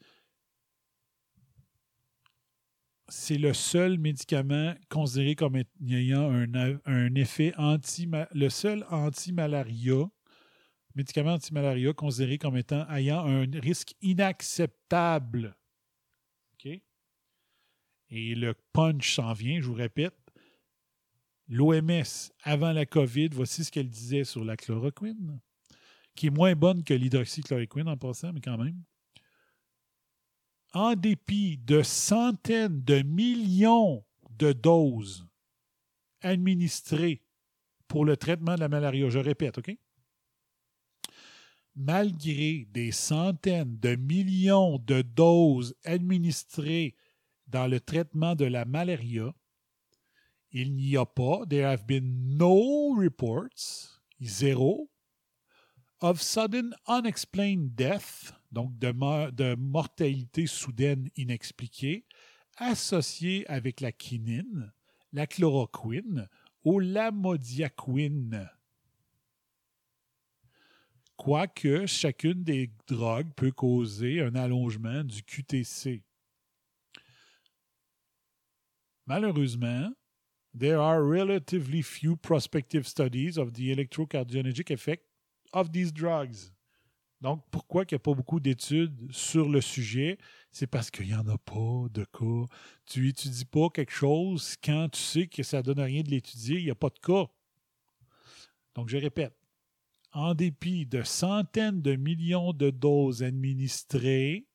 C'est 3.08 3.36
le 3.36 3.52
seul 3.52 3.98
médicament 3.98 4.74
considéré 4.88 5.34
comme 5.34 5.62
ayant 5.90 6.30
un, 6.30 7.14
effet 7.16 7.52
anti 7.58 8.08
le 8.32 8.48
seul 8.48 8.86
anti-malaria, 8.90 10.08
médicament 10.94 11.34
anti-malaria 11.34 11.92
considéré 11.92 12.38
comme 12.38 12.56
étant 12.56 12.88
ayant 12.90 13.26
un 13.26 13.46
risque 13.60 13.94
inacceptable. 14.00 15.56
Et 18.12 18.34
le 18.34 18.54
punch 18.72 19.14
s'en 19.14 19.32
vient, 19.34 19.60
je 19.60 19.66
vous 19.66 19.74
répète. 19.74 20.16
L'OMS, 21.46 22.32
avant 22.42 22.72
la 22.72 22.84
COVID, 22.84 23.28
voici 23.32 23.62
ce 23.64 23.70
qu'elle 23.70 23.88
disait 23.88 24.24
sur 24.24 24.44
la 24.44 24.56
chloroquine 24.56 25.40
qui 26.14 26.26
est 26.26 26.30
moins 26.30 26.54
bonne 26.54 26.84
que 26.84 26.94
l'hydroxychloroquine 26.94 27.88
en 27.88 27.96
passant, 27.96 28.32
mais 28.32 28.40
quand 28.40 28.58
même. 28.58 28.82
En 30.72 30.94
dépit 30.94 31.58
de 31.58 31.82
centaines 31.82 32.82
de 32.82 33.02
millions 33.02 34.04
de 34.38 34.52
doses 34.52 35.26
administrées 36.22 37.22
pour 37.88 38.04
le 38.04 38.16
traitement 38.16 38.54
de 38.54 38.60
la 38.60 38.68
malaria, 38.68 39.08
je 39.08 39.18
répète, 39.18 39.58
OK? 39.58 39.76
Malgré 41.74 42.66
des 42.70 42.92
centaines 42.92 43.78
de 43.78 43.96
millions 43.96 44.78
de 44.78 45.02
doses 45.02 45.74
administrées 45.84 46.94
dans 47.46 47.66
le 47.66 47.80
traitement 47.80 48.34
de 48.34 48.44
la 48.44 48.64
malaria, 48.64 49.34
il 50.52 50.74
n'y 50.74 50.96
a 50.96 51.06
pas, 51.06 51.44
there 51.48 51.66
have 51.66 51.86
been 51.86 52.36
no 52.36 52.94
reports, 52.96 54.00
zéro, 54.20 54.90
of 56.00 56.22
sudden 56.22 56.74
unexplained 56.88 57.74
death, 57.76 58.32
donc 58.52 58.78
de, 58.78 59.54
mortalité 59.54 60.46
soudaine 60.46 61.10
inexpliquée, 61.16 62.06
associée 62.56 63.46
avec 63.48 63.80
la 63.80 63.92
quinine, 63.92 64.72
la 65.12 65.26
chloroquine 65.26 66.28
ou 66.64 66.78
l'amodiaquine. 66.78 68.48
Quoique 71.16 71.86
chacune 71.86 72.42
des 72.42 72.70
drogues 72.86 73.32
peut 73.36 73.52
causer 73.52 74.22
un 74.22 74.34
allongement 74.34 75.04
du 75.04 75.22
QTC. 75.22 76.02
Malheureusement, 79.06 79.92
there 80.54 80.80
are 80.80 81.02
relatively 81.02 81.82
few 81.82 82.16
prospective 82.16 82.86
studies 82.86 83.36
of 83.36 83.52
the 83.52 83.70
electrocardiogenic 83.70 84.70
effect 84.70 85.09
of 85.52 85.70
these 85.70 85.92
drugs. 85.92 86.52
Donc, 87.20 87.44
pourquoi 87.50 87.82
il 87.82 87.92
n'y 87.92 87.96
a 87.96 87.98
pas 87.98 88.14
beaucoup 88.14 88.40
d'études 88.40 89.12
sur 89.12 89.48
le 89.48 89.60
sujet? 89.60 90.18
C'est 90.52 90.66
parce 90.66 90.90
qu'il 90.90 91.06
n'y 91.06 91.14
en 91.14 91.28
a 91.28 91.36
pas 91.36 91.86
de 91.90 92.04
cas. 92.04 92.54
Tu 92.86 93.02
n'étudies 93.02 93.44
pas 93.44 93.68
quelque 93.68 93.92
chose 93.92 94.56
quand 94.64 94.88
tu 94.90 95.00
sais 95.00 95.26
que 95.26 95.42
ça 95.42 95.58
ne 95.58 95.62
donne 95.62 95.80
rien 95.80 96.02
de 96.02 96.10
l'étudier, 96.10 96.58
il 96.58 96.64
n'y 96.64 96.70
a 96.70 96.74
pas 96.74 96.88
de 96.88 96.98
cas. 96.98 97.26
Donc, 98.74 98.88
je 98.88 98.96
répète, 98.96 99.36
en 100.12 100.34
dépit 100.34 100.86
de 100.86 101.02
centaines 101.02 101.82
de 101.82 101.94
millions 101.94 102.52
de 102.52 102.70
doses 102.70 103.22
administrées, 103.22 104.46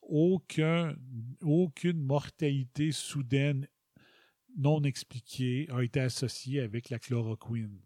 aucun, 0.00 0.94
aucune 1.42 2.02
mortalité 2.02 2.90
soudaine 2.92 3.66
non 4.56 4.82
expliquée 4.82 5.68
a 5.70 5.82
été 5.82 6.00
associée 6.00 6.60
avec 6.60 6.90
la 6.90 6.98
chloroquine. 6.98 7.80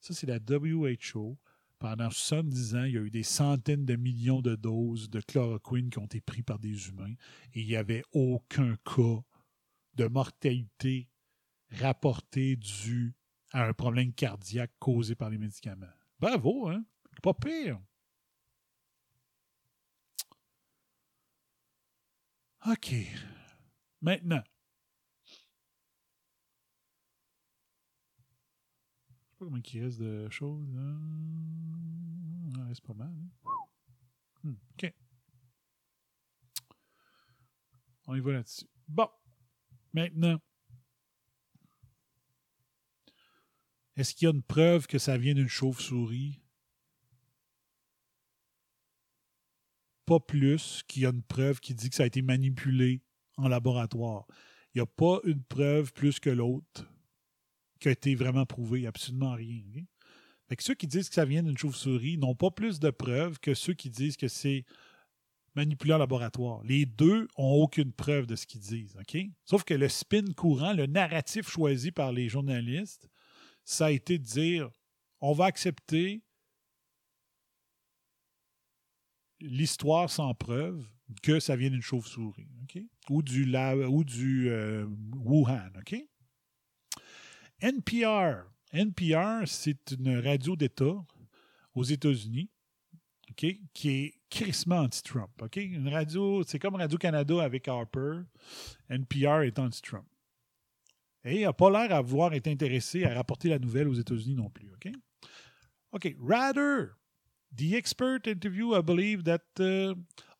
Ça, 0.00 0.14
c'est 0.14 0.26
la 0.26 0.38
WHO. 0.38 1.38
Pendant 1.78 2.10
70 2.10 2.74
ans, 2.74 2.84
il 2.84 2.92
y 2.92 2.98
a 2.98 3.00
eu 3.00 3.10
des 3.10 3.22
centaines 3.22 3.86
de 3.86 3.96
millions 3.96 4.42
de 4.42 4.54
doses 4.54 5.08
de 5.08 5.20
chloroquine 5.20 5.88
qui 5.88 5.98
ont 5.98 6.04
été 6.04 6.20
prises 6.20 6.44
par 6.44 6.58
des 6.58 6.88
humains 6.88 7.14
et 7.54 7.60
il 7.60 7.66
n'y 7.66 7.76
avait 7.76 8.02
aucun 8.12 8.76
cas 8.84 9.22
de 9.94 10.06
mortalité 10.06 11.08
rapporté 11.70 12.56
dû 12.56 13.14
à 13.52 13.66
un 13.66 13.72
problème 13.72 14.12
cardiaque 14.12 14.72
causé 14.78 15.14
par 15.14 15.30
les 15.30 15.38
médicaments. 15.38 15.86
Bravo, 16.18 16.68
hein? 16.68 16.84
Pas 17.22 17.34
pire. 17.34 17.80
OK. 22.66 22.94
Maintenant, 24.02 24.42
pas 29.40 29.46
comment 29.46 29.62
il 29.72 29.84
reste 29.84 29.98
de 30.00 30.28
choses. 30.28 30.76
Hein? 30.76 31.00
Il 32.54 32.62
reste 32.68 32.82
pas 32.82 32.92
mal. 32.92 33.08
Hein? 33.08 33.50
Hmm, 34.42 34.54
OK. 34.72 34.94
On 38.06 38.14
y 38.14 38.20
va 38.20 38.32
là-dessus. 38.32 38.66
Bon. 38.86 39.08
Maintenant, 39.94 40.38
est-ce 43.96 44.14
qu'il 44.14 44.26
y 44.26 44.30
a 44.30 44.34
une 44.34 44.42
preuve 44.42 44.86
que 44.86 44.98
ça 44.98 45.16
vient 45.16 45.34
d'une 45.34 45.48
chauve-souris? 45.48 46.42
Pas 50.04 50.20
plus 50.20 50.82
qu'il 50.86 51.02
y 51.02 51.06
a 51.06 51.10
une 51.10 51.22
preuve 51.22 51.60
qui 51.60 51.74
dit 51.74 51.88
que 51.88 51.96
ça 51.96 52.02
a 52.02 52.06
été 52.06 52.20
manipulé 52.20 53.02
en 53.36 53.48
laboratoire. 53.48 54.26
Il 54.74 54.78
n'y 54.78 54.82
a 54.82 54.86
pas 54.86 55.20
une 55.24 55.42
preuve 55.42 55.92
plus 55.94 56.20
que 56.20 56.30
l'autre 56.30 56.86
qui 57.80 57.88
a 57.88 57.92
été 57.92 58.14
vraiment 58.14 58.46
prouvée. 58.46 58.86
Absolument 58.86 59.34
rien. 59.34 59.62
Fait 60.48 60.56
que 60.56 60.62
ceux 60.62 60.74
qui 60.74 60.86
disent 60.86 61.08
que 61.08 61.14
ça 61.14 61.24
vient 61.24 61.42
d'une 61.42 61.56
chauve-souris 61.56 62.18
n'ont 62.18 62.34
pas 62.34 62.50
plus 62.50 62.80
de 62.80 62.90
preuves 62.90 63.38
que 63.40 63.54
ceux 63.54 63.74
qui 63.74 63.90
disent 63.90 64.16
que 64.16 64.28
c'est 64.28 64.64
manipulé 65.54 65.92
en 65.92 65.98
laboratoire. 65.98 66.62
Les 66.64 66.86
deux 66.86 67.28
ont 67.36 67.52
aucune 67.52 67.92
preuve 67.92 68.26
de 68.26 68.36
ce 68.36 68.46
qu'ils 68.46 68.60
disent. 68.60 68.96
ok? 69.00 69.16
Sauf 69.44 69.64
que 69.64 69.74
le 69.74 69.88
spin 69.88 70.32
courant, 70.36 70.72
le 70.72 70.86
narratif 70.86 71.48
choisi 71.48 71.90
par 71.90 72.12
les 72.12 72.28
journalistes, 72.28 73.08
ça 73.64 73.86
a 73.86 73.90
été 73.90 74.18
de 74.18 74.24
dire 74.24 74.70
on 75.20 75.32
va 75.32 75.46
accepter 75.46 76.22
l'histoire 79.40 80.10
sans 80.10 80.34
preuve 80.34 80.86
que 81.22 81.40
ça 81.40 81.56
vient 81.56 81.70
d'une 81.70 81.82
chauve-souris, 81.82 82.48
OK? 82.62 82.82
Ou 83.08 83.22
du, 83.22 83.44
la- 83.44 83.76
ou 83.76 84.04
du 84.04 84.48
euh, 84.50 84.86
Wuhan, 85.16 85.70
OK? 85.78 85.96
NPR. 87.60 88.46
NPR, 88.72 89.46
c'est 89.46 89.92
une 89.92 90.18
radio 90.18 90.56
d'État 90.56 91.04
aux 91.74 91.82
États-Unis, 91.82 92.48
OK? 93.30 93.46
Qui 93.74 93.90
est 93.90 94.14
crissement 94.30 94.80
anti-Trump? 94.80 95.30
Une 95.56 95.88
radio, 95.88 96.42
c'est 96.44 96.58
comme 96.58 96.76
Radio-Canada 96.76 97.42
avec 97.42 97.68
Harper. 97.68 98.20
NPR 98.88 99.42
est 99.42 99.58
anti-Trump. 99.58 100.06
Et 101.24 101.40
il 101.40 101.42
n'a 101.42 101.52
pas 101.52 101.70
l'air 101.70 101.94
à 101.94 102.00
vouloir 102.00 102.32
être 102.32 102.48
intéressé 102.48 103.04
à 103.04 103.14
rapporter 103.14 103.48
la 103.48 103.58
nouvelle 103.58 103.88
aux 103.88 103.94
États-Unis 103.94 104.36
non 104.36 104.48
plus, 104.48 104.70
OK? 104.72 104.92
OK, 105.92 106.16
rather, 106.18 106.96
the 107.54 107.74
expert 107.74 108.26
interview, 108.26 108.74
I 108.74 108.80
believe 108.80 109.24
that 109.24 109.42
uh, 109.58 109.94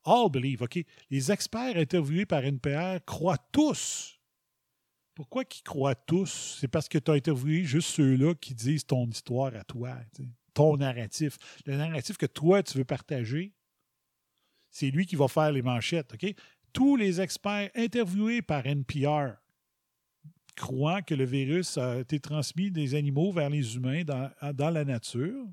all 0.04 0.30
believe, 0.30 0.62
OK? 0.62 0.84
Les 1.10 1.30
experts 1.30 1.76
interviewés 1.76 2.24
par 2.24 2.44
NPR 2.44 3.04
croient 3.04 3.44
tous. 3.52 4.19
Pourquoi 5.14 5.44
qu'ils 5.44 5.62
croient 5.62 5.94
tous? 5.94 6.58
C'est 6.60 6.68
parce 6.68 6.88
que 6.88 6.98
tu 6.98 7.10
as 7.10 7.14
interviewé 7.14 7.64
juste 7.64 7.90
ceux-là 7.90 8.34
qui 8.34 8.54
disent 8.54 8.86
ton 8.86 9.06
histoire 9.06 9.54
à 9.54 9.64
toi, 9.64 9.96
ton 10.54 10.76
narratif. 10.76 11.36
Le 11.66 11.76
narratif 11.76 12.16
que 12.16 12.26
toi, 12.26 12.62
tu 12.62 12.78
veux 12.78 12.84
partager, 12.84 13.52
c'est 14.70 14.90
lui 14.90 15.04
qui 15.06 15.16
va 15.16 15.28
faire 15.28 15.52
les 15.52 15.62
manchettes? 15.62 16.14
Tous 16.72 16.96
les 16.96 17.20
experts 17.20 17.70
interviewés 17.74 18.40
par 18.40 18.64
NPR 18.66 19.34
croient 20.56 21.02
que 21.02 21.14
le 21.14 21.24
virus 21.24 21.76
a 21.78 21.98
été 21.98 22.20
transmis 22.20 22.70
des 22.70 22.94
animaux 22.94 23.32
vers 23.32 23.50
les 23.50 23.76
humains 23.76 24.04
dans 24.04 24.70
la 24.70 24.84
nature. 24.84 25.46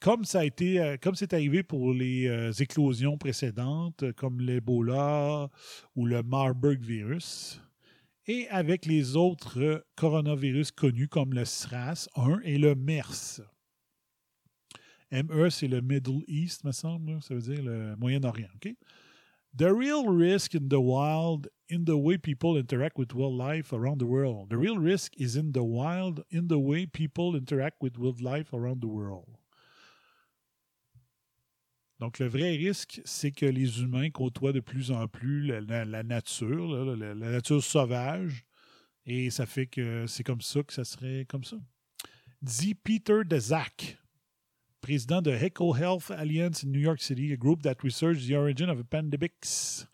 Comme 0.00 0.24
ça 0.24 0.40
a 0.40 0.44
été, 0.44 0.80
euh, 0.80 0.96
comme 1.00 1.14
c'est 1.14 1.32
arrivé 1.32 1.62
pour 1.62 1.92
les 1.92 2.28
euh, 2.28 2.52
éclosions 2.52 3.16
précédentes, 3.16 4.02
euh, 4.02 4.12
comme 4.12 4.40
l'Ebola 4.40 5.48
ou 5.94 6.06
le 6.06 6.22
Marburg 6.22 6.80
virus, 6.80 7.60
et 8.26 8.48
avec 8.48 8.86
les 8.86 9.16
autres 9.16 9.60
euh, 9.60 9.80
coronavirus 9.96 10.72
connus 10.72 11.08
comme 11.08 11.32
le 11.32 11.44
SRAS-1 11.44 12.40
et 12.42 12.58
le 12.58 12.74
MERS. 12.74 13.40
ME, 15.12 15.50
c'est 15.50 15.68
le 15.68 15.80
Middle 15.80 16.24
East, 16.26 16.64
me 16.64 16.72
semble, 16.72 17.22
ça 17.22 17.34
veut 17.34 17.40
dire 17.40 17.62
le 17.62 17.94
Moyen-Orient. 17.96 18.48
OK? 18.56 18.74
The 19.56 19.72
real 19.72 20.08
risk 20.08 20.54
in 20.54 20.68
the 20.68 20.80
wild, 20.80 21.48
in 21.70 21.84
the 21.84 21.96
way 21.96 22.18
people 22.18 22.58
interact 22.58 22.98
with 22.98 23.14
wildlife 23.14 23.72
around 23.72 23.98
the 24.00 24.06
world. 24.06 24.50
The 24.50 24.58
real 24.58 24.76
risk 24.76 25.12
is 25.16 25.36
in 25.36 25.52
the 25.52 25.62
wild, 25.62 26.24
in 26.30 26.48
the 26.48 26.58
way 26.58 26.86
people 26.86 27.36
interact 27.36 27.80
with 27.80 27.96
wildlife 27.96 28.52
around 28.52 28.82
the 28.82 28.88
world. 28.88 29.38
Donc, 31.98 32.18
le 32.18 32.26
vrai 32.26 32.50
risque, 32.56 33.00
c'est 33.04 33.32
que 33.32 33.46
les 33.46 33.80
humains 33.80 34.10
côtoient 34.10 34.52
de 34.52 34.60
plus 34.60 34.90
en 34.90 35.08
plus 35.08 35.46
la, 35.46 35.84
nature, 36.02 36.96
la 36.96 37.14
nature 37.14 37.64
sauvage, 37.64 38.44
et 39.06 39.30
ça 39.30 39.46
fait 39.46 39.66
que 39.66 40.06
c'est 40.06 40.24
comme 40.24 40.40
ça 40.40 40.62
que 40.62 40.72
ça 40.72 40.84
serait 40.84 41.24
comme 41.26 41.44
ça. 41.44 41.56
Dit 42.42 42.74
Peter 42.74 43.22
Dezak, 43.24 43.98
président 44.80 45.22
de 45.22 45.30
Eco 45.30 45.74
Health 45.74 46.10
Alliance 46.10 46.64
in 46.64 46.70
New 46.70 46.80
York 46.80 47.00
City, 47.00 47.32
a 47.32 47.36
group 47.36 47.62
that 47.62 47.76
researches 47.82 48.26
the 48.26 48.34
origin 48.34 48.68
of 48.68 48.82
pandemics. 48.90 49.86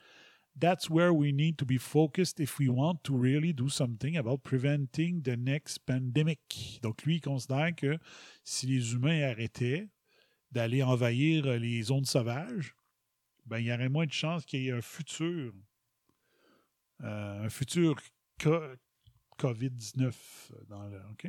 That's 0.55 0.91
where 0.91 1.13
we 1.15 1.33
need 1.33 1.57
to 1.59 1.65
be 1.65 1.79
focused 1.79 2.41
if 2.41 2.59
we 2.59 2.69
want 2.69 3.05
to 3.05 3.17
really 3.17 3.53
do 3.53 3.69
something 3.69 4.17
about 4.17 4.43
preventing 4.43 5.23
the 5.23 5.37
next 5.37 5.79
pandemic. 5.87 6.81
Donc, 6.83 7.05
lui, 7.05 7.17
il 7.17 7.21
considère 7.21 7.75
que 7.75 7.99
si 8.45 8.67
les 8.67 8.93
humains 8.93 9.23
arrêtaient 9.31 9.89
d'aller 10.53 10.83
envahir 10.83 11.47
euh, 11.47 11.59
les 11.59 11.83
zones 11.83 12.05
sauvages, 12.05 12.75
ben, 13.47 13.59
il 13.59 13.67
y 13.67 13.73
aurait 13.73 13.89
moins 13.89 14.07
de 14.07 14.13
chances 14.13 14.45
qu'il 14.45 14.63
y 14.63 14.69
ait 14.69 14.73
un 14.73 14.83
futur, 14.83 15.53
euh, 17.03 17.45
un 17.45 17.51
futur 17.51 18.01
co- 18.41 18.75
COVID-19 19.39 20.15
dans 20.69 20.87
le. 20.89 21.01
OK? 21.11 21.29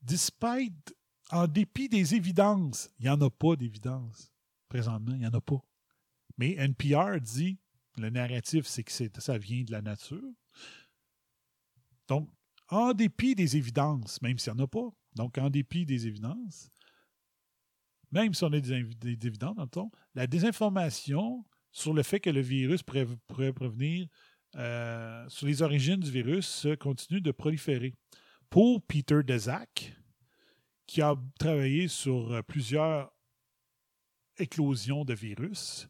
Despite, 0.00 0.94
en 1.30 1.46
dépit 1.46 1.88
des 1.88 2.14
évidences, 2.14 2.90
il 2.98 3.04
n'y 3.04 3.10
en 3.10 3.20
a 3.20 3.30
pas 3.30 3.54
d'évidence 3.56 4.32
présentement, 4.68 5.12
il 5.12 5.20
n'y 5.20 5.26
en 5.26 5.34
a 5.34 5.40
pas. 5.40 5.62
Mais 6.38 6.54
NPR 6.54 7.20
dit, 7.20 7.58
le 7.98 8.10
narratif, 8.10 8.66
c'est 8.66 8.82
que 8.82 8.90
ça 9.20 9.38
vient 9.38 9.62
de 9.62 9.70
la 9.70 9.82
nature. 9.82 10.32
Donc, 12.08 12.30
en 12.68 12.94
dépit 12.94 13.34
des 13.34 13.56
évidences, 13.56 14.20
même 14.22 14.38
s'il 14.38 14.52
n'y 14.54 14.60
en 14.60 14.64
a 14.64 14.66
pas, 14.66 14.88
donc 15.14 15.36
en 15.38 15.50
dépit 15.50 15.84
des 15.84 16.06
évidences, 16.06 16.71
même 18.12 18.32
si 18.34 18.44
on 18.44 18.52
a 18.52 18.60
des, 18.60 18.72
invi- 18.72 18.96
des- 18.98 19.16
des 19.16 19.26
évidences, 19.26 19.56
dans 19.56 19.62
le 19.64 19.68
fond, 19.72 19.90
la 20.14 20.26
désinformation 20.26 21.44
sur 21.70 21.92
le 21.94 22.02
fait 22.02 22.20
que 22.20 22.30
le 22.30 22.40
virus 22.40 22.82
pourrait, 22.82 23.06
pourrait 23.26 23.52
provenir 23.52 24.06
euh, 24.56 25.26
sur 25.28 25.46
les 25.46 25.62
origines 25.62 26.00
du 26.00 26.10
virus 26.10 26.66
continue 26.78 27.20
de 27.22 27.32
proliférer. 27.32 27.94
Pour 28.50 28.82
Peter 28.82 29.22
Dezak, 29.22 29.96
qui 30.86 31.00
a 31.00 31.14
travaillé 31.38 31.88
sur 31.88 32.32
euh, 32.32 32.42
plusieurs 32.42 33.10
éclosions 34.38 35.04
de 35.04 35.14
virus, 35.14 35.88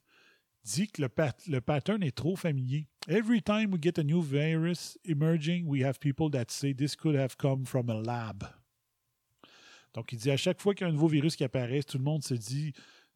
dit 0.64 0.86
que 0.86 1.02
le, 1.02 1.08
le 1.48 1.60
pattern 1.60 2.02
est 2.04 2.16
trop 2.16 2.36
familier. 2.36 2.86
Every 3.08 3.42
time 3.42 3.72
we 3.72 3.80
get 3.82 3.98
a 3.98 4.04
new 4.04 4.22
virus 4.22 4.96
emerging, 5.04 5.66
we 5.66 5.82
have 5.82 5.98
people 5.98 6.30
that 6.30 6.46
say 6.50 6.72
this 6.72 6.94
could 6.94 7.16
have 7.16 7.36
come 7.36 7.64
from 7.66 7.90
a 7.90 7.94
lab. 7.94 8.44
Donc, 9.94 10.12
il 10.12 10.18
dit 10.18 10.30
à 10.30 10.36
chaque 10.36 10.60
fois 10.60 10.74
qu'il 10.74 10.86
y 10.86 10.88
a 10.88 10.90
un 10.90 10.94
nouveau 10.94 11.08
virus 11.08 11.36
qui 11.36 11.44
apparaît, 11.44 11.82
tout 11.82 11.98
le 11.98 12.04
monde 12.04 12.22
se 12.22 12.34
dit 12.34 12.72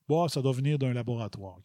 bon, 0.08 0.28
ça 0.28 0.42
doit 0.42 0.52
venir 0.52 0.78
d'un 0.78 0.92
laboratoire. 0.92 1.58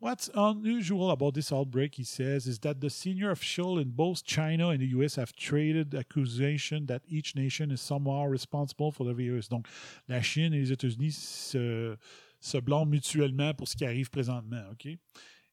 What's 0.00 0.30
unusual 0.34 1.10
about 1.10 1.32
this 1.32 1.52
outbreak, 1.52 1.96
he 1.96 2.04
says, 2.04 2.46
is 2.46 2.60
that 2.60 2.80
the 2.80 2.88
senior 2.88 3.32
official 3.32 3.78
in 3.78 3.90
both 3.90 4.24
China 4.24 4.68
and 4.68 4.80
the 4.80 4.86
US 4.96 5.16
have 5.16 5.36
traded 5.36 5.94
accusation 5.94 6.86
that 6.86 7.02
each 7.06 7.36
nation 7.36 7.70
is 7.70 7.82
somehow 7.82 8.24
responsible 8.24 8.92
for 8.92 9.04
the 9.04 9.12
virus. 9.12 9.48
Donc, 9.48 9.66
la 10.08 10.22
Chine 10.22 10.54
et 10.54 10.60
les 10.60 10.72
États-Unis 10.72 11.12
se, 11.12 11.98
se 12.40 12.58
blâment 12.58 12.86
mutuellement 12.86 13.52
pour 13.52 13.68
ce 13.68 13.76
qui 13.76 13.84
arrive 13.84 14.08
présentement. 14.08 14.74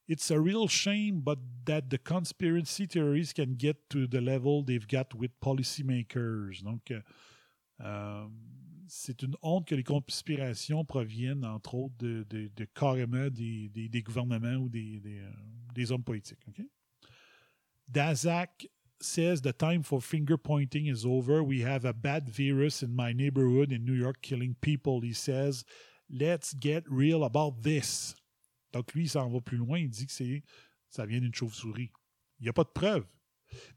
It's 0.08 0.32
a 0.32 0.40
real 0.40 0.69
shame, 0.69 1.19
but 1.19 1.40
that 1.66 1.90
the 1.90 1.98
conspiracy 1.98 2.86
theories 2.86 3.34
can 3.34 3.58
get 3.58 3.90
to 3.90 4.08
the 4.08 4.22
level 4.22 4.64
they've 4.64 4.88
got 4.88 5.14
with 5.14 5.38
policymakers. 5.42 6.64
Donc, 6.64 6.90
euh, 6.92 7.02
euh, 7.82 8.27
c'est 8.88 9.22
une 9.22 9.35
honte 9.41 9.67
que 9.67 9.75
les 9.75 9.83
conspirations 9.83 10.85
proviennent, 10.85 11.45
entre 11.45 11.75
autres, 11.75 11.95
de, 11.99 12.49
carrément 12.74 13.30
des, 13.30 14.03
gouvernements 14.06 14.56
ou 14.56 14.69
euh, 14.74 15.32
des 15.74 15.91
hommes 15.91 16.03
politiques. 16.03 16.40
OK? 16.48 16.66
Dazak 17.88 18.67
says 18.99 19.41
the 19.41 19.53
time 19.53 19.83
for 19.83 20.01
finger 20.01 20.38
pointing 20.38 20.88
is 20.88 21.06
over. 21.06 21.41
We 21.43 21.61
have 21.64 21.85
a 21.85 21.93
bad 21.93 22.30
virus 22.30 22.83
in 22.83 22.95
my 22.95 23.14
neighborhood 23.14 23.72
in 23.72 23.85
New 23.85 23.93
York 23.93 24.22
killing 24.22 24.56
people. 24.61 25.01
He 25.01 25.14
says, 25.14 25.64
let's 26.09 26.53
get 26.53 26.83
real 26.90 27.24
about 27.24 27.61
this. 27.64 28.16
Donc 28.74 28.93
lui, 28.93 29.03
il 29.03 29.09
s'en 29.09 29.30
va 29.30 29.40
plus 29.40 29.57
loin. 29.57 29.80
Il 29.80 29.90
dit 29.90 30.06
que 30.06 30.11
c'est 30.11 30.43
ça 30.90 31.06
vient 31.06 31.19
d'une 31.19 31.33
chauve-souris. 31.33 31.91
Il 32.40 32.43
n'y 32.43 32.49
a 32.49 32.53
pas 32.53 32.64
de 32.64 32.69
preuve. 32.69 33.06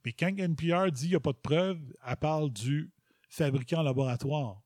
Mais 0.05 0.13
quand 0.13 0.37
NPR 0.37 0.91
dit 0.91 1.03
qu'il 1.03 1.11
n'y 1.11 1.17
a 1.17 1.21
pas 1.21 1.33
de 1.33 1.39
preuve, 1.39 1.81
elle 2.07 2.17
parle 2.17 2.51
du 2.53 2.91
fabricant 3.29 3.83
laboratoire. 3.83 4.63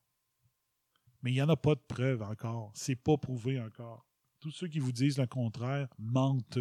Mais 1.25 1.31
il 1.31 1.33
n'y 1.33 1.41
en 1.41 1.49
a 1.49 1.55
pas 1.57 1.73
de 1.73 1.81
preuve 1.87 2.21
encore. 2.21 2.71
C'est 2.75 2.95
pas 2.95 3.17
prouvé 3.17 3.59
encore. 3.59 4.05
Tous 4.39 4.51
ceux 4.51 4.67
qui 4.67 4.77
vous 4.77 4.91
disent 4.91 5.17
le 5.17 5.25
contraire 5.25 5.87
mentent. 5.97 6.59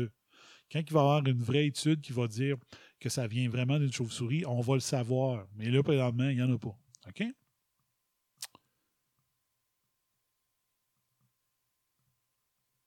Quand 0.72 0.80
il 0.80 0.90
va 0.90 1.00
y 1.00 1.02
avoir 1.02 1.26
une 1.26 1.42
vraie 1.42 1.66
étude 1.66 2.00
qui 2.00 2.12
va 2.12 2.26
dire 2.26 2.56
que 2.98 3.10
ça 3.10 3.26
vient 3.26 3.46
vraiment 3.50 3.78
d'une 3.78 3.92
chauve-souris, 3.92 4.46
on 4.46 4.62
va 4.62 4.72
le 4.72 4.80
savoir. 4.80 5.46
Mais 5.54 5.70
là, 5.70 5.82
présentement, 5.82 6.30
il 6.30 6.36
n'y 6.36 6.42
en 6.42 6.50
a 6.50 6.56
pas. 6.56 6.74
OK? 7.08 7.24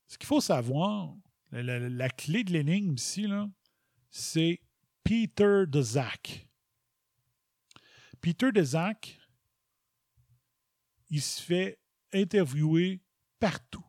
Ce 0.07 0.17
qu'il 0.17 0.25
faut 0.27 0.41
savoir, 0.41 1.13
La, 1.51 1.61
la- 1.77 2.09
clé 2.09 2.43
de 2.43 2.53
l'énigme 2.53 2.95
ici, 2.95 3.27
c'est 4.09 4.61
Peter 5.03 5.65
de 5.67 5.81
Zach. 5.83 6.49
Peter 8.19 8.51
de 8.51 8.63
Zach, 8.63 9.16
il 11.09 11.21
se 11.21 11.41
fait 11.41 11.79
interviewer 12.13 13.01
partout 13.39 13.83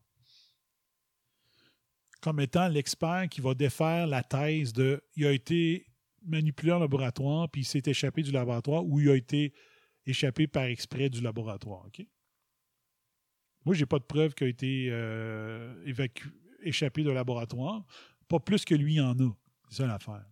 comme 2.20 2.40
étant 2.40 2.68
l'expert 2.68 3.28
qui 3.30 3.40
va 3.40 3.54
défaire 3.54 4.06
la 4.06 4.22
thèse 4.22 4.72
de 4.72 5.02
il 5.16 5.26
a 5.26 5.32
été 5.32 5.86
manipulé 6.22 6.72
en 6.72 6.78
laboratoire 6.78 7.48
puis 7.48 7.62
il 7.62 7.64
s'est 7.64 7.82
échappé 7.86 8.22
du 8.22 8.32
laboratoire 8.32 8.84
ou 8.84 9.00
il 9.00 9.08
a 9.08 9.16
été 9.16 9.52
échappé 10.06 10.46
par 10.46 10.64
exprès 10.64 11.10
du 11.10 11.20
laboratoire. 11.20 11.86
OK? 11.86 12.06
Moi, 13.64 13.74
j'ai 13.74 13.86
pas 13.86 13.98
de 13.98 14.04
preuve 14.04 14.34
qu'il 14.34 14.46
a 14.46 14.50
été 14.50 14.88
euh, 14.90 15.74
échappé 16.62 17.02
de 17.02 17.10
laboratoire. 17.10 17.84
Pas 18.26 18.40
plus 18.40 18.64
que 18.64 18.74
lui 18.74 19.00
en 19.00 19.18
a. 19.18 19.30
C'est 19.68 19.82
ça 19.82 19.86
l'affaire. 19.86 20.24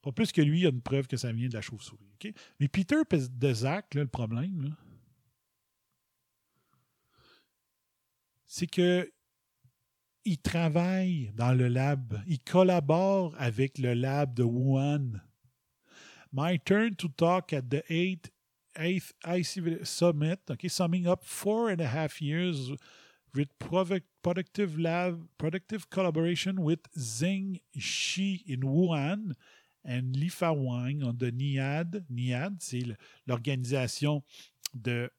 Pas 0.00 0.12
plus 0.12 0.32
que 0.32 0.40
lui, 0.40 0.60
il 0.60 0.62
y 0.62 0.66
a 0.66 0.70
une 0.70 0.82
preuve 0.82 1.06
que 1.06 1.16
ça 1.16 1.32
vient 1.32 1.48
de 1.48 1.54
la 1.54 1.60
chauve-souris. 1.60 2.08
Mais 2.60 2.68
Peter 2.68 2.96
de 3.10 3.52
Zach, 3.52 3.94
là, 3.94 4.02
le 4.02 4.08
problème, 4.08 4.62
là, 4.62 4.70
c'est 8.52 8.66
que 8.66 9.10
il 10.26 10.36
travaille 10.36 11.32
dans 11.34 11.54
le 11.54 11.68
lab. 11.68 12.22
Il 12.26 12.38
collabore 12.40 13.34
avec 13.38 13.78
le 13.78 13.94
lab 13.94 14.34
de 14.34 14.42
Wuhan. 14.42 15.22
My 16.32 16.58
turn 16.58 16.94
to 16.96 17.08
talk 17.08 17.54
at 17.54 17.70
the 17.70 17.82
eighth, 17.88 18.30
eighth 18.76 19.14
IC 19.26 19.86
summit, 19.86 20.38
okay, 20.50 20.68
summing 20.68 21.06
up 21.06 21.24
four 21.24 21.70
and 21.70 21.80
a 21.80 21.86
half 21.86 22.20
years 22.20 22.70
with 23.34 23.48
product, 23.58 24.06
productive 24.22 24.78
lab, 24.78 25.26
productive 25.38 25.88
collaboration 25.88 26.60
with 26.60 26.82
Zheng 26.94 27.58
Shi 27.78 28.44
in 28.46 28.60
Wuhan 28.60 29.32
and 29.82 30.14
Li 30.14 30.30
Wang 30.42 31.02
on 31.02 31.16
the 31.16 31.32
NIAD. 31.32 32.04
NIAD, 32.10 32.58
c'est 32.60 32.84
l'organisation 33.26 34.22
de 34.74 35.10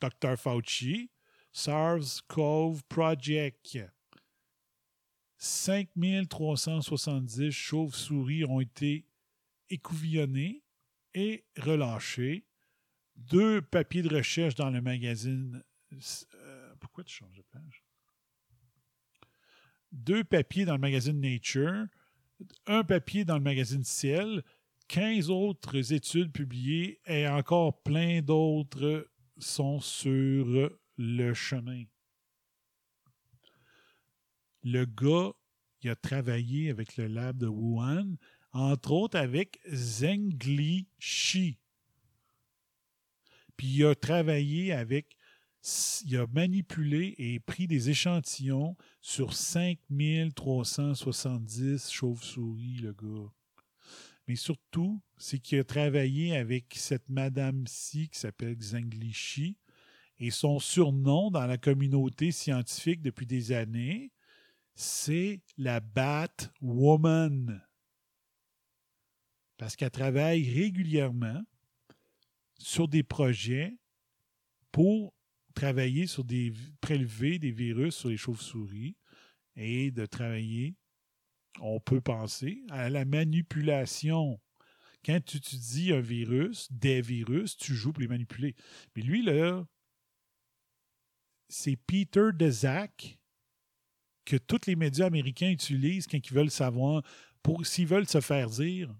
Dr. 0.00 0.36
Fauci. 0.36 1.08
SARS-CoV 1.52 2.82
Project. 2.88 3.78
5370 5.38 7.50
chauves-souris 7.50 8.44
ont 8.44 8.60
été 8.60 9.06
écouvillonnés 9.70 10.62
et 11.14 11.44
relâchés. 11.56 12.44
Deux 13.16 13.62
papiers 13.62 14.02
de 14.02 14.14
recherche 14.14 14.54
dans 14.54 14.70
le 14.70 14.80
magazine. 14.80 15.62
euh, 15.92 16.74
pourquoi 16.78 17.04
tu 17.04 17.14
changes 17.14 17.34
de 17.34 17.44
page? 17.50 17.84
Deux 19.92 20.24
papiers 20.24 20.64
dans 20.64 20.74
le 20.74 20.80
magazine 20.80 21.20
Nature, 21.20 21.86
un 22.66 22.84
papier 22.84 23.24
dans 23.24 23.36
le 23.36 23.42
magazine 23.42 23.82
Ciel, 23.82 24.44
15 24.88 25.30
autres 25.30 25.92
études 25.92 26.32
publiées 26.32 27.00
et 27.06 27.26
encore 27.28 27.82
plein 27.82 28.22
d'autres 28.22 29.08
sont 29.38 29.80
sur 29.80 30.70
le 31.02 31.32
chemin. 31.32 31.84
Le 34.62 34.84
gars, 34.84 35.32
il 35.80 35.88
a 35.88 35.96
travaillé 35.96 36.68
avec 36.68 36.98
le 36.98 37.06
lab 37.06 37.38
de 37.38 37.46
Wuhan, 37.46 38.18
entre 38.52 38.92
autres 38.92 39.18
avec 39.18 39.58
Zhengli 39.72 40.88
Shi. 40.98 41.56
Puis 43.56 43.68
il 43.68 43.86
a 43.86 43.94
travaillé 43.94 44.74
avec, 44.74 45.16
il 46.04 46.18
a 46.18 46.26
manipulé 46.26 47.14
et 47.16 47.40
pris 47.40 47.66
des 47.66 47.88
échantillons 47.88 48.76
sur 49.00 49.32
5370 49.32 51.90
chauves-souris, 51.90 52.80
le 52.80 52.92
gars. 52.92 53.32
Mais 54.28 54.36
surtout, 54.36 55.00
c'est 55.16 55.38
qu'il 55.38 55.60
a 55.60 55.64
travaillé 55.64 56.36
avec 56.36 56.74
cette 56.76 57.08
madame-ci 57.08 58.10
qui 58.10 58.18
s'appelle 58.18 58.60
Zhengli 58.60 59.14
Shi. 59.14 59.56
Et 60.20 60.30
son 60.30 60.58
surnom 60.58 61.30
dans 61.30 61.46
la 61.46 61.56
communauté 61.56 62.30
scientifique 62.30 63.00
depuis 63.00 63.26
des 63.26 63.52
années, 63.52 64.12
c'est 64.74 65.40
la 65.56 65.80
Batwoman. 65.80 67.62
Parce 69.56 69.76
qu'elle 69.76 69.90
travaille 69.90 70.48
régulièrement 70.50 71.42
sur 72.58 72.86
des 72.86 73.02
projets 73.02 73.76
pour 74.72 75.14
travailler 75.54 76.06
sur 76.06 76.24
des 76.24 76.52
prélever 76.80 77.38
des 77.38 77.50
virus 77.50 77.94
sur 77.96 78.08
les 78.10 78.16
chauves-souris 78.16 78.96
et 79.56 79.90
de 79.90 80.06
travailler, 80.06 80.76
on 81.60 81.80
peut 81.80 82.00
penser, 82.00 82.62
à 82.70 82.88
la 82.88 83.04
manipulation. 83.04 84.40
Quand 85.04 85.22
tu 85.24 85.38
étudies 85.38 85.92
un 85.92 86.00
virus, 86.00 86.70
des 86.70 87.00
virus, 87.00 87.56
tu 87.56 87.74
joues 87.74 87.92
pour 87.92 88.02
les 88.02 88.08
manipuler. 88.08 88.54
Mais 88.94 89.02
lui, 89.02 89.22
là, 89.22 89.66
c'est 91.50 91.76
Peter 91.76 92.30
Dezak 92.32 93.18
que 94.24 94.36
tous 94.36 94.66
les 94.66 94.76
médias 94.76 95.06
américains 95.06 95.50
utilisent 95.50 96.06
quand 96.06 96.18
ils 96.18 96.32
veulent 96.32 96.50
savoir, 96.50 97.02
s'ils 97.64 97.86
veulent 97.86 98.06
se 98.06 98.20
faire 98.20 98.48
dire 98.48 98.94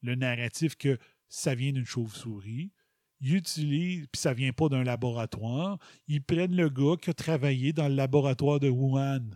le 0.00 0.14
narratif 0.14 0.76
que 0.76 0.98
ça 1.28 1.54
vient 1.54 1.72
d'une 1.72 1.84
chauve-souris. 1.84 2.72
Ils 3.20 3.36
utilisent, 3.36 4.06
puis 4.12 4.20
ça 4.20 4.34
vient 4.34 4.52
pas 4.52 4.68
d'un 4.68 4.84
laboratoire. 4.84 5.78
Ils 6.06 6.22
prennent 6.22 6.56
le 6.56 6.68
gars 6.68 6.96
qui 7.00 7.10
a 7.10 7.14
travaillé 7.14 7.72
dans 7.72 7.88
le 7.88 7.94
laboratoire 7.94 8.60
de 8.60 8.68
Wuhan. 8.68 9.30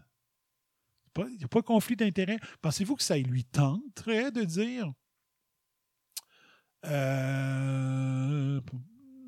Il 1.16 1.36
n'y 1.36 1.44
a 1.44 1.48
pas 1.48 1.60
de 1.60 1.66
conflit 1.66 1.96
d'intérêt. 1.96 2.38
Pensez-vous 2.60 2.96
que 2.96 3.02
ça 3.02 3.18
lui 3.18 3.44
tenterait 3.44 4.30
de 4.30 4.44
dire 4.44 4.92
euh, 6.84 8.60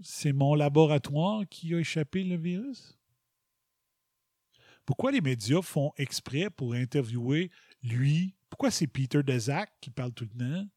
c'est 0.03 0.33
mon 0.33 0.55
laboratoire 0.55 1.45
qui 1.49 1.75
a 1.75 1.79
échappé 1.79 2.25
le 2.25 2.37
virus? 2.37 2.99
Pourquoi 4.87 5.13
les 5.13 5.21
médias 5.21 5.63
font 5.63 5.93
exprès 5.97 6.51
pour 6.51 6.75
interviewer 6.75 7.51
lui? 7.83 8.35
Pourquoi 8.49 8.71
c'est 8.71 8.87
Peter 8.87 9.23
Dezak 9.23 9.73
qui 9.81 9.91
parle 9.91 10.13
tout 10.13 10.27
le 10.33 10.39
temps? 10.39 10.69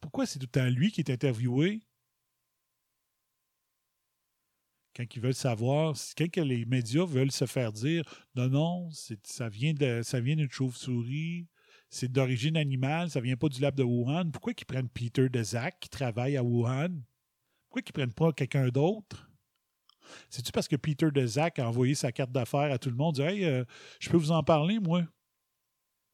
Pourquoi 0.00 0.26
c'est 0.26 0.38
tout 0.38 0.46
le 0.46 0.50
temps 0.50 0.68
lui 0.70 0.90
qui 0.90 1.00
est 1.00 1.10
interviewé? 1.10 1.82
Quand 4.94 5.04
ils 5.14 5.20
veulent 5.22 5.34
savoir, 5.34 5.94
quand 6.16 6.36
les 6.36 6.64
médias 6.64 7.04
veulent 7.04 7.32
se 7.32 7.46
faire 7.46 7.72
dire 7.72 8.04
non, 8.34 8.48
non, 8.48 8.90
ça 9.22 9.48
vient 9.48 9.72
d'une 9.72 10.50
chauve-souris, 10.50 11.48
c'est 11.90 12.10
d'origine 12.10 12.56
animale, 12.56 13.10
ça 13.10 13.20
vient 13.20 13.36
pas 13.36 13.48
du 13.48 13.60
lab 13.60 13.74
de 13.74 13.82
Wuhan. 13.82 14.30
Pourquoi 14.30 14.52
ils 14.56 14.64
prennent 14.64 14.88
Peter 14.88 15.28
Dezak 15.28 15.80
qui 15.80 15.88
travaille 15.88 16.36
à 16.36 16.44
Wuhan? 16.44 17.02
Pourquoi 17.72 17.88
ils 17.88 17.92
prennent 17.94 18.12
pas 18.12 18.32
quelqu'un 18.34 18.68
d'autre? 18.68 19.30
C'est-tu 20.28 20.52
parce 20.52 20.68
que 20.68 20.76
Peter 20.76 21.10
Dezak 21.10 21.58
a 21.58 21.66
envoyé 21.66 21.94
sa 21.94 22.12
carte 22.12 22.30
d'affaires 22.30 22.70
à 22.70 22.76
tout 22.76 22.90
le 22.90 22.96
monde, 22.96 23.14
dit 23.14 23.22
Hey, 23.22 23.46
euh, 23.46 23.64
je 23.98 24.10
peux 24.10 24.18
vous 24.18 24.30
en 24.30 24.42
parler, 24.42 24.78
moi? 24.78 25.04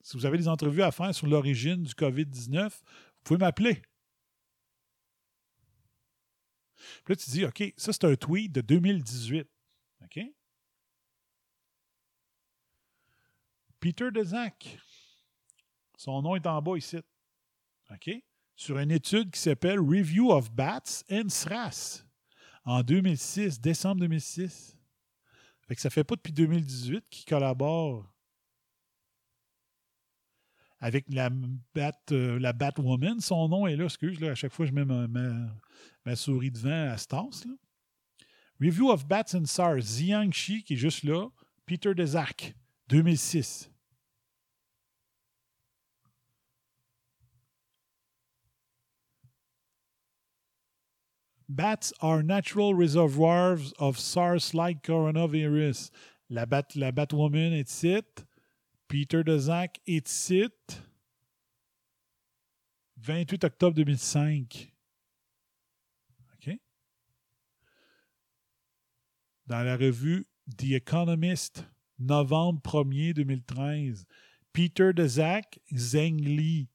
Si 0.01 0.17
vous 0.17 0.25
avez 0.25 0.39
des 0.39 0.47
entrevues 0.47 0.85
à 0.85 0.93
faire 0.93 1.13
sur 1.13 1.27
l'origine 1.27 1.83
du 1.83 1.95
COVID-19, 1.95 2.69
vous 2.69 3.23
pouvez 3.25 3.41
m'appeler. 3.41 3.83
Puis 7.05 7.15
là, 7.15 7.17
tu 7.17 7.29
dis, 7.29 7.45
OK, 7.45 7.75
ça, 7.77 7.93
c'est 7.93 8.05
un 8.05 8.15
tweet 8.15 8.53
de 8.53 8.61
2018. 8.61 9.49
OK? 10.05 10.21
Peter 13.81 14.13
Dezak. 14.13 14.79
Son 15.97 16.23
nom 16.23 16.37
est 16.37 16.47
en 16.47 16.63
bas 16.63 16.77
ici. 16.77 16.99
OK? 17.91 18.23
Sur 18.59 18.81
une 18.81 18.91
étude 18.91 19.31
qui 19.31 19.39
s'appelle 19.39 19.79
Review 19.79 20.33
of 20.33 20.51
Bats 20.51 21.05
and 21.13 21.29
SRAS 21.29 22.05
en 22.65 22.83
2006, 22.83 23.61
décembre 23.61 24.01
2006. 24.01 24.77
Fait 25.61 25.77
que 25.77 25.81
ça 25.81 25.91
fait 25.91 26.03
pas 26.03 26.17
depuis 26.17 26.33
2018 26.33 27.05
qu'il 27.09 27.25
collabore 27.25 28.05
avec 30.81 31.05
la, 31.09 31.31
Bat, 31.31 31.93
euh, 32.11 32.41
la 32.41 32.53
Batwoman. 32.53 33.21
Son 33.21 33.49
nom 33.49 33.69
est 33.69 33.77
là, 33.77 33.85
excuse, 33.85 34.19
là, 34.19 34.33
à 34.33 34.35
chaque 34.35 34.53
fois 34.53 34.67
je 34.67 34.73
mets 34.73 34.85
ma, 34.85 35.07
ma, 35.07 35.57
ma 36.05 36.17
souris 36.17 36.51
devant 36.51 36.91
à 36.91 36.97
Stas. 36.97 37.45
Là. 37.47 37.55
Review 38.61 38.91
of 38.91 39.07
Bats 39.07 39.37
and 39.37 39.45
SARS, 39.45 39.83
Jiang 39.83 40.33
Shi, 40.33 40.65
qui 40.65 40.75
est 40.75 40.77
juste 40.77 41.05
là, 41.05 41.29
Peter 41.65 41.95
Dezak, 41.95 42.57
2006. 42.89 43.71
Bats 51.49 51.93
are 52.03 52.23
natural 52.23 52.75
reservoirs 52.75 53.73
of 53.79 53.99
SARS-like 53.99 54.83
coronavirus. 54.83 55.91
La, 56.29 56.45
bat, 56.45 56.77
la 56.77 56.91
Batwoman 56.91 57.53
est 57.55 57.71
ici. 57.71 58.03
Peter 58.87 59.23
Dezak 59.23 59.81
est 59.87 60.07
ici. 60.07 60.45
28 62.99 63.45
octobre 63.45 63.75
2005. 63.75 64.73
OK? 66.35 66.59
Dans 69.47 69.63
la 69.65 69.77
revue 69.77 70.27
The 70.57 70.75
Economist 70.75 71.65
novembre 71.99 72.61
1er 72.63 73.15
2013. 73.15 74.07
Peter 74.53 74.93
Dezak, 74.93 75.59
Zheng 75.73 76.19
Li, 76.19 76.69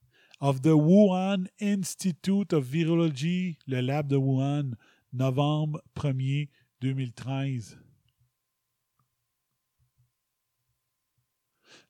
of 0.43 0.61
the 0.61 0.75
Wuhan 0.75 1.47
Institute 1.61 2.51
of 2.51 2.65
Virology, 2.65 3.57
le 3.65 3.79
lab 3.79 4.09
de 4.09 4.17
Wuhan, 4.17 4.75
novembre 5.13 5.81
1er 5.95 6.49
2013. 6.81 7.79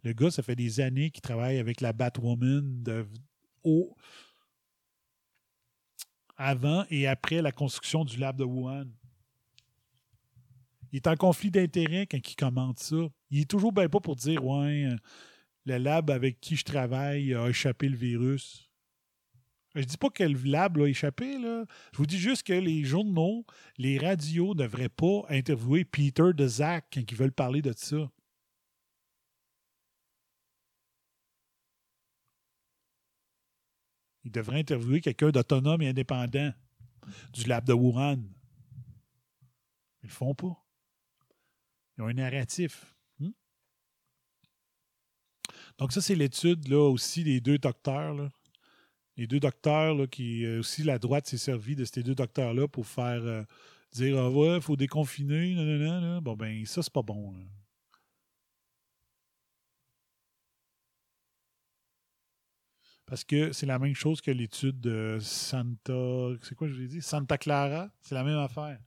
Le 0.03 0.13
gars, 0.13 0.29
ça 0.29 0.43
fait 0.43 0.55
des 0.55 0.79
années 0.81 1.09
qu'il 1.09 1.23
travaille 1.23 1.57
avec 1.57 1.81
la 1.81 1.93
Batwoman 1.93 2.83
de, 2.83 3.07
au, 3.63 3.95
avant 6.37 6.85
et 6.91 7.07
après 7.07 7.41
la 7.41 7.51
construction 7.51 8.05
du 8.05 8.17
lab 8.17 8.37
de 8.37 8.43
Wuhan. 8.43 8.85
Il 10.91 10.97
est 10.97 11.07
en 11.07 11.15
conflit 11.15 11.49
d'intérêts 11.49 12.05
quand 12.05 12.19
il 12.19 12.35
commente 12.35 12.77
ça. 12.77 12.97
Il 13.31 13.41
est 13.41 13.49
toujours 13.49 13.71
bien 13.71 13.89
pas 13.89 13.99
pour 13.99 14.15
dire 14.15 14.45
Ouais, 14.45 14.85
euh, 14.85 14.95
le 15.65 15.77
lab 15.77 16.09
avec 16.09 16.39
qui 16.39 16.55
je 16.55 16.63
travaille 16.63 17.33
a 17.33 17.47
échappé 17.47 17.89
le 17.89 17.95
virus. 17.97 18.69
Je 19.75 19.83
dis 19.83 19.97
pas 19.97 20.09
que 20.09 20.23
le 20.23 20.39
lab 20.43 20.77
a 20.77 20.87
échappé, 20.87 21.39
là. 21.39 21.65
Je 21.93 21.97
vous 21.97 22.05
dis 22.05 22.19
juste 22.19 22.43
que 22.43 22.53
les 22.53 22.83
journaux, 22.83 23.45
les 23.77 23.97
radios 23.97 24.53
ne 24.53 24.63
devraient 24.63 24.89
pas 24.89 25.25
interviewer 25.29 25.83
Peter 25.83 26.31
de 26.33 26.47
Zach 26.47 26.85
quand 26.93 27.01
ils 27.01 27.17
veulent 27.17 27.31
parler 27.31 27.61
de 27.61 27.73
ça. 27.75 28.11
Ils 34.25 34.31
devraient 34.31 34.59
interviewer 34.59 35.01
quelqu'un 35.01 35.31
d'autonome 35.31 35.81
et 35.81 35.89
indépendant 35.89 36.53
du 37.33 37.43
lab 37.45 37.65
de 37.65 37.73
Wuhan. 37.73 38.23
Ils 40.03 40.07
le 40.07 40.09
font 40.09 40.35
pas. 40.35 40.55
Ils 41.97 42.03
ont 42.03 42.07
un 42.07 42.13
narratif. 42.13 42.92
Donc, 45.77 45.91
ça, 45.91 46.01
c'est 46.01 46.15
l'étude 46.15 46.67
là 46.67 46.89
aussi 46.89 47.23
des 47.23 47.41
deux 47.41 47.57
docteurs. 47.57 48.15
Les 49.17 49.27
deux 49.27 49.39
docteurs 49.39 49.95
là, 49.95 50.07
qui. 50.07 50.45
euh, 50.45 50.59
aussi, 50.59 50.83
la 50.83 50.99
droite 50.99 51.27
s'est 51.27 51.37
servie 51.37 51.75
de 51.75 51.85
ces 51.85 52.03
deux 52.03 52.15
docteurs-là 52.15 52.67
pour 52.67 52.87
faire 52.87 53.21
euh, 53.23 53.43
dire 53.91 54.17
Ah 54.17 54.29
ouais, 54.29 54.55
il 54.57 54.61
faut 54.61 54.75
déconfiner. 54.75 55.55
nan, 55.55 55.65
nan, 55.65 55.79
nan, 55.79 56.03
là. 56.15 56.21
Bon, 56.21 56.35
ben, 56.35 56.65
ça, 56.65 56.81
c'est 56.81 56.93
pas 56.93 57.01
bon. 57.03 57.33
Parce 63.05 63.23
que 63.23 63.51
c'est 63.51 63.65
la 63.65 63.77
même 63.79 63.93
chose 63.93 64.21
que 64.21 64.31
l'étude 64.31 64.79
de 64.79 65.17
Santa. 65.21 66.29
C'est 66.41 66.55
quoi 66.55 66.67
je 66.67 66.73
vous 66.73 66.81
ai 66.81 66.87
dit? 66.87 67.01
Santa 67.01 67.37
Clara. 67.37 67.89
C'est 68.01 68.15
la 68.15 68.23
même 68.23 68.39
affaire. 68.39 68.79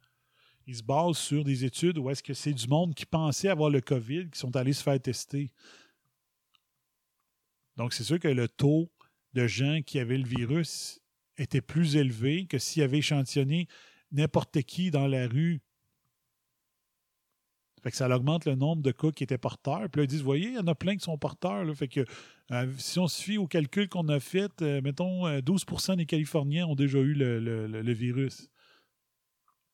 Ils 0.67 0.77
se 0.77 0.83
basent 0.83 1.19
sur 1.19 1.45
des 1.45 1.65
études 1.65 1.99
où 1.99 2.11
est-ce 2.11 2.23
que 2.23 2.35
c'est 2.35 2.53
du 2.53 2.67
monde 2.67 2.95
qui 2.95 3.07
pensait 3.07 3.49
avoir 3.49 3.71
le 3.71 3.81
COVID 3.81 4.31
qui 4.31 4.39
sont 4.39 4.57
allés 4.57 4.73
se 4.73 4.83
faire 4.83 5.01
tester. 5.01 5.53
Donc, 7.77 7.93
c'est 7.93 8.05
sûr 8.05 8.19
que 8.19 8.29
le 8.29 8.49
taux 8.49 8.91
de 9.35 9.47
gens 9.47 9.81
qui 9.85 9.99
avaient 9.99 10.19
le 10.19 10.27
virus 10.27 11.01
était 11.37 11.61
plus 11.61 11.97
élevé 11.97 12.47
que 12.47 12.59
s'ils 12.59 12.83
avaient 12.83 12.99
échantillonné 12.99 13.69
n'importe 14.13 14.63
qui 14.63 14.91
dans 14.91 15.07
la 15.07 15.27
rue. 15.29 15.61
Fait 17.83 17.91
que 17.91 17.97
ça 17.97 18.09
augmente 18.09 18.47
le 18.47 18.55
nombre 18.55 18.83
de 18.83 18.91
cas 18.91 19.11
qui 19.11 19.23
étaient 19.23 19.39
porteurs. 19.39 19.89
Puis 19.91 20.01
là, 20.01 20.05
ils 20.05 20.09
disent, 20.09 20.23
voyez, 20.23 20.49
il 20.49 20.55
y 20.55 20.59
en 20.59 20.67
a 20.67 20.75
plein 20.75 20.97
qui 20.97 21.05
sont 21.05 21.19
porteurs. 21.19 21.65
Fait 21.77 21.89
que 21.89 22.05
euh, 22.51 22.73
si 22.79 22.99
on 22.99 23.07
se 23.07 23.23
fie 23.23 23.39
au 23.39 23.47
calcul 23.47 23.89
qu'on 23.89 24.09
a 24.09 24.19
fait, 24.19 24.51
euh, 24.63 24.81
mettons, 24.81 25.27
euh, 25.27 25.41
12% 25.41 25.97
des 25.97 26.07
Californiens 26.07 26.67
ont 26.67 26.75
déjà 26.75 26.99
eu 26.99 27.15
le 27.15 27.93
virus. 27.93 28.49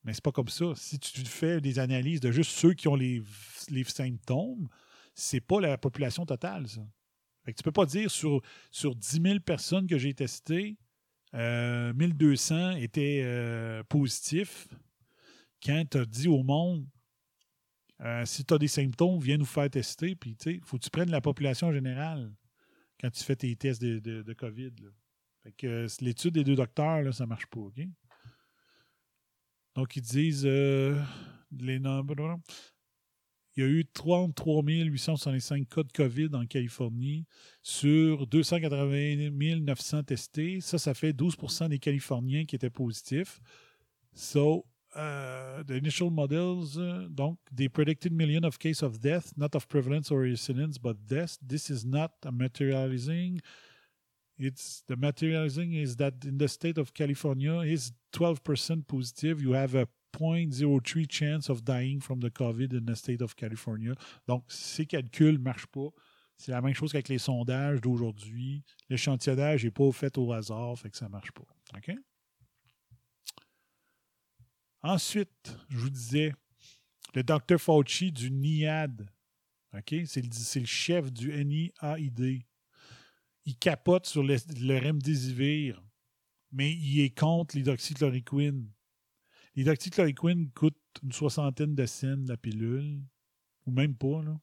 Mais 0.04 0.12
c'est 0.12 0.24
pas 0.24 0.32
comme 0.32 0.48
ça. 0.48 0.72
Si 0.74 0.98
tu 0.98 1.24
fais 1.24 1.60
des 1.60 1.78
analyses 1.78 2.20
de 2.20 2.32
juste 2.32 2.50
ceux 2.50 2.74
qui 2.74 2.88
ont 2.88 2.96
les, 2.96 3.22
les 3.68 3.84
symptômes, 3.84 4.68
c'est 5.14 5.40
pas 5.40 5.60
la 5.60 5.78
population 5.78 6.26
totale, 6.26 6.68
ça. 6.68 6.82
Fait 7.44 7.52
que 7.52 7.58
tu 7.58 7.62
peux 7.62 7.72
pas 7.72 7.86
dire 7.86 8.10
sur, 8.10 8.40
sur 8.70 8.94
10 8.94 9.20
000 9.22 9.40
personnes 9.40 9.86
que 9.86 9.98
j'ai 9.98 10.14
testées, 10.14 10.76
euh, 11.34 11.92
1200 11.94 12.72
étaient 12.72 13.22
euh, 13.24 13.82
positifs. 13.84 14.68
Quand 15.64 15.84
tu 15.90 15.98
as 15.98 16.04
dit 16.04 16.28
au 16.28 16.42
monde, 16.42 16.86
euh, 18.00 18.24
si 18.24 18.44
tu 18.44 18.52
as 18.52 18.58
des 18.58 18.68
symptômes, 18.68 19.18
viens 19.18 19.38
nous 19.38 19.44
faire 19.44 19.70
tester. 19.70 20.14
Puis, 20.14 20.36
tu 20.36 20.60
faut 20.64 20.78
que 20.78 20.84
tu 20.84 20.90
prennes 20.90 21.10
la 21.10 21.20
population 21.20 21.72
générale 21.72 22.32
quand 23.00 23.10
tu 23.10 23.24
fais 23.24 23.36
tes 23.36 23.54
tests 23.56 23.82
de, 23.82 24.32
COVID. 24.32 24.72
Fait 25.42 25.52
que 25.52 25.66
euh, 25.66 25.88
l'étude 26.00 26.34
des 26.34 26.44
deux 26.44 26.54
docteurs, 26.54 27.02
là, 27.02 27.12
ça 27.12 27.26
marche 27.26 27.46
pas? 27.46 27.60
Donc, 29.74 29.96
ils 29.96 30.02
disent 30.02 30.44
les 30.44 31.78
nombres. 31.78 32.40
Il 33.56 33.62
y 33.62 33.66
a 33.66 33.68
eu 33.68 33.84
33 33.84 34.62
865 34.62 35.68
cas 35.68 35.82
de 35.82 35.92
COVID 35.92 36.30
en 36.34 36.46
Californie 36.46 37.26
sur 37.62 38.26
280 38.26 39.30
900 39.30 40.04
testés. 40.04 40.60
Ça, 40.60 40.78
ça 40.78 40.94
fait 40.94 41.12
12% 41.12 41.68
des 41.68 41.78
Californiens 41.78 42.44
qui 42.44 42.56
étaient 42.56 42.70
positifs. 42.70 43.40
So, 44.14 44.64
uh, 44.94 45.62
the 45.66 45.76
initial 45.76 46.10
models, 46.10 46.78
uh, 46.78 47.08
donc, 47.10 47.38
they 47.54 47.68
predicted 47.68 48.12
million 48.12 48.42
of 48.44 48.58
cases 48.58 48.82
of 48.82 49.00
death, 49.00 49.32
not 49.36 49.54
of 49.54 49.66
prevalence 49.68 50.10
or 50.10 50.24
incidence, 50.24 50.78
but 50.78 50.96
death. 51.06 51.36
This 51.46 51.68
is 51.68 51.84
not 51.84 52.12
a 52.24 52.32
materializing. 52.32 53.40
It's 54.38 54.82
the 54.88 54.96
materializing 54.96 55.74
is 55.74 55.96
that 55.96 56.24
in 56.24 56.38
the 56.38 56.48
state 56.48 56.78
of 56.78 56.94
California 56.94 57.60
is 57.60 57.92
12% 58.12 58.86
positive. 58.88 59.42
You 59.42 59.52
have 59.52 59.74
a 59.74 59.86
0.03 60.12 61.10
chance 61.10 61.48
of 61.48 61.62
dying 61.64 62.00
from 62.00 62.20
the 62.20 62.30
COVID 62.30 62.72
in 62.72 62.84
the 62.86 62.94
state 62.96 63.22
of 63.22 63.34
California. 63.34 63.94
Donc, 64.26 64.44
ces 64.48 64.86
calculs 64.86 65.34
ne 65.34 65.38
marchent 65.38 65.66
pas. 65.66 65.90
C'est 66.36 66.52
la 66.52 66.60
même 66.60 66.74
chose 66.74 66.92
qu'avec 66.92 67.08
les 67.08 67.18
sondages 67.18 67.80
d'aujourd'hui. 67.80 68.64
L'échantillonnage 68.88 69.64
n'est 69.64 69.70
pas 69.70 69.90
fait 69.92 70.16
au 70.18 70.32
hasard, 70.32 70.78
fait 70.78 70.90
que 70.90 70.96
ça 70.96 71.06
ne 71.06 71.10
marche 71.10 71.32
pas. 71.32 71.44
OK? 71.76 71.94
Ensuite, 74.82 75.56
je 75.68 75.78
vous 75.78 75.90
disais, 75.90 76.32
le 77.14 77.22
Dr. 77.22 77.58
Fauci 77.58 78.10
du 78.10 78.30
NIAID. 78.30 79.08
OK? 79.74 79.94
C'est 80.06 80.22
le, 80.60 80.66
chef 80.66 81.12
du 81.12 81.32
NIAID. 81.44 82.42
Il 83.44 83.56
capote 83.58 84.06
sur 84.06 84.22
le, 84.22 84.36
le 84.60 84.78
remdesivir, 84.78 85.82
mais 86.50 86.72
il 86.72 87.00
est 87.00 87.16
contre 87.16 87.56
l'hydroxychloroquine. 87.56 88.68
L'hydroxychloroquine 89.54 90.50
coûte 90.50 90.76
une 91.02 91.12
soixantaine 91.12 91.74
de 91.74 91.86
cents 91.86 92.16
la 92.26 92.36
pilule, 92.36 93.00
ou 93.66 93.70
même 93.70 93.94
pas, 93.94 94.22
là. 94.22 94.38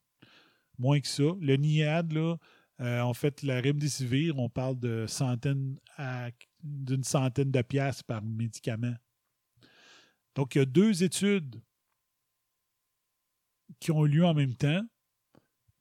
Moins 0.78 1.02
que 1.02 1.08
ça. 1.08 1.24
Le 1.42 1.58
NIAD, 1.58 2.14
là, 2.14 2.38
euh, 2.80 3.02
en 3.02 3.14
fait, 3.14 3.44
la 3.44 3.62
remdesivir, 3.62 4.40
on 4.40 4.50
parle 4.50 4.80
d'une 4.80 5.08
centaine 7.04 7.52
de 7.52 7.62
piastres 7.62 8.06
par 8.06 8.24
médicament. 8.24 8.96
Donc, 10.36 10.56
il 10.56 10.60
y 10.60 10.62
a 10.62 10.66
deux 10.66 11.04
études 11.04 11.62
qui 13.80 13.92
ont 13.92 14.06
eu 14.06 14.10
lieu 14.10 14.26
en 14.26 14.34
même 14.34 14.56
temps. 14.56 14.82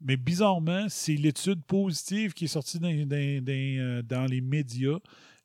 Mais 0.01 0.17
bizarrement, 0.17 0.89
c'est 0.89 1.17
l'étude 1.17 1.63
positive 1.65 2.33
qui 2.33 2.45
est 2.45 2.49
sortie 2.49 2.79
dans, 2.79 2.89
dans- 2.89 3.17
euh, 3.17 4.27
les 4.29 4.41
médias. 4.41 4.99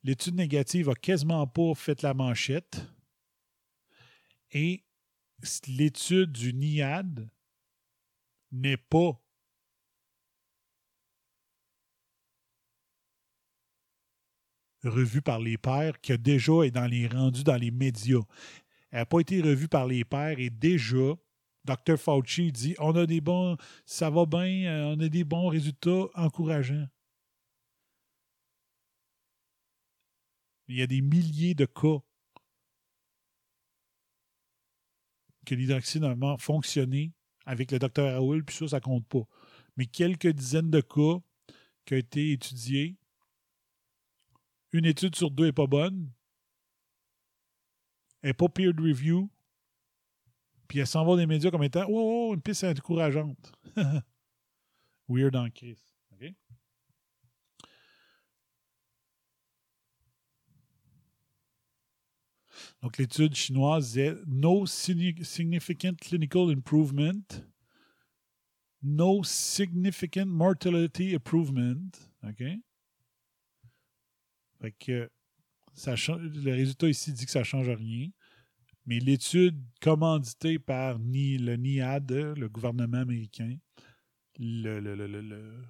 L'étude 0.03 0.35
négative 0.35 0.89
a 0.89 0.95
quasiment 0.95 1.47
pas 1.47 1.73
fait 1.75 2.01
la 2.01 2.13
manchette. 2.13 2.87
Et 4.53 4.83
l'étude 5.67 6.31
du 6.31 6.53
NIAD 6.53 7.29
n'est 8.51 8.77
pas 8.77 9.19
revue 14.83 15.21
par 15.21 15.39
les 15.39 15.57
pairs, 15.57 15.99
qui 16.01 16.11
a 16.11 16.17
déjà 16.17 16.63
est 16.63 16.71
dans 16.71 16.85
les 16.85 17.07
rendus 17.07 17.43
dans 17.43 17.55
les 17.55 17.71
médias. 17.71 18.21
Elle 18.91 18.99
n'a 18.99 19.05
pas 19.05 19.19
été 19.19 19.41
revue 19.41 19.67
par 19.67 19.87
les 19.87 20.05
pairs 20.05 20.39
et 20.39 20.49
déjà, 20.49 21.15
Dr. 21.65 21.97
Fauci 21.97 22.51
dit 22.51 22.75
on 22.79 22.95
a 22.95 23.05
des 23.05 23.21
bons, 23.21 23.57
ça 23.85 24.09
va 24.09 24.25
bien, 24.25 24.65
euh, 24.65 24.95
on 24.95 24.99
a 24.99 25.09
des 25.09 25.23
bons 25.23 25.47
résultats 25.47 26.07
encourageants. 26.13 26.87
Il 30.67 30.77
y 30.77 30.81
a 30.81 30.87
des 30.87 31.01
milliers 31.01 31.55
de 31.55 31.65
cas 31.65 32.01
que 35.45 35.55
l'hydroxyde 35.55 36.03
a 36.03 36.37
fonctionné 36.37 37.11
avec 37.45 37.71
le 37.71 37.79
docteur 37.79 38.13
Raoul, 38.13 38.43
puis 38.43 38.55
ça, 38.55 38.67
ça 38.67 38.79
compte 38.79 39.05
pas. 39.07 39.23
Mais 39.77 39.85
quelques 39.85 40.27
dizaines 40.27 40.71
de 40.71 40.81
cas 40.81 41.19
qui 41.85 41.93
ont 41.93 41.97
été 41.97 42.31
étudiés. 42.31 42.97
Une 44.71 44.85
étude 44.85 45.15
sur 45.15 45.29
deux 45.29 45.45
n'est 45.45 45.51
pas 45.51 45.67
bonne. 45.67 46.11
N'est 48.23 48.33
pas 48.33 48.47
peer 48.47 48.71
review. 48.77 49.29
Puis 50.67 50.79
elle 50.79 50.87
s'en 50.87 51.05
va 51.05 51.17
des 51.17 51.27
médias 51.27 51.51
comme 51.51 51.63
étant 51.63 51.85
Oh, 51.89 52.29
oh, 52.29 52.33
une 52.33 52.41
piste 52.41 52.63
encourageante. 52.63 53.51
Weird 55.09 55.35
en 55.35 55.49
crise. 55.49 55.93
OK? 56.13 56.33
Donc, 62.83 62.97
l'étude 62.97 63.33
chinoise 63.33 63.93
disait 63.93 64.13
No 64.27 64.65
signi- 64.65 65.23
significant 65.23 65.93
clinical 65.95 66.49
improvement. 66.51 67.23
no 68.81 69.23
significant 69.23 70.25
mortality 70.25 71.15
improvement. 71.15 71.89
OK? 72.23 72.43
Fait 74.59 74.71
que 74.73 75.09
ça 75.73 75.95
change, 75.95 76.21
le 76.23 76.51
résultat 76.51 76.89
ici 76.89 77.13
dit 77.13 77.25
que 77.25 77.31
ça 77.31 77.39
ne 77.39 77.45
change 77.45 77.69
rien. 77.69 78.09
Mais 78.85 78.99
l'étude 78.99 79.63
commanditée 79.81 80.59
par 80.59 80.99
ni, 80.99 81.37
le 81.37 81.55
NIAD, 81.55 82.11
le 82.11 82.49
gouvernement 82.49 82.97
américain, 82.97 83.55
le, 84.37 85.63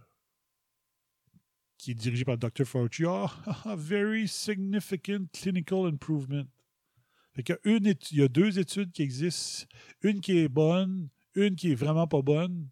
qui 1.78 1.92
est 1.92 1.94
dirigé 1.94 2.26
par 2.26 2.40
Dr. 2.40 2.66
Fauci, 2.66 3.06
a 3.06 3.76
very 3.76 4.28
significant 4.28 5.26
clinical 5.32 5.86
improvement. 5.86 6.48
Fait 7.34 7.60
il 7.66 8.18
y 8.18 8.22
a 8.22 8.28
deux 8.28 8.60
études 8.60 8.92
qui 8.92 9.02
existent, 9.02 9.66
une 10.02 10.22
qui 10.22 10.38
est 10.38 10.48
bonne, 10.48 11.10
une 11.36 11.56
qui 11.56 11.72
est 11.72 11.76
vraiment 11.76 12.08
pas 12.08 12.22
bonne, 12.22 12.70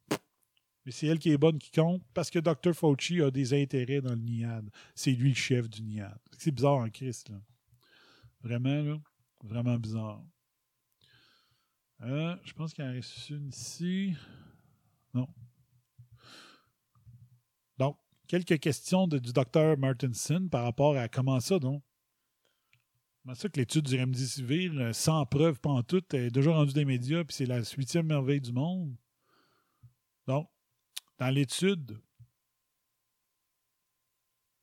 mais 0.86 0.92
c'est 0.92 1.08
elle 1.08 1.20
qui 1.20 1.32
est 1.32 1.38
bonne 1.38 1.60
qui 1.60 1.72
compte 1.72 2.04
parce 2.14 2.30
que 2.30 2.40
Dr. 2.40 2.74
Fauci 2.74 3.22
a 3.22 3.32
des 3.32 3.60
intérêts 3.60 4.02
dans 4.02 4.14
le 4.14 4.22
NIAD. 4.22 4.70
C'est 4.96 5.12
lui 5.12 5.30
le 5.30 5.36
chef 5.36 5.70
du 5.70 5.84
NIAD. 5.84 6.18
C'est 6.38 6.52
bizarre 6.52 6.78
en 6.78 6.90
Christ, 6.90 7.30
là. 7.30 7.42
Vraiment, 8.42 8.82
là. 8.82 8.98
Vraiment 9.44 9.78
bizarre. 9.78 10.24
Euh, 12.02 12.36
je 12.44 12.54
pense 12.54 12.74
qu'il 12.74 12.84
y 12.84 12.88
en 12.88 12.92
reste 12.92 13.30
une 13.30 13.50
ici. 13.50 14.16
Non. 15.14 15.28
Donc, 17.78 17.98
quelques 18.28 18.60
questions 18.60 19.08
du 19.08 19.20
docteur 19.20 19.78
Martinson 19.78 20.48
par 20.50 20.64
rapport 20.64 20.98
à 20.98 21.08
comment 21.08 21.40
ça, 21.40 21.60
donc? 21.60 21.84
Comment 23.22 23.36
ça 23.36 23.50
que 23.50 23.60
l'étude 23.60 23.86
du 23.86 24.00
remdesivir, 24.00 24.74
euh, 24.80 24.94
sans 24.94 25.26
preuve, 25.28 25.60
pas 25.60 25.70
en 25.70 25.84
tout, 25.84 26.04
est 26.16 26.32
déjà 26.32 26.52
rendue 26.52 26.74
des 26.74 26.86
médias, 26.86 27.24
puis 27.24 27.36
c'est 27.36 27.46
la 27.46 27.62
huitième 27.78 28.08
merveille 28.08 28.42
du 28.42 28.52
monde? 28.52 28.96
Donc, 30.26 30.50
dans 31.20 31.30
l'étude 31.30 32.00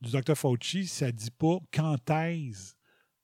du 0.00 0.10
docteur 0.10 0.36
Fauci, 0.36 0.86
ça 0.88 1.12
dit 1.12 1.30
pas 1.30 1.58
quand 1.72 2.10
est-ce 2.10 2.74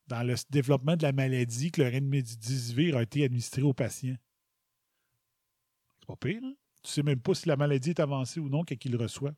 dans 0.06 0.22
le 0.22 0.34
développement 0.50 0.96
de 0.96 1.02
la 1.02 1.12
maladie 1.12 1.72
que 1.72 1.82
le 1.82 1.88
remdesivir 1.88 2.96
a 2.96 3.02
été 3.02 3.24
administré 3.24 3.62
au 3.62 3.72
patient. 3.72 4.16
C'est 5.98 6.06
pas 6.06 6.16
pire, 6.16 6.42
hein? 6.44 6.54
Tu 6.82 6.90
sais 6.90 7.02
même 7.02 7.20
pas 7.20 7.34
si 7.34 7.48
la 7.48 7.56
maladie 7.56 7.90
est 7.90 8.00
avancée 8.00 8.38
ou 8.38 8.50
non 8.50 8.62
quand 8.62 8.84
il 8.84 8.92
le 8.92 8.98
reçoit. 8.98 9.32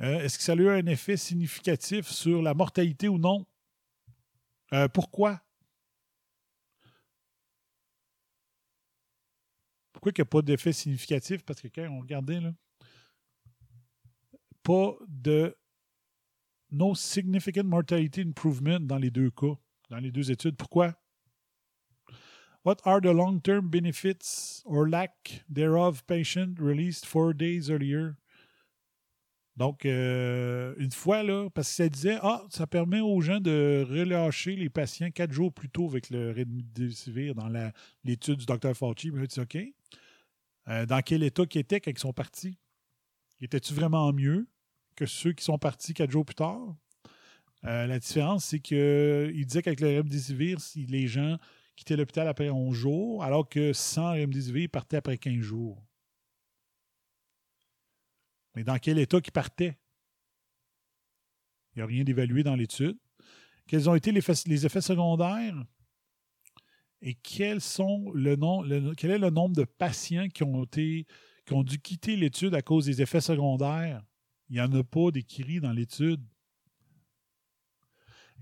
Euh, 0.00 0.18
Est-ce 0.20 0.36
que 0.36 0.44
ça 0.44 0.52
a 0.52 0.56
eu 0.56 0.68
un 0.68 0.86
effet 0.86 1.16
significatif 1.16 2.08
sur 2.08 2.42
la 2.42 2.52
mortalité 2.52 3.08
ou 3.08 3.18
non? 3.18 3.46
Euh, 4.72 4.88
pourquoi? 4.88 5.40
Pourquoi 9.92 10.12
il 10.12 10.18
n'y 10.18 10.22
a 10.22 10.24
pas 10.24 10.42
d'effet 10.42 10.72
significatif? 10.72 11.44
Parce 11.44 11.60
que 11.60 11.68
quand 11.68 11.86
on 11.88 12.00
regardait, 12.00 12.40
là, 12.40 12.52
pas 14.62 14.96
de 15.06 15.56
no 16.70 16.94
significant 16.94 17.64
mortality 17.64 18.22
improvement 18.22 18.80
dans 18.80 18.98
les 18.98 19.10
deux 19.10 19.30
cas, 19.30 19.58
dans 19.90 19.98
les 19.98 20.10
deux 20.10 20.30
études. 20.30 20.56
Pourquoi? 20.56 20.94
What 22.64 22.76
are 22.84 23.00
the 23.00 23.12
long-term 23.12 23.68
benefits 23.68 24.62
or 24.64 24.88
lack 24.88 25.44
thereof 25.48 26.06
patient 26.06 26.58
released 26.58 27.04
four 27.04 27.34
days 27.34 27.68
earlier? 27.68 28.16
Donc, 29.56 29.84
euh, 29.84 30.74
une 30.78 30.92
fois, 30.92 31.22
là, 31.22 31.48
parce 31.50 31.68
que 31.68 31.74
ça 31.74 31.88
disait, 31.88 32.18
ah, 32.22 32.42
ça 32.48 32.66
permet 32.66 33.00
aux 33.00 33.20
gens 33.20 33.38
de 33.38 33.86
relâcher 33.88 34.56
les 34.56 34.70
patients 34.70 35.10
quatre 35.10 35.32
jours 35.32 35.52
plus 35.52 35.68
tôt 35.68 35.86
avec 35.88 36.08
le 36.08 36.32
remdesivir 36.32 37.34
dans 37.34 37.50
l'étude 38.02 38.38
du 38.38 38.46
Dr. 38.46 38.74
Fauci. 38.74 39.10
Mais 39.10 39.20
là, 39.20 39.26
tu 39.26 39.40
OK. 39.40 39.58
Euh, 40.68 40.86
dans 40.86 41.02
quel 41.02 41.22
état 41.22 41.44
qu'ils 41.44 41.60
étaient 41.60 41.80
quand 41.80 41.90
ils 41.90 41.98
sont 41.98 42.12
partis? 42.12 42.58
Étais-tu 43.40 43.74
vraiment 43.74 44.12
mieux 44.12 44.46
que 44.96 45.04
ceux 45.04 45.32
qui 45.32 45.44
sont 45.44 45.58
partis 45.58 45.92
quatre 45.92 46.10
jours 46.10 46.24
plus 46.24 46.36
tard? 46.36 46.74
Euh, 47.64 47.86
la 47.86 47.98
différence, 47.98 48.46
c'est 48.46 48.60
qu'il 48.60 49.44
disait 49.44 49.62
qu'avec 49.62 49.80
le 49.80 49.98
remdesivir, 49.98 50.60
si 50.60 50.86
les 50.86 51.06
gens 51.06 51.36
quittaient 51.76 51.96
l'hôpital 51.96 52.26
après 52.26 52.48
11 52.48 52.74
jours, 52.74 53.22
alors 53.22 53.48
que 53.48 53.72
sans 53.72 54.12
remdesivir, 54.12 54.62
ils 54.62 54.68
partaient 54.68 54.96
après 54.96 55.18
15 55.18 55.40
jours. 55.40 55.82
Mais 58.54 58.64
dans 58.64 58.78
quel 58.78 58.98
état 58.98 59.20
qu'ils 59.20 59.32
partaient? 59.32 59.78
Il 61.74 61.78
n'y 61.78 61.82
a 61.82 61.86
rien 61.86 62.04
d'évalué 62.04 62.42
dans 62.42 62.54
l'étude. 62.54 62.98
Quels 63.66 63.88
ont 63.88 63.94
été 63.94 64.12
les, 64.12 64.66
effets 64.66 64.80
secondaires? 64.80 65.64
Et 67.00 67.14
quel 67.14 67.58
est 67.58 69.18
le 69.18 69.30
nombre 69.30 69.56
de 69.56 69.64
patients 69.64 70.28
qui 70.28 70.42
ont, 70.42 70.66
qui 70.66 71.06
dû 71.46 71.78
quitter 71.80 72.16
l'étude 72.16 72.54
à 72.54 72.62
cause 72.62 72.86
des 72.86 73.00
effets 73.00 73.20
secondaires? 73.20 74.02
Il 74.50 74.56
n'y 74.56 74.60
en 74.60 74.72
a 74.72 74.84
pas 74.84 75.10
décrits 75.10 75.60
dans 75.60 75.72
l'étude. 75.72 76.22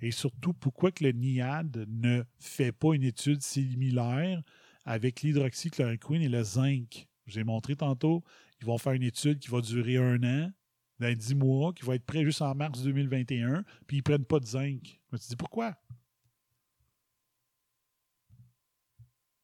Et 0.02 0.10
surtout, 0.10 0.54
pourquoi 0.54 0.90
que 0.90 1.04
le 1.04 1.12
NIAD 1.12 1.86
ne 1.88 2.24
fait 2.38 2.72
pas 2.72 2.94
une 2.94 3.04
étude 3.04 3.42
similaire 3.42 4.42
avec 4.84 5.20
l'hydroxychloroquine 5.22 6.22
et 6.22 6.28
le 6.28 6.42
zinc? 6.42 7.06
J'ai 7.26 7.44
montré 7.44 7.76
tantôt, 7.76 8.24
ils 8.60 8.66
vont 8.66 8.78
faire 8.78 8.92
une 8.92 9.02
étude 9.02 9.38
qui 9.38 9.48
va 9.48 9.60
durer 9.60 9.96
un 9.96 10.22
an, 10.22 10.52
dans 11.00 11.14
10 11.14 11.34
mois, 11.34 11.72
qui 11.72 11.84
va 11.84 11.94
être 11.94 12.04
prêt 12.04 12.24
juste 12.24 12.42
en 12.42 12.54
mars 12.54 12.82
2021, 12.82 13.64
puis 13.86 13.96
ils 13.96 14.00
ne 14.00 14.02
prennent 14.02 14.24
pas 14.24 14.38
de 14.38 14.46
zinc. 14.46 15.00
Je 15.10 15.16
me 15.16 15.18
dit, 15.18 15.36
pourquoi? 15.36 15.74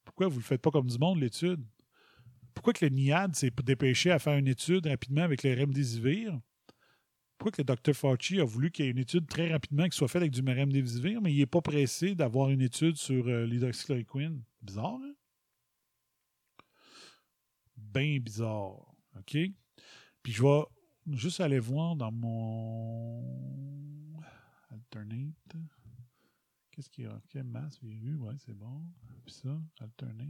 Pourquoi 0.04 0.28
vous 0.28 0.34
ne 0.34 0.40
le 0.40 0.44
faites 0.44 0.60
pas 0.60 0.70
comme 0.70 0.86
du 0.86 0.98
monde, 0.98 1.18
l'étude? 1.18 1.64
Pourquoi 2.54 2.72
que 2.72 2.84
le 2.84 2.90
NIAD 2.90 3.34
s'est 3.34 3.52
dépêché 3.64 4.10
à 4.10 4.18
faire 4.18 4.36
une 4.36 4.48
étude 4.48 4.86
rapidement 4.86 5.22
avec 5.22 5.42
le 5.42 5.54
remdesivir? 5.54 6.38
Pourquoi 7.36 7.52
que 7.52 7.62
le 7.62 7.76
Dr. 7.76 7.94
Fauci 7.94 8.40
a 8.40 8.44
voulu 8.44 8.70
qu'il 8.70 8.86
y 8.86 8.88
ait 8.88 8.92
une 8.92 8.98
étude 8.98 9.26
très 9.26 9.52
rapidement 9.52 9.86
qui 9.88 9.96
soit 9.96 10.08
faite 10.08 10.22
avec 10.22 10.32
du 10.32 10.40
remdesivir, 10.40 11.20
mais 11.20 11.32
il 11.32 11.38
n'est 11.38 11.46
pas 11.46 11.60
pressé 11.60 12.14
d'avoir 12.14 12.48
une 12.48 12.62
étude 12.62 12.96
sur 12.96 13.28
euh, 13.28 13.44
l'hydroxychloroquine? 13.44 14.42
Bizarre, 14.62 14.98
hein? 15.02 15.14
Bien 17.76 18.18
bizarre. 18.18 18.95
OK? 19.18 19.36
Puis 20.22 20.32
je 20.32 20.42
vais 20.42 21.16
juste 21.16 21.40
aller 21.40 21.58
voir 21.58 21.96
dans 21.96 22.12
mon 22.12 24.20
alternate. 24.70 25.56
Qu'est-ce 26.70 26.90
qu'il 26.90 27.04
y 27.04 27.06
a? 27.06 27.14
OK, 27.14 27.34
masse, 27.44 27.80
virus, 27.82 28.18
ouais, 28.18 28.34
c'est 28.38 28.54
bon. 28.54 28.84
Puis 29.24 29.34
ça, 29.34 29.60
alternate. 29.80 30.28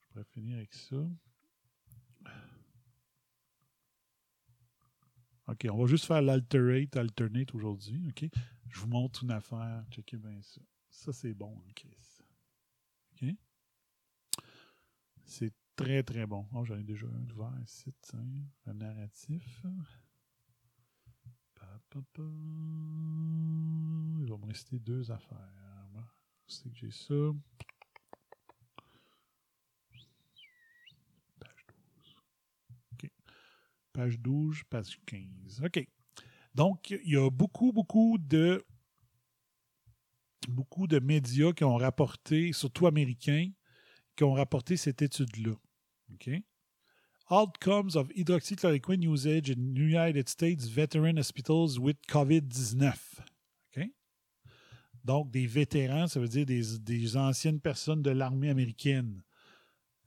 Je 0.00 0.08
pourrais 0.08 0.24
finir 0.24 0.56
avec 0.56 0.72
ça. 0.72 0.96
OK, 5.48 5.66
on 5.70 5.78
va 5.78 5.86
juste 5.86 6.06
faire 6.06 6.22
l'alterate, 6.22 6.96
alternate 6.96 7.54
aujourd'hui. 7.54 8.08
OK? 8.08 8.28
Je 8.68 8.80
vous 8.80 8.88
montre 8.88 9.22
une 9.22 9.30
affaire. 9.30 9.84
Checkez 9.90 10.16
bien 10.16 10.40
ça. 10.42 10.60
Ça, 10.88 11.12
c'est 11.12 11.34
bon, 11.34 11.56
hein, 11.60 11.70
Chris. 11.74 12.22
OK? 13.12 13.28
C'est 15.24 15.52
très, 15.76 16.02
très 16.02 16.26
bon. 16.26 16.46
Oh, 16.52 16.64
J'en 16.64 16.78
ai 16.78 16.82
déjà 16.82 17.06
un 17.06 17.30
ouvert 17.30 17.52
ici, 17.62 17.92
tiens. 18.00 18.24
Un 18.66 18.74
narratif. 18.74 19.62
Il 21.94 22.02
va 24.28 24.36
me 24.36 24.46
rester 24.46 24.78
deux 24.78 25.10
affaires. 25.10 25.52
Je 26.46 26.54
sais 26.54 26.70
que 26.70 26.76
j'ai 26.76 26.90
ça? 26.90 27.14
Page 31.40 31.66
12. 31.68 32.16
OK. 32.92 33.10
Page 33.92 34.18
12, 34.20 34.62
page 34.64 35.00
15. 35.06 35.62
OK. 35.64 35.88
Donc, 36.54 36.90
il 36.90 37.10
y 37.12 37.16
a 37.16 37.30
beaucoup, 37.30 37.72
beaucoup 37.72 38.18
de 38.18 38.64
beaucoup 40.48 40.86
de 40.86 41.00
médias 41.00 41.52
qui 41.52 41.64
ont 41.64 41.76
rapporté, 41.76 42.52
surtout 42.52 42.86
américains, 42.86 43.50
qui 44.14 44.24
ont 44.24 44.32
rapporté 44.32 44.76
cette 44.76 45.02
étude-là. 45.02 45.54
OK? 46.12 46.30
Outcomes 47.28 47.96
of 47.96 48.08
hydroxychloroquine 48.10 49.02
usage 49.02 49.50
in 49.50 49.74
United 49.74 50.28
States 50.28 50.66
veteran 50.66 51.16
hospitals 51.16 51.78
with 51.78 51.96
COVID-19. 52.08 52.92
OK? 53.74 53.90
Donc, 55.04 55.30
des 55.30 55.46
vétérans, 55.46 56.06
ça 56.06 56.20
veut 56.20 56.28
dire 56.28 56.46
des, 56.46 56.78
des 56.78 57.16
anciennes 57.16 57.60
personnes 57.60 58.02
de 58.02 58.10
l'armée 58.10 58.50
américaine. 58.50 59.22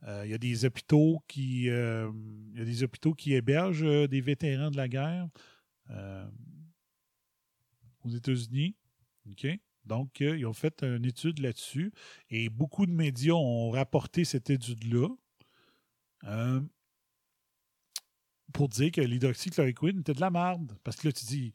Euh, 0.04 0.22
Il 0.24 0.30
y 0.30 0.34
a 0.34 0.38
des 0.38 0.64
hôpitaux 0.64 1.22
qui, 1.28 1.68
euh, 1.68 2.10
y 2.54 2.60
a 2.60 2.64
des 2.64 2.82
hôpitaux 2.82 3.12
qui 3.12 3.34
hébergent 3.34 3.84
euh, 3.84 4.06
des 4.06 4.20
vétérans 4.20 4.70
de 4.70 4.76
la 4.76 4.88
guerre 4.88 5.28
aux 8.04 8.10
États-Unis. 8.10 8.76
OK? 9.30 9.46
Donc, 9.84 10.20
ils 10.20 10.46
ont 10.46 10.52
fait 10.52 10.82
une 10.84 11.04
étude 11.04 11.40
là-dessus 11.40 11.92
et 12.28 12.48
beaucoup 12.48 12.86
de 12.86 12.92
médias 12.92 13.34
ont 13.34 13.70
rapporté 13.70 14.24
cette 14.24 14.50
étude-là 14.50 15.08
euh, 16.24 16.60
pour 18.52 18.68
dire 18.68 18.90
que 18.90 19.00
l'hydroxychloroquine 19.00 20.00
était 20.00 20.14
de 20.14 20.20
la 20.20 20.30
merde. 20.30 20.76
Parce 20.84 20.96
que 20.96 21.08
là, 21.08 21.12
tu 21.12 21.24
dis, 21.24 21.52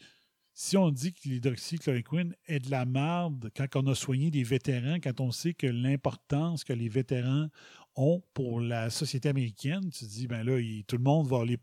si 0.53 0.77
on 0.77 0.89
dit 0.89 1.13
que 1.13 1.27
l'hydroxychloroquine 1.27 2.35
est 2.47 2.59
de 2.59 2.71
la 2.71 2.85
merde 2.85 3.51
quand 3.55 3.67
on 3.75 3.87
a 3.87 3.95
soigné 3.95 4.31
des 4.31 4.43
vétérans, 4.43 4.99
quand 5.01 5.19
on 5.19 5.31
sait 5.31 5.53
que 5.53 5.67
l'importance 5.67 6.63
que 6.63 6.73
les 6.73 6.89
vétérans 6.89 7.49
ont 7.95 8.23
pour 8.33 8.61
la 8.61 8.89
société 8.89 9.29
américaine, 9.29 9.89
tu 9.89 10.05
dis, 10.05 10.27
ben 10.27 10.43
là, 10.43 10.59
tout 10.87 10.97
le 10.97 11.03
monde 11.03 11.27
va 11.27 11.43
les, 11.43 11.59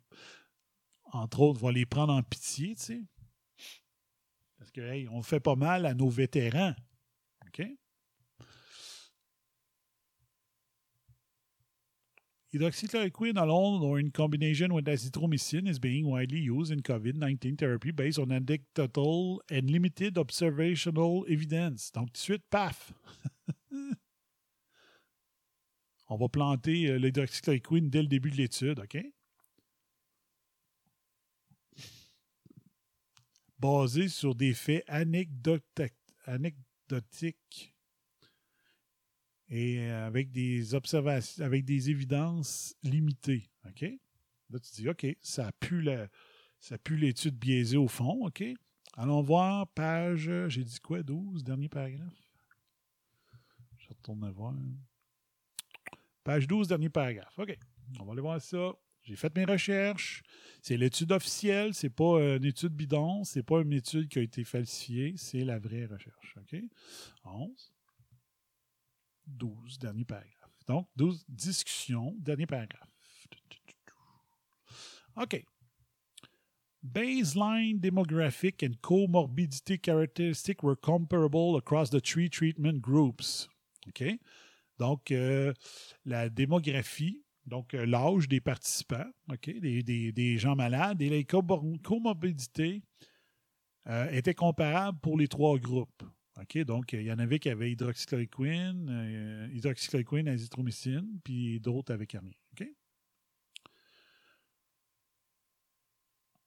entre 1.13 1.41
autres, 1.41 1.61
va 1.61 1.73
les 1.73 1.87
prendre 1.87 2.13
en 2.13 2.23
pitié, 2.23 2.75
tu 2.75 2.83
sais. 2.83 3.03
Parce 4.59 4.71
que, 4.71 4.81
hey, 4.81 5.09
on 5.09 5.23
fait 5.23 5.41
pas 5.41 5.57
mal 5.57 5.87
à 5.87 5.95
nos 5.95 6.09
vétérans. 6.09 6.75
OK? 7.47 7.67
Hydroxychloroquine 12.55 13.39
alone 13.39 13.83
or 13.83 13.99
in 13.99 14.11
combination 14.11 14.75
with 14.75 14.85
azithromycin 14.85 15.67
is 15.67 15.79
being 15.79 16.07
widely 16.07 16.39
used 16.39 16.71
in 16.71 16.83
COVID-19 16.83 17.59
therapy 17.59 17.93
based 17.93 18.19
on 18.19 18.31
anecdotal 18.31 19.41
and 19.51 19.71
limited 19.71 20.19
observational 20.19 21.25
evidence. 21.31 21.91
Donc, 21.91 22.09
tout 22.09 22.13
de 22.13 22.19
suite, 22.19 22.43
paf! 22.51 22.93
On 26.11 26.19
va 26.19 26.29
planter 26.29 26.91
euh, 26.91 26.99
l'hydroxychloroquine 26.99 27.89
dès 27.89 28.03
le 28.03 28.09
début 28.09 28.31
de 28.31 28.37
l'étude, 28.37 28.81
OK? 28.81 28.99
Basé 33.59 34.09
sur 34.09 34.35
des 34.35 34.53
faits 34.53 34.85
anecdotiques 34.89 35.95
et 39.55 39.81
euh, 39.81 40.07
avec 40.07 40.33
des 40.33 40.75
observations, 40.75 41.45
avec 41.45 41.67
des 41.67 41.91
évidences 41.91 42.75
limitées. 42.83 43.51
OK? 43.69 43.83
Là, 44.49 44.59
tu 44.59 44.73
dis, 44.73 44.89
OK, 44.89 45.07
ça 45.21 45.53
pue 45.61 45.83
la- 45.83 46.09
ça 46.59 46.79
pue 46.79 46.97
l'étude 46.97 47.37
biaisée 47.37 47.77
au 47.77 47.87
fond, 47.89 48.27
OK? 48.27 48.43
Allons 48.95 49.21
voir, 49.21 49.69
page, 49.69 50.31
j'ai 50.49 50.65
dit 50.65 50.81
quoi, 50.81 51.03
12, 51.03 51.45
dernier 51.45 51.69
paragraphe? 51.69 52.31
Je 53.77 53.89
retourne 53.89 54.31
voir. 54.31 54.55
Page 56.25 56.47
12, 56.47 56.69
dernier 56.69 56.89
paragraphe. 56.89 57.39
OK. 57.39 57.59
On 58.01 58.05
va 58.05 58.13
aller 58.13 58.23
voir 58.23 58.41
ça. 58.41 58.73
J'ai 59.03 59.17
fait 59.17 59.35
mes 59.37 59.45
recherches. 59.45 60.23
C'est 60.63 60.77
l'étude 60.77 61.13
officielle, 61.13 61.75
c'est 61.75 61.91
pas 61.91 62.37
une 62.37 62.45
étude 62.45 62.73
bidon, 62.73 63.25
c'est 63.25 63.43
pas 63.43 63.61
une 63.61 63.73
étude 63.73 64.09
qui 64.09 64.19
a 64.19 64.23
été 64.23 64.45
falsifiée, 64.45 65.15
c'est 65.17 65.45
la 65.45 65.59
vraie 65.59 65.87
recherche. 65.87 66.37
OK? 66.39 66.59
11. 67.25 67.72
12, 69.27 69.79
dernier 69.79 70.05
paragraphe. 70.05 70.51
Donc, 70.67 70.89
12, 70.97 71.25
discussion, 71.29 72.15
dernier 72.19 72.47
paragraphe. 72.47 72.89
OK. 75.17 75.45
Baseline 76.83 77.81
demographic 77.81 78.63
and 78.63 78.81
comorbidity 78.83 79.81
characteristics 79.81 80.63
were 80.63 80.75
comparable 80.75 81.57
across 81.57 81.91
the 81.91 82.01
three 82.01 82.29
treatment 82.29 82.81
groups. 82.81 83.49
OK? 83.89 84.19
Donc, 84.79 85.11
euh, 85.11 85.53
la 86.05 86.29
démographie, 86.29 87.23
donc 87.47 87.75
euh, 87.75 87.87
l'âge 87.87 88.27
des 88.27 88.41
participants, 88.41 89.07
OK, 89.31 89.49
des, 89.61 90.39
gens 90.39 90.57
malades 90.57 91.01
et 91.03 91.09
les 91.09 91.25
comor- 91.25 91.81
comorbidités 91.83 92.83
euh, 93.89 94.11
étaient 94.11 94.35
comparables 94.35 94.99
pour 95.01 95.17
les 95.17 95.29
trois 95.29 95.59
groupes. 95.59 96.03
OK, 96.41 96.59
donc 96.65 96.93
il 96.95 97.03
y 97.03 97.13
en 97.13 97.19
avait 97.19 97.39
qui 97.39 97.51
avaient 97.51 97.71
hydroxychloroquine, 97.73 98.89
euh, 98.89 99.49
hydroxychloroquine, 99.53 100.29
azithromycine, 100.29 101.21
puis 101.23 101.61
d'autres 101.61 101.93
avec 101.93 102.13
rien. 102.13 102.23
OK? 102.53 102.67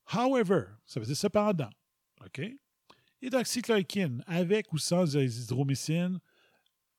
However, 0.08 0.66
ça 0.86 1.00
veut 1.00 1.06
dire 1.06 1.16
cependant, 1.16 1.70
OK? 2.26 2.42
Hydroxychloroquine 3.22 4.24
avec 4.28 4.74
ou 4.74 4.78
sans 4.78 5.16
azithromycine 5.16 6.20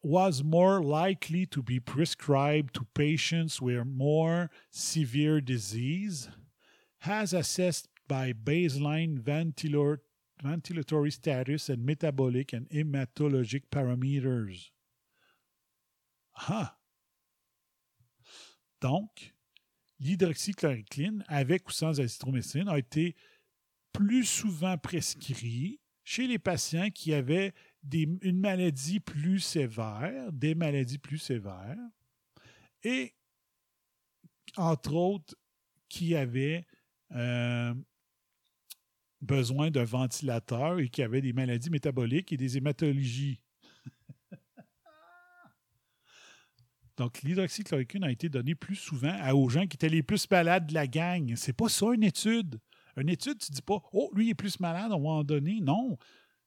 was 0.03 0.43
more 0.45 0.81
likely 0.81 1.47
to 1.47 1.63
be 1.63 1.81
prescribed 1.81 2.73
to 2.75 2.87
patients 2.95 3.61
with 3.61 3.85
more 3.85 4.49
severe 4.71 5.41
disease, 5.41 6.29
as 7.05 7.33
assessed 7.33 7.89
by 8.07 8.33
baseline 8.33 9.19
ventilator, 9.19 10.01
ventilatory 10.43 11.11
status 11.11 11.71
and 11.71 11.79
metabolic 11.79 12.53
and 12.53 12.69
hematologic 12.71 13.65
parameters. 13.71 14.71
Ah! 16.49 16.77
Donc, 18.81 19.35
l'hydroxychloroquine, 20.01 21.25
avec 21.29 21.69
ou 21.69 21.73
sans 21.73 22.01
azithromycine, 22.01 22.69
a 22.69 22.79
été 22.79 23.17
plus 23.93 24.25
souvent 24.25 24.77
prescrit 24.77 25.81
chez 26.05 26.27
les 26.27 26.39
patients 26.39 26.91
qui 26.91 27.15
avaient 27.15 27.55
une 27.93 28.39
maladie 28.39 29.01
plus 29.01 29.41
sévère, 29.41 30.33
des 30.33 30.55
maladies 30.55 30.99
plus 30.99 31.19
sévères, 31.19 31.77
et 32.83 33.15
entre 34.57 34.95
autres 34.95 35.35
qui 35.89 36.15
avaient 36.15 36.67
euh, 37.13 37.75
besoin 39.27 39.71
d'un 39.71 39.85
ventilateur 39.85 40.79
et 40.79 40.89
qui 40.89 41.03
avaient 41.03 41.21
des 41.21 41.33
maladies 41.33 41.71
métaboliques 41.71 42.33
et 42.33 42.37
des 42.37 42.57
hématologies. 42.57 43.41
Donc, 46.97 47.21
l'hydroxychloroquine 47.23 48.05
a 48.05 48.11
été 48.11 48.29
donnée 48.29 48.55
plus 48.55 48.77
souvent 48.77 49.15
à- 49.21 49.35
aux 49.35 49.49
gens 49.49 49.67
qui 49.67 49.77
étaient 49.77 49.89
les 49.91 50.03
plus 50.03 50.31
malades 50.31 50.67
de 50.69 50.75
la 50.75 50.87
gang. 50.87 51.35
C'est 51.37 51.53
pas 51.53 51.69
ça 51.69 51.87
une 51.93 52.05
étude. 52.05 52.59
Une 52.97 53.11
étude, 53.11 53.39
tu 53.39 53.53
dis 53.53 53.61
pas, 53.61 53.83
oh, 53.93 54.11
lui 54.15 54.29
il 54.29 54.31
est 54.31 54.35
plus 54.35 54.59
malade, 54.61 54.91
on 54.93 55.03
va 55.03 55.11
en 55.11 55.25
donner. 55.25 55.61
Non, 55.61 55.99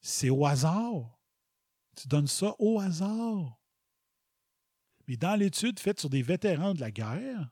c'est 0.01 0.31
au 0.31 0.45
hasard. 0.47 1.19
Tu 1.95 2.07
donnes 2.07 2.27
ça 2.27 2.55
au 2.57 2.79
hasard. 2.79 3.59
Mais 5.07 5.17
dans 5.17 5.35
l'étude 5.35 5.79
faite 5.79 5.99
sur 5.99 6.09
des 6.09 6.23
vétérans 6.23 6.73
de 6.73 6.79
la 6.79 6.89
guerre, 6.89 7.51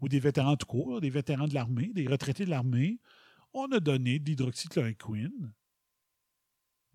ou 0.00 0.08
des 0.08 0.18
vétérans 0.20 0.56
tout 0.56 0.66
court, 0.66 1.00
des 1.00 1.10
vétérans 1.10 1.46
de 1.48 1.54
l'armée, 1.54 1.92
des 1.94 2.06
retraités 2.06 2.44
de 2.44 2.50
l'armée, 2.50 2.98
on 3.56 3.72
a 3.72 3.80
donné 3.80 4.18
de 4.18 4.26
l'hydroxychloroquine 4.26 5.52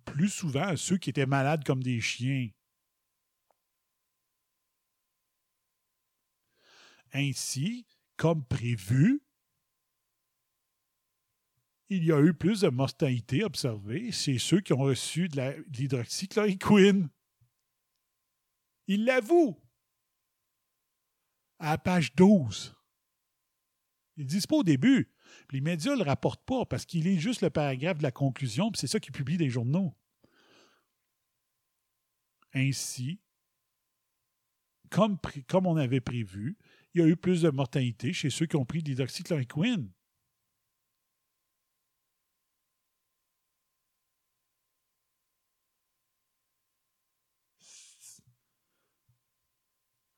plus 0.05 0.29
souvent 0.29 0.63
à 0.63 0.77
ceux 0.77 0.97
qui 0.97 1.09
étaient 1.09 1.25
malades 1.25 1.63
comme 1.63 1.83
des 1.83 2.01
chiens. 2.01 2.49
Ainsi, 7.13 7.85
comme 8.15 8.45
prévu, 8.45 9.21
il 11.89 12.05
y 12.05 12.11
a 12.11 12.21
eu 12.21 12.33
plus 12.33 12.61
de 12.61 12.69
mortalité 12.69 13.43
observée 13.43 14.11
chez 14.11 14.37
ceux 14.37 14.61
qui 14.61 14.73
ont 14.73 14.77
reçu 14.77 15.27
de 15.27 15.65
l'hydroxychloroquine. 15.77 17.09
Il 18.87 19.05
l'avoue 19.05 19.59
à 21.59 21.71
la 21.71 21.77
page 21.77 22.13
12. 22.15 22.75
Ils 24.17 24.25
disent 24.25 24.47
pas 24.47 24.57
au 24.57 24.63
début. 24.63 25.11
Les 25.51 25.61
médias 25.61 25.93
ne 25.93 25.97
le 25.97 26.03
rapportent 26.03 26.45
pas 26.45 26.65
parce 26.65 26.85
qu'il 26.85 27.07
est 27.07 27.17
juste 27.17 27.41
le 27.41 27.49
paragraphe 27.49 27.97
de 27.97 28.03
la 28.03 28.11
conclusion, 28.11 28.71
puis 28.71 28.79
c'est 28.79 28.87
ça 28.87 28.99
qu'ils 28.99 29.11
publient 29.11 29.37
des 29.37 29.49
journaux. 29.49 29.93
Ainsi, 32.53 33.19
comme 34.89 35.17
on 35.65 35.77
avait 35.77 36.01
prévu, 36.01 36.57
il 36.93 37.01
y 37.01 37.03
a 37.03 37.07
eu 37.07 37.15
plus 37.15 37.41
de 37.41 37.49
mortalité 37.49 38.11
chez 38.13 38.29
ceux 38.29 38.45
qui 38.45 38.55
ont 38.55 38.65
pris 38.65 38.83
de 38.83 38.89
l'hydroxychloroquine. 38.89 39.89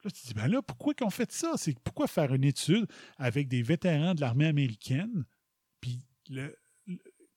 Là, 0.03 0.11
tu 0.11 0.21
te 0.21 0.27
dis, 0.27 0.33
ben 0.33 0.47
là, 0.47 0.61
pourquoi 0.61 0.93
qu'on 0.93 1.09
fait 1.09 1.31
ça? 1.31 1.53
C'est 1.55 1.79
pourquoi 1.79 2.07
faire 2.07 2.33
une 2.33 2.43
étude 2.43 2.87
avec 3.17 3.47
des 3.47 3.61
vétérans 3.61 4.13
de 4.13 4.21
l'armée 4.21 4.47
américaine, 4.47 5.25
puis 5.79 6.05
le- 6.29 6.57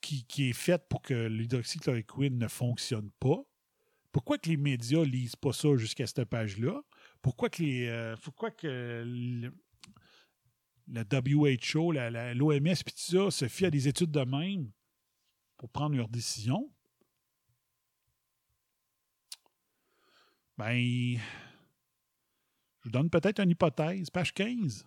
qui, 0.01 0.25
qui 0.25 0.51
est 0.51 0.53
faite 0.53 0.87
pour 0.89 1.03
que 1.03 1.15
l'hydroxychloroquine 1.27 2.39
ne 2.39 2.49
fonctionne 2.49 3.11
pas? 3.21 3.43
Pourquoi 4.13 4.39
que 4.39 4.49
les 4.49 4.57
médias 4.57 5.05
lisent 5.05 5.37
pas 5.37 5.53
ça 5.53 5.77
jusqu'à 5.77 6.07
cette 6.07 6.25
page-là? 6.25 6.81
Pourquoi 7.23 7.51
que 7.51 7.63
les. 7.63 7.87
euh, 7.87 8.17
pourquoi 8.23 8.51
que 8.51 9.05
le, 9.07 9.53
WHO, 10.89 11.93
l'OMS, 11.93 12.75
puis 12.85 12.95
tout 12.95 13.31
ça, 13.31 13.31
se 13.31 13.49
fie 13.49 13.67
à 13.67 13.71
des 13.71 13.89
études 13.89 14.11
de 14.11 14.21
même 14.21 14.71
pour 15.57 15.69
prendre 15.71 15.97
leurs 15.97 16.09
décisions? 16.09 16.71
Ben, 20.57 21.19
je 22.87 22.89
vous 22.89 22.93
donne 22.93 23.11
peut-être 23.11 23.41
une 23.41 23.51
hypothèse. 23.51 24.11
Page 24.11 24.33
15. 24.33 24.87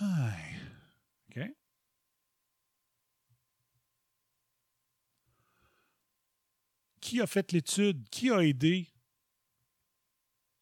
Hi. 0.00 0.56
OK. 1.28 1.42
Qui 7.02 7.20
a 7.20 7.26
fait 7.26 7.52
l'étude? 7.52 8.08
Qui 8.08 8.30
a 8.30 8.38
aidé 8.38 8.88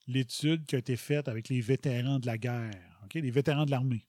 l'étude 0.09 0.67
qui 0.67 0.75
a 0.75 0.81
été 0.81 0.97
faite 0.97 1.29
avec 1.29 1.49
les 1.49 1.61
vétérans 1.61 2.19
de 2.19 2.27
la 2.27 2.39
guerre, 2.39 3.07
les 3.15 3.31
vétérans 3.31 3.67
de 3.67 3.71
l'armée? 3.71 4.05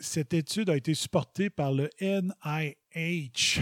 cette 0.00 0.32
étude 0.32 0.70
a 0.70 0.76
été 0.76 0.94
supportée 0.94 1.50
par 1.50 1.72
le 1.72 1.90
NIH. 2.00 3.60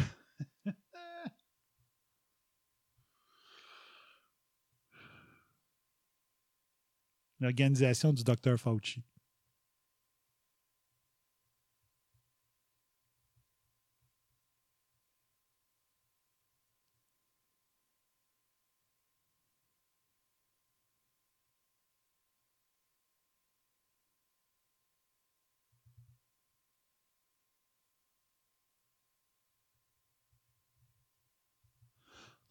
L'organisation 7.41 8.13
du 8.13 8.25
Dr. 8.25 8.57
Fauci. 8.59 9.03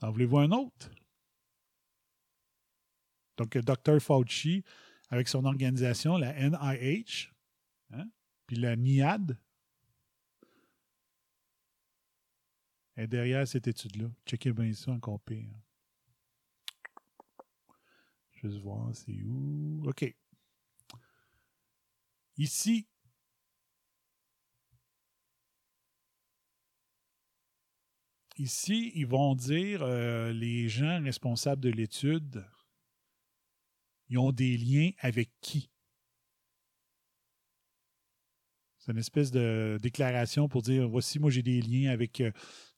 En 0.01 0.11
voulez-vous 0.11 0.37
un 0.37 0.51
autre? 0.51 0.91
Donc, 3.37 3.55
le 3.55 3.61
Dr. 3.61 3.99
Fauci, 3.99 4.63
avec 5.09 5.27
son 5.27 5.45
organisation, 5.45 6.17
la 6.17 6.33
NIH, 6.33 7.31
hein, 7.91 8.07
puis 8.47 8.57
la 8.57 8.75
NIAD, 8.75 9.37
est 12.97 13.07
derrière 13.07 13.47
cette 13.47 13.67
étude-là. 13.67 14.07
Checkez 14.25 14.53
bien 14.53 14.73
ça 14.73 14.91
encore 14.91 15.19
pire. 15.19 15.49
Vais 18.43 18.59
voir, 18.59 18.95
c'est 18.95 19.23
où. 19.23 19.81
OK. 19.85 20.13
Ici, 22.37 22.87
Ici, 28.37 28.91
ils 28.95 29.07
vont 29.07 29.33
dire 29.33 29.81
euh, 29.81 30.33
les 30.33 30.67
gens 30.67 31.01
responsables 31.01 31.61
de 31.61 31.69
l'étude, 31.69 32.45
ils 34.09 34.17
ont 34.17 34.31
des 34.31 34.57
liens 34.57 34.91
avec 34.99 35.29
qui? 35.41 35.69
C'est 38.77 38.91
une 38.91 38.99
espèce 38.99 39.31
de 39.31 39.79
déclaration 39.81 40.47
pour 40.47 40.61
dire 40.61 40.87
voici, 40.87 41.17
moi 41.17 41.31
j'ai 41.31 41.41
des 41.41 41.61
liens 41.61 41.91
avec 41.91 42.21
euh, 42.21 42.31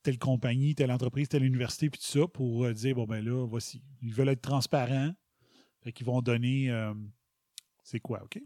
telle 0.03 0.17
compagnie, 0.17 0.73
telle 0.73 0.91
entreprise, 0.91 1.27
telle 1.27 1.43
université, 1.43 1.89
puis 1.89 1.99
tout 1.99 2.07
ça, 2.07 2.27
pour 2.27 2.63
euh, 2.63 2.73
dire 2.73 2.95
bon 2.95 3.05
ben 3.05 3.23
là, 3.23 3.45
voici. 3.45 3.83
Ils 4.01 4.13
veulent 4.13 4.29
être 4.29 4.41
transparents. 4.41 5.11
Fait 5.81 5.91
qu'ils 5.91 6.05
vont 6.05 6.21
donner 6.21 6.71
c'est 7.83 7.99
quoi, 7.99 8.23
OK? 8.23 8.41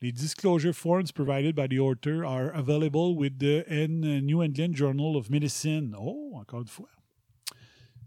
Les 0.00 0.12
disclosure 0.12 0.74
forms 0.74 1.10
provided 1.12 1.56
by 1.56 1.66
the 1.66 1.80
author 1.80 2.24
are 2.24 2.50
available 2.54 3.16
with 3.16 3.38
the 3.38 3.64
New 3.88 4.42
England 4.42 4.74
Journal 4.74 5.16
of 5.16 5.28
Medicine. 5.28 5.94
Oh, 5.98 6.32
encore 6.36 6.60
une 6.60 6.68
fois. 6.68 6.88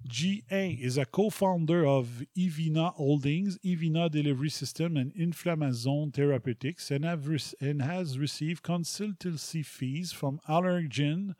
GA 0.07 0.71
is 0.71 0.97
a 0.97 1.05
co-founder 1.05 1.85
of 1.85 2.23
Evina 2.37 2.93
Holdings, 2.93 3.57
Evina 3.59 4.09
Delivery 4.09 4.49
System, 4.49 4.97
and 4.97 5.13
Inflammasome 5.13 6.13
Therapeutics, 6.13 6.89
and, 6.89 7.05
and 7.05 7.81
has 7.81 8.17
received 8.17 8.63
consultancy 8.63 9.65
fees 9.65 10.11
from 10.11 10.39
Allergen, 10.49 11.35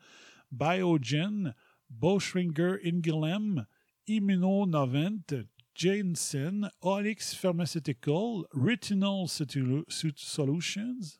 Biogen, 0.56 1.54
Boschringer 1.92 2.78
Ingelheim, 2.84 3.66
Immunonovant, 4.08 5.48
Janssen, 5.74 6.70
Olix 6.82 7.34
Pharmaceutical, 7.34 8.46
Retinal 8.52 9.26
Solutions, 9.26 11.18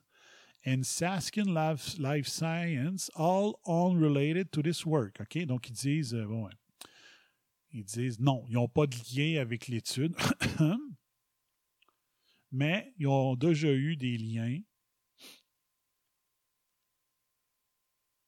and 0.64 0.84
Saskin 0.84 1.52
Life, 1.52 1.98
Life 1.98 2.28
Science, 2.28 3.10
all 3.16 3.58
unrelated 3.66 4.52
to 4.52 4.62
this 4.62 4.86
work. 4.86 5.16
OK? 5.20 5.44
Donc, 5.44 5.68
ils 5.68 5.74
disent, 5.74 6.14
euh, 6.14 6.26
bon, 6.26 6.48
ils 7.72 7.84
disent 7.84 8.20
non, 8.20 8.44
ils 8.48 8.54
n'ont 8.54 8.68
pas 8.68 8.86
de 8.86 8.96
lien 9.14 9.40
avec 9.40 9.68
l'étude, 9.68 10.14
mais 12.52 12.92
ils 12.98 13.06
ont 13.06 13.34
déjà 13.34 13.72
eu 13.72 13.96
des 13.96 14.18
liens 14.18 14.60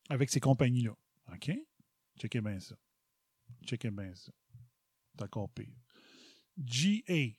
avec 0.09 0.31
ces 0.31 0.41
compagnies-là. 0.41 0.95
OK? 1.33 1.53
Checkez 2.19 2.41
bien 2.41 2.61
ça. 2.61 2.77
Checkez 3.67 3.91
bien 3.91 4.15
ça. 4.15 4.33
GA 6.65 7.37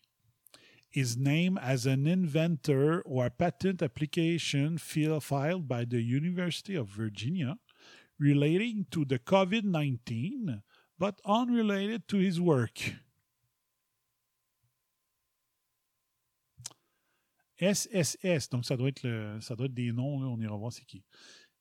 is 0.93 1.17
named 1.17 1.57
as 1.61 1.85
an 1.85 2.07
inventor 2.07 3.01
or 3.05 3.29
patent 3.29 3.81
application 3.81 4.77
filed 4.77 5.67
by 5.67 5.85
the 5.85 6.01
University 6.01 6.75
of 6.75 6.87
Virginia 6.87 7.57
relating 8.17 8.85
to 8.91 9.03
the 9.03 9.19
COVID 9.19 9.63
19, 9.65 10.61
but 10.97 11.19
unrelated 11.25 12.07
to 12.07 12.17
his 12.17 12.39
work. 12.39 12.95
SSS, 17.59 18.49
donc 18.49 18.65
ça 18.65 18.75
doit 18.75 18.89
être, 18.89 19.67
des 19.67 19.91
noms, 19.91 20.23
on 20.23 20.41
ira 20.41 20.57
voir 20.57 20.73
c'est 20.73 20.85
qui. 20.85 21.03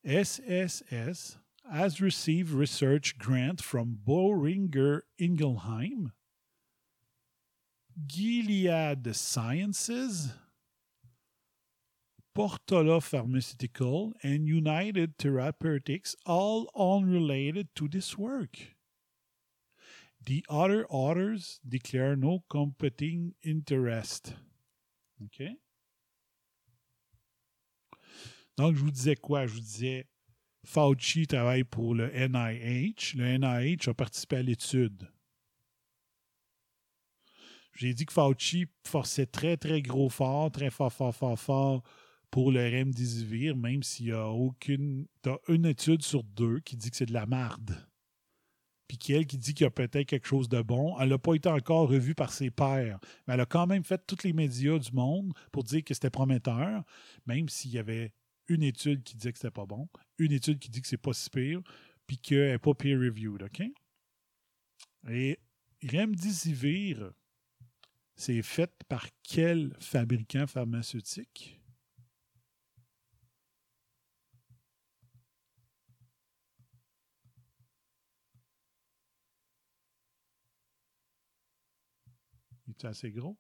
SSS 0.05 1.39
has 1.71 2.01
received 2.01 2.51
research 2.51 3.17
grant 3.17 3.61
from 3.61 3.97
Boehringer 4.05 5.03
Ingelheim 5.19 6.11
Gilead 8.07 9.15
Sciences, 9.15 10.33
Portola 12.35 13.01
Pharmaceutical, 13.01 14.13
and 14.23 14.49
United 14.49 15.17
Therapeutics, 15.17 16.17
all 16.27 16.69
unrelated 16.75 17.69
to 17.77 17.87
this 17.87 18.19
work. 18.19 18.74
The 20.27 20.43
other 20.49 20.87
authors 20.89 21.61
declare 21.65 22.17
no 22.17 22.41
competing 22.49 23.35
interest. 23.43 24.35
OK? 25.21 25.43
Donc, 28.57 28.77
je 28.77 28.81
vous 28.81 28.91
disais 28.91 29.17
quoi? 29.17 29.47
Je 29.47 29.55
vous 29.55 29.61
disais, 29.61 30.07
Fauci 30.65 31.27
travaille 31.27 31.65
pour 31.65 31.95
le 31.95 32.11
NIH. 32.11 33.17
Le 33.17 33.37
NIH 33.37 33.89
a 33.89 33.95
participé 33.95 34.37
à 34.37 34.43
l'étude. 34.43 35.09
J'ai 37.75 37.93
dit 37.93 38.07
que 38.07 38.13
Fauci 38.13 38.67
forçait 38.87 39.27
très, 39.27 39.57
très 39.57 39.83
gros 39.83 40.09
fort, 40.09 40.51
très 40.51 40.71
fort, 40.71 40.93
fort, 40.93 41.15
fort, 41.15 41.39
fort 41.39 41.83
pour 42.31 42.51
le 42.51 42.63
remdesivir, 42.63 43.57
même 43.57 43.83
s'il 43.83 44.07
n'y 44.07 44.13
a 44.13 44.29
aucune. 44.29 45.07
T'as 45.23 45.37
une 45.49 45.67
étude 45.67 46.03
sur 46.03 46.23
deux 46.23 46.61
qui 46.61 46.77
dit 46.77 46.91
que 46.91 46.97
c'est 46.97 47.07
de 47.07 47.13
la 47.13 47.27
marde. 47.27 47.77
Puis 48.87 48.99
qu'elle 48.99 49.27
qui 49.27 49.39
dit 49.39 49.55
qu'il 49.55 49.65
y 49.65 49.67
a 49.67 49.71
peut-être 49.71 50.07
quelque 50.07 50.27
chose 50.27 50.49
de 50.49 50.61
bon. 50.61 50.99
Elle 51.01 51.09
n'a 51.09 51.19
pas 51.19 51.35
été 51.35 51.49
encore 51.49 51.89
revue 51.89 52.15
par 52.15 52.33
ses 52.33 52.51
pairs. 52.51 52.99
Mais 53.27 53.35
elle 53.35 53.41
a 53.41 53.47
quand 53.47 53.67
même 53.67 53.85
fait 53.85 54.01
tous 54.07 54.25
les 54.25 54.33
médias 54.33 54.79
du 54.79 54.93
monde 54.93 55.33
pour 55.53 55.65
dire 55.65 55.83
que 55.83 55.95
c'était 55.95 56.11
prometteur, 56.11 56.85
même 57.27 57.49
s'il 57.49 57.73
y 57.73 57.79
avait 57.79 58.13
une 58.49 58.63
étude 58.63 59.03
qui 59.03 59.17
disait 59.17 59.33
que 59.33 59.39
c'était 59.39 59.51
pas 59.51 59.67
bon, 59.67 59.89
une 60.19 60.33
étude 60.33 60.59
qui 60.59 60.69
dit 60.69 60.83
que 60.83 60.89
c'est 60.89 60.99
pas 60.99 61.15
si 61.15 61.31
pire, 61.31 61.63
puis 62.07 62.19
qu'elle 62.19 62.51
n'est 62.51 62.59
pas 62.59 62.75
peer-reviewed, 62.75 63.43
OK? 63.43 63.63
Et 65.09 65.39
Remdesivir, 65.83 67.13
c'est 68.17 68.43
fait 68.43 68.71
par 68.89 69.07
quel 69.23 69.75
fabricant 69.81 70.47
pharmaceutique? 70.47 71.61
Il 82.85 82.89
est 82.89 82.91
assez 82.91 83.11
gros? 83.11 83.39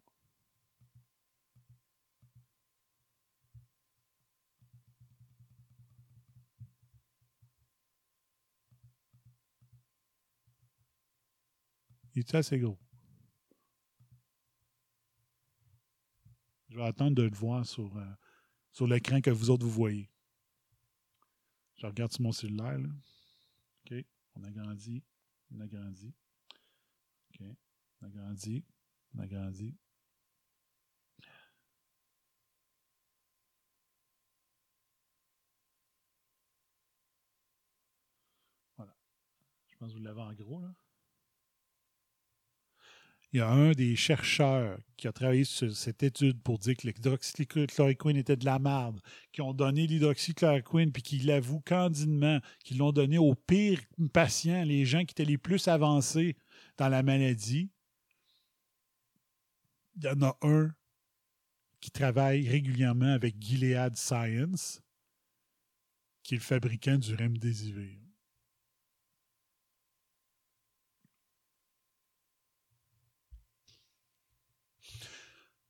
Il 12.14 12.20
est 12.20 12.34
assez 12.34 12.58
gros? 12.58 12.78
Je 16.70 16.76
vais 16.78 16.84
attendre 16.84 17.14
de 17.14 17.24
le 17.24 17.36
voir 17.36 17.66
sur, 17.66 17.94
euh, 17.98 18.05
sur 18.73 18.86
l'écran 18.86 19.20
que 19.20 19.28
vous 19.28 19.50
autres 19.50 19.66
vous 19.66 19.70
voyez. 19.70 20.10
Je 21.76 21.86
regarde 21.86 22.12
sur 22.12 22.23
mon 22.23 22.32
cellulaire. 22.32 22.78
OK. 23.84 24.06
On 24.36 24.42
agrandit. 24.42 25.05
On 25.50 25.60
agrandit. 25.60 26.14
OK. 27.28 27.47
On 28.00 28.06
agrandit. 28.06 28.64
On 29.15 29.20
agrandit. 29.20 29.75
Voilà. 38.76 38.94
Je 39.68 39.76
pense 39.76 39.93
que 39.93 39.99
vous 39.99 40.05
l'avez 40.05 40.20
en 40.20 40.33
gros, 40.34 40.60
là. 40.60 40.75
il 43.34 43.39
y 43.39 43.41
a 43.41 43.51
un 43.51 43.73
des 43.73 43.97
chercheurs 43.97 44.78
qui 44.97 45.09
a 45.09 45.12
travaillé 45.12 45.43
sur 45.43 45.75
cette 45.75 46.05
étude 46.05 46.41
pour 46.41 46.60
dire 46.60 46.76
que 46.76 46.86
l'hydroxychloroquine 46.86 48.17
était 48.17 48.36
de 48.36 48.44
la 48.44 48.60
merde, 48.60 49.01
qui 49.33 49.41
ont 49.43 49.52
donné 49.52 49.89
l'hydroxychloroquine, 49.89 50.93
puis 50.93 51.02
qui 51.02 51.18
l'avouent 51.18 51.62
candidement, 51.67 52.39
qu'ils 52.62 52.78
l'ont 52.78 52.93
donné 52.93 53.18
aux 53.18 53.34
pires 53.34 53.81
patients, 54.12 54.62
les 54.62 54.84
gens 54.84 55.01
qui 55.01 55.15
étaient 55.15 55.25
les 55.25 55.36
plus 55.36 55.67
avancés 55.67 56.36
dans 56.78 56.89
la 56.89 57.02
maladie. 57.02 57.73
Il 59.97 60.05
y 60.05 60.08
en 60.08 60.23
a 60.23 60.36
un 60.42 60.74
qui 61.81 61.90
travaille 61.90 62.48
régulièrement 62.48 63.12
avec 63.12 63.40
Gilead 63.40 63.97
Science, 63.97 64.81
qui 66.23 66.34
est 66.34 66.39
le 66.39 66.42
fabricant 66.42 66.97
du 66.97 67.14
Remdesivir. 67.14 68.00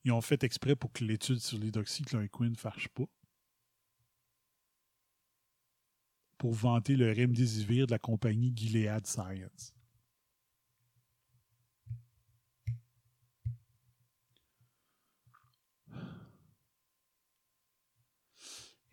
Ils 0.05 0.11
ont 0.11 0.21
fait 0.21 0.43
exprès 0.43 0.75
pour 0.75 0.91
que 0.93 1.03
l'étude 1.03 1.39
sur 1.39 1.57
l'hydroxychloroquine 1.57 2.51
ne 2.51 2.55
fâche 2.55 2.87
pas. 2.89 3.09
Pour 6.37 6.53
vanter 6.53 6.95
le 6.95 7.11
remdesivir 7.11 7.87
de 7.87 7.91
la 7.91 7.99
compagnie 7.99 8.53
Gilead 8.55 9.07
Science. 9.07 9.73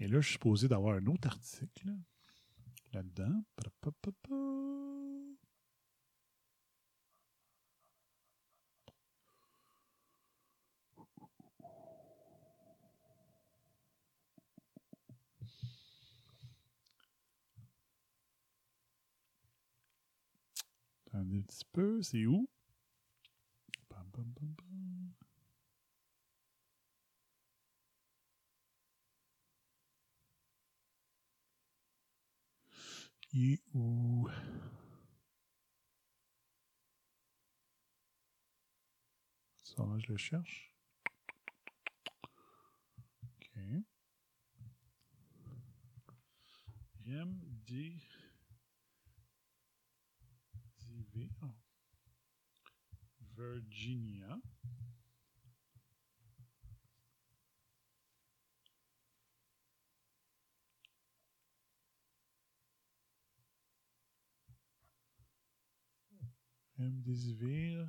Et 0.02 0.08
là, 0.08 0.20
je 0.20 0.26
suis 0.26 0.32
supposé 0.32 0.66
d'avoir 0.66 0.96
un 0.96 1.06
autre 1.06 1.28
article 1.28 1.94
là-dedans. 2.92 3.44
Un 21.12 21.24
petit 21.42 21.64
peu, 21.72 22.02
c'est 22.02 22.26
où? 22.26 22.48
Où? 33.34 34.28
Ça, 39.62 39.82
je 39.98 40.12
le 40.12 40.18
cherche. 40.18 40.74
OK. 43.22 43.56
MD. 47.06 48.02
Virginia. 53.34 54.38
Remdesivir. 66.82 67.86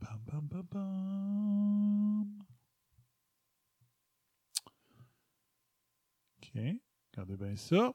Bam, 0.00 0.20
bam, 0.26 0.46
bam, 0.46 0.66
bam. 0.70 2.46
OK. 6.36 6.60
Regardez 7.12 7.36
bien 7.36 7.56
ça. 7.56 7.92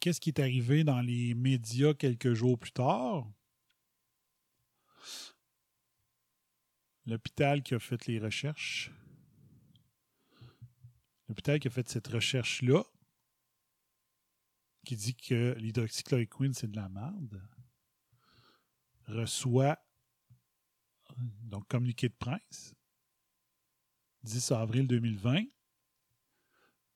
Qu'est-ce 0.00 0.20
qui 0.20 0.28
est 0.28 0.40
arrivé 0.40 0.84
dans 0.84 1.00
les 1.00 1.32
médias 1.32 1.94
quelques 1.94 2.34
jours 2.34 2.58
plus 2.58 2.72
tard? 2.72 3.26
L'hôpital 7.06 7.62
qui 7.62 7.74
a 7.74 7.78
fait 7.78 8.04
les 8.04 8.18
recherches. 8.18 8.92
L'hôpital 11.28 11.60
qui 11.60 11.68
a 11.68 11.70
fait 11.70 11.88
cette 11.88 12.08
recherche-là, 12.08 12.82
qui 14.84 14.96
dit 14.96 15.14
que 15.14 15.54
l'hydroxychloroquine, 15.58 16.54
c'est 16.54 16.70
de 16.70 16.76
la 16.76 16.88
merde, 16.88 17.42
reçoit 19.06 19.78
donc 21.42 21.66
communiqué 21.68 22.08
de 22.08 22.14
presse 22.14 22.74
10 24.22 24.52
avril 24.52 24.86
2020 24.86 25.44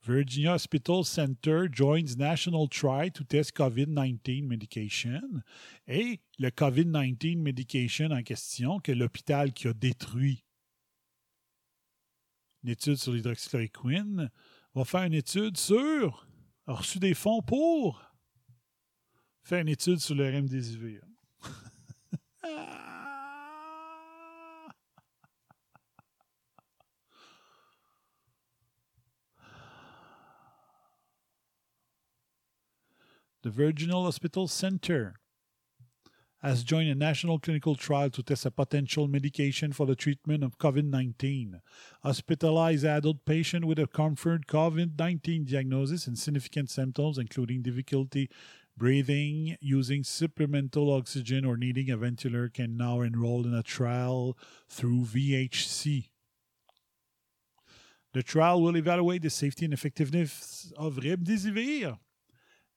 Virginia 0.04 0.54
Hospital 0.54 1.04
Center 1.04 1.68
joins 1.70 2.16
national 2.16 2.66
try 2.66 3.08
to 3.08 3.22
test 3.22 3.54
COVID-19 3.54 4.48
medication. 4.48 5.42
Et 5.86 6.20
le 6.40 6.50
COVID-19 6.50 7.38
medication 7.38 8.10
en 8.10 8.22
question, 8.24 8.80
que 8.80 8.90
l'hôpital 8.90 9.52
qui 9.52 9.68
a 9.68 9.72
détruit 9.72 10.42
une 12.62 12.70
étude 12.70 12.96
sur 12.96 13.12
l'hydroxychloroquine, 13.12 14.30
va 14.74 14.84
faire 14.84 15.02
une 15.02 15.14
étude 15.14 15.56
sur, 15.56 16.26
a 16.66 16.74
reçu 16.74 16.98
des 16.98 17.14
fonds 17.14 17.42
pour 17.42 18.02
faire 19.42 19.60
une 19.60 19.68
étude 19.68 19.98
sur 19.98 20.14
le 20.14 20.30
remdesivir. 20.30 21.02
the 33.42 33.50
Virginal 33.50 34.06
Hospital 34.06 34.46
Center 34.48 35.14
has 36.42 36.64
joined 36.64 36.90
a 36.90 36.94
national 36.94 37.38
clinical 37.38 37.76
trial 37.76 38.10
to 38.10 38.22
test 38.22 38.46
a 38.46 38.50
potential 38.50 39.06
medication 39.06 39.72
for 39.72 39.86
the 39.86 39.94
treatment 39.94 40.42
of 40.42 40.58
COVID 40.58 40.84
19. 40.84 41.60
Hospitalized 42.02 42.84
adult 42.84 43.24
patients 43.24 43.64
with 43.64 43.78
a 43.78 43.86
confirmed 43.86 44.48
COVID 44.48 44.98
19 44.98 45.44
diagnosis 45.44 46.06
and 46.06 46.18
significant 46.18 46.68
symptoms, 46.68 47.18
including 47.18 47.62
difficulty 47.62 48.28
breathing, 48.76 49.56
using 49.60 50.02
supplemental 50.02 50.92
oxygen, 50.92 51.44
or 51.44 51.56
needing 51.56 51.90
a 51.90 51.96
ventilator, 51.96 52.48
can 52.48 52.76
now 52.76 53.02
enroll 53.02 53.46
in 53.46 53.54
a 53.54 53.62
trial 53.62 54.36
through 54.68 55.02
VHC. 55.02 56.08
The 58.14 58.22
trial 58.22 58.60
will 58.60 58.76
evaluate 58.76 59.22
the 59.22 59.30
safety 59.30 59.64
and 59.64 59.74
effectiveness 59.74 60.72
of 60.76 60.96
remdesivir 60.96 61.98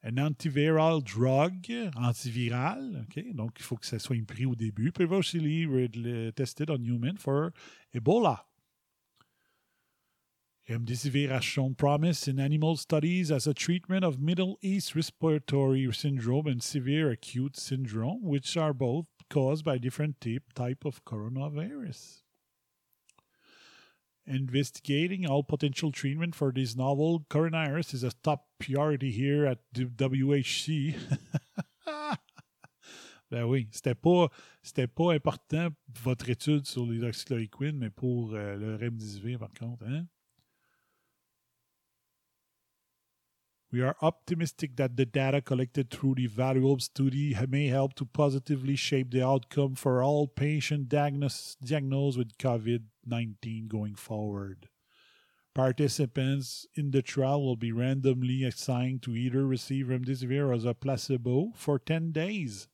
un 0.06 0.18
antiviral 0.18 1.04
drug, 1.04 1.68
antiviral, 1.96 3.04
OK? 3.04 3.34
Donc, 3.34 3.54
il 3.58 3.64
faut 3.64 3.76
que 3.76 3.88
ça 3.88 3.98
soit 3.98 4.24
pris 4.26 4.46
au 4.46 4.56
début. 4.56 4.92
Previously 4.92 5.66
tested 6.36 6.70
on 6.70 6.84
human 6.84 7.18
for 7.18 7.52
Ebola. 7.94 8.46
Remdesivir 10.70 11.30
has 11.30 11.76
promise 11.78 12.28
in 12.28 12.40
animal 12.40 12.76
studies 12.76 13.32
as 13.32 13.48
a 13.48 13.54
treatment 13.54 14.04
of 14.04 14.20
Middle 14.20 14.58
East 14.62 14.96
respiratory 14.96 15.92
syndrome 15.92 16.48
and 16.48 16.62
severe 16.62 17.12
acute 17.12 17.56
syndrome, 17.56 18.24
which 18.24 18.58
are 18.58 18.74
both 18.74 19.06
caused 19.30 19.64
by 19.64 19.78
different 19.78 20.16
type 20.56 20.86
of 20.86 21.04
coronavirus. 21.06 22.25
Investigating 24.28 25.28
all 25.28 25.44
potential 25.44 25.92
treatment 25.92 26.34
for 26.34 26.52
this 26.52 26.76
novel 26.76 27.26
coronavirus 27.30 27.94
is 27.94 28.04
a 28.04 28.12
top 28.24 28.48
priority 28.60 29.12
here 29.12 29.46
at 29.46 29.60
the 29.74 29.86
WHC. 29.86 30.96
ben 33.30 33.44
oui, 33.44 33.68
c'était 33.72 33.94
pas, 33.94 34.30
c'était 34.64 34.88
pas 34.88 35.14
important 35.14 35.70
votre 36.04 36.30
étude 36.30 36.66
sur 36.66 36.88
l'hydroxychloroquine, 36.88 37.78
mais 37.78 37.92
pour 37.92 38.34
euh, 38.34 38.56
le 38.56 38.76
remdesivir 38.76 39.38
par 39.38 39.54
contre, 39.54 39.86
hein? 39.86 40.08
We 43.76 43.82
are 43.82 43.98
optimistic 44.02 44.78
that 44.78 44.96
the 44.96 45.06
data 45.06 45.42
collected 45.42 45.90
through 45.90 46.16
the 46.16 46.28
valuable 46.28 46.80
study 46.80 47.36
may 47.50 47.68
help 47.68 47.94
to 47.96 48.06
positively 48.06 48.78
shape 48.78 49.12
the 49.12 49.22
outcome 49.22 49.76
for 49.76 50.02
all 50.02 50.28
patients 50.28 50.88
diagnosed 50.88 52.18
with 52.18 52.38
COVID 52.38 52.84
19 53.06 53.68
going 53.68 53.96
forward. 53.96 54.70
Participants 55.54 56.66
in 56.76 56.92
the 56.92 57.02
trial 57.02 57.44
will 57.44 57.58
be 57.58 57.74
randomly 57.74 58.46
assigned 58.46 59.02
to 59.02 59.14
either 59.14 59.46
receive 59.46 59.88
remdesivir 59.88 60.66
a 60.66 60.74
placebo 60.74 61.52
for 61.54 61.78
10 61.78 62.14
days. 62.14 62.70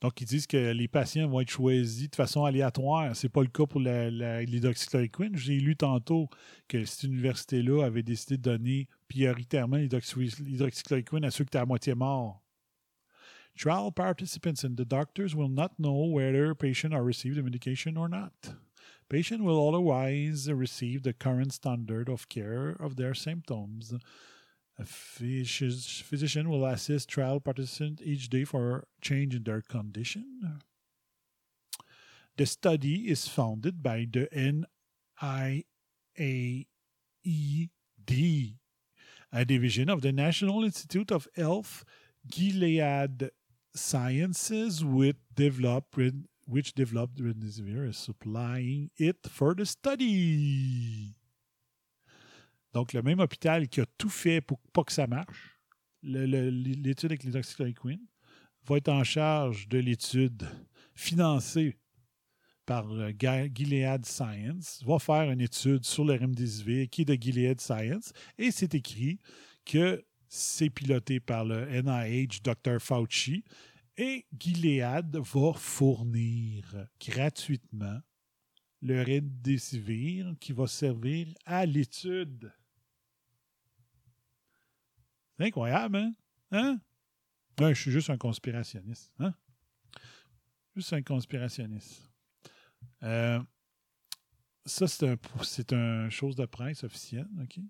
Donc, 0.00 0.20
ils 0.22 0.26
disent 0.26 0.46
que 0.46 0.72
les 0.72 0.88
patients 0.88 1.28
vont 1.28 1.40
être 1.40 1.50
choisis 1.50 2.08
de 2.08 2.16
façon 2.16 2.44
aléatoire. 2.44 3.14
Ce 3.14 3.26
n'est 3.26 3.30
pas 3.30 3.42
le 3.42 3.48
cas 3.48 3.66
pour 3.66 3.80
l'hydroxychloroquine. 3.80 5.36
J'ai 5.36 5.58
lu 5.58 5.76
tantôt 5.76 6.28
que 6.68 6.84
cette 6.86 7.04
université-là 7.04 7.84
avait 7.84 8.02
décidé 8.02 8.38
de 8.38 8.42
donner 8.42 8.88
prioritairement 9.08 9.78
l'hydroxy- 9.78 10.40
l'hydroxychloroquine 10.40 11.24
à 11.24 11.30
ceux 11.30 11.44
qui 11.44 11.48
étaient 11.48 11.58
à 11.58 11.66
moitié 11.66 11.94
morts. 11.94 12.42
Trial 13.56 13.90
participants 13.90 14.64
and 14.64 14.76
the 14.76 14.84
doctors 14.84 15.34
will 15.34 15.48
not 15.48 15.78
know 15.78 16.06
whether 16.06 16.54
patient 16.54 16.92
are 16.92 17.02
received 17.02 17.36
the 17.36 17.42
medication 17.42 17.96
or 17.96 18.08
not. 18.08 18.54
Patient 19.08 19.42
will 19.42 19.66
otherwise 19.66 20.50
receive 20.50 21.02
the 21.02 21.14
current 21.14 21.52
standard 21.52 22.08
of 22.08 22.28
care 22.28 22.76
of 22.80 22.96
their 22.96 23.14
symptoms. 23.14 23.94
A 24.78 24.84
physician 24.84 26.50
will 26.50 26.66
assist 26.66 27.08
trial 27.08 27.40
participants 27.40 28.02
each 28.04 28.28
day 28.28 28.44
for 28.44 28.86
change 29.00 29.34
in 29.34 29.44
their 29.44 29.62
condition. 29.62 30.60
The 32.36 32.44
study 32.44 33.08
is 33.08 33.26
funded 33.26 33.82
by 33.82 34.06
the 34.12 34.28
NIAED, 34.34 35.64
a 39.32 39.44
division 39.44 39.88
of 39.88 40.02
the 40.02 40.12
National 40.12 40.64
Institute 40.64 41.10
of 41.10 41.28
Health, 41.36 41.84
Gilead 42.26 43.30
Sciences, 43.74 44.84
with 44.84 45.16
which 46.46 46.74
developed 46.74 47.18
remdesivir 47.20 47.88
is 47.88 47.96
supplying 47.96 48.90
it 48.96 49.26
for 49.28 49.54
the 49.54 49.66
study. 49.66 51.14
Donc, 52.72 52.92
le 52.92 53.02
même 53.02 53.20
hôpital 53.20 53.68
qui 53.68 53.80
a 53.80 53.86
tout 53.98 54.10
fait 54.10 54.40
pour 54.40 54.60
pas 54.72 54.84
que 54.84 54.92
ça 54.92 55.06
marche, 55.06 55.58
l'étude 56.02 57.10
avec 57.10 57.24
l'hydroxychloroquine, 57.24 58.06
va 58.64 58.76
être 58.76 58.88
en 58.88 59.02
charge 59.02 59.68
de 59.68 59.78
l'étude 59.78 60.46
financée 60.94 61.78
par 62.66 62.90
euh, 62.92 63.12
Gilead 63.54 64.04
Science, 64.04 64.82
va 64.84 64.98
faire 64.98 65.30
une 65.30 65.40
étude 65.40 65.84
sur 65.84 66.04
le 66.04 66.14
remdesivir 66.14 66.88
qui 66.90 67.02
est 67.02 67.04
de 67.06 67.14
Gilead 67.14 67.60
Science, 67.60 68.12
et 68.36 68.50
c'est 68.50 68.74
écrit 68.74 69.20
que 69.64 70.04
c'est 70.28 70.70
piloté 70.70 71.20
par 71.20 71.44
le 71.44 71.66
NIH, 71.82 72.40
Dr. 72.42 72.80
Fauci, 72.80 73.44
et 73.96 74.26
Gilead 74.38 75.16
va 75.16 75.52
fournir 75.54 76.86
gratuitement 77.00 78.00
le 78.82 79.02
remdesivir 79.02 80.34
qui 80.38 80.52
va 80.52 80.66
servir 80.66 81.28
à 81.46 81.64
l'étude. 81.64 82.52
C'est 85.38 85.46
incroyable, 85.46 85.96
hein? 85.96 86.14
Hein? 86.50 86.78
Je 87.58 87.74
suis 87.74 87.90
juste 87.90 88.10
un 88.10 88.18
conspirationniste. 88.18 89.12
Hein? 89.18 89.34
Juste 90.74 90.92
un 90.92 91.02
conspirationniste. 91.02 92.05
Euh, 93.02 93.42
ça, 94.64 94.88
c'est 94.88 95.08
un, 95.08 95.16
c'est 95.42 95.72
un 95.72 96.08
chose 96.10 96.34
de 96.36 96.46
presse 96.46 96.82
officielle, 96.84 97.28
OK? 97.40 97.60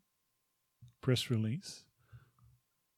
Press 1.01 1.29
release. 1.29 1.87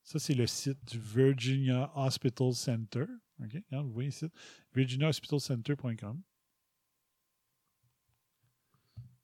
Ça, 0.03 0.19
c'est 0.19 0.35
le 0.35 0.47
site 0.47 0.83
du 0.87 0.99
Virginia 0.99 1.91
Hospital 1.95 2.55
Center. 2.55 3.05
OK? 3.43 3.53
Regarde, 3.53 3.87
vous 3.87 3.93
voyez 3.93 4.09
ici. 4.09 4.27
virginiahospitalcenter.com. 4.75 6.23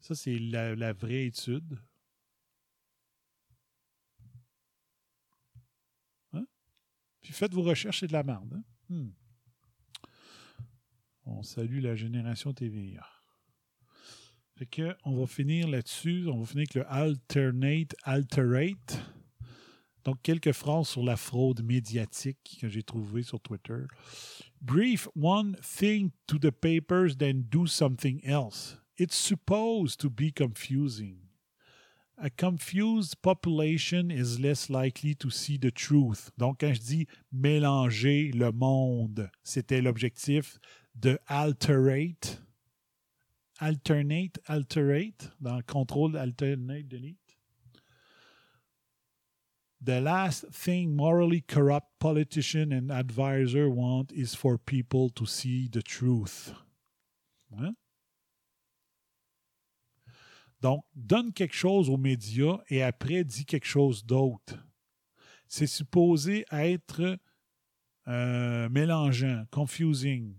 Ça, 0.01 0.15
c'est 0.15 0.39
la, 0.39 0.75
la 0.77 0.93
vraie 0.93 1.25
étude. 1.27 1.79
Hein? 6.35 6.47
Puis 7.23 7.33
faites 7.33 7.55
vos 7.55 7.63
recherches, 7.63 8.01
c'est 8.01 8.07
de 8.09 8.13
la 8.13 8.23
merde. 8.23 8.53
hein? 8.55 8.65
Hmm. 8.91 9.11
On 11.27 11.43
salue 11.43 11.81
la 11.81 11.97
génération 11.97 12.53
TVA. 12.53 13.07
Fait 14.57 14.67
que, 14.67 14.95
on 15.05 15.17
va 15.17 15.27
finir 15.27 15.69
là-dessus. 15.69 16.27
On 16.29 16.41
va 16.41 16.47
finir 16.47 16.63
avec 16.63 16.75
le 16.75 16.93
alternate, 16.93 17.95
alterate. 18.05 19.03
Donc, 20.05 20.21
quelques 20.23 20.53
phrases 20.53 20.89
sur 20.89 21.03
la 21.03 21.17
fraude 21.17 21.65
médiatique 21.65 22.59
que 22.61 22.69
j'ai 22.69 22.83
trouvées 22.83 23.23
sur 23.23 23.41
Twitter. 23.41 23.85
Brief 24.61 25.09
one 25.17 25.57
thing 25.63 26.11
to 26.27 26.39
the 26.39 26.51
papers, 26.51 27.17
then 27.17 27.43
do 27.51 27.67
something 27.67 28.21
else. 28.25 28.77
It's 28.99 29.17
supposed 29.17 29.99
to 30.01 30.11
be 30.11 30.31
confusing. 30.31 31.17
A 32.17 32.31
confused 32.31 33.17
population 33.23 34.11
is 34.11 34.39
less 34.39 34.69
likely 34.69 35.17
to 35.17 35.31
see 35.31 35.59
the 35.59 35.73
truth. 35.73 36.31
Donc, 36.39 36.61
quand 36.61 36.73
je 36.75 36.81
dis 36.81 37.07
mélanger 37.33 38.31
le 38.33 38.53
monde, 38.53 39.29
c'était 39.43 39.81
l'objectif 39.83 40.59
de 40.99 41.19
alterate. 41.29 42.41
Alternate, 43.61 44.41
alterate, 44.49 45.31
dans 45.41 45.63
contrôle 45.63 46.17
alternate 46.17 46.89
delete. 46.89 47.37
The 49.81 50.01
last 50.01 50.47
thing 50.51 50.97
morally 50.97 51.43
corrupt 51.43 51.99
politician 52.01 52.73
and 52.73 52.91
advisor 52.91 53.69
want 53.69 54.13
is 54.13 54.35
for 54.35 54.57
people 54.57 55.11
to 55.11 55.27
see 55.27 55.69
the 55.69 55.83
truth. 55.83 56.55
Hein? 57.59 57.77
Donc, 60.63 60.85
donne 60.95 61.35
quelque 61.35 61.55
chose 61.55 61.91
aux 61.91 61.99
médias 61.99 62.59
et 62.71 62.83
après 62.83 63.25
dis 63.25 63.45
quelque 63.45 63.67
chose 63.67 64.05
d'autre. 64.07 64.57
C'est 65.47 65.67
supposé 65.67 66.47
être 66.51 67.19
euh, 68.09 68.69
mélangeant, 68.71 69.45
confusing. 69.51 70.35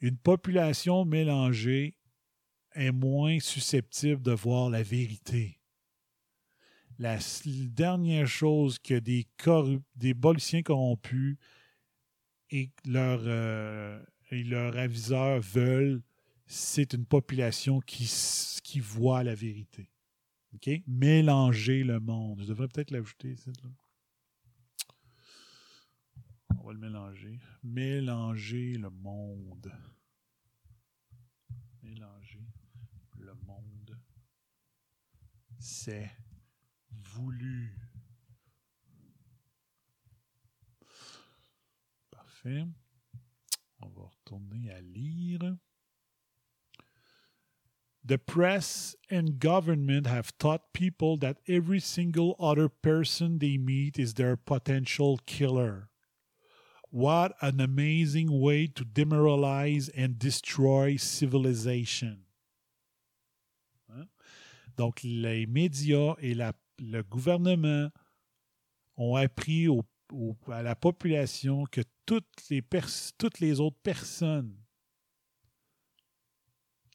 Une 0.00 0.16
population 0.16 1.04
mélangée 1.04 1.96
est 2.74 2.92
moins 2.92 3.40
susceptible 3.40 4.22
de 4.22 4.32
voir 4.32 4.70
la 4.70 4.82
vérité. 4.82 5.60
La 6.98 7.18
dernière 7.46 8.26
chose 8.26 8.78
que 8.78 8.98
des, 8.98 9.26
des 9.96 10.14
boliciens 10.14 10.62
corrompus 10.62 11.36
et 12.50 12.70
leurs 12.84 13.22
euh, 13.24 14.02
aviseurs 14.30 15.40
veulent, 15.40 16.02
c'est 16.46 16.94
une 16.94 17.04
population 17.04 17.80
qui, 17.80 18.80
voit 18.80 19.22
la 19.22 19.34
vérité. 19.34 19.90
Mélanger 20.86 21.84
le 21.84 22.00
monde. 22.00 22.40
Je 22.40 22.46
devrais 22.46 22.68
peut-être 22.68 22.90
l'ajouter 22.90 23.36
là. 23.46 23.70
Va 26.68 26.74
le 26.74 26.80
mélanger. 26.80 27.40
Mélanger 27.62 28.74
le 28.74 28.90
monde. 28.90 29.72
Mélanger 31.82 32.46
le 33.16 33.32
monde. 33.46 33.98
C'est 35.58 36.10
voulu. 36.90 37.74
Parfait. 42.10 42.66
On 43.80 43.88
va 43.88 44.02
retourner 44.02 44.70
à 44.70 44.82
lire. 44.82 45.56
The 48.04 48.18
press 48.18 48.94
and 49.10 49.38
government 49.38 50.06
have 50.06 50.36
taught 50.36 50.74
people 50.74 51.16
that 51.16 51.38
every 51.48 51.80
single 51.80 52.36
other 52.38 52.68
person 52.68 53.38
they 53.38 53.56
meet 53.56 53.98
is 53.98 54.12
their 54.12 54.36
potential 54.36 55.18
killer. 55.24 55.87
What 56.90 57.34
an 57.42 57.60
amazing 57.60 58.30
way 58.30 58.66
to 58.68 58.84
demoralize 58.84 59.90
and 59.96 60.18
destroy 60.18 60.96
civilization. 60.96 62.18
Hein? 63.90 64.08
Donc, 64.76 65.02
les 65.02 65.46
médias 65.46 66.14
et 66.20 66.34
le 66.34 67.02
gouvernement 67.02 67.90
ont 68.96 69.16
appris 69.16 69.68
à 70.50 70.62
la 70.62 70.74
population 70.74 71.64
que 71.66 71.82
toutes 72.06 72.48
les, 72.48 72.62
toutes 73.18 73.40
les 73.40 73.60
autres 73.60 73.80
personnes 73.82 74.56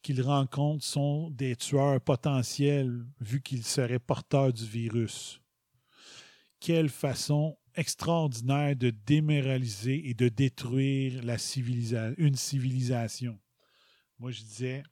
qu'ils 0.02 0.22
rencontrent 0.22 0.84
sont 0.84 1.30
des 1.30 1.56
tueurs 1.56 2.00
potentiels 2.00 3.06
vu 3.20 3.40
qu'ils 3.40 3.64
seraient 3.64 3.98
porteurs 3.98 4.52
du 4.52 4.66
virus. 4.66 5.40
Quelle 6.60 6.90
façon 6.90 7.56
extraordinaire 7.76 8.76
de 8.76 8.90
démoraliser 8.90 10.08
et 10.08 10.14
de 10.14 10.28
détruire 10.28 11.22
la 11.22 11.36
une 12.18 12.36
civilisation. 12.36 13.38
Moi, 14.18 14.30
je 14.30 14.42
disais, 14.42 14.82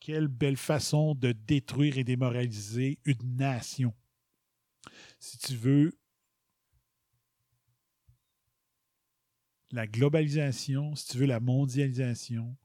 quelle 0.00 0.28
belle 0.28 0.56
façon 0.56 1.14
de 1.14 1.32
détruire 1.32 1.96
et 1.96 2.04
démoraliser 2.04 2.98
une 3.04 3.36
nation. 3.36 3.94
Si 5.20 5.38
tu 5.38 5.54
veux 5.54 5.96
la 9.70 9.86
globalisation, 9.86 10.94
si 10.96 11.06
tu 11.06 11.18
veux 11.18 11.26
la 11.26 11.40
mondialisation, 11.40 12.56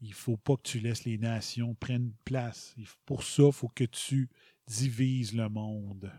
il 0.00 0.12
faut 0.12 0.36
pas 0.36 0.56
que 0.56 0.62
tu 0.62 0.80
laisses 0.80 1.04
les 1.04 1.18
nations 1.18 1.74
prendre 1.74 2.10
place. 2.24 2.74
Pour 3.04 3.22
ça, 3.22 3.44
il 3.44 3.52
faut 3.52 3.68
que 3.68 3.84
tu 3.84 4.28
divises 4.66 5.34
le 5.34 5.48
monde. 5.48 6.12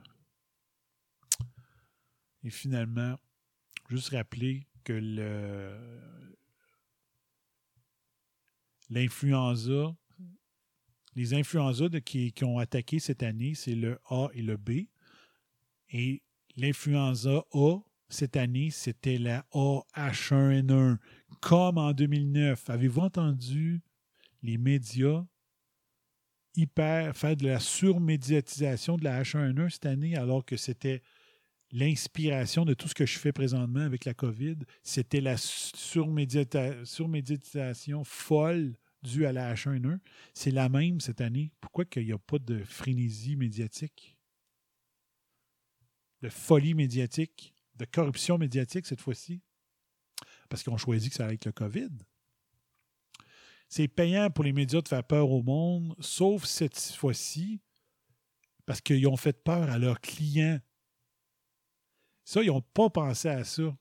Et 2.44 2.50
finalement, 2.50 3.18
juste 3.90 4.10
rappeler 4.10 4.68
que 4.84 4.94
le 4.94 5.78
l'influenza, 8.92 9.96
Les 11.16 11.34
influenza 11.34 11.88
qui, 12.02 12.32
qui 12.32 12.44
ont 12.44 12.60
attaqué 12.60 13.00
cette 13.00 13.24
année, 13.24 13.54
c'est 13.56 13.76
le 13.76 14.00
A 14.10 14.28
et 14.34 14.42
le 14.42 14.58
B. 14.58 14.88
Et 15.90 16.22
l'influenza 16.56 17.46
A, 17.54 17.80
cette 18.10 18.38
année, 18.38 18.70
c'était 18.70 19.18
la 19.18 19.46
AH1N1, 19.54 20.98
comme 21.42 21.78
en 21.78 21.94
2009. 21.94 22.70
Avez-vous 22.70 23.02
entendu 23.02 23.82
les 24.44 24.58
médias 24.58 25.26
hyper 26.56 27.16
faire 27.16 27.38
de 27.38 27.46
la 27.46 27.60
surmédiatisation 27.60 28.98
de 28.98 29.06
la 29.06 29.22
H1N1 29.22 29.70
cette 29.70 29.86
année, 29.86 30.16
alors 30.16 30.46
que 30.46 30.58
c'était 30.58 31.02
l'inspiration 31.72 32.66
de 32.66 32.74
tout 32.74 32.88
ce 32.88 32.94
que 32.94 33.06
je 33.06 33.20
fais 33.20 33.32
présentement 33.32 33.82
avec 33.82 34.06
la 34.06 34.14
COVID. 34.14 34.58
C'était 34.84 35.22
la 35.22 35.38
surmédiatisation 35.38 38.04
folle 38.04 38.76
due 39.04 39.26
à 39.26 39.32
la 39.32 39.54
H1N1. 39.54 40.00
C'est 40.34 40.52
la 40.52 40.70
même 40.70 41.00
cette 41.00 41.22
année. 41.22 41.52
Pourquoi 41.62 41.86
qu'il 41.86 42.06
n'y 42.06 42.12
a 42.12 42.20
pas 42.20 42.40
de 42.40 42.64
frénésie 42.64 43.36
médiatique? 43.36 44.18
De 46.22 46.30
folie 46.30 46.74
médiatique? 46.74 47.56
De 47.76 47.86
corruption 47.86 48.38
médiatique 48.38 48.86
cette 48.86 49.02
fois-ci? 49.02 49.42
Parce 50.50 50.64
qu'ils 50.64 50.74
ont 50.74 50.78
choisi 50.78 51.10
que 51.10 51.16
ça 51.16 51.26
allait 51.26 51.36
être 51.36 51.46
le 51.46 51.52
COVID. 51.52 51.90
C'est 53.70 53.88
payant 53.88 54.30
pour 54.30 54.44
les 54.44 54.52
médias 54.52 54.82
de 54.82 54.88
faire 54.88 55.06
peur 55.06 55.32
au 55.32 55.42
monde, 55.42 55.96
sauf 56.00 56.44
cette 56.44 56.78
fois-ci, 56.78 57.62
parce 58.66 58.82
qu'ils 58.82 59.08
ont 59.08 59.16
fait 59.16 59.42
peur 59.42 59.70
à 59.70 59.80
leurs 59.80 60.02
clients. 60.02 60.60
Ça, 62.32 62.42
ils 62.42 62.48
n'ont 62.48 62.62
pas 62.62 62.90
pensé 62.90 63.28
à 63.28 63.44
ça. 63.44 63.78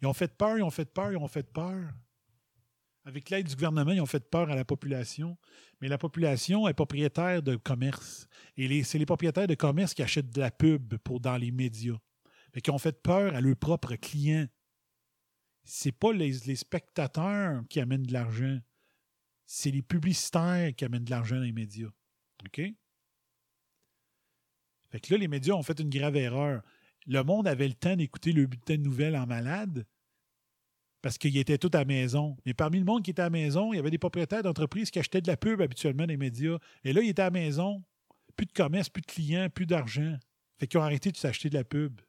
Ils 0.00 0.06
ont 0.06 0.12
fait 0.12 0.32
peur, 0.38 0.56
ils 0.56 0.62
ont 0.62 0.70
fait 0.70 0.84
peur, 0.84 1.10
ils 1.10 1.16
ont 1.16 1.26
fait 1.26 1.52
peur. 1.52 1.92
Avec 3.04 3.28
l'aide 3.28 3.48
du 3.48 3.56
gouvernement, 3.56 3.90
ils 3.90 4.00
ont 4.00 4.06
fait 4.06 4.30
peur 4.30 4.48
à 4.48 4.54
la 4.54 4.64
population. 4.64 5.36
Mais 5.80 5.88
la 5.88 5.98
population 5.98 6.68
est 6.68 6.74
propriétaire 6.74 7.42
de 7.42 7.56
commerce. 7.56 8.28
Et 8.56 8.84
c'est 8.84 8.98
les 8.98 9.04
propriétaires 9.06 9.48
de 9.48 9.56
commerce 9.56 9.94
qui 9.94 10.04
achètent 10.04 10.30
de 10.30 10.40
la 10.40 10.52
pub 10.52 10.96
pour, 10.98 11.18
dans 11.18 11.36
les 11.36 11.50
médias. 11.50 11.98
Fait 12.54 12.60
qu'ils 12.60 12.72
ont 12.72 12.78
fait 12.78 13.02
peur 13.02 13.34
à 13.34 13.40
leurs 13.40 13.56
propres 13.56 13.96
clients. 13.96 14.46
C'est 15.64 15.90
pas 15.90 16.12
les, 16.12 16.54
spectateurs 16.54 17.64
qui 17.68 17.80
amènent 17.80 18.04
de 18.04 18.12
l'argent. 18.12 18.60
C'est 19.44 19.72
les 19.72 19.82
publicitaires 19.82 20.72
qui 20.76 20.84
amènent 20.84 21.04
de 21.04 21.10
l'argent 21.10 21.34
dans 21.34 21.42
les 21.42 21.50
médias. 21.50 21.90
OK? 22.44 22.60
Fait 24.88 25.10
là, 25.10 25.16
les 25.16 25.26
médias 25.26 25.54
ont 25.54 25.64
fait 25.64 25.80
une 25.80 25.90
grave 25.90 26.14
erreur. 26.14 26.62
Le 27.06 27.22
monde 27.22 27.46
avait 27.46 27.68
le 27.68 27.74
temps 27.74 27.96
d'écouter 27.96 28.32
le 28.32 28.46
bulletin 28.46 28.76
de 28.76 28.82
nouvelles 28.82 29.16
en 29.16 29.26
malade 29.26 29.86
parce 31.02 31.18
qu'ils 31.18 31.36
étaient 31.36 31.58
tous 31.58 31.70
à 31.74 31.78
la 31.78 31.84
maison. 31.84 32.36
Mais 32.44 32.52
parmi 32.52 32.78
le 32.78 32.84
monde 32.84 33.04
qui 33.04 33.12
était 33.12 33.22
à 33.22 33.26
la 33.26 33.30
maison, 33.30 33.72
il 33.72 33.76
y 33.76 33.78
avait 33.78 33.90
des 33.90 33.98
propriétaires 33.98 34.42
d'entreprises 34.42 34.90
qui 34.90 34.98
achetaient 34.98 35.20
de 35.20 35.28
la 35.28 35.36
pub 35.36 35.60
habituellement 35.60 36.04
les 36.04 36.16
médias. 36.16 36.58
Et 36.82 36.92
là, 36.92 37.00
ils 37.00 37.10
étaient 37.10 37.22
à 37.22 37.26
la 37.26 37.30
maison. 37.30 37.84
Plus 38.34 38.46
de 38.46 38.52
commerce, 38.52 38.88
plus 38.88 39.02
de 39.02 39.06
clients, 39.06 39.48
plus 39.48 39.66
d'argent. 39.66 40.16
Fait 40.58 40.66
qu'ils 40.66 40.80
ont 40.80 40.82
arrêté 40.82 41.12
de 41.12 41.16
s'acheter 41.16 41.48
de 41.48 41.54
la 41.54 41.64
pub. 41.64 42.00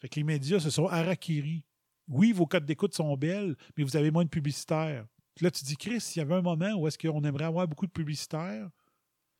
Fait 0.00 0.08
que 0.08 0.16
les 0.16 0.24
médias 0.24 0.60
se 0.60 0.68
sont 0.68 0.86
harakiri. 0.86 1.64
Oui, 2.08 2.32
vos 2.32 2.46
codes 2.46 2.66
d'écoute 2.66 2.94
sont 2.94 3.16
belles, 3.16 3.56
mais 3.76 3.84
vous 3.84 3.96
avez 3.96 4.10
moins 4.10 4.24
de 4.24 4.28
publicitaires. 4.28 5.06
Là, 5.40 5.50
tu 5.50 5.64
dis, 5.64 5.76
Chris, 5.76 6.00
s'il 6.00 6.20
y 6.20 6.22
avait 6.22 6.34
un 6.34 6.42
moment 6.42 6.74
où 6.74 6.86
est-ce 6.86 6.98
qu'on 6.98 7.24
aimerait 7.24 7.44
avoir 7.44 7.66
beaucoup 7.66 7.86
de 7.86 7.92
publicitaires, 7.92 8.68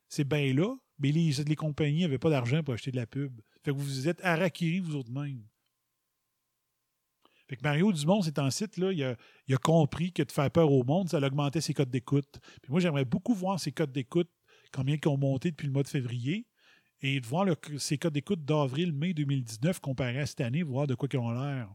c'est 0.09 0.27
bien 0.27 0.53
là, 0.53 0.75
mais 0.97 1.11
les 1.11 1.55
compagnies 1.55 2.01
n'avaient 2.01 2.17
pas 2.17 2.29
d'argent 2.31 2.63
pour 2.63 2.73
acheter 2.73 2.91
de 2.91 2.95
la 2.95 3.05
pub. 3.05 3.39
Fait 3.63 3.71
que 3.71 3.75
vous 3.77 3.83
vous 3.83 4.07
êtes 4.07 4.23
harakiri 4.23 4.79
vous 4.79 4.95
autres 4.95 5.11
mêmes. 5.11 5.43
Fait 7.47 7.57
que 7.57 7.63
Mario 7.63 7.91
Dumont, 7.91 8.21
c'est 8.21 8.39
en 8.39 8.49
site, 8.49 8.77
là, 8.77 8.91
il 8.91 9.03
a, 9.03 9.57
compris 9.57 10.11
que 10.11 10.23
de 10.23 10.31
faire 10.31 10.49
peur 10.49 10.71
au 10.71 10.83
monde, 10.83 11.09
ça 11.09 11.19
augmentait 11.19 11.61
ses 11.61 11.73
codes 11.73 11.91
d'écoute. 11.91 12.39
Puis 12.61 12.71
moi, 12.71 12.79
j'aimerais 12.79 13.05
beaucoup 13.05 13.33
voir 13.33 13.59
ces 13.59 13.71
codes 13.71 13.91
d'écoute, 13.91 14.29
combien 14.71 14.97
ils 15.01 15.07
ont 15.07 15.17
monté 15.17 15.51
depuis 15.51 15.67
le 15.67 15.73
mois 15.73 15.83
de 15.83 15.87
février, 15.87 16.47
et 17.01 17.19
de 17.19 17.27
voir 17.27 17.43
le- 17.43 17.55
ces 17.77 17.97
codes 17.97 18.13
d'écoute 18.13 18.45
d'avril-mai 18.45 19.13
2019 19.13 19.79
comparés 19.81 20.19
à 20.19 20.25
cette 20.25 20.41
année, 20.41 20.63
voir 20.63 20.87
de 20.87 20.95
quoi 20.95 21.09
ils 21.11 21.19
ont 21.19 21.31
l'air. 21.31 21.69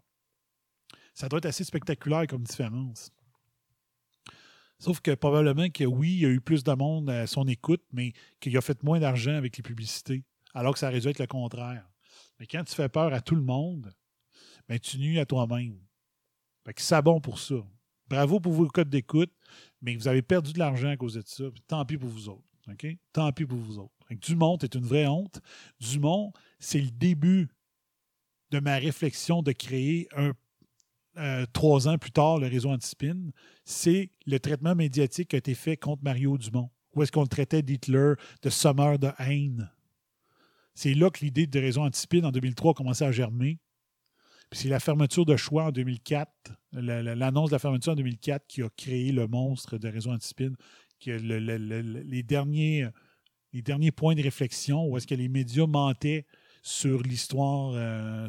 Ça 1.12 1.28
doit 1.28 1.38
être 1.38 1.46
assez 1.46 1.64
spectaculaire 1.64 2.26
comme 2.26 2.42
différence. 2.44 3.10
Sauf 4.78 5.00
que 5.00 5.14
probablement 5.14 5.68
que 5.68 5.84
oui, 5.84 6.12
il 6.12 6.20
y 6.20 6.26
a 6.26 6.30
eu 6.30 6.40
plus 6.40 6.62
de 6.64 6.72
monde 6.72 7.10
à 7.10 7.26
son 7.26 7.46
écoute, 7.46 7.82
mais 7.92 8.12
qu'il 8.40 8.56
a 8.56 8.60
fait 8.60 8.82
moins 8.82 9.00
d'argent 9.00 9.34
avec 9.34 9.56
les 9.56 9.62
publicités, 9.62 10.24
alors 10.54 10.72
que 10.72 10.78
ça 10.78 10.88
aurait 10.88 11.06
être 11.06 11.18
le 11.18 11.26
contraire. 11.26 11.88
Mais 12.38 12.46
quand 12.46 12.64
tu 12.64 12.74
fais 12.74 12.88
peur 12.88 13.12
à 13.12 13.20
tout 13.20 13.34
le 13.34 13.42
monde, 13.42 13.92
ben, 14.68 14.78
tu 14.78 14.98
nuis 14.98 15.18
à 15.18 15.26
toi-même. 15.26 15.78
Fait 16.64 16.74
que 16.74 16.82
c'est 16.82 17.02
bon 17.02 17.20
pour 17.20 17.38
ça. 17.38 17.56
Bravo 18.08 18.40
pour 18.40 18.52
vos 18.52 18.66
codes 18.68 18.88
d'écoute, 18.88 19.32
mais 19.82 19.94
vous 19.96 20.08
avez 20.08 20.22
perdu 20.22 20.52
de 20.52 20.58
l'argent 20.58 20.88
à 20.88 20.96
cause 20.96 21.14
de 21.14 21.22
ça. 21.24 21.44
Tant 21.66 21.84
pis 21.84 21.98
pour 21.98 22.08
vous 22.08 22.28
autres. 22.28 22.44
Tant 23.12 23.32
pis 23.32 23.46
pour 23.46 23.58
vous 23.58 23.78
autres. 23.78 23.94
Dumont 24.10 24.58
est 24.58 24.74
une 24.74 24.84
vraie 24.84 25.06
honte. 25.06 25.40
Dumont, 25.80 26.32
c'est 26.58 26.80
le 26.80 26.90
début 26.90 27.48
de 28.50 28.60
ma 28.60 28.76
réflexion 28.76 29.42
de 29.42 29.52
créer 29.52 30.08
un 30.16 30.32
euh, 31.18 31.46
trois 31.52 31.88
ans 31.88 31.98
plus 31.98 32.12
tard, 32.12 32.38
le 32.38 32.46
réseau 32.46 32.70
Antispin, 32.70 33.30
c'est 33.64 34.10
le 34.26 34.38
traitement 34.38 34.76
médiatique 34.76 35.30
qui 35.30 35.36
a 35.36 35.38
été 35.38 35.54
fait 35.54 35.76
contre 35.76 36.04
Mario 36.04 36.38
Dumont. 36.38 36.70
Où 36.94 37.02
est-ce 37.02 37.10
qu'on 37.10 37.22
le 37.22 37.28
traitait 37.28 37.62
d'Hitler, 37.62 38.14
de 38.42 38.50
sommeur 38.50 38.98
de 39.00 39.10
haine? 39.18 39.68
C'est 40.78 40.94
là 40.94 41.10
que 41.10 41.24
l'idée 41.24 41.48
de 41.48 41.58
réseau 41.58 41.80
Antispin 41.80 42.22
en 42.22 42.30
2003 42.30 42.70
a 42.70 42.74
commencé 42.74 43.02
à 43.02 43.10
germer. 43.10 43.58
Puis 44.48 44.60
c'est 44.60 44.68
la 44.68 44.78
fermeture 44.78 45.26
de 45.26 45.36
choix 45.36 45.64
en 45.64 45.70
2004, 45.72 46.30
la- 46.70 47.02
la- 47.02 47.16
l'annonce 47.16 47.50
de 47.50 47.56
la 47.56 47.58
fermeture 47.58 47.94
en 47.94 47.96
2004 47.96 48.46
qui 48.46 48.62
a 48.62 48.68
créé 48.76 49.10
le 49.10 49.26
monstre 49.26 49.76
de 49.76 49.88
réseau 49.88 50.12
Antispin, 50.12 50.52
qui 51.00 51.10
a 51.10 51.18
le- 51.18 51.40
le- 51.40 51.58
le- 51.58 51.82
le- 51.82 52.02
les, 52.02 52.22
derniers, 52.22 52.84
points 53.90 54.14
de 54.14 54.22
réflexion 54.22 54.86
où 54.86 54.96
est-ce 54.96 55.08
que 55.08 55.16
les 55.16 55.28
médias 55.28 55.66
mentaient 55.66 56.26
sur 56.62 57.02
l'histoire 57.02 57.72
euh, 57.74 58.28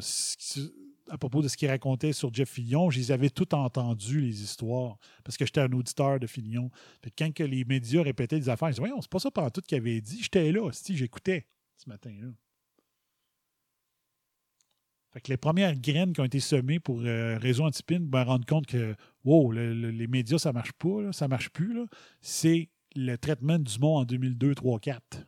à 1.08 1.18
propos 1.18 1.42
de 1.42 1.46
ce 1.46 1.56
qu'ils 1.56 1.68
racontaient 1.68 2.12
sur 2.12 2.34
Jeff 2.34 2.50
Fillion. 2.50 2.90
Je 2.90 2.98
les 2.98 3.12
avais 3.12 3.30
toutes 3.30 3.54
entendues, 3.54 4.22
les 4.22 4.42
histoires, 4.42 4.96
parce 5.22 5.36
que 5.36 5.46
j'étais 5.46 5.60
un 5.60 5.70
auditeur 5.70 6.18
de 6.18 6.26
que 6.26 7.10
quand 7.16 7.32
que 7.32 7.44
les 7.44 7.64
médias 7.64 8.02
répétaient 8.02 8.40
des 8.40 8.48
affaires, 8.48 8.70
je 8.70 8.72
disais, 8.72 8.80
voyons, 8.80 9.00
c'est 9.00 9.10
pas 9.10 9.20
ça 9.20 9.30
pendant 9.30 9.50
tout 9.50 9.60
qu'il 9.60 9.78
avait 9.78 10.00
dit. 10.00 10.20
J'étais 10.20 10.50
là, 10.50 10.68
si 10.72 10.96
j'écoutais 10.96 11.46
ce 11.80 11.88
matin-là. 11.88 12.28
Fait 15.12 15.20
que 15.20 15.28
les 15.28 15.36
premières 15.36 15.74
graines 15.76 16.12
qui 16.12 16.20
ont 16.20 16.24
été 16.24 16.38
semées 16.38 16.78
pour 16.78 17.00
euh, 17.00 17.36
Réseau 17.38 17.64
Antipine, 17.64 18.08
me 18.08 18.22
rendre 18.22 18.46
compte 18.46 18.66
que 18.66 18.94
les 19.24 20.06
médias, 20.06 20.38
ça 20.38 20.52
marche 20.52 20.72
pas, 20.72 21.02
là, 21.02 21.12
ça 21.12 21.26
marche 21.26 21.48
plus. 21.50 21.86
C'est 22.20 22.68
le 22.94 23.16
traitement 23.16 23.58
du 23.58 23.78
monde 23.78 24.02
en 24.02 24.04
2002, 24.04 24.54
3, 24.54 24.78
4. 24.78 25.26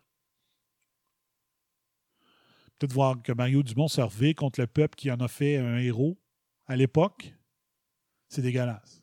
Peut-être 2.78 2.92
voir 2.92 3.20
que 3.22 3.32
Mario 3.32 3.62
Dumont 3.62 3.88
servait 3.88 4.34
contre 4.34 4.60
le 4.60 4.66
peuple 4.66 4.94
qui 4.96 5.10
en 5.10 5.20
a 5.20 5.28
fait 5.28 5.56
un 5.56 5.78
héros 5.78 6.18
à 6.66 6.76
l'époque. 6.76 7.34
C'est 8.28 8.42
dégueulasse. 8.42 9.02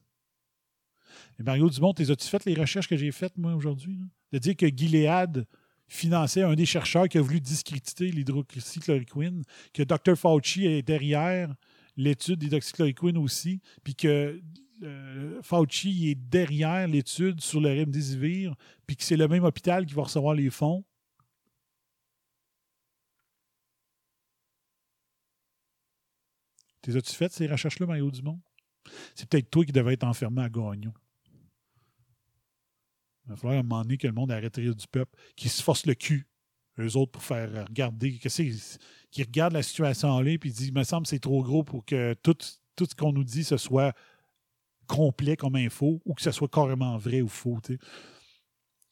Et 1.40 1.44
Mario 1.44 1.70
Dumont, 1.70 1.92
as-tu 1.92 2.28
fait 2.28 2.46
les 2.46 2.56
recherches 2.56 2.88
que 2.88 2.96
j'ai 2.96 3.12
faites, 3.12 3.38
moi, 3.38 3.54
aujourd'hui? 3.54 4.00
De 4.32 4.38
dire 4.38 4.56
que 4.56 4.68
Gilead 4.68 5.46
finançait 5.90 6.44
un 6.44 6.56
des 6.56 6.66
chercheurs 6.66 7.10
qui 7.10 7.18
a 7.18 7.22
voulu 7.22 7.42
discréditer 7.42 8.12
l'hydroxychloroquine, 8.12 9.44
que 9.74 9.84
Dr. 9.84 10.16
Fauci 10.16 10.66
est 10.66 10.84
derrière 10.84 11.54
l'étude 11.98 12.40
d'hydroxychloroquine 12.40 13.18
aussi, 13.18 13.60
puis 13.84 13.96
que 13.96 14.42
euh, 14.84 15.42
Fauci 15.42 16.10
est 16.10 16.16
derrière 16.16 16.88
l'étude 16.88 17.42
sur 17.42 17.60
le 17.60 17.70
remdesivir, 17.70 18.56
puis 18.88 18.96
que 18.96 19.04
c'est 19.04 19.18
le 19.18 19.28
même 19.28 19.44
hôpital 19.44 19.86
qui 19.86 19.94
va 19.94 20.04
recevoir 20.04 20.36
les 20.36 20.50
fonds. 20.50 20.86
T'es 26.82 26.96
as-tu 26.96 27.14
fait 27.14 27.32
ces 27.34 27.48
recherches-là, 27.48 27.86
Mario 27.88 28.10
Dumont? 28.10 28.40
C'est 29.16 29.28
peut-être 29.28 29.50
toi 29.50 29.66
qui 29.66 29.72
devais 29.72 29.94
être 29.94 30.06
enfermé 30.06 30.42
à 30.42 30.50
Gagnon. 30.50 30.94
Il 33.30 33.34
va 33.34 33.36
falloir 33.36 33.58
à 33.58 33.60
un 33.60 33.64
moment 33.64 33.84
donné 33.84 33.98
que 33.98 34.08
le 34.08 34.14
monde 34.14 34.32
arrête 34.32 34.56
de 34.56 34.62
rire 34.62 34.76
du 34.76 34.88
peuple, 34.88 35.16
qui 35.36 35.50
se 35.50 35.62
force 35.62 35.86
le 35.86 35.94
cul, 35.94 36.28
eux 36.80 36.98
autres, 36.98 37.12
pour 37.12 37.22
faire 37.22 37.68
regarder, 37.68 38.18
que 38.18 38.28
c'est, 38.28 38.52
qui 39.12 39.22
regardent 39.22 39.54
la 39.54 39.62
situation 39.62 40.20
là, 40.20 40.38
puis 40.40 40.52
disent, 40.52 40.68
il 40.70 40.74
me 40.74 40.84
semble 40.84 41.04
que 41.04 41.10
c'est 41.10 41.20
trop 41.20 41.44
gros 41.44 41.64
pour 41.64 41.86
que 41.86 42.16
tout, 42.24 42.36
tout 42.76 42.86
ce 42.90 42.96
qu'on 42.96 43.14
nous 43.14 43.24
dit, 43.24 43.44
soit 43.44 43.94
complet 44.88 45.38
comme 45.38 45.56
info, 45.56 46.02
ou 46.06 46.16
que 46.16 46.24
ce 46.24 46.32
soit 46.32 46.48
carrément 46.48 46.98
vrai 46.98 47.22
ou 47.22 47.28
faux. 47.28 47.60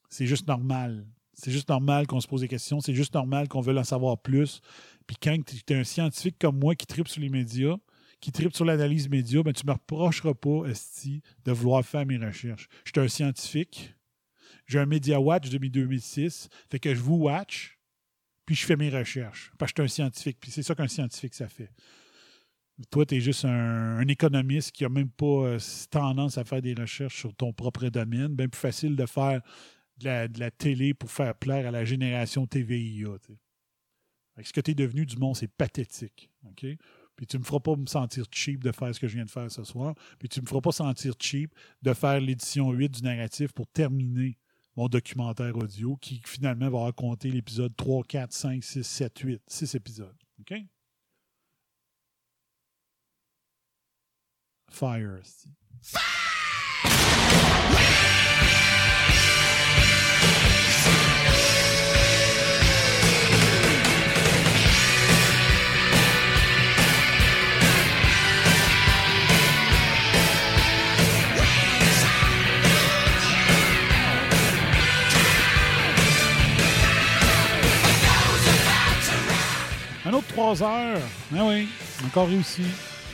C'est 0.09 0.27
juste 0.27 0.47
normal. 0.47 1.07
C'est 1.33 1.51
juste 1.51 1.69
normal 1.69 2.05
qu'on 2.05 2.19
se 2.19 2.27
pose 2.27 2.41
des 2.41 2.47
questions. 2.47 2.79
C'est 2.79 2.93
juste 2.93 3.15
normal 3.15 3.47
qu'on 3.47 3.61
veuille 3.61 3.79
en 3.79 3.83
savoir 3.83 4.19
plus. 4.19 4.61
Puis 5.07 5.17
quand 5.21 5.37
tu 5.43 5.73
es 5.73 5.75
un 5.75 5.83
scientifique 5.83 6.37
comme 6.39 6.59
moi 6.59 6.75
qui 6.75 6.85
tripe 6.85 7.07
sur 7.07 7.21
les 7.21 7.29
médias, 7.29 7.75
qui 8.19 8.31
tripe 8.31 8.55
sur 8.55 8.65
l'analyse 8.65 9.09
média, 9.09 9.43
ben, 9.43 9.53
tu 9.53 9.65
ne 9.65 9.71
me 9.71 9.73
reprocheras 9.73 10.33
pas, 10.33 10.65
Esti, 10.65 11.21
de 11.45 11.51
vouloir 11.51 11.85
faire 11.85 12.05
mes 12.05 12.17
recherches. 12.17 12.67
Je 12.85 12.91
suis 12.91 13.01
un 13.01 13.07
scientifique. 13.07 13.93
J'ai 14.67 14.79
un 14.79 14.85
Media 14.85 15.19
Watch 15.19 15.49
depuis 15.49 15.69
2006. 15.69 16.49
Fait 16.69 16.79
que 16.79 16.93
je 16.93 16.99
vous 16.99 17.15
watch, 17.15 17.79
puis 18.45 18.55
je 18.55 18.65
fais 18.65 18.75
mes 18.75 18.89
recherches. 18.89 19.51
Parce 19.57 19.71
que 19.71 19.83
je 19.83 19.87
suis 19.87 20.01
un 20.01 20.05
scientifique. 20.05 20.37
Puis 20.39 20.51
c'est 20.51 20.63
ça 20.63 20.75
qu'un 20.75 20.87
scientifique, 20.87 21.33
ça 21.33 21.47
fait. 21.47 21.71
Toi, 22.91 23.05
tu 23.05 23.15
es 23.15 23.19
juste 23.19 23.45
un, 23.45 24.07
économiste 24.07 24.71
qui 24.71 24.83
n'a 24.83 24.89
même 24.89 25.09
pas 25.09 25.25
euh, 25.25 25.59
tendance 25.89 26.37
à 26.37 26.43
faire 26.43 26.61
des 26.61 26.75
recherches 26.75 27.17
sur 27.17 27.33
ton 27.33 27.51
propre 27.51 27.87
domaine. 27.87 28.35
Bien 28.35 28.47
plus 28.47 28.59
facile 28.59 28.95
de 28.95 29.05
faire 29.05 29.41
de 29.97 30.39
la, 30.39 30.51
télé 30.51 30.93
pour 30.93 31.09
faire 31.09 31.33
plaire 31.33 31.67
à 31.67 31.71
la 31.71 31.85
génération 31.85 32.45
TVIA. 32.45 33.07
ce 34.43 34.53
que 34.53 34.61
tu 34.61 34.71
es 34.71 34.75
devenu 34.75 35.05
du 35.05 35.17
monde, 35.17 35.35
c'est 35.35 35.47
pathétique. 35.47 36.29
OK? 36.45 36.67
Puis 37.15 37.25
tu 37.25 37.39
me 37.39 37.43
feras 37.43 37.59
pas 37.59 37.75
me 37.75 37.87
sentir 37.87 38.25
cheap 38.31 38.63
de 38.63 38.71
faire 38.71 38.93
ce 38.93 38.99
que 38.99 39.07
je 39.07 39.15
viens 39.15 39.25
de 39.25 39.31
faire 39.31 39.49
ce 39.49 39.63
soir. 39.63 39.95
Puis 40.19 40.29
tu 40.29 40.39
me 40.39 40.45
feras 40.45 40.61
pas 40.61 40.71
sentir 40.71 41.15
cheap 41.19 41.51
de 41.81 41.93
faire 41.93 42.21
l'édition 42.21 42.71
8 42.71 42.89
du 42.89 43.01
narratif 43.01 43.53
pour 43.53 43.65
terminer 43.67 44.37
mon 44.77 44.87
documentaire 44.87 45.57
audio 45.57 45.97
qui 45.97 46.21
finalement 46.23 46.69
va 46.69 46.83
raconter 46.83 47.31
l'épisode 47.31 47.75
3, 47.75 48.03
4, 48.03 48.31
5, 48.31 48.63
6, 48.63 48.83
7, 48.83 49.19
8. 49.19 49.41
6 49.47 49.75
épisodes. 49.75 50.15
OK? 50.39 50.53
Fire. 54.69 55.17
esti. 55.17 55.49
Un 80.07 80.13
autre 80.13 80.27
3 80.29 80.63
heures. 80.63 81.01
Ah 81.35 81.43
oui, 81.43 81.67
encore 82.05 82.29
réussi. 82.29 82.63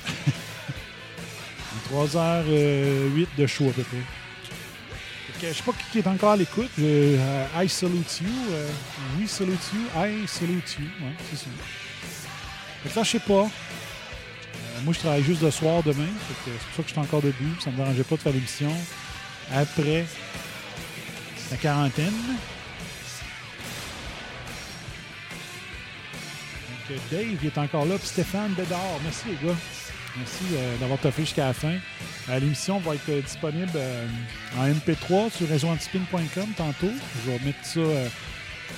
3 1.89 2.17
heures 2.17 2.45
8 2.45 3.29
de 3.35 3.47
show 3.47 3.69
à 3.69 3.73
peu 3.73 3.81
près. 3.81 3.97
Je 5.41 5.53
sais 5.53 5.63
pas 5.63 5.71
qui 5.91 5.97
est 5.99 6.07
encore 6.07 6.31
à 6.33 6.37
l'écoute. 6.37 6.69
Euh, 6.79 7.45
I 7.55 7.67
salute 7.67 8.21
you. 8.21 8.29
euh, 8.51 8.69
we 9.19 9.27
salute 9.27 9.59
you. 9.73 9.81
I 9.95 10.27
salute 10.27 10.77
you. 10.79 10.85
Ouais, 11.01 11.13
c'est 11.31 12.89
ça. 12.89 13.03
Je 13.03 13.09
sais 13.09 13.19
pas. 13.19 13.33
Euh, 13.33 14.81
moi, 14.83 14.93
je 14.93 14.99
travaille 14.99 15.23
juste 15.23 15.41
le 15.41 15.49
soir 15.51 15.81
demain. 15.83 16.07
C'est 16.45 16.51
pour 16.51 16.75
ça 16.75 16.83
que 16.83 16.87
je 16.87 16.91
suis 16.93 16.99
encore 16.99 17.21
debout. 17.21 17.59
Ça 17.59 17.71
me 17.71 17.75
dérangeait 17.77 18.03
pas 18.03 18.15
de 18.15 18.21
faire 18.21 18.33
l'émission 18.33 18.71
après 19.51 20.05
la 21.49 21.57
quarantaine. 21.57 22.13
Euh, 26.91 26.97
Dave 27.11 27.45
est 27.45 27.57
encore 27.57 27.85
là. 27.85 27.97
Puis 27.97 28.07
Stéphane 28.07 28.53
Bédard. 28.53 28.99
Merci, 29.03 29.25
les 29.29 29.47
gars. 29.47 29.55
Merci 30.15 30.43
euh, 30.53 30.77
d'avoir 30.77 30.99
toffé 30.99 31.23
jusqu'à 31.23 31.47
la 31.47 31.53
fin. 31.53 31.75
Euh, 32.29 32.39
L'émission 32.39 32.79
va 32.79 32.95
être 32.95 33.09
euh, 33.09 33.21
disponible 33.21 33.71
en 34.57 34.67
MP3 34.67 35.31
sur 35.31 35.47
réseauantispin.com 35.47 36.49
tantôt. 36.55 36.91
Je 37.25 37.31
vais 37.31 37.39
mettre 37.43 37.65
ça 37.65 37.81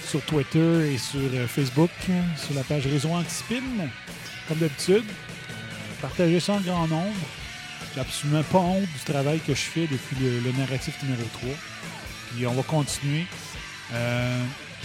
sur 0.06 0.22
Twitter 0.22 0.94
et 0.94 0.98
sur 0.98 1.20
Facebook, 1.48 1.90
sur 2.38 2.56
la 2.56 2.64
page 2.64 2.88
Réseau 2.88 3.10
Antispin, 3.10 3.62
comme 4.48 4.58
d'habitude. 4.58 5.04
Partagez 6.02 6.40
ça 6.40 6.54
en 6.54 6.62
grand 6.62 6.88
nombre. 6.88 7.16
J'ai 7.94 8.02
absolument 8.02 8.44
pas 8.44 8.60
honte 8.60 8.82
du 8.82 9.12
travail 9.12 9.40
que 9.40 9.54
je 9.54 9.62
fais 9.62 9.88
depuis 9.88 10.16
le, 10.20 10.52
narratif 10.58 11.02
numéro 11.04 11.24
3. 11.34 11.50
Puis 12.32 12.48
on 12.48 12.54
va 12.54 12.64
continuer. 12.64 13.26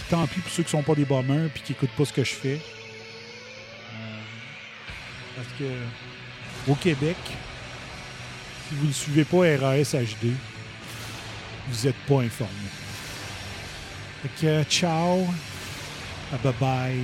Tant 0.09 0.27
pis 0.27 0.39
pour 0.39 0.51
ceux 0.51 0.63
qui 0.63 0.71
sont 0.71 0.83
pas 0.83 0.95
des 0.95 1.05
bombers 1.05 1.49
puis 1.53 1.63
qui 1.63 1.71
écoutent 1.73 1.95
pas 1.97 2.05
ce 2.05 2.13
que 2.13 2.23
je 2.23 2.33
fais. 2.33 2.59
Parce 5.41 5.53
que 5.57 6.71
au 6.71 6.75
Québec, 6.75 7.17
si 8.69 8.75
vous 8.75 8.87
ne 8.87 8.91
suivez 8.91 9.23
pas 9.23 9.37
RAS 9.37 9.95
HD, 9.95 10.33
vous 11.67 11.85
n'êtes 11.87 11.95
pas 12.07 12.21
informé. 12.21 12.51
Ciao, 14.69 15.25
bye 16.43 16.53
bye, 16.59 17.03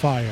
fire. 0.00 0.22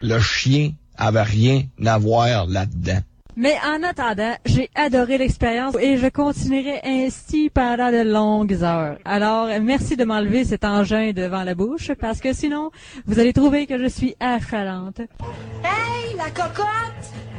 Le 0.00 0.18
chien 0.20 0.72
avait 0.96 1.22
rien 1.22 1.62
à 1.84 1.98
voir 1.98 2.46
là-dedans. 2.46 3.02
Mais 3.40 3.56
en 3.64 3.84
attendant, 3.84 4.36
j'ai 4.44 4.68
adoré 4.74 5.16
l'expérience 5.16 5.76
et 5.80 5.96
je 5.96 6.08
continuerai 6.08 6.80
ainsi 6.82 7.50
pendant 7.50 7.92
de 7.92 8.02
longues 8.02 8.64
heures. 8.64 8.98
Alors, 9.04 9.46
merci 9.62 9.96
de 9.96 10.02
m'enlever 10.02 10.44
cet 10.44 10.64
engin 10.64 11.12
devant 11.12 11.44
la 11.44 11.54
bouche 11.54 11.92
parce 12.00 12.18
que 12.18 12.32
sinon, 12.32 12.72
vous 13.06 13.20
allez 13.20 13.32
trouver 13.32 13.68
que 13.68 13.78
je 13.78 13.86
suis 13.86 14.16
achalante. 14.18 14.98
Hey, 15.62 16.16
la 16.16 16.30
cocotte! 16.30 16.66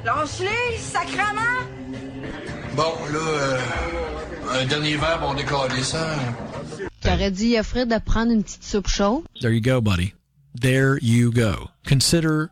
Lance-les, 0.05 0.77
sacrement! 0.77 1.67
Bon, 2.77 2.93
là, 3.11 3.19
euh, 3.19 4.61
un 4.61 4.65
dernier 4.67 4.95
verre, 4.95 5.19
on 5.21 5.33
décolle 5.33 5.83
ça. 5.83 6.15
T'aurais 7.01 7.31
dit 7.31 7.57
à 7.57 7.63
Fred 7.63 7.89
de 7.89 7.99
prendre 7.99 8.31
une 8.31 8.43
petite 8.43 8.63
soupe 8.63 8.87
chaude? 8.87 9.23
There 9.41 9.51
you 9.51 9.59
go, 9.59 9.81
buddy. 9.81 10.13
There 10.61 10.97
you 11.01 11.29
go. 11.29 11.67
Consider 11.85 12.51